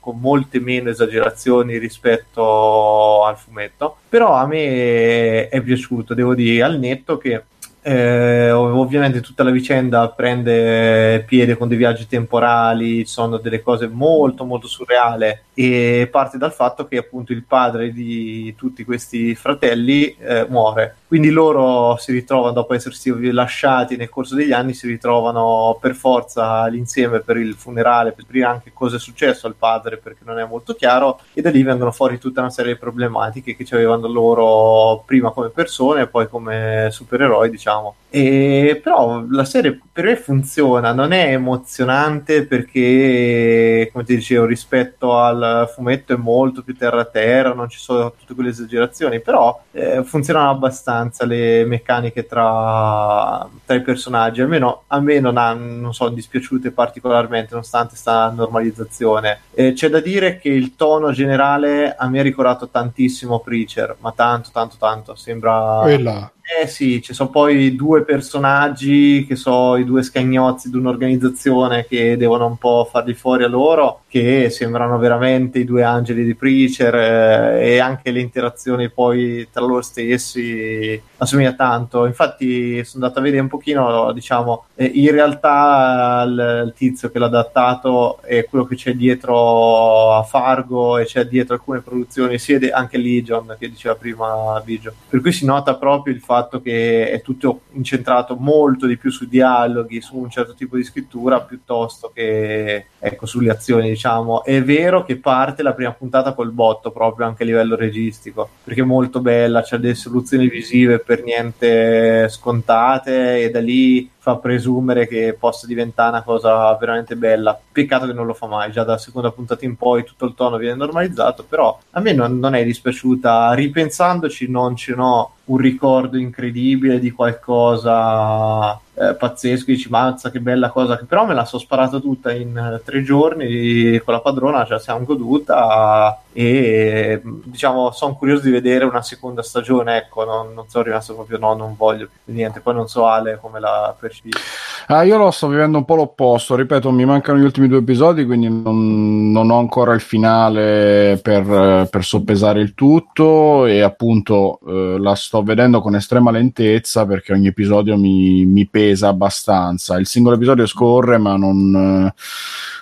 con 0.00 0.18
molte 0.18 0.60
meno 0.60 0.90
esagerazioni 0.90 1.78
rispetto 1.78 3.24
al 3.24 3.36
fumetto. 3.36 3.98
Però 4.08 4.34
a 4.34 4.46
me 4.46 5.48
è 5.48 5.60
piaciuto, 5.60 6.14
devo 6.14 6.34
dire, 6.34 6.62
al 6.62 6.78
netto 6.78 7.18
che 7.18 7.42
eh, 7.82 8.50
ovviamente 8.50 9.20
tutta 9.20 9.44
la 9.44 9.50
vicenda 9.50 10.08
prende 10.10 11.24
piede 11.26 11.56
con 11.56 11.68
dei 11.68 11.76
viaggi 11.76 12.06
temporali, 12.06 13.06
sono 13.06 13.38
delle 13.38 13.62
cose 13.62 13.88
molto 13.88 14.44
molto 14.44 14.66
surreali 14.66 15.46
e 15.58 16.08
parte 16.10 16.38
dal 16.38 16.52
fatto 16.52 16.86
che 16.86 16.98
appunto 16.98 17.32
il 17.32 17.42
padre 17.42 17.90
di 17.90 18.54
tutti 18.56 18.84
questi 18.84 19.34
fratelli 19.34 20.14
eh, 20.18 20.46
muore. 20.48 20.96
Quindi 21.08 21.30
loro 21.30 21.96
si 21.96 22.12
ritrovano, 22.12 22.52
dopo 22.52 22.74
essersi 22.74 23.10
lasciati 23.32 23.96
nel 23.96 24.08
corso 24.08 24.34
degli 24.34 24.52
anni, 24.52 24.74
si 24.74 24.86
ritrovano 24.86 25.76
per 25.80 25.94
forza 25.94 26.66
l'insieme 26.66 27.20
per 27.20 27.38
il 27.38 27.54
funerale, 27.54 28.12
per 28.12 28.24
capire 28.26 28.44
anche 28.44 28.72
cosa 28.72 28.96
è 28.96 29.00
successo 29.00 29.46
al 29.46 29.54
padre 29.54 29.96
perché 29.96 30.20
non 30.24 30.38
è 30.38 30.44
molto 30.44 30.74
chiaro 30.74 31.20
e 31.32 31.40
da 31.40 31.50
lì 31.50 31.62
vengono 31.62 31.90
fuori 31.90 32.18
tutta 32.18 32.40
una 32.40 32.50
serie 32.50 32.74
di 32.74 32.78
problematiche 32.78 33.56
che 33.56 33.64
ci 33.64 33.74
avevano 33.74 34.06
loro 34.06 35.02
prima 35.06 35.30
come 35.30 35.48
persone 35.48 36.02
e 36.02 36.06
poi 36.06 36.28
come 36.28 36.88
supereroi, 36.90 37.50
diciamo 37.50 37.68
diciamo. 37.68 37.94
E, 38.10 38.80
però 38.82 39.24
la 39.28 39.44
serie 39.44 39.78
per 39.92 40.04
me 40.06 40.16
funziona, 40.16 40.92
non 40.92 41.12
è 41.12 41.32
emozionante 41.32 42.46
perché, 42.46 43.90
come 43.92 44.04
ti 44.04 44.14
dicevo, 44.14 44.46
rispetto 44.46 45.18
al 45.18 45.70
fumetto 45.74 46.14
è 46.14 46.16
molto 46.16 46.62
più 46.62 46.76
terra 46.76 47.00
a 47.00 47.04
terra, 47.04 47.52
non 47.52 47.68
ci 47.68 47.78
sono 47.78 48.12
tutte 48.12 48.34
quelle 48.34 48.50
esagerazioni, 48.50 49.20
però 49.20 49.60
eh, 49.72 50.02
funzionano 50.04 50.50
abbastanza 50.50 51.26
le 51.26 51.64
meccaniche 51.66 52.26
tra, 52.26 53.46
tra 53.66 53.76
i 53.76 53.82
personaggi, 53.82 54.40
almeno 54.40 54.84
a 54.86 55.00
me 55.00 55.20
non, 55.20 55.36
ha, 55.36 55.52
non 55.52 55.92
sono 55.92 56.10
dispiaciute 56.10 56.70
particolarmente 56.70 57.48
nonostante 57.50 57.88
questa 57.88 58.30
normalizzazione. 58.30 59.40
Eh, 59.52 59.72
c'è 59.72 59.88
da 59.90 60.00
dire 60.00 60.38
che 60.38 60.48
il 60.48 60.76
tono 60.76 61.10
generale 61.10 61.94
a 61.94 62.08
me 62.08 62.20
ha 62.20 62.22
ricordato 62.22 62.68
tantissimo 62.68 63.40
Preacher, 63.40 63.96
ma 63.98 64.12
tanto, 64.12 64.50
tanto, 64.52 64.76
tanto, 64.78 65.14
sembra... 65.14 65.80
Quella 65.82 66.32
eh 66.50 66.66
sì, 66.66 67.02
ci 67.02 67.12
sono 67.12 67.28
poi 67.28 67.76
due 67.76 68.04
personaggi 68.04 69.26
che 69.26 69.36
sono 69.36 69.76
i 69.76 69.84
due 69.84 70.02
scagnozzi 70.02 70.70
di 70.70 70.78
un'organizzazione 70.78 71.84
che 71.84 72.16
devono 72.16 72.46
un 72.46 72.56
po' 72.56 72.88
farli 72.90 73.12
fuori 73.12 73.44
a 73.44 73.48
loro, 73.48 74.00
che 74.08 74.48
sembrano 74.48 74.96
veramente 74.96 75.58
i 75.58 75.64
due 75.64 75.82
angeli 75.82 76.24
di 76.24 76.34
Preacher 76.34 76.94
eh, 76.94 77.74
e 77.74 77.78
anche 77.80 78.10
le 78.10 78.20
interazioni 78.20 78.88
poi 78.88 79.46
tra 79.52 79.60
loro 79.60 79.82
stessi 79.82 81.00
assomiglia 81.18 81.52
tanto. 81.52 82.06
Infatti 82.06 82.82
sono 82.82 83.04
andato 83.04 83.20
a 83.20 83.22
vedere 83.22 83.42
un 83.42 83.48
pochino, 83.48 84.10
diciamo, 84.12 84.64
eh, 84.74 84.86
in 84.86 85.10
realtà 85.10 86.24
il, 86.26 86.62
il, 86.66 86.72
tizio 86.74 87.10
che 87.10 87.18
l'ha 87.18 87.26
adattato 87.26 88.22
è 88.22 88.46
quello 88.46 88.64
che 88.64 88.74
c'è 88.74 88.94
dietro 88.94 90.14
a 90.14 90.22
Fargo 90.22 90.96
e 90.96 91.04
c'è 91.04 91.26
dietro 91.26 91.54
alcune 91.54 91.80
produzioni, 91.80 92.38
sia 92.38 92.58
anche 92.72 92.96
Legion 92.96 93.54
che 93.58 93.68
diceva 93.68 93.94
prima 93.96 94.58
Bigio. 94.64 94.94
Per 95.08 95.20
cui 95.20 95.32
si 95.32 95.44
nota 95.44 95.74
proprio 95.74 96.14
il 96.14 96.20
fatto 96.20 96.36
fatto 96.38 96.60
che 96.60 97.10
è 97.10 97.20
tutto 97.20 97.62
incentrato 97.72 98.36
molto 98.36 98.86
di 98.86 98.96
più 98.96 99.10
sui 99.10 99.28
dialoghi, 99.28 100.00
su 100.00 100.16
un 100.16 100.30
certo 100.30 100.54
tipo 100.54 100.76
di 100.76 100.84
scrittura 100.84 101.40
piuttosto 101.40 102.10
che 102.14 102.86
ecco, 102.98 103.26
sulle 103.26 103.50
azioni, 103.50 103.88
diciamo. 103.88 104.44
È 104.44 104.62
vero 104.62 105.04
che 105.04 105.16
parte 105.16 105.62
la 105.62 105.74
prima 105.74 105.92
puntata 105.92 106.32
col 106.32 106.52
botto 106.52 106.90
proprio 106.90 107.26
anche 107.26 107.42
a 107.42 107.46
livello 107.46 107.76
registico, 107.76 108.48
perché 108.62 108.82
è 108.82 108.84
molto 108.84 109.20
bella, 109.20 109.62
c'è 109.62 109.78
delle 109.78 109.94
soluzioni 109.94 110.48
visive 110.48 111.00
per 111.00 111.22
niente 111.22 112.28
scontate 112.28 113.42
e 113.42 113.50
da 113.50 113.60
lì 113.60 114.08
fa 114.28 114.36
presumere 114.36 115.06
che 115.06 115.34
possa 115.38 115.66
diventare 115.66 116.10
una 116.10 116.22
cosa 116.22 116.76
veramente 116.76 117.16
bella. 117.16 117.58
Peccato 117.72 118.06
che 118.06 118.12
non 118.12 118.26
lo 118.26 118.34
fa 118.34 118.46
mai, 118.46 118.70
già 118.70 118.84
dalla 118.84 118.98
seconda 118.98 119.30
puntata 119.30 119.64
in 119.64 119.76
poi 119.76 120.04
tutto 120.04 120.26
il 120.26 120.34
tono 120.34 120.58
viene 120.58 120.76
normalizzato, 120.76 121.44
però 121.48 121.78
a 121.92 122.00
me 122.00 122.12
non, 122.12 122.38
non 122.38 122.54
è 122.54 122.62
dispiaciuta. 122.62 123.54
Ripensandoci 123.54 124.50
non 124.50 124.76
ce 124.76 124.94
n'ho 124.94 125.32
un 125.46 125.56
ricordo 125.56 126.18
incredibile 126.18 126.98
di 126.98 127.10
qualcosa 127.10 128.78
eh, 128.98 129.14
pazzesco, 129.14 129.70
dici 129.70 129.88
mazza 129.88 130.30
che 130.30 130.40
bella 130.40 130.70
cosa, 130.70 130.98
che 130.98 131.04
però 131.04 131.24
me 131.24 131.34
la 131.34 131.44
so 131.44 131.58
sparata 131.58 131.98
tutta 132.00 132.32
in 132.32 132.56
eh, 132.56 132.82
tre 132.84 133.02
giorni 133.02 134.00
con 134.04 134.14
la 134.14 134.20
padrona, 134.20 134.64
ce 134.64 134.72
la 134.72 134.78
siamo 134.78 135.04
goduta 135.04 136.20
e 136.32 137.20
diciamo 137.22 137.90
sono 137.92 138.14
curioso 138.14 138.42
di 138.44 138.50
vedere 138.50 138.84
una 138.84 139.02
seconda 139.02 139.42
stagione, 139.42 139.96
ecco, 139.96 140.24
non, 140.24 140.52
non 140.52 140.64
sono 140.68 140.84
rimasto 140.84 141.14
proprio 141.14 141.38
no, 141.38 141.54
non 141.54 141.74
voglio 141.76 142.08
più 142.24 142.32
niente, 142.32 142.60
poi 142.60 142.74
non 142.74 142.88
so 142.88 143.06
Ale 143.06 143.38
come 143.40 143.60
la 143.60 143.94
percepisci. 143.98 144.42
Ah, 144.88 145.02
io 145.02 145.16
lo 145.18 145.30
sto 145.30 145.48
vivendo 145.48 145.78
un 145.78 145.84
po' 145.84 145.96
l'opposto, 145.96 146.54
ripeto, 146.54 146.90
mi 146.90 147.04
mancano 147.04 147.38
gli 147.38 147.44
ultimi 147.44 147.68
due 147.68 147.78
episodi, 147.78 148.24
quindi 148.24 148.48
non, 148.48 149.30
non 149.30 149.50
ho 149.50 149.58
ancora 149.58 149.94
il 149.94 150.00
finale 150.00 151.20
per, 151.22 151.88
per, 151.90 152.04
soppesare 152.04 152.60
il 152.60 152.74
tutto 152.74 153.66
e 153.66 153.82
appunto 153.82 154.60
eh, 154.66 154.96
la 154.98 155.14
sto 155.14 155.42
vedendo 155.42 155.80
con 155.80 155.94
estrema 155.94 156.30
lentezza 156.30 157.04
perché 157.04 157.32
ogni 157.32 157.48
episodio 157.48 157.98
mi, 157.98 158.46
mi 158.46 158.66
pesa 158.66 158.87
pesa 158.88 159.08
abbastanza. 159.08 159.98
Il 159.98 160.06
singolo 160.06 160.36
episodio 160.36 160.66
scorre, 160.66 161.18
ma 161.18 161.36
non, 161.36 162.12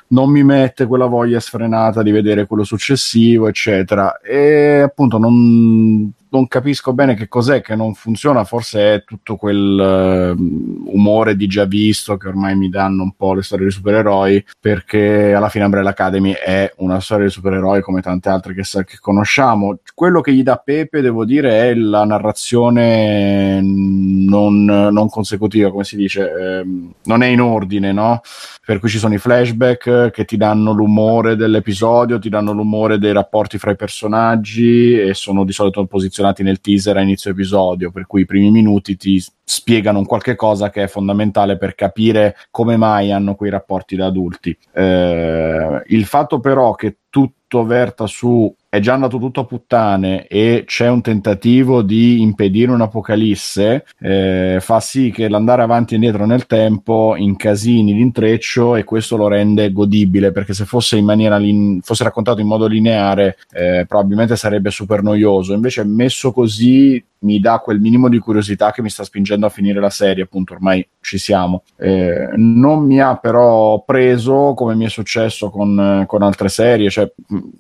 non 0.08 0.30
mi 0.30 0.44
mette 0.44 0.86
quella 0.86 1.06
voglia 1.06 1.40
sfrenata 1.40 2.02
di 2.02 2.10
vedere 2.10 2.46
quello 2.46 2.64
successivo, 2.64 3.48
eccetera. 3.48 4.20
E 4.20 4.80
appunto 4.80 5.18
non 5.18 6.10
non 6.31 6.48
capisco 6.48 6.93
bene 6.93 7.15
che 7.15 7.28
cos'è 7.28 7.61
che 7.61 7.77
non 7.77 7.94
funziona, 7.94 8.44
forse 8.44 8.94
è 8.94 9.05
tutto 9.05 9.36
quel 9.36 10.35
uh, 10.36 10.94
umore 10.94 11.36
di 11.36 11.47
già 11.47 11.65
visto 11.65 12.16
che 12.16 12.28
ormai 12.28 12.57
mi 12.57 12.69
danno 12.69 13.03
un 13.03 13.12
po' 13.12 13.35
le 13.35 13.43
storie 13.43 13.66
di 13.66 13.73
supereroi, 13.73 14.44
perché 14.61 15.32
alla 15.35 15.48
fine 15.48 15.65
Umbrella 15.65 15.90
Academy 15.90 16.32
è 16.32 16.73
una 16.78 17.01
storia 17.01 17.27
di 17.27 17.31
supereroi 17.31 17.81
come 17.81 18.01
tante 18.01 18.28
altre 18.28 18.55
che, 18.55 18.62
che 18.62 18.98
conosciamo. 19.01 19.78
Quello 19.94 20.20
che 20.20 20.32
gli 20.32 20.43
dà 20.43 20.57
Pepe, 20.57 21.01
devo 21.01 21.24
dire, 21.24 21.70
è 21.70 21.74
la 21.74 22.05
narrazione 22.05 23.61
non, 23.62 24.65
non 24.65 25.09
consecutiva, 25.09 25.70
come 25.70 25.85
si 25.85 25.97
dice, 25.97 26.32
eh, 26.32 26.66
non 27.05 27.23
è 27.23 27.27
in 27.27 27.40
ordine, 27.40 27.93
no? 27.93 28.20
Per 28.65 28.81
cui 28.81 28.89
ci 28.89 28.98
sono 28.98 29.15
i 29.15 29.19
flashback 29.19 30.11
che 30.11 30.24
ti 30.24 30.36
danno 30.36 30.73
l'umore 30.73 31.36
dell'episodio, 31.36 32.19
ti 32.19 32.28
danno 32.28 32.53
l'umore 32.53 32.98
dei 32.98 33.12
rapporti 33.12 33.59
fra 33.59 33.70
i 33.70 33.77
personaggi 33.77 34.98
e 34.98 35.15
sono 35.15 35.44
di 35.44 35.53
solito 35.53 35.81
posizionati 36.16 36.43
nel 36.43 36.60
teaser 36.60 36.97
a 36.97 37.02
inizio 37.02 37.30
episodio, 37.30 37.90
per 37.90 38.06
cui 38.06 38.22
i 38.22 38.26
primi 38.26 38.51
minuti 38.51 38.97
ti 38.97 39.22
spiegano 39.48 40.01
un 40.01 40.06
qualche 40.06 40.35
cosa 40.35 40.70
che 40.70 40.82
è 40.82 40.86
fondamentale 40.89 41.56
per 41.56 41.77
capire 41.77 42.35
come 42.51 42.77
mai 42.77 43.12
hanno 43.12 43.36
quei 43.36 43.48
rapporti 43.48 43.94
da 43.94 44.06
adulti. 44.06 44.56
Eh, 44.73 45.82
il 45.86 46.05
fatto 46.05 46.40
però 46.40 46.74
che 46.74 46.97
tutto 47.09 47.64
verta 47.64 48.06
su 48.06 48.52
è 48.68 48.81
già 48.81 48.94
andato 48.94 49.18
tutto 49.18 49.40
a 49.40 49.44
puttane 49.47 50.27
e 50.27 50.64
c'è 50.66 50.89
un 50.89 51.01
tentativo 51.01 51.82
di 51.82 52.20
impedire 52.20 52.73
un'apocalisse, 52.73 53.86
eh, 54.01 54.59
fa 54.60 54.81
sì 54.81 55.10
che 55.10 55.28
l'andare 55.28 55.62
avanti 55.62 55.93
e 55.93 55.97
indietro 55.97 56.27
nel 56.27 56.47
tempo 56.47 57.14
incasini 57.16 57.94
l'intreccio 57.94 58.74
e 58.74 58.85
questo 58.85 59.16
lo 59.16 59.28
rende 59.28 59.70
godibile 59.70 60.32
perché 60.32 60.52
se 60.52 60.64
fosse 60.64 60.97
in 60.97 61.06
lin- 61.06 61.81
fosse 61.82 62.05
raccontato 62.05 62.40
in 62.40 62.48
modo 62.48 62.66
lineare 62.66 63.39
eh, 63.52 63.86
probabilmente 63.89 64.35
sarebbe 64.35 64.70
super 64.70 65.02
noioso. 65.02 65.55
Invece 65.55 65.85
messo 65.85 66.32
così 66.32 67.02
mi 67.20 67.40
dà 67.40 67.59
quel 67.59 67.81
minimo 67.81 68.09
di 68.09 68.18
curiosità 68.18 68.73
che 68.73 68.82
mi 68.82 68.90
sta 68.90 69.05
spingendo 69.05 69.35
a 69.44 69.50
finire 69.50 69.80
la 69.80 69.90
serie, 69.90 70.22
appunto 70.22 70.54
ormai 70.54 70.86
ci 71.00 71.18
siamo. 71.18 71.62
Eh, 71.76 72.30
non 72.36 72.84
mi 72.84 73.00
ha 73.00 73.16
però 73.16 73.82
preso 73.84 74.54
come 74.54 74.74
mi 74.74 74.86
è 74.86 74.88
successo 74.88 75.50
con, 75.50 76.04
con 76.06 76.22
altre 76.22 76.48
serie, 76.48 76.88
cioè 76.88 77.12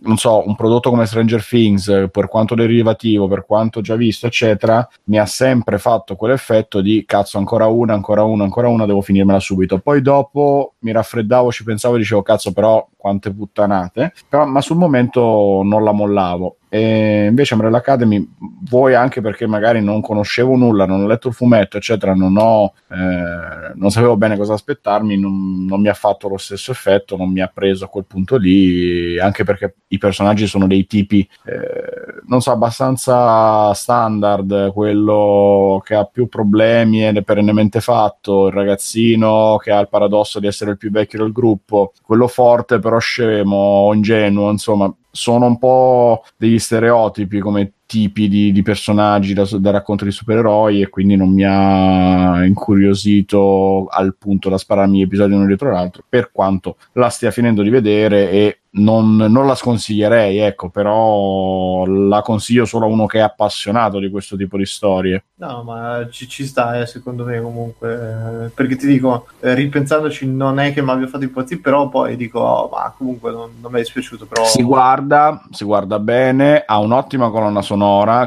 non 0.02 0.16
so, 0.16 0.42
un 0.46 0.56
prodotto 0.56 0.88
come 0.90 1.06
Stranger 1.06 1.44
Things, 1.46 2.08
per 2.10 2.28
quanto 2.28 2.54
derivativo, 2.54 3.28
per 3.28 3.44
quanto 3.44 3.80
già 3.80 3.94
visto, 3.94 4.26
eccetera, 4.26 4.86
mi 5.04 5.18
ha 5.18 5.26
sempre 5.26 5.78
fatto 5.78 6.16
quell'effetto 6.16 6.80
di 6.80 7.04
cazzo, 7.06 7.38
ancora 7.38 7.66
una, 7.66 7.92
ancora 7.92 8.24
una, 8.24 8.44
ancora 8.44 8.68
una, 8.68 8.86
devo 8.86 9.00
finirmela 9.00 9.40
subito. 9.40 9.78
Poi 9.78 10.02
dopo 10.02 10.74
mi 10.80 10.92
raffreddavo, 10.92 11.52
ci 11.52 11.64
pensavo 11.64 11.96
e 11.96 11.98
dicevo 11.98 12.22
cazzo, 12.22 12.52
però 12.52 12.86
quante 12.96 13.32
puttanate, 13.32 14.12
però, 14.28 14.46
ma 14.46 14.60
sul 14.60 14.76
momento 14.76 15.60
non 15.62 15.84
la 15.84 15.92
mollavo. 15.92 16.56
E 16.68 17.26
invece 17.26 17.54
Umbrella 17.54 17.78
Academy, 17.78 18.26
vuoi 18.68 18.94
anche 18.94 19.20
perché 19.20 19.46
magari 19.46 19.80
non 19.80 20.00
conoscevo 20.00 20.56
nulla, 20.56 20.84
non 20.84 21.02
ho 21.02 21.06
letto 21.06 21.28
il 21.28 21.34
fumetto, 21.34 21.76
eccetera, 21.76 22.12
non, 22.14 22.36
ho, 22.36 22.72
eh, 22.88 23.72
non 23.74 23.90
sapevo 23.90 24.16
bene 24.16 24.36
cosa 24.36 24.54
aspettarmi, 24.54 25.16
non, 25.16 25.64
non, 25.64 25.80
mi 25.80 25.88
ha 25.88 25.94
fatto 25.94 26.28
lo 26.28 26.38
stesso 26.38 26.72
effetto, 26.72 27.16
non 27.16 27.30
mi 27.30 27.40
ha 27.40 27.50
preso 27.52 27.84
a 27.84 27.88
quel 27.88 28.04
punto 28.04 28.36
lì, 28.36 29.18
anche 29.18 29.44
perché 29.44 29.76
i 29.88 29.98
personaggi 29.98 30.48
sono 30.48 30.66
dei 30.66 30.86
tipi, 30.86 31.26
eh, 31.44 32.22
non 32.26 32.42
so, 32.42 32.50
abbastanza 32.50 33.72
standard, 33.72 34.72
quello 34.72 35.80
che 35.84 35.94
ha 35.94 36.04
più 36.04 36.28
problemi 36.28 37.06
ed 37.06 37.16
è 37.16 37.22
perennemente 37.22 37.80
fatto, 37.80 38.48
il 38.48 38.52
ragazzino 38.52 39.56
che 39.62 39.70
ha 39.70 39.78
il 39.78 39.88
paradosso 39.88 40.40
di 40.40 40.48
essere 40.48 40.72
il 40.72 40.78
più 40.78 40.90
vecchio 40.90 41.20
del 41.20 41.32
gruppo, 41.32 41.92
quello 42.02 42.26
forte 42.26 42.80
però 42.80 42.98
scemo, 42.98 43.92
ingenuo, 43.94 44.50
insomma, 44.50 44.92
sono 45.16 45.46
un 45.46 45.58
po' 45.58 46.22
degli 46.36 46.58
stereotipi 46.58 47.40
come 47.40 47.72
tipi 47.86 48.28
di, 48.28 48.52
di 48.52 48.62
personaggi 48.62 49.32
da, 49.32 49.46
da, 49.58 49.70
racconto 49.70 50.04
di 50.04 50.10
supereroi 50.10 50.82
e 50.82 50.88
quindi 50.88 51.14
non 51.14 51.32
mi 51.32 51.44
ha 51.44 52.44
incuriosito 52.44 53.86
al 53.88 54.16
punto 54.16 54.48
da 54.48 54.58
spararmi 54.58 55.02
episodi 55.02 55.34
uno 55.34 55.46
dietro 55.46 55.70
l'altro 55.70 56.02
per 56.08 56.30
quanto 56.32 56.76
la 56.92 57.08
stia 57.08 57.30
finendo 57.30 57.62
di 57.62 57.70
vedere 57.70 58.30
e 58.30 58.58
non, 58.76 59.16
non, 59.16 59.46
la 59.46 59.54
sconsiglierei, 59.54 60.38
ecco, 60.38 60.68
però 60.68 61.84
la 61.86 62.20
consiglio 62.22 62.64
solo 62.64 62.86
a 62.86 62.88
uno 62.88 63.06
che 63.06 63.18
è 63.18 63.22
appassionato 63.22 63.98
di 63.98 64.10
questo 64.10 64.36
tipo 64.36 64.56
di 64.56 64.66
storie. 64.66 65.24
No, 65.36 65.62
ma 65.62 66.06
ci, 66.10 66.28
ci 66.28 66.44
sta, 66.44 66.80
eh, 66.80 66.86
secondo 66.86 67.24
me, 67.24 67.40
comunque. 67.40 68.50
Perché 68.54 68.76
ti 68.76 68.86
dico, 68.86 69.28
eh, 69.40 69.54
ripensandoci, 69.54 70.26
non 70.26 70.58
è 70.58 70.72
che 70.72 70.82
mi 70.82 70.90
abbia 70.90 71.06
fatto 71.06 71.24
impazzire, 71.24 71.60
però 71.60 71.88
poi 71.88 72.16
dico, 72.16 72.40
oh, 72.40 72.68
ma 72.70 72.92
comunque 72.96 73.30
non, 73.30 73.50
non 73.60 73.70
mi 73.70 73.78
è 73.78 73.82
dispiaciuto. 73.82 74.26
Però... 74.26 74.44
Si 74.44 74.62
guarda, 74.62 75.42
si 75.50 75.64
guarda 75.64 75.98
bene, 75.98 76.62
ha 76.66 76.78
un'ottima 76.78 77.30
colonna 77.30 77.62
sonora 77.62 77.75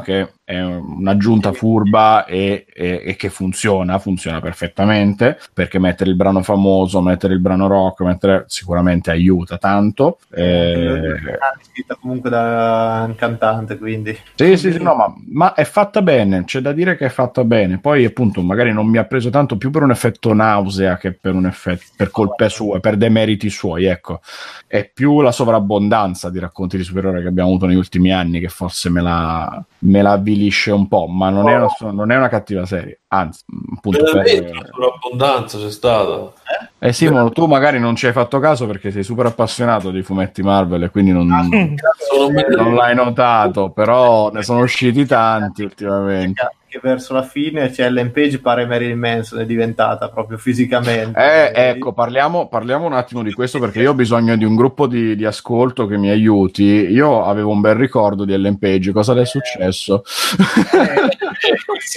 che 0.00 0.32
è 0.50 0.60
un'aggiunta 0.64 1.52
furba 1.52 2.24
e, 2.24 2.66
e, 2.74 3.02
e, 3.04 3.14
che 3.14 3.30
funziona, 3.30 4.00
funziona 4.00 4.40
perfettamente, 4.40 5.38
perché 5.54 5.78
mettere 5.78 6.10
il 6.10 6.16
brano 6.16 6.42
famoso, 6.42 7.00
mettere 7.00 7.34
il 7.34 7.40
brano 7.40 7.68
rock, 7.68 8.00
mettere, 8.00 8.46
sicuramente 8.48 9.12
aiuta 9.12 9.58
tanto. 9.58 10.18
Eh, 10.28 11.18
scritta 11.62 11.94
comunque 11.94 12.30
da 12.30 13.04
un 13.06 13.14
cantante, 13.14 13.78
quindi... 13.78 14.18
Sì, 14.34 14.56
sì, 14.56 14.72
sì 14.72 14.82
no, 14.82 14.96
ma, 14.96 15.14
ma, 15.28 15.54
è 15.54 15.62
fatta 15.62 16.02
bene, 16.02 16.42
c'è 16.42 16.58
da 16.58 16.72
dire 16.72 16.96
che 16.96 17.06
è 17.06 17.10
fatta 17.10 17.44
bene. 17.44 17.78
Poi 17.78 18.04
appunto 18.04 18.42
magari 18.42 18.72
non 18.72 18.88
mi 18.88 18.98
ha 18.98 19.04
preso 19.04 19.30
tanto 19.30 19.56
più 19.56 19.70
per 19.70 19.84
un 19.84 19.92
effetto 19.92 20.34
nausea 20.34 20.96
che 20.96 21.12
per 21.12 21.34
un 21.34 21.46
effetto, 21.46 21.84
per 21.94 22.10
colpe 22.10 22.48
sue, 22.48 22.80
per 22.80 22.96
demeriti 22.96 23.50
suoi, 23.50 23.84
ecco. 23.84 24.20
È 24.66 24.90
più 24.92 25.20
la 25.20 25.30
sovrabbondanza 25.30 26.28
di 26.28 26.40
racconti 26.40 26.76
di 26.76 26.82
supereroi 26.82 27.22
che 27.22 27.28
abbiamo 27.28 27.50
avuto 27.50 27.66
negli 27.66 27.76
ultimi 27.76 28.12
anni 28.12 28.40
che 28.40 28.48
forse 28.48 28.90
me 28.90 29.00
la, 29.00 29.64
me 29.78 30.02
la 30.02 30.12
avvilisce 30.12 30.38
un 30.70 30.88
po', 30.88 31.06
ma 31.06 31.30
non, 31.30 31.44
oh. 31.44 31.48
è, 31.48 31.54
una, 31.56 31.92
non 31.92 32.10
è 32.10 32.16
una 32.16 32.28
cattiva 32.28 32.64
serie. 32.66 33.00
Anzi, 33.08 33.44
appunto, 33.76 34.04
per... 34.04 34.70
l'abbondanza 34.78 35.58
c'è 35.58 35.70
stata. 35.70 36.32
Eh, 36.78 36.88
eh 36.88 36.92
Simon, 36.92 37.32
tu 37.32 37.46
magari 37.46 37.78
non 37.78 37.96
ci 37.96 38.06
hai 38.06 38.12
fatto 38.12 38.38
caso 38.38 38.66
perché 38.66 38.90
sei 38.90 39.02
super 39.02 39.26
appassionato 39.26 39.90
di 39.90 40.02
fumetti 40.02 40.42
Marvel 40.42 40.84
e 40.84 40.90
quindi 40.90 41.12
non, 41.12 41.30
ah, 41.30 41.42
non 41.42 42.74
l'hai 42.74 42.94
notato, 42.94 43.70
però 43.70 44.30
ne 44.30 44.42
sono 44.42 44.60
usciti 44.60 45.04
tanti 45.06 45.62
ultimamente 45.62 46.58
che 46.70 46.78
verso 46.80 47.12
la 47.14 47.24
fine 47.24 47.68
c'è 47.70 47.86
Ellen 47.86 48.12
Page 48.12 48.38
pare 48.38 48.64
Marilyn 48.64 48.96
Manson 48.96 49.40
è 49.40 49.44
diventata 49.44 50.08
proprio 50.08 50.38
fisicamente. 50.38 51.18
Eh, 51.18 51.50
ecco 51.52 51.92
parliamo, 51.92 52.46
parliamo, 52.46 52.86
un 52.86 52.92
attimo 52.92 53.24
di 53.24 53.32
questo 53.32 53.58
perché 53.58 53.80
io 53.80 53.90
ho 53.90 53.94
bisogno 53.94 54.36
di 54.36 54.44
un 54.44 54.54
gruppo 54.54 54.86
di, 54.86 55.16
di, 55.16 55.24
ascolto 55.24 55.88
che 55.88 55.98
mi 55.98 56.10
aiuti. 56.10 56.62
Io 56.62 57.24
avevo 57.24 57.50
un 57.50 57.60
bel 57.60 57.74
ricordo 57.74 58.24
di 58.24 58.34
Ellen 58.34 58.56
Page. 58.56 58.92
Cosa 58.92 59.14
le 59.14 59.22
è 59.22 59.26
successo? 59.26 60.04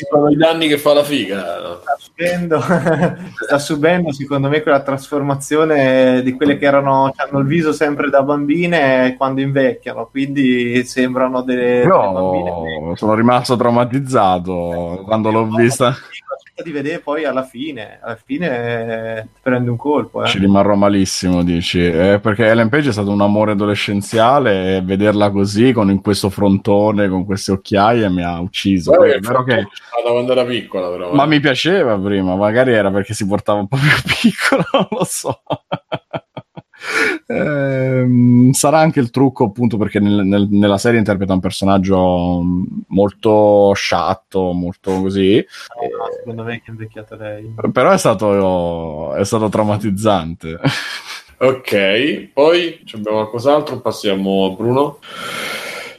sono 0.09 0.29
i 0.29 0.35
danni 0.35 0.67
che 0.67 0.79
fa 0.79 0.93
la 0.93 1.03
figa. 1.03 1.79
Sta 1.81 1.95
subendo, 1.99 2.59
sta 3.45 3.59
subendo 3.59 4.11
secondo 4.11 4.49
me 4.49 4.63
quella 4.63 4.81
trasformazione 4.81 6.23
di 6.23 6.31
quelle 6.33 6.57
che 6.57 6.65
erano 6.65 7.13
hanno 7.15 7.39
il 7.39 7.45
viso 7.45 7.73
sempre 7.73 8.09
da 8.09 8.23
bambine 8.23 9.13
quando 9.17 9.41
invecchiano. 9.41 10.07
Quindi 10.09 10.83
sembrano 10.83 11.43
delle, 11.43 11.83
io 11.83 11.99
delle 11.99 12.11
bambine. 12.11 12.95
sono 12.95 13.13
rimasto 13.13 13.55
traumatizzato 13.55 14.61
quando 15.05 15.31
l'ho 15.31 15.47
vista 15.47 15.95
di 16.61 16.71
vedere 16.71 16.99
poi 16.99 17.25
alla 17.25 17.43
fine 17.43 17.99
alla 18.01 18.15
fine 18.15 19.27
prende 19.41 19.71
un 19.71 19.75
colpo 19.75 20.23
eh. 20.23 20.27
ci 20.27 20.37
rimarrò 20.37 20.75
malissimo 20.75 21.43
dici 21.43 21.83
eh, 21.83 22.19
perché 22.21 22.45
Ellen 22.45 22.69
Page 22.69 22.89
è 22.89 22.91
stato 22.91 23.09
un 23.09 23.21
amore 23.21 23.53
adolescenziale 23.53 24.77
e 24.77 24.81
vederla 24.81 25.31
così 25.31 25.71
con 25.71 25.89
in 25.89 25.99
questo 26.01 26.29
frontone 26.29 27.09
con 27.09 27.25
queste 27.25 27.53
occhiaie 27.53 28.07
mi 28.09 28.23
ha 28.23 28.39
ucciso 28.39 28.91
Poi, 28.91 29.11
è 29.11 29.19
vero 29.19 29.43
che 29.43 29.55
da 29.55 30.11
quando 30.11 30.31
era 30.31 30.45
piccola 30.45 30.89
però 30.89 31.13
ma 31.13 31.23
eh. 31.23 31.27
mi 31.27 31.39
piaceva 31.39 31.97
prima 31.97 32.35
magari 32.35 32.73
era 32.73 32.91
perché 32.91 33.15
si 33.15 33.25
portava 33.25 33.59
un 33.59 33.67
po' 33.67 33.77
più 33.77 33.89
piccolo 34.21 34.63
non 34.73 34.87
lo 34.91 35.05
so 35.05 35.41
eh, 37.27 38.49
sarà 38.51 38.79
anche 38.79 38.99
il 38.99 39.09
trucco 39.09 39.45
appunto 39.45 39.77
perché 39.77 39.99
nel, 39.99 40.25
nel, 40.25 40.47
nella 40.49 40.77
serie 40.77 40.99
interpreta 40.99 41.33
un 41.33 41.39
personaggio 41.39 42.43
molto 42.87 43.71
sciatto 43.73 44.51
molto 44.51 45.01
così. 45.01 45.35
No, 45.35 45.97
no, 45.97 46.11
secondo 46.17 46.43
me 46.43 46.61
è 46.63 46.69
invecchiata 46.69 47.15
lei. 47.15 47.53
Però 47.71 47.91
è 47.91 47.97
stato, 47.97 49.13
è 49.15 49.23
stato 49.23 49.49
traumatizzante. 49.49 50.59
Ok 51.35 52.29
poi 52.31 52.79
abbiamo 52.93 53.17
qualcos'altro? 53.17 53.81
Passiamo 53.81 54.45
a 54.45 54.55
Bruno. 54.55 54.99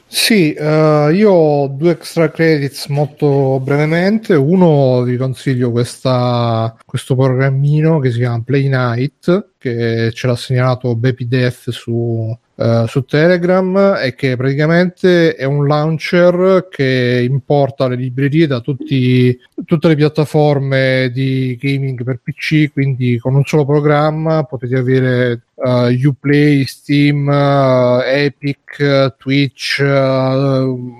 Sì, 0.07 0.55
uh, 0.57 1.09
io 1.09 1.31
ho 1.31 1.67
due 1.67 1.91
extra 1.91 2.31
credits 2.31 2.87
molto 2.87 3.59
brevemente. 3.61 4.33
Uno 4.33 5.01
vi 5.03 5.17
consiglio 5.17 5.71
questa, 5.71 6.75
questo 6.85 7.15
programmino 7.15 7.99
che 7.99 8.11
si 8.11 8.19
chiama 8.19 8.41
Play 8.43 8.69
Night, 8.69 9.54
che 9.65 10.11
ce 10.13 10.27
l'ha 10.27 10.35
segnalato 10.35 10.95
BepiDef 10.95 11.69
su, 11.69 12.37
Uh, 12.57 12.85
su 12.87 13.03
Telegram 13.03 13.95
è 13.95 14.15
che 14.15 14.37
praticamente 14.37 15.35
è 15.35 15.43
un 15.43 15.67
launcher 15.67 16.69
che 16.71 17.21
importa 17.29 17.89
le 17.89 17.97
librerie 17.97 18.47
da 18.47 18.61
tutti, 18.61 19.37
tutte 19.65 19.89
le 19.89 19.95
piattaforme 19.95 21.11
di 21.11 21.57
gaming 21.59 22.01
per 22.05 22.21
PC, 22.23 22.71
quindi 22.71 23.19
con 23.19 23.35
un 23.35 23.43
solo 23.43 23.65
programma 23.65 24.45
potete 24.45 24.77
avere 24.77 25.41
uh, 25.55 26.07
Uplay, 26.07 26.63
Steam, 26.63 27.27
uh, 27.27 27.99
Epic, 28.05 29.15
Twitch, 29.17 29.83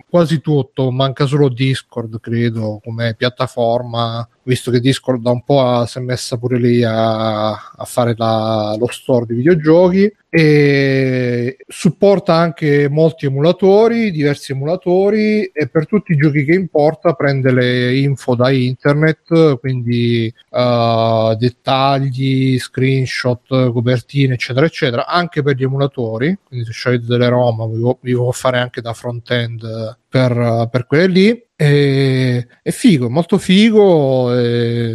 quasi 0.09 0.41
tutto, 0.41 0.91
manca 0.91 1.25
solo 1.25 1.47
Discord 1.47 2.19
credo 2.19 2.81
come 2.83 3.15
piattaforma 3.15 4.27
visto 4.45 4.71
che 4.71 4.79
Discord 4.79 5.21
da 5.21 5.31
un 5.31 5.43
po' 5.43 5.85
si 5.85 5.97
è 5.97 6.01
messa 6.01 6.37
pure 6.37 6.57
lì 6.57 6.83
a, 6.83 7.49
a 7.49 7.85
fare 7.85 8.13
la, 8.15 8.75
lo 8.77 8.87
store 8.89 9.25
di 9.25 9.33
videogiochi 9.33 10.11
e 10.37 11.55
supporta 11.65 12.33
anche 12.33 12.89
molti 12.89 13.25
emulatori, 13.25 14.11
diversi 14.11 14.51
emulatori 14.51 15.45
e 15.45 15.69
per 15.69 15.87
tutti 15.87 16.11
i 16.11 16.17
giochi 16.17 16.43
che 16.43 16.53
importa 16.53 17.13
prende 17.13 17.53
le 17.53 17.97
info 17.97 18.35
da 18.35 18.49
internet, 18.49 19.57
quindi 19.59 20.29
uh, 20.49 21.33
dettagli, 21.35 22.59
screenshot, 22.59 23.71
copertine, 23.71 24.33
eccetera, 24.33 24.65
eccetera, 24.65 25.07
anche 25.07 25.41
per 25.41 25.55
gli 25.55 25.63
emulatori, 25.63 26.37
quindi 26.45 26.65
se 26.65 26.73
scegliete 26.73 27.05
delle 27.05 27.29
ROM 27.29 27.97
vi, 28.01 28.13
può 28.13 28.31
fare 28.31 28.59
anche 28.59 28.81
da 28.81 28.91
front-end 28.91 29.99
per, 30.09 30.67
per 30.69 30.85
quelle 30.85 31.07
lì 31.07 31.43
e, 31.57 32.47
è 32.61 32.71
figo, 32.71 33.09
molto 33.09 33.37
figo. 33.37 34.33
E, 34.37 34.91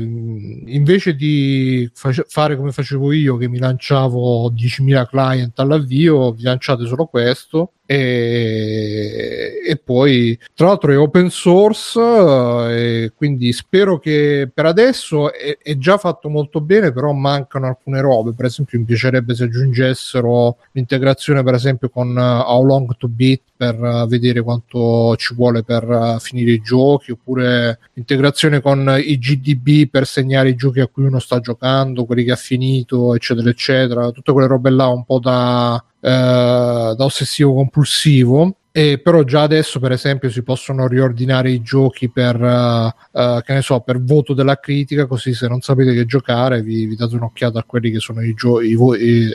invece 0.66 1.14
di 1.14 1.90
face- 1.94 2.26
fare 2.28 2.56
come 2.56 2.70
facevo 2.70 3.12
io, 3.12 3.36
che 3.36 3.48
mi 3.48 3.58
lanciavo 3.58 4.50
10.000 4.50 5.06
client 5.06 5.29
all'avvio, 5.62 6.32
vi 6.32 6.42
lanciate 6.42 6.86
solo 6.86 7.06
questo 7.06 7.72
e, 7.86 9.60
e, 9.66 9.76
poi 9.76 10.38
tra 10.54 10.68
l'altro 10.68 10.92
è 10.92 10.98
open 10.98 11.28
source 11.28 11.98
e 12.00 13.12
quindi 13.16 13.52
spero 13.52 13.98
che 13.98 14.48
per 14.52 14.66
adesso 14.66 15.32
è, 15.32 15.58
è, 15.60 15.76
già 15.76 15.98
fatto 15.98 16.28
molto 16.28 16.60
bene 16.60 16.92
però 16.92 17.10
mancano 17.12 17.66
alcune 17.66 18.00
robe. 18.00 18.32
Per 18.32 18.44
esempio 18.44 18.78
mi 18.78 18.84
piacerebbe 18.84 19.34
se 19.34 19.44
aggiungessero 19.44 20.58
l'integrazione 20.72 21.42
per 21.42 21.54
esempio 21.54 21.88
con 21.88 22.16
uh, 22.16 22.48
How 22.48 22.64
Long 22.64 22.96
to 22.96 23.08
Beat 23.08 23.40
per 23.60 23.78
uh, 23.78 24.06
vedere 24.06 24.40
quanto 24.40 25.14
ci 25.16 25.34
vuole 25.34 25.62
per 25.62 25.86
uh, 25.86 26.18
finire 26.18 26.52
i 26.52 26.62
giochi 26.62 27.10
oppure 27.10 27.78
l'integrazione 27.92 28.62
con 28.62 28.96
i 28.98 29.18
GDB 29.18 29.90
per 29.90 30.06
segnare 30.06 30.48
i 30.48 30.54
giochi 30.54 30.80
a 30.80 30.86
cui 30.86 31.04
uno 31.04 31.18
sta 31.18 31.40
giocando 31.40 32.06
quelli 32.06 32.24
che 32.24 32.32
ha 32.32 32.36
finito 32.36 33.14
eccetera 33.14 33.50
eccetera. 33.50 34.10
Tutte 34.12 34.32
quelle 34.32 34.48
robe 34.48 34.70
là 34.70 34.88
un 34.88 35.04
po' 35.04 35.18
da 35.18 35.84
eh, 36.00 36.94
da 36.96 37.04
ossessivo 37.04 37.52
compulsivo. 37.52 38.54
E 38.72 38.98
però 38.98 39.24
già 39.24 39.42
adesso 39.42 39.78
per 39.80 39.92
esempio 39.92 40.30
si 40.30 40.42
possono 40.42 40.86
riordinare 40.86 41.50
i 41.50 41.60
giochi 41.60 42.08
per 42.08 42.40
uh, 42.40 43.42
che 43.42 43.52
ne 43.52 43.62
so 43.62 43.80
per 43.80 44.00
voto 44.00 44.32
della 44.32 44.60
critica 44.60 45.06
così 45.06 45.34
se 45.34 45.48
non 45.48 45.60
sapete 45.60 45.92
che 45.92 46.06
giocare 46.06 46.62
vi, 46.62 46.86
vi 46.86 46.94
date 46.94 47.16
un'occhiata 47.16 47.58
a 47.58 47.64
quelli 47.64 47.90
che 47.90 47.98
sono 47.98 48.22
i 48.22 48.32
giochi 48.32 48.76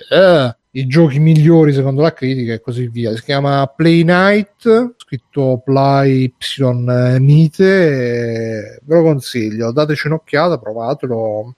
eh, 0.10 0.56
i 0.76 0.88
giochi 0.88 1.20
migliori 1.20 1.74
secondo 1.74 2.02
la 2.02 2.14
critica 2.14 2.54
e 2.54 2.62
così 2.62 2.88
via. 2.88 3.16
Si 3.16 3.24
chiama 3.24 3.66
Play 3.68 4.04
Night, 4.04 4.96
scritto 4.98 5.62
Play 5.64 6.34
Y 6.38 7.20
Nite, 7.20 8.80
ve 8.84 8.96
lo 8.96 9.04
consiglio, 9.04 9.72
dateci 9.72 10.08
un'occhiata, 10.08 10.58
provatelo. 10.58 11.56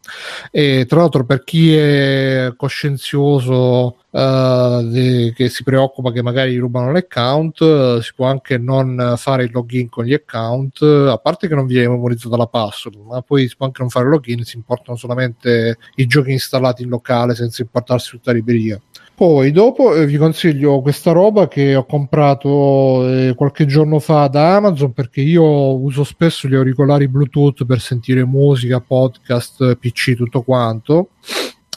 E 0.52 0.86
tra 0.88 1.00
l'altro 1.00 1.26
per 1.26 1.44
chi 1.44 1.76
è 1.76 2.54
coscienzioso 2.56 3.98
Uh, 4.10 4.82
de, 4.90 5.32
che 5.36 5.48
si 5.50 5.64
preoccupa 5.64 6.12
che 6.12 6.24
magari 6.24 6.58
rubano 6.58 6.92
l'account, 6.92 7.60
uh, 7.60 8.00
si 8.00 8.14
può 8.16 8.26
anche 8.26 8.58
non 8.58 9.14
fare 9.16 9.44
il 9.44 9.52
login 9.54 9.90
con 9.90 10.06
gli 10.06 10.14
account, 10.14 10.82
a 10.82 11.20
parte 11.22 11.48
che 11.48 11.54
non 11.54 11.68
viene 11.68 11.90
memorizzata 11.90 12.36
la 12.36 12.48
password, 12.48 12.98
ma 13.06 13.22
poi 13.22 13.48
si 13.48 13.56
può 13.56 13.68
anche 13.68 13.82
non 13.82 13.92
fare 13.92 14.06
il 14.06 14.12
login, 14.12 14.44
si 14.44 14.56
importano 14.56 14.98
solamente 14.98 15.78
i 15.96 16.08
giochi 16.08 16.32
installati 16.32 16.82
in 16.82 16.90
locale 16.90 17.36
senza 17.36 17.62
importarsi 17.62 18.12
tutta 18.12 18.32
la 18.32 18.38
libreria. 18.38 18.82
Poi 19.18 19.52
dopo 19.52 19.96
eh, 19.96 20.06
vi 20.06 20.16
consiglio 20.16 20.80
questa 20.82 21.12
roba 21.12 21.48
che 21.48 21.74
ho 21.74 21.88
comprato 21.88 23.10
eh, 23.10 23.34
qualche 23.34 23.66
giorno 23.66 23.98
fa 23.98 24.28
da 24.28 24.58
Amazon 24.58 24.94
perché 24.94 25.22
io 25.22 25.44
uso 25.76 26.04
spesso 26.04 26.48
gli 26.48 26.54
auricolari 26.54 27.08
Bluetooth 27.08 27.66
per 27.66 27.80
sentire 27.80 28.24
musica, 28.26 28.80
podcast, 28.80 29.74
PC, 29.78 30.14
tutto 30.14 30.44
quanto. 30.44 31.10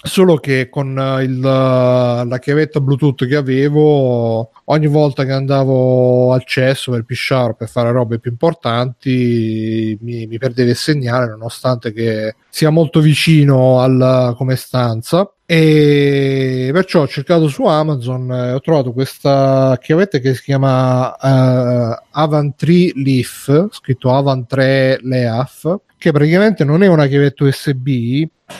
Solo 0.02 0.36
che 0.36 0.70
con 0.70 0.96
uh, 0.96 1.20
il, 1.20 1.36
uh, 1.36 2.26
la 2.26 2.38
chiavetta 2.40 2.80
Bluetooth 2.80 3.26
che 3.26 3.36
avevo, 3.36 4.50
ogni 4.64 4.86
volta 4.86 5.26
che 5.26 5.32
andavo 5.32 6.32
al 6.32 6.42
cesso 6.46 6.92
per 6.92 7.04
pisciare 7.04 7.54
per 7.54 7.68
fare 7.68 7.92
robe 7.92 8.18
più 8.18 8.30
importanti, 8.30 9.98
mi, 10.00 10.26
mi 10.26 10.38
perdeva 10.38 10.70
il 10.70 10.76
segnale, 10.76 11.28
nonostante 11.28 11.92
che 11.92 12.34
sia 12.48 12.70
molto 12.70 13.00
vicino 13.00 13.80
al, 13.80 14.34
come 14.38 14.56
stanza. 14.56 15.30
E 15.44 16.70
perciò 16.72 17.02
ho 17.02 17.08
cercato 17.08 17.48
su 17.48 17.64
Amazon 17.64 18.32
e 18.32 18.52
ho 18.52 18.60
trovato 18.60 18.92
questa 18.92 19.76
chiavetta 19.82 20.18
che 20.18 20.34
si 20.34 20.44
chiama 20.44 21.08
uh, 21.10 22.02
Avan 22.12 22.54
3 22.54 22.92
Leaf 22.94 23.66
scritto 23.70 24.14
Avan 24.14 24.46
3 24.46 25.00
Leaf 25.02 25.78
che 25.98 26.12
praticamente 26.12 26.64
non 26.64 26.82
è 26.82 26.86
una 26.86 27.06
chiavetta 27.06 27.44
USB 27.44 27.88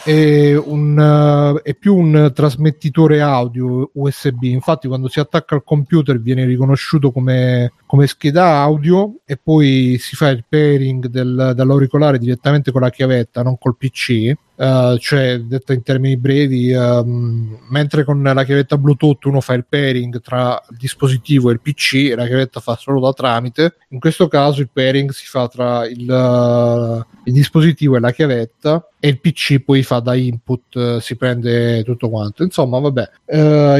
è, 0.04 0.54
un, 0.56 1.60
è, 1.62 1.74
più 1.74 1.96
un 1.96 2.30
trasmettitore 2.34 3.20
audio 3.20 3.90
USB 3.94 4.44
infatti 4.44 4.88
quando 4.88 5.08
si 5.08 5.20
attacca 5.20 5.54
al 5.54 5.64
computer 5.64 6.20
viene 6.20 6.44
riconosciuto 6.44 7.10
come, 7.10 7.72
come 7.86 8.06
scheda 8.06 8.60
audio 8.60 9.16
e 9.24 9.36
poi 9.36 9.96
si 9.98 10.16
fa 10.16 10.28
il 10.28 10.44
pairing 10.48 11.06
del, 11.06 11.52
dall'auricolare 11.54 12.18
direttamente 12.18 12.72
con 12.72 12.80
la 12.80 12.90
chiavetta 12.90 13.42
non 13.42 13.58
col 13.58 13.76
PC 13.76 14.32
Uh, 14.60 14.98
cioè 14.98 15.38
detto 15.38 15.72
in 15.72 15.82
termini 15.82 16.18
brevi, 16.18 16.70
um, 16.74 17.60
mentre 17.70 18.04
con 18.04 18.22
la 18.22 18.44
chiavetta 18.44 18.76
Bluetooth 18.76 19.24
uno 19.24 19.40
fa 19.40 19.54
il 19.54 19.64
pairing 19.66 20.20
tra 20.20 20.62
il 20.68 20.76
dispositivo 20.76 21.48
e 21.48 21.54
il 21.54 21.62
PC 21.62 22.12
la 22.14 22.26
chiavetta 22.26 22.60
fa 22.60 22.76
solo 22.76 23.00
da 23.00 23.14
tramite, 23.14 23.76
in 23.88 24.00
questo 24.00 24.28
caso 24.28 24.60
il 24.60 24.68
pairing 24.70 25.12
si 25.12 25.24
fa 25.24 25.48
tra 25.48 25.86
il, 25.86 26.06
uh, 26.06 27.02
il 27.24 27.32
dispositivo 27.32 27.96
e 27.96 28.00
la 28.00 28.12
chiavetta 28.12 28.86
e 29.02 29.08
il 29.08 29.18
PC 29.18 29.60
poi 29.60 29.82
fa 29.82 30.00
da 30.00 30.14
input, 30.14 30.74
uh, 30.74 30.98
si 30.98 31.16
prende 31.16 31.82
tutto 31.82 32.10
quanto. 32.10 32.42
Insomma, 32.42 32.78
vabbè, 32.80 33.10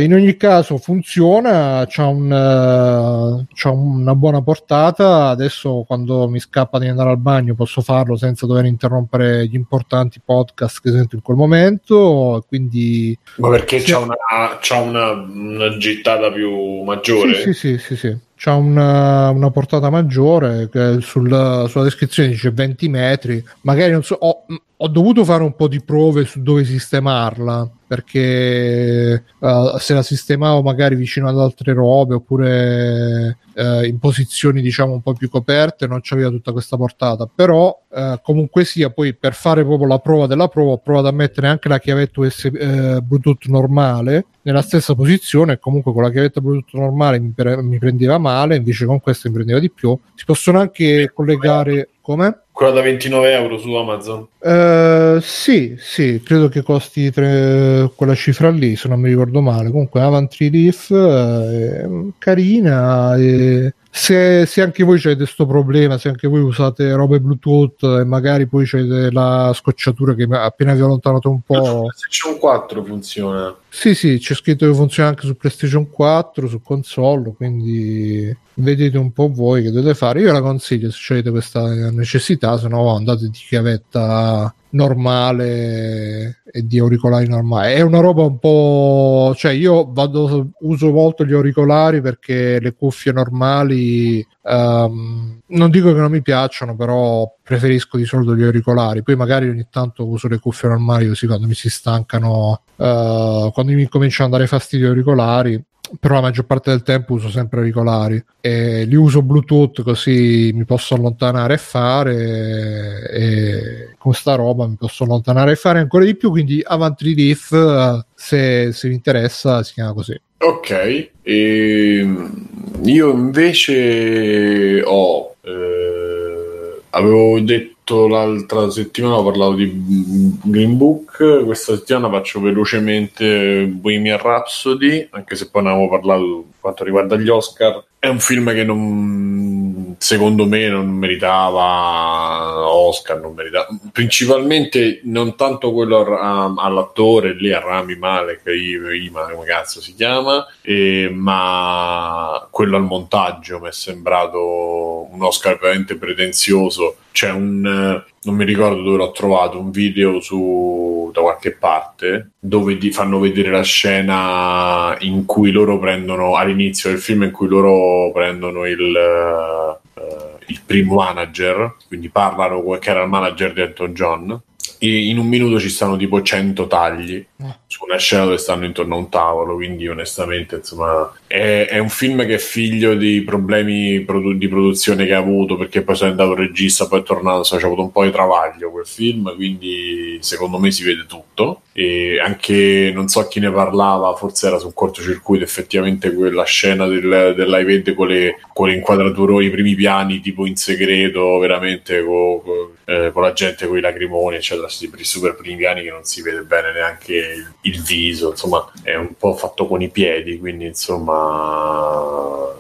in 0.01 0.15
ogni 0.15 0.35
caso 0.39 0.78
funziona, 0.78 1.85
c'ha, 1.86 2.07
un, 2.07 3.44
c'ha 3.52 3.70
una 3.70 4.15
buona 4.15 4.40
portata. 4.40 5.28
Adesso 5.28 5.85
quando 5.86 6.27
mi 6.27 6.39
scappa 6.39 6.78
di 6.78 6.89
andare 6.89 7.11
al 7.11 7.19
bagno 7.19 7.55
posso 7.55 7.82
farlo 7.82 8.16
senza 8.16 8.47
dover 8.47 8.65
interrompere 8.65 9.47
gli 9.47 9.57
importanti 9.57 10.23
podcast 10.24 10.69
che 10.78 10.90
sento 10.90 11.16
in 11.16 11.22
quel 11.22 11.36
momento. 11.36 12.44
Quindi, 12.47 13.18
Ma 13.36 13.48
perché 13.48 13.78
c'è 13.78 13.97
una, 13.97 14.14
c'ha 14.60 14.78
una, 14.78 15.10
una 15.10 15.76
gittata 15.78 16.30
più 16.30 16.82
maggiore? 16.82 17.34
Sì, 17.34 17.52
sì, 17.52 17.78
sì, 17.78 17.78
sì, 17.78 17.97
sì. 17.97 18.16
C'ha 18.43 18.55
una, 18.55 19.29
una, 19.29 19.51
portata 19.51 19.91
maggiore 19.91 20.71
sul, 21.03 21.67
sulla 21.69 21.85
descrizione 21.85 22.31
dice 22.31 22.51
20 22.51 22.89
metri. 22.89 23.45
Magari 23.61 23.93
non 23.93 24.03
so, 24.03 24.15
ho, 24.19 24.45
ho 24.83 24.89
dovuto 24.89 25.25
fare 25.27 25.43
un 25.43 25.55
po' 25.55 25.69
di 25.69 25.83
prove 25.83 26.25
su 26.25 26.41
dove 26.41 26.65
sistemarla 26.65 27.69
perché 27.87 29.25
uh, 29.41 29.77
se 29.79 29.95
la 29.95 30.03
sistemavo 30.03 30.62
magari 30.62 30.95
vicino 30.95 31.29
ad 31.29 31.39
altre 31.39 31.75
robe 31.75 32.15
oppure 32.15 33.37
uh, 33.57 33.85
in 33.85 33.99
posizioni 33.99 34.62
diciamo 34.62 34.93
un 34.93 35.03
po' 35.03 35.12
più 35.12 35.29
coperte 35.29 35.87
non 35.87 35.99
c'aveva 36.01 36.31
tutta 36.31 36.53
questa 36.53 36.77
portata 36.77 37.29
però 37.33 37.79
uh, 37.89 38.21
comunque 38.23 38.65
sia 38.65 38.91
poi 38.91 39.12
per 39.15 39.35
fare 39.35 39.65
proprio 39.65 39.89
la 39.89 39.99
prova 39.99 40.27
della 40.27 40.49
prova 40.49 40.73
ho 40.73 40.79
provato 40.79 41.09
a 41.09 41.12
mettere 41.12 41.49
anche 41.49 41.69
la 41.69 41.79
chiavetta 41.79 42.21
USB, 42.21 42.55
eh, 42.55 43.01
Bluetooth 43.03 43.47
normale 43.47 44.27
nella 44.43 44.62
stessa 44.62 44.95
posizione 44.95 45.59
comunque 45.59 45.93
con 45.93 46.05
la 46.05 46.11
chiavetta 46.11 46.41
Bluetooth 46.41 46.81
normale 46.81 47.19
mi, 47.19 47.33
pre- 47.35 47.61
mi 47.61 47.79
prendeva 47.79 48.17
male 48.17 48.30
invece 48.55 48.86
con 48.86 49.01
questa 49.01 49.28
mi 49.28 49.35
prendeva 49.35 49.59
di 49.59 49.70
più 49.70 49.98
si 50.15 50.24
possono 50.24 50.61
anche 50.61 51.11
collegare 51.15 51.89
come? 52.01 52.43
Quella 52.52 52.73
da 52.73 52.82
29 52.82 53.32
euro 53.32 53.57
su 53.57 53.73
Amazon? 53.73 54.27
Uh, 54.39 55.19
sì, 55.20 55.77
sì, 55.78 56.20
credo 56.23 56.48
che 56.48 56.62
costi 56.62 57.11
tre, 57.11 57.90
quella 57.97 58.15
cifra 58.15 58.51
lì, 58.51 58.77
se 58.77 58.89
non 58.89 59.01
mi 59.01 59.09
ricordo 59.09 59.40
male. 59.40 59.70
Comunque, 59.70 60.02
Avantry 60.02 60.51
Leaf 60.51 60.93
è 60.93 61.89
carina. 62.19 63.16
E 63.16 63.73
se, 63.93 64.47
se, 64.47 64.62
anche 64.62 64.85
voi 64.85 64.99
avete 64.99 65.17
questo 65.17 65.47
problema, 65.47 65.99
se 65.99 66.09
anche 66.09 66.29
voi 66.29 66.41
usate 66.41 66.93
robe 66.93 67.21
Bluetooth 67.21 67.83
e 67.83 68.05
magari 68.05 68.47
poi 68.47 68.69
avete 68.73 69.11
la 69.11 69.51
scocciatura 69.53 70.15
che 70.15 70.29
appena 70.31 70.75
vi 70.75 70.81
allontanato 70.81 71.29
un 71.29 71.41
po'. 71.41 71.87
PlayStation 71.89 72.39
4 72.39 72.85
funziona. 72.85 73.57
Sì, 73.69 73.95
sì, 73.95 74.19
c'è 74.19 74.35
scritto 74.35 74.67
che 74.67 74.75
funziona 74.75 75.09
anche 75.09 75.27
su 75.27 75.37
PlayStation 75.37 75.91
4, 75.91 76.47
su 76.47 76.62
console, 76.62 77.35
quindi 77.37 78.35
vedete 78.55 78.97
un 78.97 79.12
po' 79.12 79.29
voi 79.29 79.62
che 79.62 79.71
dovete 79.71 79.95
fare. 79.95 80.21
Io 80.21 80.33
la 80.33 80.41
consiglio 80.41 80.91
se 80.93 81.15
avete 81.15 81.31
questa 81.31 81.91
necessità, 81.91 82.59
se 82.59 82.69
no 82.69 82.95
andate 82.95 83.29
di 83.29 83.39
chiavetta 83.39 84.55
normale 84.70 86.42
e 86.52 86.66
di 86.66 86.78
auricolari 86.78 87.28
normali. 87.28 87.74
È 87.74 87.80
una 87.80 88.01
roba 88.01 88.22
un 88.22 88.38
po'. 88.38 89.34
cioè, 89.36 89.52
io 89.52 89.90
vado, 89.92 90.51
uso 90.60 90.90
molto 90.90 91.24
gli 91.24 91.32
auricolari 91.32 92.01
perché 92.01 92.59
le 92.60 92.74
cuffie 92.74 93.12
normali. 93.12 94.26
Um, 94.42 95.40
non 95.47 95.70
dico 95.70 95.92
che 95.92 96.01
non 96.01 96.10
mi 96.10 96.22
piacciono, 96.22 96.76
però 96.76 97.32
preferisco 97.42 97.97
di 97.97 98.05
solito 98.05 98.36
gli 98.36 98.42
auricolari. 98.42 99.02
Poi 99.02 99.16
magari 99.16 99.48
ogni 99.48 99.66
tanto 99.70 100.06
uso 100.06 100.28
le 100.28 100.38
cuffie 100.38 100.68
normali 100.68 101.09
così 101.09 101.26
quando 101.26 101.47
mi 101.47 101.55
si 101.55 101.70
stancano, 101.70 102.62
uh, 102.76 103.51
quando 103.52 103.72
mi 103.72 103.88
cominciano 103.88 104.28
ad 104.28 104.34
andare 104.34 104.47
fastidio 104.47 104.86
gli 104.86 104.90
auricolari 104.90 105.64
però 105.99 106.15
la 106.17 106.21
maggior 106.21 106.47
parte 106.47 106.71
del 106.71 106.83
tempo 106.83 107.15
uso 107.15 107.29
sempre 107.29 107.59
auricolari 107.59 108.23
e 108.41 108.85
li 108.85 108.95
uso 108.95 109.23
Bluetooth 109.23 109.83
così 109.83 110.51
mi 110.55 110.65
posso 110.65 110.95
allontanare 110.95 111.55
e 111.55 111.59
fare 111.59 113.11
e 113.11 113.95
con 113.99 114.12
sta 114.12 114.35
roba 114.35 114.67
mi 114.67 114.77
posso 114.77 115.05
allontanare 115.05 115.53
e 115.53 115.57
fare 115.57 115.79
ancora 115.81 116.05
di 116.05 116.15
più 116.15 116.31
quindi 116.31 116.62
avanti 116.65 117.15
Leaf 117.15 118.05
se, 118.15 118.73
se 118.73 118.89
vi 118.89 118.95
interessa 118.95 119.62
si 119.62 119.73
chiama 119.73 119.93
così. 119.93 120.21
Ok 120.39 120.71
e 120.71 121.99
ehm, 121.99 122.47
io 122.85 123.12
invece 123.12 124.83
ho 124.83 125.35
eh, 125.43 126.81
avevo 126.91 127.41
detto 127.41 127.77
detto 127.91 128.07
l'altra 128.07 128.71
settimana, 128.71 129.17
ho 129.17 129.25
parlato 129.25 129.55
di 129.55 130.39
Green 130.43 130.77
Book, 130.77 131.45
questa 131.45 131.75
settimana 131.75 132.09
faccio 132.09 132.41
velocemente 132.41 133.67
Bohemian 133.67 134.19
Rhapsody, 134.19 135.09
anche 135.11 135.35
se 135.35 135.51
poi 135.51 135.65
ne 135.65 135.71
avevo 135.71 135.89
parlato 135.89 136.45
quanto 136.61 136.85
riguarda 136.85 137.16
gli 137.16 137.28
Oscar. 137.28 137.82
È 137.99 138.07
un 138.07 138.20
film 138.20 138.53
che 138.53 138.65
non, 138.65 139.97
secondo 139.99 140.47
me 140.47 140.69
non 140.69 140.89
meritava 140.89 142.69
Oscar, 142.70 143.20
non 143.20 143.35
meritava, 143.35 143.69
principalmente 143.93 145.01
non 145.05 145.37
tanto 145.37 145.73
quello 145.73 146.16
a, 146.16 146.55
all'attore, 146.57 147.35
lì 147.35 147.53
a 147.53 147.61
Rami 147.61 147.97
Malek, 147.97 148.43
Ima, 148.47 149.31
come 149.31 149.45
cazzo 149.45 149.81
si 149.81 149.95
chiama, 149.95 150.47
e, 150.62 151.11
ma 151.12 152.47
quello 152.51 152.77
al 152.77 152.85
montaggio 152.85 153.59
mi 153.61 153.69
è 153.69 153.73
sembrato 153.73 155.09
un 155.11 155.23
Oscar 155.23 155.59
veramente 155.59 155.97
pretenzioso 155.97 156.97
c'è 157.12 157.31
un 157.31 158.03
non 158.22 158.34
mi 158.34 158.44
ricordo 158.44 158.82
dove 158.82 158.97
l'ho 158.98 159.12
trovato 159.12 159.59
un 159.59 159.70
video 159.70 160.20
su 160.20 161.10
da 161.12 161.22
qualche 161.22 161.52
parte 161.52 162.32
dove 162.38 162.76
ti 162.76 162.92
fanno 162.92 163.18
vedere 163.18 163.51
la 163.51 163.62
scena 163.62 164.94
in 165.01 165.24
cui 165.24 165.51
loro 165.51 165.78
prendono 165.78 166.36
all'inizio 166.36 166.90
del 166.90 166.98
film 166.98 167.22
in 167.22 167.30
cui 167.30 167.48
loro 167.48 168.12
prendono 168.12 168.66
il 168.66 168.80
uh, 168.80 170.38
il 170.47 170.60
primo 170.66 170.97
manager 170.97 171.76
quindi 171.86 172.10
parlano 172.10 172.62
che 172.78 172.90
era 172.90 173.02
il 173.02 173.09
manager 173.09 173.52
di 173.52 173.60
Elton 173.62 173.94
John 173.94 174.42
in 174.80 175.18
un 175.18 175.26
minuto 175.26 175.59
ci 175.59 175.68
stanno 175.68 175.97
tipo 175.97 176.20
100 176.20 176.66
tagli 176.66 177.14
eh. 177.14 177.56
su 177.66 177.84
una 177.84 177.97
scena 177.97 178.24
dove 178.24 178.38
stanno 178.38 178.64
intorno 178.66 178.94
a 178.94 178.98
un 178.98 179.09
tavolo 179.09 179.55
quindi 179.55 179.88
onestamente 179.88 180.56
insomma 180.56 181.10
è, 181.31 181.69
è 181.70 181.78
un 181.78 181.90
film 181.90 182.27
che 182.27 182.35
è 182.35 182.39
figlio 182.39 182.94
di 182.94 183.23
problemi 183.23 184.00
produ- 184.00 184.34
di 184.36 184.49
produzione 184.49 185.07
che 185.07 185.15
ha 185.15 185.18
avuto 185.18 185.57
perché 185.57 185.83
poi 185.83 185.94
sono 185.94 186.10
andato 186.10 186.34
regista 186.34 186.89
poi 186.89 187.00
è 187.00 187.02
tornato 187.05 187.55
ha 187.55 187.59
avuto 187.59 187.83
un 187.83 187.92
po' 187.92 188.02
di 188.02 188.10
travaglio 188.10 188.73
quel 188.73 188.84
film 188.84 189.33
quindi 189.36 190.18
secondo 190.23 190.59
me 190.59 190.73
si 190.73 190.83
vede 190.83 191.07
tutto. 191.07 191.62
E 191.73 192.18
anche 192.18 192.91
non 192.92 193.07
so 193.07 193.28
chi 193.28 193.39
ne 193.39 193.50
parlava 193.52 194.12
forse 194.17 194.49
era 194.49 194.59
su 194.59 194.67
un 194.67 194.75
cortocircuito 194.75 195.44
effettivamente 195.44 196.12
quella 196.12 196.42
scena 196.42 196.89
del, 196.89 197.34
del 197.36 197.49
live 197.49 197.73
aid 197.75 197.94
con 197.94 198.09
le, 198.09 198.41
con 198.52 198.67
le 198.67 198.75
inquadrature 198.75 199.44
i 199.44 199.50
primi 199.50 199.76
piani 199.76 200.20
tipo 200.20 200.47
in 200.47 200.57
segreto 200.57 201.39
veramente 201.39 202.02
con, 202.02 202.42
con, 202.42 202.70
eh, 202.91 203.12
con 203.12 203.23
la 203.23 203.33
gente 203.33 203.69
con 203.69 203.78
i 203.78 203.81
lacrimoni 203.81 204.35
eccetera 204.35 204.67
i 204.67 205.05
super 205.05 205.36
piani 205.36 205.83
che 205.83 205.91
non 205.91 206.02
si 206.02 206.23
vede 206.23 206.43
bene 206.43 206.73
neanche 206.73 207.15
il, 207.15 207.55
il 207.60 207.83
viso 207.83 208.31
insomma 208.31 208.69
è 208.83 208.97
un 208.97 209.15
po' 209.17 209.36
fatto 209.36 209.69
con 209.69 209.81
i 209.81 209.91
piedi 209.91 210.41
quindi 210.41 210.67
insomma 210.67 212.52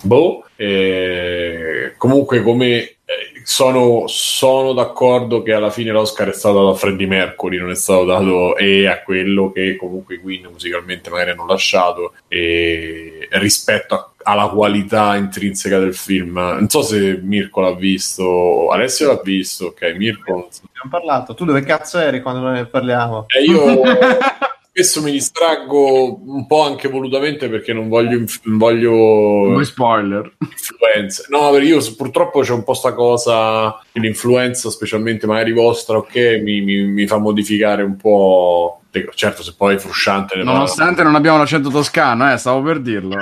boh 0.00 0.46
eh, 0.56 1.92
comunque 1.98 2.42
come 2.42 2.96
sono, 3.44 4.04
sono, 4.06 4.72
d'accordo 4.72 5.42
che 5.42 5.52
alla 5.52 5.70
fine 5.70 5.90
l'Oscar 5.90 6.28
è 6.28 6.32
stato 6.32 6.56
dato 6.56 6.70
a 6.70 6.74
Freddie 6.74 7.06
Mercury, 7.06 7.58
non 7.58 7.70
è 7.70 7.74
stato 7.74 8.04
dato 8.04 8.56
e 8.56 8.86
a 8.86 9.02
quello 9.02 9.52
che 9.52 9.76
comunque 9.76 10.20
Queen 10.20 10.48
musicalmente 10.50 11.10
magari 11.10 11.30
hanno 11.30 11.46
lasciato 11.46 12.14
e 12.28 13.28
rispetto 13.32 13.94
a, 13.94 14.10
alla 14.22 14.48
qualità 14.48 15.16
intrinseca 15.16 15.78
del 15.78 15.94
film. 15.94 16.34
Non 16.34 16.68
so 16.68 16.82
se 16.82 17.18
Mirko 17.22 17.60
l'ha 17.60 17.74
visto, 17.74 18.70
Alessio 18.70 19.08
l'ha 19.08 19.20
visto, 19.22 19.66
ok, 19.66 19.94
Mirko. 19.96 20.32
Abbiamo 20.32 20.90
parlato, 20.90 21.34
tu 21.34 21.44
dove 21.44 21.62
cazzo 21.62 21.98
eri 21.98 22.22
quando 22.22 22.48
ne 22.48 22.66
parliamo? 22.66 23.26
Eh, 23.28 23.42
io 23.44 23.82
spesso 24.74 25.02
mi 25.02 25.10
distraggo 25.12 26.18
un 26.24 26.46
po' 26.46 26.62
anche 26.62 26.88
volutamente 26.88 27.50
perché 27.50 27.74
non 27.74 27.88
voglio, 27.88 28.16
inf- 28.16 28.40
non 28.44 28.56
voglio 28.56 29.62
spoiler 29.64 30.34
influenze. 30.38 31.26
No, 31.28 31.50
perché 31.50 31.66
io 31.66 31.94
purtroppo 31.94 32.40
c'è 32.40 32.52
un 32.52 32.64
po' 32.64 32.72
sta 32.72 32.94
cosa 32.94 33.78
l'influenza, 33.92 34.70
specialmente 34.70 35.26
magari 35.26 35.52
vostra, 35.52 35.98
ok, 35.98 36.40
mi, 36.42 36.62
mi, 36.62 36.84
mi 36.84 37.06
fa 37.06 37.18
modificare 37.18 37.82
un 37.82 37.96
po'. 37.96 38.78
Certo, 39.14 39.42
se 39.42 39.54
poi 39.56 39.74
è 39.74 39.78
frusciante. 39.78 40.36
Nonostante 40.42 41.02
non 41.02 41.14
abbiamo 41.14 41.38
l'accento 41.38 41.70
toscano, 41.70 42.30
eh, 42.30 42.36
stavo 42.38 42.62
per 42.62 42.80
dirlo. 42.80 43.16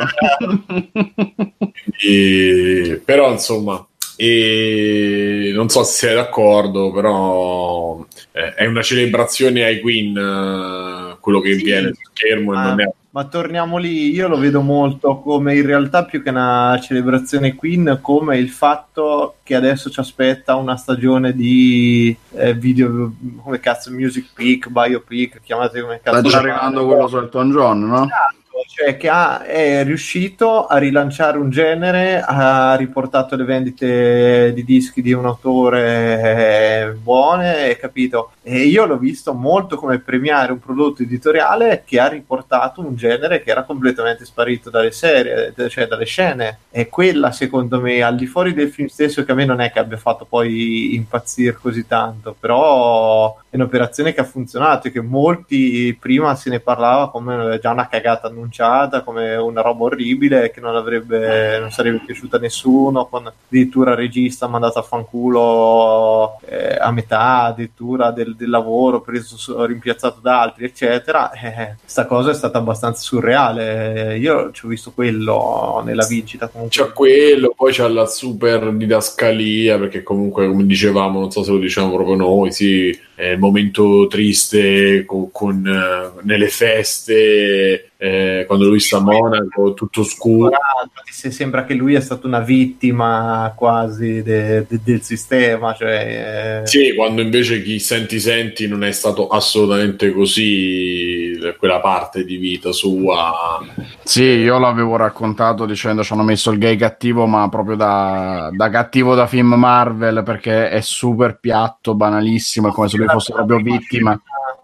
e, 2.01 3.01
però, 3.05 3.31
insomma, 3.31 3.85
e 4.23 5.51
non 5.55 5.71
so 5.71 5.83
se 5.83 6.09
sei 6.09 6.15
d'accordo, 6.15 6.93
però 6.93 8.05
eh, 8.33 8.53
è 8.53 8.67
una 8.67 8.83
celebrazione 8.83 9.65
ai 9.65 9.81
Queen 9.81 10.15
eh, 10.15 11.17
quello 11.21 11.41
che 11.41 11.57
sì, 11.57 11.65
viene 11.65 11.95
sul 11.95 12.11
schermo. 12.13 12.53
Ma, 12.53 12.75
è... 12.75 12.85
ma, 13.13 13.25
torniamo 13.25 13.79
lì, 13.79 14.11
io 14.11 14.29
lo 14.29 14.37
vedo 14.37 14.61
molto 14.61 15.21
come 15.21 15.55
in 15.55 15.65
realtà 15.65 16.05
più 16.05 16.23
che 16.23 16.29
una 16.29 16.79
celebrazione 16.83 17.55
Queen, 17.55 18.01
come 18.03 18.37
il 18.37 18.51
fatto 18.51 19.37
che 19.43 19.55
adesso 19.55 19.89
ci 19.89 20.01
aspetta 20.01 20.55
una 20.57 20.77
stagione 20.77 21.33
di 21.33 22.15
eh, 22.35 22.53
video, 22.53 23.15
come 23.43 23.59
cazzo, 23.59 23.91
Music 23.91 24.33
Peak, 24.35 24.69
Biopic, 24.69 25.41
chiamate 25.43 25.81
come 25.81 25.99
cazzo. 26.03 26.19
Sta 26.19 26.29
già 26.29 26.39
arrivando 26.41 26.85
quello 26.85 27.09
su 27.09 27.17
Elton 27.17 27.51
John, 27.53 27.87
no? 27.87 28.05
Esatto 28.05 28.40
cioè 28.67 28.97
che 28.97 29.09
ha, 29.09 29.45
è 29.45 29.85
riuscito 29.85 30.67
a 30.67 30.79
rilanciare 30.79 31.39
un 31.39 31.51
genere, 31.51 32.21
ha 32.21 32.75
riportato 32.77 33.37
le 33.37 33.45
vendite 33.45 34.53
di 34.53 34.65
dischi 34.65 35.03
di 35.03 35.13
un 35.13 35.27
autore 35.27 36.21
eh, 36.21 36.93
buone, 36.93 37.77
capito? 37.77 38.33
E 38.53 38.63
io 38.63 38.85
l'ho 38.85 38.99
visto 38.99 39.33
molto 39.33 39.77
come 39.77 40.01
premiare 40.01 40.51
un 40.51 40.59
prodotto 40.59 41.05
editoriale 41.05 41.85
che 41.87 42.01
ha 42.01 42.09
riportato 42.09 42.81
un 42.81 42.97
genere 42.97 43.45
che 43.45 43.51
era 43.53 43.63
completamente 43.63 44.25
sparito 44.25 44.71
dalle 44.71 44.91
serie, 44.91 45.55
cioè 45.69 45.87
dalle 45.87 46.05
scene. 46.05 46.59
E 46.69 46.89
quella, 46.89 47.31
secondo 47.31 47.81
me, 47.81 48.03
al 48.03 48.17
di 48.17 48.27
fuori 48.27 48.53
del 48.53 48.73
film 48.73 48.89
stesso, 48.89 49.23
che 49.23 49.31
a 49.31 49.37
me 49.37 49.45
non 49.45 49.61
è 49.61 49.71
che 49.71 49.79
abbia 49.79 49.99
fatto 49.99 50.25
poi 50.29 50.97
impazzire 50.97 51.59
così 51.63 51.87
tanto, 51.87 52.35
però 52.41 53.39
è 53.51 53.57
un'operazione 53.57 54.15
che 54.15 54.21
ha 54.21 54.25
funzionato 54.25 54.87
e 54.87 54.93
che 54.93 55.01
molti 55.01 55.97
prima 55.99 56.37
se 56.37 56.51
ne 56.51 56.61
parlava 56.61 57.11
come 57.11 57.59
già 57.61 57.71
una 57.73 57.89
cagata 57.89 58.29
annunciata, 58.29 59.03
come 59.03 59.35
una 59.35 59.61
roba 59.61 59.85
orribile 59.85 60.53
che 60.53 60.61
non, 60.61 60.77
avrebbe, 60.77 61.59
non 61.59 61.73
sarebbe 61.73 62.03
piaciuta 62.07 62.37
a 62.37 62.41
nessuno, 62.41 63.07
con 63.07 63.27
addirittura 63.27 63.91
il 63.91 63.97
regista 63.97 64.47
mandato 64.47 64.79
a 64.79 64.83
fanculo 64.83 66.39
eh, 66.47 66.77
a 66.81 66.93
metà 66.93 67.43
addirittura 67.47 68.13
del, 68.13 68.37
del, 68.41 68.51
lavoro, 68.51 69.01
preso, 69.01 69.65
rimpiazzato 69.65 70.21
da 70.21 70.41
altri, 70.41 70.65
eccetera. 70.65 71.31
Eh, 71.33 71.77
questa 71.81 72.07
cosa 72.07 72.31
è 72.31 72.35
stata 72.35 72.59
abbastanza 72.59 73.03
surreale. 73.03 74.19
Io 74.19 74.51
ci 74.53 74.67
ho 74.67 74.69
visto 74.69 74.93
quello 74.93 75.83
nella 75.85 76.07
vincita. 76.07 76.49
Comunque. 76.49 76.77
C'è 76.77 76.93
quello, 76.93 77.53
poi 77.57 77.73
c'è 77.73 77.89
la 77.89 78.07
super 78.07 78.73
didascalia, 78.73 79.79
perché 79.79 80.03
comunque, 80.03 80.47
come 80.47 80.67
dicevamo, 80.67 81.21
non 81.21 81.31
so 81.31 81.43
se 81.43 81.51
lo 81.51 81.59
diciamo 81.59 81.95
proprio 81.95 82.17
noi, 82.17 82.53
sì 82.53 83.09
eh, 83.21 83.37
momento 83.37 84.07
triste 84.07 85.05
con, 85.05 85.31
con 85.31 85.57
uh, 85.57 86.21
nelle 86.23 86.49
feste 86.49 87.90
eh, 88.03 88.45
quando 88.47 88.67
lui 88.67 88.81
sta 88.81 88.97
a 88.97 89.01
Monaco 89.01 89.75
tutto 89.75 90.03
scuro. 90.05 90.57
Se 91.05 91.31
sembra 91.31 91.67
che 91.67 91.75
lui 91.75 91.93
è 91.93 92.01
stato 92.01 92.27
una 92.27 92.41
vittima 92.41 93.53
quasi 93.55 94.23
de, 94.23 94.65
de, 94.67 94.81
del 94.83 95.03
sistema 95.03 95.75
cioè, 95.75 96.63
eh... 96.63 96.67
sì 96.67 96.95
quando 96.95 97.21
invece 97.21 97.63
chi 97.63 97.79
senti 97.79 98.19
senti 98.19 98.67
non 98.67 98.85
è 98.85 98.93
stato 98.93 99.29
assolutamente 99.29 100.13
così 100.13 101.39
quella 101.59 101.81
parte 101.81 102.25
di 102.25 102.37
vita 102.37 102.73
sua. 102.73 103.61
Sì 104.03 104.23
io 104.23 104.59
l'avevo 104.59 104.97
raccontato 104.97 105.67
dicendo 105.67 106.03
ci 106.03 106.15
hanno 106.15 106.23
messo 106.23 106.51
il 106.53 106.59
gay 106.59 106.77
cattivo 106.77 107.27
ma 107.27 107.51
proprio 107.51 107.77
da, 107.77 108.49
da 108.51 108.71
cattivo 108.71 109.15
da 109.15 109.27
film 109.27 109.53
Marvel 109.55 110.23
perché 110.23 110.71
è 110.71 110.81
super 110.81 111.39
piatto 111.39 111.95
banalissimo 111.95 112.69
è 112.69 112.73
come 112.73 112.89
se 112.89 112.97
lui 112.97 113.09
fosse 113.09 113.35
proprio 113.35 113.59
vittima 113.59 114.19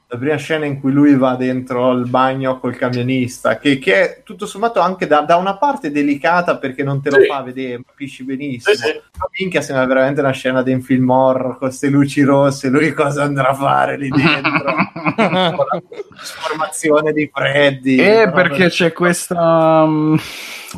la 0.09 0.19
prima 0.19 0.37
scena 0.37 0.67
in 0.67 0.79
cui 0.79 0.93
lui 0.93 1.17
va 1.17 1.35
dentro 1.35 1.91
il 1.91 2.09
bagno 2.09 2.61
col 2.61 2.77
camionista, 2.77 3.59
che, 3.59 3.79
che 3.79 3.95
è 3.95 4.23
tutto 4.23 4.47
sommato 4.47 4.79
anche 4.79 5.09
da, 5.09 5.23
da, 5.23 5.37
una 5.37 5.57
parte 5.57 5.91
delicata 5.91 6.59
perché 6.59 6.85
non 6.85 7.03
te 7.03 7.11
lo 7.11 7.21
sì. 7.21 7.27
fa 7.27 7.43
vedere, 7.43 7.83
capisci 7.85 8.23
benissimo. 8.23 8.77
Sì, 8.77 8.83
sì. 8.83 9.01
Ma 9.19 9.29
minchia 9.37 9.61
sembra 9.63 9.85
veramente 9.87 10.21
una 10.21 10.31
scena 10.31 10.63
di 10.63 10.73
un 10.73 10.81
film 10.81 11.11
horror 11.11 11.59
con 11.59 11.69
queste 11.69 11.89
luci 11.89 12.23
rosse, 12.23 12.69
lui 12.69 12.93
cosa 12.93 13.25
andrà 13.25 13.49
a 13.49 13.55
fare 13.55 13.97
lì 13.99 14.09
dentro? 14.09 14.75
con 15.17 15.67
la 15.71 15.83
trasformazione 16.15 17.13
di 17.13 17.29
Freddy. 17.33 17.97
Eh, 17.97 18.31
perché 18.33 18.69
c'è 18.69 18.93
questa... 18.93 19.89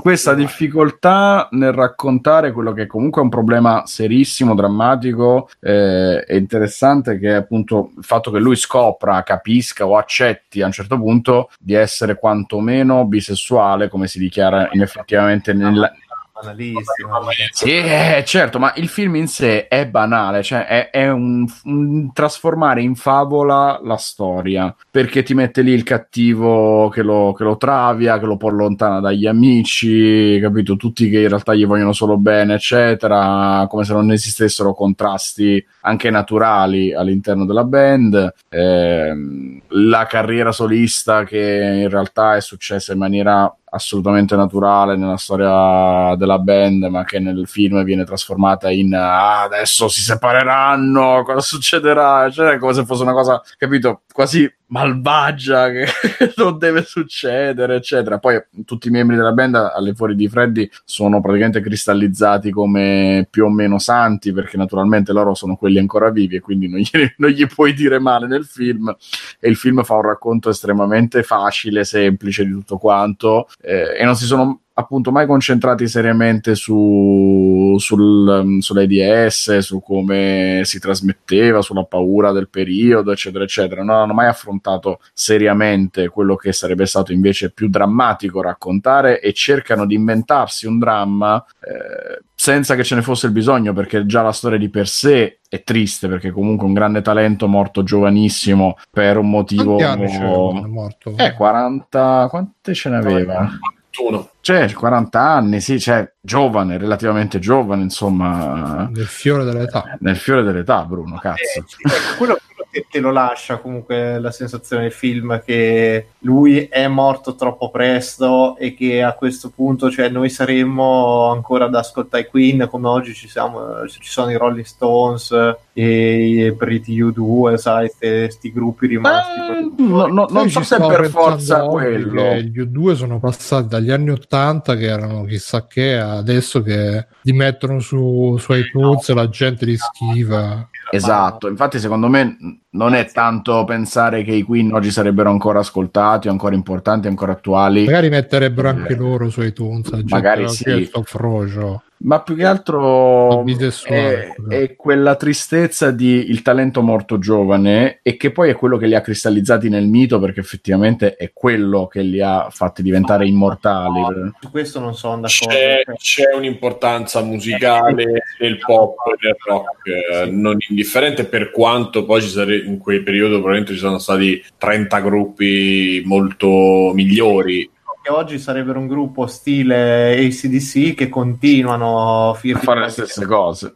Questa 0.00 0.34
difficoltà 0.34 1.48
nel 1.52 1.72
raccontare 1.72 2.52
quello 2.52 2.72
che 2.72 2.86
comunque 2.86 3.20
è 3.20 3.24
un 3.24 3.30
problema 3.30 3.82
serissimo, 3.86 4.54
drammatico 4.54 5.48
eh, 5.60 6.24
e 6.26 6.36
interessante, 6.36 7.18
che 7.18 7.30
è 7.30 7.34
appunto 7.34 7.92
il 7.96 8.04
fatto 8.04 8.30
che 8.30 8.38
lui 8.38 8.56
scopra, 8.56 9.22
capisca 9.22 9.86
o 9.86 9.96
accetti 9.96 10.62
a 10.62 10.66
un 10.66 10.72
certo 10.72 10.96
punto 10.96 11.50
di 11.58 11.74
essere 11.74 12.18
quantomeno 12.18 13.04
bisessuale, 13.06 13.88
come 13.88 14.06
si 14.06 14.18
dichiara 14.18 14.70
effettivamente 14.72 15.52
nella, 15.52 15.92
banalissimo. 16.40 17.20
Sì, 17.50 17.76
eh, 17.76 18.22
certo, 18.26 18.58
ma 18.58 18.72
il 18.76 18.88
film 18.88 19.16
in 19.16 19.28
sé 19.28 19.66
è 19.66 19.86
banale, 19.86 20.42
cioè 20.42 20.66
è, 20.66 20.90
è 20.90 21.10
un, 21.10 21.46
un, 21.64 22.12
trasformare 22.12 22.82
in 22.82 22.94
favola 22.94 23.80
la 23.82 23.96
storia, 23.96 24.74
perché 24.90 25.22
ti 25.22 25.34
mette 25.34 25.62
lì 25.62 25.72
il 25.72 25.82
cattivo 25.82 26.88
che 26.88 27.02
lo, 27.02 27.32
che 27.32 27.44
lo 27.44 27.56
travia, 27.56 28.18
che 28.18 28.26
lo 28.26 28.36
può 28.36 28.50
allontana 28.50 29.00
dagli 29.00 29.26
amici, 29.26 30.38
capito? 30.40 30.76
Tutti 30.76 31.08
che 31.08 31.20
in 31.20 31.28
realtà 31.28 31.54
gli 31.54 31.66
vogliono 31.66 31.92
solo 31.92 32.16
bene, 32.16 32.54
eccetera, 32.54 33.66
come 33.68 33.84
se 33.84 33.92
non 33.92 34.10
esistessero 34.10 34.74
contrasti 34.74 35.64
anche 35.88 36.10
naturali 36.10 36.92
all'interno 36.92 37.46
della 37.46 37.64
band. 37.64 38.34
Eh, 38.48 39.60
la 39.68 40.06
carriera 40.06 40.52
solista 40.52 41.24
che 41.24 41.80
in 41.82 41.88
realtà 41.88 42.36
è 42.36 42.40
successa 42.40 42.92
in 42.92 42.98
maniera 42.98 43.52
assolutamente 43.70 44.36
naturale 44.36 44.96
nella 44.96 45.16
storia 45.16 46.14
della 46.16 46.38
band, 46.38 46.84
ma 46.84 47.04
che 47.04 47.18
nel 47.18 47.46
film 47.46 47.82
viene 47.84 48.04
trasformata 48.04 48.70
in 48.70 48.94
ah, 48.94 49.42
adesso 49.42 49.88
si 49.88 50.00
separeranno, 50.00 51.22
cosa 51.24 51.40
succederà? 51.40 52.30
Cioè, 52.30 52.58
come 52.58 52.74
se 52.74 52.84
fosse 52.84 53.02
una 53.02 53.12
cosa, 53.12 53.42
capito, 53.56 54.02
quasi 54.18 54.52
malvagia 54.66 55.70
che 55.70 55.86
non 56.34 56.58
deve 56.58 56.82
succedere, 56.82 57.76
eccetera. 57.76 58.18
Poi 58.18 58.42
tutti 58.64 58.88
i 58.88 58.90
membri 58.90 59.14
della 59.14 59.30
band 59.30 59.54
alle 59.54 59.94
fuori 59.94 60.16
di 60.16 60.28
Freddy 60.28 60.68
sono 60.84 61.20
praticamente 61.20 61.60
cristallizzati 61.60 62.50
come 62.50 63.28
più 63.30 63.44
o 63.44 63.48
meno 63.48 63.78
santi, 63.78 64.32
perché 64.32 64.56
naturalmente 64.56 65.12
loro 65.12 65.34
sono 65.34 65.54
quelli 65.54 65.78
ancora 65.78 66.10
vivi 66.10 66.34
e 66.34 66.40
quindi 66.40 66.66
non 66.66 66.80
gli, 66.80 66.90
non 67.18 67.30
gli 67.30 67.46
puoi 67.46 67.72
dire 67.74 68.00
male 68.00 68.26
nel 68.26 68.44
film. 68.44 68.92
E 69.38 69.48
il 69.48 69.54
film 69.54 69.84
fa 69.84 69.94
un 69.94 70.02
racconto 70.02 70.50
estremamente 70.50 71.22
facile, 71.22 71.84
semplice 71.84 72.44
di 72.44 72.50
tutto 72.50 72.76
quanto, 72.76 73.46
eh, 73.62 73.96
e 74.00 74.04
non 74.04 74.16
si 74.16 74.24
sono 74.24 74.62
appunto 74.78 75.10
mai 75.10 75.26
concentrati 75.26 75.88
seriamente 75.88 76.54
su, 76.54 77.74
sul, 77.78 78.28
um, 78.28 78.58
sull'AIDS, 78.60 79.58
su 79.58 79.80
come 79.80 80.60
si 80.62 80.78
trasmetteva, 80.78 81.62
sulla 81.62 81.82
paura 81.82 82.30
del 82.30 82.48
periodo, 82.48 83.10
eccetera, 83.10 83.42
eccetera. 83.42 83.82
Non 83.82 83.96
hanno 83.96 84.14
mai 84.14 84.28
affrontato 84.28 85.00
seriamente 85.12 86.08
quello 86.08 86.36
che 86.36 86.52
sarebbe 86.52 86.86
stato 86.86 87.12
invece 87.12 87.50
più 87.50 87.68
drammatico 87.68 88.40
raccontare 88.40 89.20
e 89.20 89.32
cercano 89.32 89.84
di 89.84 89.96
inventarsi 89.96 90.66
un 90.66 90.78
dramma 90.78 91.44
eh, 91.60 92.22
senza 92.36 92.76
che 92.76 92.84
ce 92.84 92.94
ne 92.94 93.02
fosse 93.02 93.26
il 93.26 93.32
bisogno, 93.32 93.72
perché 93.72 94.06
già 94.06 94.22
la 94.22 94.30
storia 94.30 94.58
di 94.58 94.68
per 94.68 94.86
sé 94.86 95.40
è 95.48 95.64
triste, 95.64 96.06
perché 96.06 96.30
comunque 96.30 96.68
un 96.68 96.72
grande 96.72 97.02
talento 97.02 97.48
morto 97.48 97.82
giovanissimo 97.82 98.76
per 98.92 99.16
un 99.16 99.28
motivo... 99.28 99.74
Quanti 99.74 100.04
anni 100.04 100.62
è 100.62 100.66
morto? 100.66 101.14
Eh, 101.16 101.32
40... 101.32 102.28
Quante 102.30 102.74
ce 102.74 102.90
ne 102.90 102.96
aveva? 102.96 103.50
41. 103.98 104.30
Cioè, 104.40 104.72
40 104.72 105.20
anni, 105.20 105.60
sì, 105.60 105.78
cioè, 105.80 106.10
giovane, 106.20 106.78
relativamente 106.78 107.38
giovane, 107.38 107.82
insomma. 107.82 108.88
Nel 108.92 109.06
fiore 109.06 109.44
dell'età. 109.44 109.96
Nel 110.00 110.16
fiore 110.16 110.42
dell'età, 110.42 110.84
Bruno, 110.84 111.18
cazzo. 111.18 111.42
Eh, 111.42 111.64
sì, 111.66 111.76
ecco, 111.82 112.16
quello 112.16 112.38
che 112.70 112.86
te 112.90 113.00
lo 113.00 113.10
lascia 113.10 113.58
comunque 113.58 114.18
la 114.18 114.30
sensazione 114.30 114.82
del 114.82 114.92
film 114.92 115.42
che 115.42 116.08
lui 116.20 116.66
è 116.66 116.86
morto 116.86 117.34
troppo 117.34 117.70
presto 117.70 118.56
e 118.58 118.74
che 118.74 119.02
a 119.02 119.14
questo 119.14 119.50
punto 119.50 119.90
cioè, 119.90 120.10
noi 120.10 120.28
saremmo 120.28 121.30
ancora 121.30 121.64
ad 121.64 121.74
ascoltare 121.74 122.24
i 122.24 122.26
Queen 122.26 122.68
come 122.68 122.88
oggi 122.88 123.14
ci, 123.14 123.26
siamo, 123.26 123.86
ci 123.88 123.98
sono 124.02 124.30
i 124.30 124.36
Rolling 124.36 124.66
Stones 124.66 125.34
e 125.80 126.46
i 126.46 126.54
Pretty 126.56 127.00
U2 127.00 127.54
sai 127.54 127.88
questi 127.96 128.50
gruppi 128.50 128.88
rimasti 128.88 129.38
eh, 129.38 129.82
no, 129.84 130.06
no, 130.06 130.26
non 130.28 130.50
so 130.50 130.64
se 130.64 130.76
per 130.76 131.08
forza 131.08 131.60
quello 131.66 132.34
gli 132.34 132.60
U2 132.60 132.94
sono 132.94 133.20
passati 133.20 133.68
dagli 133.68 133.92
anni 133.92 134.10
80 134.10 134.74
che 134.74 134.86
erano 134.86 135.22
chissà 135.22 135.68
che 135.68 135.96
adesso 135.96 136.62
che 136.62 137.06
li 137.22 137.32
mettono 137.32 137.78
su, 137.78 138.36
su 138.40 138.54
iTunes 138.54 139.08
e 139.08 139.14
la 139.14 139.28
gente 139.28 139.66
li 139.66 139.76
schiva 139.76 140.68
Esatto, 140.90 141.48
infatti 141.48 141.78
secondo 141.78 142.08
me 142.08 142.62
non 142.70 142.94
è 142.94 143.10
tanto 143.12 143.64
pensare 143.64 144.22
che 144.22 144.32
i 144.32 144.42
Queen 144.42 144.72
oggi 144.72 144.90
sarebbero 144.90 145.28
ancora 145.28 145.58
ascoltati, 145.58 146.28
ancora 146.28 146.54
importanti, 146.54 147.08
ancora 147.08 147.32
attuali. 147.32 147.84
Magari 147.84 148.08
metterebbero 148.08 148.70
anche 148.70 148.94
eh, 148.94 148.96
loro 148.96 149.28
su 149.28 149.42
iTunes, 149.42 149.90
magari 150.06 150.48
sì. 150.48 150.90
Frocio. 151.04 151.82
Ma 152.00 152.22
più 152.22 152.36
che 152.36 152.44
altro 152.44 153.44
è, 153.84 154.32
è, 154.48 154.76
quella 154.76 155.16
tristezza 155.16 155.90
di 155.90 156.30
il 156.30 156.42
talento 156.42 156.80
morto 156.80 157.18
giovane 157.18 157.98
e 158.02 158.16
che 158.16 158.30
poi 158.30 158.50
è 158.50 158.54
quello 158.54 158.76
che 158.76 158.86
li 158.86 158.94
ha 158.94 159.00
cristallizzati 159.00 159.68
nel 159.68 159.86
mito 159.86 160.20
perché 160.20 160.38
effettivamente 160.38 161.16
è 161.16 161.32
quello 161.32 161.88
che 161.88 162.02
li 162.02 162.20
ha 162.20 162.48
fatti 162.50 162.82
diventare 162.82 163.26
immortali. 163.26 164.00
Su 164.40 164.50
questo 164.50 164.78
non 164.78 164.94
sono 164.94 165.22
d'accordo. 165.22 165.54
C'è, 165.54 165.82
c'è 165.96 166.34
un'importanza 166.36 167.20
musicale 167.22 168.22
del 168.38 168.58
pop 168.58 168.96
e 169.12 169.16
del 169.20 169.36
rock 169.44 170.24
sì. 170.24 170.30
non 170.30 170.56
indifferente 170.68 171.24
per 171.24 171.50
quanto 171.50 172.04
poi 172.04 172.22
ci 172.22 172.28
sare- 172.28 172.58
in 172.58 172.78
quel 172.78 173.02
periodo 173.02 173.34
probabilmente 173.34 173.72
ci 173.72 173.80
sono 173.80 173.98
stati 173.98 174.42
30 174.56 175.00
gruppi 175.00 176.02
molto 176.04 176.92
migliori 176.94 177.68
che 178.08 178.14
oggi 178.14 178.38
sarebbero 178.38 178.78
un 178.78 178.86
gruppo 178.86 179.26
stile 179.26 180.12
ACDC 180.12 180.94
che 180.94 181.08
continuano 181.10 182.30
a 182.30 182.34
fare 182.34 182.80
le 182.80 182.88
stesse 182.88 183.26
cose 183.26 183.74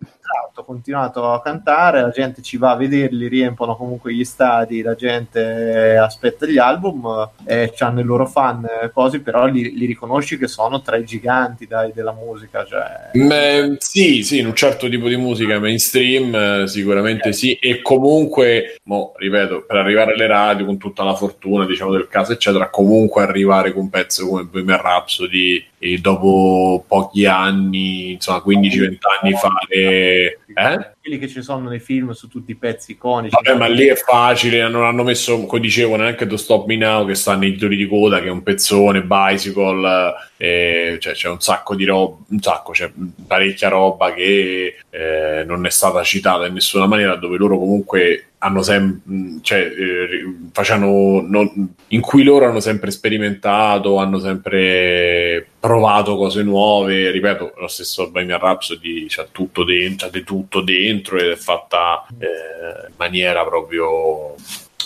esatto, 0.53 0.65
continuato 0.65 1.33
a 1.33 1.41
cantare, 1.41 2.03
la 2.03 2.11
gente 2.11 2.43
ci 2.43 2.59
va 2.59 2.73
a 2.73 2.77
vederli, 2.77 3.27
riempono 3.27 3.75
comunque 3.75 4.13
gli 4.13 4.25
stadi, 4.25 4.83
la 4.83 4.95
gente 4.95 5.97
aspetta 5.97 6.47
gli 6.47 6.59
album 6.59 7.31
e 7.45 7.73
hanno 7.79 8.01
i 8.01 8.05
loro 8.05 8.27
fan, 8.27 8.67
così 8.93 9.21
però 9.21 9.47
li, 9.47 9.75
li, 9.75 9.87
riconosci 9.87 10.37
che 10.37 10.47
sono 10.47 10.83
tra 10.83 10.97
i 10.97 11.05
giganti 11.05 11.67
dai, 11.67 11.93
della 11.95 12.13
musica. 12.13 12.65
Cioè... 12.65 13.11
Beh, 13.13 13.77
sì, 13.79 14.23
sì, 14.23 14.39
in 14.39 14.47
un 14.47 14.55
certo 14.55 14.89
tipo 14.89 15.09
di 15.09 15.17
musica 15.17 15.59
mainstream 15.59 16.65
sicuramente 16.65 17.31
eh. 17.31 17.33
sì, 17.33 17.55
e 17.55 17.81
comunque, 17.81 18.77
mo, 18.85 19.13
ripeto, 19.17 19.65
per 19.67 19.79
arrivare 19.79 20.13
alle 20.13 20.27
radio 20.27 20.67
con 20.67 20.77
tutta 20.77 21.03
la 21.03 21.15
fortuna 21.15 21.65
diciamo 21.65 21.93
del 21.93 22.09
caso 22.09 22.33
eccetera, 22.33 22.69
comunque 22.69 23.23
arrivare 23.23 23.73
con 23.73 23.83
un 23.83 23.91
pezzo 23.91 24.27
come 24.27 24.45
Bohemian 24.45 24.81
Rhapsody 24.81 25.71
e 25.85 25.99
dopo 25.99 26.85
pochi 26.87 27.27
anni, 27.27 28.13
insomma 28.13 28.41
15-20 28.47 28.99
anni 29.21 29.35
fare... 29.35 30.39
Eh? 30.55 30.91
Quelli 31.01 31.19
che 31.19 31.29
ci 31.29 31.43
sono 31.43 31.69
nei 31.69 31.81
film 31.81 32.11
su 32.13 32.29
tutti 32.29 32.51
i 32.53 32.57
pezzi 32.57 32.93
iconici. 32.93 33.35
Vabbè, 33.41 33.59
ma 33.59 33.67
lì 33.67 33.87
è 33.87 33.95
facile, 33.95 34.69
non 34.69 34.85
hanno 34.85 35.03
messo, 35.03 35.47
come 35.47 35.61
dicevo, 35.61 35.97
neanche 35.97 36.27
To 36.27 36.37
Stop 36.37 36.67
Me 36.67 36.77
Now 36.77 37.07
che 37.07 37.15
sta 37.15 37.35
nei 37.37 37.53
titoli 37.53 37.77
di 37.77 37.87
coda, 37.87 38.21
che 38.21 38.27
è 38.27 38.31
un 38.31 38.43
pezzone, 38.43 39.03
Bicycle, 39.03 40.15
eh, 40.37 40.97
cioè 41.01 41.13
c'è 41.13 41.29
un 41.29 41.41
sacco 41.41 41.75
di 41.75 41.85
roba, 41.85 42.17
un 42.29 42.41
sacco, 42.41 42.73
c'è 42.73 42.91
parecchia 43.27 43.69
roba 43.69 44.13
che 44.13 44.77
eh, 44.91 45.45
non 45.47 45.67
è 45.67 45.71
stata 45.71 46.03
citata 46.03 46.47
in 46.47 46.55
nessuna 46.55 46.87
maniera, 46.87 47.17
dove 47.17 47.37
loro 47.37 47.59
comunque 47.59 48.27
hanno 48.39 48.63
sempre, 48.63 49.39
cioè, 49.43 49.61
eh, 49.61 50.35
facciano, 50.51 51.25
non, 51.25 51.75
in 51.89 52.01
cui 52.01 52.25
loro 52.25 52.47
hanno 52.47 52.59
sempre 52.59 52.91
sperimentato, 52.91 53.99
hanno 53.99 54.19
sempre 54.19 55.47
provato 55.61 56.17
cose 56.17 56.43
nuove. 56.43 57.13
Ripeto, 57.13 57.55
lo 57.57 57.69
stesso 57.69 58.11
Bohemian 58.11 58.41
Rhapsody 58.41 59.07
c'ha 59.09 59.29
tutto 59.31 59.63
dentro, 59.63 60.09
c'ha 60.09 60.13
di 60.13 60.25
tutto 60.25 60.42
dentro 60.63 61.19
ed 61.19 61.31
è 61.31 61.37
fatta 61.37 62.07
eh, 62.19 62.89
in 62.89 62.95
maniera 62.97 63.45
proprio 63.45 64.35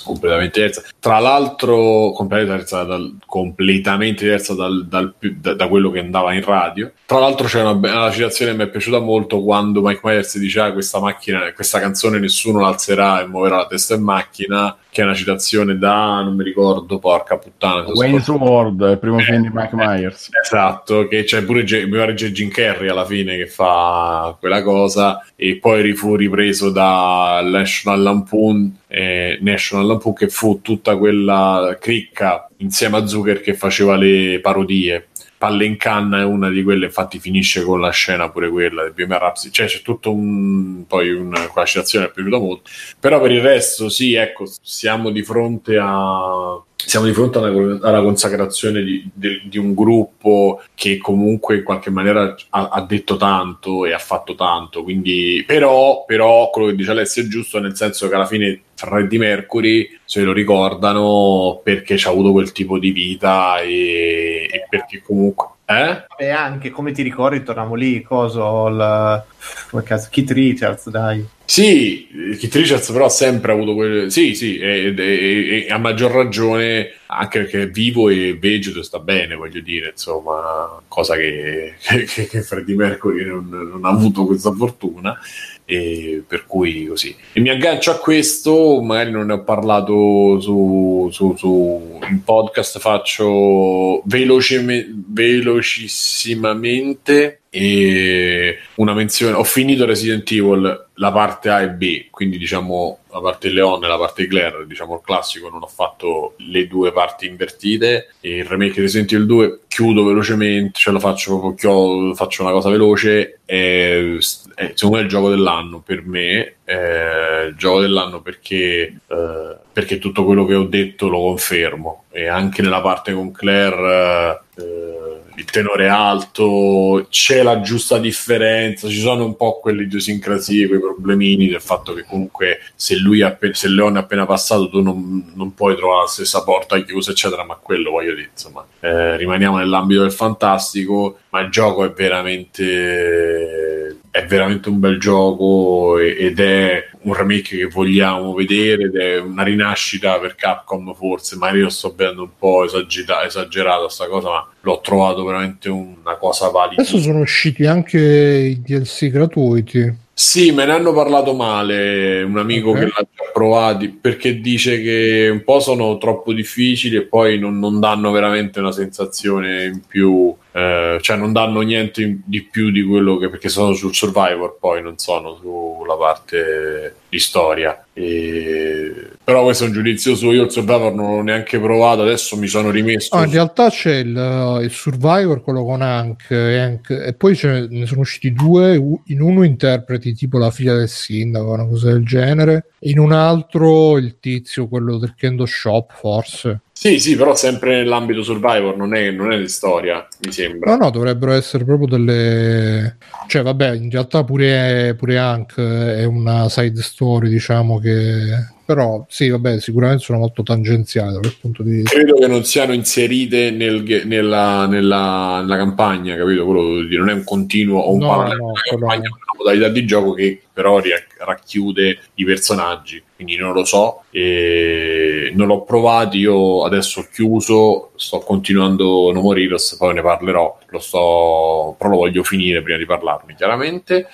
completamente 0.07 0.61
diversa. 0.61 0.83
Tra 1.01 1.19
l'altro, 1.19 2.13
completamente 2.13 2.45
diversa 2.45 2.85
dal, 2.85 3.17
completamente 3.27 4.25
diversa 4.25 4.55
dal, 4.55 4.87
dal, 4.87 5.15
da, 5.19 5.55
da, 5.55 5.69
quello 5.69 5.91
che 5.91 5.99
andava 5.99 6.33
in 6.33 6.45
radio. 6.45 6.93
Tra 7.05 7.19
l'altro, 7.19 7.47
c'è 7.47 7.61
una, 7.61 7.73
una 7.73 8.11
citazione 8.11 8.53
che 8.53 8.57
mi 8.57 8.65
è 8.65 8.69
piaciuta 8.69 9.01
molto 9.01 9.43
quando 9.43 9.83
Mike 9.83 10.01
Myers 10.03 10.39
dice: 10.39 10.61
ah, 10.61 10.73
questa 10.73 11.01
macchina, 11.01 11.53
questa 11.53 11.81
canzone 11.81 12.19
nessuno 12.19 12.61
l'alzerà 12.61 13.21
e 13.21 13.27
muoverà 13.27 13.57
la 13.57 13.67
testa 13.67 13.95
in 13.95 14.03
macchina. 14.03 14.77
Che 14.97 15.03
è 15.03 15.05
una 15.05 15.15
citazione 15.15 15.77
da 15.77 16.23
non 16.23 16.37
mi 16.37 16.43
ricordo, 16.43 16.99
porca 16.99 17.37
puttana. 17.37 17.85
Wayne's 17.89 18.29
World, 18.29 18.81
il 18.81 18.99
primo 18.99 19.19
film 19.19 19.43
di 19.43 19.51
Mike 19.53 19.75
Myers. 19.77 20.31
Esatto, 20.43 21.07
che 21.07 21.25
c'è 21.25 21.43
pure 21.43 21.65
G- 21.65 21.85
mi 21.85 21.99
pare 21.99 22.15
Jim 22.15 22.49
Carrey 22.49 22.89
alla 22.89 23.05
fine 23.05 23.37
che 23.37 23.47
fa 23.47 24.35
quella 24.41 24.63
cosa, 24.63 25.23
e 25.37 25.59
poi 25.59 25.93
fu 25.93 26.17
ripreso 26.17 26.71
da 26.71 27.41
National 27.45 28.03
Lampoon 28.03 28.75
eh, 28.97 29.37
National 29.43 29.85
Lampoon 29.85 30.15
che 30.15 30.31
fu 30.31 30.63
tutta 30.63 30.97
quella 30.97 31.77
cricca 31.79 32.49
insieme 32.59 32.97
a 32.97 33.07
Zucker 33.07 33.43
che 33.43 33.53
faceva 33.53 33.95
le 33.95 34.41
parodie. 34.41 35.09
Palle 35.37 35.67
in 35.67 35.77
canna 35.77 36.21
è 36.21 36.25
una 36.25 36.49
di 36.49 36.63
quelle, 36.63 36.87
infatti 36.87 37.19
finisce 37.19 37.63
con 37.63 37.79
la 37.79 37.91
scena 37.91 38.31
pure 38.31 38.49
quella 38.49 38.85
del 38.85 38.95
Bohemian 38.95 39.21
Rhapsody, 39.21 39.53
cioè 39.53 39.67
c'è 39.67 39.83
tutto 39.83 40.11
un 40.11 40.87
poi 40.87 41.13
una 41.13 41.47
quella 41.49 41.67
citazione 41.67 42.07
è 42.07 42.11
piaciuta 42.11 42.39
molto, 42.39 42.71
però 42.99 43.21
per 43.21 43.33
il 43.33 43.43
resto 43.43 43.91
sì, 43.91 44.15
ecco, 44.15 44.47
siamo 44.63 45.11
di 45.11 45.23
fronte 45.23 45.77
a 45.79 46.59
siamo 46.75 47.05
di 47.05 47.13
fronte 47.13 47.37
alla, 47.37 47.79
alla 47.83 48.01
consacrazione 48.01 48.83
di, 48.83 49.11
di, 49.13 49.43
di, 49.45 49.59
un 49.59 49.75
gruppo 49.75 50.63
che 50.75 50.99
comunque 50.99 51.57
in 51.57 51.65
qualche 51.65 51.91
maniera 51.91 52.35
ha, 52.51 52.69
ha, 52.69 52.81
detto 52.83 53.17
tanto 53.17 53.85
e 53.85 53.93
ha 53.93 53.99
fatto 53.99 54.35
tanto, 54.35 54.83
quindi 54.85 55.45
però, 55.47 56.05
però 56.07 56.49
quello 56.51 56.69
che 56.69 56.77
dice 56.77 56.93
Alessio 56.93 57.23
è 57.23 57.27
giusto 57.27 57.59
nel 57.59 57.77
senso 57.77 58.09
che 58.09 58.15
alla 58.15 58.27
fine 58.27 58.63
Freddie 58.77 59.19
Mercury 59.19 59.99
se 60.05 60.21
lo 60.23 60.33
ricordano 60.33 61.61
perché 61.65 61.97
ci 61.97 62.07
ha 62.07 62.11
avuto 62.11 62.33
quel 62.33 62.53
tipo 62.53 62.79
di 62.79 62.93
vita 62.93 63.61
e, 63.61 64.49
e 64.51 64.67
perché 64.69 65.03
comunque 65.03 65.55
eh? 65.69 66.07
E 66.17 66.29
anche 66.29 66.71
come 66.71 66.93
ti 66.93 67.03
ricordi, 67.03 67.43
torniamo 67.43 67.75
lì, 67.75 68.01
coso, 68.01 68.69
il, 68.69 69.25
come 69.69 69.83
cazzo, 69.83 70.09
Keith 70.13 70.31
Richards, 70.31 70.89
dai. 70.91 71.27
Sì, 71.45 72.07
Keith 72.39 72.55
Richards 72.55 72.93
però 72.93 73.07
ha 73.07 73.11
sempre 73.11 73.51
avuto 73.51 73.75
quel... 73.75 74.13
Sì, 74.13 74.37
sì, 74.37 74.59
e, 74.59 74.95
e, 74.97 75.67
e, 75.67 75.73
a 75.73 75.79
maggior 75.79 76.13
ragione 76.13 76.93
anche 77.07 77.41
perché 77.41 77.63
è 77.63 77.69
vivo 77.69 78.09
e 78.09 78.37
vegeto 78.39 78.85
sta 78.85 79.01
bene, 79.01 79.35
voglio 79.35 79.61
dire, 79.61 79.91
insomma, 79.91 80.81
cosa 80.87 81.17
che, 81.17 81.75
che, 81.83 82.27
che 82.29 82.43
Freddie 82.43 82.77
Mercury 82.77 83.25
non, 83.25 83.49
non 83.49 83.85
ha 83.85 83.89
avuto 83.89 84.25
questa 84.25 84.53
fortuna 84.53 85.19
e 85.67 86.23
per 86.27 86.47
cui 86.47 86.87
così. 86.87 87.15
E 87.33 87.41
mi 87.41 87.51
aggancio 87.51 87.91
a 87.91 87.99
questo, 87.99 88.81
magari 88.81 89.11
non 89.11 89.27
ne 89.27 89.35
ho 89.35 89.43
parlato 89.43 90.41
su, 90.41 91.09
su, 91.11 91.35
su 91.37 91.99
in 92.09 92.23
podcast, 92.23 92.79
faccio 92.79 94.01
veloce, 94.05 94.65
velocissimamente 95.09 97.41
e 97.51 98.59
una 98.77 98.95
menzione. 98.95 99.35
Ho 99.35 99.45
finito 99.45 99.85
Resident 99.85 100.31
Evil 100.31 100.87
la 100.95 101.13
parte 101.13 101.51
A 101.51 101.61
e 101.63 101.71
B, 101.71 102.07
quindi 102.11 102.39
diciamo 102.39 103.01
la 103.11 103.21
parte 103.21 103.49
Leon 103.49 103.83
e 103.83 103.89
la 103.89 103.99
parte 103.99 104.27
Claire, 104.27 104.67
diciamo 104.67 104.95
il 104.95 105.01
classico, 105.03 105.49
non 105.49 105.63
ho 105.63 105.67
fatto 105.67 106.35
le 106.39 106.67
due 106.67 106.93
parti 106.93 107.27
invertite 107.27 108.15
e 108.21 108.39
il 108.39 108.45
remake 108.45 108.75
di 108.75 108.83
Resident 108.83 109.13
Evil 109.13 109.27
2 109.27 109.61
chiudo 109.69 110.05
velocemente, 110.05 110.79
ce 110.79 110.91
la 110.91 110.99
faccio 110.99 111.39
proprio, 111.39 112.15
faccio 112.15 112.43
una 112.43 112.53
cosa 112.53 112.71
veloce 112.71 113.41
e, 113.45 114.19
è, 114.57 114.73
secondo 114.75 114.97
me 114.97 115.03
è 115.03 115.05
il 115.05 115.11
gioco 115.11 115.29
dell'anno 115.29 115.81
per 115.81 116.03
me, 116.07 116.55
è 116.65 117.45
il 117.47 117.57
gioco 117.57 117.81
dell'anno 117.83 118.23
perché, 118.23 119.01
eh, 119.07 119.57
perché 119.71 119.99
tutto 119.99 120.25
quello 120.25 120.47
che 120.47 120.55
ho 120.55 120.65
detto 120.65 121.09
lo 121.09 121.19
confermo. 121.19 122.05
E 122.11 122.27
anche 122.27 122.63
nella 122.63 122.81
parte 122.81 123.13
con 123.13 123.33
Claire 123.33 124.45
eh, 124.57 125.21
il 125.37 125.45
tenore 125.45 125.89
alto, 125.89 127.07
c'è 127.11 127.43
la 127.43 127.61
giusta 127.61 127.99
differenza, 127.99 128.89
ci 128.89 128.99
sono 128.99 129.27
un 129.27 129.37
po' 129.37 129.61
quelle 129.61 129.83
idiosincrasie, 129.83 130.69
quei 130.69 130.81
problemini 130.81 131.49
del 131.49 131.61
fatto 131.61 131.93
che 131.93 132.07
comunque 132.09 132.61
se 132.75 132.97
lui 132.97 133.21
appena, 133.21 133.53
se 133.53 133.69
Leone 133.69 133.99
è 133.99 134.03
appena 134.03 134.25
passato 134.25 134.71
tu 134.71 134.81
non, 134.81 135.33
non, 135.35 135.53
puoi 135.53 135.77
trovare 135.77 136.05
la 136.05 136.09
stessa 136.09 136.43
porta 136.43 136.83
chiusa, 136.83 137.11
eccetera, 137.11 137.45
ma 137.45 137.57
quello 137.57 137.91
voglio 137.91 138.15
dire, 138.15 138.31
insomma, 138.33 138.67
eh, 138.81 139.19
rimaniamo 139.19 139.59
nell'ambito 139.59 140.01
del 140.01 140.13
fantastico, 140.13 141.19
ma 141.29 141.41
il 141.41 141.51
gioco 141.51 141.85
è 141.85 141.91
veramente 141.91 143.76
è 144.17 144.25
veramente 144.25 144.71
un 144.71 144.81
bel 144.81 144.99
gioco 144.99 145.99
ed 145.99 146.41
è 146.41 146.89
un 147.03 147.13
remake 147.13 147.59
che 147.59 147.67
vogliamo 147.67 148.33
vedere 148.33 148.85
ed 148.85 148.97
è 148.97 149.19
una 149.19 149.43
rinascita 149.43 150.19
per 150.19 150.35
Capcom 150.35 150.95
forse, 150.95 151.37
ma 151.37 151.51
io 151.51 151.69
sto 151.69 151.93
vedendo 151.95 152.23
un 152.23 152.31
po' 152.39 152.65
esagita- 152.65 153.27
esagerata 153.27 153.91
sta 153.91 154.07
cosa, 154.07 154.31
ma 154.31 154.49
l'ho 154.63 154.81
trovato 154.81 155.23
veramente 155.23 155.69
una 155.69 156.17
cosa 156.17 156.49
valida. 156.49 156.81
Adesso 156.81 156.99
sono 156.99 157.21
usciti 157.21 157.67
anche 157.67 157.99
i 157.99 158.63
DLC 158.63 159.09
gratuiti. 159.09 160.05
Sì, 160.19 160.51
me 160.51 160.65
ne 160.65 160.73
hanno 160.73 160.95
parlato 160.95 161.35
male 161.35 162.23
un 162.23 162.39
amico 162.39 162.71
okay. 162.71 162.85
che 162.85 162.87
l'ha 162.87 163.07
già 163.15 163.31
provati 163.35 163.91
perché 163.91 164.41
dice 164.41 164.81
che 164.81 165.29
un 165.31 165.45
po' 165.45 165.61
sono 165.61 165.99
troppo 165.99 166.33
difficili 166.33 166.97
e 166.97 167.03
poi 167.03 167.39
non, 167.39 167.59
non 167.59 167.81
danno 167.81 168.11
veramente 168.13 168.59
una 168.59 168.73
sensazione 168.73 169.65
in 169.65 169.83
più 169.87 170.35
eh, 170.53 170.97
cioè 171.03 171.17
non 171.19 171.35
danno 171.35 171.61
niente 171.61 172.21
di 172.25 172.43
più 172.45 172.71
di 172.71 172.83
quello 172.83 173.19
che 173.19 173.29
perché 173.29 173.51
sono 173.51 173.75
sul 173.75 173.95
Survivor 173.95 174.57
poi 174.59 174.81
non 174.81 174.97
sono 174.97 175.37
sulla 175.37 175.97
parte 175.97 176.95
di 177.09 177.19
storia. 177.19 177.85
E... 177.93 179.11
però 179.23 179.43
questo 179.45 179.65
è 179.65 179.67
un 179.69 179.73
giudizio 179.73 180.15
suo 180.15 180.33
io 180.33 180.45
il 180.45 180.51
Survivor 180.51 180.95
non 180.95 181.17
l'ho 181.17 181.23
neanche 181.23 181.59
provato 181.59 182.03
adesso 182.03 182.37
mi 182.37 182.47
sono 182.47 182.71
rimesso. 182.71 183.15
Ah, 183.15 183.25
in 183.25 183.31
realtà 183.31 183.71
c'è 183.71 183.97
il, 183.97 184.61
il 184.63 184.71
Survivor 184.71 185.43
quello 185.43 185.65
con 185.65 185.83
Hank 185.83 186.31
Hank, 186.31 186.91
e 186.91 187.15
poi 187.15 187.39
ne 187.43 187.87
sono 187.87 188.01
usciti 188.01 188.33
due 188.33 188.75
in 189.07 189.21
uno 189.21 189.43
interpreti 189.45 190.15
tipo 190.15 190.39
la 190.39 190.51
figlia 190.51 190.75
del 190.75 190.89
sindaco 190.89 191.53
una 191.53 191.67
cosa 191.67 191.93
del 191.93 192.05
genere 192.05 192.71
in 192.81 192.99
un 192.99 193.13
altro 193.13 193.97
il 193.97 194.19
tizio 194.21 194.69
quello 194.69 194.99
del 194.99 195.15
Kendo 195.17 195.47
Shop 195.47 195.93
forse 195.93 196.61
sì, 196.87 197.01
sì, 197.01 197.17
però 197.17 197.35
sempre 197.35 197.77
nell'ambito 197.77 198.23
Survivor, 198.23 198.77
non 198.77 198.95
è, 198.95 199.11
non 199.11 199.33
è 199.33 199.39
di 199.39 199.49
storia, 199.49 200.07
mi 200.25 200.31
sembra. 200.31 200.77
No, 200.77 200.85
no, 200.85 200.91
dovrebbero 200.91 201.33
essere 201.33 201.65
proprio 201.65 201.89
delle... 201.89 202.97
Cioè, 203.27 203.43
vabbè, 203.43 203.73
in 203.73 203.91
realtà 203.91 204.23
pure, 204.23 204.95
pure 204.97 205.19
Hank 205.19 205.59
è 205.59 206.05
una 206.05 206.49
side 206.49 206.81
story, 206.81 207.29
diciamo, 207.29 207.79
che 207.79 208.55
però 208.67 209.07
sì, 209.09 209.29
vabbè, 209.29 209.61
sicuramente 209.61 210.03
sono 210.03 210.19
molto 210.19 210.43
tangenziali 210.43 211.13
da 211.13 211.21
quel 211.21 211.37
punto 211.41 211.63
di 211.63 211.71
vista. 211.71 211.91
Credo 211.91 212.15
che 212.17 212.27
non 212.27 212.45
siano 212.45 212.73
inserite 212.73 213.53
nel, 213.53 213.85
nella, 214.05 214.67
nella, 214.67 215.41
nella, 215.41 215.57
campagna, 215.57 216.17
capito? 216.17 216.45
Quello 216.45 216.83
di, 216.83 216.97
non 216.97 217.09
è 217.09 217.13
un 217.13 217.23
continuo 217.23 217.79
o 217.79 217.93
un 217.93 217.99
no, 218.01 218.09
parallelo, 218.09 218.47
no, 218.47 218.53
campagna, 218.69 219.05
è 219.05 219.09
una 219.09 219.39
modalità 219.39 219.69
di 219.69 219.87
gioco 219.87 220.13
che 220.15 220.41
però 220.53 220.81
racchiude 221.19 221.99
i 222.15 222.25
personaggi, 222.25 223.01
quindi 223.15 223.37
non 223.37 223.53
lo 223.53 223.65
so, 223.65 224.03
e 224.11 225.31
non 225.35 225.47
l'ho 225.47 225.63
provato, 225.63 226.17
io 226.17 226.65
adesso 226.65 227.01
ho 227.01 227.07
chiuso, 227.13 227.93
sto 227.95 228.19
continuando 228.19 229.13
No 229.13 229.21
More 229.21 229.41
Heroes, 229.41 229.77
poi 229.77 229.95
ne 229.95 230.03
parlerò, 230.03 230.59
lo 230.67 230.79
sto, 230.81 231.77
però 231.79 231.91
lo 231.91 231.99
voglio 231.99 232.25
finire 232.25 232.63
prima 232.63 232.79
di 232.79 232.87
parlarne, 232.87 233.37
chiaramente. 233.37 234.09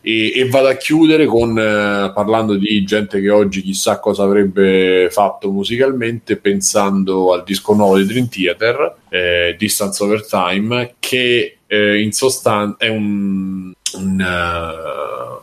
E, 0.00 0.32
e, 0.34 0.48
vado 0.48 0.68
a 0.68 0.74
chiudere 0.74 1.26
con 1.26 1.58
eh, 1.58 2.12
parlando 2.14 2.54
di 2.54 2.84
gente 2.84 3.20
che 3.20 3.30
oggi 3.30 3.62
chissà 3.62 3.98
cosa 3.98 4.22
avrebbe 4.22 5.08
fatto 5.10 5.50
musicalmente 5.50 6.36
pensando 6.36 7.32
al 7.32 7.42
disco 7.44 7.74
nuovo 7.74 7.98
di 7.98 8.06
Dream 8.06 8.28
Theater 8.28 8.94
eh, 9.08 9.56
Distance 9.58 10.02
Over 10.02 10.24
Time 10.26 10.94
che 11.00 11.58
eh, 11.66 12.00
in 12.00 12.12
sostanza 12.12 12.76
è 12.78 12.88
un, 12.88 13.72
un, 13.94 14.20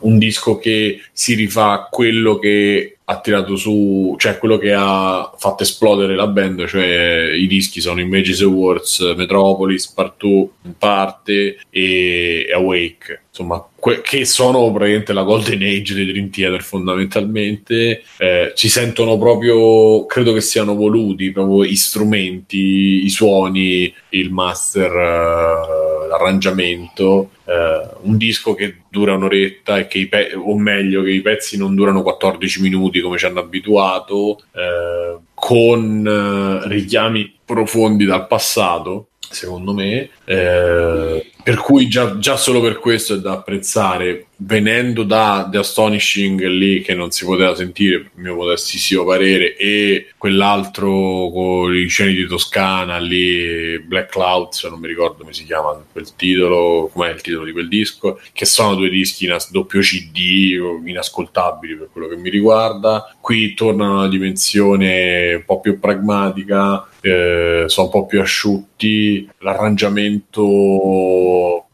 uh, 0.01 0.07
un 0.07 0.17
disco 0.17 0.57
che 0.57 1.01
si 1.11 1.35
rifà 1.35 1.71
a 1.71 1.87
quello 1.89 2.39
che 2.39 2.94
ha 3.07 3.19
tirato 3.19 3.55
su, 3.55 4.15
cioè 4.17 4.37
quello 4.39 4.57
che 4.57 4.73
ha 4.73 5.31
fatto 5.37 5.61
esplodere 5.61 6.15
la 6.15 6.27
band, 6.27 6.65
cioè 6.65 7.31
i 7.33 7.45
dischi 7.45 7.79
sono 7.79 7.99
Images 7.99 8.41
Awards, 8.41 9.13
Metropolis, 9.15 9.91
Part 9.91 10.15
2 10.17 10.47
in 10.63 10.73
parte 10.77 11.59
e 11.69 12.49
Awake, 12.51 13.25
insomma, 13.29 13.63
que- 13.75 14.01
che 14.01 14.25
sono 14.25 14.71
praticamente 14.71 15.13
la 15.13 15.21
golden 15.21 15.61
age 15.61 15.93
dei 15.93 16.07
Dream 16.07 16.31
Theater 16.31 16.63
fondamentalmente, 16.63 18.01
eh, 18.17 18.53
ci 18.55 18.69
sentono 18.69 19.19
proprio, 19.19 20.07
credo 20.07 20.33
che 20.33 20.41
siano 20.41 20.73
voluti 20.73 21.31
proprio 21.31 21.63
gli 21.63 21.75
strumenti, 21.75 23.03
i 23.05 23.09
suoni, 23.09 23.93
il 24.09 24.31
master, 24.31 24.91
uh, 24.91 26.07
l'arrangiamento. 26.07 27.29
Uh, 27.43 28.09
un 28.09 28.17
disco 28.17 28.55
che 28.55 28.77
dura 28.95 29.13
un'oretta 29.15 29.77
e 29.77 29.87
che 29.87 29.97
i 29.97 30.07
pe- 30.07 30.33
o 30.33 30.57
meglio 30.57 31.03
che 31.03 31.11
i 31.11 31.21
pezzi 31.21 31.57
non 31.57 31.75
durano 31.75 32.01
14 32.01 32.61
minuti 32.61 33.01
come 33.01 33.17
ci 33.17 33.25
hanno 33.25 33.41
abituato 33.41 34.39
uh, 34.53 35.21
con 35.33 36.05
uh, 36.05 36.65
richiami 36.69 37.39
profondi 37.43 38.05
dal 38.05 38.25
passato 38.25 39.09
secondo 39.35 39.73
me 39.73 40.09
per 41.45 41.59
cui 41.59 41.87
già, 41.87 42.17
già, 42.17 42.37
solo 42.37 42.59
per 42.59 42.79
questo 42.79 43.13
è 43.13 43.19
da 43.19 43.33
apprezzare. 43.33 44.25
Venendo 44.37 45.03
da 45.03 45.47
The 45.49 45.59
Astonishing 45.59 46.43
lì 46.47 46.81
che 46.81 46.95
non 46.95 47.11
si 47.11 47.23
poteva 47.23 47.53
sentire 47.55 47.95
il 47.97 48.09
mio 48.15 48.33
modestissimo 48.33 49.05
parere 49.05 49.55
e 49.55 50.07
quell'altro 50.17 51.29
con 51.31 51.75
i 51.75 51.87
cieli 51.87 52.15
di 52.15 52.25
Toscana 52.25 52.97
lì 52.97 53.79
Black 53.79 54.11
Clouds 54.11 54.63
non 54.65 54.79
mi 54.79 54.87
ricordo 54.87 55.19
come 55.19 55.31
si 55.31 55.45
chiama 55.45 55.81
quel 55.89 56.15
titolo 56.15 56.89
com'è 56.91 57.11
il 57.11 57.21
titolo 57.21 57.45
di 57.45 57.53
quel 57.53 57.69
disco 57.69 58.19
che 58.33 58.45
sono 58.45 58.75
due 58.75 58.89
dischi 58.89 59.25
in 59.25 59.37
doppio 59.51 59.79
cd 59.79 60.17
inascoltabili 60.83 61.75
per 61.75 61.89
quello 61.93 62.07
che 62.07 62.17
mi 62.17 62.29
riguarda. 62.29 63.15
Qui 63.21 63.53
tornano 63.53 63.93
a 63.93 63.99
una 63.99 64.09
dimensione 64.09 65.35
un 65.35 65.45
po' 65.45 65.59
più 65.61 65.79
pragmatica 65.79 66.87
eh, 67.05 67.63
sono 67.67 67.87
un 67.87 67.91
po' 67.91 68.05
più 68.05 68.21
asciutti 68.21 69.27
l'arrangiamento 69.39 71.65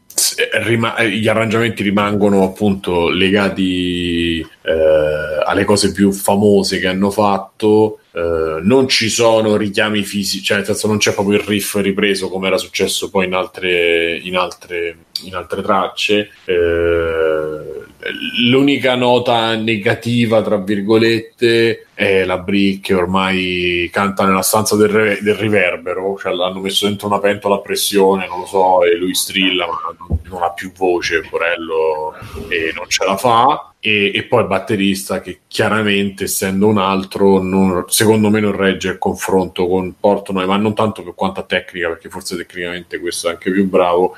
rima- 0.64 1.02
gli 1.02 1.28
arrangiamenti 1.28 1.82
rimangono 1.82 2.42
appunto 2.42 3.08
legati 3.08 4.40
eh, 4.40 5.42
alle 5.44 5.64
cose 5.64 5.92
più 5.92 6.12
famose 6.12 6.78
che 6.78 6.86
hanno 6.86 7.10
fatto. 7.10 7.98
Uh, 8.12 8.60
non 8.60 8.88
ci 8.88 9.08
sono 9.08 9.56
richiami 9.56 10.02
fisici, 10.02 10.44
cioè 10.44 10.58
nel 10.58 10.66
senso 10.66 10.86
non 10.86 10.98
c'è 10.98 11.14
proprio 11.14 11.38
il 11.38 11.44
riff 11.44 11.76
ripreso 11.76 12.28
come 12.28 12.48
era 12.48 12.58
successo 12.58 13.08
poi 13.08 13.24
in 13.24 13.32
altre, 13.32 14.20
in 14.22 14.36
altre, 14.36 14.96
in 15.24 15.34
altre 15.34 15.62
tracce. 15.62 16.28
Uh, 16.44 17.81
l'unica 18.48 18.94
nota 18.94 19.54
negativa, 19.54 20.42
tra 20.42 20.56
virgolette, 20.56 21.86
è 21.94 22.24
la 22.24 22.38
Brie 22.38 22.80
che 22.80 22.94
ormai 22.94 23.88
canta 23.92 24.24
nella 24.24 24.42
stanza 24.42 24.74
del, 24.76 24.88
re- 24.88 25.18
del 25.22 25.34
riverbero, 25.34 26.16
cioè 26.18 26.32
l'hanno 26.32 26.60
messo 26.60 26.86
dentro 26.86 27.06
una 27.06 27.20
pentola 27.20 27.56
a 27.56 27.60
pressione, 27.60 28.26
non 28.26 28.40
lo 28.40 28.46
so, 28.46 28.82
e 28.82 28.96
lui 28.96 29.14
strilla, 29.14 29.66
ma 29.66 30.18
non 30.24 30.42
ha 30.42 30.50
più 30.50 30.72
voce, 30.72 31.22
Porello, 31.28 32.14
e 32.48 32.72
non 32.74 32.88
ce 32.88 33.04
la 33.04 33.16
fa. 33.16 33.72
E, 33.78 34.12
e, 34.14 34.22
poi 34.24 34.42
il 34.42 34.46
batterista 34.46 35.20
che 35.20 35.40
chiaramente 35.48 36.24
essendo 36.24 36.68
un 36.68 36.78
altro 36.78 37.42
non, 37.42 37.84
secondo 37.88 38.30
me 38.30 38.38
non 38.38 38.54
regge 38.54 38.90
il 38.90 38.98
confronto 38.98 39.66
con 39.66 39.94
Portnoy 39.98 40.46
ma 40.46 40.56
non 40.56 40.72
tanto 40.72 41.02
per 41.02 41.14
quanto 41.16 41.40
a 41.40 41.42
tecnica 41.42 41.88
perché 41.88 42.08
forse 42.08 42.36
tecnicamente 42.36 43.00
questo 43.00 43.26
è 43.26 43.32
anche 43.32 43.50
più 43.50 43.68
bravo 43.68 44.14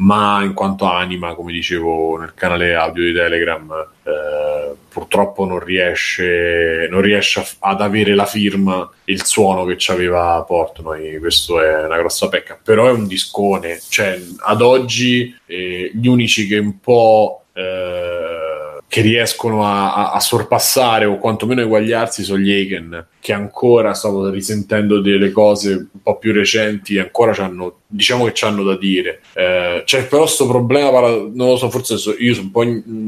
ma 0.00 0.42
in 0.42 0.54
quanto 0.54 0.84
anima, 0.86 1.34
come 1.34 1.52
dicevo 1.52 2.16
nel 2.18 2.32
canale 2.34 2.74
audio 2.74 3.04
di 3.04 3.12
Telegram, 3.12 3.88
eh, 4.02 4.74
purtroppo 4.88 5.44
non 5.44 5.58
riesce, 5.58 6.88
non 6.90 7.00
riesce 7.00 7.44
ad 7.60 7.80
avere 7.80 8.14
la 8.14 8.24
firma 8.24 8.90
e 9.04 9.12
il 9.12 9.24
suono 9.24 9.64
che 9.64 9.76
ci 9.76 9.90
aveva 9.90 10.42
Portnoy. 10.46 11.18
Questo 11.18 11.60
è 11.60 11.84
una 11.84 11.98
grossa 11.98 12.28
pecca, 12.28 12.58
però 12.62 12.88
è 12.88 12.92
un 12.92 13.06
discone. 13.06 13.80
Cioè, 13.88 14.18
ad 14.38 14.62
oggi 14.62 15.36
eh, 15.46 15.90
gli 15.94 16.06
unici 16.06 16.46
che 16.46 16.58
un 16.58 16.80
po'. 16.80 17.44
Eh, 17.52 18.49
che 18.90 19.02
riescono 19.02 19.64
a, 19.64 20.10
a, 20.10 20.18
sorpassare 20.18 21.04
o 21.04 21.18
quantomeno 21.18 21.60
eguagliarsi 21.60 22.24
sono 22.24 22.40
gli 22.40 22.50
Aiken, 22.50 23.06
che 23.20 23.32
ancora 23.32 23.94
stavo 23.94 24.30
risentendo 24.30 25.00
delle 25.00 25.30
cose 25.30 25.74
un 25.74 26.02
po' 26.02 26.18
più 26.18 26.32
recenti, 26.32 26.98
ancora 26.98 27.30
c'hanno, 27.30 27.82
diciamo 27.86 28.24
che 28.24 28.32
c'hanno 28.34 28.64
da 28.64 28.76
dire. 28.76 29.20
Eh, 29.34 29.82
c'è 29.84 30.08
però 30.08 30.22
questo 30.22 30.48
problema, 30.48 31.08
non 31.08 31.32
lo 31.50 31.56
so, 31.56 31.70
forse 31.70 31.98
so, 31.98 32.16
io 32.18 32.34
sono 32.34 32.46
un 32.46 32.50
po', 32.50 32.64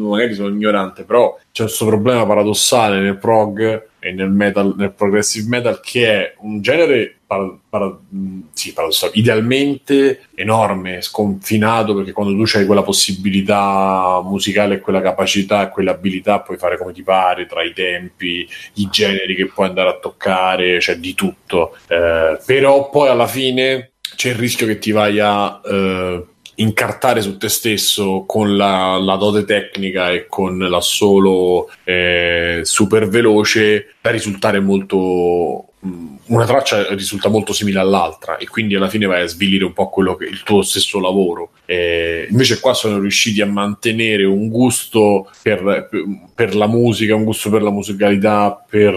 magari 0.08 0.34
sono 0.34 0.50
ignorante, 0.50 1.02
però 1.02 1.36
c'è 1.50 1.64
questo 1.64 1.86
problema 1.86 2.24
paradossale 2.26 3.00
nel 3.00 3.18
prog 3.18 3.90
e 4.04 4.10
nel 4.10 4.30
metal, 4.30 4.74
nel 4.76 4.90
progressive 4.90 5.48
metal, 5.48 5.78
che 5.80 6.10
è 6.10 6.34
un 6.38 6.60
genere 6.60 7.18
para, 7.24 7.56
para, 7.68 7.96
sì, 8.52 8.74
idealmente 9.12 10.22
enorme, 10.34 11.00
sconfinato, 11.02 11.94
perché 11.94 12.10
quando 12.10 12.34
tu 12.34 12.58
hai 12.58 12.66
quella 12.66 12.82
possibilità 12.82 14.20
musicale, 14.24 14.80
quella 14.80 15.00
capacità 15.00 15.68
quell'abilità, 15.68 16.40
puoi 16.40 16.56
fare 16.56 16.76
come 16.76 16.92
ti 16.92 17.04
pare 17.04 17.46
tra 17.46 17.62
i 17.62 17.72
tempi, 17.72 18.44
i 18.74 18.88
generi 18.90 19.36
che 19.36 19.46
puoi 19.46 19.68
andare 19.68 19.90
a 19.90 19.98
toccare, 19.98 20.80
cioè 20.80 20.96
di 20.96 21.14
tutto. 21.14 21.76
Eh, 21.86 22.40
però 22.44 22.90
poi 22.90 23.08
alla 23.08 23.28
fine 23.28 23.92
c'è 24.16 24.30
il 24.30 24.34
rischio 24.34 24.66
che 24.66 24.78
ti 24.78 24.90
vai 24.90 25.20
a 25.20 25.60
eh, 25.64 26.24
incartare 26.56 27.20
su 27.20 27.36
te 27.38 27.48
stesso 27.48 28.24
con 28.26 28.56
la, 28.56 28.98
la, 28.98 29.16
dote 29.16 29.44
tecnica 29.44 30.10
e 30.10 30.26
con 30.28 30.58
l'assolo 30.58 31.70
eh, 31.84 32.60
super 32.62 33.08
veloce 33.08 33.94
da 34.00 34.10
risultare 34.10 34.60
molto 34.60 35.66
mm, 35.84 36.14
una 36.26 36.44
traccia 36.44 36.94
risulta 36.94 37.28
molto 37.28 37.52
simile 37.52 37.78
all'altra 37.78 38.36
e 38.36 38.46
quindi 38.48 38.74
alla 38.74 38.88
fine 38.88 39.06
vai 39.06 39.22
a 39.22 39.26
svilire 39.26 39.64
un 39.64 39.72
po' 39.72 39.88
quello 39.88 40.14
che 40.14 40.26
il 40.26 40.42
tuo 40.42 40.62
stesso 40.62 41.00
lavoro 41.00 41.50
eh, 41.64 42.26
invece 42.30 42.60
qua 42.60 42.74
sono 42.74 42.98
riusciti 42.98 43.40
a 43.40 43.46
mantenere 43.46 44.24
un 44.24 44.48
gusto 44.48 45.30
per, 45.42 45.88
per, 46.34 46.54
la 46.54 46.66
musica 46.66 47.14
un 47.14 47.24
gusto 47.24 47.50
per 47.50 47.62
la 47.62 47.70
musicalità 47.70 48.64
per 48.68 48.94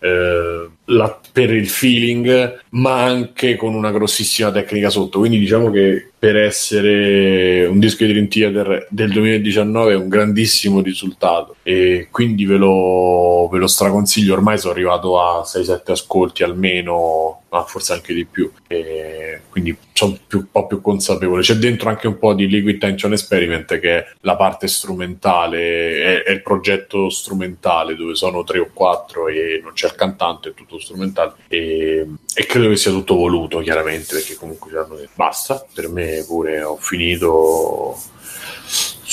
eh, 0.00 0.68
la, 0.86 1.18
per 1.32 1.50
il 1.50 1.68
feeling, 1.68 2.60
ma 2.70 3.02
anche 3.02 3.56
con 3.56 3.74
una 3.74 3.90
grossissima 3.90 4.50
tecnica 4.50 4.90
sotto. 4.90 5.18
Quindi 5.20 5.38
diciamo 5.38 5.70
che 5.70 6.10
per 6.24 6.38
essere 6.38 7.66
un 7.66 7.78
disco 7.78 8.02
di 8.06 8.12
Dream 8.12 8.28
Theater 8.28 8.86
del 8.88 9.10
2019 9.10 9.92
è 9.92 9.94
un 9.94 10.08
grandissimo 10.08 10.80
risultato 10.80 11.56
e 11.62 12.08
quindi 12.10 12.46
ve 12.46 12.56
lo, 12.56 13.46
ve 13.52 13.58
lo 13.58 13.66
straconsiglio. 13.66 14.32
Ormai 14.32 14.56
sono 14.56 14.72
arrivato 14.72 15.20
a 15.20 15.42
6-7 15.42 15.90
ascolti 15.90 16.42
almeno, 16.42 17.42
ma 17.50 17.62
forse 17.64 17.92
anche 17.92 18.14
di 18.14 18.24
più. 18.24 18.50
E 18.66 19.42
quindi 19.50 19.76
sono 19.92 20.18
più, 20.26 20.40
un 20.40 20.50
po' 20.50 20.66
più 20.66 20.80
consapevole. 20.80 21.42
C'è 21.42 21.54
dentro 21.54 21.88
anche 21.88 22.08
un 22.08 22.18
po' 22.18 22.34
di 22.34 22.48
Liquid 22.48 22.78
Tension 22.78 23.12
Experiment 23.12 23.78
che 23.78 23.98
è 23.98 24.06
la 24.22 24.36
parte 24.36 24.66
strumentale, 24.66 26.02
è, 26.02 26.22
è 26.24 26.30
il 26.32 26.42
progetto 26.42 27.08
strumentale 27.10 27.94
dove 27.94 28.14
sono 28.14 28.42
tre 28.44 28.58
o 28.58 28.70
quattro 28.72 29.28
e 29.28 29.60
non 29.62 29.72
c'è 29.72 29.86
il 29.86 29.94
cantante, 29.94 30.50
è 30.50 30.54
tutto 30.54 30.80
strumentale 30.80 31.34
e, 31.48 32.06
e 32.34 32.46
credo 32.46 32.68
che 32.68 32.76
sia 32.76 32.90
tutto 32.90 33.14
voluto 33.14 33.60
chiaramente 33.60 34.14
perché 34.14 34.34
comunque 34.34 34.72
basta, 35.14 35.64
per 35.72 35.88
me 35.88 36.13
pure 36.22 36.62
ho 36.62 36.76
finito 36.76 37.96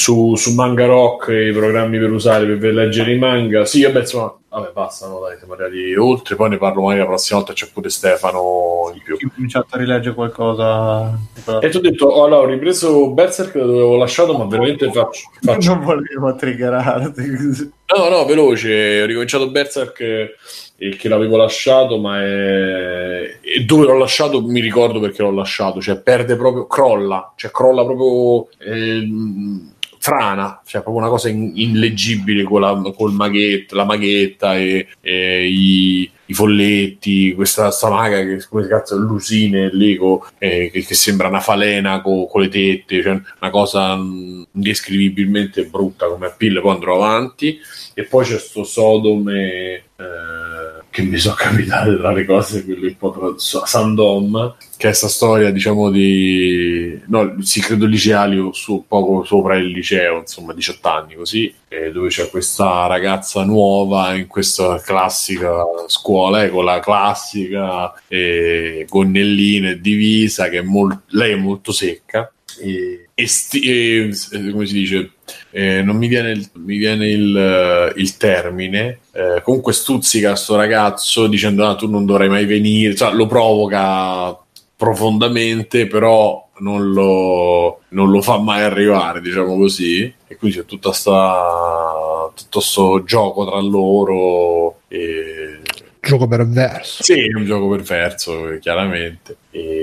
su, 0.02 0.36
su, 0.36 0.54
Manga 0.54 0.86
Rock 0.86 1.30
i 1.30 1.52
programmi 1.52 2.00
per 2.00 2.12
usare 2.12 2.56
per 2.56 2.74
leggere 2.74 3.14
i 3.14 3.18
manga. 3.18 3.66
Sì, 3.66 3.84
vabbè, 3.84 4.00
insomma, 4.00 4.36
vabbè, 4.50 4.72
basta, 4.72 5.08
no, 5.08 5.20
dai, 5.20 5.38
siamo 5.38 5.54
arrivati 5.54 5.96
oltre. 5.96 6.36
Poi 6.36 6.50
ne 6.50 6.58
parlo 6.58 6.82
magari 6.82 7.00
la 7.00 7.06
prossima 7.06 7.40
volta. 7.40 7.54
C'è 7.54 7.70
pure 7.72 7.90
Stefano 7.90 8.92
in 8.94 9.02
più. 9.04 9.16
Ho 9.16 9.32
cominciato 9.36 9.68
a 9.76 9.78
rileggere 9.78 10.16
qualcosa. 10.16 11.18
E 11.62 11.70
ti 11.70 11.78
ho 11.78 11.82
detto, 11.82 12.08
oh, 12.08 12.24
allora, 12.26 12.42
ho 12.42 12.46
ripreso 12.46 13.12
Berserk 13.12 13.54
dove 13.54 13.74
avevo 13.74 13.98
lasciato, 13.98 14.36
ma 14.36 14.46
veramente 14.46 14.92
faccio. 14.92 15.30
faccio... 15.42 15.74
Non 15.74 15.84
volevo 15.84 16.36
triggerarti. 16.36 17.72
No, 17.96 18.10
no, 18.10 18.26
veloce. 18.26 19.02
Ho 19.02 19.06
ricominciato 19.06 19.52
Berserk 19.52 20.00
e 20.84 20.96
che 20.96 21.10
l'avevo 21.10 21.38
lasciato, 21.38 22.00
ma 22.00 22.24
è... 22.24 23.38
e 23.40 23.64
dove 23.66 23.86
l'ho 23.86 24.00
lasciato 24.00 24.42
mi 24.42 24.60
ricordo 24.62 25.00
perché 25.00 25.22
l'ho 25.22 25.30
lasciato, 25.30 25.80
cioè 25.80 26.02
perde 26.02 26.36
proprio, 26.36 26.66
crolla, 26.66 27.34
cioè 27.36 27.52
crolla 27.52 27.86
proprio. 27.86 28.48
Eh 28.58 29.08
frana, 30.02 30.60
cioè 30.66 30.82
proprio 30.82 31.04
una 31.04 31.12
cosa 31.12 31.30
in, 31.30 31.52
illeggibile 31.54 32.42
con 32.42 32.62
la, 32.62 32.92
col 32.98 33.14
maghetta, 33.14 33.76
la 33.76 33.86
maghetta 33.86 34.58
e, 34.58 34.88
e 35.00 35.48
i, 35.48 36.10
i, 36.26 36.34
folletti, 36.34 37.36
questa 37.36 37.72
maga 37.84 38.18
che 38.24 38.44
come 38.50 38.68
cazzo 38.68 38.98
lusine 38.98 39.70
lì 39.72 39.96
co, 39.98 40.26
eh, 40.40 40.72
che, 40.74 40.84
che, 40.84 40.96
sembra 40.96 41.28
una 41.28 41.40
falena 41.40 42.02
con, 42.02 42.28
le 42.34 42.48
tette, 42.50 43.04
cioè 43.04 43.22
una 43.42 43.52
cosa 43.52 43.94
indescrivibilmente 43.94 45.66
brutta 45.66 46.08
come 46.08 46.26
appeal, 46.26 46.62
poi 46.62 46.72
andrò 46.72 46.96
avanti. 46.96 47.60
E 47.94 48.04
poi 48.04 48.26
c'è 48.26 48.40
sto 48.40 48.64
Sodome 48.64 49.84
eh, 49.98 50.81
che 50.92 51.04
mi 51.04 51.18
sono 51.18 51.36
capitate 51.36 51.92
le 51.92 52.26
cose 52.26 52.66
quello 52.66 52.86
un 52.86 52.98
po' 52.98 53.12
tra, 53.12 53.66
Sandom. 53.66 54.56
Che 54.60 54.88
è 54.88 54.90
questa 54.90 55.08
storia 55.08 55.50
diciamo 55.52 55.90
di 55.90 57.00
no, 57.08 57.36
si 57.42 57.62
credo 57.62 57.86
liceali 57.86 58.50
su, 58.52 58.84
poco 58.88 59.24
sopra 59.24 59.56
il 59.56 59.68
liceo 59.68 60.20
insomma 60.20 60.54
18 60.54 60.90
anni 60.90 61.16
così 61.16 61.54
dove 61.94 62.10
c'è 62.10 62.30
questa 62.30 62.88
ragazza 62.88 63.44
nuova 63.44 64.14
in 64.16 64.28
questa 64.28 64.82
classica 64.82 65.64
scuola 65.86 66.44
eh, 66.44 66.50
con 66.50 66.66
la 66.66 66.80
classica 66.80 67.94
eh, 68.08 68.86
gonnelline 68.90 69.80
divisa 69.80 70.50
che 70.50 70.58
è 70.58 70.64
molt- 70.64 71.04
lei 71.10 71.34
è 71.34 71.36
molto 71.36 71.72
secca 71.72 72.32
e, 72.60 73.08
e, 73.14 73.28
sti- 73.28 73.62
e 73.62 74.10
come 74.52 74.66
si 74.66 74.74
dice 74.74 75.12
eh, 75.52 75.82
non 75.82 75.98
mi 75.98 76.08
viene 76.08 76.32
il, 76.32 76.50
mi 76.54 76.78
viene 76.78 77.08
il, 77.08 77.94
il 77.96 78.18
termine, 78.18 79.00
eh, 79.14 79.42
comunque 79.44 79.74
stuzzica 79.74 80.36
sto 80.36 80.56
ragazzo 80.56 81.28
dicendo 81.28 81.68
ah, 81.68 81.76
tu 81.76 81.90
non 81.90 82.06
dovrai 82.06 82.30
mai 82.30 82.46
venire, 82.46 82.96
cioè, 82.96 83.14
lo 83.14 83.28
provoca 83.28 84.38
profondamente, 84.76 85.88
però 85.88 86.50
non 86.62 86.92
lo, 86.92 87.82
non 87.90 88.10
lo, 88.10 88.22
fa 88.22 88.40
mai 88.40 88.64
arrivare, 88.64 89.22
diciamo 89.22 89.56
così, 89.56 90.12
e 90.28 90.36
quindi 90.38 90.58
c'è 90.58 90.66
tutta 90.66 90.92
sta, 90.92 92.32
tutto 92.34 92.60
questo 92.60 93.04
gioco 93.04 93.46
tra 93.46 93.60
loro. 93.60 94.80
E... 94.88 95.60
Gioco 96.00 96.28
perverso. 96.28 97.04
Sì, 97.04 97.28
è 97.28 97.36
un 97.36 97.46
gioco 97.46 97.70
perverso, 97.70 98.58
chiaramente. 98.60 99.38
E 99.52 99.81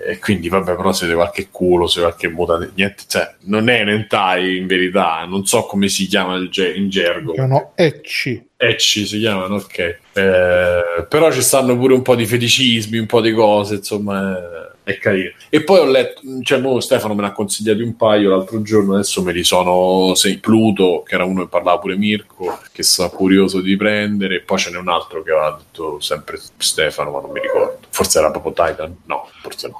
e 0.00 0.18
quindi 0.18 0.48
vabbè 0.48 0.76
però 0.76 0.92
se 0.92 1.12
qualche 1.12 1.48
culo 1.50 1.86
se 1.86 2.00
qualche 2.00 2.28
mutante 2.28 2.70
niente 2.74 3.02
cioè 3.06 3.34
non 3.44 3.68
è 3.68 3.82
un 3.82 3.88
hentai 3.88 4.56
in 4.56 4.66
verità 4.66 5.24
non 5.24 5.44
so 5.46 5.62
come 5.62 5.88
si 5.88 6.06
chiama 6.06 6.36
in 6.36 6.88
gergo. 6.88 7.32
Chiamano 7.32 7.72
ecci. 7.74 8.46
Ecci 8.56 9.06
si 9.06 9.18
chiamano 9.18 9.56
ok. 9.56 9.78
Eh, 9.78 11.06
però 11.08 11.30
ci 11.32 11.42
stanno 11.42 11.76
pure 11.76 11.94
un 11.94 12.02
po' 12.02 12.14
di 12.14 12.26
feticismi 12.26 12.98
un 12.98 13.06
po' 13.06 13.20
di 13.20 13.32
cose 13.32 13.76
insomma 13.76 14.36
è, 14.84 14.92
è 14.92 14.98
carino. 14.98 15.30
E 15.48 15.62
poi 15.62 15.78
ho 15.80 15.86
letto 15.86 16.20
cioè 16.42 16.60
mo 16.60 16.80
Stefano 16.80 17.14
me 17.14 17.22
ne 17.22 17.28
ha 17.28 17.32
consigliati 17.32 17.82
un 17.82 17.96
paio 17.96 18.30
l'altro 18.30 18.62
giorno 18.62 18.94
adesso 18.94 19.22
me 19.22 19.32
li 19.32 19.44
sono 19.44 20.14
sei, 20.14 20.38
Pluto 20.38 21.02
che 21.06 21.14
era 21.14 21.24
uno 21.24 21.42
che 21.42 21.48
parlava 21.48 21.78
pure 21.78 21.96
Mirko 21.96 22.58
che 22.72 22.82
sta 22.82 23.08
curioso 23.08 23.60
di 23.60 23.76
prendere 23.76 24.36
e 24.36 24.40
poi 24.40 24.58
ce 24.58 24.70
n'è 24.70 24.78
un 24.78 24.88
altro 24.88 25.22
che 25.22 25.30
aveva 25.30 25.58
detto 25.58 26.00
sempre 26.00 26.38
Stefano 26.56 27.10
ma 27.10 27.20
non 27.20 27.30
mi 27.30 27.40
ricordo 27.40 27.77
forse 27.98 28.18
era 28.20 28.30
proprio 28.30 28.52
Titan 28.52 28.96
no 29.06 29.28
forse 29.42 29.66
no 29.68 29.76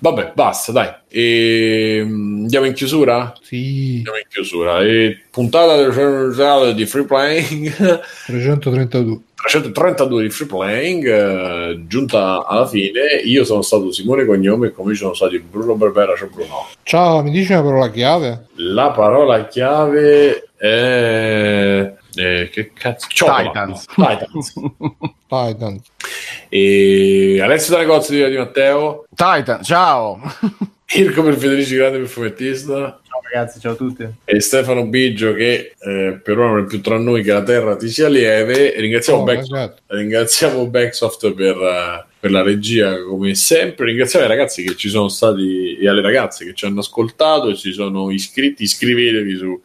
Vabbè, 0.00 0.30
basta, 0.32 0.70
dai. 0.70 0.88
E, 1.08 2.00
mm, 2.04 2.42
andiamo 2.42 2.66
in 2.66 2.72
chiusura? 2.72 3.32
Sì, 3.42 3.94
Andiamo 3.96 4.18
in 4.18 4.26
chiusura. 4.28 4.80
E 4.82 5.24
puntata 5.28 5.74
del 5.76 6.74
di 6.74 6.86
free 6.86 7.04
playing 7.04 7.68
332. 8.26 9.20
332 9.34 10.22
di 10.22 10.30
free 10.30 10.46
playing, 10.46 11.06
eh, 11.06 11.80
giunta 11.88 12.46
alla 12.46 12.66
fine. 12.66 13.20
Io 13.24 13.44
sono 13.44 13.62
stato 13.62 13.90
Simone 13.90 14.24
Cognome 14.24 14.70
come 14.70 14.94
sono 14.94 15.14
stati 15.14 15.38
Bruno 15.40 15.74
Barbera. 15.74 16.14
Ciao 16.16 16.28
Bruno. 16.32 16.66
Ciao, 16.84 17.22
mi 17.22 17.32
dici 17.32 17.50
una 17.52 17.62
parola 17.62 17.90
chiave? 17.90 18.46
La 18.54 18.90
parola 18.90 19.46
chiave 19.46 20.48
è. 20.56 21.92
Eh, 22.14 22.48
che 22.50 22.72
cazzo? 22.72 23.06
Ciotola. 23.08 23.42
Titans. 23.44 23.84
Titans. 23.94 24.52
Titan. 25.26 25.80
E 26.48 27.38
Alessio 27.42 27.74
da 27.74 27.80
negozio 27.80 28.14
di, 28.24 28.30
di 28.30 28.36
Matteo, 28.38 29.06
Titan, 29.14 29.62
ciao. 29.62 30.20
Mirko 30.94 31.22
per 31.22 31.36
Federici 31.36 31.76
Grande 31.76 31.98
per 31.98 32.06
fumettista 32.06 32.98
Ciao 33.06 33.20
ragazzi, 33.30 33.60
ciao 33.60 33.72
a 33.72 33.76
tutti. 33.76 34.06
e 34.24 34.40
Stefano 34.40 34.86
Biggio 34.86 35.34
che 35.34 35.74
eh, 35.78 36.20
per 36.22 36.38
ora 36.38 36.48
non 36.48 36.64
è 36.64 36.66
più 36.66 36.80
tra 36.80 36.96
noi 36.96 37.22
che 37.22 37.32
la 37.32 37.42
terra 37.42 37.76
ti 37.76 37.88
sia 37.90 38.08
lieve. 38.08 38.72
E 38.74 38.80
ringraziamo, 38.80 39.20
Oh, 39.20 39.24
Backsoft, 39.24 39.52
esatto. 39.54 39.82
ringraziamo 39.88 40.66
Backsoft 40.66 41.32
per, 41.34 41.56
eh, 41.56 42.06
per 42.18 42.30
la 42.30 42.42
regia 42.42 43.02
come 43.02 43.34
sempre. 43.34 43.86
Ringraziamo 43.86 44.24
i 44.24 44.28
ragazzi 44.28 44.62
che 44.64 44.76
ci 44.76 44.88
sono 44.88 45.08
stati 45.08 45.76
e 45.76 45.88
alle 45.88 46.02
ragazze 46.02 46.44
che 46.44 46.54
ci 46.54 46.66
hanno 46.66 46.80
ascoltato 46.80 47.48
e 47.50 47.56
si 47.56 47.72
sono 47.72 48.10
iscritti. 48.10 48.64
Iscrivetevi 48.64 49.36
su 49.36 49.60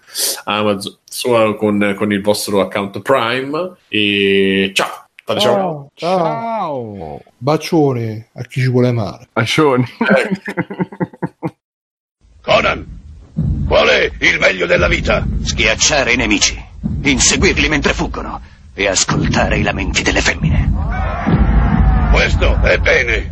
Amazon 0.46 0.98
su- 1.04 1.56
con, 1.58 1.96
con 1.98 2.12
il 2.12 2.22
vostro 2.22 2.62
account 2.62 3.02
Prime. 3.02 3.76
E 3.88 4.72
ciao. 4.74 5.08
Ciao. 5.26 5.40
Ciao, 5.40 5.90
ciao. 5.96 6.18
Ciao. 6.18 7.22
Bacione 7.38 8.28
a 8.34 8.44
chi 8.44 8.60
ci 8.62 8.70
vuole 8.70 8.92
male. 8.92 9.30
Ascioni. 9.34 9.86
Conan, 12.42 12.86
qual 13.66 13.88
è 13.88 14.12
il 14.20 14.38
meglio 14.40 14.66
della 14.66 14.90
vita? 14.90 15.26
Schiacciare 15.44 16.12
i 16.12 16.18
nemici, 16.18 16.62
inseguirli 17.04 17.70
mentre 17.70 17.94
fuggono 17.94 18.42
e 18.74 18.88
ascoltare 18.88 19.60
i 19.60 19.62
lamenti 19.62 20.02
delle 20.04 20.20
femmine. 20.20 21.43
Questo 22.14 22.61
è 22.61 22.77
bene. 22.77 23.32